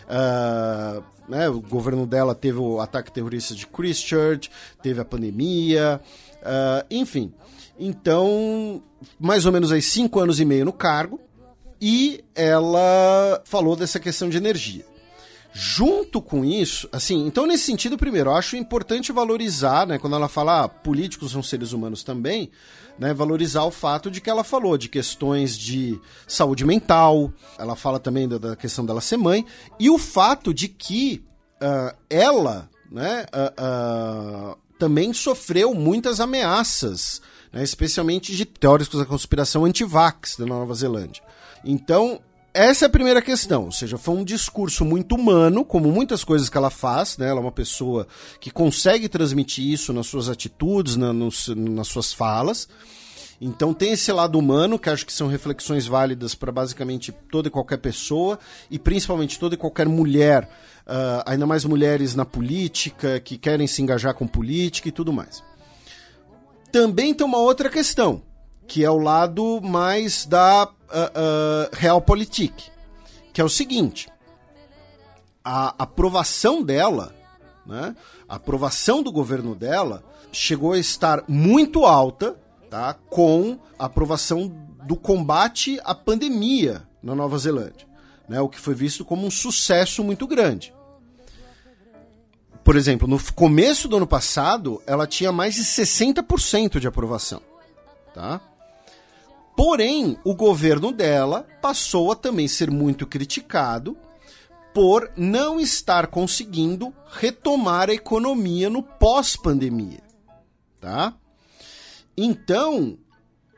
Uh, 0.03 1.01
né, 1.25 1.47
o 1.47 1.61
governo 1.61 2.05
dela 2.05 2.35
teve 2.35 2.59
o 2.59 2.81
ataque 2.81 3.13
terrorista 3.13 3.55
de 3.55 3.65
Christchurch, 3.65 4.51
teve 4.83 4.99
a 4.99 5.05
pandemia, 5.05 6.01
uh, 6.41 6.85
enfim. 6.91 7.33
Então, 7.79 8.83
mais 9.17 9.45
ou 9.45 9.53
menos 9.53 9.71
aí 9.71 9.81
cinco 9.81 10.19
anos 10.19 10.41
e 10.41 10.43
meio 10.43 10.65
no 10.65 10.73
cargo. 10.73 11.17
E 11.79 12.25
ela 12.35 13.41
falou 13.45 13.77
dessa 13.77 14.01
questão 14.01 14.27
de 14.27 14.35
energia. 14.35 14.85
Junto 15.53 16.21
com 16.21 16.43
isso, 16.43 16.89
assim, 16.91 17.25
então 17.25 17.47
nesse 17.47 17.63
sentido, 17.63 17.97
primeiro, 17.97 18.31
eu 18.31 18.35
acho 18.35 18.57
importante 18.57 19.13
valorizar, 19.13 19.87
né, 19.87 19.97
quando 19.97 20.17
ela 20.17 20.27
fala 20.27 20.65
ah, 20.65 20.67
políticos 20.69 21.31
são 21.31 21.41
seres 21.41 21.71
humanos 21.71 22.03
também, 22.03 22.51
né, 22.97 23.13
valorizar 23.13 23.63
o 23.63 23.71
fato 23.71 24.09
de 24.09 24.19
que 24.19 24.29
ela 24.29 24.43
falou 24.43 24.77
de 24.77 24.89
questões 24.89 25.57
de 25.57 25.99
saúde 26.27 26.65
mental, 26.65 27.31
ela 27.57 27.75
fala 27.75 27.99
também 27.99 28.27
da, 28.27 28.37
da 28.37 28.55
questão 28.55 28.85
dela 28.85 29.01
ser 29.01 29.17
mãe, 29.17 29.45
e 29.79 29.89
o 29.89 29.97
fato 29.97 30.53
de 30.53 30.67
que 30.67 31.23
uh, 31.61 31.95
ela 32.09 32.69
né, 32.91 33.25
uh, 33.33 34.51
uh, 34.51 34.57
também 34.79 35.13
sofreu 35.13 35.73
muitas 35.73 36.19
ameaças, 36.19 37.21
né, 37.51 37.63
especialmente 37.63 38.35
de 38.35 38.45
teóricos 38.45 38.99
da 38.99 39.05
conspiração 39.05 39.65
anti-vax 39.65 40.35
da 40.37 40.45
Nova 40.45 40.73
Zelândia. 40.73 41.23
Então, 41.63 42.21
essa 42.57 42.85
é 42.85 42.87
a 42.87 42.89
primeira 42.89 43.21
questão, 43.21 43.65
ou 43.65 43.71
seja, 43.71 43.99
foi 43.99 44.15
um 44.15 44.23
discurso 44.23 44.83
muito 44.83 45.13
humano, 45.13 45.63
como 45.63 45.91
muitas 45.91 46.23
coisas 46.23 46.49
que 46.49 46.57
ela 46.57 46.71
faz, 46.71 47.15
né? 47.17 47.29
Ela 47.29 47.39
é 47.39 47.41
uma 47.43 47.51
pessoa 47.51 48.07
que 48.39 48.49
consegue 48.49 49.07
transmitir 49.07 49.63
isso 49.63 49.93
nas 49.93 50.07
suas 50.07 50.27
atitudes, 50.27 50.95
na, 50.95 51.13
nos, 51.13 51.49
nas 51.49 51.87
suas 51.87 52.11
falas. 52.11 52.67
Então 53.39 53.75
tem 53.75 53.91
esse 53.91 54.11
lado 54.11 54.39
humano, 54.39 54.79
que 54.79 54.89
acho 54.89 55.05
que 55.05 55.13
são 55.13 55.27
reflexões 55.27 55.85
válidas 55.85 56.33
para 56.33 56.51
basicamente 56.51 57.11
toda 57.31 57.47
e 57.47 57.51
qualquer 57.51 57.77
pessoa, 57.77 58.39
e 58.71 58.79
principalmente 58.79 59.37
toda 59.37 59.53
e 59.53 59.57
qualquer 59.57 59.87
mulher, 59.87 60.49
uh, 60.87 61.21
ainda 61.27 61.45
mais 61.45 61.63
mulheres 61.63 62.15
na 62.15 62.25
política, 62.25 63.19
que 63.19 63.37
querem 63.37 63.67
se 63.67 63.83
engajar 63.83 64.15
com 64.15 64.25
política 64.25 64.89
e 64.89 64.91
tudo 64.91 65.13
mais. 65.13 65.43
Também 66.71 67.13
tem 67.13 67.25
uma 67.25 67.37
outra 67.37 67.69
questão, 67.69 68.23
que 68.67 68.83
é 68.83 68.91
o 68.91 68.97
lado 68.97 69.61
mais 69.61 70.25
da 70.25 70.65
uh, 70.65 70.69
uh, 70.69 71.69
realpolitik, 71.71 72.69
que 73.31 73.39
é 73.39 73.43
o 73.43 73.49
seguinte: 73.49 74.09
a 75.43 75.73
aprovação 75.79 76.61
dela, 76.61 77.15
né, 77.65 77.95
a 78.27 78.35
aprovação 78.35 79.01
do 79.01 79.11
governo 79.11 79.55
dela 79.55 80.03
chegou 80.31 80.73
a 80.73 80.79
estar 80.79 81.23
muito 81.27 81.85
alta, 81.85 82.35
tá, 82.69 82.93
com 82.93 83.57
a 83.79 83.85
aprovação 83.85 84.51
do 84.83 84.95
combate 84.95 85.79
à 85.83 85.95
pandemia 85.95 86.83
na 87.01 87.15
Nova 87.15 87.37
Zelândia, 87.37 87.87
né, 88.27 88.41
o 88.41 88.49
que 88.49 88.59
foi 88.59 88.75
visto 88.75 89.05
como 89.05 89.25
um 89.25 89.31
sucesso 89.31 90.03
muito 90.03 90.27
grande. 90.27 90.73
Por 92.63 92.75
exemplo, 92.75 93.07
no 93.07 93.17
começo 93.33 93.87
do 93.87 93.95
ano 93.95 94.05
passado, 94.05 94.81
ela 94.85 95.07
tinha 95.07 95.31
mais 95.31 95.55
de 95.55 95.63
60% 95.63 96.81
de 96.81 96.87
aprovação. 96.87 97.41
Tá? 98.13 98.41
Porém, 99.57 100.19
o 100.23 100.35
governo 100.35 100.91
dela 100.91 101.47
passou 101.59 102.11
a 102.11 102.15
também 102.15 102.47
ser 102.47 102.69
muito 102.69 103.07
criticado 103.07 103.97
por 104.71 105.11
não 105.17 105.59
estar 105.59 106.05
conseguindo 106.05 106.93
retomar 107.07 107.89
a 107.89 107.93
economia 107.95 108.69
no 108.69 108.83
pós-pandemia, 108.83 110.03
tá? 110.79 111.17
Então, 112.15 112.99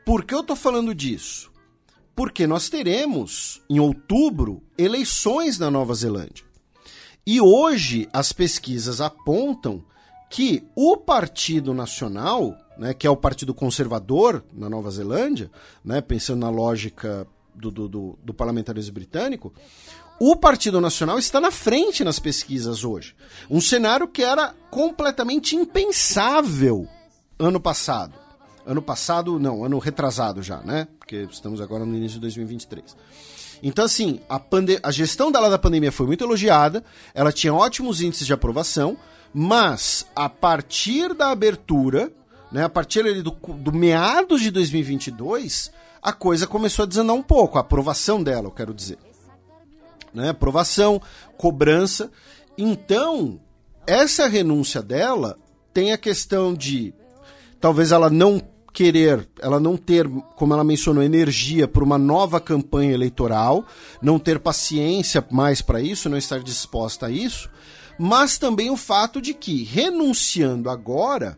por 0.05 0.23
que 0.23 0.33
eu 0.33 0.39
estou 0.39 0.55
falando 0.55 0.95
disso? 0.95 1.51
Porque 2.15 2.47
nós 2.47 2.69
teremos, 2.69 3.61
em 3.69 3.81
outubro, 3.81 4.63
eleições 4.77 5.59
na 5.59 5.69
Nova 5.69 5.93
Zelândia. 5.93 6.45
E 7.27 7.41
hoje 7.41 8.07
as 8.13 8.31
pesquisas 8.31 9.01
apontam 9.01 9.83
que 10.29 10.65
o 10.73 10.95
Partido 10.95 11.73
Nacional, 11.73 12.55
né, 12.79 12.93
que 12.93 13.05
é 13.05 13.09
o 13.09 13.17
Partido 13.17 13.53
Conservador 13.53 14.41
na 14.53 14.69
Nova 14.69 14.89
Zelândia, 14.89 15.51
né, 15.83 15.99
pensando 15.99 16.39
na 16.39 16.49
lógica 16.49 17.27
do, 17.53 17.69
do, 17.69 18.17
do, 18.23 18.33
parlamentarismo 18.33 18.93
britânico, 18.93 19.53
o 20.17 20.35
Partido 20.35 20.79
Nacional 20.79 21.19
está 21.19 21.41
na 21.41 21.51
frente 21.51 22.03
nas 22.03 22.19
pesquisas 22.19 22.85
hoje. 22.85 23.15
Um 23.49 23.59
cenário 23.59 24.07
que 24.07 24.23
era 24.23 24.55
completamente 24.71 25.55
impensável 25.55 26.87
ano 27.37 27.59
passado. 27.59 28.13
Ano 28.65 28.81
passado, 28.81 29.39
não, 29.39 29.63
ano 29.63 29.77
retrasado 29.77 30.41
já, 30.41 30.61
né? 30.61 30.87
Porque 30.99 31.27
estamos 31.29 31.59
agora 31.59 31.85
no 31.85 31.95
início 31.95 32.15
de 32.15 32.21
2023. 32.21 32.95
Então, 33.61 33.83
assim, 33.83 34.21
a, 34.29 34.41
a 34.83 34.91
gestão 34.91 35.31
dela 35.31 35.49
da 35.49 35.59
pandemia 35.59 35.91
foi 35.91 36.07
muito 36.07 36.23
elogiada, 36.23 36.83
ela 37.13 37.31
tinha 37.31 37.53
ótimos 37.53 38.01
índices 38.01 38.25
de 38.25 38.33
aprovação, 38.33 38.97
mas 39.33 40.05
a 40.15 40.29
partir 40.29 41.13
da 41.13 41.29
abertura, 41.29 42.11
né, 42.51 42.63
a 42.63 42.69
partir 42.69 43.01
ali 43.01 43.21
do, 43.21 43.31
do 43.31 43.71
meados 43.71 44.41
de 44.41 44.51
2022, 44.51 45.71
a 46.01 46.13
coisa 46.13 46.47
começou 46.47 46.83
a 46.83 46.87
desandar 46.87 47.15
um 47.15 47.21
pouco, 47.21 47.57
a 47.57 47.61
aprovação 47.61 48.23
dela, 48.23 48.47
eu 48.47 48.51
quero 48.51 48.73
dizer. 48.73 48.97
Né, 50.13 50.29
aprovação, 50.29 51.01
cobrança. 51.37 52.11
Então, 52.57 53.39
essa 53.85 54.27
renúncia 54.27 54.81
dela 54.81 55.37
tem 55.73 55.91
a 55.91 55.97
questão 55.97 56.53
de 56.53 56.93
talvez 57.59 57.91
ela 57.91 58.09
não 58.09 58.41
querer, 58.73 59.27
ela 59.41 59.59
não 59.59 59.75
ter, 59.75 60.07
como 60.35 60.53
ela 60.53 60.63
mencionou, 60.63 61.03
energia 61.03 61.67
para 61.67 61.83
uma 61.83 61.97
nova 61.97 62.39
campanha 62.39 62.93
eleitoral, 62.93 63.65
não 64.01 64.17
ter 64.17 64.39
paciência 64.39 65.25
mais 65.29 65.61
para 65.61 65.81
isso, 65.81 66.09
não 66.09 66.17
estar 66.17 66.39
disposta 66.39 67.07
a 67.07 67.11
isso, 67.11 67.49
mas 67.97 68.37
também 68.37 68.69
o 68.69 68.77
fato 68.77 69.21
de 69.21 69.33
que, 69.33 69.63
renunciando 69.63 70.69
agora, 70.69 71.37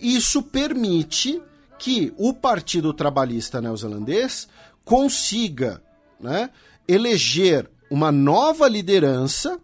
isso 0.00 0.42
permite 0.42 1.40
que 1.78 2.12
o 2.16 2.32
Partido 2.32 2.92
Trabalhista 2.92 3.60
Neozelandês 3.60 4.48
consiga 4.84 5.82
né, 6.20 6.50
eleger 6.86 7.68
uma 7.90 8.10
nova 8.10 8.68
liderança 8.68 9.58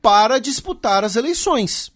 para 0.00 0.38
disputar 0.38 1.04
as 1.04 1.16
eleições. 1.16 1.92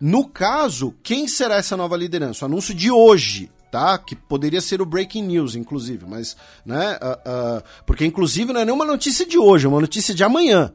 No 0.00 0.28
caso, 0.28 0.94
quem 1.02 1.28
será 1.28 1.56
essa 1.56 1.76
nova 1.76 1.96
liderança? 1.96 2.44
O 2.44 2.48
anúncio 2.48 2.74
de 2.74 2.90
hoje, 2.90 3.50
tá? 3.70 3.96
Que 3.96 4.16
poderia 4.16 4.60
ser 4.60 4.82
o 4.82 4.86
breaking 4.86 5.22
news, 5.22 5.54
inclusive, 5.54 6.04
mas, 6.06 6.36
né? 6.64 6.96
Uh, 6.96 7.58
uh, 7.58 7.62
porque, 7.86 8.04
inclusive, 8.04 8.52
não 8.52 8.60
é 8.60 8.64
nenhuma 8.64 8.84
notícia 8.84 9.24
de 9.24 9.38
hoje, 9.38 9.66
é 9.66 9.68
uma 9.68 9.80
notícia 9.80 10.14
de 10.14 10.24
amanhã, 10.24 10.74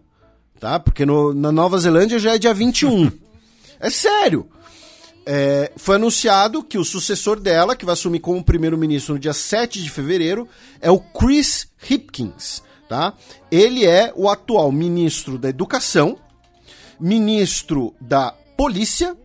tá? 0.59 0.79
Porque 0.79 1.05
no, 1.05 1.33
na 1.33 1.51
Nova 1.51 1.77
Zelândia 1.77 2.17
já 2.17 2.35
é 2.35 2.37
dia 2.37 2.53
21. 2.53 3.11
é 3.79 3.89
sério. 3.89 4.49
É, 5.25 5.71
foi 5.75 5.95
anunciado 5.95 6.63
que 6.63 6.77
o 6.77 6.83
sucessor 6.83 7.39
dela, 7.39 7.75
que 7.75 7.85
vai 7.85 7.93
assumir 7.93 8.19
como 8.19 8.43
primeiro-ministro 8.43 9.13
no 9.13 9.19
dia 9.19 9.33
7 9.33 9.81
de 9.81 9.89
fevereiro, 9.89 10.47
é 10.81 10.89
o 10.89 10.99
Chris 10.99 11.67
Hipkins, 11.89 12.63
tá? 12.87 13.13
Ele 13.51 13.85
é 13.85 14.11
o 14.15 14.29
atual 14.29 14.71
ministro 14.71 15.37
da 15.37 15.49
Educação, 15.49 16.17
ministro 16.99 17.93
da 18.01 18.33
Polícia 18.57 19.15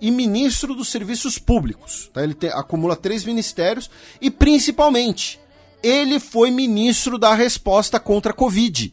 e 0.00 0.10
ministro 0.10 0.74
dos 0.74 0.88
Serviços 0.88 1.38
Públicos. 1.38 2.10
Tá? 2.12 2.22
Ele 2.22 2.34
te, 2.34 2.46
acumula 2.48 2.94
três 2.94 3.24
ministérios 3.24 3.90
e, 4.20 4.30
principalmente, 4.30 5.40
ele 5.82 6.20
foi 6.20 6.50
ministro 6.50 7.18
da 7.18 7.34
resposta 7.34 7.98
contra 7.98 8.32
a 8.32 8.34
Covid. 8.34 8.92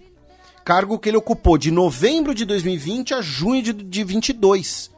Cargo 0.64 0.98
que 0.98 1.10
ele 1.10 1.18
ocupou 1.18 1.58
de 1.58 1.72
novembro 1.72 2.34
de 2.34 2.46
2020 2.46 3.14
a 3.14 3.22
junho 3.22 3.62
de, 3.62 3.74
de 3.74 4.04
22. 4.04 4.93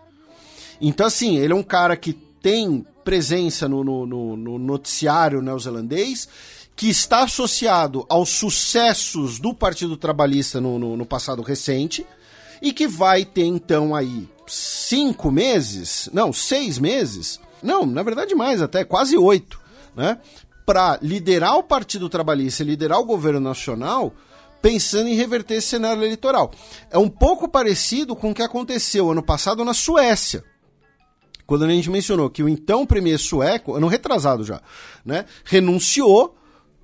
Então, 0.80 1.06
assim, 1.06 1.38
ele 1.38 1.54
é 1.54 1.56
um 1.56 1.64
cara 1.64 1.95
que 1.95 2.14
tem 2.14 2.86
presença 3.04 3.68
no, 3.68 3.84
no, 3.84 4.06
no, 4.06 4.38
no 4.38 4.60
noticiário 4.60 5.42
neozelandês, 5.42 6.28
que 6.76 6.90
está 6.90 7.24
associado 7.24 8.06
aos 8.10 8.30
sucessos 8.30 9.40
do 9.40 9.54
Partido 9.54 9.95
Trabalhista 9.95 10.60
no, 10.60 11.06
passado 11.06 11.42
recente, 11.42 12.06
e 12.62 12.74
que 12.74 12.88
vai 12.88 13.24
ter 13.24 13.45
então 13.45 13.95
aí 13.95 14.28
cinco 14.48 15.32
meses, 15.32 16.10
não, 16.12 16.34
seis 16.34 16.78
meses, 16.78 17.40
não, 17.64 17.86
na 17.86 18.04
verdade 18.04 18.36
mais, 18.36 18.62
até 18.62 18.84
quase 18.84 19.18
oito, 19.18 19.60
né? 19.95 20.20
Para 20.66 20.98
liderar 21.02 21.58
o 21.58 21.64
Partido 21.64 22.10
Trabalhista 22.10 22.64
e 22.64 22.66
liderar 22.66 23.00
o 23.00 23.06
governo 23.06 23.40
nacional, 23.40 24.14
pensando 24.62 25.08
em 25.08 25.16
reverter 25.16 25.56
esse 25.56 25.68
cenário 25.68 26.02
eleitoral. 26.02 26.52
É 26.90 26.98
um 26.98 27.10
pouco 27.10 27.48
parecido 27.48 28.16
com 28.16 28.32
o 28.32 28.34
que 28.34 28.42
aconteceu 28.42 29.12
ano 29.12 29.22
passado 29.22 29.64
na 29.64 29.76
Suécia. 29.76 30.44
Quando 31.45 31.65
a 31.65 31.69
gente 31.69 31.90
mencionou 31.90 32.30
que 32.30 32.43
o 32.43 32.49
então 32.49 32.85
premier 32.85 33.19
sueco, 33.19 33.75
ano 33.75 33.88
retrasado 33.88 34.43
já, 34.43 34.61
né, 35.06 35.25
renunciou 35.43 36.35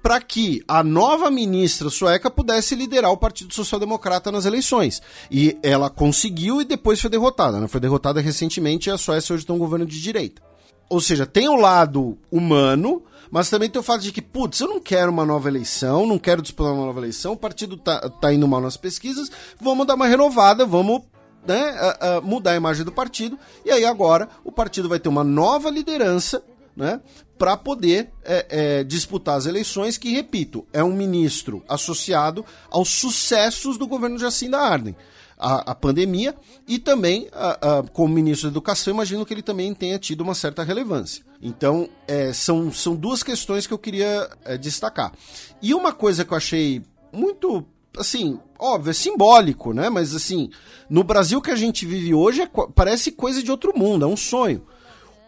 para 0.01 0.19
que 0.19 0.63
a 0.67 0.83
nova 0.83 1.29
ministra 1.29 1.89
sueca 1.89 2.29
pudesse 2.29 2.75
liderar 2.75 3.11
o 3.11 3.17
Partido 3.17 3.53
Social 3.53 3.79
Democrata 3.79 4.31
nas 4.31 4.45
eleições. 4.45 5.01
E 5.29 5.57
ela 5.61 5.89
conseguiu 5.89 6.59
e 6.59 6.65
depois 6.65 6.99
foi 6.99 7.09
derrotada. 7.09 7.59
Né? 7.59 7.67
Foi 7.67 7.79
derrotada 7.79 8.19
recentemente 8.19 8.89
e 8.89 8.91
a 8.91 8.97
Suécia 8.97 9.33
hoje 9.33 9.45
tem 9.45 9.55
um 9.55 9.59
governo 9.59 9.85
de 9.85 10.01
direita. 10.01 10.41
Ou 10.89 10.99
seja, 10.99 11.25
tem 11.25 11.47
o 11.47 11.55
lado 11.55 12.17
humano, 12.31 13.03
mas 13.29 13.49
também 13.49 13.69
tem 13.69 13.79
o 13.79 13.83
fato 13.83 14.01
de 14.01 14.11
que, 14.11 14.21
putz, 14.21 14.59
eu 14.59 14.67
não 14.67 14.79
quero 14.81 15.09
uma 15.09 15.25
nova 15.25 15.47
eleição, 15.47 16.05
não 16.05 16.19
quero 16.19 16.41
disputar 16.41 16.73
uma 16.73 16.85
nova 16.85 16.99
eleição, 16.99 17.31
o 17.31 17.37
partido 17.37 17.77
tá, 17.77 18.09
tá 18.09 18.33
indo 18.33 18.45
mal 18.45 18.59
nas 18.59 18.75
pesquisas, 18.75 19.31
vamos 19.61 19.87
dar 19.87 19.95
uma 19.95 20.07
renovada, 20.07 20.65
vamos 20.65 21.03
né, 21.45 21.71
uh, 21.71 22.19
uh, 22.19 22.21
mudar 22.21 22.51
a 22.51 22.55
imagem 22.55 22.85
do 22.85 22.91
partido. 22.91 23.37
E 23.65 23.71
aí 23.71 23.85
agora 23.85 24.29
o 24.43 24.51
partido 24.51 24.89
vai 24.89 24.99
ter 24.99 25.09
uma 25.09 25.23
nova 25.23 25.69
liderança 25.69 26.43
né, 26.75 27.01
para 27.37 27.57
poder 27.57 28.11
é, 28.23 28.45
é, 28.49 28.83
disputar 28.83 29.37
as 29.37 29.45
eleições, 29.45 29.97
que, 29.97 30.13
repito, 30.13 30.65
é 30.71 30.83
um 30.83 30.93
ministro 30.93 31.63
associado 31.67 32.45
aos 32.69 32.89
sucessos 32.89 33.77
do 33.77 33.87
governo 33.87 34.17
Jacinda 34.17 34.59
Arden. 34.59 34.95
A, 35.43 35.71
a 35.71 35.75
pandemia 35.75 36.35
e 36.67 36.77
também, 36.77 37.27
a, 37.33 37.79
a, 37.79 37.83
como 37.83 38.13
ministro 38.13 38.47
da 38.47 38.53
Educação, 38.53 38.93
imagino 38.93 39.25
que 39.25 39.33
ele 39.33 39.41
também 39.41 39.73
tenha 39.73 39.97
tido 39.97 40.21
uma 40.21 40.35
certa 40.35 40.63
relevância. 40.63 41.25
Então, 41.41 41.89
é, 42.07 42.31
são, 42.31 42.71
são 42.71 42.95
duas 42.95 43.23
questões 43.23 43.65
que 43.65 43.73
eu 43.73 43.79
queria 43.79 44.29
é, 44.45 44.55
destacar. 44.55 45.11
E 45.59 45.73
uma 45.73 45.91
coisa 45.93 46.23
que 46.23 46.31
eu 46.31 46.37
achei 46.37 46.83
muito 47.11 47.65
assim, 47.97 48.39
óbvio, 48.57 48.91
é 48.91 48.93
simbólico, 48.93 49.73
né? 49.73 49.89
Mas 49.89 50.15
assim, 50.15 50.49
no 50.89 51.03
Brasil 51.03 51.41
que 51.41 51.51
a 51.51 51.55
gente 51.55 51.85
vive 51.85 52.13
hoje 52.13 52.41
é, 52.41 52.49
parece 52.73 53.11
coisa 53.11 53.41
de 53.43 53.51
outro 53.51 53.77
mundo, 53.77 54.05
é 54.05 54.07
um 54.07 54.17
sonho. 54.17 54.65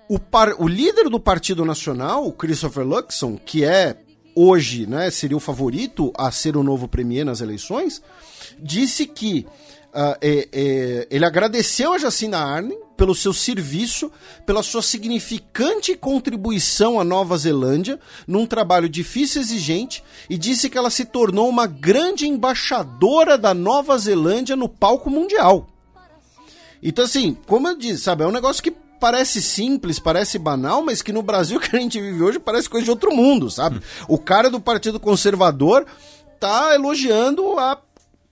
O, 0.10 0.20
par, 0.20 0.54
o 0.60 0.68
líder 0.68 1.10
do 1.10 1.20
Partido 1.20 1.66
Nacional, 1.66 2.32
Christopher 2.34 2.86
Luxon, 2.86 3.38
que 3.38 3.64
é 3.64 3.98
hoje, 4.36 4.86
né, 4.86 5.10
seria 5.12 5.38
o 5.38 5.40
favorito 5.40 6.12
a 6.18 6.32
ser 6.32 6.58
o 6.58 6.64
novo 6.64 6.88
premier 6.88 7.26
nas 7.26 7.42
eleições, 7.42 8.02
disse 8.60 9.06
que 9.06 9.46
uh, 9.94 10.18
é, 10.22 10.50
é, 10.52 11.08
ele 11.10 11.26
agradeceu 11.26 11.94
a 11.94 11.98
Jacinda 11.98 12.40
Arden 12.40 12.78
pelo 13.04 13.14
seu 13.14 13.34
serviço, 13.34 14.10
pela 14.46 14.64
sua 14.64 14.82
significante 14.82 15.94
contribuição 15.94 16.98
à 16.98 17.04
Nova 17.04 17.38
Zelândia 17.38 18.00
num 18.26 18.46
trabalho 18.46 18.88
difícil 18.88 19.42
e 19.42 19.44
exigente 19.44 20.02
e 20.30 20.38
disse 20.38 20.70
que 20.70 20.78
ela 20.78 20.90
se 20.90 21.04
tornou 21.04 21.50
uma 21.50 21.68
grande 21.68 22.26
embaixadora 22.26 23.38
da 23.38 23.54
Nova 23.54 23.98
Zelândia 23.98 24.56
no 24.56 24.70
palco 24.70 25.10
mundial. 25.10 25.68
Então, 26.82 27.04
assim, 27.04 27.38
como 27.46 27.68
eu 27.68 27.76
disse, 27.78 28.04
sabe, 28.04 28.24
é 28.24 28.28
um 28.28 28.32
negócio 28.32 28.64
que 28.64 28.72
parece 28.72 29.42
simples, 29.42 30.00
parece 30.00 30.40
banal, 30.40 30.82
mas 30.82 31.02
que 31.02 31.12
no 31.12 31.22
Brasil 31.22 31.60
que 31.60 31.76
a 31.76 31.80
gente 31.82 32.00
vive 32.00 32.24
hoje 32.24 32.40
parece 32.40 32.70
coisa 32.70 32.86
de 32.86 32.92
outro 32.92 33.14
mundo, 33.14 33.52
sabe? 33.52 33.82
O 34.08 34.18
cara 34.18 34.50
do 34.50 34.62
Partido 34.62 34.98
Conservador 34.98 35.86
tá 36.40 36.74
elogiando 36.74 37.60
a 37.60 37.76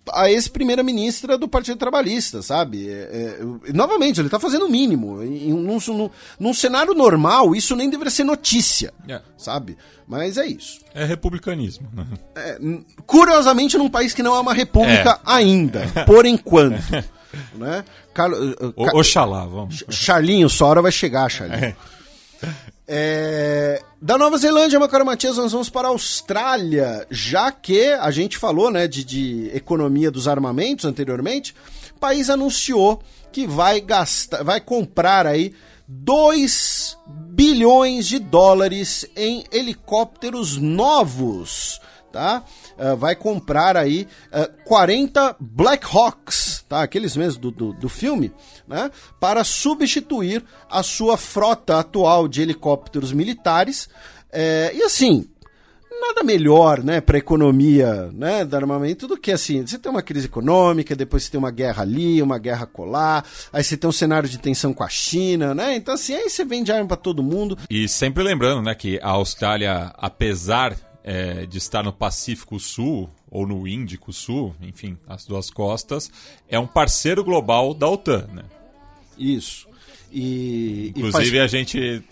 a 0.09 0.29
ex-primeira-ministra 0.29 1.37
do 1.37 1.47
Partido 1.47 1.77
Trabalhista, 1.77 2.41
sabe? 2.41 2.89
É, 2.89 3.37
é, 3.67 3.73
novamente, 3.73 4.19
ele 4.19 4.27
está 4.27 4.39
fazendo 4.39 4.65
o 4.65 4.69
mínimo. 4.69 5.21
Em, 5.21 5.53
num, 5.53 5.77
num, 5.87 6.09
num, 6.39 6.53
cenário 6.53 6.93
normal, 6.93 7.55
isso 7.55 7.75
nem 7.75 7.89
deveria 7.89 8.11
ser 8.11 8.23
notícia, 8.23 8.93
é. 9.07 9.21
sabe? 9.37 9.77
Mas 10.07 10.37
é 10.37 10.45
isso. 10.45 10.79
É 10.93 11.05
republicanismo. 11.05 11.87
Né? 11.93 12.05
É, 12.35 12.59
curiosamente, 13.05 13.77
num 13.77 13.89
país 13.89 14.13
que 14.13 14.23
não 14.23 14.35
é 14.35 14.39
uma 14.39 14.53
república 14.53 15.11
é. 15.11 15.19
ainda, 15.25 15.87
por 16.05 16.25
enquanto. 16.25 16.81
né? 17.55 17.85
Carlos, 18.13 18.53
uh, 18.53 18.73
o, 18.75 18.99
Oxalá, 18.99 19.45
vamos. 19.45 19.83
Charlinho, 19.89 20.49
sua 20.49 20.67
hora 20.67 20.81
vai 20.81 20.91
chegar, 20.91 21.29
Charlinho. 21.29 21.75
É. 22.87 23.81
Da 24.03 24.17
Nova 24.17 24.35
Zelândia, 24.35 24.79
meu 24.79 24.89
caro 24.89 25.05
Matias, 25.05 25.37
nós 25.37 25.51
vamos 25.51 25.69
para 25.69 25.87
a 25.87 25.91
Austrália, 25.91 27.05
já 27.11 27.51
que 27.51 27.89
a 27.89 28.09
gente 28.09 28.35
falou 28.35 28.71
né, 28.71 28.87
de, 28.87 29.03
de 29.03 29.51
economia 29.53 30.09
dos 30.09 30.27
armamentos 30.27 30.85
anteriormente, 30.85 31.53
o 31.95 31.99
país 31.99 32.27
anunciou 32.27 32.99
que 33.31 33.45
vai 33.45 33.79
gastar, 33.79 34.43
vai 34.43 34.59
comprar 34.59 35.27
aí 35.27 35.53
2 35.87 36.97
bilhões 37.05 38.07
de 38.07 38.17
dólares 38.17 39.05
em 39.15 39.43
helicópteros 39.51 40.57
novos, 40.57 41.79
tá? 42.11 42.43
Uh, 42.79 42.97
vai 42.97 43.15
comprar 43.15 43.77
aí 43.77 44.07
uh, 44.33 44.63
40 44.65 45.35
Black 45.39 45.85
Hawks, 45.85 46.50
tá? 46.71 46.81
aqueles 46.81 47.17
mesmos 47.17 47.37
do, 47.37 47.51
do, 47.51 47.73
do 47.73 47.89
filme, 47.89 48.31
né? 48.65 48.89
para 49.19 49.43
substituir 49.43 50.41
a 50.69 50.81
sua 50.81 51.17
frota 51.17 51.77
atual 51.77 52.29
de 52.29 52.41
helicópteros 52.41 53.11
militares. 53.11 53.89
É, 54.31 54.71
e 54.73 54.81
assim, 54.81 55.27
nada 55.99 56.23
melhor, 56.23 56.81
né, 56.81 57.01
para 57.01 57.17
a 57.17 57.19
economia, 57.19 58.09
né, 58.13 58.45
do 58.45 58.55
armamento 58.55 59.05
do 59.05 59.17
que 59.17 59.33
assim, 59.33 59.67
você 59.67 59.77
tem 59.77 59.91
uma 59.91 60.01
crise 60.01 60.27
econômica, 60.27 60.95
depois 60.95 61.23
você 61.23 61.31
tem 61.31 61.37
uma 61.37 61.51
guerra 61.51 61.83
ali, 61.83 62.21
uma 62.21 62.39
guerra 62.39 62.65
colar, 62.65 63.25
aí 63.51 63.61
você 63.61 63.75
tem 63.75 63.89
um 63.89 63.93
cenário 63.93 64.29
de 64.29 64.39
tensão 64.39 64.73
com 64.73 64.83
a 64.83 64.89
China, 64.89 65.53
né? 65.53 65.75
Então 65.75 65.93
assim, 65.93 66.15
aí 66.15 66.29
você 66.29 66.45
vende 66.45 66.71
arma 66.71 66.87
para 66.87 66.97
todo 66.97 67.21
mundo. 67.21 67.57
E 67.69 67.89
sempre 67.89 68.23
lembrando, 68.23 68.61
né, 68.61 68.73
que 68.73 68.97
a 69.03 69.09
Austrália, 69.09 69.91
apesar 69.97 70.75
é, 71.03 71.45
de 71.45 71.57
estar 71.57 71.83
no 71.83 71.93
Pacífico 71.93 72.59
Sul 72.59 73.09
ou 73.29 73.47
no 73.47 73.67
Índico 73.67 74.11
Sul, 74.13 74.55
enfim, 74.61 74.97
as 75.07 75.25
duas 75.25 75.49
costas, 75.49 76.11
é 76.47 76.59
um 76.59 76.67
parceiro 76.67 77.23
global 77.23 77.73
da 77.73 77.87
OTAN, 77.87 78.27
né? 78.33 78.43
Isso. 79.17 79.69
E, 80.11 80.89
Inclusive, 80.89 81.37
e 81.37 81.39
faz... 81.39 81.41
a 81.41 81.47
gente 81.47 82.03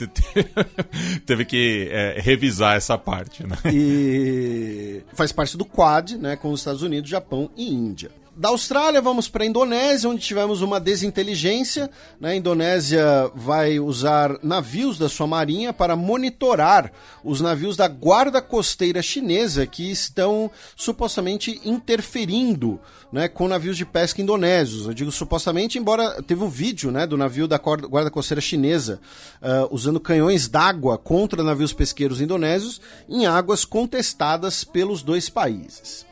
teve 1.25 1.43
que 1.43 1.89
é, 1.91 2.19
revisar 2.21 2.77
essa 2.77 2.97
parte. 2.97 3.45
Né? 3.45 3.57
E 3.73 5.01
faz 5.13 5.33
parte 5.33 5.57
do 5.57 5.65
Quad, 5.65 6.13
né, 6.13 6.37
com 6.37 6.51
os 6.51 6.61
Estados 6.61 6.81
Unidos, 6.81 7.09
Japão 7.09 7.49
e 7.57 7.69
Índia. 7.69 8.09
Da 8.39 8.47
Austrália, 8.47 9.01
vamos 9.01 9.27
para 9.27 9.43
a 9.43 9.45
Indonésia, 9.45 10.09
onde 10.09 10.21
tivemos 10.21 10.61
uma 10.61 10.79
desinteligência. 10.79 11.91
Né? 12.21 12.29
A 12.29 12.35
Indonésia 12.37 13.29
vai 13.35 13.81
usar 13.81 14.39
navios 14.41 14.97
da 14.97 15.09
sua 15.09 15.27
marinha 15.27 15.73
para 15.73 15.93
monitorar 15.93 16.89
os 17.21 17.41
navios 17.41 17.75
da 17.75 17.89
guarda 17.89 18.41
costeira 18.41 19.01
chinesa 19.01 19.67
que 19.67 19.91
estão 19.91 20.49
supostamente 20.73 21.59
interferindo 21.65 22.79
né, 23.11 23.27
com 23.27 23.45
navios 23.45 23.75
de 23.75 23.85
pesca 23.85 24.21
indonésios. 24.21 24.85
Eu 24.85 24.93
digo 24.93 25.11
supostamente, 25.11 25.77
embora 25.77 26.23
teve 26.23 26.41
um 26.41 26.49
vídeo 26.49 26.91
né, 26.91 27.05
do 27.05 27.17
navio 27.17 27.45
da 27.45 27.57
guarda 27.57 28.09
costeira 28.09 28.39
chinesa 28.39 29.01
uh, 29.41 29.67
usando 29.69 29.99
canhões 29.99 30.47
d'água 30.47 30.97
contra 30.97 31.43
navios 31.43 31.73
pesqueiros 31.73 32.21
indonésios 32.21 32.79
em 33.09 33.25
águas 33.25 33.65
contestadas 33.65 34.63
pelos 34.63 35.03
dois 35.03 35.27
países. 35.27 36.07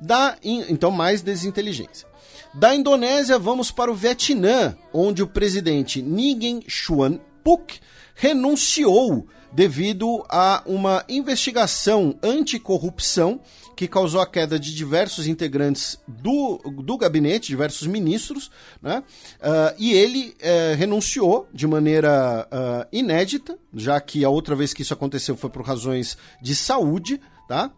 Da, 0.00 0.36
então, 0.42 0.90
mais 0.90 1.22
desinteligência. 1.22 2.06
Da 2.54 2.74
Indonésia, 2.74 3.38
vamos 3.38 3.70
para 3.70 3.90
o 3.90 3.94
Vietnã, 3.94 4.76
onde 4.92 5.22
o 5.22 5.26
presidente 5.26 6.02
Nguyen 6.02 6.62
Xuan 6.68 7.20
Phuc 7.44 7.80
renunciou 8.14 9.26
devido 9.52 10.24
a 10.28 10.62
uma 10.66 11.04
investigação 11.08 12.18
anticorrupção 12.22 13.40
que 13.74 13.86
causou 13.86 14.20
a 14.20 14.26
queda 14.26 14.58
de 14.58 14.74
diversos 14.74 15.28
integrantes 15.28 15.98
do, 16.06 16.58
do 16.82 16.98
gabinete, 16.98 17.48
diversos 17.48 17.86
ministros, 17.86 18.50
né? 18.82 19.04
Uh, 19.38 19.74
e 19.78 19.92
ele 19.92 20.34
uh, 20.40 20.76
renunciou 20.76 21.48
de 21.54 21.66
maneira 21.66 22.48
uh, 22.50 22.88
inédita, 22.92 23.56
já 23.72 24.00
que 24.00 24.24
a 24.24 24.28
outra 24.28 24.56
vez 24.56 24.74
que 24.74 24.82
isso 24.82 24.92
aconteceu 24.92 25.36
foi 25.36 25.48
por 25.48 25.62
razões 25.62 26.18
de 26.42 26.56
saúde, 26.56 27.20
tá? 27.48 27.70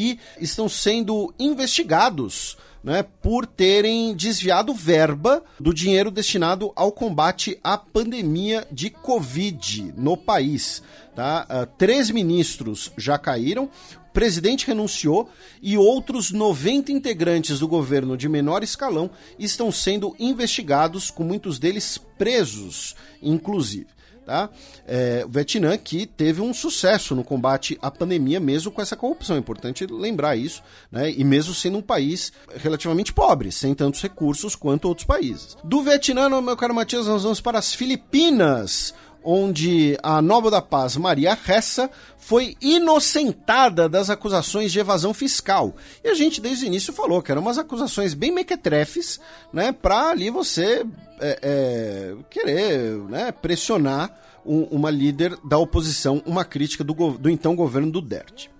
E 0.00 0.18
estão 0.40 0.66
sendo 0.66 1.32
investigados 1.38 2.56
né, 2.82 3.02
por 3.02 3.46
terem 3.46 4.14
desviado 4.14 4.72
verba 4.72 5.44
do 5.58 5.74
dinheiro 5.74 6.10
destinado 6.10 6.72
ao 6.74 6.90
combate 6.90 7.58
à 7.62 7.76
pandemia 7.76 8.66
de 8.72 8.88
Covid 8.88 9.92
no 9.94 10.16
país. 10.16 10.82
Tá? 11.14 11.46
Uh, 11.50 11.66
três 11.76 12.10
ministros 12.10 12.90
já 12.96 13.18
caíram, 13.18 13.64
o 14.08 14.12
presidente 14.14 14.66
renunciou 14.66 15.28
e 15.60 15.76
outros 15.76 16.30
90 16.30 16.90
integrantes 16.90 17.58
do 17.58 17.68
governo 17.68 18.16
de 18.16 18.28
menor 18.28 18.62
escalão 18.62 19.10
estão 19.38 19.70
sendo 19.70 20.16
investigados, 20.18 21.10
com 21.10 21.22
muitos 21.22 21.58
deles 21.58 21.98
presos, 22.16 22.96
inclusive. 23.22 23.99
Tá? 24.30 24.48
É, 24.86 25.24
o 25.26 25.28
Vietnã 25.28 25.76
que 25.76 26.06
teve 26.06 26.40
um 26.40 26.54
sucesso 26.54 27.16
no 27.16 27.24
combate 27.24 27.76
à 27.82 27.90
pandemia, 27.90 28.38
mesmo 28.38 28.70
com 28.70 28.80
essa 28.80 28.94
corrupção. 28.94 29.34
É 29.34 29.40
importante 29.40 29.84
lembrar 29.86 30.36
isso, 30.36 30.62
né? 30.88 31.10
e 31.10 31.24
mesmo 31.24 31.52
sendo 31.52 31.78
um 31.78 31.82
país 31.82 32.32
relativamente 32.54 33.12
pobre, 33.12 33.50
sem 33.50 33.74
tantos 33.74 34.00
recursos 34.00 34.54
quanto 34.54 34.84
outros 34.84 35.04
países. 35.04 35.56
Do 35.64 35.82
Vietnã, 35.82 36.28
meu 36.40 36.56
caro 36.56 36.72
Matias, 36.72 37.08
nós 37.08 37.24
vamos 37.24 37.40
para 37.40 37.58
as 37.58 37.74
Filipinas, 37.74 38.94
onde 39.24 39.98
a 40.02 40.20
Nobel 40.22 40.50
da 40.50 40.62
Paz 40.62 40.96
Maria 40.96 41.34
Ressa 41.34 41.90
foi 42.16 42.56
inocentada 42.60 43.88
das 43.88 44.10
acusações 44.10 44.72
de 44.72 44.78
evasão 44.78 45.12
fiscal. 45.12 45.74
E 46.02 46.08
a 46.08 46.14
gente 46.14 46.40
desde 46.40 46.64
o 46.64 46.66
início 46.66 46.92
falou 46.92 47.22
que 47.22 47.30
eram 47.30 47.42
umas 47.42 47.58
acusações 47.58 48.14
bem 48.14 48.32
mequetrefes, 48.32 49.20
né, 49.52 49.72
para 49.72 50.10
ali 50.10 50.30
você 50.30 50.86
é, 51.20 51.38
é, 51.42 52.14
querer 52.30 52.96
né, 53.08 53.32
pressionar 53.32 54.18
um, 54.44 54.62
uma 54.64 54.90
líder 54.90 55.36
da 55.44 55.58
oposição, 55.58 56.22
uma 56.24 56.44
crítica 56.44 56.82
do, 56.82 56.94
do 57.18 57.28
então 57.28 57.54
governo 57.54 57.90
do 57.90 58.00
Duterte. 58.00 58.50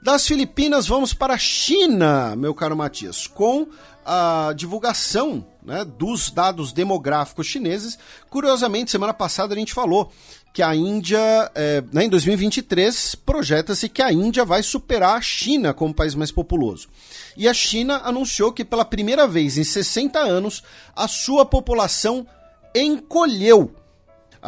Das 0.00 0.26
Filipinas, 0.26 0.86
vamos 0.86 1.12
para 1.12 1.34
a 1.34 1.38
China, 1.38 2.36
meu 2.36 2.54
caro 2.54 2.76
Matias, 2.76 3.26
com 3.26 3.66
a 4.04 4.52
divulgação 4.54 5.44
né, 5.66 5.84
dos 5.84 6.30
dados 6.30 6.72
demográficos 6.72 7.46
chineses. 7.46 7.98
Curiosamente, 8.30 8.90
semana 8.90 9.12
passada 9.12 9.52
a 9.52 9.58
gente 9.58 9.74
falou 9.74 10.12
que 10.52 10.62
a 10.62 10.74
Índia, 10.74 11.50
é, 11.54 11.82
né, 11.92 12.04
em 12.04 12.08
2023, 12.08 13.16
projeta-se 13.16 13.88
que 13.88 14.00
a 14.00 14.10
Índia 14.10 14.44
vai 14.44 14.62
superar 14.62 15.18
a 15.18 15.20
China 15.20 15.74
como 15.74 15.92
país 15.92 16.14
mais 16.14 16.30
populoso. 16.30 16.88
E 17.36 17.46
a 17.46 17.52
China 17.52 18.00
anunciou 18.04 18.52
que 18.52 18.64
pela 18.64 18.84
primeira 18.84 19.26
vez 19.26 19.58
em 19.58 19.64
60 19.64 20.18
anos 20.18 20.62
a 20.94 21.06
sua 21.06 21.44
população 21.44 22.26
encolheu. 22.74 23.74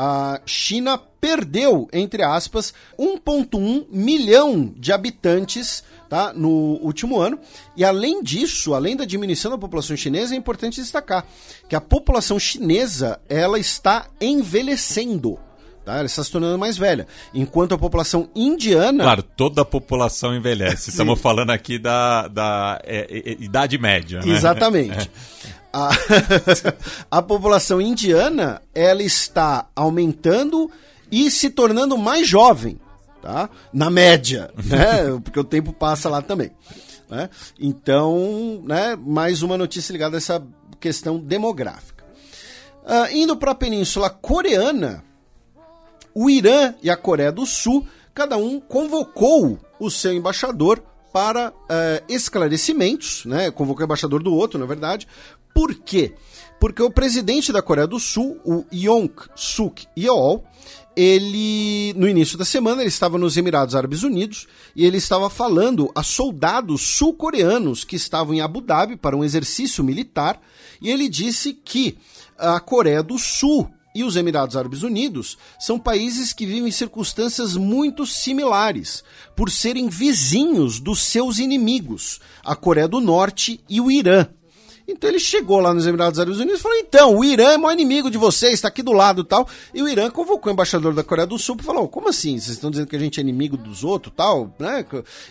A 0.01 0.41
China 0.47 0.97
perdeu, 0.97 1.89
entre 1.93 2.23
aspas, 2.23 2.73
1,1 2.97 3.86
milhão 3.91 4.73
de 4.77 4.93
habitantes 4.93 5.83
tá, 6.09 6.33
no 6.33 6.78
último 6.81 7.20
ano. 7.20 7.36
E 7.77 7.85
além 7.85 8.23
disso, 8.23 8.75
além 8.75 8.94
da 8.94 9.05
diminuição 9.05 9.51
da 9.51 9.59
população 9.59 9.97
chinesa, 9.97 10.35
é 10.35 10.39
importante 10.39 10.81
destacar 10.81 11.27
que 11.68 11.75
a 11.75 11.81
população 11.81 12.39
chinesa 12.39 13.20
ela 13.28 13.59
está 13.59 14.07
envelhecendo. 14.20 15.36
Tá? 15.89 15.94
Ela 15.94 16.05
está 16.05 16.23
se 16.23 16.31
tornando 16.31 16.58
mais 16.58 16.76
velha. 16.76 17.07
Enquanto 17.33 17.75
a 17.75 17.78
população 17.78 18.28
indiana. 18.36 19.05
Claro, 19.05 19.23
toda 19.23 19.62
a 19.62 19.65
população 19.65 20.36
envelhece. 20.36 20.91
Estamos 20.92 21.18
falando 21.18 21.49
aqui 21.49 21.78
da, 21.78 22.28
da 22.28 22.78
é, 22.84 23.07
é, 23.08 23.31
é 23.31 23.36
Idade 23.41 23.78
Média. 23.78 24.20
Né? 24.20 24.33
Exatamente. 24.33 25.10
A, 25.70 25.91
a 27.18 27.20
população 27.20 27.78
indiana 27.78 28.62
ela 28.75 29.02
está 29.02 29.67
aumentando 29.76 30.70
e 31.12 31.31
se 31.31 31.50
tornando 31.50 31.99
mais 31.99 32.26
jovem, 32.26 32.81
tá? 33.20 33.50
Na 33.70 33.91
média, 33.91 34.50
né? 34.65 35.20
Porque 35.23 35.39
o 35.39 35.44
tempo 35.44 35.70
passa 35.70 36.08
lá 36.08 36.23
também. 36.23 36.50
Né? 37.10 37.28
Então, 37.60 38.62
né, 38.65 38.97
mais 38.97 39.42
uma 39.42 39.58
notícia 39.58 39.92
ligada 39.92 40.17
a 40.17 40.18
essa 40.18 40.42
questão 40.81 41.18
demográfica. 41.18 42.02
Uh, 42.83 43.12
indo 43.12 43.36
para 43.36 43.50
a 43.50 43.55
Península 43.55 44.08
Coreana, 44.08 45.05
o 46.20 46.28
Irã 46.28 46.74
e 46.82 46.90
a 46.90 46.97
Coreia 46.97 47.30
do 47.30 47.47
Sul, 47.47 47.86
cada 48.12 48.36
um 48.36 48.58
convocou 48.58 49.56
o 49.78 49.88
seu 49.88 50.12
embaixador 50.12 50.82
para 51.12 51.50
uh, 51.50 52.05
esclarecimentos, 52.08 53.24
né? 53.24 53.52
Convocou 53.52 53.82
o 53.82 53.84
embaixador 53.84 54.20
do 54.20 54.34
outro, 54.34 54.58
na 54.58 54.66
verdade. 54.66 55.06
Por 55.55 55.72
quê? 55.76 56.14
Porque 56.58 56.82
o 56.82 56.90
presidente 56.90 57.52
da 57.52 57.62
Coreia 57.62 57.86
do 57.86 58.00
Sul, 58.00 58.36
o 58.44 58.64
Yong 58.74 59.12
Suk 59.36 59.86
Yeol, 59.97 60.44
ele 60.97 61.94
no 61.94 62.08
início 62.08 62.36
da 62.36 62.44
semana 62.44 62.82
ele 62.82 62.88
estava 62.88 63.16
nos 63.16 63.36
Emirados 63.36 63.76
Árabes 63.76 64.02
Unidos 64.02 64.48
e 64.74 64.84
ele 64.84 64.97
estava 64.97 65.30
falando 65.30 65.88
a 65.94 66.02
soldados 66.02 66.82
sul-coreanos 66.82 67.84
que 67.84 67.94
estavam 67.94 68.34
em 68.34 68.40
Abu 68.40 68.60
Dhabi 68.60 68.97
para 68.97 69.16
um 69.16 69.22
exercício 69.22 69.84
militar 69.84 70.40
e 70.82 70.90
ele 70.90 71.08
disse 71.08 71.52
que 71.52 71.97
a 72.36 72.58
Coreia 72.58 73.05
do 73.05 73.16
Sul 73.20 73.70
e 73.94 74.05
os 74.05 74.17
Emirados 74.17 74.57
Árabes 74.57 74.83
Unidos 74.83 75.36
são 75.58 75.78
países 75.78 76.33
que 76.33 76.47
vivem 76.47 76.70
circunstâncias 76.70 77.57
muito 77.57 78.07
similares, 78.07 79.02
por 79.34 79.50
serem 79.50 79.89
vizinhos 79.89 80.78
dos 80.78 81.00
seus 81.00 81.39
inimigos, 81.39 82.20
a 82.44 82.55
Coreia 82.55 82.89
do 82.89 83.00
Norte 83.00 83.60
e 83.68 83.81
o 83.81 83.91
Irã. 83.91 84.28
Então 84.89 85.10
ele 85.10 85.20
chegou 85.20 85.60
lá 85.60 85.75
nos 85.75 85.86
Emirados 85.86 86.18
Árabes 86.18 86.41
Unidos 86.41 86.60
e 86.60 86.62
falou: 86.62 86.78
então, 86.78 87.15
o 87.15 87.23
Irã 87.23 87.52
é 87.52 87.58
maior 87.58 87.75
inimigo 87.75 88.10
de 88.10 88.17
vocês, 88.17 88.55
está 88.55 88.68
aqui 88.68 88.83
do 88.83 88.92
lado 88.92 89.23
tal. 89.23 89.47
E 89.75 89.83
o 89.83 89.89
Irã 89.89 90.10
convocou 90.10 90.50
o 90.50 90.55
embaixador 90.55 90.94
da 90.94 91.05
Coreia 91.05 91.26
do 91.26 91.39
Sul 91.39 91.58
e 91.60 91.62
falou: 91.62 91.86
como 91.86 92.08
assim? 92.08 92.39
Vocês 92.39 92.57
estão 92.57 92.70
dizendo 92.70 92.89
que 92.89 92.97
a 92.97 92.99
gente 92.99 93.20
é 93.20 93.23
inimigo 93.23 93.58
dos 93.58 93.84
outros 93.84 94.15
tal? 94.17 94.50
Né? 94.58 94.84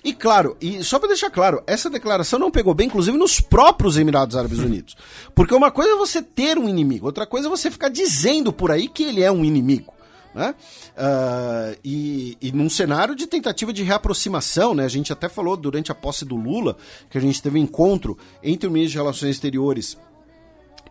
E 0.04 0.14
claro, 0.14 0.56
e 0.62 0.84
só 0.84 1.00
para 1.00 1.08
deixar 1.08 1.32
claro, 1.32 1.64
essa 1.66 1.90
declaração 1.90 2.38
não 2.38 2.52
pegou 2.52 2.76
bem, 2.76 2.86
inclusive, 2.86 3.18
nos 3.18 3.40
próprios 3.42 3.98
Emirados 3.98 4.36
Árabes 4.36 4.60
Unidos. 4.60 4.96
Porque 5.34 5.56
uma 5.56 5.72
coisa 5.72 5.92
é 5.92 5.96
você 5.96 6.22
ter 6.22 6.60
um 6.60 6.70
inimigo, 6.70 7.08
outra 7.08 7.26
coisa 7.26 7.48
é 7.48 7.50
você 7.50 7.72
ficar 7.72 7.90
dizendo 7.90 8.54
por 8.54 8.70
aí 8.70 8.88
que 8.88 9.04
ele 9.04 9.24
é 9.24 9.32
um 9.32 9.44
inimigo. 9.44 9.97
Né? 10.38 10.54
Uh, 10.96 11.80
e, 11.84 12.38
e 12.40 12.52
num 12.52 12.70
cenário 12.70 13.16
de 13.16 13.26
tentativa 13.26 13.74
de 13.74 13.82
reaproximação, 13.82 14.76
né? 14.76 14.86
a 14.86 14.88
gente 14.88 15.12
até 15.12 15.28
falou 15.28 15.58
durante 15.58 15.92
a 15.92 15.96
posse 15.96 16.24
do 16.24 16.36
Lula 16.36 16.78
que 17.10 17.18
a 17.18 17.22
gente 17.22 17.42
teve 17.42 17.60
um 17.60 17.64
encontro 17.64 18.16
entre 18.44 18.68
o 18.68 18.72
ministro 18.72 18.92
de 18.92 18.98
Relações 19.00 19.32
Exteriores 19.32 19.98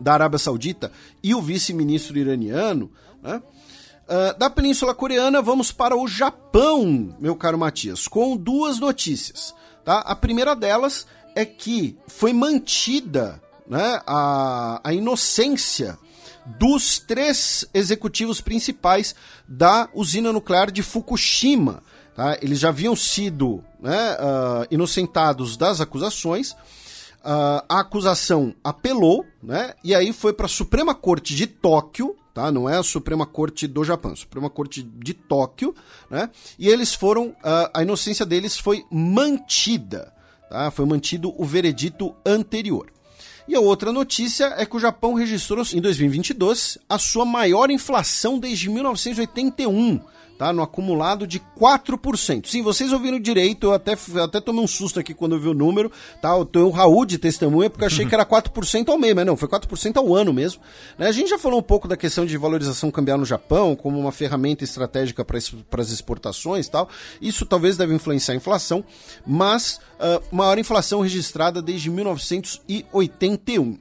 da 0.01 0.15
Arábia 0.15 0.37
Saudita 0.37 0.91
e 1.23 1.33
o 1.33 1.41
vice-ministro 1.41 2.19
iraniano, 2.19 2.91
né? 3.23 3.41
Uh, 4.03 4.37
da 4.37 4.49
Península 4.49 4.93
Coreana, 4.93 5.41
vamos 5.41 5.71
para 5.71 5.95
o 5.95 6.07
Japão, 6.09 7.15
meu 7.17 7.35
caro 7.35 7.57
Matias, 7.57 8.05
com 8.05 8.35
duas 8.35 8.79
notícias. 8.79 9.55
Tá? 9.85 9.99
A 9.99 10.15
primeira 10.15 10.55
delas 10.55 11.07
é 11.35 11.45
que 11.45 11.97
foi 12.05 12.33
mantida 12.33 13.41
né, 13.65 14.01
a, 14.05 14.81
a 14.83 14.93
inocência 14.93 15.97
dos 16.57 16.99
três 16.99 17.65
executivos 17.73 18.39
principais 18.39 19.13
da 19.47 19.89
usina 19.93 20.31
nuclear 20.31 20.71
de 20.71 20.81
Fukushima. 20.81 21.83
Tá? 22.15 22.37
Eles 22.41 22.59
já 22.59 22.69
haviam 22.69 22.95
sido 22.95 23.63
né, 23.79 24.13
uh, 24.13 24.67
inocentados 24.71 25.57
das 25.57 25.81
acusações. 25.81 26.51
Uh, 26.51 27.61
a 27.67 27.79
acusação 27.81 28.55
apelou, 28.63 29.25
né, 29.43 29.73
e 29.83 29.93
aí 29.93 30.13
foi 30.13 30.31
para 30.31 30.45
a 30.45 30.49
Suprema 30.49 30.95
Corte 30.95 31.35
de 31.35 31.45
Tóquio, 31.45 32.15
tá? 32.33 32.51
Não 32.51 32.69
é 32.69 32.77
a 32.77 32.83
Suprema 32.83 33.25
Corte 33.25 33.67
do 33.67 33.83
Japão, 33.83 34.13
a 34.13 34.15
Suprema 34.15 34.49
Corte 34.49 34.81
de 34.81 35.13
Tóquio, 35.13 35.75
né? 36.09 36.29
E 36.57 36.69
eles 36.69 36.93
foram, 36.93 37.29
uh, 37.29 37.69
a 37.73 37.81
inocência 37.81 38.25
deles 38.25 38.57
foi 38.57 38.85
mantida, 38.89 40.13
tá? 40.49 40.71
Foi 40.71 40.85
mantido 40.85 41.33
o 41.35 41.43
veredito 41.43 42.15
anterior. 42.25 42.87
E 43.47 43.55
a 43.55 43.59
outra 43.61 43.93
notícia 43.93 44.53
é 44.57 44.65
que 44.65 44.75
o 44.75 44.79
Japão 44.79 45.13
registrou 45.13 45.63
em 45.73 45.79
2022 45.79 46.77
a 46.89 46.97
sua 46.97 47.23
maior 47.23 47.71
inflação 47.71 48.37
desde 48.37 48.69
1981 48.69 50.01
tá? 50.37 50.53
No 50.53 50.61
acumulado 50.61 51.25
de 51.25 51.41
4%. 51.59 52.45
Sim, 52.45 52.61
vocês 52.61 52.93
ouviram 52.93 53.19
direito, 53.19 53.67
eu 53.67 53.73
até, 53.73 53.97
até 54.23 54.39
tomei 54.39 54.63
um 54.63 54.67
susto 54.67 54.99
aqui 54.99 55.13
quando 55.13 55.35
eu 55.35 55.39
vi 55.39 55.47
o 55.47 55.53
número, 55.53 55.91
tá? 56.21 56.29
Eu 56.29 56.45
tenho 56.45 56.67
o 56.67 56.71
Raul 56.71 57.05
de 57.05 57.17
testemunha, 57.17 57.69
porque 57.69 57.85
achei 57.85 58.05
que 58.05 58.13
era 58.13 58.25
4% 58.25 58.89
ao 58.89 58.97
mês, 58.97 59.13
mas 59.13 59.25
não, 59.25 59.35
foi 59.35 59.47
4% 59.47 59.97
ao 59.97 60.15
ano 60.15 60.33
mesmo. 60.33 60.61
Né? 60.97 61.07
A 61.07 61.11
gente 61.11 61.29
já 61.29 61.39
falou 61.39 61.59
um 61.59 61.63
pouco 61.63 61.87
da 61.87 61.97
questão 61.97 62.25
de 62.25 62.37
valorização 62.37 62.91
cambial 62.91 63.17
no 63.17 63.25
Japão, 63.25 63.75
como 63.75 63.99
uma 63.99 64.11
ferramenta 64.11 64.63
estratégica 64.63 65.25
para 65.25 65.37
as 65.37 65.89
exportações 65.89 66.67
tal. 66.67 66.89
Isso 67.21 67.45
talvez 67.45 67.77
deve 67.77 67.93
influenciar 67.93 68.33
a 68.33 68.37
inflação, 68.37 68.83
mas 69.25 69.79
uh, 69.99 70.35
maior 70.35 70.57
inflação 70.57 71.01
registrada 71.01 71.61
desde 71.61 71.89
1981. 71.89 73.79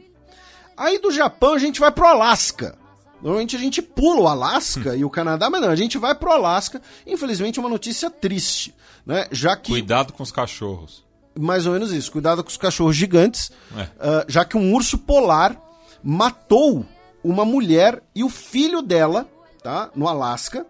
Aí 0.76 0.99
do 0.99 1.10
Japão 1.10 1.55
a 1.55 1.59
gente 1.59 1.81
vai 1.81 1.91
pro 1.91 2.07
Alasca. 2.07 2.85
Normalmente 3.22 3.56
a 3.56 3.58
gente 3.58 3.80
pula 3.80 4.20
o 4.20 4.28
Alasca 4.28 4.94
e 4.94 5.04
o 5.04 5.10
Canadá, 5.10 5.48
mas 5.48 5.60
não, 5.60 5.70
a 5.70 5.76
gente 5.76 5.98
vai 5.98 6.14
pro 6.14 6.30
Alasca. 6.30 6.80
Infelizmente, 7.06 7.58
uma 7.58 7.68
notícia 7.68 8.10
triste, 8.10 8.74
né? 9.04 9.26
Já 9.30 9.56
que. 9.56 9.72
Cuidado 9.72 10.12
com 10.12 10.22
os 10.22 10.30
cachorros. 10.30 11.04
Mais 11.38 11.66
ou 11.66 11.72
menos 11.72 11.92
isso, 11.92 12.10
cuidado 12.10 12.42
com 12.42 12.48
os 12.48 12.56
cachorros 12.56 12.96
gigantes, 12.96 13.50
é. 13.76 13.82
uh, 13.82 14.24
já 14.26 14.44
que 14.44 14.56
um 14.56 14.72
urso 14.72 14.96
polar 14.96 15.60
matou 16.02 16.86
uma 17.22 17.44
mulher 17.44 18.02
e 18.14 18.24
o 18.24 18.30
filho 18.30 18.80
dela, 18.80 19.28
tá? 19.62 19.90
No 19.94 20.08
Alasca. 20.08 20.66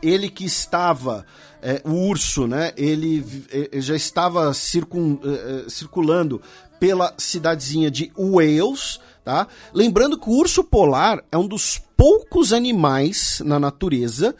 Ele 0.00 0.28
que 0.28 0.44
estava, 0.44 1.24
é, 1.62 1.80
o 1.84 2.08
urso, 2.08 2.46
né? 2.46 2.72
Ele, 2.76 3.24
ele 3.50 3.80
já 3.80 3.94
estava 3.94 4.52
circun, 4.52 5.14
uh, 5.14 5.70
circulando 5.70 6.42
pela 6.80 7.14
cidadezinha 7.16 7.88
de 7.88 8.12
Wales, 8.16 8.98
tá? 9.24 9.46
Lembrando 9.72 10.18
que 10.18 10.28
o 10.28 10.32
urso 10.32 10.64
polar 10.64 11.22
é 11.30 11.36
um 11.36 11.46
dos 11.46 11.80
poucos 11.96 12.52
animais 12.52 13.40
na 13.44 13.58
natureza 13.58 14.34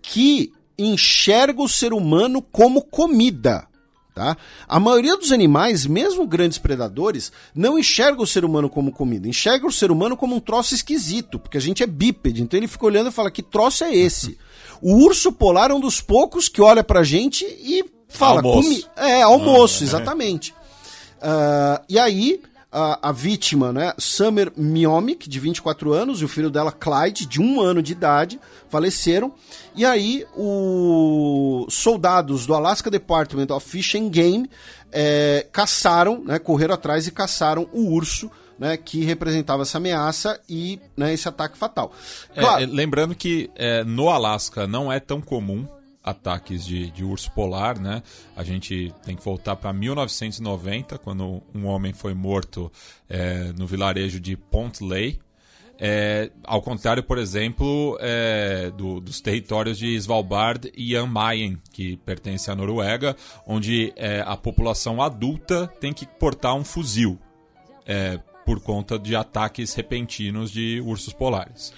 que 0.00 0.52
enxerga 0.78 1.62
o 1.62 1.68
ser 1.68 1.92
humano 1.92 2.40
como 2.42 2.82
comida. 2.82 3.66
Tá? 4.14 4.36
A 4.68 4.78
maioria 4.78 5.16
dos 5.16 5.32
animais, 5.32 5.86
mesmo 5.86 6.26
grandes 6.26 6.58
predadores, 6.58 7.32
não 7.54 7.78
enxerga 7.78 8.20
o 8.20 8.26
ser 8.26 8.44
humano 8.44 8.68
como 8.68 8.92
comida, 8.92 9.26
enxerga 9.26 9.66
o 9.66 9.72
ser 9.72 9.90
humano 9.90 10.18
como 10.18 10.36
um 10.36 10.40
troço 10.40 10.74
esquisito, 10.74 11.38
porque 11.38 11.56
a 11.56 11.60
gente 11.60 11.82
é 11.82 11.86
bípede, 11.86 12.42
então 12.42 12.58
ele 12.58 12.68
fica 12.68 12.84
olhando 12.84 13.08
e 13.08 13.12
fala: 13.12 13.30
que 13.30 13.42
troço 13.42 13.84
é 13.84 13.94
esse? 13.94 14.36
o 14.82 14.96
urso 14.96 15.32
polar 15.32 15.70
é 15.70 15.74
um 15.74 15.80
dos 15.80 16.02
poucos 16.02 16.46
que 16.46 16.60
olha 16.60 16.84
pra 16.84 17.02
gente 17.02 17.46
e 17.46 17.82
fala: 18.06 18.42
almoço. 18.42 18.90
É, 18.96 19.22
almoço, 19.22 19.82
exatamente. 19.82 20.52
Uh, 21.22 21.82
e 21.88 21.98
aí, 21.98 22.42
a, 22.72 23.10
a, 23.10 23.12
vítima, 23.12 23.72
né, 23.72 23.92
Summer 23.98 24.50
Miomic, 24.56 25.28
de 25.28 25.38
24 25.38 25.92
anos, 25.92 26.22
e 26.22 26.24
o 26.24 26.28
filho 26.28 26.48
dela, 26.48 26.72
Clyde, 26.72 27.26
de 27.26 27.40
um 27.40 27.60
ano 27.60 27.82
de 27.82 27.92
idade, 27.92 28.40
faleceram. 28.70 29.34
E 29.76 29.84
aí, 29.84 30.24
os 30.34 31.74
soldados 31.74 32.46
do 32.46 32.54
Alaska 32.54 32.90
Department 32.90 33.48
of 33.50 33.68
Fish 33.68 33.94
and 33.94 34.08
Game 34.08 34.50
é, 34.90 35.46
caçaram, 35.52 36.24
né, 36.24 36.38
correram 36.38 36.74
atrás 36.74 37.06
e 37.06 37.12
caçaram 37.12 37.68
o 37.72 37.92
urso. 37.92 38.30
Né, 38.58 38.76
que 38.76 39.02
representava 39.02 39.62
essa 39.62 39.78
ameaça 39.78 40.38
e 40.48 40.78
né, 40.96 41.12
esse 41.12 41.26
ataque 41.26 41.58
fatal. 41.58 41.90
Claro, 42.32 42.62
é, 42.62 42.66
lembrando 42.66 43.12
que 43.12 43.50
é, 43.56 43.82
no 43.82 44.08
Alasca 44.08 44.68
não 44.68 44.92
é 44.92 45.00
tão 45.00 45.20
comum 45.20 45.66
ataques 46.02 46.64
de, 46.64 46.90
de 46.90 47.04
urso 47.04 47.30
polar, 47.32 47.78
né? 47.78 48.02
A 48.36 48.42
gente 48.42 48.92
tem 49.04 49.14
que 49.14 49.24
voltar 49.24 49.56
para 49.56 49.72
1990, 49.72 50.98
quando 50.98 51.42
um 51.54 51.66
homem 51.66 51.92
foi 51.92 52.14
morto 52.14 52.70
é, 53.08 53.52
no 53.56 53.66
vilarejo 53.66 54.18
de 54.18 54.36
Pontley. 54.36 55.20
É, 55.78 56.30
ao 56.44 56.62
contrário, 56.62 57.02
por 57.02 57.18
exemplo, 57.18 57.98
é, 58.00 58.70
do, 58.70 59.00
dos 59.00 59.20
territórios 59.20 59.78
de 59.78 59.94
Svalbard 59.96 60.72
e 60.76 60.92
Jan 60.92 61.06
Mayen, 61.06 61.58
que 61.72 61.96
pertence 61.98 62.50
à 62.50 62.54
Noruega, 62.54 63.16
onde 63.46 63.92
é, 63.96 64.22
a 64.24 64.36
população 64.36 65.02
adulta 65.02 65.66
tem 65.80 65.92
que 65.92 66.06
portar 66.06 66.54
um 66.54 66.64
fuzil 66.64 67.18
é, 67.86 68.18
por 68.44 68.60
conta 68.60 68.98
de 68.98 69.16
ataques 69.16 69.74
repentinos 69.74 70.50
de 70.50 70.80
ursos 70.80 71.12
polares. 71.12 71.72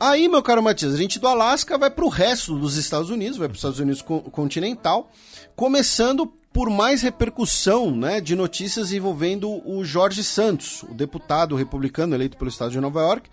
Aí, 0.00 0.28
meu 0.28 0.42
caro 0.42 0.62
Matias, 0.62 0.94
a 0.94 0.96
gente 0.96 1.18
do 1.18 1.26
Alasca 1.26 1.76
vai 1.76 1.90
para 1.90 2.04
o 2.04 2.08
resto 2.08 2.56
dos 2.56 2.76
Estados 2.76 3.10
Unidos, 3.10 3.36
vai 3.36 3.48
para 3.48 3.54
os 3.54 3.58
Estados 3.58 3.80
Unidos 3.80 4.00
continental, 4.02 5.10
começando 5.56 6.26
por 6.52 6.70
mais 6.70 7.02
repercussão 7.02 7.90
né, 7.90 8.20
de 8.20 8.36
notícias 8.36 8.92
envolvendo 8.92 9.60
o 9.68 9.84
Jorge 9.84 10.22
Santos, 10.22 10.84
o 10.84 10.94
deputado 10.94 11.56
republicano 11.56 12.14
eleito 12.14 12.36
pelo 12.36 12.48
estado 12.48 12.70
de 12.70 12.80
Nova 12.80 13.00
York. 13.00 13.28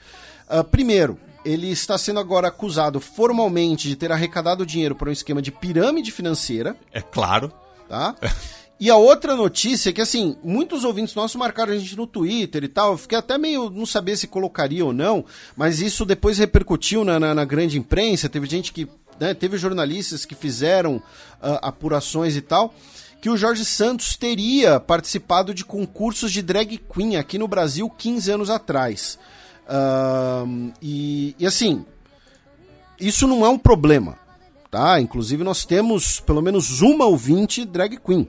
Uh, 0.50 0.64
primeiro, 0.64 1.20
ele 1.46 1.70
está 1.70 2.00
sendo 2.00 2.20
agora 2.20 2.48
acusado 2.48 3.00
formalmente 3.00 3.88
de 3.88 3.96
ter 3.96 4.12
arrecadado 4.12 4.66
dinheiro 4.66 4.96
para 4.96 5.10
um 5.10 5.14
esquema 5.14 5.44
de 5.44 5.52
pirâmide 5.52 6.12
financeira. 6.12 6.76
É 6.92 7.02
claro. 7.02 7.54
Tá? 7.88 8.16
E 8.78 8.90
a 8.90 8.98
outra 8.98 9.36
notícia 9.36 9.90
é 9.90 9.94
que, 9.94 10.02
assim, 10.02 10.36
muitos 10.44 10.84
ouvintes 10.84 11.16
nossos 11.16 11.38
marcaram 11.38 11.72
a 11.72 11.78
gente 11.78 11.96
no 11.96 12.06
Twitter 12.06 12.64
e 12.64 12.68
tal. 12.68 12.92
Eu 12.92 12.98
fiquei 12.98 13.18
até 13.18 13.38
meio 13.38 13.70
não 13.70 13.86
saber 13.86 14.18
se 14.18 14.28
colocaria 14.28 14.84
ou 14.84 14.92
não, 14.92 15.24
mas 15.56 15.80
isso 15.80 16.06
depois 16.06 16.38
repercutiu 16.38 17.06
na, 17.06 17.18
na, 17.18 17.34
na 17.34 17.46
grande 17.46 17.78
imprensa. 17.78 18.30
Teve 18.30 18.48
gente 18.48 18.74
que. 18.74 18.88
Né, 19.18 19.34
teve 19.34 19.58
jornalistas 19.58 20.26
que 20.26 20.36
fizeram 20.36 20.98
uh, 20.98 21.02
apurações 21.62 22.36
e 22.36 22.42
tal. 22.42 22.74
Que 23.22 23.30
o 23.30 23.38
Jorge 23.38 23.64
Santos 23.64 24.18
teria 24.18 24.78
participado 24.78 25.54
de 25.54 25.64
concursos 25.64 26.34
de 26.34 26.42
drag 26.42 26.78
queen 26.78 27.16
aqui 27.16 27.38
no 27.38 27.48
Brasil 27.48 27.90
15 27.90 28.32
anos 28.32 28.50
atrás. 28.50 29.18
Uh, 29.66 30.74
e, 30.82 31.34
e 31.40 31.48
assim, 31.48 31.86
isso 33.00 33.26
não 33.26 33.46
é 33.46 33.50
um 33.50 33.58
problema, 33.58 34.20
tá? 34.70 35.00
Inclusive 35.00 35.46
nós 35.46 35.64
temos 35.64 36.20
pelo 36.20 36.42
menos 36.42 36.82
uma 36.82 37.06
ouvinte 37.06 37.64
drag 37.64 37.98
queen. 37.98 38.28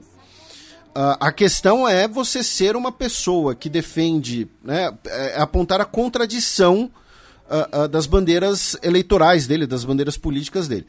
Uh, 0.97 1.13
a 1.19 1.31
questão 1.31 1.87
é 1.87 2.07
você 2.07 2.41
ser 2.41 2.75
uma 2.75 2.91
pessoa 2.91 3.53
que 3.53 3.69
defende, 3.69 4.49
né, 4.63 4.91
é 5.05 5.39
apontar 5.39 5.79
a 5.79 5.85
contradição 5.85 6.91
uh, 7.45 7.83
uh, 7.83 7.87
das 7.87 8.07
bandeiras 8.07 8.75
eleitorais 8.81 9.45
dele, 9.45 9.67
das 9.67 9.85
bandeiras 9.85 10.17
políticas 10.17 10.67
dele. 10.67 10.87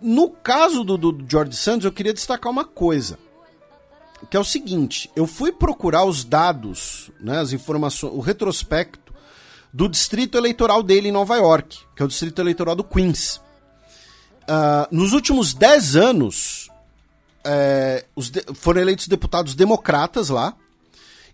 No 0.00 0.30
caso 0.30 0.84
do, 0.84 0.96
do 0.96 1.26
George 1.28 1.56
Santos, 1.56 1.84
eu 1.84 1.90
queria 1.90 2.14
destacar 2.14 2.52
uma 2.52 2.64
coisa, 2.64 3.18
que 4.30 4.36
é 4.36 4.40
o 4.40 4.44
seguinte: 4.44 5.10
eu 5.16 5.26
fui 5.26 5.50
procurar 5.50 6.04
os 6.04 6.22
dados, 6.22 7.10
né, 7.20 7.40
as 7.40 7.52
informações, 7.52 8.14
o 8.14 8.20
retrospecto 8.20 9.12
do 9.74 9.88
distrito 9.88 10.38
eleitoral 10.38 10.80
dele 10.80 11.08
em 11.08 11.12
Nova 11.12 11.34
York, 11.34 11.76
que 11.96 12.02
é 12.02 12.04
o 12.04 12.08
distrito 12.08 12.40
eleitoral 12.40 12.76
do 12.76 12.84
Queens. 12.84 13.40
nos 14.92 15.12
últimos 15.12 15.52
10 15.54 15.96
anos, 15.96 16.69
é, 17.44 18.04
de, 18.16 18.44
foram 18.54 18.80
eleitos 18.80 19.08
deputados 19.08 19.54
democratas 19.54 20.28
lá, 20.28 20.54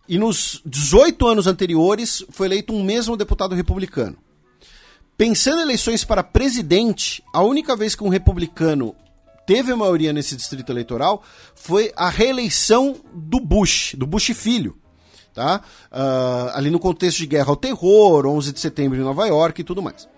e 0.09 0.18
nos 0.18 0.62
18 0.65 1.26
anos 1.26 1.47
anteriores 1.47 2.25
foi 2.31 2.47
eleito 2.47 2.73
um 2.73 2.83
mesmo 2.83 3.17
deputado 3.17 3.55
republicano. 3.55 4.17
Pensando 5.17 5.60
em 5.60 5.62
eleições 5.62 6.05
para 6.05 6.23
presidente, 6.23 7.23
a 7.33 7.43
única 7.43 7.75
vez 7.75 7.94
que 7.94 8.05
um 8.05 8.09
republicano 8.09 8.94
teve 9.47 9.75
maioria 9.75 10.12
nesse 10.12 10.36
distrito 10.36 10.70
eleitoral 10.70 11.23
foi 11.55 11.93
a 11.97 12.10
reeleição 12.10 12.97
do 13.15 13.41
Bush, 13.41 13.94
do 13.97 14.07
Bush 14.07 14.33
filho. 14.35 14.76
Tá? 15.33 15.60
Uh, 15.93 16.51
ali 16.55 16.70
no 16.70 16.78
contexto 16.78 17.18
de 17.18 17.26
guerra 17.26 17.51
ao 17.51 17.57
terror, 17.57 18.26
11 18.26 18.52
de 18.52 18.60
setembro 18.60 18.99
em 18.99 19.02
Nova 19.02 19.26
York 19.26 19.60
e 19.60 19.65
tudo 19.65 19.83
mais. 19.83 20.09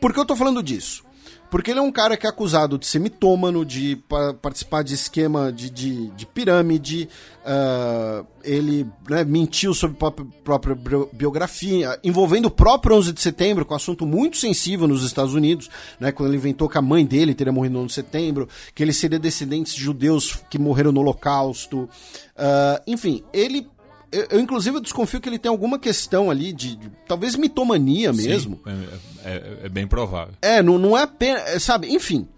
Por 0.00 0.12
que 0.12 0.18
eu 0.18 0.22
estou 0.22 0.36
falando 0.36 0.62
disso? 0.62 1.05
Porque 1.50 1.70
ele 1.70 1.78
é 1.78 1.82
um 1.82 1.92
cara 1.92 2.16
que 2.16 2.26
é 2.26 2.28
acusado 2.28 2.78
de 2.78 2.86
ser 2.86 2.98
mitômano, 2.98 3.64
de 3.64 3.96
pa 4.08 4.34
participar 4.34 4.82
de 4.82 4.94
esquema 4.94 5.52
de, 5.52 5.70
de, 5.70 6.08
de 6.08 6.26
pirâmide, 6.26 7.08
uh, 7.44 8.26
ele 8.42 8.86
né, 9.08 9.24
mentiu 9.24 9.72
sobre 9.74 9.96
a 10.04 10.10
própria 10.42 10.76
biografia, 11.12 11.98
envolvendo 12.02 12.46
o 12.46 12.50
próprio 12.50 12.96
11 12.96 13.12
de 13.12 13.20
setembro, 13.20 13.64
com 13.64 13.74
um 13.74 13.76
assunto 13.76 14.06
muito 14.06 14.36
sensível 14.36 14.86
nos 14.86 15.04
Estados 15.04 15.34
Unidos, 15.34 15.70
né, 15.98 16.12
quando 16.12 16.30
ele 16.30 16.36
inventou 16.36 16.68
que 16.68 16.78
a 16.78 16.82
mãe 16.82 17.04
dele 17.04 17.34
teria 17.34 17.52
morrido 17.52 17.74
no 17.74 17.80
11 17.80 17.86
de 17.88 17.94
setembro, 17.94 18.48
que 18.74 18.82
ele 18.82 18.92
seria 18.92 19.18
descendente 19.18 19.74
de 19.74 19.80
judeus 19.80 20.38
que 20.50 20.58
morreram 20.58 20.92
no 20.92 21.00
Holocausto. 21.00 21.88
Uh, 22.36 22.82
enfim, 22.86 23.22
ele 23.32 23.68
eu, 24.10 24.26
eu, 24.30 24.40
inclusive, 24.40 24.76
eu 24.76 24.80
desconfio 24.80 25.20
que 25.20 25.28
ele 25.28 25.38
tem 25.38 25.50
alguma 25.50 25.78
questão 25.78 26.30
ali 26.30 26.52
de, 26.52 26.76
de 26.76 26.90
talvez 27.06 27.36
mitomania 27.36 28.12
mesmo. 28.12 28.60
Sim, 28.64 28.88
é, 29.24 29.30
é, 29.30 29.58
é, 29.64 29.68
bem 29.68 29.86
provável. 29.86 30.34
É, 30.40 30.62
não, 30.62 30.78
não 30.78 30.96
é 30.96 31.02
apenas. 31.02 31.42
É, 31.42 31.58
sabe, 31.58 31.92
enfim. 31.92 32.28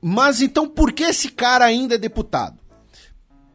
Mas 0.00 0.40
então, 0.40 0.68
por 0.68 0.92
que 0.92 1.04
esse 1.04 1.28
cara 1.28 1.64
ainda 1.64 1.94
é 1.94 1.98
deputado? 1.98 2.58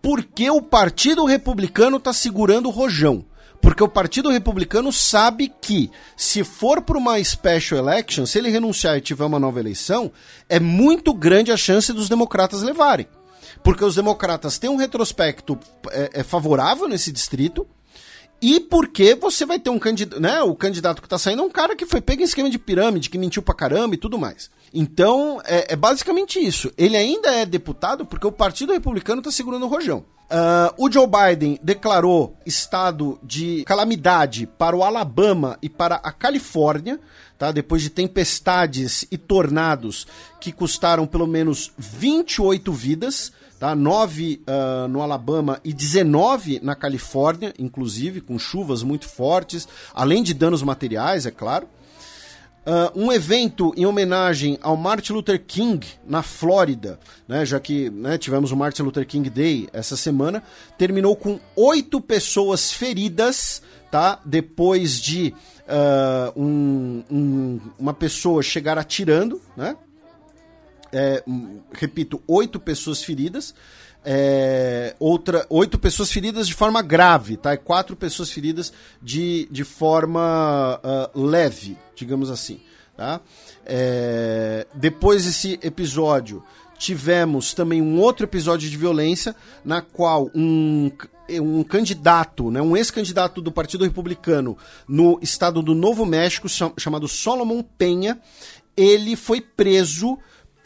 Porque 0.02 0.50
o 0.50 0.62
Partido 0.62 1.26
Republicano 1.26 1.98
está 1.98 2.14
segurando 2.14 2.68
o 2.68 2.72
rojão. 2.72 3.26
Porque 3.62 3.84
o 3.84 3.90
Partido 3.90 4.30
Republicano 4.30 4.90
sabe 4.94 5.52
que, 5.62 5.92
se 6.16 6.46
for 6.46 6.82
para 6.82 6.98
uma 6.98 7.22
special 7.22 7.78
election, 7.78 8.26
se 8.26 8.38
ele 8.38 8.50
renunciar 8.50 8.98
e 8.98 9.02
tiver 9.02 9.26
uma 9.26 9.38
nova 9.38 9.60
eleição, 9.60 10.10
é 10.48 10.62
muito 10.62 11.14
grande 11.14 11.52
a 11.52 11.58
chance 11.58 11.92
dos 11.92 12.08
democratas 12.08 12.62
levarem 12.62 13.06
porque 13.64 13.84
os 13.84 13.96
democratas 13.96 14.58
têm 14.58 14.70
um 14.70 14.76
retrospecto 14.76 15.58
é, 15.92 16.22
é 16.22 16.24
favorável 16.24 16.88
nesse 16.88 17.12
distrito 17.12 17.68
e 18.42 18.60
porque 18.60 19.16
você 19.16 19.46
vai 19.46 19.60
ter 19.60 19.70
um 19.70 19.80
candidato, 19.80 20.20
né? 20.20 20.42
O 20.42 20.56
candidato 20.56 21.02
que 21.02 21.06
está 21.06 21.18
saindo 21.18 21.42
é 21.42 21.46
um 21.46 21.50
cara 21.50 21.76
que 21.76 21.86
foi 21.86 22.00
pego 22.00 22.22
em 22.22 22.26
esquema 22.26 22.50
de 22.50 22.58
pirâmide, 22.58 23.10
que 23.10 23.18
mentiu 23.18 23.42
pra 23.42 23.54
caramba 23.54 23.96
e 23.96 23.98
tudo 23.98 24.18
mais. 24.18 24.50
Então, 24.74 25.42
é, 25.46 25.74
é 25.74 25.76
basicamente 25.76 26.40
isso. 26.40 26.72
Ele 26.78 26.96
ainda 26.96 27.32
é 27.32 27.46
deputado 27.46 28.06
porque 28.06 28.26
o 28.26 28.32
Partido 28.32 28.72
Republicano 28.72 29.20
está 29.20 29.32
segurando 29.32 29.66
o 29.66 29.70
rojão. 29.70 30.06
Uh, 30.32 30.86
o 30.86 30.92
Joe 30.92 31.08
Biden 31.08 31.60
declarou 31.62 32.38
estado 32.46 33.20
de 33.24 33.64
calamidade 33.66 34.46
para 34.46 34.76
o 34.76 34.84
Alabama 34.84 35.58
e 35.60 35.68
para 35.68 35.96
a 35.96 36.12
Califórnia, 36.12 37.00
tá? 37.36 37.52
depois 37.52 37.82
de 37.82 37.90
tempestades 37.90 39.08
e 39.10 39.18
tornados 39.18 40.06
que 40.40 40.52
custaram 40.52 41.08
pelo 41.08 41.26
menos 41.26 41.72
28 41.80 42.72
vidas 42.72 43.34
tá? 43.60 43.76
9 43.76 44.42
uh, 44.48 44.88
no 44.88 45.02
Alabama 45.02 45.60
e 45.64 45.74
19 45.74 46.62
na 46.64 46.76
Califórnia, 46.76 47.54
inclusive, 47.60 48.22
com 48.22 48.40
chuvas 48.40 48.82
muito 48.82 49.08
fortes, 49.08 49.68
além 49.94 50.24
de 50.24 50.34
danos 50.34 50.64
materiais, 50.64 51.26
é 51.26 51.32
claro. 51.32 51.68
Uh, 52.66 53.06
um 53.06 53.12
evento 53.12 53.74
em 53.76 53.86
homenagem 53.86 54.58
ao 54.62 54.78
Martin 54.78 55.14
Luther 55.14 55.44
King 55.46 55.86
na 56.06 56.22
Flórida, 56.22 57.00
né, 57.28 57.46
já 57.46 57.60
que 57.60 57.90
né, 57.90 58.18
tivemos 58.18 58.52
o 58.52 58.56
Martin 58.56 58.84
Luther 58.84 59.08
King 59.08 59.30
Day 59.30 59.68
essa 59.74 59.98
semana, 59.98 60.44
terminou 60.78 61.16
com 61.16 61.40
oito 61.56 62.00
pessoas 62.00 62.72
feridas, 62.72 63.64
tá? 63.90 64.20
Depois 64.24 65.00
de 65.00 65.34
uh, 65.68 66.40
um, 66.40 67.04
um, 67.10 67.60
uma 67.80 67.94
pessoa 67.94 68.44
chegar 68.44 68.78
atirando, 68.78 69.42
né? 69.58 69.76
É, 70.92 71.24
repito, 71.74 72.22
oito 72.28 72.60
pessoas 72.60 73.04
feridas. 73.04 73.54
É, 74.04 74.96
outra, 74.98 75.46
oito 75.50 75.78
pessoas 75.78 76.12
feridas 76.12 76.48
de 76.48 76.54
forma 76.54 76.82
grave, 76.82 77.36
tá? 77.36 77.54
E 77.54 77.58
quatro 77.58 77.96
pessoas 77.96 78.32
feridas 78.32 78.72
de, 79.02 79.48
de 79.52 79.66
forma 79.66 80.80
uh, 80.82 81.22
leve, 81.22 81.78
digamos 81.96 82.30
assim. 82.32 82.62
Tá? 82.96 83.22
É, 83.66 84.66
depois 84.74 85.26
desse 85.26 85.60
episódio, 85.62 86.44
tivemos 86.78 87.54
também 87.54 87.82
um 87.82 88.00
outro 88.00 88.26
episódio 88.26 88.70
de 88.70 88.78
violência, 88.78 89.36
na 89.64 89.82
qual 89.82 90.32
um, 90.34 90.92
um 91.30 91.64
candidato, 91.64 92.50
né, 92.50 92.62
um 92.62 92.76
ex-candidato 92.76 93.42
do 93.42 93.52
Partido 93.52 93.84
Republicano 93.84 94.58
no 94.88 95.20
estado 95.22 95.62
do 95.62 95.76
Novo 95.76 96.06
México, 96.06 96.48
chamado 96.78 97.08
Solomon 97.08 97.62
Penha, 97.62 98.20
ele 98.76 99.16
foi 99.18 99.42
preso 99.42 100.18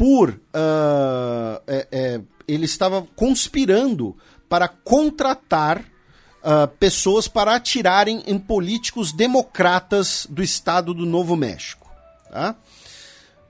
por. 0.04 0.32
Uh, 0.32 1.64
é, 1.66 1.88
é, 1.90 2.22
ele 2.46 2.66
estava 2.66 3.08
conspirando 3.16 4.18
para 4.50 4.68
contratar 4.68 5.80
uh, 5.80 6.68
pessoas 6.78 7.30
para 7.30 7.56
atirarem 7.56 8.22
em 8.28 8.38
políticos 8.38 9.14
democratas 9.14 10.28
do 10.30 10.44
estado 10.44 10.94
do 10.94 11.06
Novo 11.06 11.38
México. 11.38 11.90
Tá? 12.30 12.54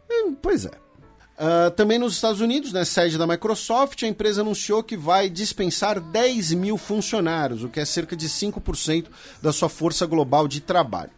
Hum, 0.07 0.35
pois 0.39 0.67
é. 0.67 0.69
Uh, 0.69 1.71
também 1.71 1.97
nos 1.97 2.13
Estados 2.13 2.39
Unidos, 2.39 2.71
né, 2.71 2.85
sede 2.85 3.17
da 3.17 3.25
Microsoft, 3.25 4.03
a 4.03 4.07
empresa 4.07 4.41
anunciou 4.41 4.83
que 4.83 4.95
vai 4.95 5.31
dispensar 5.31 5.99
10 5.99 6.53
mil 6.53 6.77
funcionários, 6.77 7.63
o 7.63 7.67
que 7.67 7.79
é 7.79 7.85
cerca 7.85 8.15
de 8.15 8.29
5% 8.29 9.07
da 9.41 9.51
sua 9.51 9.69
força 9.69 10.05
global 10.05 10.47
de 10.47 10.61
trabalho. 10.61 11.09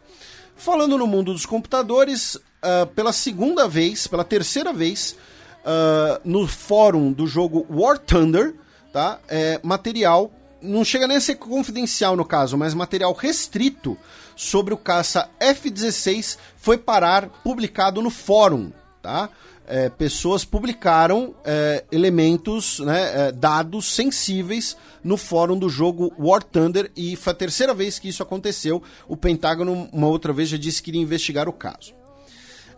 Falando 0.56 0.96
no 0.96 1.06
mundo 1.06 1.32
dos 1.32 1.46
computadores, 1.46 2.34
uh, 2.34 2.86
pela 2.94 3.12
segunda 3.12 3.68
vez, 3.68 4.06
pela 4.06 4.24
terceira 4.24 4.72
vez, 4.72 5.16
uh, 5.62 6.20
no 6.24 6.46
fórum 6.46 7.12
do 7.12 7.26
jogo 7.26 7.66
War 7.68 7.98
Thunder, 7.98 8.54
tá? 8.92 9.20
É, 9.28 9.60
material, 9.62 10.30
não 10.62 10.84
chega 10.84 11.06
nem 11.06 11.18
a 11.18 11.20
ser 11.20 11.36
confidencial 11.36 12.16
no 12.16 12.24
caso, 12.24 12.56
mas 12.56 12.72
material 12.72 13.12
restrito 13.12 13.96
sobre 14.34 14.72
o 14.72 14.78
caça 14.78 15.28
F-16 15.38 16.38
foi 16.56 16.78
parar 16.78 17.28
publicado 17.44 18.00
no 18.00 18.10
fórum, 18.10 18.72
tá? 19.02 19.28
É, 19.68 19.88
pessoas 19.88 20.44
publicaram 20.44 21.34
é, 21.44 21.84
elementos, 21.90 22.78
né, 22.80 23.28
é, 23.28 23.32
dados 23.32 23.92
sensíveis 23.92 24.76
no 25.02 25.16
fórum 25.16 25.58
do 25.58 25.68
jogo 25.68 26.12
War 26.18 26.42
Thunder 26.42 26.90
e 26.96 27.16
foi 27.16 27.32
a 27.32 27.36
terceira 27.36 27.74
vez 27.74 27.98
que 27.98 28.08
isso 28.08 28.22
aconteceu. 28.22 28.82
O 29.08 29.16
Pentágono, 29.16 29.88
uma 29.92 30.06
outra 30.06 30.32
vez, 30.32 30.48
já 30.48 30.56
disse 30.56 30.82
que 30.82 30.90
iria 30.90 31.02
investigar 31.02 31.48
o 31.48 31.52
caso. 31.52 31.94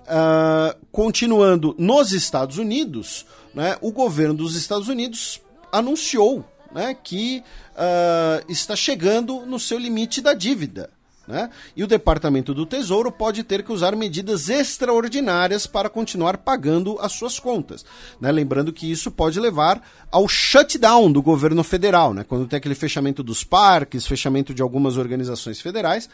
Uh, 0.08 0.74
continuando 0.90 1.74
nos 1.78 2.12
Estados 2.12 2.56
Unidos, 2.56 3.26
né, 3.54 3.76
o 3.82 3.92
governo 3.92 4.34
dos 4.34 4.56
Estados 4.56 4.88
Unidos 4.88 5.42
anunciou 5.70 6.42
né, 6.72 6.94
que 6.94 7.42
uh, 7.74 8.50
está 8.50 8.74
chegando 8.74 9.44
no 9.44 9.58
seu 9.58 9.78
limite 9.78 10.20
da 10.20 10.32
dívida. 10.32 10.90
Né? 11.28 11.50
E 11.76 11.84
o 11.84 11.86
Departamento 11.86 12.54
do 12.54 12.64
Tesouro 12.64 13.12
pode 13.12 13.44
ter 13.44 13.62
que 13.62 13.70
usar 13.70 13.94
medidas 13.94 14.48
extraordinárias 14.48 15.66
para 15.66 15.90
continuar 15.90 16.38
pagando 16.38 16.98
as 17.02 17.12
suas 17.12 17.38
contas. 17.38 17.84
Né? 18.18 18.32
Lembrando 18.32 18.72
que 18.72 18.90
isso 18.90 19.10
pode 19.10 19.38
levar 19.38 19.82
ao 20.10 20.26
shutdown 20.26 21.12
do 21.12 21.20
governo 21.20 21.62
federal, 21.62 22.14
né? 22.14 22.24
quando 22.24 22.48
tem 22.48 22.56
aquele 22.56 22.74
fechamento 22.74 23.22
dos 23.22 23.44
parques, 23.44 24.06
fechamento 24.06 24.54
de 24.54 24.62
algumas 24.62 24.96
organizações 24.96 25.60
federais. 25.60 26.08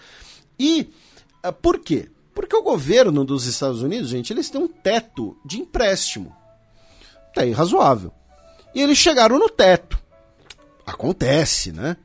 E 0.59 0.91
uh, 1.47 1.52
por 1.52 1.78
quê? 1.78 2.09
Porque 2.34 2.57
o 2.57 2.62
governo 2.65 3.25
dos 3.25 3.47
Estados 3.47 3.83
Unidos, 3.83 4.10
gente, 4.10 4.33
eles 4.33 4.51
têm 4.51 4.60
um 4.60 4.67
teto 4.67 5.36
de 5.47 5.60
empréstimo. 5.60 6.34
Até 7.31 7.49
razoável. 7.52 8.12
E 8.75 8.83
eles 8.83 8.99
chegaram 8.99 9.39
no 9.39 9.49
teto. 9.49 9.97
Acontece, 10.84 11.70
né? 11.70 11.97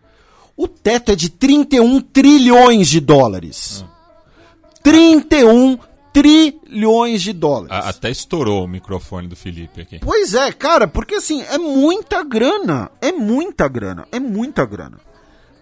O 0.60 0.68
teto 0.68 1.14
é 1.14 1.16
de 1.16 1.30
31 1.30 2.02
trilhões 2.02 2.90
de 2.90 3.00
dólares. 3.00 3.86
Ah. 3.88 4.80
31 4.84 5.80
trilhões 6.12 7.22
de 7.22 7.32
dólares. 7.32 7.88
Até 7.88 8.12
estourou 8.12 8.66
o 8.66 8.68
microfone 8.68 9.30
do 9.30 9.38
Felipe 9.38 9.80
aqui. 9.80 10.00
Pois 10.00 10.34
é, 10.34 10.52
cara, 10.52 10.86
porque 10.86 11.16
assim, 11.16 11.42
é 11.44 11.58
muita 11.58 12.22
grana. 12.26 12.92
É 13.00 13.10
muita 13.10 13.70
grana. 13.70 14.06
É 14.12 14.20
muita 14.20 14.66
grana. 14.66 15.00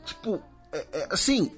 Tipo, 0.03 0.41
é, 0.73 0.87
é, 0.91 1.07
assim, 1.11 1.51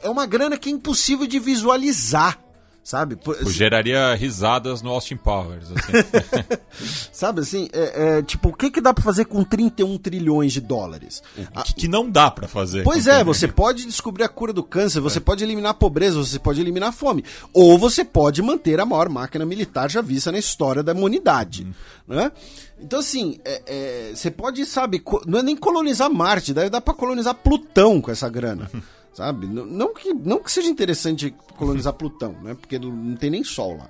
é 0.00 0.08
uma 0.08 0.24
grana 0.24 0.56
que 0.56 0.68
é 0.68 0.72
impossível 0.72 1.26
de 1.26 1.40
visualizar, 1.40 2.38
sabe? 2.86 3.16
Por, 3.16 3.34
assim, 3.34 3.50
geraria 3.50 4.14
risadas 4.14 4.80
no 4.80 4.90
Austin 4.90 5.16
Powers, 5.16 5.66
assim. 5.72 6.48
sabe 7.10 7.40
assim, 7.40 7.68
é, 7.72 8.18
é, 8.18 8.22
tipo, 8.22 8.50
o 8.50 8.52
que, 8.52 8.70
que 8.70 8.80
dá 8.80 8.94
para 8.94 9.02
fazer 9.02 9.24
com 9.24 9.42
31 9.42 9.98
trilhões 9.98 10.52
de 10.52 10.60
dólares? 10.60 11.20
O 11.36 11.62
que, 11.64 11.74
que 11.74 11.88
não 11.88 12.08
dá 12.08 12.30
para 12.30 12.46
fazer. 12.46 12.84
Pois 12.84 13.08
é, 13.08 13.24
você 13.24 13.48
pode 13.48 13.84
descobrir 13.86 14.22
a 14.22 14.28
cura 14.28 14.52
do 14.52 14.62
câncer, 14.62 15.00
você 15.00 15.18
é. 15.18 15.20
pode 15.20 15.42
eliminar 15.42 15.72
a 15.72 15.74
pobreza, 15.74 16.16
você 16.16 16.38
pode 16.38 16.60
eliminar 16.60 16.90
a 16.90 16.92
fome, 16.92 17.24
ou 17.52 17.76
você 17.76 18.04
pode 18.04 18.40
manter 18.40 18.78
a 18.78 18.86
maior 18.86 19.08
máquina 19.08 19.44
militar 19.44 19.90
já 19.90 20.00
vista 20.00 20.30
na 20.30 20.38
história 20.38 20.80
da 20.80 20.92
humanidade, 20.92 21.66
hum. 21.66 22.14
né? 22.14 22.30
Então, 22.78 23.00
assim, 23.00 23.40
é, 23.44 23.62
é, 23.66 24.12
você 24.14 24.30
pode, 24.30 24.64
sabe, 24.64 25.02
não 25.26 25.40
é 25.40 25.42
nem 25.42 25.56
colonizar 25.56 26.08
Marte, 26.08 26.54
dá, 26.54 26.68
dá 26.68 26.80
para 26.80 26.94
colonizar 26.94 27.34
Plutão 27.34 28.00
com 28.00 28.12
essa 28.12 28.28
grana. 28.28 28.70
sabe? 29.16 29.46
Não 29.46 29.94
que, 29.94 30.12
não 30.12 30.38
que 30.42 30.52
seja 30.52 30.68
interessante 30.68 31.34
colonizar 31.56 31.92
Plutão, 31.96 32.32
né? 32.42 32.54
Porque 32.54 32.78
não 32.78 33.16
tem 33.16 33.30
nem 33.30 33.42
Sol 33.42 33.78
lá. 33.78 33.88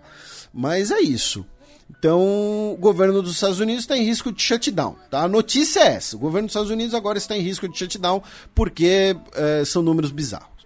Mas 0.54 0.90
é 0.90 1.00
isso. 1.00 1.44
Então, 1.90 2.72
o 2.72 2.76
governo 2.78 3.22
dos 3.22 3.32
Estados 3.34 3.60
Unidos 3.60 3.82
está 3.82 3.96
em 3.96 4.04
risco 4.04 4.32
de 4.32 4.42
shutdown. 4.42 4.96
Tá? 5.10 5.22
A 5.22 5.28
notícia 5.28 5.80
é 5.80 5.94
essa: 5.94 6.16
o 6.16 6.18
governo 6.18 6.46
dos 6.46 6.52
Estados 6.52 6.70
Unidos 6.70 6.94
agora 6.94 7.18
está 7.18 7.36
em 7.36 7.40
risco 7.40 7.68
de 7.68 7.76
shutdown 7.78 8.22
porque 8.54 9.16
é, 9.34 9.64
são 9.64 9.82
números 9.82 10.10
bizarros. 10.10 10.56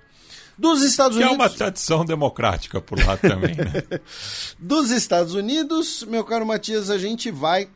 Dos 0.57 0.83
Estados 0.83 1.17
Que 1.17 1.23
é 1.23 1.27
Unidos. 1.27 1.47
uma 1.47 1.51
tradição 1.51 2.05
democrática 2.05 2.83
por 2.83 3.03
lá 3.03 3.17
também, 3.17 3.55
né? 3.55 4.01
Dos 4.61 4.91
Estados 4.91 5.33
Unidos, 5.33 6.05
meu 6.07 6.23
caro 6.23 6.45
Matias, 6.45 6.91
a 6.91 6.99
gente 6.99 7.31
vai 7.31 7.69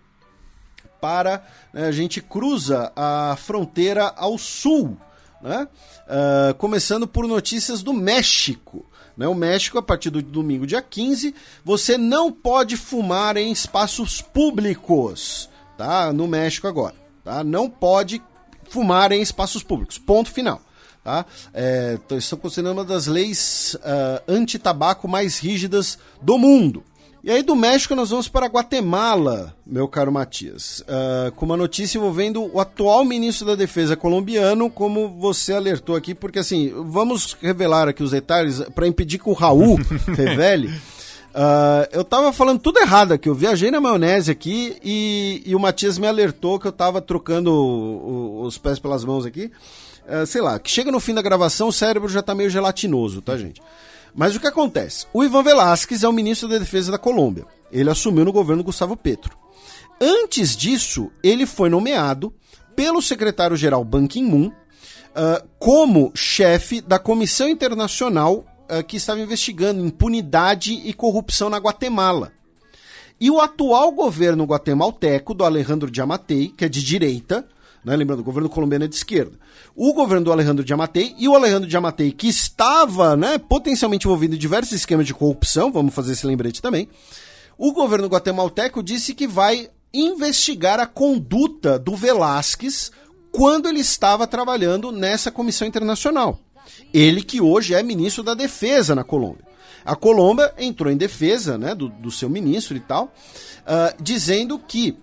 para. 1.01 1.43
né, 1.73 1.87
a 1.87 1.93
gente 1.93 2.21
cruza 2.21 2.93
a 2.95 3.37
fronteira 3.39 4.13
ao 4.17 4.37
sul, 4.37 4.99
né? 5.45 5.69
Ah, 6.09 6.55
começando 6.57 7.07
por 7.07 7.29
notícias 7.29 7.83
do 7.83 7.93
México. 7.93 8.87
Né? 9.17 9.29
O 9.29 9.35
México, 9.35 9.79
a 9.79 9.83
partir 9.83 10.11
do 10.11 10.23
domingo, 10.23 10.67
dia 10.67 10.83
15, 10.83 11.35
você 11.63 11.99
não 11.99 12.33
pode 12.33 12.77
fumar 12.77 13.37
em 13.37 13.53
espaços 13.53 14.23
públicos. 14.23 15.49
Tá? 15.77 16.13
No 16.13 16.27
México 16.27 16.67
agora. 16.67 16.95
Tá? 17.23 17.45
Não 17.45 17.69
pode 17.69 18.23
fumar 18.69 19.13
em 19.13 19.21
espaços 19.21 19.63
públicos. 19.63 19.99
Ponto 19.99 20.33
final. 20.33 20.61
Tá? 21.05 21.27
É, 21.53 21.99
então, 22.03 22.17
estão 22.17 22.39
considerando 22.39 22.79
uma 22.79 22.85
das 22.85 23.07
leis 23.07 23.77
ah, 23.85 24.23
anti-tabaco 24.27 25.07
mais 25.07 25.39
rígidas 25.39 25.99
do 26.23 26.39
mundo. 26.39 26.83
E 27.27 27.31
aí 27.31 27.43
do 27.43 27.57
México 27.57 27.95
nós 27.95 28.11
vamos 28.11 28.29
para 28.29 28.45
Guatemala, 28.49 29.57
meu 29.67 29.89
caro 29.89 30.13
Matias, 30.13 30.85
ah, 30.87 31.33
com 31.35 31.47
uma 31.47 31.57
notícia 31.57 31.97
envolvendo 31.97 32.45
o 32.55 32.61
atual 32.61 33.03
ministro 33.03 33.47
da 33.47 33.55
Defesa 33.55 33.97
colombiano, 33.97 34.69
como 34.69 35.09
você 35.09 35.55
alertou 35.55 35.97
aqui, 35.97 36.15
porque 36.15 36.39
assim, 36.39 36.71
vamos 36.91 37.35
revelar 37.41 37.89
aqui 37.89 38.03
os 38.03 38.11
detalhes 38.11 38.61
para 38.75 38.87
impedir 38.87 39.19
que 39.19 39.29
o 39.31 39.33
Raul 39.33 39.79
revele. 40.15 40.71
Ah, 41.35 41.89
eu 41.93 42.05
tava 42.05 42.31
falando 42.31 42.61
tudo 42.61 42.79
errado 42.79 43.13
aqui, 43.13 43.27
eu 43.31 43.35
viajei 43.35 43.71
na 43.71 43.81
maionese 43.81 44.31
aqui 44.31 44.77
e, 44.85 45.43
e 45.47 45.57
o 45.57 45.59
Matias 45.59 45.97
me 45.97 46.07
alertou 46.07 46.59
que 46.61 46.67
eu 46.69 46.73
tava 46.73 47.01
trocando 47.01 47.51
o- 47.51 48.41
o- 48.43 48.43
os 48.43 48.59
pés 48.59 48.79
pelas 48.79 49.03
mãos 49.03 49.25
aqui. 49.25 49.51
Ah, 50.07 50.27
sei 50.27 50.43
lá, 50.43 50.59
que 50.59 50.71
chega 50.71 50.93
no 50.93 51.01
fim 51.01 51.15
da 51.15 51.23
gravação 51.23 51.69
o 51.69 51.73
cérebro 51.73 52.07
já 52.11 52.21
tá 52.21 52.35
meio 52.35 52.51
gelatinoso, 52.51 53.23
tá, 53.23 53.35
gente? 53.39 53.63
Mas 54.15 54.37
o 54.37 54.41
que 54.41 54.47
acontece? 54.47 55.07
O 55.13 55.25
Ivan 55.25 55.43
Velasquez 55.43 56.05
é 56.05 56.09
o 56.09 56.13
ministro 56.13 56.49
da 56.49 56.59
Defesa 56.59 56.93
da 56.93 56.99
Colômbia. 56.99 57.47
Ele 57.73 57.91
assumiu 57.91 58.25
no 58.25 58.33
governo 58.33 58.63
Gustavo 58.63 58.97
Petro. 58.97 59.37
Antes 60.01 60.57
disso, 60.57 61.11
ele 61.23 61.47
foi 61.47 61.69
nomeado 61.69 62.33
pelo 62.77 63.03
secretário-geral 63.03 63.85
Ban 63.85 64.07
Ki-moon 64.07 64.53
ah, 65.15 65.43
como 65.59 66.13
chefe 66.15 66.81
da 66.81 66.99
Comissão 66.99 67.49
Internacional 67.49 68.45
ah, 68.69 68.83
que 68.83 68.97
estava 68.97 69.21
investigando 69.21 69.85
impunidade 69.85 70.73
e 70.73 70.93
corrupção 70.93 71.49
na 71.49 71.59
Guatemala. 71.59 72.33
E 73.21 73.31
o 73.31 73.41
atual 73.41 73.93
governo 73.93 74.45
guatemalteco, 74.45 75.35
do 75.35 75.45
Alejandro 75.45 75.91
Giammattei, 75.93 76.49
que 76.49 76.65
é 76.65 76.69
de 76.69 76.83
direita, 76.83 77.47
né? 77.85 77.95
lembrando, 77.97 78.21
o 78.21 78.25
governo 78.25 78.49
colombiano 78.49 78.85
é 78.85 78.89
de 78.89 78.95
esquerda. 78.95 79.39
O 79.75 79.93
governo 79.93 80.25
do 80.25 80.33
Alejandro 80.33 80.67
Giammattei 80.67 81.15
e 81.19 81.29
o 81.29 81.35
Alejandro 81.35 81.69
Giammattei, 81.69 82.13
que 82.13 82.29
estava 82.29 83.17
né, 83.17 83.39
potencialmente 83.39 84.07
envolvido 84.07 84.35
em 84.35 84.39
diversos 84.39 84.73
esquemas 84.73 85.07
de 85.07 85.15
corrupção, 85.15 85.71
vamos 85.71 85.95
fazer 85.95 86.13
esse 86.13 86.27
lembrete 86.27 86.63
também, 86.63 86.89
o 87.59 87.73
governo 87.73 88.09
guatemalteco 88.09 88.83
disse 88.83 89.15
que 89.15 89.27
vai 89.27 89.69
investigar 89.93 90.81
a 90.81 90.87
conduta 90.87 91.79
do 91.79 91.95
Velasquez 91.95 92.91
quando 93.31 93.69
ele 93.69 93.81
estava 93.81 94.27
trabalhando 94.27 94.91
nessa 94.91 95.31
comissão 95.31 95.67
internacional. 95.67 96.39
Ele 96.93 97.23
que 97.23 97.41
hoje 97.41 97.75
é 97.75 97.83
ministro 97.83 98.23
da 98.23 98.35
Defesa 98.35 98.95
na 98.95 99.05
Colômbia. 99.05 99.45
A 99.85 99.95
Colômbia 99.95 100.53
entrou 100.57 100.91
em 100.91 100.97
defesa 100.97 101.59
né, 101.59 101.75
do, 101.75 101.89
do 101.89 102.11
seu 102.11 102.29
ministro 102.31 102.77
e 102.77 102.81
tal, 102.81 103.13
ah, 103.67 103.95
dizendo 104.01 104.59
que 104.59 104.97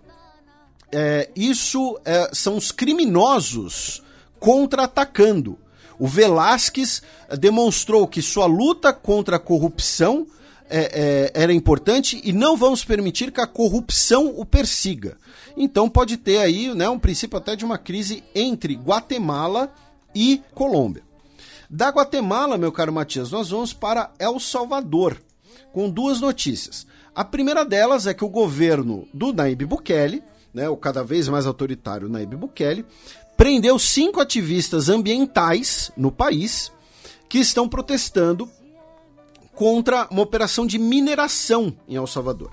é, 0.92 1.30
isso 1.36 2.00
é, 2.06 2.30
são 2.34 2.58
os 2.58 2.72
criminosos 2.72 4.02
contra-atacando. 4.40 5.58
O 6.00 6.08
Velasquez 6.08 7.03
eh, 7.30 7.38
demonstrou 7.38 8.08
que 8.08 8.24
sua 8.24 8.48
luta 8.48 8.92
contra 8.92 9.36
a 9.36 9.40
corrupção 9.40 10.26
é, 10.68 11.30
é, 11.36 11.44
era 11.44 11.53
importante 11.53 12.20
e 12.24 12.34
não 12.34 12.58
vamos 12.58 12.84
permitir 12.84 13.32
que 13.32 13.40
a 13.40 13.45
corrupção 13.45 14.34
o 14.36 14.44
persiga. 14.44 15.16
Então 15.56 15.88
pode 15.88 16.18
ter 16.18 16.40
aí 16.40 16.74
né, 16.74 16.90
um 16.90 16.98
princípio 16.98 17.38
até 17.38 17.56
de 17.56 17.64
uma 17.64 17.78
crise 17.78 18.24
entre 18.34 18.74
Guatemala 18.74 19.72
e 20.16 20.42
Colômbia. 20.56 21.03
Da 21.70 21.90
Guatemala, 21.90 22.58
meu 22.58 22.72
caro 22.72 22.92
Matias, 22.92 23.30
nós 23.30 23.52
vamos 23.52 23.72
para 23.72 24.11
El 24.18 24.40
Salvador, 24.40 25.22
com 25.72 25.88
duas 25.88 26.20
notícias. 26.20 26.88
A 27.14 27.24
primeira 27.24 27.64
delas 27.64 28.08
é 28.08 28.14
que 28.14 28.26
o 28.26 28.30
governo 28.30 29.08
do 29.14 29.32
Naib 29.32 29.66
Bukele, 29.66 30.24
né, 30.53 30.69
o 30.69 30.77
cada 30.77 31.03
vez 31.03 31.27
mais 31.27 31.45
autoritário 31.45 32.09
Naib 32.09 32.35
Bukele, 32.35 32.85
prendeu 33.38 33.80
cinco 33.80 34.19
ativistas 34.19 34.89
ambientais 34.89 35.91
no 35.95 36.11
país 36.11 36.71
que 37.27 37.39
estão 37.39 37.67
protestando 37.67 38.49
contra 39.53 40.07
uma 40.11 40.21
operação 40.21 40.65
de 40.65 40.77
mineração 40.77 41.75
em 41.88 41.95
El 41.95 42.07
Salvador. 42.07 42.51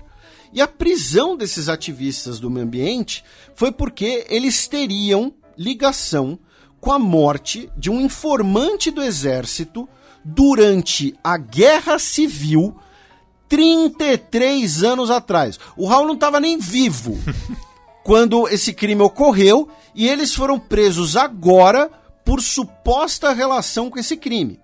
E 0.51 0.61
a 0.61 0.67
prisão 0.67 1.37
desses 1.37 1.69
ativistas 1.69 2.39
do 2.39 2.49
meio 2.49 2.65
ambiente 2.65 3.23
foi 3.53 3.71
porque 3.71 4.25
eles 4.29 4.67
teriam 4.67 5.33
ligação 5.57 6.39
com 6.79 6.91
a 6.91 6.97
morte 6.97 7.69
de 7.77 7.89
um 7.89 7.99
informante 8.01 8.89
do 8.89 9.03
exército 9.03 9.87
durante 10.23 11.15
a 11.23 11.37
Guerra 11.37 11.99
Civil 11.99 12.75
33 13.47 14.83
anos 14.83 15.09
atrás. 15.09 15.59
O 15.75 15.87
Raul 15.87 16.07
não 16.07 16.13
estava 16.13 16.39
nem 16.39 16.57
vivo 16.57 17.17
quando 18.03 18.47
esse 18.47 18.73
crime 18.73 19.01
ocorreu 19.01 19.69
e 19.93 20.07
eles 20.07 20.33
foram 20.33 20.59
presos 20.59 21.15
agora 21.15 21.89
por 22.23 22.41
suposta 22.41 23.33
relação 23.33 23.89
com 23.89 23.99
esse 23.99 24.15
crime. 24.15 24.59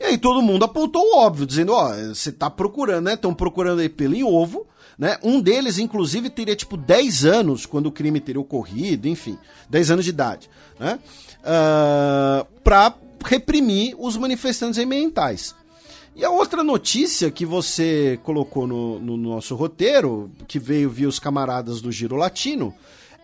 E 0.00 0.04
aí 0.04 0.18
todo 0.18 0.42
mundo 0.42 0.64
apontou 0.64 1.02
o 1.02 1.18
óbvio, 1.18 1.44
dizendo, 1.46 1.72
ó, 1.72 1.92
você 1.92 2.30
tá 2.30 2.48
procurando, 2.48 3.06
né? 3.06 3.14
Estão 3.14 3.34
procurando 3.34 3.80
aí 3.80 3.88
pelo 3.88 4.14
em 4.14 4.22
ovo, 4.22 4.66
né? 4.96 5.18
Um 5.22 5.40
deles, 5.40 5.78
inclusive, 5.78 6.30
teria 6.30 6.54
tipo 6.54 6.76
10 6.76 7.24
anos 7.24 7.66
quando 7.66 7.86
o 7.86 7.92
crime 7.92 8.20
teria 8.20 8.40
ocorrido, 8.40 9.08
enfim, 9.08 9.36
10 9.68 9.90
anos 9.90 10.04
de 10.04 10.10
idade, 10.10 10.48
né? 10.78 10.98
Uh, 11.40 12.46
pra 12.62 12.94
reprimir 13.24 13.96
os 13.98 14.16
manifestantes 14.16 14.78
ambientais. 14.78 15.54
E 16.18 16.24
a 16.24 16.30
outra 16.30 16.64
notícia 16.64 17.30
que 17.30 17.46
você 17.46 18.18
colocou 18.24 18.66
no, 18.66 18.98
no 18.98 19.16
nosso 19.16 19.54
roteiro, 19.54 20.28
que 20.48 20.58
veio 20.58 20.90
via 20.90 21.08
os 21.08 21.20
camaradas 21.20 21.80
do 21.80 21.92
Giro 21.92 22.16
Latino, 22.16 22.74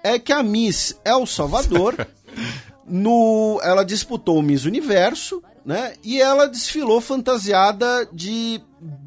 é 0.01 0.17
que 0.17 0.33
a 0.33 0.45
Miss 0.45 0.97
El 1.05 1.27
Salvador, 1.27 2.07
no, 2.87 3.61
ela 3.65 3.85
disputou 3.85 4.39
o 4.39 4.43
Miss 4.43 4.65
Universo, 4.65 5.43
né? 5.65 5.95
E 6.05 6.21
ela 6.21 6.47
desfilou 6.47 7.01
fantasiada 7.01 8.09
de 8.13 8.61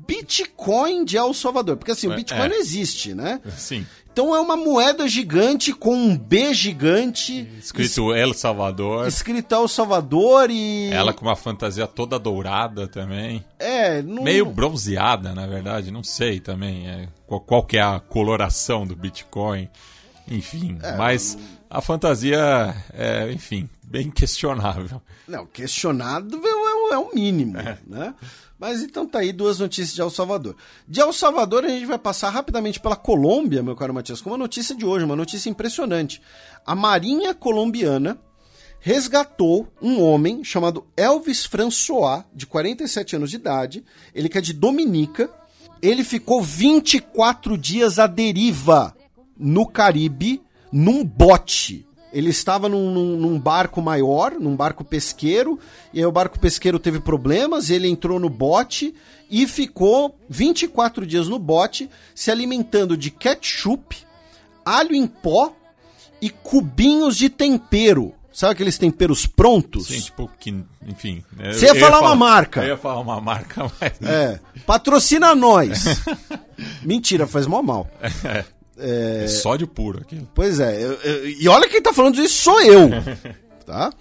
Bitcoin 0.05 1.05
de 1.05 1.15
El 1.15 1.33
Salvador. 1.33 1.77
Porque 1.77 1.91
assim, 1.91 2.07
o 2.07 2.11
É. 2.11 2.15
Bitcoin 2.17 2.49
não 2.49 2.57
existe, 2.57 3.13
né? 3.13 3.39
Sim. 3.57 3.85
Então 4.17 4.35
é 4.35 4.39
uma 4.39 4.57
moeda 4.57 5.07
gigante 5.07 5.71
com 5.71 5.95
um 5.95 6.17
B 6.17 6.51
gigante. 6.51 7.47
Escrito 7.59 8.15
El 8.15 8.33
Salvador. 8.33 9.07
Escrito 9.07 9.53
El 9.53 9.67
Salvador 9.67 10.49
e. 10.49 10.89
Ela 10.91 11.13
com 11.13 11.23
uma 11.23 11.35
fantasia 11.35 11.85
toda 11.85 12.17
dourada 12.17 12.87
também. 12.87 13.45
É, 13.59 14.01
não... 14.01 14.23
Meio 14.23 14.47
bronzeada, 14.47 15.35
na 15.35 15.45
verdade, 15.45 15.91
não 15.91 16.01
sei 16.03 16.39
também 16.39 16.89
é, 16.89 17.07
qual, 17.27 17.41
qual 17.41 17.63
que 17.63 17.77
é 17.77 17.81
a 17.83 17.99
coloração 17.99 18.87
do 18.87 18.95
Bitcoin. 18.95 19.69
Enfim, 20.27 20.79
É, 20.81 20.97
mas 20.97 21.37
a 21.69 21.79
fantasia 21.79 22.73
é, 22.95 23.31
enfim, 23.31 23.69
bem 23.83 24.09
questionável. 24.09 24.99
Não, 25.27 25.45
questionado 25.45 26.41
é, 26.43 26.55
o- 26.55 26.93
é 26.93 26.97
o 26.97 27.13
mínimo, 27.13 27.55
É. 27.59 27.77
né? 27.85 28.15
Mas 28.59 28.81
então 28.81 29.07
tá 29.07 29.19
aí 29.19 29.31
duas 29.31 29.59
notícias 29.59 29.93
de 29.93 30.01
El 30.01 30.09
Salvador. 30.09 30.55
De 30.87 30.99
El 30.99 31.13
Salvador 31.13 31.63
a 31.63 31.69
gente 31.69 31.85
vai 31.85 31.99
passar 31.99 32.29
rapidamente 32.29 32.79
pela 32.79 32.95
Colômbia, 32.95 33.61
meu 33.61 33.75
caro 33.75 33.93
Matias, 33.93 34.19
com 34.19 34.31
uma 34.31 34.37
notícia 34.37 34.75
de 34.75 34.85
hoje, 34.85 35.05
uma 35.05 35.15
notícia 35.15 35.49
impressionante. 35.49 36.21
A 36.65 36.75
Marinha 36.75 37.33
colombiana 37.33 38.19
resgatou 38.79 39.67
um 39.81 40.01
homem 40.01 40.43
chamado 40.43 40.87
Elvis 40.95 41.45
François, 41.45 42.23
de 42.33 42.45
47 42.45 43.15
anos 43.15 43.29
de 43.29 43.35
idade, 43.35 43.83
ele 44.13 44.29
que 44.29 44.37
é 44.37 44.41
de 44.41 44.53
Dominica. 44.53 45.29
Ele 45.81 46.03
ficou 46.03 46.41
24 46.41 47.57
dias 47.57 47.99
à 47.99 48.07
deriva 48.07 48.95
no 49.37 49.67
Caribe, 49.67 50.41
num 50.71 51.03
bote. 51.03 51.86
Ele 52.17 52.29
estava 52.31 52.67
num, 52.67 52.89
num- 52.91 53.15
num 53.17 53.39
barco 53.39 53.79
maior, 53.79 54.31
num 54.39 54.55
barco 54.55 54.83
pesqueiro, 54.83 55.59
e 55.93 55.99
aí 55.99 56.05
o 56.05 56.11
barco 56.11 56.39
pesqueiro 56.39 56.79
teve 56.79 56.99
problemas, 56.99 57.69
ele 57.69 57.87
entrou 57.87 58.19
no 58.19 58.27
bote 58.29 58.95
e 59.29 59.45
ficou 59.45 60.17
24 60.27 61.05
dias 61.05 61.27
no 61.27 61.37
bote, 61.37 61.87
se 62.15 62.31
alimentando 62.31 62.97
de 62.97 63.11
ketchup, 63.11 63.97
alho 64.65 64.95
em 64.95 65.05
pó 65.05 65.53
e 66.19 66.31
cubinhos 66.31 67.15
de 67.17 67.29
tempero. 67.29 68.13
Sabe 68.33 68.53
aqueles 68.53 68.77
temperos 68.79 69.25
prontos? 69.27 69.87
Sim, 69.87 69.99
tipo, 69.99 70.29
que, 70.39 70.55
enfim. 70.87 71.23
né, 71.35 71.53
Você 71.53 71.65
ia 71.65 71.71
eu 71.71 71.75
falar 71.75 72.01
uma 72.01 72.15
marca. 72.15 72.61
Eu 72.61 72.67
ia 72.69 72.77
falar 72.77 72.99
uma 72.99 73.21
marca, 73.21 73.63
mas. 73.79 73.93
É, 74.01 74.39
patrocina 74.65 75.35
nós. 75.35 75.85
Mentira, 76.83 77.27
faz 77.27 77.45
mó 77.47 77.61
mal. 77.61 77.87
É 78.23 78.43
sódio 79.27 79.67
puro 79.67 79.99
aquilo. 80.01 80.29
Pois 80.35 80.59
é, 80.59 80.83
eu- 80.83 80.93
eu- 80.93 81.29
e 81.29 81.47
olha 81.47 81.67
quem 81.69 81.81
tá 81.81 81.93
falando 81.93 82.21
isso 82.21 82.43
sou 82.43 82.61
eu, 82.61 82.89
tá? 83.65 83.91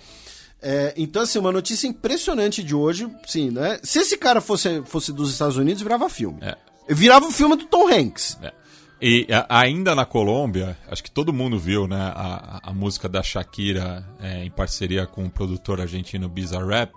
É, 0.61 0.93
então, 0.97 1.23
assim, 1.23 1.39
uma 1.39 1.53
notícia 1.53 1.87
impressionante 1.87 2.63
de 2.63 2.75
hoje, 2.75 3.09
sim, 3.27 3.51
né? 3.51 3.79
Se 3.83 4.01
esse 4.01 4.17
cara 4.17 4.41
fosse, 4.41 4.83
fosse 4.87 5.13
dos 5.13 5.31
Estados 5.31 5.57
Unidos, 5.57 5.83
virava 5.83 6.09
filme. 6.09 6.39
É. 6.43 6.57
Virava 6.89 7.27
o 7.27 7.31
filme 7.31 7.57
do 7.57 7.67
Tom 7.67 7.89
Hanks. 7.89 8.39
É. 8.43 8.53
E 9.01 9.27
a, 9.31 9.61
ainda 9.61 9.95
na 9.95 10.05
Colômbia, 10.07 10.77
acho 10.91 11.05
que 11.05 11.11
todo 11.11 11.33
mundo 11.33 11.59
viu, 11.59 11.87
né, 11.87 12.13
a, 12.15 12.61
a 12.71 12.73
música 12.73 13.09
da 13.09 13.23
Shakira 13.23 14.05
é, 14.21 14.45
em 14.45 14.51
parceria 14.51 15.07
com 15.07 15.25
o 15.27 15.31
produtor 15.31 15.81
argentino 15.81 16.29
Bizarrap. 16.29 16.93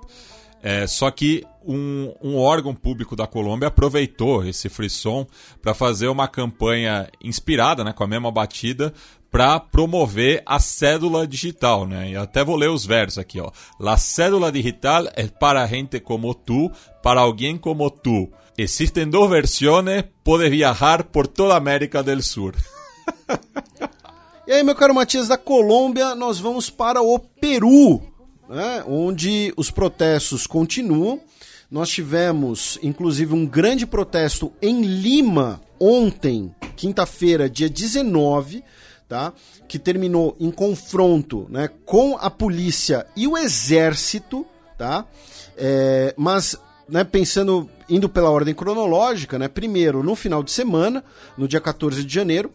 É, 0.61 0.85
só 0.87 1.09
que 1.09 1.45
um, 1.65 2.13
um, 2.21 2.37
órgão 2.37 2.73
público 2.73 3.15
da 3.15 3.25
Colômbia 3.25 3.69
aproveitou 3.69 4.45
esse 4.45 4.67
frisson 4.67 5.25
para 5.61 5.73
fazer 5.73 6.07
uma 6.07 6.27
campanha 6.27 7.07
inspirada, 7.23 7.83
né, 7.83 7.93
com 7.93 8.03
a 8.03 8.07
mesma 8.07 8.31
batida, 8.31 8.93
para 9.31 9.59
promover 9.59 10.41
a 10.45 10.59
cédula 10.59 11.27
digital, 11.27 11.85
né? 11.85 12.11
E 12.11 12.15
até 12.15 12.43
vou 12.43 12.55
ler 12.55 12.69
os 12.69 12.85
versos 12.85 13.19
aqui, 13.19 13.39
ó. 13.39 13.51
La 13.79 13.95
cédula 13.95 14.51
digital 14.51 15.05
é 15.15 15.27
para 15.27 15.65
gente 15.67 15.99
como 15.99 16.33
tu, 16.33 16.71
para 17.03 17.21
alguém 17.21 17.55
como 17.55 17.89
tu. 17.91 18.27
Existem 18.57 19.07
duas 19.07 19.29
versões, 19.29 20.03
pode 20.23 20.49
viajar 20.49 21.03
por 21.03 21.27
toda 21.27 21.53
a 21.53 21.57
América 21.57 22.01
do 22.01 22.23
Sul. 22.23 22.53
e 24.47 24.51
aí, 24.51 24.63
meu 24.63 24.75
caro 24.75 24.95
Matias, 24.95 25.27
da 25.27 25.37
Colômbia, 25.37 26.15
nós 26.15 26.39
vamos 26.39 26.69
para 26.69 27.01
o 27.01 27.19
Peru, 27.19 28.01
né? 28.49 28.83
onde 28.87 29.53
os 29.55 29.69
protestos 29.69 30.47
continuam. 30.47 31.21
Nós 31.69 31.89
tivemos, 31.89 32.79
inclusive, 32.81 33.33
um 33.33 33.45
grande 33.45 33.85
protesto 33.85 34.51
em 34.59 34.81
Lima 34.81 35.61
ontem, 35.79 36.53
quinta-feira, 36.75 37.47
dia 37.47 37.69
19, 37.69 38.63
tá? 39.07 39.31
que 39.67 39.77
terminou 39.77 40.35
em 40.39 40.49
confronto 40.49 41.45
né, 41.49 41.69
com 41.85 42.17
a 42.17 42.29
polícia 42.29 43.05
e 43.15 43.27
o 43.27 43.37
exército, 43.37 44.45
tá? 44.75 45.05
É, 45.55 46.13
mas 46.17 46.57
né, 46.87 47.03
pensando, 47.03 47.69
indo 47.87 48.09
pela 48.09 48.31
ordem 48.31 48.55
cronológica, 48.55 49.37
né, 49.37 49.47
primeiro 49.47 50.01
no 50.01 50.15
final 50.15 50.41
de 50.41 50.51
semana, 50.51 51.03
no 51.37 51.47
dia 51.47 51.61
14 51.61 52.03
de 52.03 52.11
janeiro, 52.11 52.51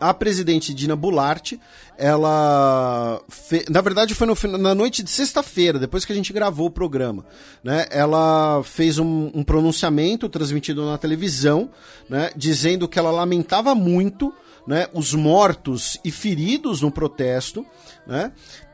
a 0.00 0.14
presidente 0.14 0.72
Dina 0.72 0.96
Boulart, 0.96 1.52
ela. 1.98 3.20
Fe... 3.28 3.64
Na 3.68 3.80
verdade, 3.80 4.14
foi 4.14 4.26
no... 4.26 4.58
na 4.58 4.74
noite 4.74 5.02
de 5.02 5.10
sexta-feira, 5.10 5.78
depois 5.78 6.04
que 6.04 6.12
a 6.12 6.16
gente 6.16 6.32
gravou 6.32 6.66
o 6.66 6.70
programa. 6.70 7.26
Né? 7.62 7.86
Ela 7.90 8.62
fez 8.64 8.98
um, 8.98 9.30
um 9.34 9.44
pronunciamento 9.44 10.28
transmitido 10.28 10.86
na 10.86 10.96
televisão, 10.96 11.70
né? 12.08 12.30
dizendo 12.34 12.88
que 12.88 12.98
ela 12.98 13.10
lamentava 13.10 13.74
muito 13.74 14.32
né, 14.66 14.86
os 14.92 15.14
mortos 15.14 15.98
e 16.04 16.10
feridos 16.10 16.80
no 16.80 16.90
protesto, 16.90 17.66
né, 18.06 18.30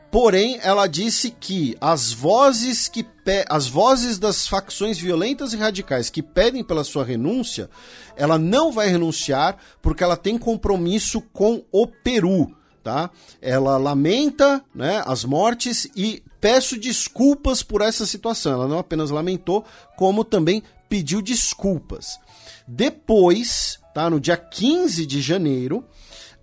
Porém, 0.09 0.57
ela 0.61 0.87
disse 0.87 1.31
que 1.31 1.75
as 1.81 2.13
vozes 2.13 2.87
que 2.87 3.05
as 3.49 3.67
vozes 3.67 4.17
das 4.17 4.47
facções 4.47 4.97
violentas 4.97 5.51
e 5.51 5.57
radicais 5.57 6.09
que 6.09 6.23
pedem 6.23 6.63
pela 6.63 6.85
sua 6.85 7.03
renúncia, 7.03 7.69
ela 8.15 8.37
não 8.37 8.71
vai 8.71 8.87
renunciar 8.87 9.57
porque 9.81 10.03
ela 10.03 10.15
tem 10.15 10.37
compromisso 10.37 11.19
com 11.33 11.61
o 11.69 11.85
Peru, 11.85 12.55
tá? 12.81 13.09
Ela 13.41 13.77
lamenta, 13.77 14.63
né, 14.73 15.03
as 15.05 15.25
mortes 15.25 15.89
e 15.93 16.23
peço 16.39 16.79
desculpas 16.79 17.61
por 17.61 17.81
essa 17.81 18.05
situação. 18.05 18.53
Ela 18.53 18.67
não 18.67 18.79
apenas 18.79 19.09
lamentou, 19.09 19.65
como 19.97 20.23
também 20.23 20.63
pediu 20.87 21.21
desculpas. 21.21 22.17
Depois, 22.65 23.77
tá, 23.93 24.09
no 24.09 24.21
dia 24.21 24.37
15 24.37 25.05
de 25.05 25.21
janeiro, 25.21 25.85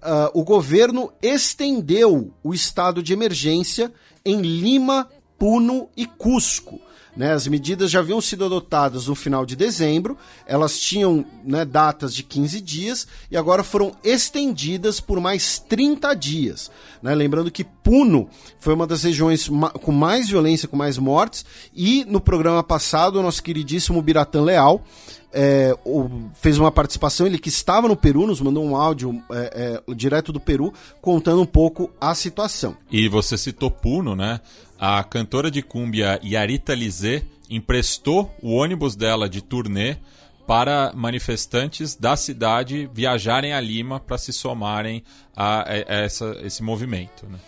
uh, 0.04 0.38
o 0.38 0.44
governo 0.44 1.10
estendeu 1.22 2.32
o 2.42 2.52
estado 2.52 3.02
de 3.02 3.12
emergência 3.12 3.92
em 4.24 4.40
Lima, 4.40 5.08
Puno 5.38 5.88
e 5.96 6.06
Cusco. 6.06 6.80
Né, 7.16 7.32
as 7.32 7.46
medidas 7.46 7.92
já 7.92 8.00
haviam 8.00 8.20
sido 8.20 8.44
adotadas 8.44 9.06
no 9.06 9.14
final 9.14 9.46
de 9.46 9.54
dezembro, 9.54 10.18
elas 10.46 10.80
tinham 10.80 11.24
né, 11.44 11.64
datas 11.64 12.12
de 12.12 12.24
15 12.24 12.60
dias 12.60 13.06
e 13.30 13.36
agora 13.36 13.62
foram 13.62 13.92
estendidas 14.02 14.98
por 14.98 15.20
mais 15.20 15.60
30 15.60 16.12
dias. 16.14 16.72
Né? 17.00 17.14
Lembrando 17.14 17.52
que 17.52 17.62
Puno 17.62 18.28
foi 18.58 18.74
uma 18.74 18.86
das 18.86 19.04
regiões 19.04 19.48
com 19.80 19.92
mais 19.92 20.28
violência, 20.28 20.66
com 20.66 20.76
mais 20.76 20.98
mortes, 20.98 21.44
e 21.72 22.04
no 22.06 22.20
programa 22.20 22.64
passado, 22.64 23.20
o 23.20 23.22
nosso 23.22 23.42
queridíssimo 23.42 24.02
Biratã 24.02 24.42
Leal 24.42 24.82
é, 25.34 25.76
fez 26.34 26.58
uma 26.58 26.70
participação, 26.70 27.26
ele 27.26 27.38
que 27.38 27.48
estava 27.48 27.88
no 27.88 27.96
Peru, 27.96 28.26
nos 28.26 28.40
mandou 28.40 28.64
um 28.64 28.76
áudio 28.76 29.20
é, 29.30 29.82
é, 29.88 29.94
direto 29.94 30.32
do 30.32 30.38
Peru, 30.38 30.72
contando 31.02 31.42
um 31.42 31.46
pouco 31.46 31.90
a 32.00 32.14
situação. 32.14 32.76
E 32.90 33.08
você 33.08 33.36
citou 33.36 33.70
Puno, 33.70 34.14
né? 34.14 34.40
A 34.86 35.02
cantora 35.02 35.50
de 35.50 35.62
cúmbia 35.62 36.20
Yarita 36.22 36.74
Lizé 36.74 37.22
emprestou 37.48 38.30
o 38.42 38.52
ônibus 38.52 38.94
dela 38.94 39.30
de 39.30 39.40
turnê 39.40 39.96
para 40.46 40.92
manifestantes 40.94 41.94
da 41.94 42.14
cidade 42.16 42.86
viajarem 42.92 43.54
a 43.54 43.60
Lima 43.62 43.98
para 43.98 44.18
se 44.18 44.30
somarem 44.30 45.02
a, 45.34 45.62
a, 45.62 45.74
essa, 45.74 46.36
esse 46.42 46.62
movimento. 46.62 47.26
Né? 47.26 47.38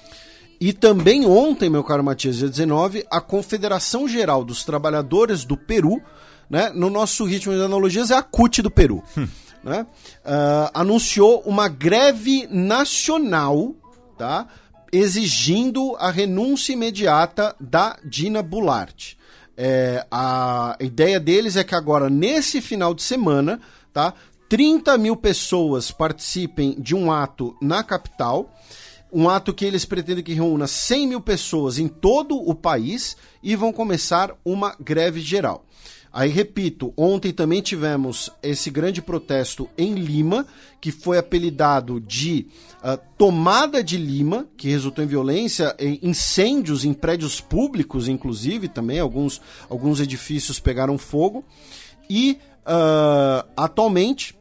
E 0.59 0.73
também 0.73 1.27
ontem, 1.27 1.69
meu 1.69 1.85
caro 1.85 2.03
Matias, 2.03 2.39
dia 2.39 2.49
19, 2.49 3.05
a 3.11 3.21
Confederação 3.21 4.09
Geral 4.09 4.43
dos 4.43 4.65
Trabalhadores 4.65 5.45
do 5.45 5.59
Peru 5.59 6.01
né, 6.49 6.73
no 6.75 6.89
nosso 6.89 7.27
ritmo 7.27 7.53
de 7.53 7.61
analogias, 7.61 8.11
é 8.11 8.15
a 8.15 8.23
CUT 8.23 8.63
do 8.63 8.71
Peru. 8.71 9.05
Hum. 9.15 9.29
Né, 9.63 9.87
uh, 10.25 10.71
anunciou 10.73 11.43
uma 11.45 11.69
greve 11.69 12.47
nacional 12.51 13.75
tá, 14.17 14.47
exigindo 14.93 15.97
a 15.99 16.11
renúncia 16.11 16.73
imediata 16.73 17.55
da 17.61 17.97
Dina 18.05 18.43
Boulart. 18.43 19.15
É, 19.57 20.07
a 20.11 20.77
ideia 20.81 21.19
deles 21.19 21.57
é 21.57 21.65
que 21.65 21.75
agora, 21.75 22.11
nesse 22.11 22.61
final 22.61 22.95
de 22.95 23.03
semana, 23.03 23.61
tá, 23.93 24.13
30 24.49 24.97
mil 24.99 25.17
pessoas 25.17 25.91
participem 25.91 26.77
de 26.79 26.95
um 26.95 27.11
ato 27.11 27.57
na 27.61 27.83
capital, 27.83 28.53
um 29.13 29.29
ato 29.29 29.55
que 29.55 29.65
eles 29.65 29.85
pretendem 29.85 30.23
que 30.23 30.35
reúna 30.35 30.67
100 30.67 31.09
mil 31.09 31.21
pessoas 31.21 31.79
em 31.79 31.89
todo 31.89 32.37
o 32.37 32.55
país 32.55 33.17
e 33.43 33.57
vão 33.57 33.73
começar 33.73 34.33
uma 34.45 34.77
greve 34.79 35.21
geral. 35.21 35.65
Aí, 36.17 36.31
repito, 36.31 36.95
ontem 36.97 37.31
também 37.31 37.61
tivemos 37.61 38.31
esse 38.43 38.71
grande 38.71 39.03
protesto 39.03 39.69
em 39.77 39.93
Lima, 39.97 40.47
que 40.81 40.91
foi 40.91 41.19
apelidado 41.19 42.01
de 42.01 42.47
uh, 42.83 42.99
Tomada 43.19 43.85
de 43.85 43.99
Lima, 43.99 44.49
que 44.57 44.71
resultou 44.71 45.05
em 45.05 45.07
violência, 45.07 45.77
em 45.79 45.99
incêndios 46.03 46.87
em 46.87 46.95
prédios 46.95 47.39
públicos, 47.39 48.09
inclusive, 48.09 48.67
também, 48.67 48.99
alguns, 48.99 49.43
alguns 49.69 50.01
edifícios 50.01 50.59
pegaram 50.59 50.97
fogo. 50.97 51.45
E, 52.09 52.39
uh, 52.63 53.47
atualmente, 53.55 54.35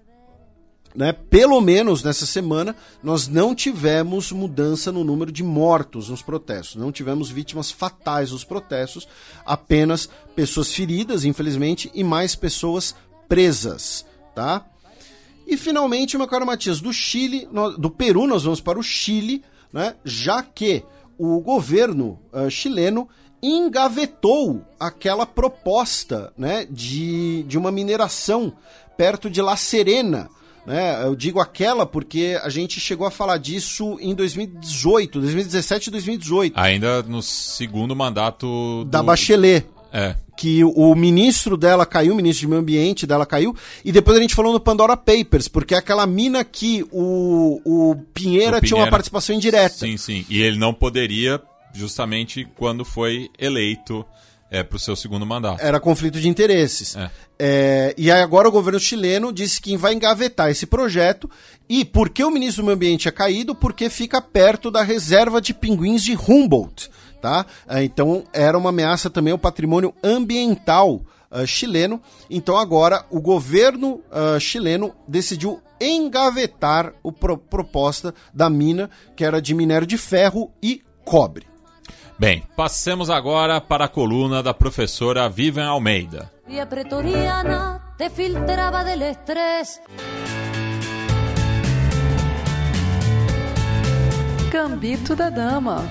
né, 0.95 1.11
pelo 1.11 1.59
menos 1.59 2.01
nessa 2.03 2.25
semana, 2.25 2.75
nós 3.03 3.27
não 3.27 3.53
tivemos 3.53 4.31
mudança 4.31 4.91
no 4.91 5.03
número 5.03 5.31
de 5.31 5.43
mortos 5.43 6.09
nos 6.09 6.21
protestos, 6.21 6.75
não 6.75 6.91
tivemos 6.91 7.29
vítimas 7.29 7.69
fatais 7.69 8.31
nos 8.31 8.43
protestos, 8.43 9.07
apenas 9.45 10.09
pessoas 10.35 10.73
feridas, 10.73 11.25
infelizmente, 11.25 11.91
e 11.93 12.03
mais 12.03 12.35
pessoas 12.35 12.95
presas, 13.27 14.05
tá? 14.33 14.65
E 15.45 15.57
finalmente, 15.57 16.17
meu 16.17 16.27
caro 16.27 16.45
Matias, 16.45 16.81
do 16.81 16.91
Chile, 16.91 17.47
do 17.77 17.89
Peru 17.89 18.25
nós 18.25 18.43
vamos 18.43 18.61
para 18.61 18.79
o 18.79 18.83
Chile, 18.83 19.43
né, 19.71 19.95
já 20.03 20.41
que 20.41 20.83
o 21.17 21.39
governo 21.39 22.19
uh, 22.33 22.49
chileno 22.49 23.07
engavetou 23.41 24.65
aquela 24.79 25.25
proposta 25.25 26.33
né, 26.37 26.65
de, 26.69 27.43
de 27.43 27.57
uma 27.57 27.71
mineração 27.71 28.53
perto 28.97 29.29
de 29.29 29.41
La 29.41 29.55
Serena, 29.55 30.29
né? 30.65 31.03
Eu 31.05 31.15
digo 31.15 31.39
aquela 31.39 31.85
porque 31.85 32.39
a 32.41 32.49
gente 32.49 32.79
chegou 32.79 33.05
a 33.05 33.11
falar 33.11 33.37
disso 33.37 33.97
em 34.01 34.15
2018, 34.15 35.19
2017 35.19 35.87
e 35.87 35.91
2018. 35.91 36.59
Ainda 36.59 37.03
no 37.03 37.21
segundo 37.21 37.95
mandato 37.95 38.83
do... 38.83 38.85
da 38.85 39.03
Bachelet. 39.03 39.65
É. 39.93 40.15
Que 40.35 40.61
o 40.61 40.93
ministro 40.93 41.55
dela 41.55 41.85
caiu, 41.85 42.11
o 42.11 42.15
ministro 42.17 42.41
de 42.41 42.47
meio 42.47 42.61
ambiente 42.61 43.07
dela 43.07 43.25
caiu, 43.25 43.55
e 43.85 43.93
depois 43.93 44.17
a 44.17 44.21
gente 44.21 44.35
falou 44.35 44.51
no 44.51 44.59
Pandora 44.59 44.97
Papers, 44.97 45.47
porque 45.47 45.73
é 45.73 45.77
aquela 45.77 46.05
mina 46.05 46.43
que 46.43 46.83
o, 46.91 47.61
o 47.63 47.95
Pinheira, 47.95 48.03
o 48.03 48.13
Pinheira 48.13 48.61
tinha 48.61 48.77
uma 48.77 48.89
participação 48.89 49.33
indireta. 49.33 49.75
Sim, 49.75 49.95
sim. 49.95 50.25
E 50.29 50.41
ele 50.41 50.57
não 50.57 50.73
poderia, 50.73 51.41
justamente 51.73 52.45
quando 52.57 52.83
foi 52.83 53.29
eleito 53.39 54.05
é, 54.55 54.63
para 54.63 54.77
o 54.77 54.79
seu 54.79 54.95
segundo 54.95 55.25
mandato. 55.25 55.61
Era 55.61 55.79
conflito 55.79 56.19
de 56.19 56.29
interesses. 56.29 56.95
É. 56.95 57.11
É, 57.37 57.93
e 57.97 58.09
aí 58.09 58.21
agora 58.21 58.47
o 58.47 58.51
governo 58.51 58.79
chileno 58.79 59.33
disse 59.33 59.59
que 59.59 59.75
vai 59.75 59.93
engavetar 59.93 60.49
esse 60.49 60.65
projeto. 60.65 61.29
E 61.67 61.83
por 61.83 62.09
que 62.09 62.23
o 62.23 62.31
ministro 62.31 62.63
do 62.63 62.67
Meio 62.67 62.75
Ambiente 62.75 63.09
é 63.09 63.11
caído? 63.11 63.53
Porque 63.53 63.89
fica 63.89 64.21
perto 64.21 64.71
da 64.71 64.81
reserva 64.81 65.41
de 65.41 65.53
pinguins 65.53 66.03
de 66.03 66.15
Humboldt. 66.15 66.89
Tá? 67.21 67.45
É, 67.67 67.83
então 67.83 68.23
era 68.31 68.57
uma 68.57 68.69
ameaça 68.69 69.09
também 69.09 69.33
ao 69.33 69.37
patrimônio 69.37 69.93
ambiental 70.01 71.01
uh, 71.31 71.45
chileno. 71.45 72.01
Então 72.29 72.57
agora 72.57 73.05
o 73.09 73.19
governo 73.19 74.01
uh, 74.11 74.39
chileno 74.39 74.93
decidiu 75.07 75.59
engavetar 75.81 76.93
a 77.03 77.11
pro 77.11 77.37
proposta 77.37 78.13
da 78.33 78.49
mina, 78.49 78.89
que 79.17 79.25
era 79.25 79.41
de 79.41 79.53
minério 79.53 79.85
de 79.85 79.97
ferro 79.97 80.51
e 80.63 80.81
cobre. 81.03 81.54
Bem, 82.17 82.43
passemos 82.55 83.09
agora 83.09 83.59
para 83.59 83.85
a 83.85 83.87
coluna 83.89 84.41
da 84.41 84.53
professora 84.53 85.27
Vivian 85.27 85.67
Almeida. 85.67 86.31
Via 86.47 86.65
pretoriana 86.65 87.93
te 87.97 88.09
filtraba 88.09 88.85
del 88.85 89.01
estrés. 89.01 89.81
Gambito 94.49 95.13
da 95.13 95.29
Dama. 95.29 95.83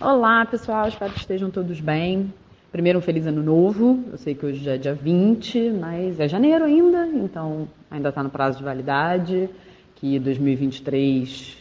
Olá, 0.00 0.46
pessoal, 0.46 0.88
espero 0.88 1.12
que 1.12 1.20
estejam 1.20 1.50
todos 1.50 1.80
bem. 1.80 2.32
Primeiro, 2.72 3.00
um 3.00 3.02
feliz 3.02 3.26
ano 3.26 3.42
novo. 3.42 4.02
Eu 4.10 4.16
sei 4.16 4.34
que 4.34 4.46
hoje 4.46 4.64
já 4.64 4.72
é 4.72 4.78
dia 4.78 4.94
20, 4.94 5.72
mas 5.78 6.18
é 6.18 6.26
janeiro 6.26 6.64
ainda, 6.64 7.06
então 7.08 7.68
ainda 7.90 8.08
está 8.08 8.22
no 8.22 8.30
prazo 8.30 8.56
de 8.56 8.64
validade. 8.64 9.50
Que 9.96 10.18
2023 10.18 11.59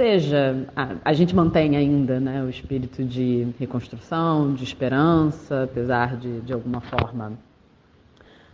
seja. 0.00 0.66
A, 0.74 0.94
a 1.04 1.12
gente 1.12 1.36
mantém 1.36 1.76
ainda 1.76 2.18
né, 2.18 2.42
o 2.42 2.48
espírito 2.48 3.04
de 3.04 3.48
reconstrução, 3.58 4.54
de 4.54 4.64
esperança, 4.64 5.64
apesar 5.64 6.16
de, 6.16 6.40
de 6.40 6.54
alguma 6.54 6.80
forma, 6.80 7.34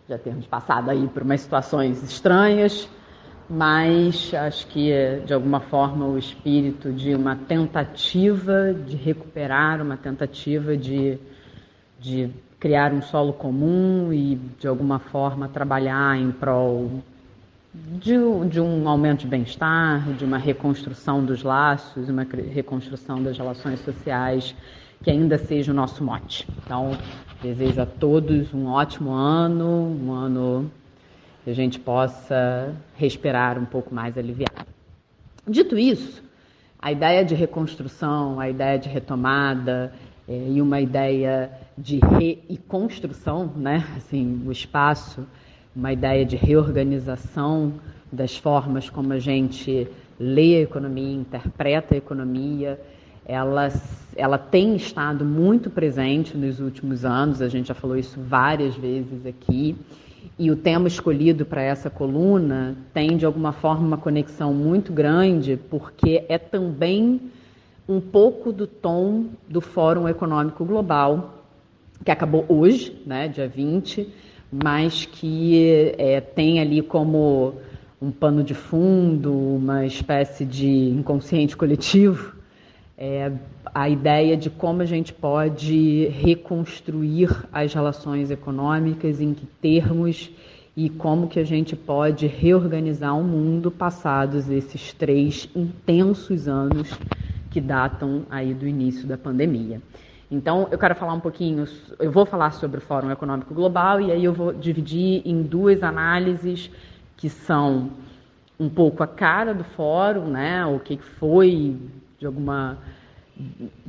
já 0.09 0.19
termos 0.19 0.45
passado 0.47 0.91
aí 0.91 1.07
por 1.07 1.23
umas 1.23 1.41
situações 1.41 2.03
estranhas 2.03 2.89
mas 3.49 4.35
acho 4.35 4.67
que 4.67 4.91
de 5.25 5.33
alguma 5.33 5.61
forma 5.61 6.05
o 6.05 6.19
espírito 6.19 6.93
de 6.93 7.15
uma 7.15 7.37
tentativa 7.37 8.75
de 8.75 8.97
recuperar, 8.97 9.81
uma 9.81 9.97
tentativa 9.97 10.77
de, 10.77 11.17
de 12.01 12.29
criar 12.59 12.93
um 12.93 13.01
solo 13.01 13.33
comum 13.33 14.13
e 14.13 14.35
de 14.59 14.67
alguma 14.67 14.99
forma 14.99 15.49
trabalhar 15.49 16.19
em 16.19 16.33
prol 16.33 17.05
de, 17.99 18.15
de 18.49 18.61
um 18.61 18.89
aumento 18.89 19.21
de 19.21 19.27
bem-estar, 19.27 20.13
de 20.13 20.25
uma 20.25 20.39
reconstrução 20.39 21.25
dos 21.25 21.43
laços, 21.43 22.09
uma 22.09 22.23
reconstrução 22.25 23.23
das 23.23 23.37
relações 23.37 23.81
sociais, 23.81 24.55
que 25.03 25.11
ainda 25.11 25.39
seja 25.39 25.73
o 25.73 25.75
nosso 25.75 26.03
mote. 26.03 26.49
Então, 26.65 26.97
desejo 27.43 27.81
a 27.81 27.87
todos 27.87 28.53
um 28.55 28.67
ótimo 28.67 29.13
ano, 29.13 29.97
um 30.03 30.13
ano 30.13 30.71
que 31.45 31.51
a 31.51 31.55
gente 31.55 31.79
possa 31.79 32.75
respirar 32.97 33.59
um 33.59 33.65
pouco 33.65 33.95
mais 33.95 34.17
aliviado. 34.17 34.67
Dito 35.47 35.79
isso, 35.79 36.23
a 36.79 36.91
ideia 36.91 37.25
de 37.25 37.35
reconstrução, 37.35 38.41
a 38.41 38.51
ideia 38.51 38.79
de 38.79 38.89
retomada 38.89 39.93
é, 40.27 40.49
e 40.51 40.61
uma 40.61 40.81
ideia 40.81 41.51
de 41.79 42.01
re 42.01 42.43
e 42.49 42.57
construção, 42.57 43.53
né? 43.55 43.87
assim, 43.97 44.43
o 44.45 44.51
espaço, 44.51 45.27
uma 45.77 45.93
ideia 45.93 46.25
de 46.25 46.37
reorganização 46.37 47.75
das 48.11 48.35
formas 48.35 48.89
como 48.89 49.13
a 49.13 49.19
gente 49.19 49.87
lê 50.19 50.57
a 50.57 50.63
economia, 50.63 51.15
interpreta 51.15 51.95
a 51.95 51.99
economia, 51.99 52.81
ela, 53.27 53.71
ela 54.17 54.39
tem 54.39 54.75
estado 54.75 55.23
muito 55.23 55.69
presente 55.69 56.35
nos 56.35 56.61
últimos 56.61 57.05
anos, 57.05 57.43
a 57.43 57.49
gente 57.49 57.69
já 57.69 57.75
falou 57.75 57.97
isso 57.97 58.19
várias 58.19 58.75
vezes 58.75 59.27
aqui, 59.27 59.77
e 60.39 60.51
o 60.51 60.57
tema 60.57 60.89
escolhido 60.89 61.45
para 61.45 61.61
essa 61.61 61.91
coluna 61.91 62.75
tem, 62.95 63.17
de 63.17 63.27
alguma 63.27 63.53
forma, 63.53 63.87
uma 63.87 63.99
conexão 63.99 64.55
muito 64.55 64.93
grande, 64.93 65.59
porque 65.69 66.25
é 66.29 66.39
também 66.39 67.21
um 67.87 68.01
pouco 68.01 68.51
do 68.53 68.67
tom 68.67 69.27
do 69.49 69.61
Fórum 69.61 70.09
Econômico 70.09 70.65
Global, 70.65 71.45
que 72.05 72.11
acabou 72.11 72.45
hoje, 72.49 72.97
né, 73.07 73.29
dia 73.29 73.49
20, 73.49 74.09
mas 74.63 75.05
que 75.05 75.93
é, 75.99 76.21
tem 76.21 76.61
ali 76.61 76.83
como 76.83 77.55
um 78.01 78.11
pano 78.11 78.43
de 78.43 78.55
fundo, 78.55 79.33
uma 79.33 79.87
espécie 79.87 80.45
de 80.45 80.69
inconsciente 80.91 81.57
coletivo, 81.57 82.35
é, 82.99 83.31
a 83.75 83.89
ideia 83.89 84.37
de 84.37 84.49
como 84.49 84.83
a 84.83 84.87
gente 84.87 85.13
pode 85.13 86.07
reconstruir 86.09 87.31
as 87.53 87.73
relações 87.75 88.31
econômicas, 88.31 89.21
em 89.21 89.35
que 89.35 89.47
termos 89.61 90.31
e 90.77 90.91
como 90.91 91.27
que 91.27 91.41
a 91.41 91.45
gente 91.45 91.75
pode 91.75 92.27
reorganizar 92.27 93.19
o 93.19 93.25
mundo 93.25 93.71
passados 93.71 94.49
esses 94.51 94.93
três 94.93 95.49
intensos 95.55 96.49
anos 96.49 96.91
que 97.51 97.61
datam 97.61 98.27
aí 98.31 98.53
do 98.53 98.67
início 98.67 99.07
da 99.07 99.17
pandemia. 99.17 99.81
Então, 100.31 100.67
eu 100.71 100.79
quero 100.79 100.95
falar 100.95 101.13
um 101.13 101.21
pouquinho, 101.21 101.65
eu 102.01 102.11
vou 102.11 102.27
falar 102.27 102.51
sobre 102.51 102.79
o 102.79 102.81
Fórum 102.81 103.11
Econômico 103.11 103.55
Global 103.55 104.01
e 104.01 104.11
aí 104.11 104.25
eu 104.25 104.33
vou 104.33 104.53
dividir 104.53 105.23
em 105.25 105.43
duas 105.43 105.83
análises 105.83 106.71
que 107.17 107.29
são 107.29 107.91
um 108.59 108.69
pouco 108.69 109.03
a 109.03 109.07
cara 109.07 109.55
do 109.55 109.63
fórum, 109.63 110.27
né, 110.27 110.67
o 110.67 110.81
que 110.81 110.97
foi 110.97 111.77
de 112.19 112.27
alguma 112.27 112.79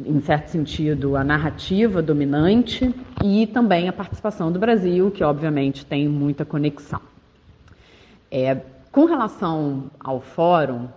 em 0.06 0.20
certo 0.20 0.50
sentido, 0.50 1.16
a 1.16 1.24
narrativa 1.24 2.02
dominante 2.02 2.94
e 3.24 3.48
também 3.48 3.88
a 3.88 3.94
participação 3.94 4.52
do 4.52 4.60
Brasil, 4.60 5.10
que 5.10 5.24
obviamente 5.24 5.86
tem 5.86 6.08
muita 6.08 6.44
conexão. 6.44 7.00
É, 8.30 8.56
com 8.92 9.06
relação 9.06 9.90
ao 10.00 10.20
fórum, 10.20 10.90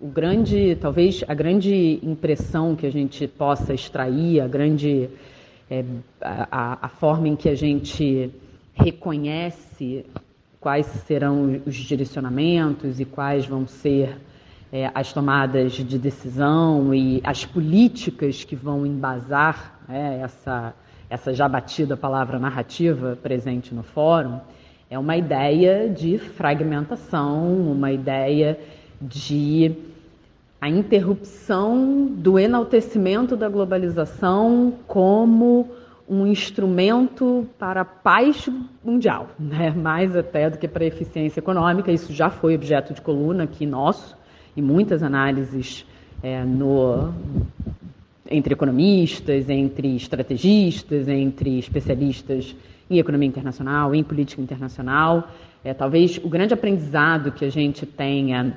o 0.00 0.08
grande, 0.08 0.76
talvez 0.76 1.24
a 1.26 1.34
grande 1.34 1.98
impressão 2.02 2.76
que 2.76 2.86
a 2.86 2.90
gente 2.90 3.26
possa 3.26 3.72
extrair, 3.72 4.40
a 4.40 4.46
grande 4.48 5.08
é, 5.70 5.84
a, 6.20 6.86
a 6.86 6.88
forma 6.88 7.28
em 7.28 7.36
que 7.36 7.48
a 7.48 7.54
gente 7.54 8.30
reconhece 8.74 10.04
quais 10.60 10.86
serão 10.86 11.60
os 11.64 11.74
direcionamentos 11.74 13.00
e 13.00 13.04
quais 13.04 13.46
vão 13.46 13.66
ser 13.66 14.16
é, 14.72 14.90
as 14.94 15.12
tomadas 15.12 15.72
de 15.72 15.98
decisão 15.98 16.94
e 16.94 17.20
as 17.24 17.44
políticas 17.44 18.44
que 18.44 18.54
vão 18.54 18.84
embasar 18.84 19.80
é, 19.88 20.20
essa, 20.20 20.74
essa 21.08 21.32
já 21.32 21.48
batida 21.48 21.96
palavra 21.96 22.38
narrativa 22.38 23.18
presente 23.22 23.74
no 23.74 23.82
fórum, 23.82 24.40
é 24.90 24.98
uma 24.98 25.16
ideia 25.16 25.88
de 25.88 26.18
fragmentação, 26.18 27.72
uma 27.72 27.90
ideia 27.90 28.58
de 29.00 29.74
a 30.60 30.68
interrupção 30.68 32.06
do 32.06 32.38
enaltecimento 32.38 33.36
da 33.36 33.48
globalização 33.48 34.72
como 34.86 35.68
um 36.08 36.26
instrumento 36.26 37.46
para 37.58 37.82
a 37.82 37.84
paz 37.84 38.48
mundial, 38.84 39.28
né? 39.38 39.70
mais 39.70 40.16
até 40.16 40.48
do 40.48 40.56
que 40.56 40.68
para 40.68 40.84
a 40.84 40.86
eficiência 40.86 41.40
econômica. 41.40 41.90
Isso 41.90 42.12
já 42.12 42.30
foi 42.30 42.54
objeto 42.54 42.94
de 42.94 43.00
coluna 43.00 43.44
aqui 43.44 43.66
nosso 43.66 44.16
e 44.56 44.62
muitas 44.62 45.02
análises 45.02 45.84
é, 46.22 46.44
no, 46.44 47.12
entre 48.30 48.54
economistas, 48.54 49.50
entre 49.50 49.96
estrategistas, 49.96 51.08
entre 51.08 51.58
especialistas 51.58 52.54
em 52.88 52.98
economia 52.98 53.28
internacional, 53.28 53.94
em 53.94 54.04
política 54.04 54.40
internacional. 54.40 55.28
É, 55.64 55.74
talvez 55.74 56.18
o 56.22 56.28
grande 56.28 56.54
aprendizado 56.54 57.32
que 57.32 57.44
a 57.44 57.50
gente 57.50 57.84
tenha 57.84 58.56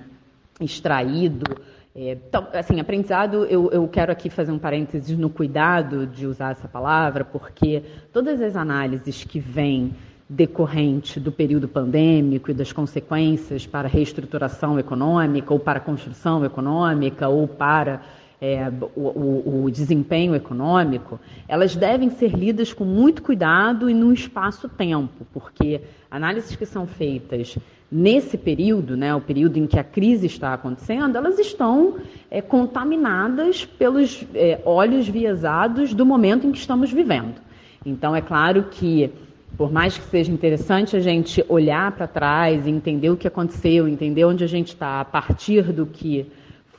extraído, 0.59 1.57
é, 1.95 2.17
assim, 2.53 2.79
aprendizado, 2.79 3.45
eu, 3.45 3.69
eu 3.71 3.87
quero 3.87 4.11
aqui 4.11 4.29
fazer 4.29 4.51
um 4.51 4.59
parênteses 4.59 5.17
no 5.17 5.29
cuidado 5.29 6.05
de 6.05 6.27
usar 6.27 6.51
essa 6.51 6.67
palavra, 6.67 7.25
porque 7.25 7.83
todas 8.13 8.41
as 8.41 8.55
análises 8.55 9.23
que 9.23 9.39
vêm 9.39 9.93
decorrente 10.29 11.19
do 11.19 11.31
período 11.31 11.67
pandêmico 11.67 12.51
e 12.51 12.53
das 12.53 12.71
consequências 12.71 13.65
para 13.65 13.87
a 13.87 13.91
reestruturação 13.91 14.77
econômica, 14.77 15.51
ou 15.51 15.59
para 15.59 15.79
a 15.79 15.81
construção 15.81 16.45
econômica, 16.45 17.27
ou 17.27 17.47
para 17.47 18.01
é, 18.39 18.71
o, 18.95 19.63
o, 19.63 19.71
desempenho 19.71 20.35
econômico, 20.35 21.19
elas 21.47 21.75
devem 21.75 22.11
ser 22.11 22.31
lidas 22.31 22.71
com 22.71 22.85
muito 22.85 23.23
cuidado 23.23 23.89
e 23.89 23.93
num 23.93 24.13
espaço-tempo, 24.13 25.25
porque 25.33 25.81
análises 26.09 26.55
que 26.55 26.65
são 26.65 26.85
feitas 26.85 27.57
nesse 27.91 28.37
período, 28.37 28.95
né, 28.95 29.13
o 29.15 29.21
período 29.21 29.57
em 29.57 29.65
que 29.65 29.79
a 29.79 29.83
crise 29.83 30.27
está 30.27 30.53
acontecendo, 30.53 31.17
elas 31.17 31.39
estão 31.39 31.97
é, 32.29 32.41
contaminadas 32.41 33.65
pelos 33.65 34.23
é, 34.35 34.61
olhos 34.63 35.07
viesados 35.07 35.93
do 35.93 36.05
momento 36.05 36.45
em 36.45 36.51
que 36.51 36.59
estamos 36.59 36.91
vivendo. 36.91 37.35
Então, 37.85 38.15
é 38.15 38.21
claro 38.21 38.65
que 38.69 39.11
por 39.57 39.71
mais 39.71 39.97
que 39.97 40.05
seja 40.05 40.31
interessante 40.31 40.95
a 40.95 40.99
gente 40.99 41.43
olhar 41.49 41.91
para 41.91 42.07
trás 42.07 42.65
e 42.65 42.69
entender 42.69 43.09
o 43.09 43.17
que 43.17 43.27
aconteceu, 43.27 43.87
entender 43.87 44.23
onde 44.23 44.43
a 44.43 44.47
gente 44.47 44.69
está 44.69 45.01
a 45.01 45.05
partir 45.05 45.73
do 45.73 45.85
que 45.85 46.31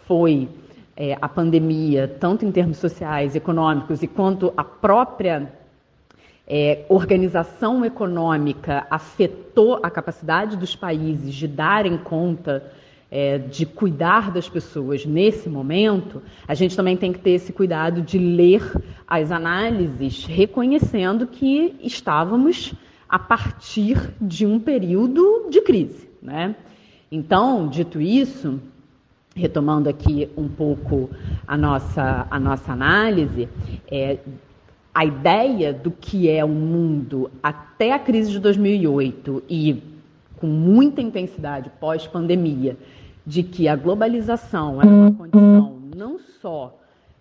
foi 0.07 0.49
é, 0.97 1.17
a 1.21 1.29
pandemia, 1.29 2.09
tanto 2.09 2.45
em 2.45 2.53
termos 2.53 2.79
sociais, 2.79 3.35
econômicos 3.35 4.03
e 4.03 4.07
quanto 4.07 4.53
a 4.57 4.65
própria 4.65 5.53
é, 6.53 6.85
organização 6.89 7.85
econômica 7.85 8.85
afetou 8.91 9.79
a 9.81 9.89
capacidade 9.89 10.57
dos 10.57 10.75
países 10.75 11.33
de 11.33 11.47
darem 11.47 11.97
conta 11.97 12.73
é, 13.09 13.39
de 13.39 13.65
cuidar 13.65 14.33
das 14.33 14.49
pessoas 14.49 15.07
nesse 15.07 15.49
momento, 15.49 16.21
a 16.49 16.55
gente 16.55 16.77
também 16.77 16.97
tem 16.97 17.13
que 17.13 17.21
ter 17.21 17.31
esse 17.31 17.53
cuidado 17.53 18.03
de 18.03 18.19
ler 18.19 18.63
as 19.07 19.31
análises, 19.31 20.25
reconhecendo 20.27 21.25
que 21.25 21.77
estávamos 21.83 22.75
a 23.09 23.19
partir 23.19 24.13
de 24.21 24.45
um 24.45 24.59
período 24.59 25.49
de 25.51 25.61
crise. 25.61 26.09
Né? 26.21 26.57
Então, 27.13 27.69
dito 27.69 28.01
isso, 28.01 28.61
retomando 29.37 29.89
aqui 29.89 30.29
um 30.37 30.49
pouco 30.49 31.11
a 31.47 31.57
nossa, 31.57 32.27
a 32.29 32.41
nossa 32.41 32.73
análise, 32.73 33.49
é, 33.89 34.19
a 34.95 35.05
ideia 35.05 35.73
do 35.73 35.91
que 35.91 36.29
é 36.29 36.45
o 36.45 36.49
mundo 36.49 37.31
até 37.43 37.93
a 37.93 37.99
crise 37.99 38.31
de 38.31 38.39
2008 38.41 39.45
e 39.49 39.83
com 40.37 40.47
muita 40.47 41.01
intensidade 41.01 41.71
pós-pandemia, 41.79 42.77
de 43.27 43.43
que 43.43 43.69
a 43.69 43.77
globalização 43.77 44.81
é 44.81 44.87
uma 44.87 45.13
condição 45.13 45.79
não 45.95 46.19
só 46.41 46.77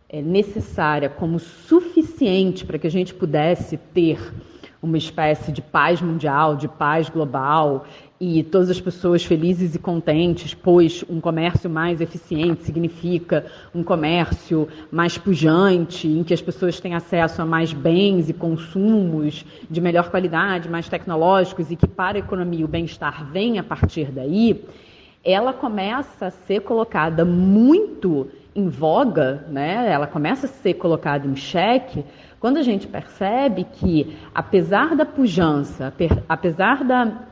é, 0.07 0.21
necessária, 0.21 1.09
como 1.09 1.37
suficiente 1.37 2.65
para 2.65 2.79
que 2.79 2.87
a 2.87 2.91
gente 2.91 3.13
pudesse 3.13 3.77
ter 3.77 4.33
uma 4.81 4.97
espécie 4.97 5.51
de 5.51 5.61
paz 5.61 6.01
mundial, 6.01 6.55
de 6.55 6.67
paz 6.67 7.09
global 7.09 7.85
e 8.19 8.43
todas 8.43 8.69
as 8.69 8.81
pessoas 8.81 9.23
felizes 9.23 9.75
e 9.75 9.79
contentes, 9.79 10.53
pois 10.53 11.05
um 11.09 11.21
comércio 11.21 11.69
mais 11.69 12.01
eficiente 12.01 12.63
significa 12.63 13.45
um 13.73 13.81
comércio 13.81 14.67
mais 14.91 15.17
pujante, 15.17 16.05
em 16.05 16.23
que 16.23 16.33
as 16.33 16.41
pessoas 16.41 16.79
têm 16.81 16.95
acesso 16.95 17.41
a 17.41 17.45
mais 17.45 17.71
bens 17.71 18.29
e 18.29 18.33
consumos 18.33 19.45
de 19.69 19.79
melhor 19.79 20.09
qualidade, 20.09 20.67
mais 20.67 20.89
tecnológicos 20.89 21.71
e 21.71 21.77
que 21.77 21.87
para 21.87 22.17
a 22.17 22.19
economia 22.19 22.65
o 22.65 22.67
bem-estar 22.67 23.31
vem 23.31 23.57
a 23.57 23.63
partir 23.63 24.11
daí, 24.11 24.65
ela 25.23 25.53
começa 25.53 26.25
a 26.25 26.31
ser 26.31 26.61
colocada 26.61 27.23
muito 27.23 28.27
em 28.53 28.67
voga, 28.67 29.45
né? 29.49 29.89
ela 29.89 30.07
começa 30.07 30.45
a 30.45 30.49
ser 30.49 30.73
colocada 30.73 31.25
em 31.25 31.35
xeque 31.35 32.03
quando 32.39 32.57
a 32.57 32.63
gente 32.63 32.87
percebe 32.87 33.65
que, 33.65 34.17
apesar 34.33 34.95
da 34.95 35.05
pujança, 35.05 35.93
apesar 36.27 36.83
da 36.83 37.29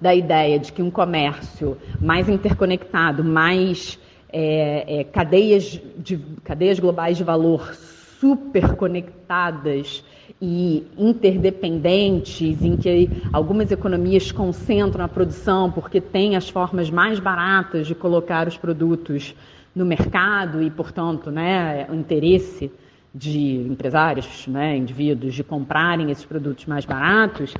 da 0.00 0.14
ideia 0.14 0.58
de 0.58 0.72
que 0.72 0.82
um 0.82 0.90
comércio 0.90 1.76
mais 2.00 2.28
interconectado, 2.28 3.24
mais 3.24 3.98
é, 4.32 5.00
é, 5.00 5.04
cadeias, 5.04 5.80
de, 5.98 6.18
cadeias 6.44 6.78
globais 6.78 7.16
de 7.16 7.24
valor 7.24 7.74
super 8.20 8.74
conectadas 8.74 10.04
e 10.40 10.86
interdependentes, 10.98 12.62
em 12.62 12.76
que 12.76 13.08
algumas 13.32 13.70
economias 13.70 14.30
concentram 14.30 15.04
a 15.04 15.08
produção 15.08 15.70
porque 15.70 16.00
têm 16.00 16.36
as 16.36 16.48
formas 16.48 16.90
mais 16.90 17.18
baratas 17.18 17.86
de 17.86 17.94
colocar 17.94 18.46
os 18.46 18.56
produtos 18.56 19.34
no 19.74 19.84
mercado 19.84 20.62
e, 20.62 20.70
portanto, 20.70 21.30
né, 21.30 21.86
o 21.90 21.94
interesse 21.94 22.70
de 23.14 23.66
empresários, 23.70 24.46
né, 24.46 24.76
indivíduos, 24.76 25.34
de 25.34 25.42
comprarem 25.42 26.10
esses 26.10 26.24
produtos 26.24 26.66
mais 26.66 26.84
baratos, 26.84 27.54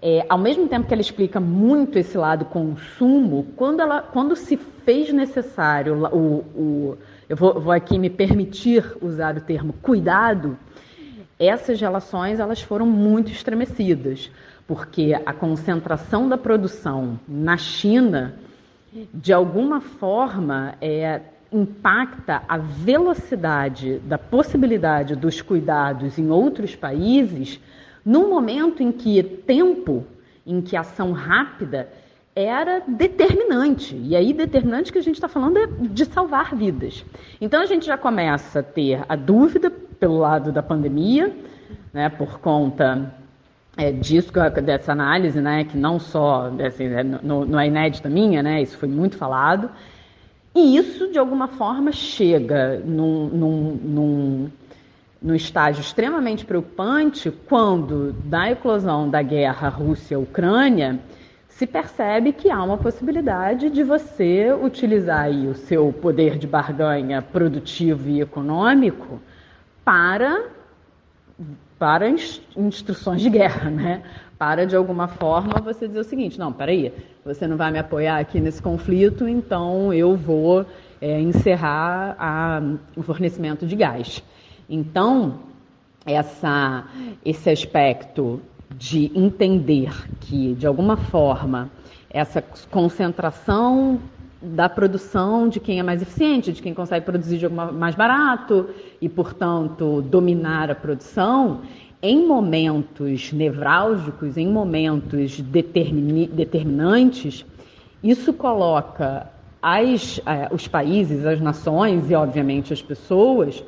é, 0.00 0.26
ao 0.28 0.38
mesmo 0.38 0.68
tempo 0.68 0.86
que 0.86 0.92
ela 0.92 1.00
explica 1.00 1.40
muito 1.40 1.98
esse 1.98 2.18
lado 2.18 2.44
consumo, 2.44 3.46
quando, 3.56 3.80
ela, 3.80 4.02
quando 4.02 4.36
se 4.36 4.56
fez 4.56 5.12
necessário 5.12 6.04
o, 6.12 6.44
o 6.54 6.98
eu 7.28 7.36
vou, 7.36 7.60
vou, 7.60 7.72
aqui 7.72 7.98
me 7.98 8.08
permitir 8.08 8.84
usar 9.02 9.36
o 9.36 9.40
termo 9.40 9.72
cuidado, 9.82 10.56
essas 11.38 11.80
relações 11.80 12.38
elas 12.38 12.62
foram 12.62 12.86
muito 12.86 13.32
estremecidas, 13.32 14.30
porque 14.66 15.12
a 15.26 15.32
concentração 15.32 16.28
da 16.28 16.38
produção 16.38 17.18
na 17.26 17.56
China, 17.56 18.34
de 19.12 19.32
alguma 19.32 19.80
forma, 19.80 20.74
é, 20.80 21.20
impacta 21.50 22.42
a 22.48 22.58
velocidade 22.58 23.98
da 24.00 24.18
possibilidade 24.18 25.16
dos 25.16 25.40
cuidados 25.40 26.18
em 26.18 26.30
outros 26.30 26.76
países 26.76 27.60
num 28.06 28.30
momento 28.30 28.84
em 28.84 28.92
que 28.92 29.20
tempo, 29.20 30.06
em 30.46 30.60
que 30.60 30.76
ação 30.76 31.10
rápida 31.10 31.88
era 32.36 32.80
determinante. 32.86 33.96
E 33.96 34.14
aí, 34.14 34.32
determinante 34.32 34.92
que 34.92 34.98
a 34.98 35.02
gente 35.02 35.16
está 35.16 35.26
falando 35.26 35.58
é 35.58 35.66
de 35.66 36.04
salvar 36.04 36.54
vidas. 36.54 37.04
Então, 37.40 37.60
a 37.60 37.66
gente 37.66 37.84
já 37.84 37.98
começa 37.98 38.60
a 38.60 38.62
ter 38.62 39.04
a 39.08 39.16
dúvida 39.16 39.70
pelo 39.70 40.18
lado 40.18 40.52
da 40.52 40.62
pandemia, 40.62 41.34
né, 41.92 42.08
por 42.08 42.38
conta 42.38 43.12
é, 43.76 43.90
disso, 43.90 44.30
dessa 44.62 44.92
análise, 44.92 45.40
né, 45.40 45.64
que 45.64 45.76
não 45.76 45.98
só, 45.98 46.52
assim, 46.64 46.84
é, 46.84 47.02
não, 47.02 47.44
não 47.44 47.58
é 47.58 47.66
inédita 47.66 48.08
minha, 48.08 48.40
né, 48.42 48.62
isso 48.62 48.76
foi 48.78 48.88
muito 48.88 49.16
falado. 49.16 49.68
E 50.54 50.76
isso, 50.76 51.10
de 51.10 51.18
alguma 51.18 51.48
forma, 51.48 51.90
chega 51.90 52.78
num, 52.84 53.28
num, 53.28 53.80
num 53.82 54.50
no 55.26 55.34
estágio 55.34 55.80
extremamente 55.80 56.46
preocupante 56.46 57.32
quando, 57.32 58.12
da 58.12 58.48
eclosão 58.48 59.10
da 59.10 59.20
guerra 59.20 59.68
Rússia-Ucrânia, 59.68 61.00
se 61.48 61.66
percebe 61.66 62.32
que 62.32 62.48
há 62.48 62.62
uma 62.62 62.78
possibilidade 62.78 63.68
de 63.68 63.82
você 63.82 64.52
utilizar 64.52 65.28
o 65.28 65.52
seu 65.52 65.92
poder 65.92 66.38
de 66.38 66.46
barganha 66.46 67.20
produtivo 67.20 68.08
e 68.08 68.20
econômico 68.20 69.20
para, 69.84 70.44
para 71.76 72.08
instruções 72.56 73.20
de 73.20 73.28
guerra, 73.28 73.68
né? 73.68 74.02
Para, 74.38 74.64
de 74.64 74.76
alguma 74.76 75.08
forma, 75.08 75.60
você 75.60 75.88
dizer 75.88 76.00
o 76.00 76.04
seguinte, 76.04 76.38
não, 76.38 76.52
peraí, 76.52 76.92
você 77.24 77.48
não 77.48 77.56
vai 77.56 77.72
me 77.72 77.80
apoiar 77.80 78.18
aqui 78.20 78.38
nesse 78.38 78.62
conflito, 78.62 79.26
então 79.26 79.92
eu 79.92 80.14
vou 80.14 80.64
é, 81.00 81.18
encerrar 81.18 82.14
a, 82.16 82.62
o 82.96 83.02
fornecimento 83.02 83.66
de 83.66 83.74
gás. 83.74 84.22
Então, 84.68 85.34
essa, 86.04 86.84
esse 87.24 87.50
aspecto 87.50 88.40
de 88.76 89.12
entender 89.14 89.92
que, 90.20 90.54
de 90.54 90.66
alguma 90.66 90.96
forma, 90.96 91.70
essa 92.10 92.42
concentração 92.70 94.00
da 94.42 94.68
produção 94.68 95.48
de 95.48 95.60
quem 95.60 95.78
é 95.78 95.82
mais 95.82 96.02
eficiente, 96.02 96.52
de 96.52 96.60
quem 96.60 96.74
consegue 96.74 97.04
produzir 97.04 97.38
de 97.38 97.46
alguma, 97.46 97.72
mais 97.72 97.94
barato 97.94 98.68
e, 99.00 99.08
portanto, 99.08 100.02
dominar 100.02 100.70
a 100.70 100.74
produção, 100.74 101.62
em 102.02 102.26
momentos 102.26 103.32
nevrálgicos, 103.32 104.36
em 104.36 104.46
momentos 104.46 105.40
determinantes, 105.40 107.46
isso 108.02 108.32
coloca 108.32 109.26
as, 109.62 110.20
eh, 110.26 110.48
os 110.52 110.68
países, 110.68 111.24
as 111.24 111.40
nações 111.40 112.10
e, 112.10 112.14
obviamente, 112.14 112.72
as 112.72 112.82
pessoas 112.82 113.64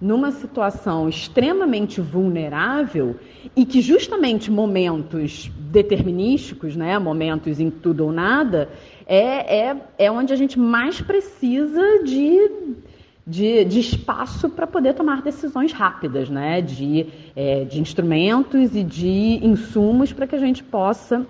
numa 0.00 0.30
situação 0.30 1.08
extremamente 1.08 2.00
vulnerável 2.00 3.16
e 3.54 3.66
que 3.66 3.82
justamente 3.82 4.50
momentos 4.50 5.50
determinísticos, 5.58 6.74
né, 6.74 6.98
momentos 6.98 7.60
em 7.60 7.70
tudo 7.70 8.06
ou 8.06 8.12
nada, 8.12 8.70
é, 9.06 9.68
é, 9.68 9.76
é 9.98 10.10
onde 10.10 10.32
a 10.32 10.36
gente 10.36 10.58
mais 10.58 11.00
precisa 11.00 12.02
de, 12.02 12.50
de, 13.26 13.64
de 13.64 13.80
espaço 13.80 14.48
para 14.48 14.66
poder 14.66 14.94
tomar 14.94 15.20
decisões 15.20 15.72
rápidas, 15.72 16.30
né, 16.30 16.62
de, 16.62 17.06
é, 17.36 17.64
de 17.64 17.78
instrumentos 17.78 18.74
e 18.74 18.82
de 18.82 19.40
insumos 19.42 20.12
para 20.12 20.26
que 20.26 20.34
a 20.34 20.40
gente 20.40 20.64
possa 20.64 21.26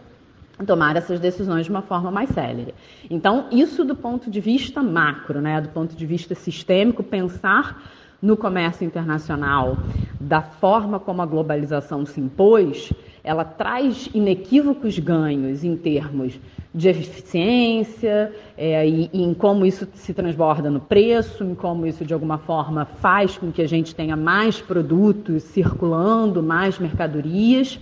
tomar 0.64 0.94
essas 0.94 1.18
decisões 1.18 1.64
de 1.64 1.70
uma 1.70 1.82
forma 1.82 2.10
mais 2.10 2.30
célere. 2.30 2.74
Então, 3.08 3.46
isso 3.50 3.84
do 3.84 3.96
ponto 3.96 4.30
de 4.30 4.40
vista 4.40 4.82
macro, 4.82 5.40
né, 5.40 5.60
do 5.60 5.70
ponto 5.70 5.96
de 5.96 6.06
vista 6.06 6.34
sistêmico, 6.34 7.02
pensar 7.02 7.82
no 8.22 8.36
comércio 8.36 8.84
internacional, 8.84 9.78
da 10.20 10.42
forma 10.42 11.00
como 11.00 11.22
a 11.22 11.26
globalização 11.26 12.04
se 12.04 12.20
impôs, 12.20 12.92
ela 13.24 13.44
traz 13.44 14.08
inequívocos 14.14 14.98
ganhos 14.98 15.64
em 15.64 15.76
termos 15.76 16.38
de 16.74 16.88
eficiência 16.88 18.32
é, 18.56 18.86
e, 18.86 19.10
e, 19.12 19.22
em 19.22 19.34
como 19.34 19.66
isso 19.66 19.86
se 19.94 20.14
transborda 20.14 20.70
no 20.70 20.80
preço, 20.80 21.42
em 21.44 21.54
como 21.54 21.86
isso 21.86 22.04
de 22.04 22.14
alguma 22.14 22.38
forma 22.38 22.84
faz 22.84 23.36
com 23.36 23.50
que 23.50 23.62
a 23.62 23.66
gente 23.66 23.94
tenha 23.94 24.16
mais 24.16 24.60
produtos 24.60 25.42
circulando, 25.44 26.42
mais 26.42 26.78
mercadorias, 26.78 27.78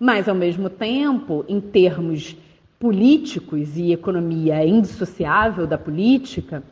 mas 0.00 0.28
ao 0.28 0.34
mesmo 0.34 0.68
tempo, 0.68 1.44
em 1.48 1.60
termos 1.60 2.36
políticos 2.78 3.76
e 3.76 3.92
economia 3.92 4.66
indissociável 4.66 5.66
da 5.66 5.78
política, 5.78 6.62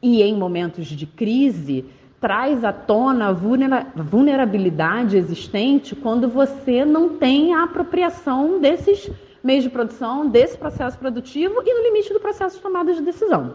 e 0.00 0.22
em 0.22 0.36
momentos 0.36 0.86
de 0.86 1.06
crise, 1.06 1.84
traz 2.20 2.64
à 2.64 2.72
tona 2.72 3.28
a 3.28 3.32
vulnerabilidade 3.32 5.16
existente 5.16 5.94
quando 5.94 6.28
você 6.28 6.84
não 6.84 7.10
tem 7.10 7.54
a 7.54 7.64
apropriação 7.64 8.60
desses 8.60 9.10
meios 9.42 9.64
de 9.64 9.70
produção, 9.70 10.28
desse 10.28 10.56
processo 10.56 10.98
produtivo 10.98 11.62
e 11.64 11.74
no 11.74 11.82
limite 11.82 12.12
do 12.12 12.20
processo 12.20 12.56
de 12.56 12.62
tomada 12.62 12.92
de 12.92 13.02
decisão. 13.02 13.54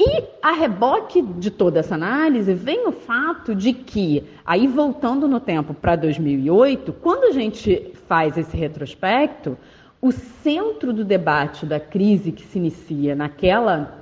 E 0.00 0.22
a 0.40 0.52
reboque 0.52 1.20
de 1.20 1.50
toda 1.50 1.80
essa 1.80 1.96
análise 1.96 2.54
vem 2.54 2.86
o 2.86 2.92
fato 2.92 3.54
de 3.54 3.72
que, 3.72 4.24
aí 4.46 4.66
voltando 4.68 5.26
no 5.26 5.40
tempo 5.40 5.74
para 5.74 5.96
2008, 5.96 6.92
quando 6.92 7.24
a 7.24 7.32
gente 7.32 7.92
faz 8.06 8.38
esse 8.38 8.56
retrospecto, 8.56 9.58
o 10.00 10.12
centro 10.12 10.92
do 10.92 11.04
debate 11.04 11.66
da 11.66 11.80
crise 11.80 12.30
que 12.30 12.44
se 12.44 12.58
inicia 12.58 13.16
naquela 13.16 13.98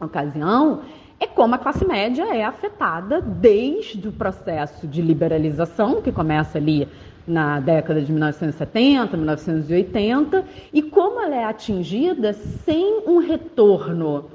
ocasião 0.00 0.82
é 1.20 1.26
como 1.26 1.54
a 1.54 1.58
classe 1.58 1.86
média 1.86 2.24
é 2.34 2.42
afetada 2.42 3.20
desde 3.20 4.08
o 4.08 4.12
processo 4.12 4.86
de 4.86 5.02
liberalização, 5.02 6.00
que 6.00 6.10
começa 6.10 6.56
ali 6.56 6.88
na 7.26 7.60
década 7.60 8.00
de 8.00 8.10
1970, 8.10 9.16
1980, 9.18 10.44
e 10.72 10.82
como 10.82 11.20
ela 11.20 11.36
é 11.36 11.44
atingida 11.44 12.32
sem 12.32 13.02
um 13.06 13.18
retorno 13.18 14.30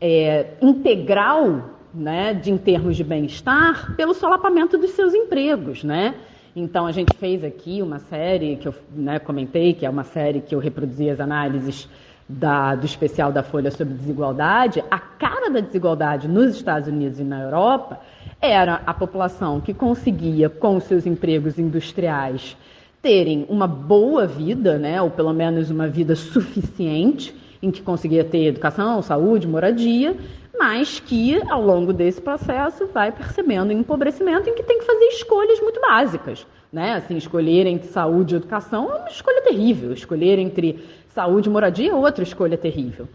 é, 0.00 0.54
integral, 0.60 1.70
né, 1.94 2.34
de, 2.34 2.50
em 2.50 2.58
termos 2.58 2.96
de 2.96 3.04
bem-estar, 3.04 3.94
pelo 3.96 4.12
solapamento 4.12 4.76
dos 4.76 4.90
seus 4.90 5.14
empregos, 5.14 5.84
né? 5.84 6.16
Então 6.54 6.86
a 6.86 6.92
gente 6.92 7.14
fez 7.14 7.44
aqui 7.44 7.80
uma 7.80 8.00
série 8.00 8.56
que 8.56 8.66
eu 8.66 8.74
né, 8.90 9.20
comentei, 9.20 9.72
que 9.72 9.86
é 9.86 9.90
uma 9.90 10.04
série 10.04 10.40
que 10.40 10.54
eu 10.54 10.58
reproduzi 10.58 11.08
as 11.08 11.20
análises 11.20 11.88
da, 12.28 12.74
do 12.74 12.84
especial 12.84 13.32
da 13.32 13.42
Folha 13.42 13.70
sobre 13.70 13.94
desigualdade. 13.94 14.84
A 14.90 14.98
cara 14.98 15.50
da 15.50 15.60
desigualdade 15.60 16.28
nos 16.28 16.56
Estados 16.56 16.88
Unidos 16.88 17.18
e 17.18 17.24
na 17.24 17.40
Europa 17.42 18.00
era 18.40 18.82
a 18.86 18.92
população 18.92 19.60
que 19.60 19.72
conseguia, 19.72 20.48
com 20.48 20.78
seus 20.78 21.06
empregos 21.06 21.58
industriais, 21.58 22.56
terem 23.00 23.46
uma 23.48 23.66
boa 23.66 24.26
vida, 24.26 24.76
né, 24.78 25.00
ou 25.00 25.10
pelo 25.10 25.32
menos 25.32 25.70
uma 25.70 25.88
vida 25.88 26.14
suficiente, 26.14 27.34
em 27.62 27.70
que 27.70 27.82
conseguia 27.82 28.24
ter 28.24 28.44
educação, 28.46 29.00
saúde, 29.02 29.48
moradia, 29.48 30.16
mas 30.58 31.00
que 31.00 31.40
ao 31.48 31.62
longo 31.62 31.92
desse 31.92 32.20
processo 32.20 32.86
vai 32.92 33.12
percebendo 33.12 33.72
empobrecimento 33.72 34.50
em 34.50 34.54
que 34.54 34.62
tem 34.62 34.80
que 34.80 34.84
fazer 34.84 35.04
escolhas 35.06 35.60
muito 35.60 35.80
básicas. 35.80 36.46
Né? 36.70 36.94
Assim, 36.94 37.16
escolher 37.16 37.66
entre 37.66 37.88
saúde 37.88 38.34
e 38.34 38.36
educação 38.36 38.92
é 38.92 38.98
uma 38.98 39.08
escolha 39.08 39.40
terrível. 39.42 39.92
Escolher 39.92 40.38
entre 40.38 40.84
saúde 41.18 41.50
moradia 41.50 41.90
é 41.90 41.94
outra 41.94 42.22
escolha 42.22 42.56
terrível. 42.56 43.08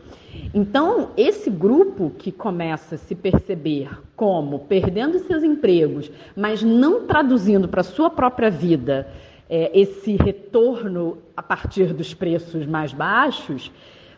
Então, 0.53 1.11
esse 1.15 1.49
grupo 1.49 2.11
que 2.17 2.33
começa 2.33 2.95
a 2.95 2.97
se 2.97 3.15
perceber 3.15 3.89
como 4.13 4.59
perdendo 4.59 5.19
seus 5.19 5.41
empregos, 5.41 6.11
mas 6.35 6.61
não 6.61 7.07
traduzindo 7.07 7.65
para 7.65 7.79
a 7.79 7.83
sua 7.83 8.09
própria 8.09 8.49
vida 8.51 9.07
é, 9.49 9.71
esse 9.73 10.17
retorno 10.17 11.17
a 11.37 11.41
partir 11.41 11.93
dos 11.93 12.13
preços 12.13 12.65
mais 12.65 12.91
baixos, 12.91 13.71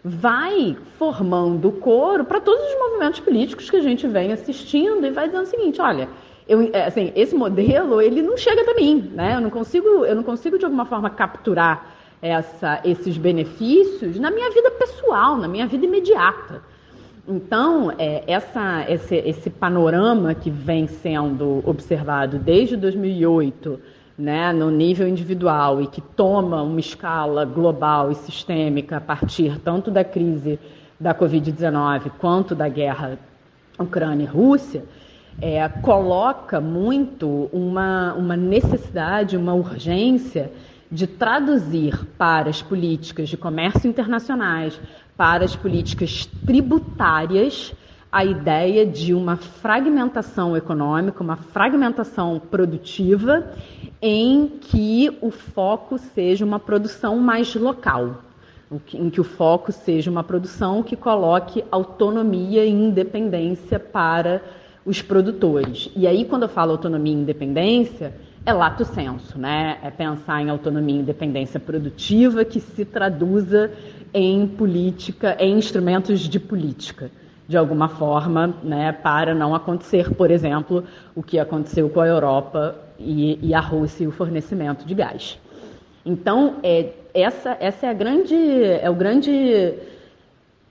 vai 0.03 0.75
formando 0.97 1.71
coro 1.73 2.25
para 2.25 2.39
todos 2.39 2.65
os 2.65 2.79
movimentos 2.79 3.19
políticos 3.19 3.69
que 3.69 3.75
a 3.77 3.83
gente 3.83 4.07
vem 4.07 4.33
assistindo 4.33 5.05
e 5.05 5.11
vai 5.11 5.27
dizendo 5.27 5.43
o 5.43 5.47
seguinte, 5.47 5.79
olha, 5.79 6.09
eu, 6.47 6.71
é, 6.73 6.85
assim, 6.85 7.11
esse 7.15 7.35
modelo 7.35 8.01
ele 8.01 8.23
não 8.23 8.35
chega 8.35 8.63
até 8.63 8.73
mim, 8.73 9.11
né? 9.13 9.35
Eu 9.35 9.41
não 9.41 9.51
consigo, 9.51 9.87
eu 10.05 10.15
não 10.15 10.23
consigo 10.23 10.57
de 10.57 10.65
alguma 10.65 10.85
forma 10.85 11.07
capturar 11.11 11.94
essa, 12.21 12.81
esses 12.83 13.17
benefícios 13.17 14.17
na 14.19 14.31
minha 14.31 14.49
vida 14.51 14.71
pessoal, 14.71 15.37
na 15.37 15.47
minha 15.47 15.67
vida 15.67 15.85
imediata. 15.85 16.61
Então, 17.27 17.91
é, 17.97 18.23
essa, 18.27 18.85
esse, 18.87 19.15
esse 19.15 19.49
panorama 19.49 20.35
que 20.35 20.49
vem 20.49 20.87
sendo 20.87 21.63
observado 21.65 22.37
desde 22.37 22.77
2008 22.77 23.79
né, 24.17 24.53
no 24.53 24.71
nível 24.71 25.07
individual 25.07 25.81
e 25.81 25.87
que 25.87 26.01
toma 26.01 26.61
uma 26.61 26.79
escala 26.79 27.43
global 27.43 28.11
e 28.11 28.15
sistêmica 28.15 28.97
a 28.97 29.01
partir 29.01 29.59
tanto 29.59 29.91
da 29.91 30.03
crise 30.03 30.59
da 30.99 31.13
Covid-19 31.13 32.11
quanto 32.19 32.55
da 32.55 32.69
guerra 32.69 33.19
Ucrânia-Rússia, 33.77 34.85
é, 35.41 35.67
coloca 35.67 36.61
muito 36.61 37.49
uma, 37.51 38.13
uma 38.13 38.37
necessidade, 38.37 39.35
uma 39.35 39.53
urgência 39.53 40.49
de 40.91 41.07
traduzir 41.07 42.05
para 42.17 42.49
as 42.49 42.61
políticas 42.61 43.29
de 43.29 43.37
comércio 43.37 43.89
internacionais, 43.89 44.79
para 45.17 45.43
as 45.43 45.55
políticas 45.55 46.25
tributárias, 46.45 47.73
a 48.11 48.23
ideia 48.23 48.85
de 48.85 49.13
uma 49.13 49.35
fragmentação 49.35 50.55
econômica, 50.55 51.21
uma 51.21 51.35
fragmentação 51.35 52.39
produtiva, 52.39 53.51
em 54.01 54.47
que 54.47 55.17
o 55.21 55.31
foco 55.31 55.97
seja 55.97 56.45
uma 56.45 56.59
produção 56.59 57.17
mais 57.17 57.53
local, 57.55 58.21
em 58.93 59.09
que 59.09 59.19
o 59.19 59.23
foco 59.23 59.71
seja 59.71 60.09
uma 60.09 60.23
produção 60.23 60.81
que 60.81 60.95
coloque 60.95 61.63
autonomia 61.71 62.65
e 62.65 62.71
independência 62.71 63.79
para 63.79 64.41
os 64.85 65.01
produtores. 65.01 65.89
E 65.95 66.07
aí, 66.07 66.23
quando 66.25 66.43
eu 66.43 66.49
falo 66.49 66.71
autonomia 66.71 67.13
e 67.13 67.17
independência, 67.17 68.13
é 68.45 68.53
lato 68.53 68.85
senso, 68.85 69.37
né? 69.39 69.79
É 69.83 69.89
pensar 69.89 70.41
em 70.41 70.49
autonomia 70.49 70.95
e 70.95 70.99
independência 70.99 71.59
produtiva 71.59 72.45
que 72.45 72.59
se 72.59 72.85
traduza 72.85 73.71
em 74.13 74.47
política, 74.47 75.35
em 75.39 75.57
instrumentos 75.57 76.21
de 76.21 76.39
política 76.39 77.09
de 77.47 77.57
alguma 77.57 77.87
forma, 77.87 78.55
né, 78.63 78.91
para 78.91 79.35
não 79.35 79.53
acontecer, 79.53 80.13
por 80.15 80.31
exemplo, 80.31 80.83
o 81.15 81.21
que 81.21 81.37
aconteceu 81.37 81.89
com 81.89 82.01
a 82.01 82.07
Europa 82.07 82.75
e, 82.97 83.37
e 83.41 83.53
a 83.53 83.59
Rússia 83.59 84.03
e 84.03 84.07
o 84.07 84.11
fornecimento 84.11 84.85
de 84.85 84.95
gás. 84.95 85.37
Então, 86.05 86.55
é, 86.63 86.93
essa, 87.13 87.55
essa 87.59 87.85
é 87.85 87.89
a 87.89 87.93
grande, 87.93 88.35
é 88.35 88.89
o 88.89 88.95
grande, 88.95 89.73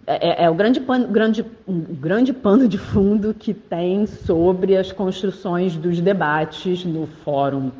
é, 0.07 0.44
é 0.44 0.50
o 0.50 0.55
grande 0.55 0.81
pano, 0.81 1.08
grande, 1.08 1.44
um 1.66 1.81
grande 1.81 2.33
pano 2.33 2.68
de 2.68 2.78
fundo 2.78 3.34
que 3.34 3.55
tem 3.55 4.07
sobre 4.07 4.76
as 4.76 4.92
construções 4.92 5.76
dos 5.76 6.00
debates 6.00 6.84
no 6.84 7.07
Fórum 7.07 7.70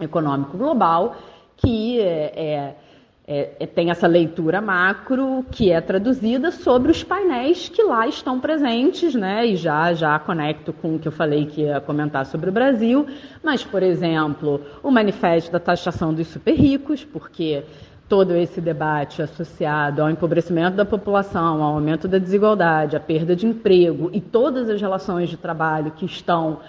Econômico 0.00 0.56
Global, 0.56 1.16
que 1.56 2.00
é, 2.00 2.32
é 2.36 2.74
é, 3.28 3.56
é, 3.58 3.66
tem 3.66 3.90
essa 3.90 4.06
leitura 4.06 4.60
macro 4.60 5.44
que 5.50 5.72
é 5.72 5.80
traduzida 5.80 6.52
sobre 6.52 6.92
os 6.92 7.02
painéis 7.02 7.68
que 7.68 7.82
lá 7.82 8.06
estão 8.06 8.38
presentes, 8.38 9.16
né? 9.16 9.44
E 9.44 9.56
já 9.56 9.92
já 9.94 10.16
conecto 10.16 10.72
com 10.72 10.94
o 10.94 10.98
que 11.00 11.08
eu 11.08 11.12
falei 11.12 11.44
que 11.44 11.62
ia 11.62 11.80
comentar 11.80 12.24
sobre 12.24 12.50
o 12.50 12.52
Brasil, 12.52 13.04
mas 13.42 13.64
por 13.64 13.82
exemplo, 13.82 14.60
o 14.80 14.92
manifesto 14.92 15.50
da 15.50 15.58
taxação 15.58 16.14
dos 16.14 16.28
super 16.28 16.54
ricos, 16.54 17.04
porque 17.04 17.64
todo 18.08 18.34
esse 18.36 18.60
debate 18.60 19.20
associado 19.20 20.02
ao 20.02 20.10
empobrecimento 20.10 20.76
da 20.76 20.84
população, 20.84 21.62
ao 21.62 21.74
aumento 21.74 22.06
da 22.06 22.18
desigualdade, 22.18 22.96
à 22.96 23.00
perda 23.00 23.34
de 23.34 23.46
emprego 23.46 24.10
e 24.12 24.20
todas 24.20 24.70
as 24.70 24.80
relações 24.80 25.28
de 25.28 25.36
trabalho 25.36 25.90
que 25.90 26.06
estão 26.06 26.60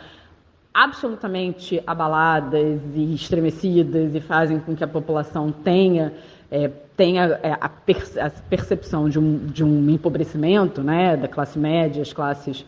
absolutamente 0.74 1.82
abaladas 1.85 2.82
e 2.93 3.14
estremecidas 3.14 4.14
e 4.14 4.19
fazem 4.19 4.59
com 4.59 4.75
que 4.75 4.83
a 4.83 4.88
população 4.88 5.51
tenha 5.51 6.14
é, 6.49 6.69
tem 6.95 7.19
a, 7.19 7.25
é, 7.43 7.51
a, 7.51 7.66
a, 7.66 8.30
percepção 8.49 9.09
de 9.09 9.19
um, 9.19 9.38
de 9.48 9.64
um 9.64 9.90
empobrecimento 9.90 10.82
né, 10.82 11.16
da 11.16 11.27
classe 11.27 11.59
média, 11.59 12.01
as 12.01 12.14
classes 12.14 12.66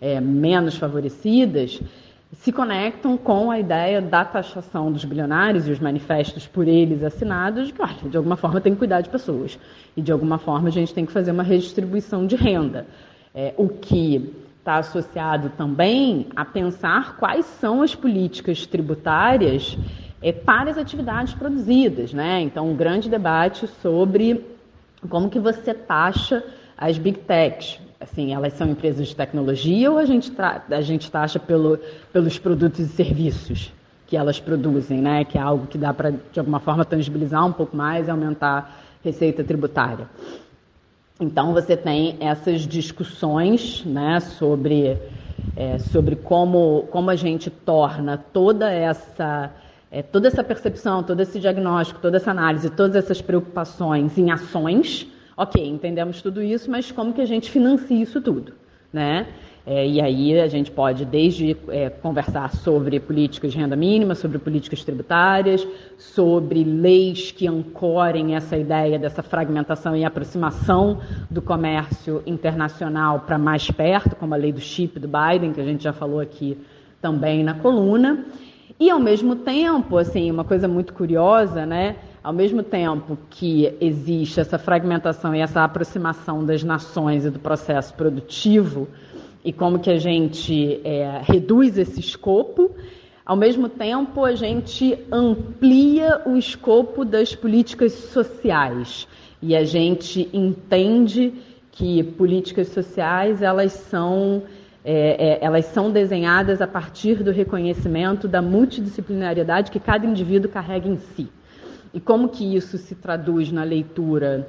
é, 0.00 0.20
menos 0.20 0.76
favorecidas, 0.76 1.80
se 2.34 2.52
conectam 2.52 3.16
com 3.16 3.50
a 3.50 3.58
ideia 3.58 4.00
da 4.00 4.24
taxação 4.24 4.90
dos 4.90 5.04
bilionários 5.04 5.68
e 5.68 5.70
os 5.70 5.78
manifestos 5.78 6.46
por 6.46 6.66
eles 6.66 7.02
assinados, 7.02 7.68
de 7.68 7.72
que, 7.72 7.82
olha, 7.82 8.10
de 8.10 8.16
alguma 8.16 8.36
forma 8.36 8.60
tem 8.60 8.72
que 8.72 8.78
cuidar 8.78 9.00
de 9.00 9.08
pessoas. 9.08 9.58
E 9.96 10.02
de 10.02 10.10
alguma 10.10 10.38
forma 10.38 10.68
a 10.68 10.72
gente 10.72 10.92
tem 10.92 11.06
que 11.06 11.12
fazer 11.12 11.30
uma 11.30 11.42
redistribuição 11.42 12.26
de 12.26 12.36
renda. 12.36 12.86
É, 13.34 13.54
o 13.56 13.68
que 13.68 14.32
está 14.58 14.76
associado 14.76 15.50
também 15.50 16.28
a 16.34 16.44
pensar 16.44 17.16
quais 17.16 17.44
são 17.44 17.82
as 17.82 17.94
políticas 17.94 18.66
tributárias 18.66 19.76
é, 20.22 20.32
para 20.32 20.70
as 20.70 20.78
atividades 20.78 21.34
produzidas, 21.34 22.14
né? 22.14 22.40
Então, 22.40 22.70
um 22.70 22.74
grande 22.74 23.10
debate 23.10 23.66
sobre 23.82 24.42
como 25.10 25.28
que 25.28 25.38
você 25.38 25.74
taxa 25.74 26.42
as 26.78 26.96
big 26.96 27.18
techs. 27.20 27.78
Assim, 28.04 28.34
elas 28.34 28.52
são 28.52 28.68
empresas 28.68 29.08
de 29.08 29.16
tecnologia 29.16 29.90
ou 29.90 29.96
a 29.96 30.04
gente, 30.04 30.30
a 30.70 30.80
gente 30.82 31.10
taxa 31.10 31.38
pelo, 31.38 31.78
pelos 32.12 32.38
produtos 32.38 32.80
e 32.80 32.88
serviços 32.88 33.72
que 34.06 34.14
elas 34.14 34.38
produzem, 34.38 35.00
né? 35.00 35.24
Que 35.24 35.38
é 35.38 35.40
algo 35.40 35.66
que 35.66 35.78
dá 35.78 35.94
para, 35.94 36.10
de 36.10 36.38
alguma 36.38 36.60
forma, 36.60 36.84
tangibilizar 36.84 37.46
um 37.46 37.52
pouco 37.52 37.74
mais 37.74 38.06
e 38.06 38.10
aumentar 38.10 38.84
receita 39.02 39.42
tributária. 39.42 40.06
Então, 41.18 41.54
você 41.54 41.78
tem 41.78 42.18
essas 42.20 42.66
discussões 42.66 43.82
né, 43.86 44.20
sobre, 44.20 44.98
é, 45.56 45.78
sobre 45.78 46.14
como, 46.14 46.86
como 46.90 47.08
a 47.08 47.16
gente 47.16 47.48
torna 47.48 48.18
toda 48.18 48.70
essa 48.70 49.50
é, 49.90 50.02
toda 50.02 50.28
essa 50.28 50.44
percepção, 50.44 51.02
todo 51.02 51.20
esse 51.20 51.40
diagnóstico, 51.40 52.00
toda 52.00 52.18
essa 52.18 52.32
análise, 52.32 52.68
todas 52.68 52.96
essas 52.96 53.22
preocupações 53.22 54.18
em 54.18 54.30
ações, 54.30 55.06
ok, 55.36 55.66
entendemos 55.66 56.22
tudo 56.22 56.42
isso, 56.42 56.70
mas 56.70 56.90
como 56.90 57.12
que 57.12 57.20
a 57.20 57.26
gente 57.26 57.50
financia 57.50 58.02
isso 58.02 58.20
tudo, 58.20 58.52
né? 58.92 59.26
É, 59.66 59.86
e 59.86 59.98
aí 59.98 60.38
a 60.38 60.46
gente 60.46 60.70
pode 60.70 61.06
desde 61.06 61.56
é, 61.68 61.88
conversar 61.88 62.50
sobre 62.54 63.00
políticas 63.00 63.50
de 63.52 63.58
renda 63.58 63.74
mínima, 63.74 64.14
sobre 64.14 64.38
políticas 64.38 64.84
tributárias, 64.84 65.66
sobre 65.96 66.62
leis 66.62 67.30
que 67.30 67.48
ancorem 67.48 68.36
essa 68.36 68.58
ideia 68.58 68.98
dessa 68.98 69.22
fragmentação 69.22 69.96
e 69.96 70.04
aproximação 70.04 71.00
do 71.30 71.40
comércio 71.40 72.22
internacional 72.26 73.20
para 73.20 73.38
mais 73.38 73.70
perto, 73.70 74.14
como 74.16 74.34
a 74.34 74.36
lei 74.36 74.52
do 74.52 74.60
chip 74.60 75.00
do 75.00 75.08
Biden, 75.08 75.54
que 75.54 75.60
a 75.62 75.64
gente 75.64 75.82
já 75.82 75.94
falou 75.94 76.20
aqui 76.20 76.58
também 77.00 77.42
na 77.42 77.54
coluna. 77.54 78.22
E 78.78 78.90
ao 78.90 79.00
mesmo 79.00 79.36
tempo, 79.36 79.96
assim, 79.96 80.30
uma 80.30 80.44
coisa 80.44 80.68
muito 80.68 80.92
curiosa, 80.92 81.64
né? 81.64 81.96
Ao 82.24 82.32
mesmo 82.32 82.62
tempo 82.62 83.18
que 83.28 83.76
existe 83.78 84.40
essa 84.40 84.56
fragmentação 84.56 85.34
e 85.34 85.40
essa 85.40 85.62
aproximação 85.62 86.42
das 86.42 86.64
nações 86.64 87.26
e 87.26 87.30
do 87.30 87.38
processo 87.38 87.92
produtivo, 87.92 88.88
e 89.44 89.52
como 89.52 89.78
que 89.78 89.90
a 89.90 89.98
gente 89.98 90.80
é, 90.84 91.20
reduz 91.22 91.76
esse 91.76 92.00
escopo, 92.00 92.70
ao 93.26 93.36
mesmo 93.36 93.68
tempo 93.68 94.24
a 94.24 94.34
gente 94.34 94.98
amplia 95.12 96.22
o 96.24 96.34
escopo 96.34 97.04
das 97.04 97.34
políticas 97.34 97.92
sociais 97.92 99.06
e 99.42 99.54
a 99.54 99.62
gente 99.64 100.26
entende 100.32 101.34
que 101.72 102.02
políticas 102.02 102.68
sociais 102.68 103.42
elas 103.42 103.72
são 103.72 104.44
é, 104.82 105.42
é, 105.42 105.44
elas 105.44 105.66
são 105.66 105.90
desenhadas 105.90 106.62
a 106.62 106.66
partir 106.66 107.22
do 107.22 107.30
reconhecimento 107.30 108.26
da 108.26 108.40
multidisciplinariedade 108.40 109.70
que 109.70 109.78
cada 109.78 110.06
indivíduo 110.06 110.50
carrega 110.50 110.88
em 110.88 110.96
si. 110.96 111.28
E 111.94 112.00
como 112.00 112.28
que 112.28 112.56
isso 112.56 112.76
se 112.76 112.94
traduz 112.94 113.50
na 113.52 113.62
leitura 113.62 114.46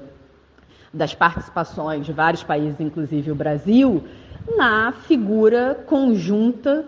das 0.91 1.13
participações 1.13 2.05
de 2.05 2.11
vários 2.11 2.43
países, 2.43 2.79
inclusive 2.79 3.31
o 3.31 3.35
Brasil, 3.35 4.03
na 4.57 4.91
figura 4.91 5.75
conjunta 5.85 6.85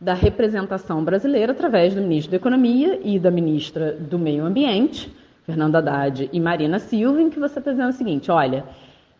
da 0.00 0.14
representação 0.14 1.04
brasileira 1.04 1.52
através 1.52 1.94
do 1.94 2.00
ministro 2.00 2.30
da 2.30 2.36
Economia 2.38 3.00
e 3.04 3.18
da 3.18 3.30
ministra 3.30 3.92
do 3.92 4.18
Meio 4.18 4.44
Ambiente, 4.44 5.14
Fernando 5.44 5.76
Haddad 5.76 6.28
e 6.32 6.40
Marina 6.40 6.78
Silva, 6.78 7.20
em 7.20 7.30
que 7.30 7.38
você 7.38 7.58
está 7.58 7.70
dizendo 7.70 7.90
o 7.90 7.92
seguinte: 7.92 8.30
olha, 8.30 8.64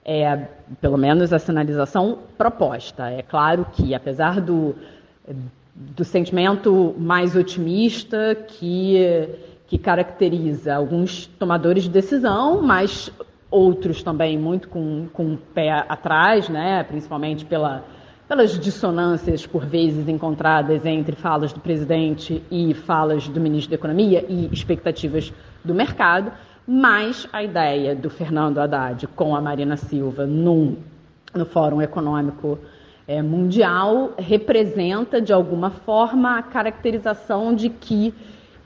é, 0.05 0.49
pelo 0.81 0.97
menos 0.97 1.33
a 1.33 1.39
sinalização 1.39 2.19
proposta. 2.39 3.11
É 3.11 3.23
claro 3.23 3.67
que, 3.73 3.95
apesar 3.95 4.41
do, 4.41 4.75
do 5.75 6.05
sentimento 6.05 6.95
mais 6.99 7.37
otimista 7.37 8.35
que, 8.35 9.29
que 9.71 9.79
caracteriza 9.79 10.75
alguns 10.75 11.29
tomadores 11.39 11.85
de 11.85 11.91
decisão, 11.91 12.61
mas 12.61 13.09
outros 13.49 14.03
também 14.03 14.37
muito 14.37 14.69
com, 14.69 15.07
com 15.13 15.35
o 15.35 15.37
pé 15.37 15.71
atrás, 15.89 16.49
né, 16.49 16.83
principalmente 16.83 17.45
pela, 17.45 17.85
pelas 18.29 18.59
dissonâncias, 18.59 19.47
por 19.47 19.65
vezes, 19.65 20.09
encontradas 20.09 20.85
entre 20.85 21.15
falas 21.15 21.53
do 21.53 21.61
presidente 21.61 22.43
e 22.51 22.75
falas 22.75 23.29
do 23.29 23.41
ministro 23.41 23.71
da 23.71 23.77
Economia 23.77 24.27
e 24.29 24.53
expectativas 24.53 25.33
do 25.65 25.73
mercado. 25.73 26.33
Mas 26.67 27.29
a 27.33 27.41
ideia 27.41 27.95
do 27.95 28.11
Fernando 28.11 28.59
Haddad 28.59 29.07
com 29.15 29.37
a 29.37 29.41
Marina 29.41 29.77
Silva 29.77 30.27
num, 30.27 30.79
no 31.33 31.47
Fórum 31.47 31.81
Econômico 31.81 32.59
é, 33.07 33.23
Mundial 33.23 34.15
representa, 34.19 35.21
de 35.21 35.33
alguma 35.33 35.71
forma, 35.71 36.39
a 36.39 36.43
caracterização 36.43 37.55
de 37.55 37.69
que 37.69 38.13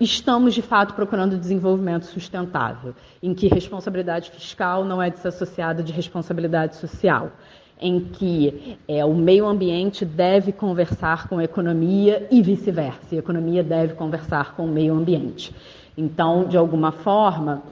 estamos, 0.00 0.54
de 0.54 0.62
fato, 0.62 0.94
procurando 0.94 1.38
desenvolvimento 1.38 2.06
sustentável, 2.06 2.94
em 3.22 3.34
que 3.34 3.48
responsabilidade 3.48 4.30
fiscal 4.30 4.84
não 4.84 5.02
é 5.02 5.10
desassociada 5.10 5.82
de 5.82 5.92
responsabilidade 5.92 6.76
social, 6.76 7.32
em 7.80 8.00
que 8.00 8.78
é, 8.88 9.04
o 9.04 9.14
meio 9.14 9.46
ambiente 9.46 10.04
deve 10.04 10.52
conversar 10.52 11.28
com 11.28 11.38
a 11.38 11.44
economia 11.44 12.26
e 12.30 12.40
vice-versa, 12.42 13.14
a 13.14 13.18
economia 13.18 13.62
deve 13.62 13.94
conversar 13.94 14.54
com 14.54 14.64
o 14.64 14.68
meio 14.68 14.94
ambiente. 14.94 15.54
Então, 15.96 16.44
de 16.44 16.56
alguma 16.56 16.90
forma, 16.90 17.62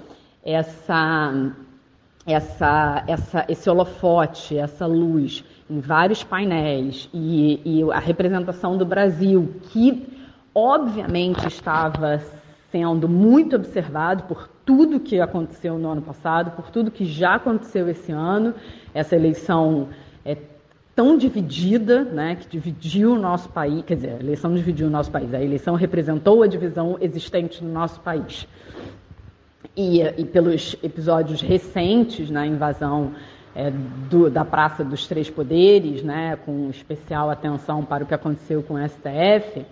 essa, 0.44 1.52
essa, 2.26 3.04
essa, 3.06 3.44
esse 3.48 3.70
holofote, 3.70 4.56
essa 4.56 4.86
luz 4.86 5.44
em 5.68 5.80
vários 5.80 6.22
painéis 6.22 7.08
e, 7.14 7.60
e 7.64 7.92
a 7.92 7.98
representação 7.98 8.76
do 8.76 8.84
Brasil, 8.84 9.54
que 9.70 10.21
obviamente 10.54 11.46
estava 11.46 12.20
sendo 12.70 13.08
muito 13.08 13.56
observado 13.56 14.24
por 14.24 14.48
tudo 14.64 15.00
que 15.00 15.20
aconteceu 15.20 15.78
no 15.78 15.90
ano 15.90 16.02
passado, 16.02 16.52
por 16.52 16.70
tudo 16.70 16.90
que 16.90 17.04
já 17.04 17.34
aconteceu 17.34 17.88
esse 17.88 18.10
ano, 18.12 18.54
essa 18.94 19.14
eleição 19.14 19.88
é 20.24 20.36
tão 20.94 21.18
dividida, 21.18 22.04
né, 22.04 22.36
que 22.36 22.48
dividiu 22.48 23.12
o 23.12 23.18
nosso 23.18 23.48
país, 23.48 23.82
quer 23.84 23.96
dizer, 23.96 24.10
a 24.10 24.20
eleição 24.20 24.54
dividiu 24.54 24.86
o 24.86 24.90
nosso 24.90 25.10
país, 25.10 25.32
a 25.34 25.42
eleição 25.42 25.74
representou 25.74 26.42
a 26.42 26.46
divisão 26.46 26.96
existente 27.00 27.62
no 27.62 27.72
nosso 27.72 28.00
país 28.00 28.46
e, 29.76 30.00
e 30.00 30.24
pelos 30.24 30.76
episódios 30.82 31.40
recentes 31.40 32.30
na 32.30 32.46
invasão 32.46 33.12
é, 33.54 33.70
do, 33.70 34.30
da 34.30 34.44
Praça 34.44 34.84
dos 34.84 35.06
Três 35.06 35.28
Poderes, 35.28 36.02
né, 36.02 36.36
com 36.44 36.70
especial 36.70 37.30
atenção 37.30 37.84
para 37.84 38.04
o 38.04 38.06
que 38.06 38.14
aconteceu 38.14 38.62
com 38.62 38.74
o 38.74 38.88
STF. 38.88 39.64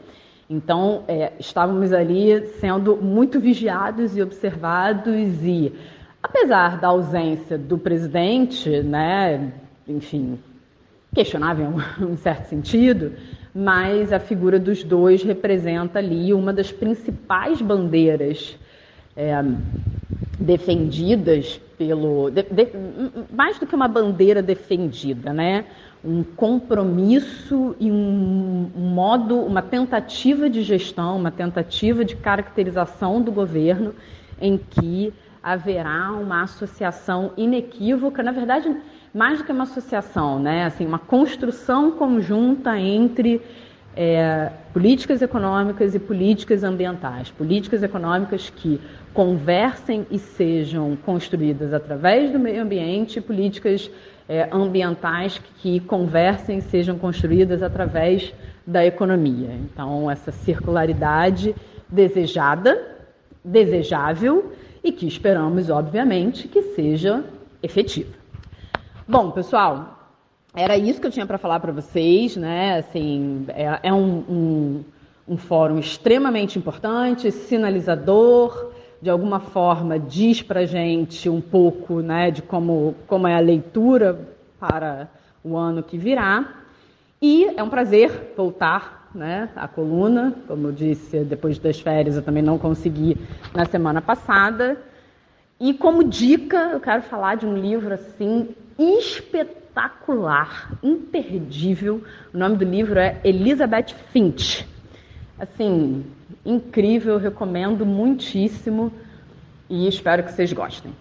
Então, 0.52 1.04
é, 1.06 1.30
estávamos 1.38 1.92
ali 1.92 2.44
sendo 2.58 2.96
muito 2.96 3.38
vigiados 3.38 4.16
e 4.16 4.20
observados 4.20 5.44
e, 5.44 5.72
apesar 6.20 6.80
da 6.80 6.88
ausência 6.88 7.56
do 7.56 7.78
presidente, 7.78 8.68
né, 8.82 9.52
enfim, 9.86 10.40
questionável 11.14 11.72
em 12.00 12.04
um 12.04 12.16
certo 12.16 12.46
sentido, 12.46 13.12
mas 13.54 14.12
a 14.12 14.18
figura 14.18 14.58
dos 14.58 14.82
dois 14.82 15.22
representa 15.22 16.00
ali 16.00 16.34
uma 16.34 16.52
das 16.52 16.72
principais 16.72 17.62
bandeiras 17.62 18.58
é, 19.16 19.44
defendidas 20.36 21.60
pelo. 21.78 22.28
De, 22.28 22.42
de, 22.42 22.68
mais 23.32 23.56
do 23.56 23.66
que 23.68 23.74
uma 23.74 23.88
bandeira 23.88 24.42
defendida, 24.42 25.32
né? 25.32 25.64
Um 26.04 26.22
compromisso 26.22 27.76
e 27.78 27.90
um, 27.90 28.70
modo, 28.74 29.36
uma 29.36 29.60
tentativa 29.60 30.48
de 30.48 30.62
gestão, 30.62 31.16
uma 31.16 31.30
tentativa 31.30 32.04
de 32.04 32.16
caracterização 32.16 33.20
do 33.20 33.30
governo 33.30 33.94
em 34.40 34.56
que 34.56 35.12
haverá 35.42 36.12
uma 36.12 36.42
associação 36.42 37.32
inequívoca, 37.36 38.22
na 38.22 38.32
verdade, 38.32 38.74
mais 39.12 39.38
do 39.38 39.44
que 39.44 39.52
uma 39.52 39.64
associação, 39.64 40.38
né? 40.38 40.64
assim, 40.64 40.86
uma 40.86 40.98
construção 40.98 41.90
conjunta 41.90 42.78
entre 42.78 43.42
é, 43.96 44.50
políticas 44.72 45.20
econômicas 45.20 45.94
e 45.94 45.98
políticas 45.98 46.62
ambientais, 46.62 47.30
políticas 47.30 47.82
econômicas 47.82 48.48
que 48.50 48.80
conversem 49.12 50.06
e 50.10 50.18
sejam 50.18 50.96
construídas 51.04 51.74
através 51.74 52.30
do 52.30 52.38
meio 52.38 52.62
ambiente, 52.62 53.20
políticas 53.20 53.90
é, 54.31 54.49
ambientais 54.52 55.42
que 55.60 55.81
conversem 55.81 56.60
sejam 56.60 56.97
construídas 56.97 57.65
através 57.65 58.33
da 58.65 58.86
economia. 58.86 59.50
Então, 59.52 60.09
essa 60.09 60.31
circularidade 60.31 61.52
desejada, 61.89 62.97
desejável 63.44 64.52
e 64.84 64.92
que 64.92 65.05
esperamos, 65.05 65.68
obviamente, 65.68 66.47
que 66.47 66.62
seja 66.62 67.25
efetiva. 67.60 68.15
Bom, 69.09 69.33
pessoal, 69.33 69.99
era 70.55 70.78
isso 70.78 71.00
que 71.00 71.09
eu 71.09 71.10
tinha 71.10 71.26
para 71.26 71.36
falar 71.36 71.59
para 71.59 71.73
vocês, 71.73 72.36
né? 72.36 72.78
Assim, 72.78 73.47
é, 73.49 73.81
é 73.83 73.92
um, 73.92 74.18
um, 74.28 74.84
um, 75.26 75.36
fórum 75.36 75.81
extremamente 75.81 76.57
importante, 76.57 77.33
sinalizador, 77.33 78.69
de 79.00 79.08
alguma 79.08 79.40
forma 79.40 79.98
diz 79.98 80.42
para 80.42 80.66
gente 80.66 81.28
um 81.28 81.40
pouco, 81.40 82.00
né, 82.00 82.30
de 82.30 82.42
como, 82.42 82.94
como 83.06 83.26
é 83.26 83.34
a 83.34 83.40
leitura 83.40 84.28
para 84.58 85.08
o 85.42 85.56
ano 85.56 85.82
que 85.82 85.96
virá. 85.96 86.56
E 87.20 87.46
é 87.56 87.62
um 87.62 87.70
prazer 87.70 88.32
voltar, 88.36 89.08
né, 89.14 89.48
à 89.56 89.66
coluna, 89.66 90.34
como 90.46 90.68
eu 90.68 90.72
disse, 90.72 91.24
depois 91.24 91.58
das 91.58 91.80
férias 91.80 92.16
eu 92.16 92.22
também 92.22 92.42
não 92.42 92.58
consegui 92.58 93.16
na 93.54 93.64
semana 93.64 94.02
passada. 94.02 94.78
E 95.58 95.74
como 95.74 96.04
dica, 96.04 96.70
eu 96.72 96.80
quero 96.80 97.02
falar 97.02 97.36
de 97.36 97.46
um 97.46 97.56
livro 97.56 97.92
assim 97.92 98.48
espetacular 98.78 100.72
imperdível. 100.82 102.02
O 102.32 102.38
nome 102.38 102.56
do 102.56 102.64
livro 102.64 102.98
é 102.98 103.20
Elizabeth 103.24 103.94
Finch. 104.12 104.66
Assim, 105.38 106.04
incrível, 106.44 107.18
recomendo 107.18 107.84
muitíssimo 107.84 108.92
e 109.68 109.86
espero 109.86 110.24
que 110.24 110.32
vocês 110.32 110.52
gostem. 110.52 110.92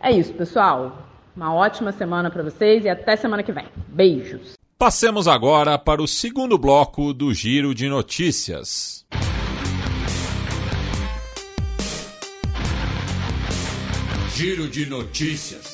É 0.00 0.10
isso, 0.10 0.32
pessoal. 0.34 1.08
Uma 1.36 1.52
ótima 1.52 1.90
semana 1.92 2.30
para 2.30 2.42
vocês 2.42 2.84
e 2.84 2.88
até 2.88 3.16
semana 3.16 3.42
que 3.42 3.52
vem. 3.52 3.66
Beijos. 3.88 4.54
Passemos 4.78 5.26
agora 5.26 5.78
para 5.78 6.02
o 6.02 6.06
segundo 6.06 6.58
bloco 6.58 7.12
do 7.12 7.32
Giro 7.32 7.74
de 7.74 7.88
Notícias. 7.88 9.04
Giro 14.34 14.68
de 14.68 14.84
Notícias. 14.86 15.73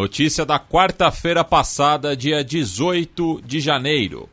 Notícia 0.00 0.46
da 0.46 0.58
quarta-feira 0.58 1.44
passada, 1.44 2.16
dia 2.16 2.42
18 2.42 3.42
de 3.44 3.60
janeiro. 3.60 4.30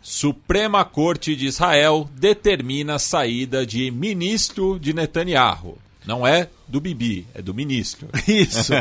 Suprema 0.00 0.84
Corte 0.84 1.34
de 1.34 1.46
Israel 1.46 2.08
determina 2.14 2.94
a 2.94 2.98
saída 3.00 3.66
de 3.66 3.90
ministro 3.90 4.78
de 4.78 4.92
Netanyahu. 4.92 5.76
Não 6.06 6.24
é 6.24 6.48
do 6.68 6.80
Bibi, 6.80 7.26
é 7.34 7.42
do 7.42 7.52
ministro. 7.52 8.06
Isso. 8.28 8.72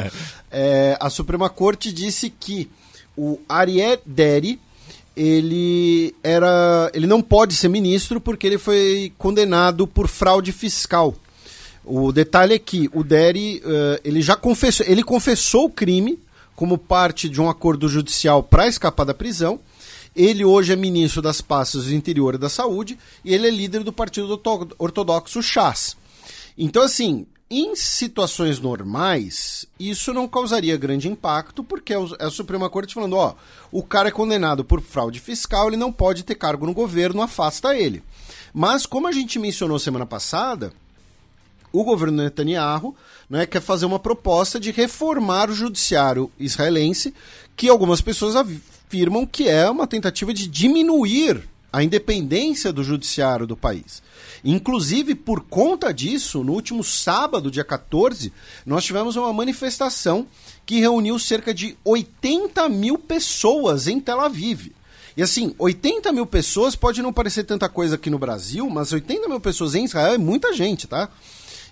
é, 0.52 0.96
a 1.00 1.10
Suprema 1.10 1.50
Corte 1.50 1.92
disse 1.92 2.30
que 2.30 2.70
o 3.18 3.40
Ariel 3.50 4.00
Deri 4.06 4.60
ele 5.16 6.14
era 6.22 6.92
ele 6.94 7.08
não 7.08 7.20
pode 7.20 7.56
ser 7.56 7.68
ministro 7.68 8.22
porque 8.22 8.46
ele 8.46 8.60
foi 8.60 9.12
condenado 9.18 9.88
por 9.88 10.08
fraude 10.08 10.52
fiscal. 10.52 11.16
O 11.84 12.12
detalhe 12.12 12.54
é 12.54 12.60
que 12.60 12.92
o 12.94 13.04
Deri, 13.04 13.60
uh, 13.66 14.00
ele 14.04 14.22
já 14.22 14.36
confessou, 14.36 14.86
ele 14.86 15.02
confessou 15.02 15.66
o 15.66 15.72
crime 15.72 16.20
como 16.58 16.78
parte 16.78 17.30
de 17.30 17.40
um 17.40 17.48
acordo 17.48 17.88
judicial 17.88 18.42
para 18.42 18.68
escapar 18.68 19.06
da 19.06 19.14
prisão 19.14 19.60
Ele 20.16 20.44
hoje 20.44 20.74
é 20.74 20.76
ministro 20.76 21.22
das 21.22 21.40
Pastas 21.40 21.86
do 21.86 21.94
Interior 21.94 22.34
e 22.34 22.40
da 22.40 22.50
Saúde 22.50 22.98
e 23.24 23.32
ele 23.34 23.48
é 23.48 23.52
líder 23.52 23.84
do 23.84 23.94
Partido 23.94 24.32
Orto- 24.32 24.76
Ortodoxo 24.80 25.44
Chas. 25.44 25.96
Então, 26.58 26.82
assim, 26.82 27.28
em 27.50 27.76
situações 27.76 28.60
normais, 28.60 29.68
isso 29.80 30.12
não 30.12 30.28
causaria 30.28 30.76
grande 30.76 31.08
impacto, 31.08 31.64
porque 31.64 31.94
é 31.94 31.98
é 32.18 32.26
a 32.26 32.32
Suprema 32.32 32.68
Corte 32.68 32.96
falando, 32.96 33.16
ó, 33.16 33.36
o 33.72 33.84
cara 33.84 34.10
é 34.10 34.12
condenado 34.12 34.66
por 34.66 34.82
fraude 34.82 35.20
fiscal, 35.20 35.68
ele 35.68 35.78
não 35.78 35.92
pode 35.92 36.24
ter 36.24 36.34
cargo 36.34 36.66
no 36.66 36.74
governo, 36.74 37.22
afasta 37.22 37.76
ele. 37.78 38.02
Mas, 38.52 38.88
como 38.88 39.08
a 39.08 39.12
gente 39.12 39.38
mencionou 39.38 39.78
semana 39.78 40.06
passada, 40.08 40.74
o 41.72 41.84
governo 41.84 42.24
Netanyahu 42.24 42.96
né, 43.30 43.46
quer 43.46 43.62
fazer 43.62 43.86
uma 43.86 44.00
proposta 44.00 44.60
de 44.60 44.72
reformar 44.72 45.50
o 45.50 45.56
judiciário 45.56 46.32
israelense, 46.40 47.14
que 47.56 47.68
algumas 47.68 48.02
pessoas 48.02 48.36
afirmam 48.36 49.26
que 49.26 49.48
é 49.48 49.70
uma 49.70 49.88
tentativa 49.88 50.34
de 50.34 50.48
diminuir 50.48 51.48
a 51.72 51.84
independência 51.84 52.72
do 52.72 52.84
judiciário 52.84 53.46
do 53.46 53.58
país. 53.58 54.02
Inclusive, 54.44 55.14
por 55.16 55.42
conta 55.42 55.94
disso, 55.94 56.44
no 56.44 56.54
último 56.54 56.84
sábado, 56.84 57.52
dia 57.52 57.64
14, 57.64 58.32
nós 58.66 58.86
tivemos 58.86 59.16
uma 59.16 59.34
manifestação 59.34 60.26
que 60.66 60.80
reuniu 60.80 61.20
cerca 61.20 61.54
de 61.54 61.78
80 61.84 62.70
mil 62.70 62.98
pessoas 62.98 63.88
em 63.88 64.00
Tel 64.00 64.22
Aviv. 64.22 64.72
E 65.16 65.24
assim, 65.24 65.56
80 65.58 66.12
mil 66.14 66.26
pessoas 66.26 66.76
pode 66.76 67.02
não 67.02 67.12
parecer 67.12 67.44
tanta 67.44 67.68
coisa 67.68 67.96
aqui 67.96 68.10
no 68.10 68.20
Brasil, 68.20 68.70
mas 68.70 68.92
80 68.92 69.28
mil 69.28 69.40
pessoas 69.40 69.74
em 69.74 69.86
Israel 69.86 70.14
é 70.14 70.18
muita 70.18 70.54
gente, 70.54 70.88
tá? 70.88 71.10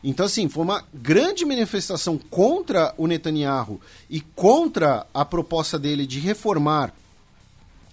Então, 0.08 0.28
assim, 0.28 0.48
foi 0.48 0.64
uma 0.64 0.84
grande 0.94 1.44
manifestação 1.44 2.16
contra 2.30 2.94
o 2.96 3.08
Netanyahu 3.08 3.82
e 4.08 4.22
contra 4.22 5.08
a 5.12 5.26
proposta 5.26 5.80
dele 5.80 6.06
de 6.06 6.20
reformar 6.20 6.94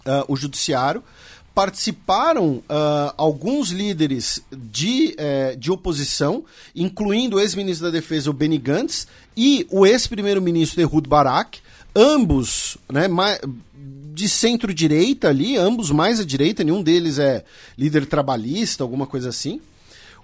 ah, 0.05 0.23
o 0.29 0.37
judiciário. 0.37 1.03
Participaram 1.55 2.63
ah, 2.69 3.15
alguns 3.17 3.71
líderes 3.71 4.43
de, 4.53 5.15
eh, 5.17 5.57
de 5.57 5.73
oposição, 5.73 6.45
incluindo 6.77 7.37
o 7.37 7.41
ex-ministro 7.41 7.87
da 7.87 7.91
Defesa, 7.91 8.29
o 8.29 8.35
Benny 8.35 8.59
Gantz, 8.59 9.07
e 9.35 9.67
o 9.71 9.87
ex-primeiro-ministro 9.87 10.83
Ehud 10.83 11.09
Barak, 11.09 11.61
ambos 11.97 12.77
né, 12.93 13.09
de 14.13 14.29
centro-direita 14.29 15.31
ali, 15.31 15.57
ambos 15.57 15.91
mais 15.91 16.21
à 16.21 16.25
direita, 16.25 16.63
nenhum 16.63 16.83
deles 16.83 17.19
é 17.19 17.43
líder 17.77 18.05
trabalhista, 18.05 18.85
alguma 18.85 19.07
coisa 19.07 19.31
assim. 19.31 19.63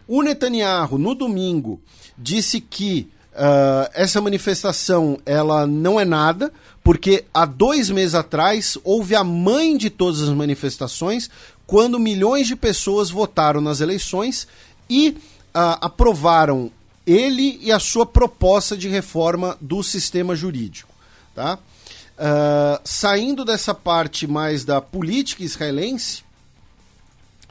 O 0.09 0.23
Netanyahu, 0.23 0.97
no 0.97 1.15
domingo, 1.15 1.81
disse 2.17 2.61
que 2.61 3.09
ah, 3.41 3.89
essa 3.95 4.21
manifestação 4.21 5.21
ela 5.25 5.67
não 5.67 6.01
é 6.01 6.05
nada, 6.05 6.53
porque 6.83 7.25
há 7.33 7.45
dois 7.45 7.89
meses 7.91 8.15
atrás 8.15 8.77
houve 8.83 9.15
a 9.15 9.23
mãe 9.23 9.77
de 9.77 9.91
todas 9.91 10.23
as 10.23 10.31
manifestações, 10.31 11.31
quando 11.67 12.01
milhões 12.01 12.49
de 12.49 12.57
pessoas 12.57 13.11
votaram 13.11 13.61
nas 13.61 13.81
eleições 13.81 14.49
e 14.91 15.17
ah, 15.55 15.79
aprovaram 15.83 16.71
ele 17.07 17.59
e 17.63 17.71
a 17.71 17.79
sua 17.79 18.05
proposta 18.05 18.77
de 18.77 18.89
reforma 18.89 19.57
do 19.61 19.83
sistema 19.83 20.35
jurídico. 20.35 20.93
Tá? 21.35 21.59
Ah, 22.19 22.81
saindo 22.83 23.45
dessa 23.45 23.73
parte 23.73 24.27
mais 24.27 24.65
da 24.65 24.81
política 24.81 25.45
israelense, 25.45 26.25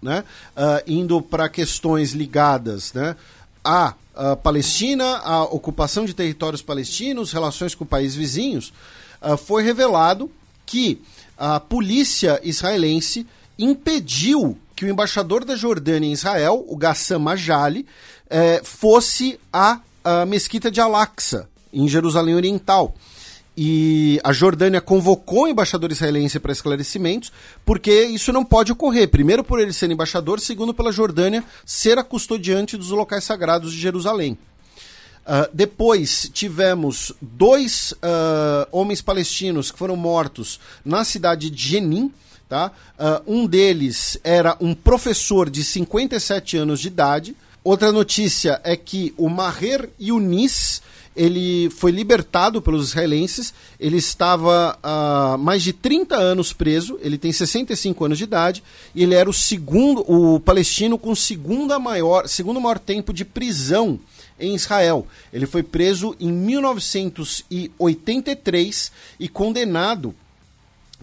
né, 0.02 0.24
ah, 0.56 0.84
indo 0.88 1.22
para 1.22 1.50
questões 1.50 2.12
ligadas 2.12 2.94
né, 2.94 3.16
à, 3.64 3.94
à 4.16 4.36
Palestina, 4.36 5.18
à 5.18 5.44
ocupação 5.44 6.06
de 6.06 6.14
territórios 6.14 6.62
palestinos, 6.62 7.32
relações 7.32 7.76
com 7.76 7.86
países 7.86 8.16
vizinhos, 8.16 8.74
ah, 9.22 9.38
foi 9.38 9.64
revelado 9.64 10.30
que 10.66 11.02
a 11.38 11.60
polícia 11.60 12.40
israelense 12.44 13.26
impediu 13.58 14.58
que 14.76 14.86
o 14.86 14.90
embaixador 14.90 15.44
da 15.44 15.56
Jordânia 15.56 16.08
em 16.08 16.14
Israel, 16.14 16.64
o 16.68 16.78
Gassam 16.78 17.20
Majali, 17.20 17.86
eh, 18.30 18.62
fosse 18.64 19.40
à, 19.52 19.80
à 20.04 20.26
mesquita 20.26 20.70
de 20.70 20.80
Al-Aqsa, 20.80 21.50
em 21.74 21.88
Jerusalém 21.88 22.36
Oriental. 22.36 22.94
E 23.60 24.22
a 24.24 24.32
Jordânia 24.32 24.80
convocou 24.80 25.46
o 25.46 25.48
embaixador 25.48 25.92
israelense 25.92 26.40
para 26.40 26.52
esclarecimentos, 26.52 27.32
porque 27.66 28.04
isso 28.04 28.32
não 28.32 28.46
pode 28.46 28.72
ocorrer. 28.72 29.10
Primeiro, 29.10 29.44
por 29.44 29.60
ele 29.60 29.74
ser 29.74 29.90
embaixador, 29.90 30.40
segundo, 30.40 30.76
pela 30.76 30.92
Jordânia 30.92 31.44
ser 31.66 31.98
a 31.98 32.04
custodiante 32.04 32.78
dos 32.78 32.92
locais 32.92 33.24
sagrados 33.24 33.74
de 33.74 33.80
Jerusalém. 33.80 34.38
Uh, 35.26 35.50
depois 35.52 36.30
tivemos 36.32 37.12
dois 37.20 37.94
uh, 37.94 38.68
homens 38.72 39.02
palestinos 39.02 39.72
que 39.72 39.78
foram 39.78 39.96
mortos 39.96 40.60
na 40.86 41.04
cidade 41.04 41.50
de 41.50 41.70
Jenin. 41.70 42.14
Tá? 42.48 42.72
Uh, 43.28 43.40
um 43.40 43.48
deles 43.48 44.20
era 44.24 44.56
um 44.62 44.74
professor 44.74 45.50
de 45.50 45.64
57 45.64 46.58
anos 46.58 46.80
de 46.80 46.90
idade. 46.90 47.36
Outra 47.64 47.92
notícia 47.92 48.62
é 48.64 48.78
que 48.78 49.14
o 49.18 49.28
Maher 49.28 49.90
Yunis 50.00 50.82
ele 51.18 51.70
foi 51.72 51.92
libertado 51.92 52.62
pelos 52.62 52.90
israelenses. 52.90 53.52
Ele 53.80 53.98
estava 53.98 54.78
há 54.84 55.38
mais 55.38 55.64
de 55.64 55.74
30 55.74 56.16
anos 56.16 56.54
preso. 56.54 57.00
Ele 57.02 57.18
tem 57.18 57.34
65 57.34 58.06
anos 58.06 58.20
de 58.20 58.24
idade. 58.24 58.64
E 58.94 59.02
ele 59.02 59.16
era 59.16 59.28
o 59.30 59.34
segundo, 59.34 60.06
o 60.10 60.40
palestino 60.40 60.98
com 60.98 61.14
segunda 61.16 61.80
maior, 61.80 62.28
segundo 62.28 62.62
maior 62.62 62.78
tempo 62.78 63.12
de 63.12 63.26
prisão 63.26 64.00
em 64.40 64.54
Israel. 64.54 65.08
Ele 65.34 65.48
foi 65.48 65.64
preso 65.64 66.16
em 66.20 66.32
1983 66.32 68.92
e 69.20 69.28
condenado 69.28 70.14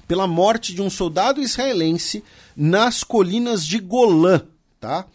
pela 0.06 0.28
morte 0.28 0.72
de 0.74 0.80
um 0.80 0.88
soldado 0.88 1.42
israelense 1.42 2.22
nas 2.56 3.02
colinas 3.02 3.66
de 3.66 3.80
Golã, 3.80 4.42
tá? 4.80 5.06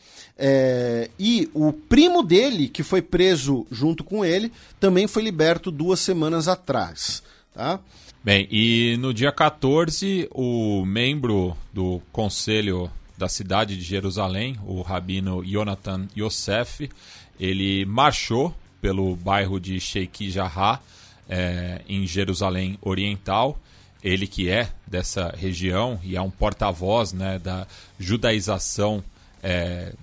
É, 0.42 1.10
e 1.20 1.50
o 1.54 1.74
primo 1.74 2.24
dele, 2.24 2.70
que 2.70 2.82
foi 2.82 3.02
preso 3.02 3.68
junto 3.70 4.06
com 4.06 4.24
ele, 4.24 4.54
também 4.80 5.06
foi 5.06 5.22
liberto 5.22 5.70
duas 5.70 6.00
semanas 6.00 6.48
atrás, 6.48 7.22
tá? 7.54 7.78
Bem, 8.24 8.48
e 8.50 8.96
no 8.98 9.14
dia 9.14 9.34
14, 9.34 10.30
o 10.32 10.86
membro 10.86 11.58
do 11.74 12.02
conselho 12.12 12.90
da 13.18 13.28
cidade 13.28 13.76
de 13.76 13.84
Jerusalém, 13.84 14.58
o 14.66 14.82
rabino 14.82 15.44
Jonathan 15.46 16.08
Yosef, 16.18 16.90
ele 17.38 17.86
marchou 17.86 18.56
pelo 18.82 19.18
bairro 19.18 19.60
de 19.60 19.78
Sheikh 19.78 20.32
Jarrah, 20.32 20.80
é, 21.30 21.82
em 21.88 22.08
Jerusalém 22.08 22.78
Oriental. 22.82 23.60
Ele 24.02 24.26
que 24.26 24.50
é 24.50 24.70
dessa 24.88 25.36
região 25.38 26.00
e 26.02 26.16
é 26.16 26.22
um 26.22 26.32
porta-voz 26.32 27.12
né, 27.12 27.38
da 27.38 27.68
judaização 28.00 29.04
é, 29.44 29.94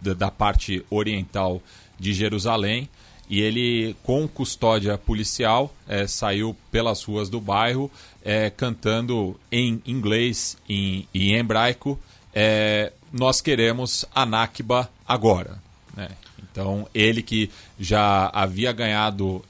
da, 0.00 0.30
parte 0.30 0.84
oriental 0.90 1.62
de 1.98 2.12
Jerusalém. 2.12 2.88
E 3.28 3.40
ele, 3.40 3.96
com 4.02 4.28
custódia 4.28 4.98
policial, 4.98 5.74
é, 5.88 6.06
saiu 6.06 6.54
pelas 6.70 7.02
ruas 7.02 7.30
do 7.30 7.40
bairro 7.40 7.90
é, 8.22 8.50
cantando 8.50 9.38
em 9.50 9.82
inglês 9.86 10.58
e 10.68 11.06
em, 11.14 11.32
em 11.32 11.34
hebraico: 11.36 11.98
é, 12.34 12.92
Nós 13.12 13.40
queremos 13.40 14.04
a 14.14 14.26
Nakba 14.26 14.90
agora. 15.08 15.58
Né? 15.96 16.08
Então, 16.42 16.86
ele 16.94 17.22
que 17.22 17.50
já 17.80 18.30
havia 18.32 18.72
ganhado 18.72 19.42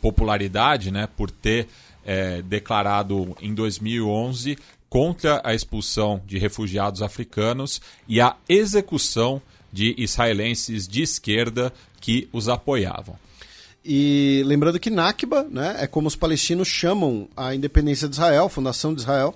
popularidade 0.00 0.90
né, 0.90 1.06
por 1.16 1.30
ter 1.30 1.68
declarado 2.44 3.36
em 3.40 3.54
2011 3.54 4.56
contra 4.92 5.40
a 5.42 5.54
expulsão 5.54 6.20
de 6.26 6.36
refugiados 6.36 7.00
africanos 7.00 7.80
e 8.06 8.20
a 8.20 8.36
execução 8.46 9.40
de 9.72 9.94
israelenses 9.96 10.86
de 10.86 11.00
esquerda 11.00 11.72
que 11.98 12.28
os 12.30 12.46
apoiavam. 12.46 13.16
E 13.82 14.42
lembrando 14.44 14.78
que 14.78 14.90
Nakba 14.90 15.44
né, 15.44 15.76
é 15.78 15.86
como 15.86 16.08
os 16.08 16.14
palestinos 16.14 16.68
chamam 16.68 17.26
a 17.34 17.54
independência 17.54 18.06
de 18.06 18.16
Israel, 18.16 18.44
a 18.44 18.50
fundação 18.50 18.92
de 18.92 19.00
Israel, 19.00 19.34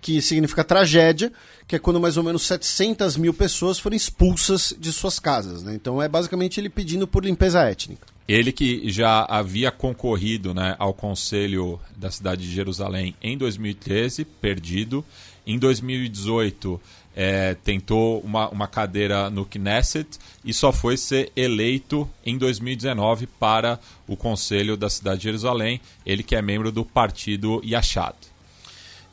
que 0.00 0.22
significa 0.22 0.62
tragédia, 0.62 1.32
que 1.66 1.74
é 1.74 1.78
quando 1.80 1.98
mais 1.98 2.16
ou 2.16 2.22
menos 2.22 2.42
700 2.42 3.16
mil 3.16 3.34
pessoas 3.34 3.80
foram 3.80 3.96
expulsas 3.96 4.72
de 4.78 4.92
suas 4.92 5.18
casas. 5.18 5.64
Né? 5.64 5.74
Então 5.74 6.00
é 6.00 6.08
basicamente 6.08 6.60
ele 6.60 6.68
pedindo 6.68 7.04
por 7.04 7.24
limpeza 7.24 7.68
étnica. 7.68 8.13
Ele 8.26 8.52
que 8.52 8.90
já 8.90 9.24
havia 9.28 9.70
concorrido 9.70 10.54
né, 10.54 10.74
ao 10.78 10.94
Conselho 10.94 11.78
da 11.96 12.10
cidade 12.10 12.42
de 12.42 12.54
Jerusalém 12.54 13.14
em 13.22 13.36
2013, 13.36 14.24
perdido. 14.24 15.04
Em 15.46 15.58
2018, 15.58 16.80
é, 17.14 17.54
tentou 17.54 18.20
uma, 18.20 18.48
uma 18.48 18.66
cadeira 18.66 19.28
no 19.28 19.44
Knesset 19.44 20.18
e 20.42 20.54
só 20.54 20.72
foi 20.72 20.96
ser 20.96 21.30
eleito 21.36 22.08
em 22.24 22.38
2019 22.38 23.26
para 23.26 23.78
o 24.08 24.16
Conselho 24.16 24.76
da 24.76 24.88
cidade 24.88 25.18
de 25.18 25.24
Jerusalém. 25.24 25.80
Ele 26.06 26.22
que 26.22 26.34
é 26.34 26.40
membro 26.40 26.72
do 26.72 26.84
partido 26.84 27.60
Yachad. 27.62 28.16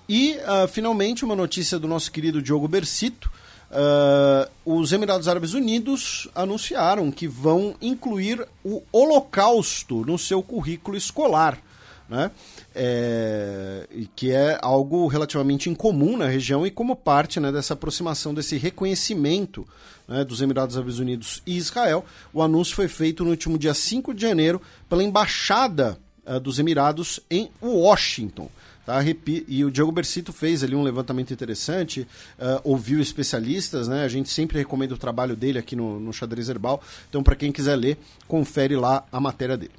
E, 0.07 0.35
uh, 0.37 0.67
finalmente, 0.67 1.23
uma 1.23 1.35
notícia 1.35 1.77
do 1.77 1.87
nosso 1.87 2.11
querido 2.11 2.41
Diogo 2.41 2.67
Bercito. 2.67 3.31
Uh, 3.71 4.79
os 4.79 4.91
Emirados 4.91 5.29
Árabes 5.29 5.53
Unidos 5.53 6.27
anunciaram 6.35 7.09
que 7.09 7.25
vão 7.25 7.73
incluir 7.81 8.45
o 8.65 8.83
Holocausto 8.91 10.05
no 10.05 10.17
seu 10.17 10.43
currículo 10.43 10.97
escolar. 10.97 11.57
né? 12.09 12.29
É, 12.75 13.87
que 14.15 14.31
é 14.31 14.59
algo 14.61 15.07
relativamente 15.07 15.69
incomum 15.69 16.17
na 16.17 16.27
região 16.27 16.67
e 16.67 16.71
como 16.71 16.95
parte 16.95 17.39
né, 17.39 17.49
dessa 17.51 17.73
aproximação, 17.73 18.33
desse 18.33 18.57
reconhecimento 18.57 19.65
né, 20.05 20.25
dos 20.25 20.41
Emirados 20.41 20.75
Árabes 20.75 20.99
Unidos 20.99 21.41
e 21.47 21.55
Israel. 21.55 22.03
O 22.33 22.41
anúncio 22.41 22.75
foi 22.75 22.89
feito 22.89 23.23
no 23.23 23.29
último 23.29 23.57
dia 23.57 23.73
5 23.73 24.13
de 24.13 24.21
janeiro 24.21 24.61
pela 24.89 25.03
Embaixada 25.03 25.97
uh, 26.25 26.37
dos 26.39 26.59
Emirados 26.59 27.21
em 27.29 27.49
Washington. 27.61 28.49
Tá? 28.91 28.99
E 29.47 29.63
o 29.63 29.71
Diogo 29.71 29.91
Bercito 29.91 30.33
fez 30.33 30.63
ali 30.63 30.75
um 30.75 30.83
levantamento 30.83 31.31
interessante, 31.31 32.01
uh, 32.37 32.59
ouviu 32.65 32.99
especialistas, 32.99 33.87
né? 33.87 34.03
A 34.03 34.07
gente 34.09 34.29
sempre 34.29 34.57
recomenda 34.57 34.93
o 34.93 34.97
trabalho 34.97 35.33
dele 35.33 35.57
aqui 35.57 35.77
no, 35.77 35.97
no 35.97 36.11
Xadrez 36.11 36.49
Herbal. 36.49 36.81
Então, 37.09 37.23
para 37.23 37.35
quem 37.35 37.53
quiser 37.53 37.77
ler, 37.77 37.97
confere 38.27 38.75
lá 38.75 39.05
a 39.09 39.19
matéria 39.19 39.55
dele. 39.55 39.71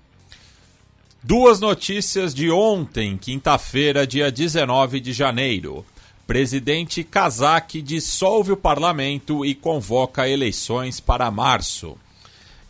Duas 1.22 1.60
notícias 1.60 2.34
de 2.34 2.50
ontem, 2.50 3.18
quinta-feira, 3.18 4.06
dia 4.06 4.32
19 4.32 4.98
de 4.98 5.12
janeiro. 5.12 5.84
Presidente 6.26 7.04
Kazak 7.04 7.82
dissolve 7.82 8.52
o 8.52 8.56
parlamento 8.56 9.44
e 9.44 9.54
convoca 9.54 10.26
eleições 10.26 11.00
para 11.00 11.30
março. 11.30 11.98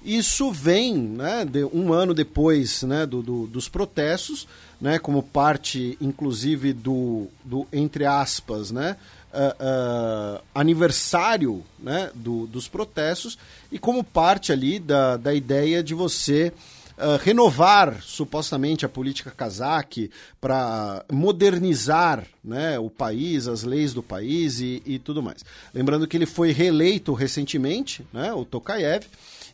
Isso 0.05 0.51
vem 0.51 0.95
né, 0.95 1.45
de, 1.45 1.65
um 1.65 1.93
ano 1.93 2.13
depois 2.13 2.83
né, 2.83 3.07
do, 3.07 3.23
do, 3.23 3.47
dos 3.47 3.69
protestos, 3.69 4.49
né, 4.83 4.99
como 4.99 5.23
parte, 5.23 5.97
inclusive, 6.01 6.73
do, 6.73 7.29
do 7.45 7.65
entre 7.73 8.05
aspas, 8.05 8.73
né, 8.73 8.97
uh, 9.33 10.39
uh, 10.39 10.43
aniversário 10.53 11.63
né, 11.79 12.11
do, 12.13 12.49
dos 12.49 12.67
protestos 12.67 13.39
e 13.71 13.79
como 13.79 14.03
parte 14.03 14.51
ali 14.51 14.81
da, 14.81 15.17
da 15.17 15.33
ideia 15.33 15.85
de 15.85 15.95
você 15.95 16.53
uh, 16.99 17.17
renovar 17.23 18.03
supostamente 18.03 18.85
a 18.85 18.89
política 18.89 19.31
kazakh 19.31 20.11
para 20.41 21.05
modernizar 21.13 22.27
né, 22.43 22.77
o 22.77 22.91
país, 22.91 23.47
as 23.47 23.63
leis 23.63 23.95
do 23.95 24.03
país 24.03 24.59
e, 24.59 24.83
e 24.85 24.99
tudo 24.99 25.23
mais. 25.23 25.45
Lembrando 25.73 26.09
que 26.09 26.17
ele 26.17 26.27
foi 26.27 26.51
reeleito 26.51 27.13
recentemente, 27.13 28.05
né, 28.13 28.33
o 28.33 28.45
Tokayev, 28.45 29.05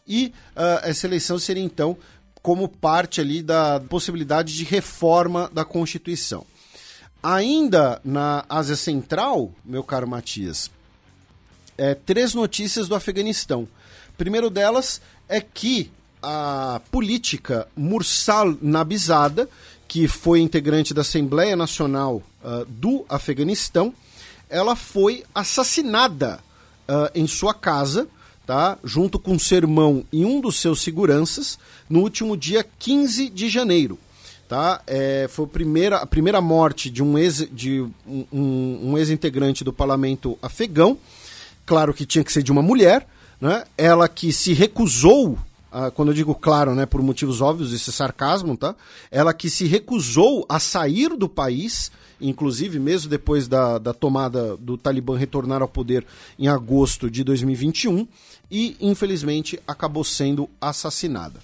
e 0.08 0.32
uh, 0.56 0.80
essa 0.84 1.06
eleição 1.06 1.38
seria 1.38 1.62
então 1.62 1.98
como 2.42 2.68
parte 2.68 3.20
ali 3.20 3.42
da 3.42 3.80
possibilidade 3.80 4.54
de 4.54 4.64
reforma 4.64 5.50
da 5.52 5.64
Constituição. 5.64 6.46
Ainda 7.22 8.00
na 8.04 8.44
Ásia 8.48 8.76
Central, 8.76 9.52
meu 9.64 9.82
caro 9.82 10.06
Matias, 10.06 10.70
é, 11.76 11.94
três 11.94 12.34
notícias 12.34 12.88
do 12.88 12.94
Afeganistão. 12.94 13.68
Primeiro 14.16 14.50
delas 14.50 15.00
é 15.28 15.40
que 15.40 15.90
a 16.22 16.80
política 16.90 17.68
Mursal 17.76 18.56
Nabizada, 18.60 19.48
que 19.86 20.08
foi 20.08 20.40
integrante 20.40 20.92
da 20.92 21.02
Assembleia 21.02 21.56
Nacional 21.56 22.22
uh, 22.42 22.64
do 22.66 23.04
Afeganistão, 23.08 23.94
ela 24.50 24.74
foi 24.74 25.24
assassinada 25.34 26.40
uh, 26.88 27.10
em 27.14 27.26
sua 27.26 27.54
casa 27.54 28.08
tá? 28.48 28.78
junto 28.82 29.18
com 29.18 29.38
seu 29.38 29.58
irmão 29.58 30.02
e 30.10 30.24
um 30.24 30.40
dos 30.40 30.58
seus 30.58 30.80
seguranças, 30.80 31.58
no 31.86 32.00
último 32.00 32.34
dia 32.34 32.64
15 32.78 33.28
de 33.28 33.46
janeiro. 33.46 33.98
Tá? 34.48 34.80
É, 34.86 35.28
foi 35.28 35.44
a 35.44 35.48
primeira, 35.48 35.96
a 35.98 36.06
primeira 36.06 36.40
morte 36.40 36.88
de 36.88 37.02
um 37.02 37.18
ex, 37.18 37.46
de 37.52 37.82
um, 38.06 38.24
um, 38.32 38.80
um 38.84 38.98
ex-integrante 38.98 39.62
do 39.62 39.70
parlamento 39.70 40.38
afegão. 40.40 40.96
Claro 41.66 41.92
que 41.92 42.06
tinha 42.06 42.24
que 42.24 42.32
ser 42.32 42.42
de 42.42 42.50
uma 42.50 42.62
mulher, 42.62 43.06
né? 43.38 43.64
ela 43.76 44.08
que 44.08 44.32
se 44.32 44.54
recusou 44.54 45.38
quando 45.94 46.08
eu 46.08 46.14
digo 46.14 46.34
claro, 46.34 46.74
né, 46.74 46.86
por 46.86 47.02
motivos 47.02 47.42
óbvios, 47.42 47.74
esse 47.74 47.90
é 47.90 47.92
sarcasmo, 47.92 48.56
tá? 48.56 48.74
Ela 49.10 49.34
que 49.34 49.50
se 49.50 49.66
recusou 49.66 50.46
a 50.48 50.58
sair 50.58 51.14
do 51.14 51.28
país, 51.28 51.92
inclusive 52.18 52.78
mesmo 52.78 53.10
depois 53.10 53.46
da, 53.46 53.76
da 53.76 53.92
tomada 53.92 54.56
do 54.56 54.78
Talibã 54.78 55.16
retornar 55.16 55.60
ao 55.60 55.68
poder 55.68 56.06
em 56.38 56.48
agosto 56.48 57.10
de 57.10 57.22
2021, 57.22 58.08
e 58.50 58.76
infelizmente 58.80 59.60
acabou 59.66 60.04
sendo 60.04 60.48
assassinada. 60.60 61.40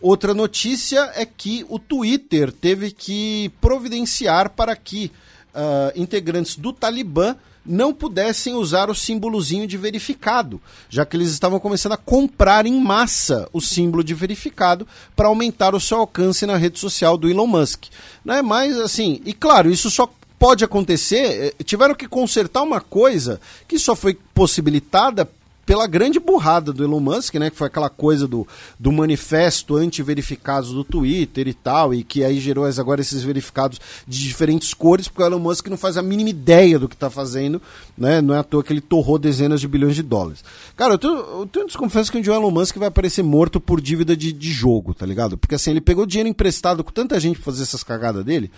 Outra 0.00 0.34
notícia 0.34 1.10
é 1.14 1.24
que 1.24 1.64
o 1.68 1.78
Twitter 1.78 2.52
teve 2.52 2.90
que 2.90 3.50
providenciar 3.60 4.50
para 4.50 4.76
que 4.76 5.10
uh, 5.54 5.98
integrantes 5.98 6.56
do 6.56 6.72
Talibã 6.72 7.34
não 7.64 7.92
pudessem 7.92 8.54
usar 8.54 8.88
o 8.88 8.94
símbolozinho 8.94 9.66
de 9.66 9.76
verificado, 9.76 10.60
já 10.88 11.04
que 11.04 11.16
eles 11.16 11.30
estavam 11.30 11.58
começando 11.58 11.92
a 11.92 11.96
comprar 11.96 12.64
em 12.64 12.80
massa 12.80 13.48
o 13.52 13.60
símbolo 13.60 14.04
de 14.04 14.14
verificado 14.14 14.86
para 15.16 15.28
aumentar 15.28 15.74
o 15.74 15.80
seu 15.80 15.98
alcance 15.98 16.46
na 16.46 16.56
rede 16.56 16.78
social 16.78 17.16
do 17.16 17.28
Elon 17.28 17.46
Musk. 17.46 17.86
Né? 18.24 18.40
Mas, 18.40 18.78
assim, 18.78 19.20
e 19.24 19.32
claro, 19.32 19.70
isso 19.70 19.90
só 19.90 20.08
pode 20.38 20.64
acontecer. 20.64 21.54
Eh, 21.58 21.64
tiveram 21.64 21.94
que 21.94 22.06
consertar 22.06 22.62
uma 22.62 22.80
coisa 22.80 23.40
que 23.66 23.78
só 23.78 23.96
foi 23.96 24.16
possibilitada 24.32 25.28
pela 25.66 25.88
grande 25.88 26.20
burrada 26.20 26.72
do 26.72 26.84
Elon 26.84 27.00
Musk, 27.00 27.34
né? 27.34 27.50
Que 27.50 27.56
foi 27.56 27.66
aquela 27.66 27.90
coisa 27.90 28.28
do, 28.28 28.46
do 28.78 28.92
manifesto 28.92 29.76
anti-verificados 29.76 30.72
do 30.72 30.84
Twitter 30.84 31.48
e 31.48 31.52
tal, 31.52 31.92
e 31.92 32.04
que 32.04 32.22
aí 32.22 32.38
gerou 32.38 32.64
agora 32.64 33.00
esses 33.00 33.24
verificados 33.24 33.80
de 34.06 34.22
diferentes 34.22 34.72
cores, 34.72 35.08
porque 35.08 35.24
o 35.24 35.26
Elon 35.26 35.40
Musk 35.40 35.66
não 35.66 35.76
faz 35.76 35.96
a 35.96 36.02
mínima 36.02 36.30
ideia 36.30 36.78
do 36.78 36.88
que 36.88 36.94
está 36.94 37.10
fazendo, 37.10 37.60
né? 37.98 38.20
Não 38.20 38.32
é 38.32 38.38
à 38.38 38.44
toa 38.44 38.62
que 38.62 38.72
ele 38.72 38.80
torrou 38.80 39.18
dezenas 39.18 39.60
de 39.60 39.66
bilhões 39.66 39.96
de 39.96 40.02
dólares. 40.02 40.44
Cara, 40.76 40.94
eu 41.02 41.16
eu 41.16 41.46
tenho 41.46 41.66
desconfiança 41.66 42.12
que 42.12 42.18
o 42.18 42.32
Elon 42.32 42.50
Musk 42.50 42.76
vai 42.76 42.88
aparecer 42.88 43.22
morto 43.22 43.60
por 43.60 43.80
dívida 43.80 44.16
de, 44.16 44.32
de 44.32 44.52
jogo, 44.52 44.94
tá 44.94 45.04
ligado? 45.04 45.36
Porque 45.36 45.56
assim, 45.56 45.72
ele 45.72 45.80
pegou 45.80 46.06
dinheiro 46.06 46.28
emprestado 46.28 46.84
com 46.84 46.92
tanta 46.92 47.18
gente 47.18 47.36
pra 47.36 47.44
fazer 47.44 47.64
essas 47.64 47.82
cagadas 47.82 48.24
dele, 48.24 48.50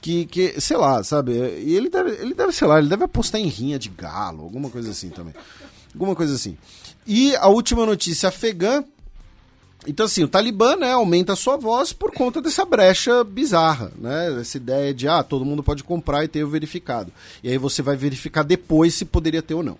que, 0.00 0.26
que, 0.26 0.60
sei 0.60 0.76
lá, 0.76 1.02
sabe? 1.02 1.32
E 1.32 1.74
ele 1.74 1.88
deve, 1.88 2.10
ele 2.22 2.34
deve, 2.34 2.52
sei 2.52 2.68
lá, 2.68 2.78
ele 2.78 2.88
deve 2.88 3.04
apostar 3.04 3.40
em 3.40 3.48
rinha 3.48 3.78
de 3.78 3.88
galo, 3.88 4.42
alguma 4.42 4.70
coisa 4.70 4.90
assim 4.90 5.10
também. 5.10 5.34
Alguma 5.94 6.14
coisa 6.14 6.34
assim. 6.34 6.56
E 7.06 7.34
a 7.36 7.48
última 7.48 7.84
notícia 7.84 8.28
afegã. 8.28 8.84
Então, 9.86 10.06
assim, 10.06 10.22
o 10.22 10.28
Talibã 10.28 10.76
né, 10.76 10.92
aumenta 10.92 11.32
a 11.32 11.36
sua 11.36 11.56
voz 11.56 11.92
por 11.92 12.12
conta 12.12 12.40
dessa 12.40 12.64
brecha 12.64 13.24
bizarra, 13.24 13.90
né? 13.98 14.40
Essa 14.40 14.56
ideia 14.56 14.94
de, 14.94 15.08
ah, 15.08 15.24
todo 15.24 15.44
mundo 15.44 15.60
pode 15.60 15.82
comprar 15.82 16.24
e 16.24 16.28
ter 16.28 16.44
o 16.44 16.48
verificado. 16.48 17.12
E 17.42 17.48
aí 17.48 17.58
você 17.58 17.82
vai 17.82 17.96
verificar 17.96 18.44
depois 18.44 18.94
se 18.94 19.04
poderia 19.04 19.42
ter 19.42 19.54
ou 19.54 19.62
não. 19.62 19.76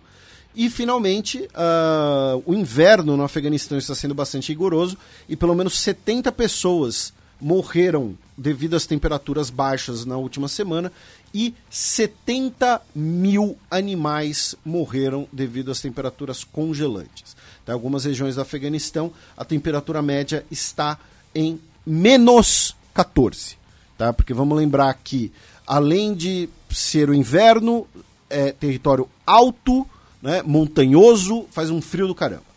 E, 0.55 0.69
finalmente, 0.69 1.49
uh, 1.55 2.43
o 2.45 2.53
inverno 2.53 3.17
no 3.17 3.23
Afeganistão 3.23 3.79
está 3.79 3.95
sendo 3.95 4.15
bastante 4.15 4.49
rigoroso 4.49 4.99
e 5.29 5.37
pelo 5.37 5.55
menos 5.55 5.79
70 5.79 6.31
pessoas 6.33 7.13
morreram 7.41 8.17
devido 8.37 8.75
às 8.75 8.87
temperaturas 8.87 9.51
baixas 9.51 10.05
na 10.05 10.17
última 10.17 10.49
semana 10.49 10.93
e 11.35 11.55
70 11.71 12.81
mil 12.95 13.57
animais 13.71 14.55
morreram 14.65 15.27
devido 15.33 15.71
às 15.71 15.81
temperaturas 15.81 16.45
congelantes. 16.45 17.37
Em 17.67 17.73
algumas 17.73 18.05
regiões 18.05 18.35
do 18.35 18.41
Afeganistão, 18.41 19.13
a 19.37 19.45
temperatura 19.45 20.03
média 20.03 20.45
está 20.51 20.99
em 21.35 21.61
menos 21.87 22.77
14. 22.93 23.57
Tá? 23.97 24.13
Porque 24.13 24.35
vamos 24.35 24.59
lembrar 24.59 24.93
que, 24.95 25.33
além 25.67 26.15
de 26.15 26.49
ser 26.71 27.09
o 27.09 27.15
inverno, 27.15 27.87
é 28.29 28.53
território 28.53 29.09
alto, 29.27 29.87
né, 30.21 30.43
montanhoso, 30.43 31.47
faz 31.51 31.71
um 31.71 31.81
frio 31.81 32.09
do 32.09 32.15
caramba. 32.15 32.53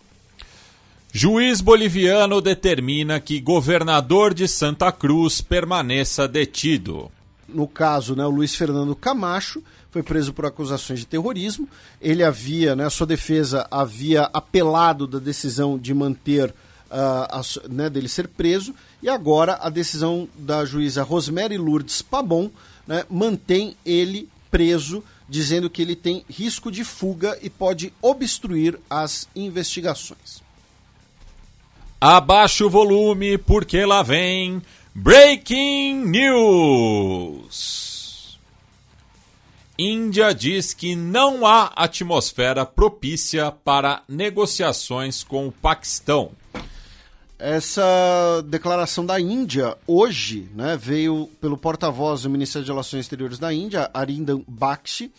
Juiz 1.12 1.62
boliviano 1.62 2.42
determina 2.42 3.22
que 3.22 3.40
governador 3.40 4.34
de 4.34 4.48
Santa 4.48 4.92
Cruz 4.92 5.40
permaneça 5.40 6.28
detido. 6.28 7.10
No 7.48 7.68
caso, 7.68 8.16
né, 8.16 8.26
o 8.26 8.30
Luiz 8.30 8.56
Fernando 8.56 8.96
Camacho 8.96 9.62
foi 9.92 10.02
preso 10.02 10.34
por 10.34 10.46
acusações 10.46 11.00
de 11.00 11.06
terrorismo. 11.06 11.70
Ele 12.02 12.24
havia, 12.24 12.76
né, 12.76 12.90
sua 12.90 13.08
defesa 13.08 13.68
havia 13.70 14.24
apelado 14.34 15.08
da 15.08 15.20
decisão 15.20 15.78
de 15.78 15.94
manter, 15.94 16.50
uh, 16.50 16.54
a, 16.92 17.42
né, 17.70 17.90
dele 17.90 18.10
ser 18.10 18.28
preso, 18.28 18.74
e 19.02 19.08
agora 19.08 19.60
a 19.62 19.70
decisão 19.70 20.28
da 20.36 20.66
juíza 20.66 21.04
Rosemary 21.04 21.58
Lourdes 21.58 22.02
Pabon 22.02 22.50
né, 22.88 23.06
mantém 23.10 23.78
ele 23.86 24.28
preso, 24.50 25.04
dizendo 25.30 25.70
que 25.70 25.82
ele 25.82 25.96
tem 25.96 26.26
risco 26.30 26.72
de 26.72 26.84
fuga 26.84 27.38
e 27.42 27.50
pode 27.50 27.94
obstruir 28.02 28.80
as 28.90 29.28
investigações. 29.36 30.44
Abaixa 32.00 32.66
o 32.66 32.70
volume, 32.70 33.38
porque 33.38 33.84
lá 33.86 34.04
vem 34.04 34.62
Breaking 34.98 36.06
News. 36.06 37.50
Índia 39.78 40.34
diz 40.34 40.74
que 40.74 40.96
não 40.96 41.46
há 41.46 41.66
atmosfera 41.76 42.66
propícia 42.66 43.52
para 43.52 44.04
negociações 44.08 45.22
com 45.22 45.50
o 45.50 45.52
Paquistão. 45.52 46.32
Essa 47.38 48.42
declaração 48.48 49.06
da 49.06 49.20
Índia 49.20 49.78
hoje, 49.86 50.50
né, 50.56 50.78
veio 50.78 51.30
pelo 51.42 51.58
porta-voz 51.58 52.22
do 52.22 52.30
Ministério 52.30 52.66
de 52.66 52.72
Relações 52.72 53.02
Exteriores 53.02 53.38
da 53.38 53.54
Índia, 53.54 53.90
Arindam 53.94 54.44
Bakshi, 54.48 55.12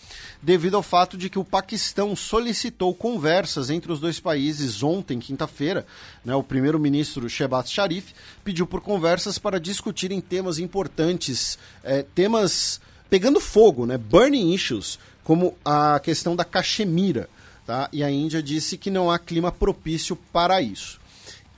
devido 0.42 0.76
ao 0.76 0.82
fato 0.82 1.18
de 1.18 1.28
que 1.28 1.38
o 1.38 1.44
Paquistão 1.44 2.16
solicitou 2.16 2.94
conversas 2.94 3.68
entre 3.68 3.92
os 3.92 4.00
dois 4.00 4.18
países 4.18 4.82
ontem, 4.82 5.18
quinta-feira. 5.18 5.86
Né, 6.24 6.34
o 6.34 6.42
primeiro-ministro 6.42 7.28
Shehbaz 7.28 7.70
Sharif 7.70 8.14
pediu 8.42 8.66
por 8.66 8.80
conversas 8.80 9.38
para 9.38 9.60
discutirem 9.60 10.20
temas 10.20 10.58
importantes, 10.58 11.58
é, 11.84 12.02
temas 12.02 12.80
pegando 13.10 13.40
fogo, 13.40 13.84
né, 13.84 13.98
burning 13.98 14.54
issues, 14.54 14.98
como 15.22 15.54
a 15.62 16.00
questão 16.00 16.34
da 16.34 16.44
Caxemira. 16.44 17.28
Tá? 17.66 17.88
E 17.92 18.02
a 18.02 18.10
Índia 18.10 18.42
disse 18.42 18.78
que 18.78 18.90
não 18.90 19.10
há 19.10 19.18
clima 19.18 19.52
propício 19.52 20.16
para 20.32 20.62
isso. 20.62 21.00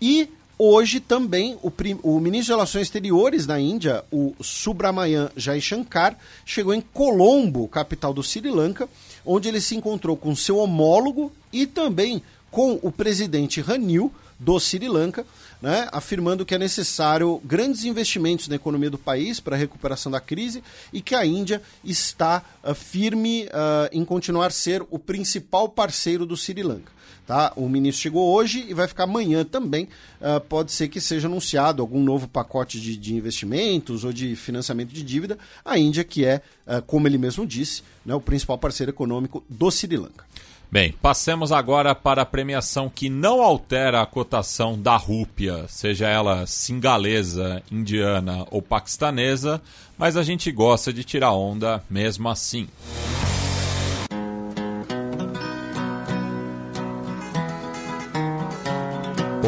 E 0.01 0.31
Hoje 0.61 0.99
também 0.99 1.57
o, 1.63 1.73
o, 2.03 2.19
ministro 2.19 2.47
de 2.47 2.57
Relações 2.57 2.83
Exteriores 2.83 3.47
da 3.47 3.61
Índia, 3.61 4.05
o 4.11 4.35
Subramanian 4.41 5.31
Jaishankar, 5.37 6.19
chegou 6.45 6.75
em 6.75 6.81
Colombo, 6.81 7.69
capital 7.69 8.13
do 8.13 8.25
Sri 8.25 8.51
Lanka, 8.51 8.89
onde 9.25 9.47
ele 9.47 9.61
se 9.61 9.77
encontrou 9.77 10.17
com 10.17 10.35
seu 10.35 10.57
homólogo 10.59 11.31
e 11.53 11.65
também 11.65 12.21
com 12.51 12.77
o 12.83 12.91
presidente 12.91 13.61
Ranil 13.61 14.13
do 14.37 14.59
Sri 14.59 14.89
Lanka, 14.89 15.25
né, 15.63 15.89
afirmando 15.93 16.45
que 16.45 16.57
é 16.57 16.59
necessário 16.59 17.41
grandes 17.45 17.85
investimentos 17.85 18.49
na 18.49 18.57
economia 18.57 18.91
do 18.91 18.99
país 18.99 19.39
para 19.39 19.55
a 19.55 19.59
recuperação 19.59 20.11
da 20.11 20.21
crise 20.21 20.63
e 20.93 21.01
que 21.01 21.15
a 21.15 21.25
Índia 21.25 21.63
está 21.85 22.43
uh, 22.65 22.75
firme 22.75 23.45
uh, 23.45 23.89
em 23.93 24.05
continuar 24.05 24.49
a 24.49 24.51
ser 24.51 24.85
o 24.91 24.99
principal 24.99 25.69
parceiro 25.69 26.27
do 26.27 26.37
Sri 26.37 26.65
Lanka. 26.65 26.98
Tá? 27.29 27.53
O 27.57 27.69
ministro 27.69 28.01
chegou 28.01 28.35
hoje 28.35 28.65
e 28.71 28.73
vai 28.73 28.89
ficar 28.89 29.05
amanhã 29.05 29.45
também. 29.45 29.87
Uh, 30.19 30.41
pode 30.49 30.73
ser 30.73 30.89
que 30.89 30.99
seja 30.99 31.29
anunciado 31.29 31.83
algum 31.83 32.03
novo 32.03 32.27
pacote 32.27 32.81
de, 32.81 32.97
de, 32.97 33.15
investimentos 33.15 34.03
ou 34.03 34.15
de 34.15 34.35
financiamento 34.35 34.95
de 34.95 35.03
dívida. 35.03 35.37
A 35.63 35.79
Índia, 35.79 36.03
que 36.05 36.25
é, 36.25 36.41
uh, 36.67 36.81
como 36.87 37.07
ele 37.07 37.19
mesmo 37.19 37.47
disse, 37.47 37.83
né, 38.03 38.15
o 38.15 38.21
principal 38.21 38.57
parceiro 38.57 38.89
econômico 38.89 39.45
do 39.47 39.71
Sri 39.71 39.95
Lanka. 39.99 40.25
Bem, 40.73 40.95
passemos 41.03 41.53
agora 41.53 41.95
para 41.95 42.23
a 42.23 42.27
premiação 42.27 42.89
que 42.89 43.11
não 43.11 43.43
altera 43.43 44.01
a 44.01 44.07
cotação 44.07 44.81
da 44.81 44.97
rúpia, 44.97 45.67
seja 45.69 46.09
ela 46.09 46.47
singalesa, 46.47 47.63
indiana 47.71 48.47
ou 48.51 48.63
paquistanesa, 48.63 49.61
mas 49.99 50.17
a 50.17 50.23
gente 50.23 50.51
gosta 50.51 50.91
de 50.95 51.05
tirar 51.05 51.33
onda 51.33 51.85
mesmo 51.91 52.27
assim. 52.27 52.67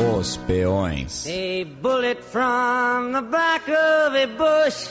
Os 0.00 0.38
peões. 0.38 1.26
A 1.26 1.64
bullet 1.82 2.22
from 2.22 3.12
the 3.12 3.20
back 3.20 3.70
of 3.70 4.16
a 4.16 4.26
bush 4.26 4.88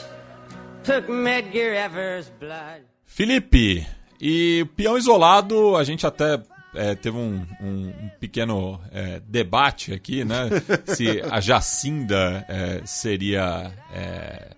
took 0.84 1.10
Medgar 1.10 1.74
Evers' 1.74 2.30
blood. 2.38 2.82
Felipe, 3.04 3.84
e 4.20 4.62
o 4.62 4.66
peão 4.66 4.96
isolado, 4.96 5.76
a 5.76 5.82
gente 5.82 6.06
até 6.06 6.40
é, 6.74 6.94
teve 6.94 7.16
um, 7.16 7.44
um, 7.60 7.88
um 7.88 8.10
pequeno 8.20 8.80
é, 8.92 9.20
debate 9.26 9.92
aqui, 9.92 10.24
né? 10.24 10.48
Se 10.86 11.20
a 11.28 11.40
Jacinda 11.40 12.44
é, 12.48 12.82
seria 12.86 13.72
é, 13.92 14.50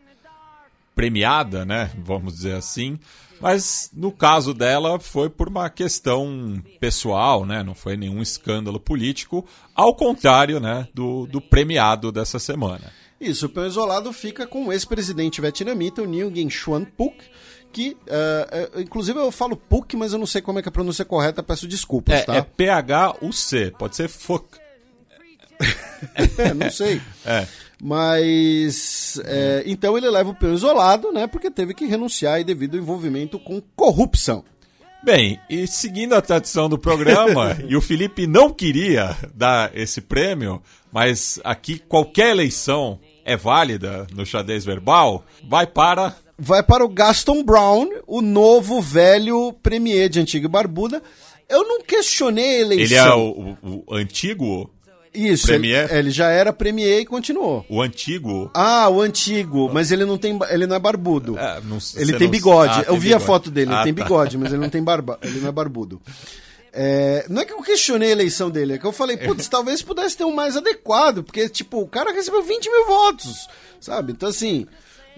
premiada, 0.95 1.65
né? 1.65 1.91
Vamos 1.97 2.35
dizer 2.35 2.57
assim. 2.57 2.99
Mas 3.43 3.91
no 3.93 4.13
caso 4.13 4.55
dela 4.55 5.01
foi 5.01 5.29
por 5.29 5.49
uma 5.49 5.69
questão 5.69 6.63
pessoal, 6.79 7.45
né? 7.45 7.63
Não 7.63 7.75
foi 7.75 7.97
nenhum 7.97 8.23
escândalo 8.23 8.79
político, 8.79 9.45
ao 9.75 9.95
contrário, 9.97 10.61
né, 10.61 10.87
do, 10.95 11.27
do 11.27 11.41
premiado 11.41 12.13
dessa 12.13 12.39
semana. 12.39 12.93
Isso, 13.21 13.47
o 13.47 13.49
peão 13.49 13.67
isolado 13.67 14.13
fica 14.13 14.47
com 14.47 14.67
o 14.67 14.73
ex-presidente 14.73 15.41
vietnamita, 15.41 16.03
o 16.03 16.07
Nguyen 16.07 16.51
Xuan 16.51 16.87
Phuc, 16.97 17.15
que, 17.73 17.97
uh, 18.07 18.81
inclusive 18.81 19.19
eu 19.19 19.33
falo 19.33 19.61
Phuc, 19.69 19.97
mas 19.97 20.13
eu 20.13 20.19
não 20.19 20.27
sei 20.27 20.43
como 20.43 20.59
é 20.59 20.63
que 20.63 20.69
é 20.69 20.71
a 20.71 20.73
pronúncia 20.73 21.05
correta, 21.05 21.43
peço 21.43 21.67
desculpas, 21.67 22.21
é, 22.21 22.23
tá? 22.23 22.37
É 22.37 22.43
P-H-U-C, 22.43 23.73
pode 23.79 23.97
ser 23.97 24.09
Phuc. 24.09 24.45
é, 26.39 26.53
não 26.53 26.71
sei. 26.71 27.01
É. 27.25 27.47
Mas 27.85 29.21
é, 29.25 29.65
então 29.67 29.99
ele 29.99 30.09
leva 30.09 30.31
o 30.31 30.35
peão 30.35 30.55
isolado, 30.55 31.11
né? 31.11 31.27
Porque 31.27 31.51
teve 31.51 31.75
que 31.75 31.85
renunciar 31.85 32.45
devido 32.45 32.77
ao 32.77 32.81
envolvimento 32.81 33.41
com 33.41 33.61
corrupção. 33.75 34.45
Bem, 35.03 35.41
e 35.51 35.67
seguindo 35.67 36.15
a 36.15 36.23
tradição 36.23 36.69
do 36.69 36.79
programa, 36.79 37.59
e 37.67 37.75
o 37.75 37.81
Felipe 37.81 38.25
não 38.25 38.53
queria 38.53 39.17
dar 39.35 39.77
esse 39.77 40.01
prêmio, 40.01 40.63
mas 40.93 41.41
aqui 41.43 41.77
qualquer 41.77 42.31
eleição 42.31 43.01
é 43.25 43.37
válida 43.37 44.07
no 44.15 44.25
xadrez 44.25 44.65
verbal, 44.65 45.25
vai 45.49 45.67
para. 45.67 46.15
Vai 46.39 46.63
para 46.63 46.85
o 46.85 46.89
Gaston 46.89 47.43
Brown, 47.43 47.89
o 48.07 48.23
novo 48.23 48.81
velho 48.81 49.53
premier 49.61 50.09
de 50.09 50.21
Antiga 50.21 50.47
e 50.47 50.49
Barbuda. 50.49 51.03
Eu 51.49 51.67
não 51.67 51.83
questionei 51.83 52.59
a 52.59 52.61
eleição. 52.61 52.97
Ele 52.97 53.09
é 53.09 53.15
o, 53.15 53.57
o, 53.61 53.85
o 53.89 53.95
antigo 53.95 54.71
isso, 55.15 55.47
Premier? 55.47 55.91
Ele, 55.91 55.99
ele, 55.99 56.11
já 56.11 56.29
era 56.29 56.53
Premier 56.53 57.01
e 57.01 57.07
continuou. 57.07 57.65
O 57.69 57.83
antigo? 57.83 58.51
Ah, 58.55 58.89
o 58.89 59.01
antigo, 59.01 59.71
mas 59.73 59.91
ele 59.91 60.05
não 60.05 60.17
tem, 60.17 60.39
ele 60.51 60.67
não 60.67 60.77
é 60.77 60.79
barbudo. 60.79 61.39
É, 61.39 61.61
não, 61.65 61.79
ele 61.97 62.13
tem 62.15 62.29
bigode. 62.29 62.81
Ah, 62.81 62.85
Eu 62.89 62.95
vi 62.95 63.09
bigode. 63.09 63.23
a 63.23 63.27
foto 63.27 63.51
dele, 63.51 63.73
ah, 63.73 63.77
ele 63.77 63.85
tem 63.85 63.95
tá. 63.95 64.03
bigode, 64.03 64.39
mas 64.39 64.53
ele 64.53 64.63
não 64.63 64.71
tem 64.71 64.83
barba, 64.83 65.19
ele 65.23 65.41
não 65.41 65.49
é 65.49 65.53
barbudo. 65.53 66.01
É, 66.73 67.27
não 67.29 67.43
é 67.43 67.45
que 67.45 67.53
eu 67.53 67.63
questionei 67.63 68.09
a 68.09 68.13
eleição 68.13 68.51
dele, 68.51 68.75
é 68.75 68.79
que 68.79 68.87
eu 68.87 68.93
falei, 68.93 69.17
putz, 69.19 69.47
talvez 69.49 69.83
pudesse 69.83 70.17
ter 70.17 70.25
um 70.25 70.35
mais 70.35 70.57
adequado, 70.57 71.23
porque, 71.23 71.49
tipo, 71.49 71.81
o 71.83 71.87
cara 71.87 72.13
recebeu 72.13 72.43
20 72.43 72.71
mil 72.71 72.87
votos, 72.87 73.47
sabe? 73.79 74.13
Então, 74.13 74.31
assim, 74.31 74.67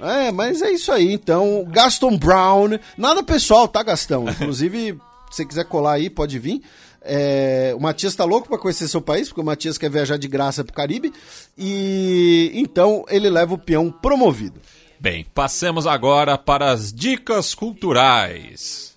é, 0.01 0.33
mas 0.33 0.63
é 0.63 0.71
isso 0.73 0.91
aí. 0.91 1.13
Então, 1.13 1.65
Gaston 1.69 2.17
Brown, 2.17 2.79
nada 2.99 3.23
pessoal, 3.23 3.69
tá, 3.69 3.83
Gastão? 3.83 4.29
Inclusive, 4.29 4.99
se 5.31 5.37
você 5.37 5.45
quiser 5.45 5.65
colar 5.65 5.95
aí, 5.95 6.11
pode 6.11 6.39
vir. 6.39 6.63
É, 7.05 7.75
o 7.77 7.81
Matias 7.81 8.15
tá 8.15 8.25
louco 8.25 8.49
para 8.49 8.59
conhecer 8.59 8.89
seu 8.89 9.01
país, 9.01 9.29
porque 9.29 9.41
o 9.41 9.45
Matias 9.45 9.77
quer 9.77 9.91
viajar 9.91 10.17
de 10.17 10.27
graça 10.27 10.65
pro 10.65 10.75
Caribe. 10.75 11.13
E 11.57 12.51
então 12.55 13.05
ele 13.09 13.29
leva 13.29 13.55
o 13.55 13.59
peão 13.59 13.91
promovido. 13.91 14.61
Bem, 14.99 15.27
passemos 15.35 15.87
agora 15.87 16.39
para 16.39 16.71
as 16.71 16.93
dicas 16.93 17.55
culturais. 17.55 18.95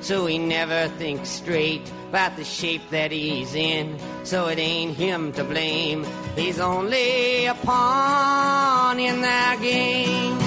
So 0.00 0.26
he 0.26 0.38
never 0.38 0.88
thinks 0.96 1.28
straight 1.28 1.82
about 2.08 2.34
the 2.36 2.44
shape 2.44 2.80
that 2.90 3.12
he's 3.12 3.54
in. 3.54 3.98
So 4.24 4.48
it 4.48 4.58
ain't 4.58 4.96
him 4.96 5.32
to 5.32 5.44
blame. 5.44 6.06
He's 6.34 6.58
only 6.58 7.44
a 7.44 7.54
pawn 7.54 8.98
in 8.98 9.20
that 9.20 9.58
game. 9.60 10.38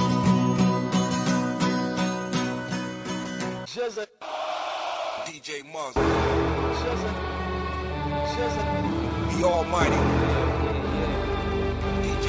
DJ 5.28 5.64
Monk. 5.72 6.37
The 8.38 9.44
Almighty. 9.44 9.96
DJ. 12.04 12.28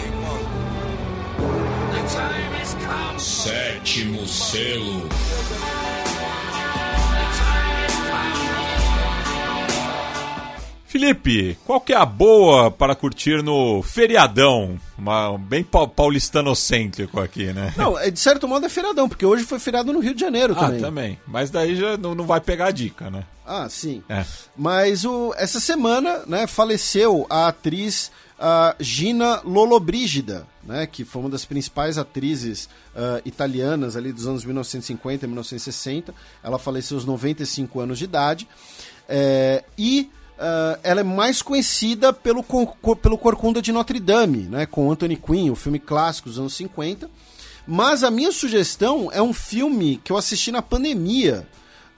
The 1.93 2.03
time 2.09 2.53
has 2.55 2.75
come. 2.75 3.19
Sétimo 3.19 4.27
selo. 4.27 5.03
Felipe, 10.87 11.59
qual 11.67 11.78
que 11.83 11.93
é 11.93 11.97
a 11.97 12.07
boa 12.07 12.70
para 12.70 12.95
curtir 12.95 13.43
no 13.43 13.83
feriadão? 13.83 14.81
Uma, 14.97 15.37
bem 15.37 15.62
paulistanocêntrico 15.62 17.20
aqui, 17.20 17.53
né? 17.53 17.75
Não, 17.77 17.99
é, 17.99 18.11
de 18.11 18.19
certo 18.19 18.49
modo 18.49 18.65
é 18.65 18.70
feriadão, 18.70 19.07
porque 19.07 19.27
hoje 19.27 19.45
foi 19.45 19.59
feriado 19.59 19.93
no 19.93 20.01
Rio 20.01 20.15
de 20.15 20.20
Janeiro 20.23 20.55
ah, 20.57 20.61
também. 20.61 20.78
Ah, 20.78 20.83
também. 20.83 21.19
Mas 21.27 21.51
daí 21.51 21.77
já 21.77 21.99
não, 21.99 22.15
não 22.15 22.25
vai 22.25 22.41
pegar 22.41 22.69
a 22.69 22.70
dica, 22.70 23.11
né? 23.11 23.25
Ah, 23.49 23.67
sim. 23.70 24.02
É. 24.09 24.27
Mas 24.55 25.07
o, 25.07 25.33
essa 25.36 25.59
semana, 25.59 26.23
né, 26.27 26.47
faleceu 26.47 27.27
a 27.31 27.49
atriz 27.49 28.10
Gina 28.78 29.41
Lollobrigida, 29.43 30.47
né, 30.62 30.86
que 30.86 31.05
foi 31.05 31.23
uma 31.23 31.31
das 31.31 31.44
principais 31.44 31.99
atrizes 31.99 32.67
uh, 32.94 33.20
italianas 33.25 33.97
ali 33.97 34.12
dos 34.12 34.27
anos 34.27 34.44
1950 34.44 35.25
e 35.25 35.28
1960. 35.28 36.15
Ela 36.43 36.59
faleceu 36.59 36.97
aos 36.97 37.05
95 37.05 37.81
anos 37.81 37.99
de 37.99 38.05
idade. 38.05 38.49
É, 39.09 39.65
e 39.77 40.10
Uh, 40.39 40.78
ela 40.85 41.01
é 41.01 41.02
mais 41.02 41.43
conhecida 41.43 42.12
pelo, 42.12 42.44
pelo 43.02 43.18
Corcunda 43.18 43.60
de 43.60 43.73
Notre 43.73 43.99
Dame, 43.99 44.43
né, 44.43 44.67
com 44.67 44.89
Anthony 44.89 45.17
Quinn, 45.17 45.51
o 45.51 45.57
filme 45.57 45.81
clássico 45.81 46.28
dos 46.28 46.39
anos 46.39 46.55
50. 46.55 47.10
Mas 47.67 48.05
a 48.05 48.10
minha 48.10 48.31
sugestão 48.31 49.10
é 49.12 49.20
um 49.20 49.33
filme 49.33 50.01
que 50.02 50.12
eu 50.12 50.17
assisti 50.17 50.52
na 50.52 50.62
pandemia, 50.62 51.44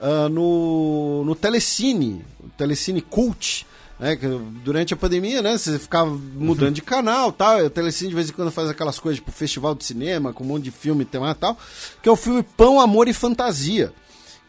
uh, 0.00 0.28
no, 0.28 1.24
no 1.24 1.34
Telecine, 1.34 2.24
Telecine 2.56 3.00
Cult, 3.00 3.66
né, 3.98 4.16
durante 4.64 4.94
a 4.94 4.96
pandemia, 4.96 5.42
né, 5.42 5.58
você 5.58 5.78
ficava 5.78 6.10
mudando 6.10 6.74
de 6.74 6.82
canal, 6.82 7.30
tal, 7.32 7.64
o 7.64 7.70
Telecine 7.70 8.08
de 8.08 8.14
vez 8.14 8.30
em 8.30 8.32
quando 8.32 8.50
faz 8.50 8.68
aquelas 8.68 8.98
coisas, 8.98 9.18
tipo 9.18 9.30
festival 9.30 9.74
de 9.74 9.84
cinema, 9.84 10.32
com 10.32 10.42
um 10.42 10.46
monte 10.46 10.64
de 10.64 10.70
filme 10.70 11.02
e 11.04 11.34
tal, 11.34 11.58
que 12.02 12.08
é 12.08 12.12
o 12.12 12.16
filme 12.16 12.42
Pão, 12.42 12.80
Amor 12.80 13.08
e 13.08 13.12
Fantasia 13.12 13.92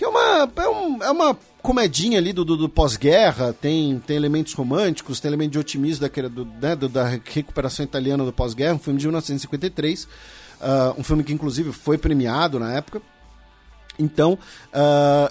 que 0.01 0.05
é 0.05 0.07
uma, 0.07 0.51
é, 0.55 0.67
um, 0.67 1.03
é 1.03 1.11
uma 1.11 1.37
comedinha 1.61 2.17
ali 2.17 2.33
do, 2.33 2.43
do, 2.43 2.57
do 2.57 2.67
pós-guerra, 2.67 3.53
tem, 3.53 3.99
tem 3.99 4.17
elementos 4.17 4.51
românticos, 4.53 5.19
tem 5.19 5.29
elemento 5.29 5.51
de 5.51 5.59
otimismo 5.59 6.01
daquele, 6.01 6.27
do, 6.27 6.43
né, 6.59 6.75
do- 6.75 6.89
da 6.89 7.07
recuperação 7.07 7.85
italiana 7.85 8.25
do 8.25 8.33
pós-guerra, 8.33 8.73
um 8.73 8.79
filme 8.79 8.99
de 8.99 9.05
1953, 9.05 10.07
ah, 10.59 10.95
um 10.97 11.03
filme 11.03 11.23
que 11.23 11.31
inclusive 11.31 11.71
foi 11.71 11.99
premiado 11.99 12.57
na 12.59 12.73
época. 12.73 12.99
Então, 14.01 14.37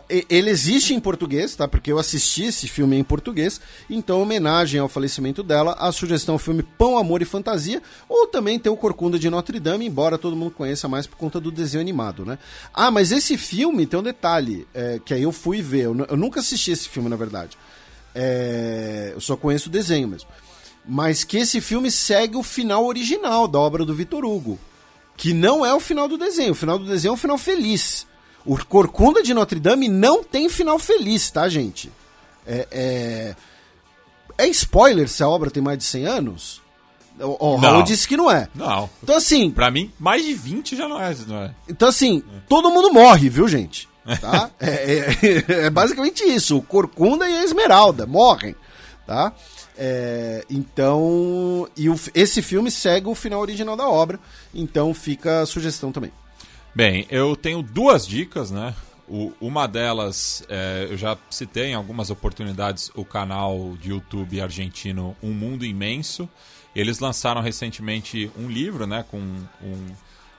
e- 0.08 0.24
ele 0.30 0.48
existe 0.50 0.94
em 0.94 1.00
português, 1.00 1.54
tá? 1.56 1.66
Porque 1.66 1.90
eu 1.90 1.98
assisti 1.98 2.44
esse 2.44 2.68
filme 2.68 2.96
em 2.96 3.02
português. 3.04 3.60
Então, 3.88 4.20
em 4.20 4.22
homenagem 4.22 4.80
ao 4.80 4.88
falecimento 4.88 5.42
dela, 5.42 5.76
a 5.78 5.90
sugestão 5.92 6.34
é 6.34 6.36
o 6.36 6.38
filme 6.38 6.62
Pão, 6.62 6.96
Amor 6.96 7.20
e 7.20 7.24
Fantasia, 7.24 7.82
ou 8.08 8.26
também 8.26 8.58
tem 8.58 8.70
o 8.70 8.76
Corcunda 8.76 9.18
de 9.18 9.28
Notre 9.28 9.58
Dame, 9.58 9.86
embora 9.86 10.16
todo 10.16 10.36
mundo 10.36 10.52
conheça 10.52 10.88
mais 10.88 11.06
por 11.06 11.16
conta 11.16 11.40
do 11.40 11.50
desenho 11.50 11.80
animado, 11.80 12.24
né? 12.24 12.38
Ah, 12.72 12.90
mas 12.90 13.10
esse 13.12 13.36
filme 13.36 13.86
tem 13.86 13.98
um 13.98 14.02
detalhe, 14.02 14.66
é, 14.72 15.00
que 15.04 15.12
aí 15.12 15.22
eu 15.22 15.32
fui 15.32 15.60
ver. 15.60 15.86
Eu, 15.86 16.06
eu 16.08 16.16
nunca 16.16 16.40
assisti 16.40 16.70
esse 16.70 16.88
filme, 16.88 17.08
na 17.08 17.16
verdade. 17.16 17.58
É, 18.14 19.12
eu 19.14 19.20
só 19.20 19.36
conheço 19.36 19.68
o 19.68 19.72
desenho 19.72 20.08
mesmo. 20.08 20.28
Mas 20.86 21.24
que 21.24 21.36
esse 21.38 21.60
filme 21.60 21.90
segue 21.90 22.36
o 22.36 22.42
final 22.42 22.86
original 22.86 23.46
da 23.46 23.58
obra 23.58 23.84
do 23.84 23.94
Vitor 23.94 24.24
Hugo. 24.24 24.58
Que 25.16 25.34
não 25.34 25.64
é 25.64 25.74
o 25.74 25.80
final 25.80 26.08
do 26.08 26.16
desenho. 26.16 26.52
O 26.52 26.54
final 26.54 26.78
do 26.78 26.86
desenho 26.86 27.10
é 27.10 27.14
um 27.14 27.18
final 27.18 27.36
feliz. 27.36 28.06
O 28.44 28.56
Corcunda 28.64 29.22
de 29.22 29.34
Notre 29.34 29.60
Dame 29.60 29.88
não 29.88 30.24
tem 30.24 30.48
final 30.48 30.78
feliz, 30.78 31.30
tá, 31.30 31.48
gente? 31.48 31.90
É, 32.46 32.66
é... 32.70 33.36
é 34.38 34.48
spoiler 34.48 35.08
se 35.08 35.22
a 35.22 35.28
obra 35.28 35.50
tem 35.50 35.62
mais 35.62 35.78
de 35.78 35.84
100 35.84 36.06
anos? 36.06 36.62
O, 37.18 37.54
o 37.54 37.60
Não. 37.60 37.70
Raul 37.72 37.82
disse 37.82 38.08
que 38.08 38.16
não 38.16 38.30
é. 38.30 38.48
Não. 38.54 38.88
Então, 39.02 39.14
assim, 39.16 39.50
Pra 39.50 39.70
mim, 39.70 39.92
mais 39.98 40.24
de 40.24 40.32
20 40.32 40.74
já 40.74 40.88
não 40.88 41.00
é. 41.00 41.14
Não 41.26 41.36
é. 41.42 41.54
então, 41.68 41.88
assim, 41.88 42.22
todo 42.48 42.70
mundo 42.70 42.92
morre, 42.92 43.28
viu, 43.28 43.46
gente? 43.46 43.88
Tá? 44.20 44.50
É, 44.58 44.66
é- 44.68 45.44
é 45.66 45.70
basicamente 45.70 46.24
isso. 46.24 46.56
O 46.56 46.62
Corcunda 46.62 47.28
e 47.28 47.36
a 47.36 47.44
Esmeralda 47.44 48.06
morrem, 48.06 48.56
tá? 49.06 49.32
É, 49.76 50.44
então, 50.50 51.68
e 51.76 51.88
o- 51.90 52.00
esse 52.14 52.40
filme 52.40 52.70
segue 52.70 53.06
o 53.08 53.14
final 53.14 53.40
original 53.40 53.76
da 53.76 53.86
obra, 53.88 54.18
então 54.54 54.92
fica 54.94 55.42
a 55.42 55.46
sugestão 55.46 55.92
também. 55.92 56.10
Bem, 56.74 57.06
eu 57.10 57.34
tenho 57.34 57.62
duas 57.62 58.06
dicas, 58.06 58.50
né? 58.50 58.74
O- 59.08 59.32
uma 59.40 59.66
delas, 59.66 60.44
é, 60.48 60.86
eu 60.88 60.96
já 60.96 61.18
citei 61.28 61.66
em 61.66 61.74
algumas 61.74 62.10
oportunidades 62.10 62.90
o 62.94 63.04
canal 63.04 63.76
de 63.80 63.90
YouTube 63.90 64.40
argentino 64.40 65.16
Um 65.22 65.32
Mundo 65.32 65.64
Imenso. 65.64 66.28
Eles 66.74 67.00
lançaram 67.00 67.40
recentemente 67.40 68.30
um 68.38 68.48
livro, 68.48 68.86
né? 68.86 69.04
Com 69.10 69.18
um, 69.18 69.86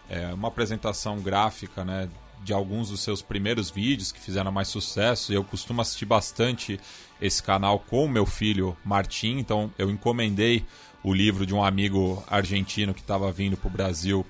é, 0.10 0.34
uma 0.34 0.48
apresentação 0.48 1.19
gráfica, 1.19 1.84
né? 1.84 2.08
De 2.42 2.53
alguns 2.53 2.90
dos 2.90 3.01
seus 3.01 3.22
primeiros 3.22 3.69
vídeos 3.69 4.11
que 4.11 4.19
fizeram 4.19 4.51
mais 4.53 4.69
sucesso. 4.69 5.34
Eu 5.34 5.43
costumo 5.43 5.82
assistir 5.82 6.06
bastante 6.06 6.80
esse 7.22 7.43
canal 7.43 7.77
com 7.77 8.06
o 8.06 8.10
meu 8.10 8.26
filho 8.26 8.76
Martim, 8.85 9.38
então 9.38 9.69
eu 9.77 9.92
encomendei 9.92 10.66
o 11.03 11.14
livro 11.14 11.45
de 11.45 11.53
um 11.53 11.64
amigo 11.64 12.24
argentino 12.27 12.93
que 12.93 13.01
estava 13.01 13.32
vindo 13.32 13.58
para 13.58 13.68
o 13.68 13.72
Brasil 13.72 14.26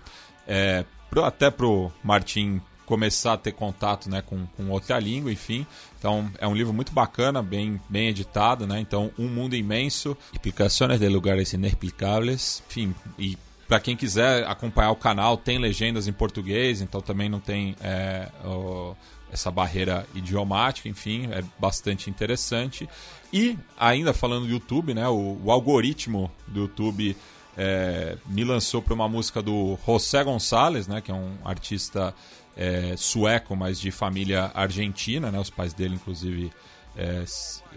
é, 0.47 0.83
pro, 1.11 1.23
até 1.23 1.51
pro 1.51 1.91
Martim 2.03 2.59
começar 2.85 3.33
a 3.33 3.37
ter 3.37 3.51
contato 3.51 4.09
né, 4.09 4.21
com, 4.21 4.45
com 4.57 4.69
outra 4.69 4.99
língua, 4.99 5.31
enfim. 5.31 5.65
Então 5.99 6.29
é 6.39 6.47
um 6.47 6.55
livro 6.55 6.73
muito 6.73 6.91
bacana, 6.91 7.41
bem, 7.43 7.79
bem 7.87 8.07
editado, 8.09 8.65
né? 8.65 8.79
Então, 8.79 9.11
Um 9.17 9.27
Mundo 9.29 9.55
Imenso, 9.55 10.17
Explicações 10.33 10.99
de 10.99 11.07
Lugares 11.07 11.53
Inexplicáveis, 11.53 12.63
enfim, 12.69 12.93
e 13.17 13.37
para 13.67 13.79
quem 13.79 13.95
quiser 13.95 14.45
acompanhar 14.45 14.91
o 14.91 14.95
canal, 14.97 15.37
tem 15.37 15.57
legendas 15.57 16.05
em 16.07 16.11
português, 16.11 16.81
então 16.81 16.99
também 16.99 17.29
não 17.29 17.39
tem 17.39 17.75
é, 17.81 18.27
o- 18.43 18.93
essa 19.31 19.49
barreira 19.49 20.05
idiomática, 20.13 20.89
enfim, 20.89 21.29
é 21.31 21.41
bastante 21.57 22.09
interessante. 22.09 22.89
E 23.31 23.57
ainda 23.79 24.13
falando 24.13 24.45
do 24.45 24.51
YouTube, 24.51 24.93
né, 24.93 25.07
o, 25.07 25.39
o 25.45 25.49
algoritmo 25.51 26.29
do 26.47 26.61
YouTube 26.61 27.15
é, 27.63 28.17
me 28.25 28.43
lançou 28.43 28.81
para 28.81 28.91
uma 28.91 29.07
música 29.07 29.39
do 29.39 29.77
José 29.85 30.23
Gonçalves, 30.23 30.87
né, 30.87 30.99
que 30.99 31.11
é 31.11 31.13
um 31.13 31.37
artista 31.45 32.11
é, 32.57 32.95
sueco, 32.97 33.55
mas 33.55 33.79
de 33.79 33.91
família 33.91 34.49
argentina, 34.55 35.31
né, 35.31 35.39
os 35.39 35.51
pais 35.51 35.71
dele, 35.71 35.93
inclusive, 35.93 36.51
é, 36.97 37.23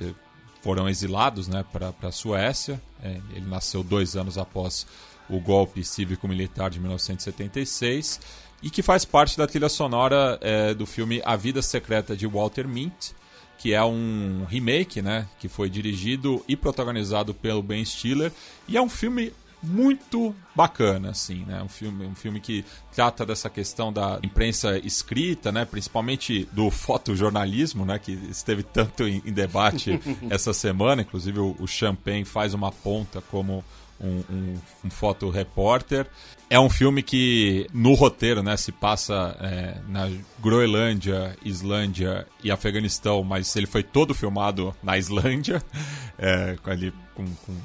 é, 0.01 0.15
foram 0.63 0.89
exilados 0.89 1.49
né, 1.49 1.63
para 1.71 1.93
a 2.03 2.11
Suécia. 2.11 2.81
É, 3.03 3.21
ele 3.37 3.47
nasceu 3.47 3.83
dois 3.83 4.17
anos 4.17 4.39
após 4.39 4.87
o 5.29 5.39
golpe 5.39 5.85
cívico-militar 5.85 6.71
de 6.71 6.81
1976 6.81 8.21
e 8.63 8.71
que 8.71 8.83
faz 8.83 9.05
parte 9.05 9.37
da 9.37 9.47
trilha 9.47 9.69
sonora 9.69 10.39
é, 10.41 10.73
do 10.73 10.87
filme 10.87 11.21
A 11.27 11.37
Vida 11.37 11.61
Secreta 11.61 12.17
de 12.17 12.27
Walter 12.27 12.67
Mint, 12.67 13.11
que 13.59 13.75
é 13.75 13.85
um 13.85 14.47
remake, 14.49 15.03
né, 15.03 15.29
que 15.39 15.47
foi 15.47 15.69
dirigido 15.69 16.43
e 16.49 16.57
protagonizado 16.57 17.35
pelo 17.35 17.63
Ben 17.63 17.85
Stiller 17.85 18.33
e 18.67 18.79
é 18.79 18.81
um 18.81 18.89
filme 18.89 19.31
muito 19.65 20.35
bacana, 20.55 21.11
assim, 21.11 21.45
né? 21.45 21.63
Um 21.63 21.69
filme, 21.69 22.07
um 22.07 22.15
filme 22.15 22.41
que 22.41 22.65
trata 22.95 23.25
dessa 23.25 23.51
questão 23.51 23.93
da 23.93 24.19
imprensa 24.23 24.79
escrita, 24.79 25.51
né? 25.51 25.65
Principalmente 25.65 26.49
do 26.53 26.71
fotojornalismo, 26.71 27.85
né? 27.85 27.99
Que 27.99 28.13
esteve 28.31 28.63
tanto 28.63 29.09
em, 29.09 29.23
em 29.25 29.33
debate 29.33 29.99
essa 30.31 30.53
semana. 30.53 31.03
Inclusive 31.03 31.41
o, 31.41 31.57
o 31.59 31.67
Champagne 31.67 32.25
faz 32.25 32.55
uma 32.55 32.71
ponta 32.71 33.21
como 33.23 33.65
um, 34.01 34.23
um, 34.31 34.61
um 34.85 34.91
fotorepórter. 34.91 36.07
É 36.51 36.61
um 36.61 36.69
filme 36.69 37.03
que, 37.03 37.67
no 37.73 37.95
roteiro, 37.95 38.43
né, 38.43 38.57
se 38.57 38.71
passa 38.71 39.37
é, 39.41 39.77
na 39.89 40.11
Groenlândia, 40.41 41.37
Islândia 41.45 42.27
e 42.43 42.51
Afeganistão, 42.51 43.25
mas 43.25 43.57
ele 43.57 43.67
foi 43.67 43.83
todo 43.83 44.15
filmado 44.15 44.75
na 44.83 44.99
Islândia, 44.99 45.63
é, 46.19 46.57
com 46.63 46.71
ali 46.71 46.93
com, 47.15 47.25
com 47.25 47.57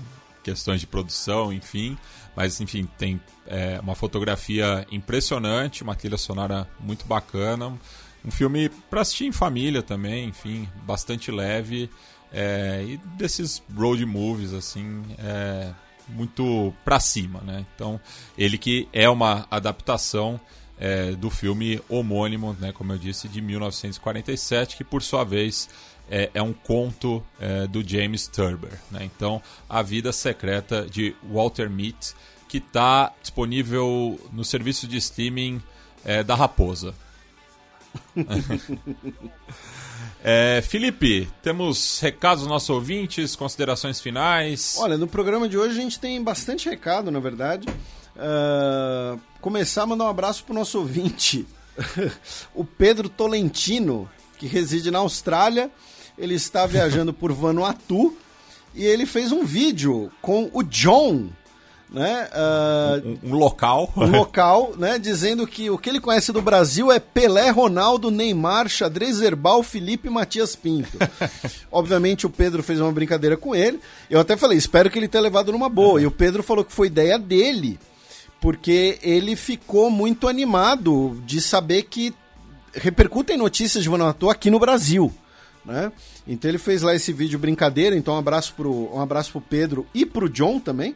questões 0.49 0.81
de 0.81 0.87
produção, 0.87 1.53
enfim. 1.53 1.97
Mas, 2.35 2.59
enfim, 2.59 2.87
tem 2.97 3.21
é, 3.45 3.79
uma 3.81 3.95
fotografia 3.95 4.85
impressionante, 4.91 5.83
uma 5.83 5.95
trilha 5.95 6.17
sonora 6.17 6.67
muito 6.79 7.05
bacana. 7.05 7.77
Um 8.23 8.31
filme 8.31 8.69
para 8.89 9.01
assistir 9.01 9.25
em 9.25 9.31
família 9.31 9.81
também, 9.81 10.29
enfim, 10.29 10.67
bastante 10.83 11.31
leve. 11.31 11.89
é, 12.31 12.83
e 12.87 12.97
desses 13.17 13.63
road 13.75 14.05
movies, 14.05 14.53
assim, 14.53 15.03
é, 15.17 15.71
muito 16.07 16.73
pra 16.85 16.99
cima, 16.99 17.41
né? 17.41 17.65
Então, 17.73 17.99
ele 18.37 18.57
que 18.57 18.87
é 18.93 19.09
uma 19.09 19.47
adaptação 19.49 20.39
é, 20.79 21.11
do 21.11 21.29
filme 21.29 21.81
homônimo, 21.89 22.55
né, 22.59 22.71
como 22.71 22.93
eu 22.93 22.97
disse, 22.97 23.27
de 23.27 23.41
1947, 23.41 24.77
que 24.77 24.83
por 24.83 25.01
sua 25.01 25.23
vez 25.23 25.67
é, 26.09 26.29
é 26.33 26.41
um 26.41 26.53
conto 26.53 27.23
é, 27.39 27.67
do 27.67 27.87
James 27.87 28.27
Turber. 28.27 28.73
Né? 28.91 29.03
Então, 29.03 29.41
A 29.67 29.81
Vida 29.81 30.11
Secreta 30.11 30.85
de 30.89 31.15
Walter 31.23 31.69
Mitty, 31.69 32.13
que 32.47 32.57
está 32.57 33.13
disponível 33.21 34.19
no 34.31 34.43
serviço 34.43 34.87
de 34.87 34.97
streaming 34.97 35.61
é, 36.03 36.23
da 36.23 36.35
Raposa. 36.35 36.93
É, 40.21 40.61
Felipe, 40.67 41.29
temos 41.41 41.97
recados 42.01 42.41
dos 42.41 42.49
nossos 42.49 42.69
ouvintes, 42.69 43.37
considerações 43.37 44.01
finais. 44.01 44.75
Olha, 44.77 44.97
no 44.97 45.07
programa 45.07 45.47
de 45.47 45.57
hoje 45.57 45.79
a 45.79 45.81
gente 45.81 45.97
tem 45.97 46.21
bastante 46.21 46.67
recado, 46.67 47.09
na 47.09 47.21
verdade. 47.21 47.65
Ah, 48.19 49.17
começar 49.39 49.83
a 49.83 49.85
mandar 49.85 50.05
um 50.05 50.09
abraço 50.09 50.43
pro 50.43 50.53
nosso 50.53 50.77
ouvinte, 50.79 51.47
o 52.53 52.65
Pedro 52.65 53.07
Tolentino, 53.07 54.09
que 54.37 54.45
reside 54.45 54.91
na 54.91 54.99
Austrália. 54.99 55.71
Ele 56.19 56.35
está 56.35 56.65
viajando 56.65 57.13
por 57.13 57.31
Vanuatu 57.31 58.15
e 58.75 58.85
ele 58.85 59.05
fez 59.05 59.31
um 59.31 59.43
vídeo 59.45 60.11
com 60.21 60.49
o 60.53 60.61
John, 60.61 61.29
né? 61.89 62.27
ah, 62.31 63.01
Um, 63.03 63.31
um 63.31 63.35
local. 63.35 63.91
um 63.95 64.05
local, 64.11 64.73
né, 64.77 64.99
dizendo 64.99 65.47
que 65.47 65.69
o 65.69 65.77
que 65.77 65.89
ele 65.89 65.99
conhece 65.99 66.31
do 66.31 66.41
Brasil 66.41 66.91
é 66.91 66.99
Pelé, 66.99 67.49
Ronaldo, 67.49 68.11
Neymar, 68.11 68.67
Xadrez 68.69 69.21
Herbal, 69.21 69.63
Felipe 69.63 70.07
e 70.07 70.11
Matias 70.11 70.55
Pinto. 70.55 70.97
Obviamente 71.71 72.27
o 72.27 72.29
Pedro 72.29 72.61
fez 72.61 72.79
uma 72.79 72.91
brincadeira 72.91 73.35
com 73.35 73.55
ele. 73.55 73.79
Eu 74.09 74.19
até 74.19 74.37
falei, 74.37 74.57
espero 74.57 74.89
que 74.89 74.99
ele 74.99 75.07
tenha 75.07 75.23
levado 75.23 75.51
numa 75.51 75.69
boa. 75.69 76.01
E 76.01 76.05
o 76.05 76.11
Pedro 76.11 76.43
falou 76.43 76.63
que 76.63 76.73
foi 76.73 76.87
ideia 76.87 77.17
dele, 77.17 77.79
porque 78.39 78.99
ele 79.01 79.35
ficou 79.35 79.89
muito 79.89 80.27
animado 80.27 81.21
de 81.25 81.41
saber 81.41 81.83
que 81.83 82.13
repercutem 82.73 83.35
notícias 83.35 83.83
de 83.83 83.89
Vanuatu 83.89 84.29
aqui 84.29 84.51
no 84.51 84.59
Brasil. 84.59 85.11
Né? 85.65 85.91
Então 86.27 86.49
ele 86.49 86.57
fez 86.57 86.81
lá 86.81 86.93
esse 86.93 87.11
vídeo 87.11 87.39
brincadeira, 87.39 87.95
então 87.95 88.13
um 88.13 88.17
abraço 88.17 88.53
pro, 88.53 88.95
um 88.95 89.01
abraço 89.01 89.31
pro 89.31 89.41
Pedro 89.41 89.87
e 89.93 90.05
pro 90.05 90.29
John 90.29 90.59
também. 90.59 90.95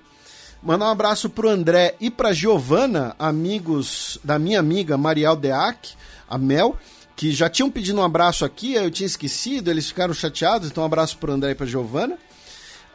Mandar 0.62 0.86
um 0.86 0.92
abraço 0.92 1.30
pro 1.30 1.50
André 1.50 1.96
e 2.00 2.10
pra 2.10 2.32
Giovana, 2.32 3.16
amigos 3.20 4.18
da 4.24 4.40
minha 4.40 4.60
amiga 4.60 4.98
Mariel 4.98 5.36
Deac, 5.36 5.94
a 6.30 6.38
Mel, 6.38 6.78
que 7.16 7.32
já 7.32 7.50
tinham 7.50 7.70
pedido 7.70 8.00
um 8.00 8.04
abraço 8.04 8.46
aqui, 8.46 8.74
eu 8.74 8.90
tinha 8.90 9.08
esquecido, 9.08 9.70
eles 9.70 9.88
ficaram 9.88 10.14
chateados, 10.14 10.70
então 10.70 10.84
um 10.84 10.86
abraço 10.86 11.18
pro 11.18 11.34
André 11.34 11.52
e 11.52 11.56
pra 11.56 11.66
Giovana. 11.66 12.18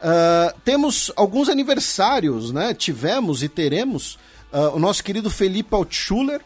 Ah, 0.01 0.55
temos 0.63 1.11
alguns 1.15 1.49
aniversários, 1.49 2.51
né? 2.51 2.73
Tivemos 2.73 3.43
e 3.43 3.49
teremos 3.49 4.17
ah, 4.51 4.69
o 4.69 4.79
nosso 4.79 5.03
querido 5.03 5.29
Felipe 5.29 5.75
Altschuler, 5.75 6.41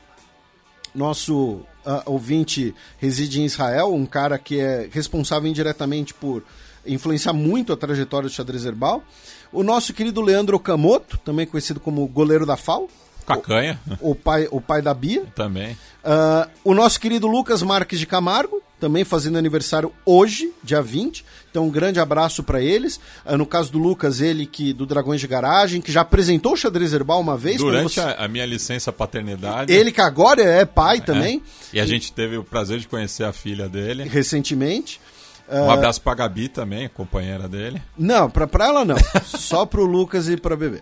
nosso 0.94 1.62
uh, 1.86 2.02
ouvinte 2.06 2.74
reside 2.98 3.42
em 3.42 3.46
Israel, 3.46 3.94
um 3.94 4.06
cara 4.06 4.38
que 4.38 4.60
é 4.60 4.88
responsável 4.92 5.50
indiretamente 5.50 6.14
por 6.14 6.44
influenciar 6.86 7.34
muito 7.34 7.72
a 7.72 7.78
trajetória 7.78 8.28
do 8.28 8.34
xadrez 8.34 8.66
herbal. 8.66 9.04
O 9.52 9.64
nosso 9.64 9.94
querido 9.94 10.22
Leandro 10.22 10.58
Okamoto, 10.58 11.18
também 11.20 11.46
conhecido 11.46 11.80
como 11.80 12.06
goleiro 12.08 12.46
da 12.46 12.58
FAO. 12.58 12.90
Cacanha. 13.26 13.80
O, 14.02 14.12
o 14.12 14.16
pai, 14.16 14.48
o 14.52 14.60
pai 14.60 14.82
da 14.82 14.94
Bia. 14.94 15.26
Também. 15.36 15.78
Uh, 16.04 16.50
o 16.64 16.74
nosso 16.74 17.00
querido 17.00 17.28
Lucas 17.28 17.62
Marques 17.62 18.00
de 18.00 18.06
Camargo, 18.06 18.62
também 18.84 19.06
fazendo 19.06 19.38
aniversário 19.38 19.94
hoje, 20.06 20.52
dia 20.62 20.82
20. 20.82 21.24
Então, 21.50 21.68
um 21.68 21.70
grande 21.70 22.02
abraço 22.02 22.44
para 22.44 22.62
eles. 22.62 23.00
Uh, 23.26 23.38
no 23.38 23.46
caso 23.46 23.72
do 23.72 23.80
Lucas, 23.80 24.20
ele 24.20 24.46
que 24.46 24.74
do 24.74 24.86
Dragões 24.86 25.22
de 25.22 25.28
Garagem, 25.28 25.80
que 25.80 25.90
já 25.90 26.02
apresentou 26.02 26.52
o 26.52 26.58
xadrez 26.58 26.92
herbal 26.92 27.22
uma 27.22 27.38
vez. 27.38 27.60
Durante 27.60 27.94
você... 27.94 28.02
a, 28.18 28.28
minha 28.28 28.46
licença 28.46 28.92
paternidade. 28.92 29.72
Ele 29.72 29.90
que 29.90 30.02
agora 30.02 30.42
é 30.42 30.66
pai 30.66 31.00
também. 31.00 31.42
É. 31.72 31.78
E 31.78 31.80
a 31.80 31.86
e... 31.86 31.88
gente 31.88 32.12
teve 32.12 32.36
o 32.36 32.44
prazer 32.44 32.78
de 32.80 32.88
conhecer 32.90 33.24
a 33.24 33.32
filha 33.32 33.70
dele. 33.70 34.04
Recentemente. 34.04 35.00
Um 35.50 35.70
abraço 35.70 36.02
pra 36.02 36.16
Gabi 36.16 36.48
também, 36.48 36.88
companheira 36.88 37.48
dele. 37.48 37.82
Não, 37.98 38.30
pra, 38.30 38.48
pra 38.48 38.66
ela 38.66 38.86
não. 38.86 38.96
Só 39.26 39.66
pro 39.66 39.86
Lucas 39.86 40.30
e 40.30 40.38
pra 40.38 40.56
bebê. 40.56 40.82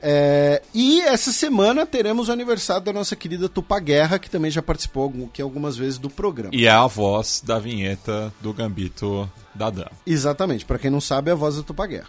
É, 0.00 0.62
e 0.74 1.00
essa 1.02 1.32
semana 1.32 1.84
teremos 1.86 2.28
o 2.28 2.32
aniversário 2.32 2.82
da 2.82 2.92
nossa 2.92 3.14
querida 3.14 3.48
Tupa 3.48 3.78
Guerra, 3.78 4.18
que 4.18 4.30
também 4.30 4.50
já 4.50 4.62
participou 4.62 5.12
que 5.32 5.42
algumas 5.42 5.76
vezes 5.76 5.98
do 5.98 6.08
programa. 6.08 6.54
E 6.54 6.66
é 6.66 6.70
a 6.70 6.86
voz 6.86 7.42
da 7.44 7.58
vinheta 7.58 8.32
do 8.40 8.52
Gambito 8.52 9.30
da 9.54 9.70
Dama. 9.70 9.92
Exatamente, 10.06 10.64
para 10.64 10.78
quem 10.78 10.90
não 10.90 11.00
sabe, 11.00 11.30
é 11.30 11.32
a 11.32 11.36
voz 11.36 11.56
da 11.56 11.62
Tupa 11.62 11.86
Guerra. 11.86 12.08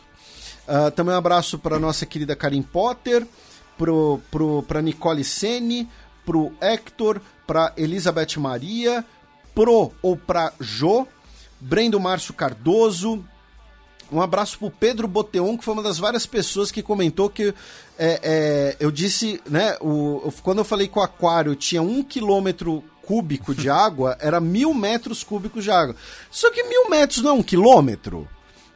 Uh, 0.68 0.92
também 0.92 1.14
um 1.14 1.18
abraço 1.18 1.58
pra 1.58 1.80
nossa 1.80 2.06
querida 2.06 2.36
Karim 2.36 2.62
Potter, 2.62 3.26
pro, 3.78 4.22
pro, 4.30 4.64
pra 4.64 4.82
Nicole 4.82 5.24
Sene, 5.24 5.90
pro 6.26 6.52
Hector, 6.62 7.20
pra 7.48 7.74
Elizabeth 7.76 8.38
Maria, 8.38 9.04
pro 9.56 9.92
ou 10.02 10.16
pra 10.16 10.54
Jo, 10.60 11.08
Brendo 11.60 12.00
Márcio 12.00 12.34
Cardoso. 12.34 13.24
Um 14.12 14.22
abraço 14.22 14.58
pro 14.58 14.72
Pedro 14.72 15.08
Boteon, 15.08 15.58
que 15.58 15.64
foi 15.64 15.74
uma 15.74 15.84
das 15.84 16.00
várias 16.00 16.26
pessoas 16.26 16.72
que 16.72 16.82
comentou 16.82 17.30
que 17.30 17.54
é, 17.98 18.20
é, 18.24 18.78
eu 18.80 18.90
disse, 18.90 19.40
né? 19.48 19.78
O, 19.80 20.34
quando 20.42 20.60
eu 20.60 20.66
falei 20.66 20.88
que 20.88 20.98
o 20.98 21.02
aquário 21.02 21.56
tinha 21.56 21.82
um 21.82 22.02
quilômetro 22.02 22.84
cúbico 23.04 23.54
de 23.54 23.70
água, 23.70 24.18
era 24.20 24.40
mil 24.40 24.74
metros 24.74 25.24
cúbicos 25.24 25.64
de 25.64 25.72
água. 25.72 25.96
Só 26.32 26.50
que 26.52 26.64
mil 26.64 26.90
metros 26.90 27.22
não 27.22 27.32
é 27.32 27.34
um 27.34 27.44
quilômetro. 27.44 28.28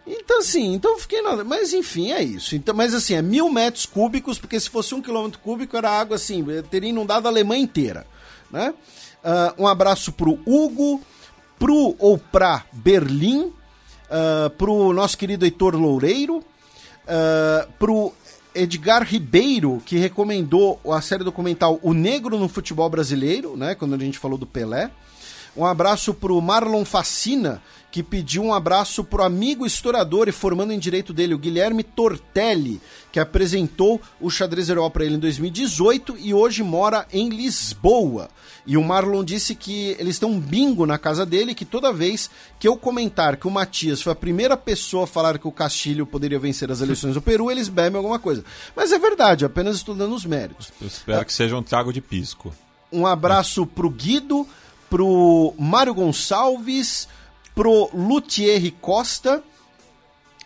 Então, 0.06 0.40
assim, 0.40 0.74
então 0.74 0.92
eu 0.92 1.00
fiquei 1.00 1.22
nada. 1.22 1.44
Mas 1.44 1.74
enfim, 1.74 2.12
é 2.12 2.22
isso. 2.22 2.56
Então, 2.56 2.76
mas 2.76 2.94
assim, 2.94 3.16
é 3.16 3.22
mil 3.22 3.50
metros 3.50 3.86
cúbicos, 3.86 4.38
porque 4.38 4.60
se 4.60 4.70
fosse 4.70 4.94
um 4.94 5.02
quilômetro 5.02 5.40
cúbico, 5.40 5.76
era 5.76 5.90
água 5.90 6.16
assim, 6.16 6.45
teria 6.70 6.90
inundado 6.90 7.28
a 7.28 7.32
Alemanha 7.32 7.64
inteira. 7.64 8.06
Né? 8.52 8.74
Uh, 9.24 9.64
um 9.64 9.68
abraço 9.68 10.12
pro 10.12 10.40
Hugo 10.45 11.02
pro 11.64 11.95
ou 11.98 12.17
pra 12.17 12.66
Berlim, 12.74 13.43
uh, 13.45 14.50
pro 14.58 14.92
nosso 14.92 15.17
querido 15.17 15.45
Heitor 15.45 15.77
Loureiro, 15.77 16.40
uh, 16.40 17.72
pro 17.80 18.11
Edgar 18.53 19.01
Ribeiro, 19.03 19.82
que 19.85 19.95
recomendou 19.95 20.77
a 20.92 21.00
série 21.00 21.24
documental 21.24 21.80
O 21.82 21.93
Negro 21.93 22.38
no 22.38 22.50
Futebol 22.50 22.90
Brasileiro, 22.90 23.56
né, 23.56 23.75
quando 23.75 23.95
a 23.95 23.98
gente 23.98 24.19
falou 24.19 24.38
do 24.38 24.45
Pelé. 24.45 24.92
Um 25.56 25.66
abraço 25.66 26.14
pro 26.14 26.42
Marlon 26.42 26.83
Facina, 26.83 27.61
que 27.93 28.01
pediu 28.01 28.41
um 28.41 28.51
abraço 28.51 29.03
pro 29.03 29.22
amigo 29.22 29.67
historiador 29.67 30.27
e 30.27 30.31
formando 30.31 30.73
em 30.73 30.80
direito 30.80 31.13
dele, 31.13 31.35
o 31.35 31.38
Guilherme 31.38 31.83
Tortelli, 31.83 32.81
que 33.11 33.19
apresentou 33.19 34.01
o 34.19 34.31
xadrez 34.31 34.67
herói 34.67 34.89
para 34.89 35.05
ele 35.05 35.13
em 35.13 35.19
2018 35.19 36.17
e 36.17 36.33
hoje 36.33 36.63
mora 36.63 37.05
em 37.13 37.30
Lisboa. 37.30 38.31
E 38.65 38.75
o 38.77 38.83
Marlon 38.83 39.23
disse 39.23 39.53
que 39.53 39.95
eles 39.99 40.17
têm 40.17 40.27
um 40.27 40.39
bingo 40.39 40.88
na 40.88 40.97
casa 40.97 41.23
dele, 41.23 41.53
que 41.53 41.65
toda 41.65 41.93
vez 41.93 42.31
que 42.59 42.67
eu 42.67 42.75
comentar 42.75 43.38
que 43.38 43.47
o 43.47 43.51
Matias 43.51 44.01
foi 44.01 44.11
a 44.11 44.15
primeira 44.15 44.57
pessoa 44.57 45.03
a 45.03 45.07
falar 45.07 45.38
que 45.38 45.47
o 45.47 45.51
Castilho 45.51 46.07
poderia 46.07 46.39
vencer 46.39 46.72
as 46.72 46.81
eleições 46.81 47.13
do 47.13 47.22
Peru, 47.22 47.51
eles 47.51 47.69
bebem 47.69 47.97
alguma 47.97 48.17
coisa. 48.17 48.43
Mas 48.75 48.91
é 48.91 48.97
verdade, 48.97 49.45
apenas 49.45 49.75
estou 49.75 49.93
dando 49.93 50.15
os 50.15 50.25
méritos. 50.25 50.72
Eu 50.81 50.88
espero 50.88 51.22
é. 51.22 51.25
que 51.25 51.31
seja 51.31 51.55
um 51.55 51.61
trago 51.61 51.93
de 51.93 52.01
pisco. 52.01 52.51
Um 52.91 53.05
abraço 53.05 53.67
pro 53.67 53.88
Guido, 53.88 54.47
pro 54.89 55.53
Mário 55.59 55.93
Gonçalves, 55.93 57.07
pro 57.56 57.90
Luthier 57.93 58.72
Costa, 58.82 59.43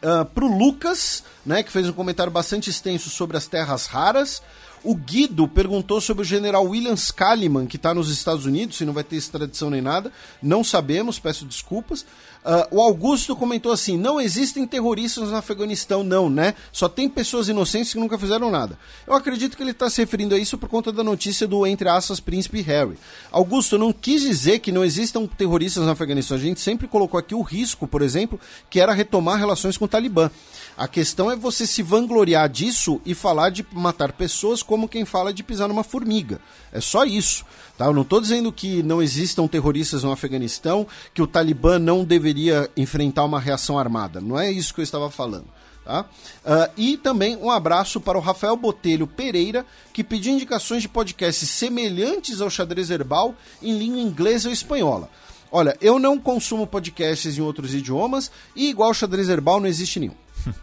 uh, 0.04 0.26
pro 0.26 0.48
Lucas, 0.48 1.24
né, 1.46 1.64
que 1.64 1.72
fez 1.72 1.88
um 1.88 1.94
comentário 1.94 2.32
bastante 2.32 2.70
extenso 2.70 3.10
sobre 3.10 3.38
as 3.38 3.48
terras 3.48 3.86
raras. 3.86 4.42
O 4.84 4.96
Guido 4.96 5.48
perguntou 5.48 6.00
sobre 6.00 6.22
o 6.22 6.26
general 6.26 6.64
William 6.64 6.96
Scaliman, 6.96 7.66
que 7.66 7.78
está 7.78 7.94
nos 7.94 8.10
Estados 8.10 8.46
Unidos, 8.46 8.78
se 8.78 8.86
não 8.86 8.94
vai 8.94 9.04
ter 9.04 9.16
extradição 9.16 9.70
nem 9.70 9.82
nada. 9.82 10.12
Não 10.42 10.64
sabemos, 10.64 11.20
peço 11.20 11.46
desculpas. 11.46 12.06
Uh, 12.46 12.78
o 12.78 12.82
Augusto 12.82 13.36
comentou 13.36 13.72
assim: 13.72 13.98
não 13.98 14.22
existem 14.22 14.66
terroristas 14.66 15.30
no 15.30 15.36
Afeganistão, 15.36 16.04
não, 16.04 16.30
né? 16.30 16.54
Só 16.72 16.88
tem 16.88 17.10
pessoas 17.10 17.50
inocentes 17.50 17.94
que 17.94 18.00
nunca 18.00 18.18
fizeram 18.18 18.50
nada. 18.50 18.78
Eu 19.06 19.14
acredito 19.14 19.58
que 19.58 19.64
ele 19.64 19.72
está 19.72 19.90
se 19.90 20.02
referindo 20.02 20.34
a 20.34 20.38
isso 20.38 20.58
por 20.58 20.70
conta 20.70 20.92
da 20.92 21.04
notícia 21.04 21.48
do, 21.48 21.66
entre 21.68 21.90
aspas, 21.90 22.20
príncipe 22.20 22.62
Harry. 22.62 22.98
Augusto, 23.32 23.78
não 23.78 23.92
quis 23.92 24.22
dizer 24.22 24.60
que 24.60 24.72
não 24.72 24.86
existam 24.86 25.26
terroristas 25.26 25.84
no 25.84 25.92
Afeganistão. 25.92 26.38
A 26.38 26.40
gente 26.40 26.62
sempre 26.62 26.88
colocou 26.88 27.20
aqui 27.20 27.36
o 27.36 27.42
risco, 27.42 27.88
por 27.88 28.02
exemplo, 28.02 28.40
que 28.70 28.80
era 28.80 28.94
retomar 28.94 29.38
relações 29.38 29.78
com 29.78 29.86
o 29.86 29.88
Talibã. 29.88 30.32
A 30.78 30.88
questão 30.88 31.32
é 31.32 31.36
você 31.36 31.66
se 31.66 31.82
vangloriar 31.82 32.48
disso 32.48 33.02
e 33.04 33.16
falar 33.16 33.50
de 33.50 33.66
matar 33.72 34.12
pessoas 34.12 34.62
como 34.62 34.88
quem 34.88 35.06
fala 35.06 35.34
de 35.34 35.44
pisar 35.44 35.68
numa 35.68 35.84
formiga. 35.84 36.40
É 36.72 36.80
só 36.80 37.04
isso. 37.04 37.44
Tá? 37.78 37.86
Eu 37.86 37.94
não 37.94 38.02
estou 38.02 38.20
dizendo 38.20 38.52
que 38.52 38.82
não 38.82 39.02
existam 39.02 39.48
terroristas 39.48 40.04
no 40.04 40.12
Afeganistão, 40.12 40.88
que 41.14 41.22
o 41.22 41.28
Talibã 41.28 41.78
não 41.78 42.04
deveria 42.04 42.70
enfrentar 42.76 43.24
uma 43.24 43.40
reação 43.40 43.78
armada. 43.78 44.20
Não 44.20 44.40
é 44.40 44.52
isso 44.52 44.74
que 44.74 44.80
eu 44.80 44.84
estava 44.84 45.12
falando. 45.12 45.46
Tá? 45.86 46.02
Uh, 46.02 46.72
e 46.76 46.98
também 46.98 47.38
um 47.38 47.50
abraço 47.50 48.02
para 48.02 48.18
o 48.18 48.22
Rafael 48.22 48.58
Botelho 48.58 49.08
Pereira, 49.08 49.66
que 49.94 50.04
pediu 50.04 50.34
indicações 50.34 50.82
de 50.82 50.90
podcasts 50.90 51.50
semelhantes 51.50 52.42
ao 52.42 52.50
xadrez 52.50 52.90
herbal 52.90 53.36
em 53.62 53.78
língua 53.78 54.02
inglesa 54.02 54.50
ou 54.50 54.54
espanhola. 54.54 55.10
Olha, 55.50 55.78
eu 55.80 55.98
não 55.98 56.20
consumo 56.20 56.68
podcasts 56.68 57.38
em 57.38 57.42
outros 57.42 57.74
idiomas 57.74 58.30
e 58.54 58.70
igual 58.70 58.94
xadrez 58.94 59.30
herbal 59.30 59.62
não 59.62 59.68
existe 59.68 60.00
nenhum. 60.00 60.16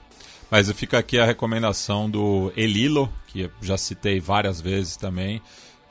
Mas 0.51 0.71
fica 0.73 0.99
aqui 0.99 1.19
a 1.19 1.25
recomendação 1.25 2.11
do 2.11 2.53
Elilo, 2.55 3.11
que 3.29 3.51
já 3.63 3.79
citei 3.79 4.21
várias 4.21 4.61
vezes 4.61 4.95
também, 4.97 5.41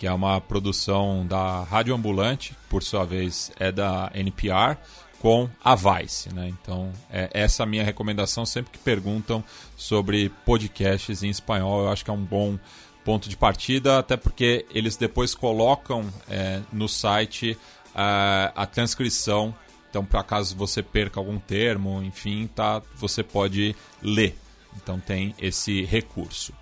que 0.03 0.07
é 0.07 0.11
uma 0.11 0.41
produção 0.41 1.25
da 1.25 1.63
Rádio 1.63 1.95
Ambulante, 1.95 2.53
por 2.67 2.83
sua 2.83 3.05
vez 3.05 3.53
é 3.57 3.71
da 3.71 4.11
NPR, 4.13 4.77
com 5.21 5.49
a 5.63 5.75
Vice. 5.75 6.27
Né? 6.35 6.49
Então, 6.49 6.91
é 7.09 7.29
essa 7.31 7.65
minha 7.65 7.85
recomendação 7.85 8.45
sempre 8.45 8.73
que 8.73 8.79
perguntam 8.79 9.41
sobre 9.77 10.27
podcasts 10.45 11.23
em 11.23 11.29
espanhol. 11.29 11.83
Eu 11.83 11.89
acho 11.89 12.03
que 12.03 12.11
é 12.11 12.13
um 12.13 12.21
bom 12.21 12.59
ponto 13.05 13.29
de 13.29 13.37
partida, 13.37 13.97
até 13.97 14.17
porque 14.17 14.65
eles 14.71 14.97
depois 14.97 15.33
colocam 15.33 16.03
é, 16.29 16.59
no 16.69 16.89
site 16.89 17.57
a, 17.95 18.51
a 18.57 18.65
transcrição. 18.65 19.55
Então, 19.89 20.03
para 20.03 20.21
caso 20.21 20.53
você 20.53 20.83
perca 20.83 21.17
algum 21.17 21.39
termo, 21.39 22.03
enfim, 22.03 22.45
tá, 22.53 22.81
você 22.97 23.23
pode 23.23 23.73
ler 24.01 24.35
então 24.75 24.99
tem 24.99 25.33
esse 25.39 25.83
recurso. 25.83 26.53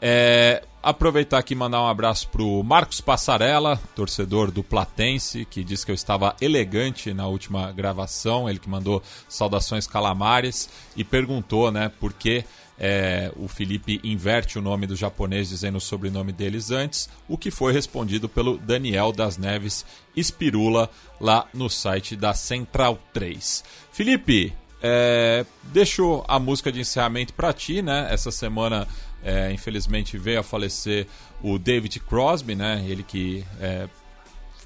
É, 0.00 0.62
aproveitar 0.82 1.38
aqui 1.38 1.54
e 1.54 1.56
mandar 1.56 1.82
um 1.82 1.88
abraço 1.88 2.28
para 2.28 2.42
o 2.42 2.62
Marcos 2.62 3.00
Passarella, 3.00 3.80
torcedor 3.94 4.50
do 4.50 4.62
Platense, 4.62 5.44
que 5.44 5.62
disse 5.62 5.84
que 5.84 5.92
eu 5.92 5.94
estava 5.94 6.34
elegante 6.40 7.12
na 7.12 7.26
última 7.26 7.70
gravação. 7.72 8.48
Ele 8.48 8.58
que 8.58 8.68
mandou 8.68 9.02
saudações 9.28 9.86
calamares 9.86 10.68
e 10.96 11.04
perguntou 11.04 11.70
né, 11.70 11.90
por 12.00 12.12
que 12.12 12.44
é, 12.78 13.30
o 13.36 13.46
Felipe 13.46 14.00
inverte 14.02 14.58
o 14.58 14.62
nome 14.62 14.86
do 14.86 14.96
japonês 14.96 15.50
dizendo 15.50 15.76
o 15.76 15.80
sobrenome 15.80 16.32
deles 16.32 16.70
antes, 16.70 17.10
o 17.28 17.36
que 17.36 17.50
foi 17.50 17.74
respondido 17.74 18.26
pelo 18.26 18.56
Daniel 18.56 19.12
das 19.12 19.36
Neves 19.36 19.84
Espirula 20.16 20.88
lá 21.20 21.46
no 21.52 21.68
site 21.68 22.16
da 22.16 22.32
Central 22.32 22.98
3. 23.12 23.62
Felipe, 23.92 24.54
é, 24.82 25.44
deixo 25.64 26.24
a 26.26 26.38
música 26.38 26.72
de 26.72 26.80
encerramento 26.80 27.34
para 27.34 27.52
ti, 27.52 27.82
né? 27.82 28.08
Essa 28.10 28.30
semana, 28.30 28.88
é, 29.22 29.52
infelizmente, 29.52 30.16
veio 30.16 30.40
a 30.40 30.42
falecer 30.42 31.06
o 31.42 31.58
David 31.58 32.00
Crosby, 32.00 32.54
né? 32.54 32.84
Ele 32.86 33.02
que 33.02 33.44
é, 33.60 33.88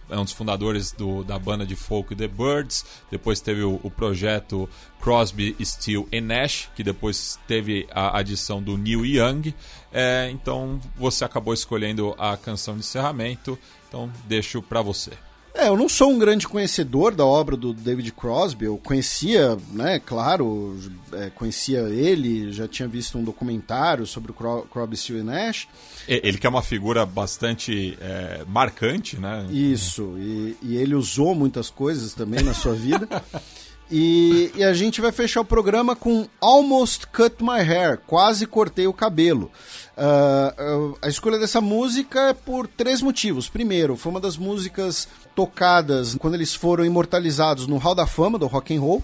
é 0.08 0.18
um 0.18 0.24
dos 0.24 0.32
fundadores 0.32 0.92
do, 0.92 1.24
da 1.24 1.38
banda 1.38 1.66
de 1.66 1.74
folk 1.74 2.14
The 2.14 2.28
Birds. 2.28 2.84
Depois 3.10 3.40
teve 3.40 3.62
o, 3.62 3.80
o 3.82 3.90
projeto 3.90 4.68
Crosby, 5.00 5.56
Steel 5.62 6.08
e 6.12 6.20
Nash, 6.20 6.70
que 6.74 6.82
depois 6.82 7.38
teve 7.46 7.86
a 7.90 8.18
adição 8.18 8.62
do 8.62 8.76
Neil 8.76 9.04
Young. 9.04 9.54
É, 9.92 10.28
então 10.30 10.80
você 10.96 11.24
acabou 11.24 11.54
escolhendo 11.54 12.14
a 12.18 12.36
canção 12.36 12.74
de 12.74 12.80
encerramento. 12.80 13.58
Então 13.88 14.10
deixo 14.26 14.62
para 14.62 14.82
você. 14.82 15.12
É, 15.54 15.68
eu 15.68 15.76
não 15.76 15.88
sou 15.88 16.10
um 16.10 16.18
grande 16.18 16.48
conhecedor 16.48 17.14
da 17.14 17.24
obra 17.24 17.56
do 17.56 17.72
David 17.72 18.10
Crosby. 18.10 18.64
Eu 18.64 18.76
conhecia, 18.76 19.56
né, 19.70 20.00
claro, 20.04 20.76
é, 21.12 21.30
conhecia 21.30 21.80
ele, 21.82 22.52
já 22.52 22.66
tinha 22.66 22.88
visto 22.88 23.16
um 23.16 23.22
documentário 23.22 24.04
sobre 24.04 24.32
o 24.32 24.34
Cro 24.34 24.66
Crosby, 24.70 24.96
Still 24.96 25.24
Nash. 25.24 25.68
Ele 26.08 26.38
que 26.38 26.46
é 26.46 26.50
uma 26.50 26.60
figura 26.60 27.06
bastante 27.06 27.96
é, 28.00 28.44
marcante, 28.48 29.16
né? 29.16 29.46
Isso, 29.48 30.16
e, 30.18 30.56
e 30.60 30.76
ele 30.76 30.94
usou 30.94 31.36
muitas 31.36 31.70
coisas 31.70 32.12
também 32.14 32.42
na 32.42 32.52
sua 32.52 32.74
vida. 32.74 33.08
E, 33.90 34.50
e, 34.56 34.64
a 34.64 34.72
gente 34.72 35.00
vai 35.00 35.12
fechar 35.12 35.42
o 35.42 35.44
programa 35.44 35.94
com 35.94 36.26
Almost 36.40 37.06
Cut 37.08 37.42
My 37.42 37.60
Hair, 37.60 38.00
quase 38.06 38.46
cortei 38.46 38.86
o 38.86 38.94
cabelo. 38.94 39.50
Uh, 39.96 40.90
uh, 40.90 40.98
a 41.02 41.08
escolha 41.08 41.38
dessa 41.38 41.60
música 41.60 42.30
é 42.30 42.32
por 42.32 42.66
três 42.66 43.02
motivos. 43.02 43.48
Primeiro, 43.48 43.94
foi 43.94 44.10
uma 44.10 44.20
das 44.20 44.38
músicas 44.38 45.06
tocadas 45.34 46.14
quando 46.14 46.34
eles 46.34 46.54
foram 46.54 46.84
imortalizados 46.84 47.66
no 47.66 47.76
Hall 47.76 47.94
da 47.94 48.06
Fama 48.06 48.38
do 48.38 48.46
Rock 48.46 48.74
and 48.74 48.80
Roll. 48.80 49.02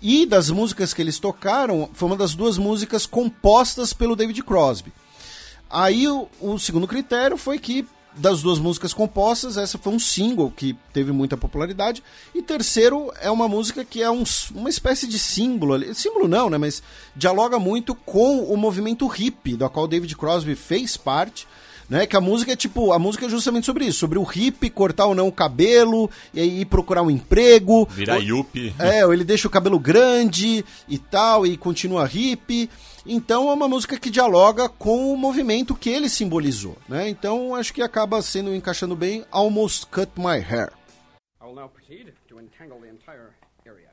E 0.00 0.24
das 0.24 0.50
músicas 0.50 0.94
que 0.94 1.02
eles 1.02 1.18
tocaram, 1.18 1.90
foi 1.92 2.08
uma 2.08 2.16
das 2.16 2.34
duas 2.34 2.58
músicas 2.58 3.06
compostas 3.06 3.92
pelo 3.92 4.16
David 4.16 4.42
Crosby. 4.42 4.92
Aí 5.68 6.08
o, 6.08 6.28
o 6.40 6.58
segundo 6.58 6.86
critério 6.86 7.36
foi 7.36 7.58
que 7.58 7.86
das 8.14 8.42
duas 8.42 8.58
músicas 8.58 8.92
compostas, 8.92 9.56
essa 9.56 9.78
foi 9.78 9.92
um 9.92 9.98
single 9.98 10.52
que 10.54 10.76
teve 10.92 11.12
muita 11.12 11.36
popularidade. 11.36 12.02
E 12.34 12.42
terceiro, 12.42 13.12
é 13.20 13.30
uma 13.30 13.48
música 13.48 13.84
que 13.84 14.02
é 14.02 14.10
um, 14.10 14.24
uma 14.54 14.68
espécie 14.68 15.06
de 15.06 15.18
símbolo. 15.18 15.94
Símbolo 15.94 16.28
não, 16.28 16.50
né? 16.50 16.58
Mas 16.58 16.82
dialoga 17.16 17.58
muito 17.58 17.94
com 17.94 18.44
o 18.44 18.56
movimento 18.56 19.06
hippie, 19.06 19.56
da 19.56 19.68
qual 19.68 19.88
David 19.88 20.14
Crosby 20.16 20.54
fez 20.54 20.96
parte. 20.96 21.46
Né, 21.90 22.06
que 22.06 22.16
a 22.16 22.22
música 22.22 22.52
é 22.52 22.56
tipo, 22.56 22.90
a 22.90 22.98
música 22.98 23.26
é 23.26 23.28
justamente 23.28 23.66
sobre 23.66 23.84
isso, 23.84 23.98
sobre 23.98 24.18
o 24.18 24.22
hippie 24.22 24.70
cortar 24.70 25.04
ou 25.06 25.14
não 25.14 25.28
o 25.28 25.32
cabelo, 25.32 26.08
e 26.32 26.40
aí 26.40 26.64
procurar 26.64 27.02
um 27.02 27.10
emprego. 27.10 27.86
Virar 27.90 28.16
yuppie. 28.16 28.74
É, 28.78 29.04
ou 29.04 29.12
ele 29.12 29.24
deixa 29.24 29.46
o 29.46 29.50
cabelo 29.50 29.78
grande 29.78 30.64
e 30.88 30.96
tal, 30.96 31.44
e 31.44 31.54
continua 31.54 32.06
hippie. 32.06 32.70
Então 33.04 33.50
é 33.50 33.52
uma 33.52 33.68
música 33.68 33.98
que 33.98 34.10
dialoga 34.10 34.68
com 34.68 35.12
o 35.12 35.16
movimento 35.16 35.74
que 35.74 35.90
ele 35.90 36.08
simbolizou, 36.08 36.76
né? 36.88 37.08
Então 37.08 37.54
acho 37.54 37.74
que 37.74 37.82
acaba 37.82 38.22
sendo 38.22 38.54
encaixando 38.54 38.94
bem 38.94 39.24
Almost 39.30 39.86
Cut 39.86 40.12
My 40.16 40.38
Hair. 40.38 40.72
I 41.40 41.46
will 41.46 41.54
now 41.54 41.68
proceed 41.68 42.12
to 42.28 42.38
entangle 42.38 42.78
the 42.80 42.88
entire 42.88 43.34
area. 43.66 43.90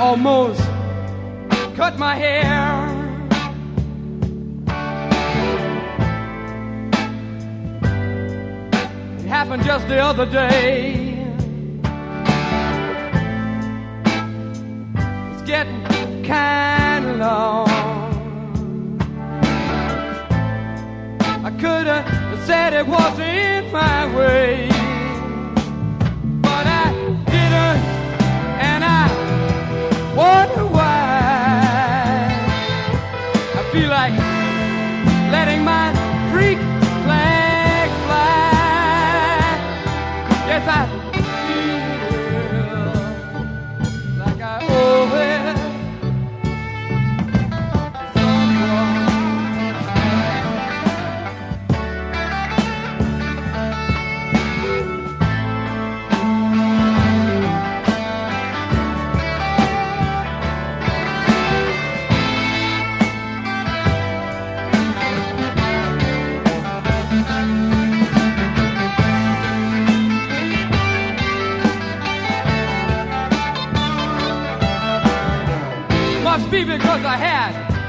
Almost 0.00 0.77
cut 1.78 1.96
my 1.96 2.16
hair. 2.16 2.42
It 9.20 9.28
happened 9.28 9.62
just 9.62 9.86
the 9.86 10.00
other 10.00 10.26
day. 10.26 11.14
It's 15.30 15.42
getting 15.42 16.24
kind 16.24 17.06
of 17.06 17.16
long. 17.18 17.68
I 21.44 21.50
could 21.62 21.86
have 21.86 22.44
said 22.44 22.72
it 22.72 22.88
wasn't 22.88 23.72
my 23.72 24.16
way. 24.16 24.68
But 26.42 26.64
I 26.66 26.86
didn't, 27.32 27.80
and 28.68 28.82
I 28.82 29.04
wonder 30.16 30.66
why 30.66 31.07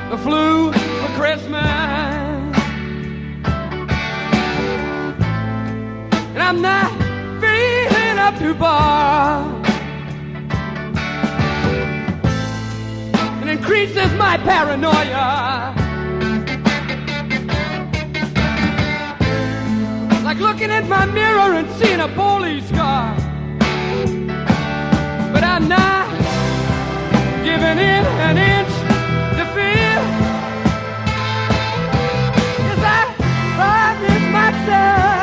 the 0.09 0.17
flu 0.17 0.71
for 0.71 1.07
Christmas. 1.19 1.63
And 6.33 6.41
I'm 6.41 6.61
not 6.63 6.89
feeling 7.39 8.17
up 8.17 8.39
to 8.39 8.55
bar. 8.55 9.45
It 13.43 13.49
increases 13.49 14.11
my 14.13 14.37
paranoia. 14.37 15.75
Like 20.23 20.39
looking 20.39 20.71
at 20.71 20.87
my 20.87 21.05
mirror 21.05 21.53
and 21.53 21.69
seeing 21.79 21.99
a 21.99 22.07
police 22.07 22.71
car. 22.71 23.15
But 25.33 25.43
I'm 25.43 25.67
not 25.67 26.09
giving 27.43 27.77
in 27.77 28.05
an 28.27 28.37
inch 28.37 28.68
sir. 34.69 35.18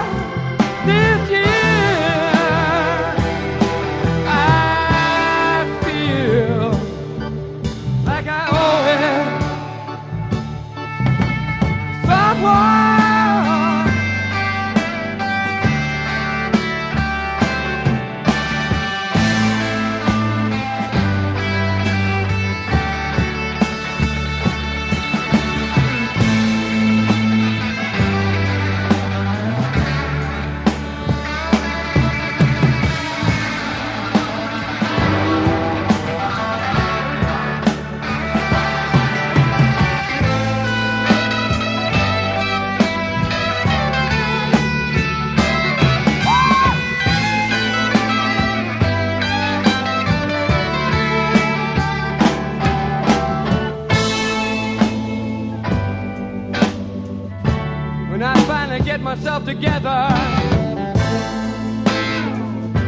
Together, 59.26 59.88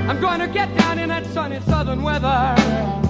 I'm 0.09 0.21
going 0.21 0.39
to 0.39 0.47
get 0.47 0.73
down 0.79 1.01
in 1.01 1.09
that 1.09 1.27
sunny 1.27 1.59
southern 1.61 2.01
weather. 2.01 3.08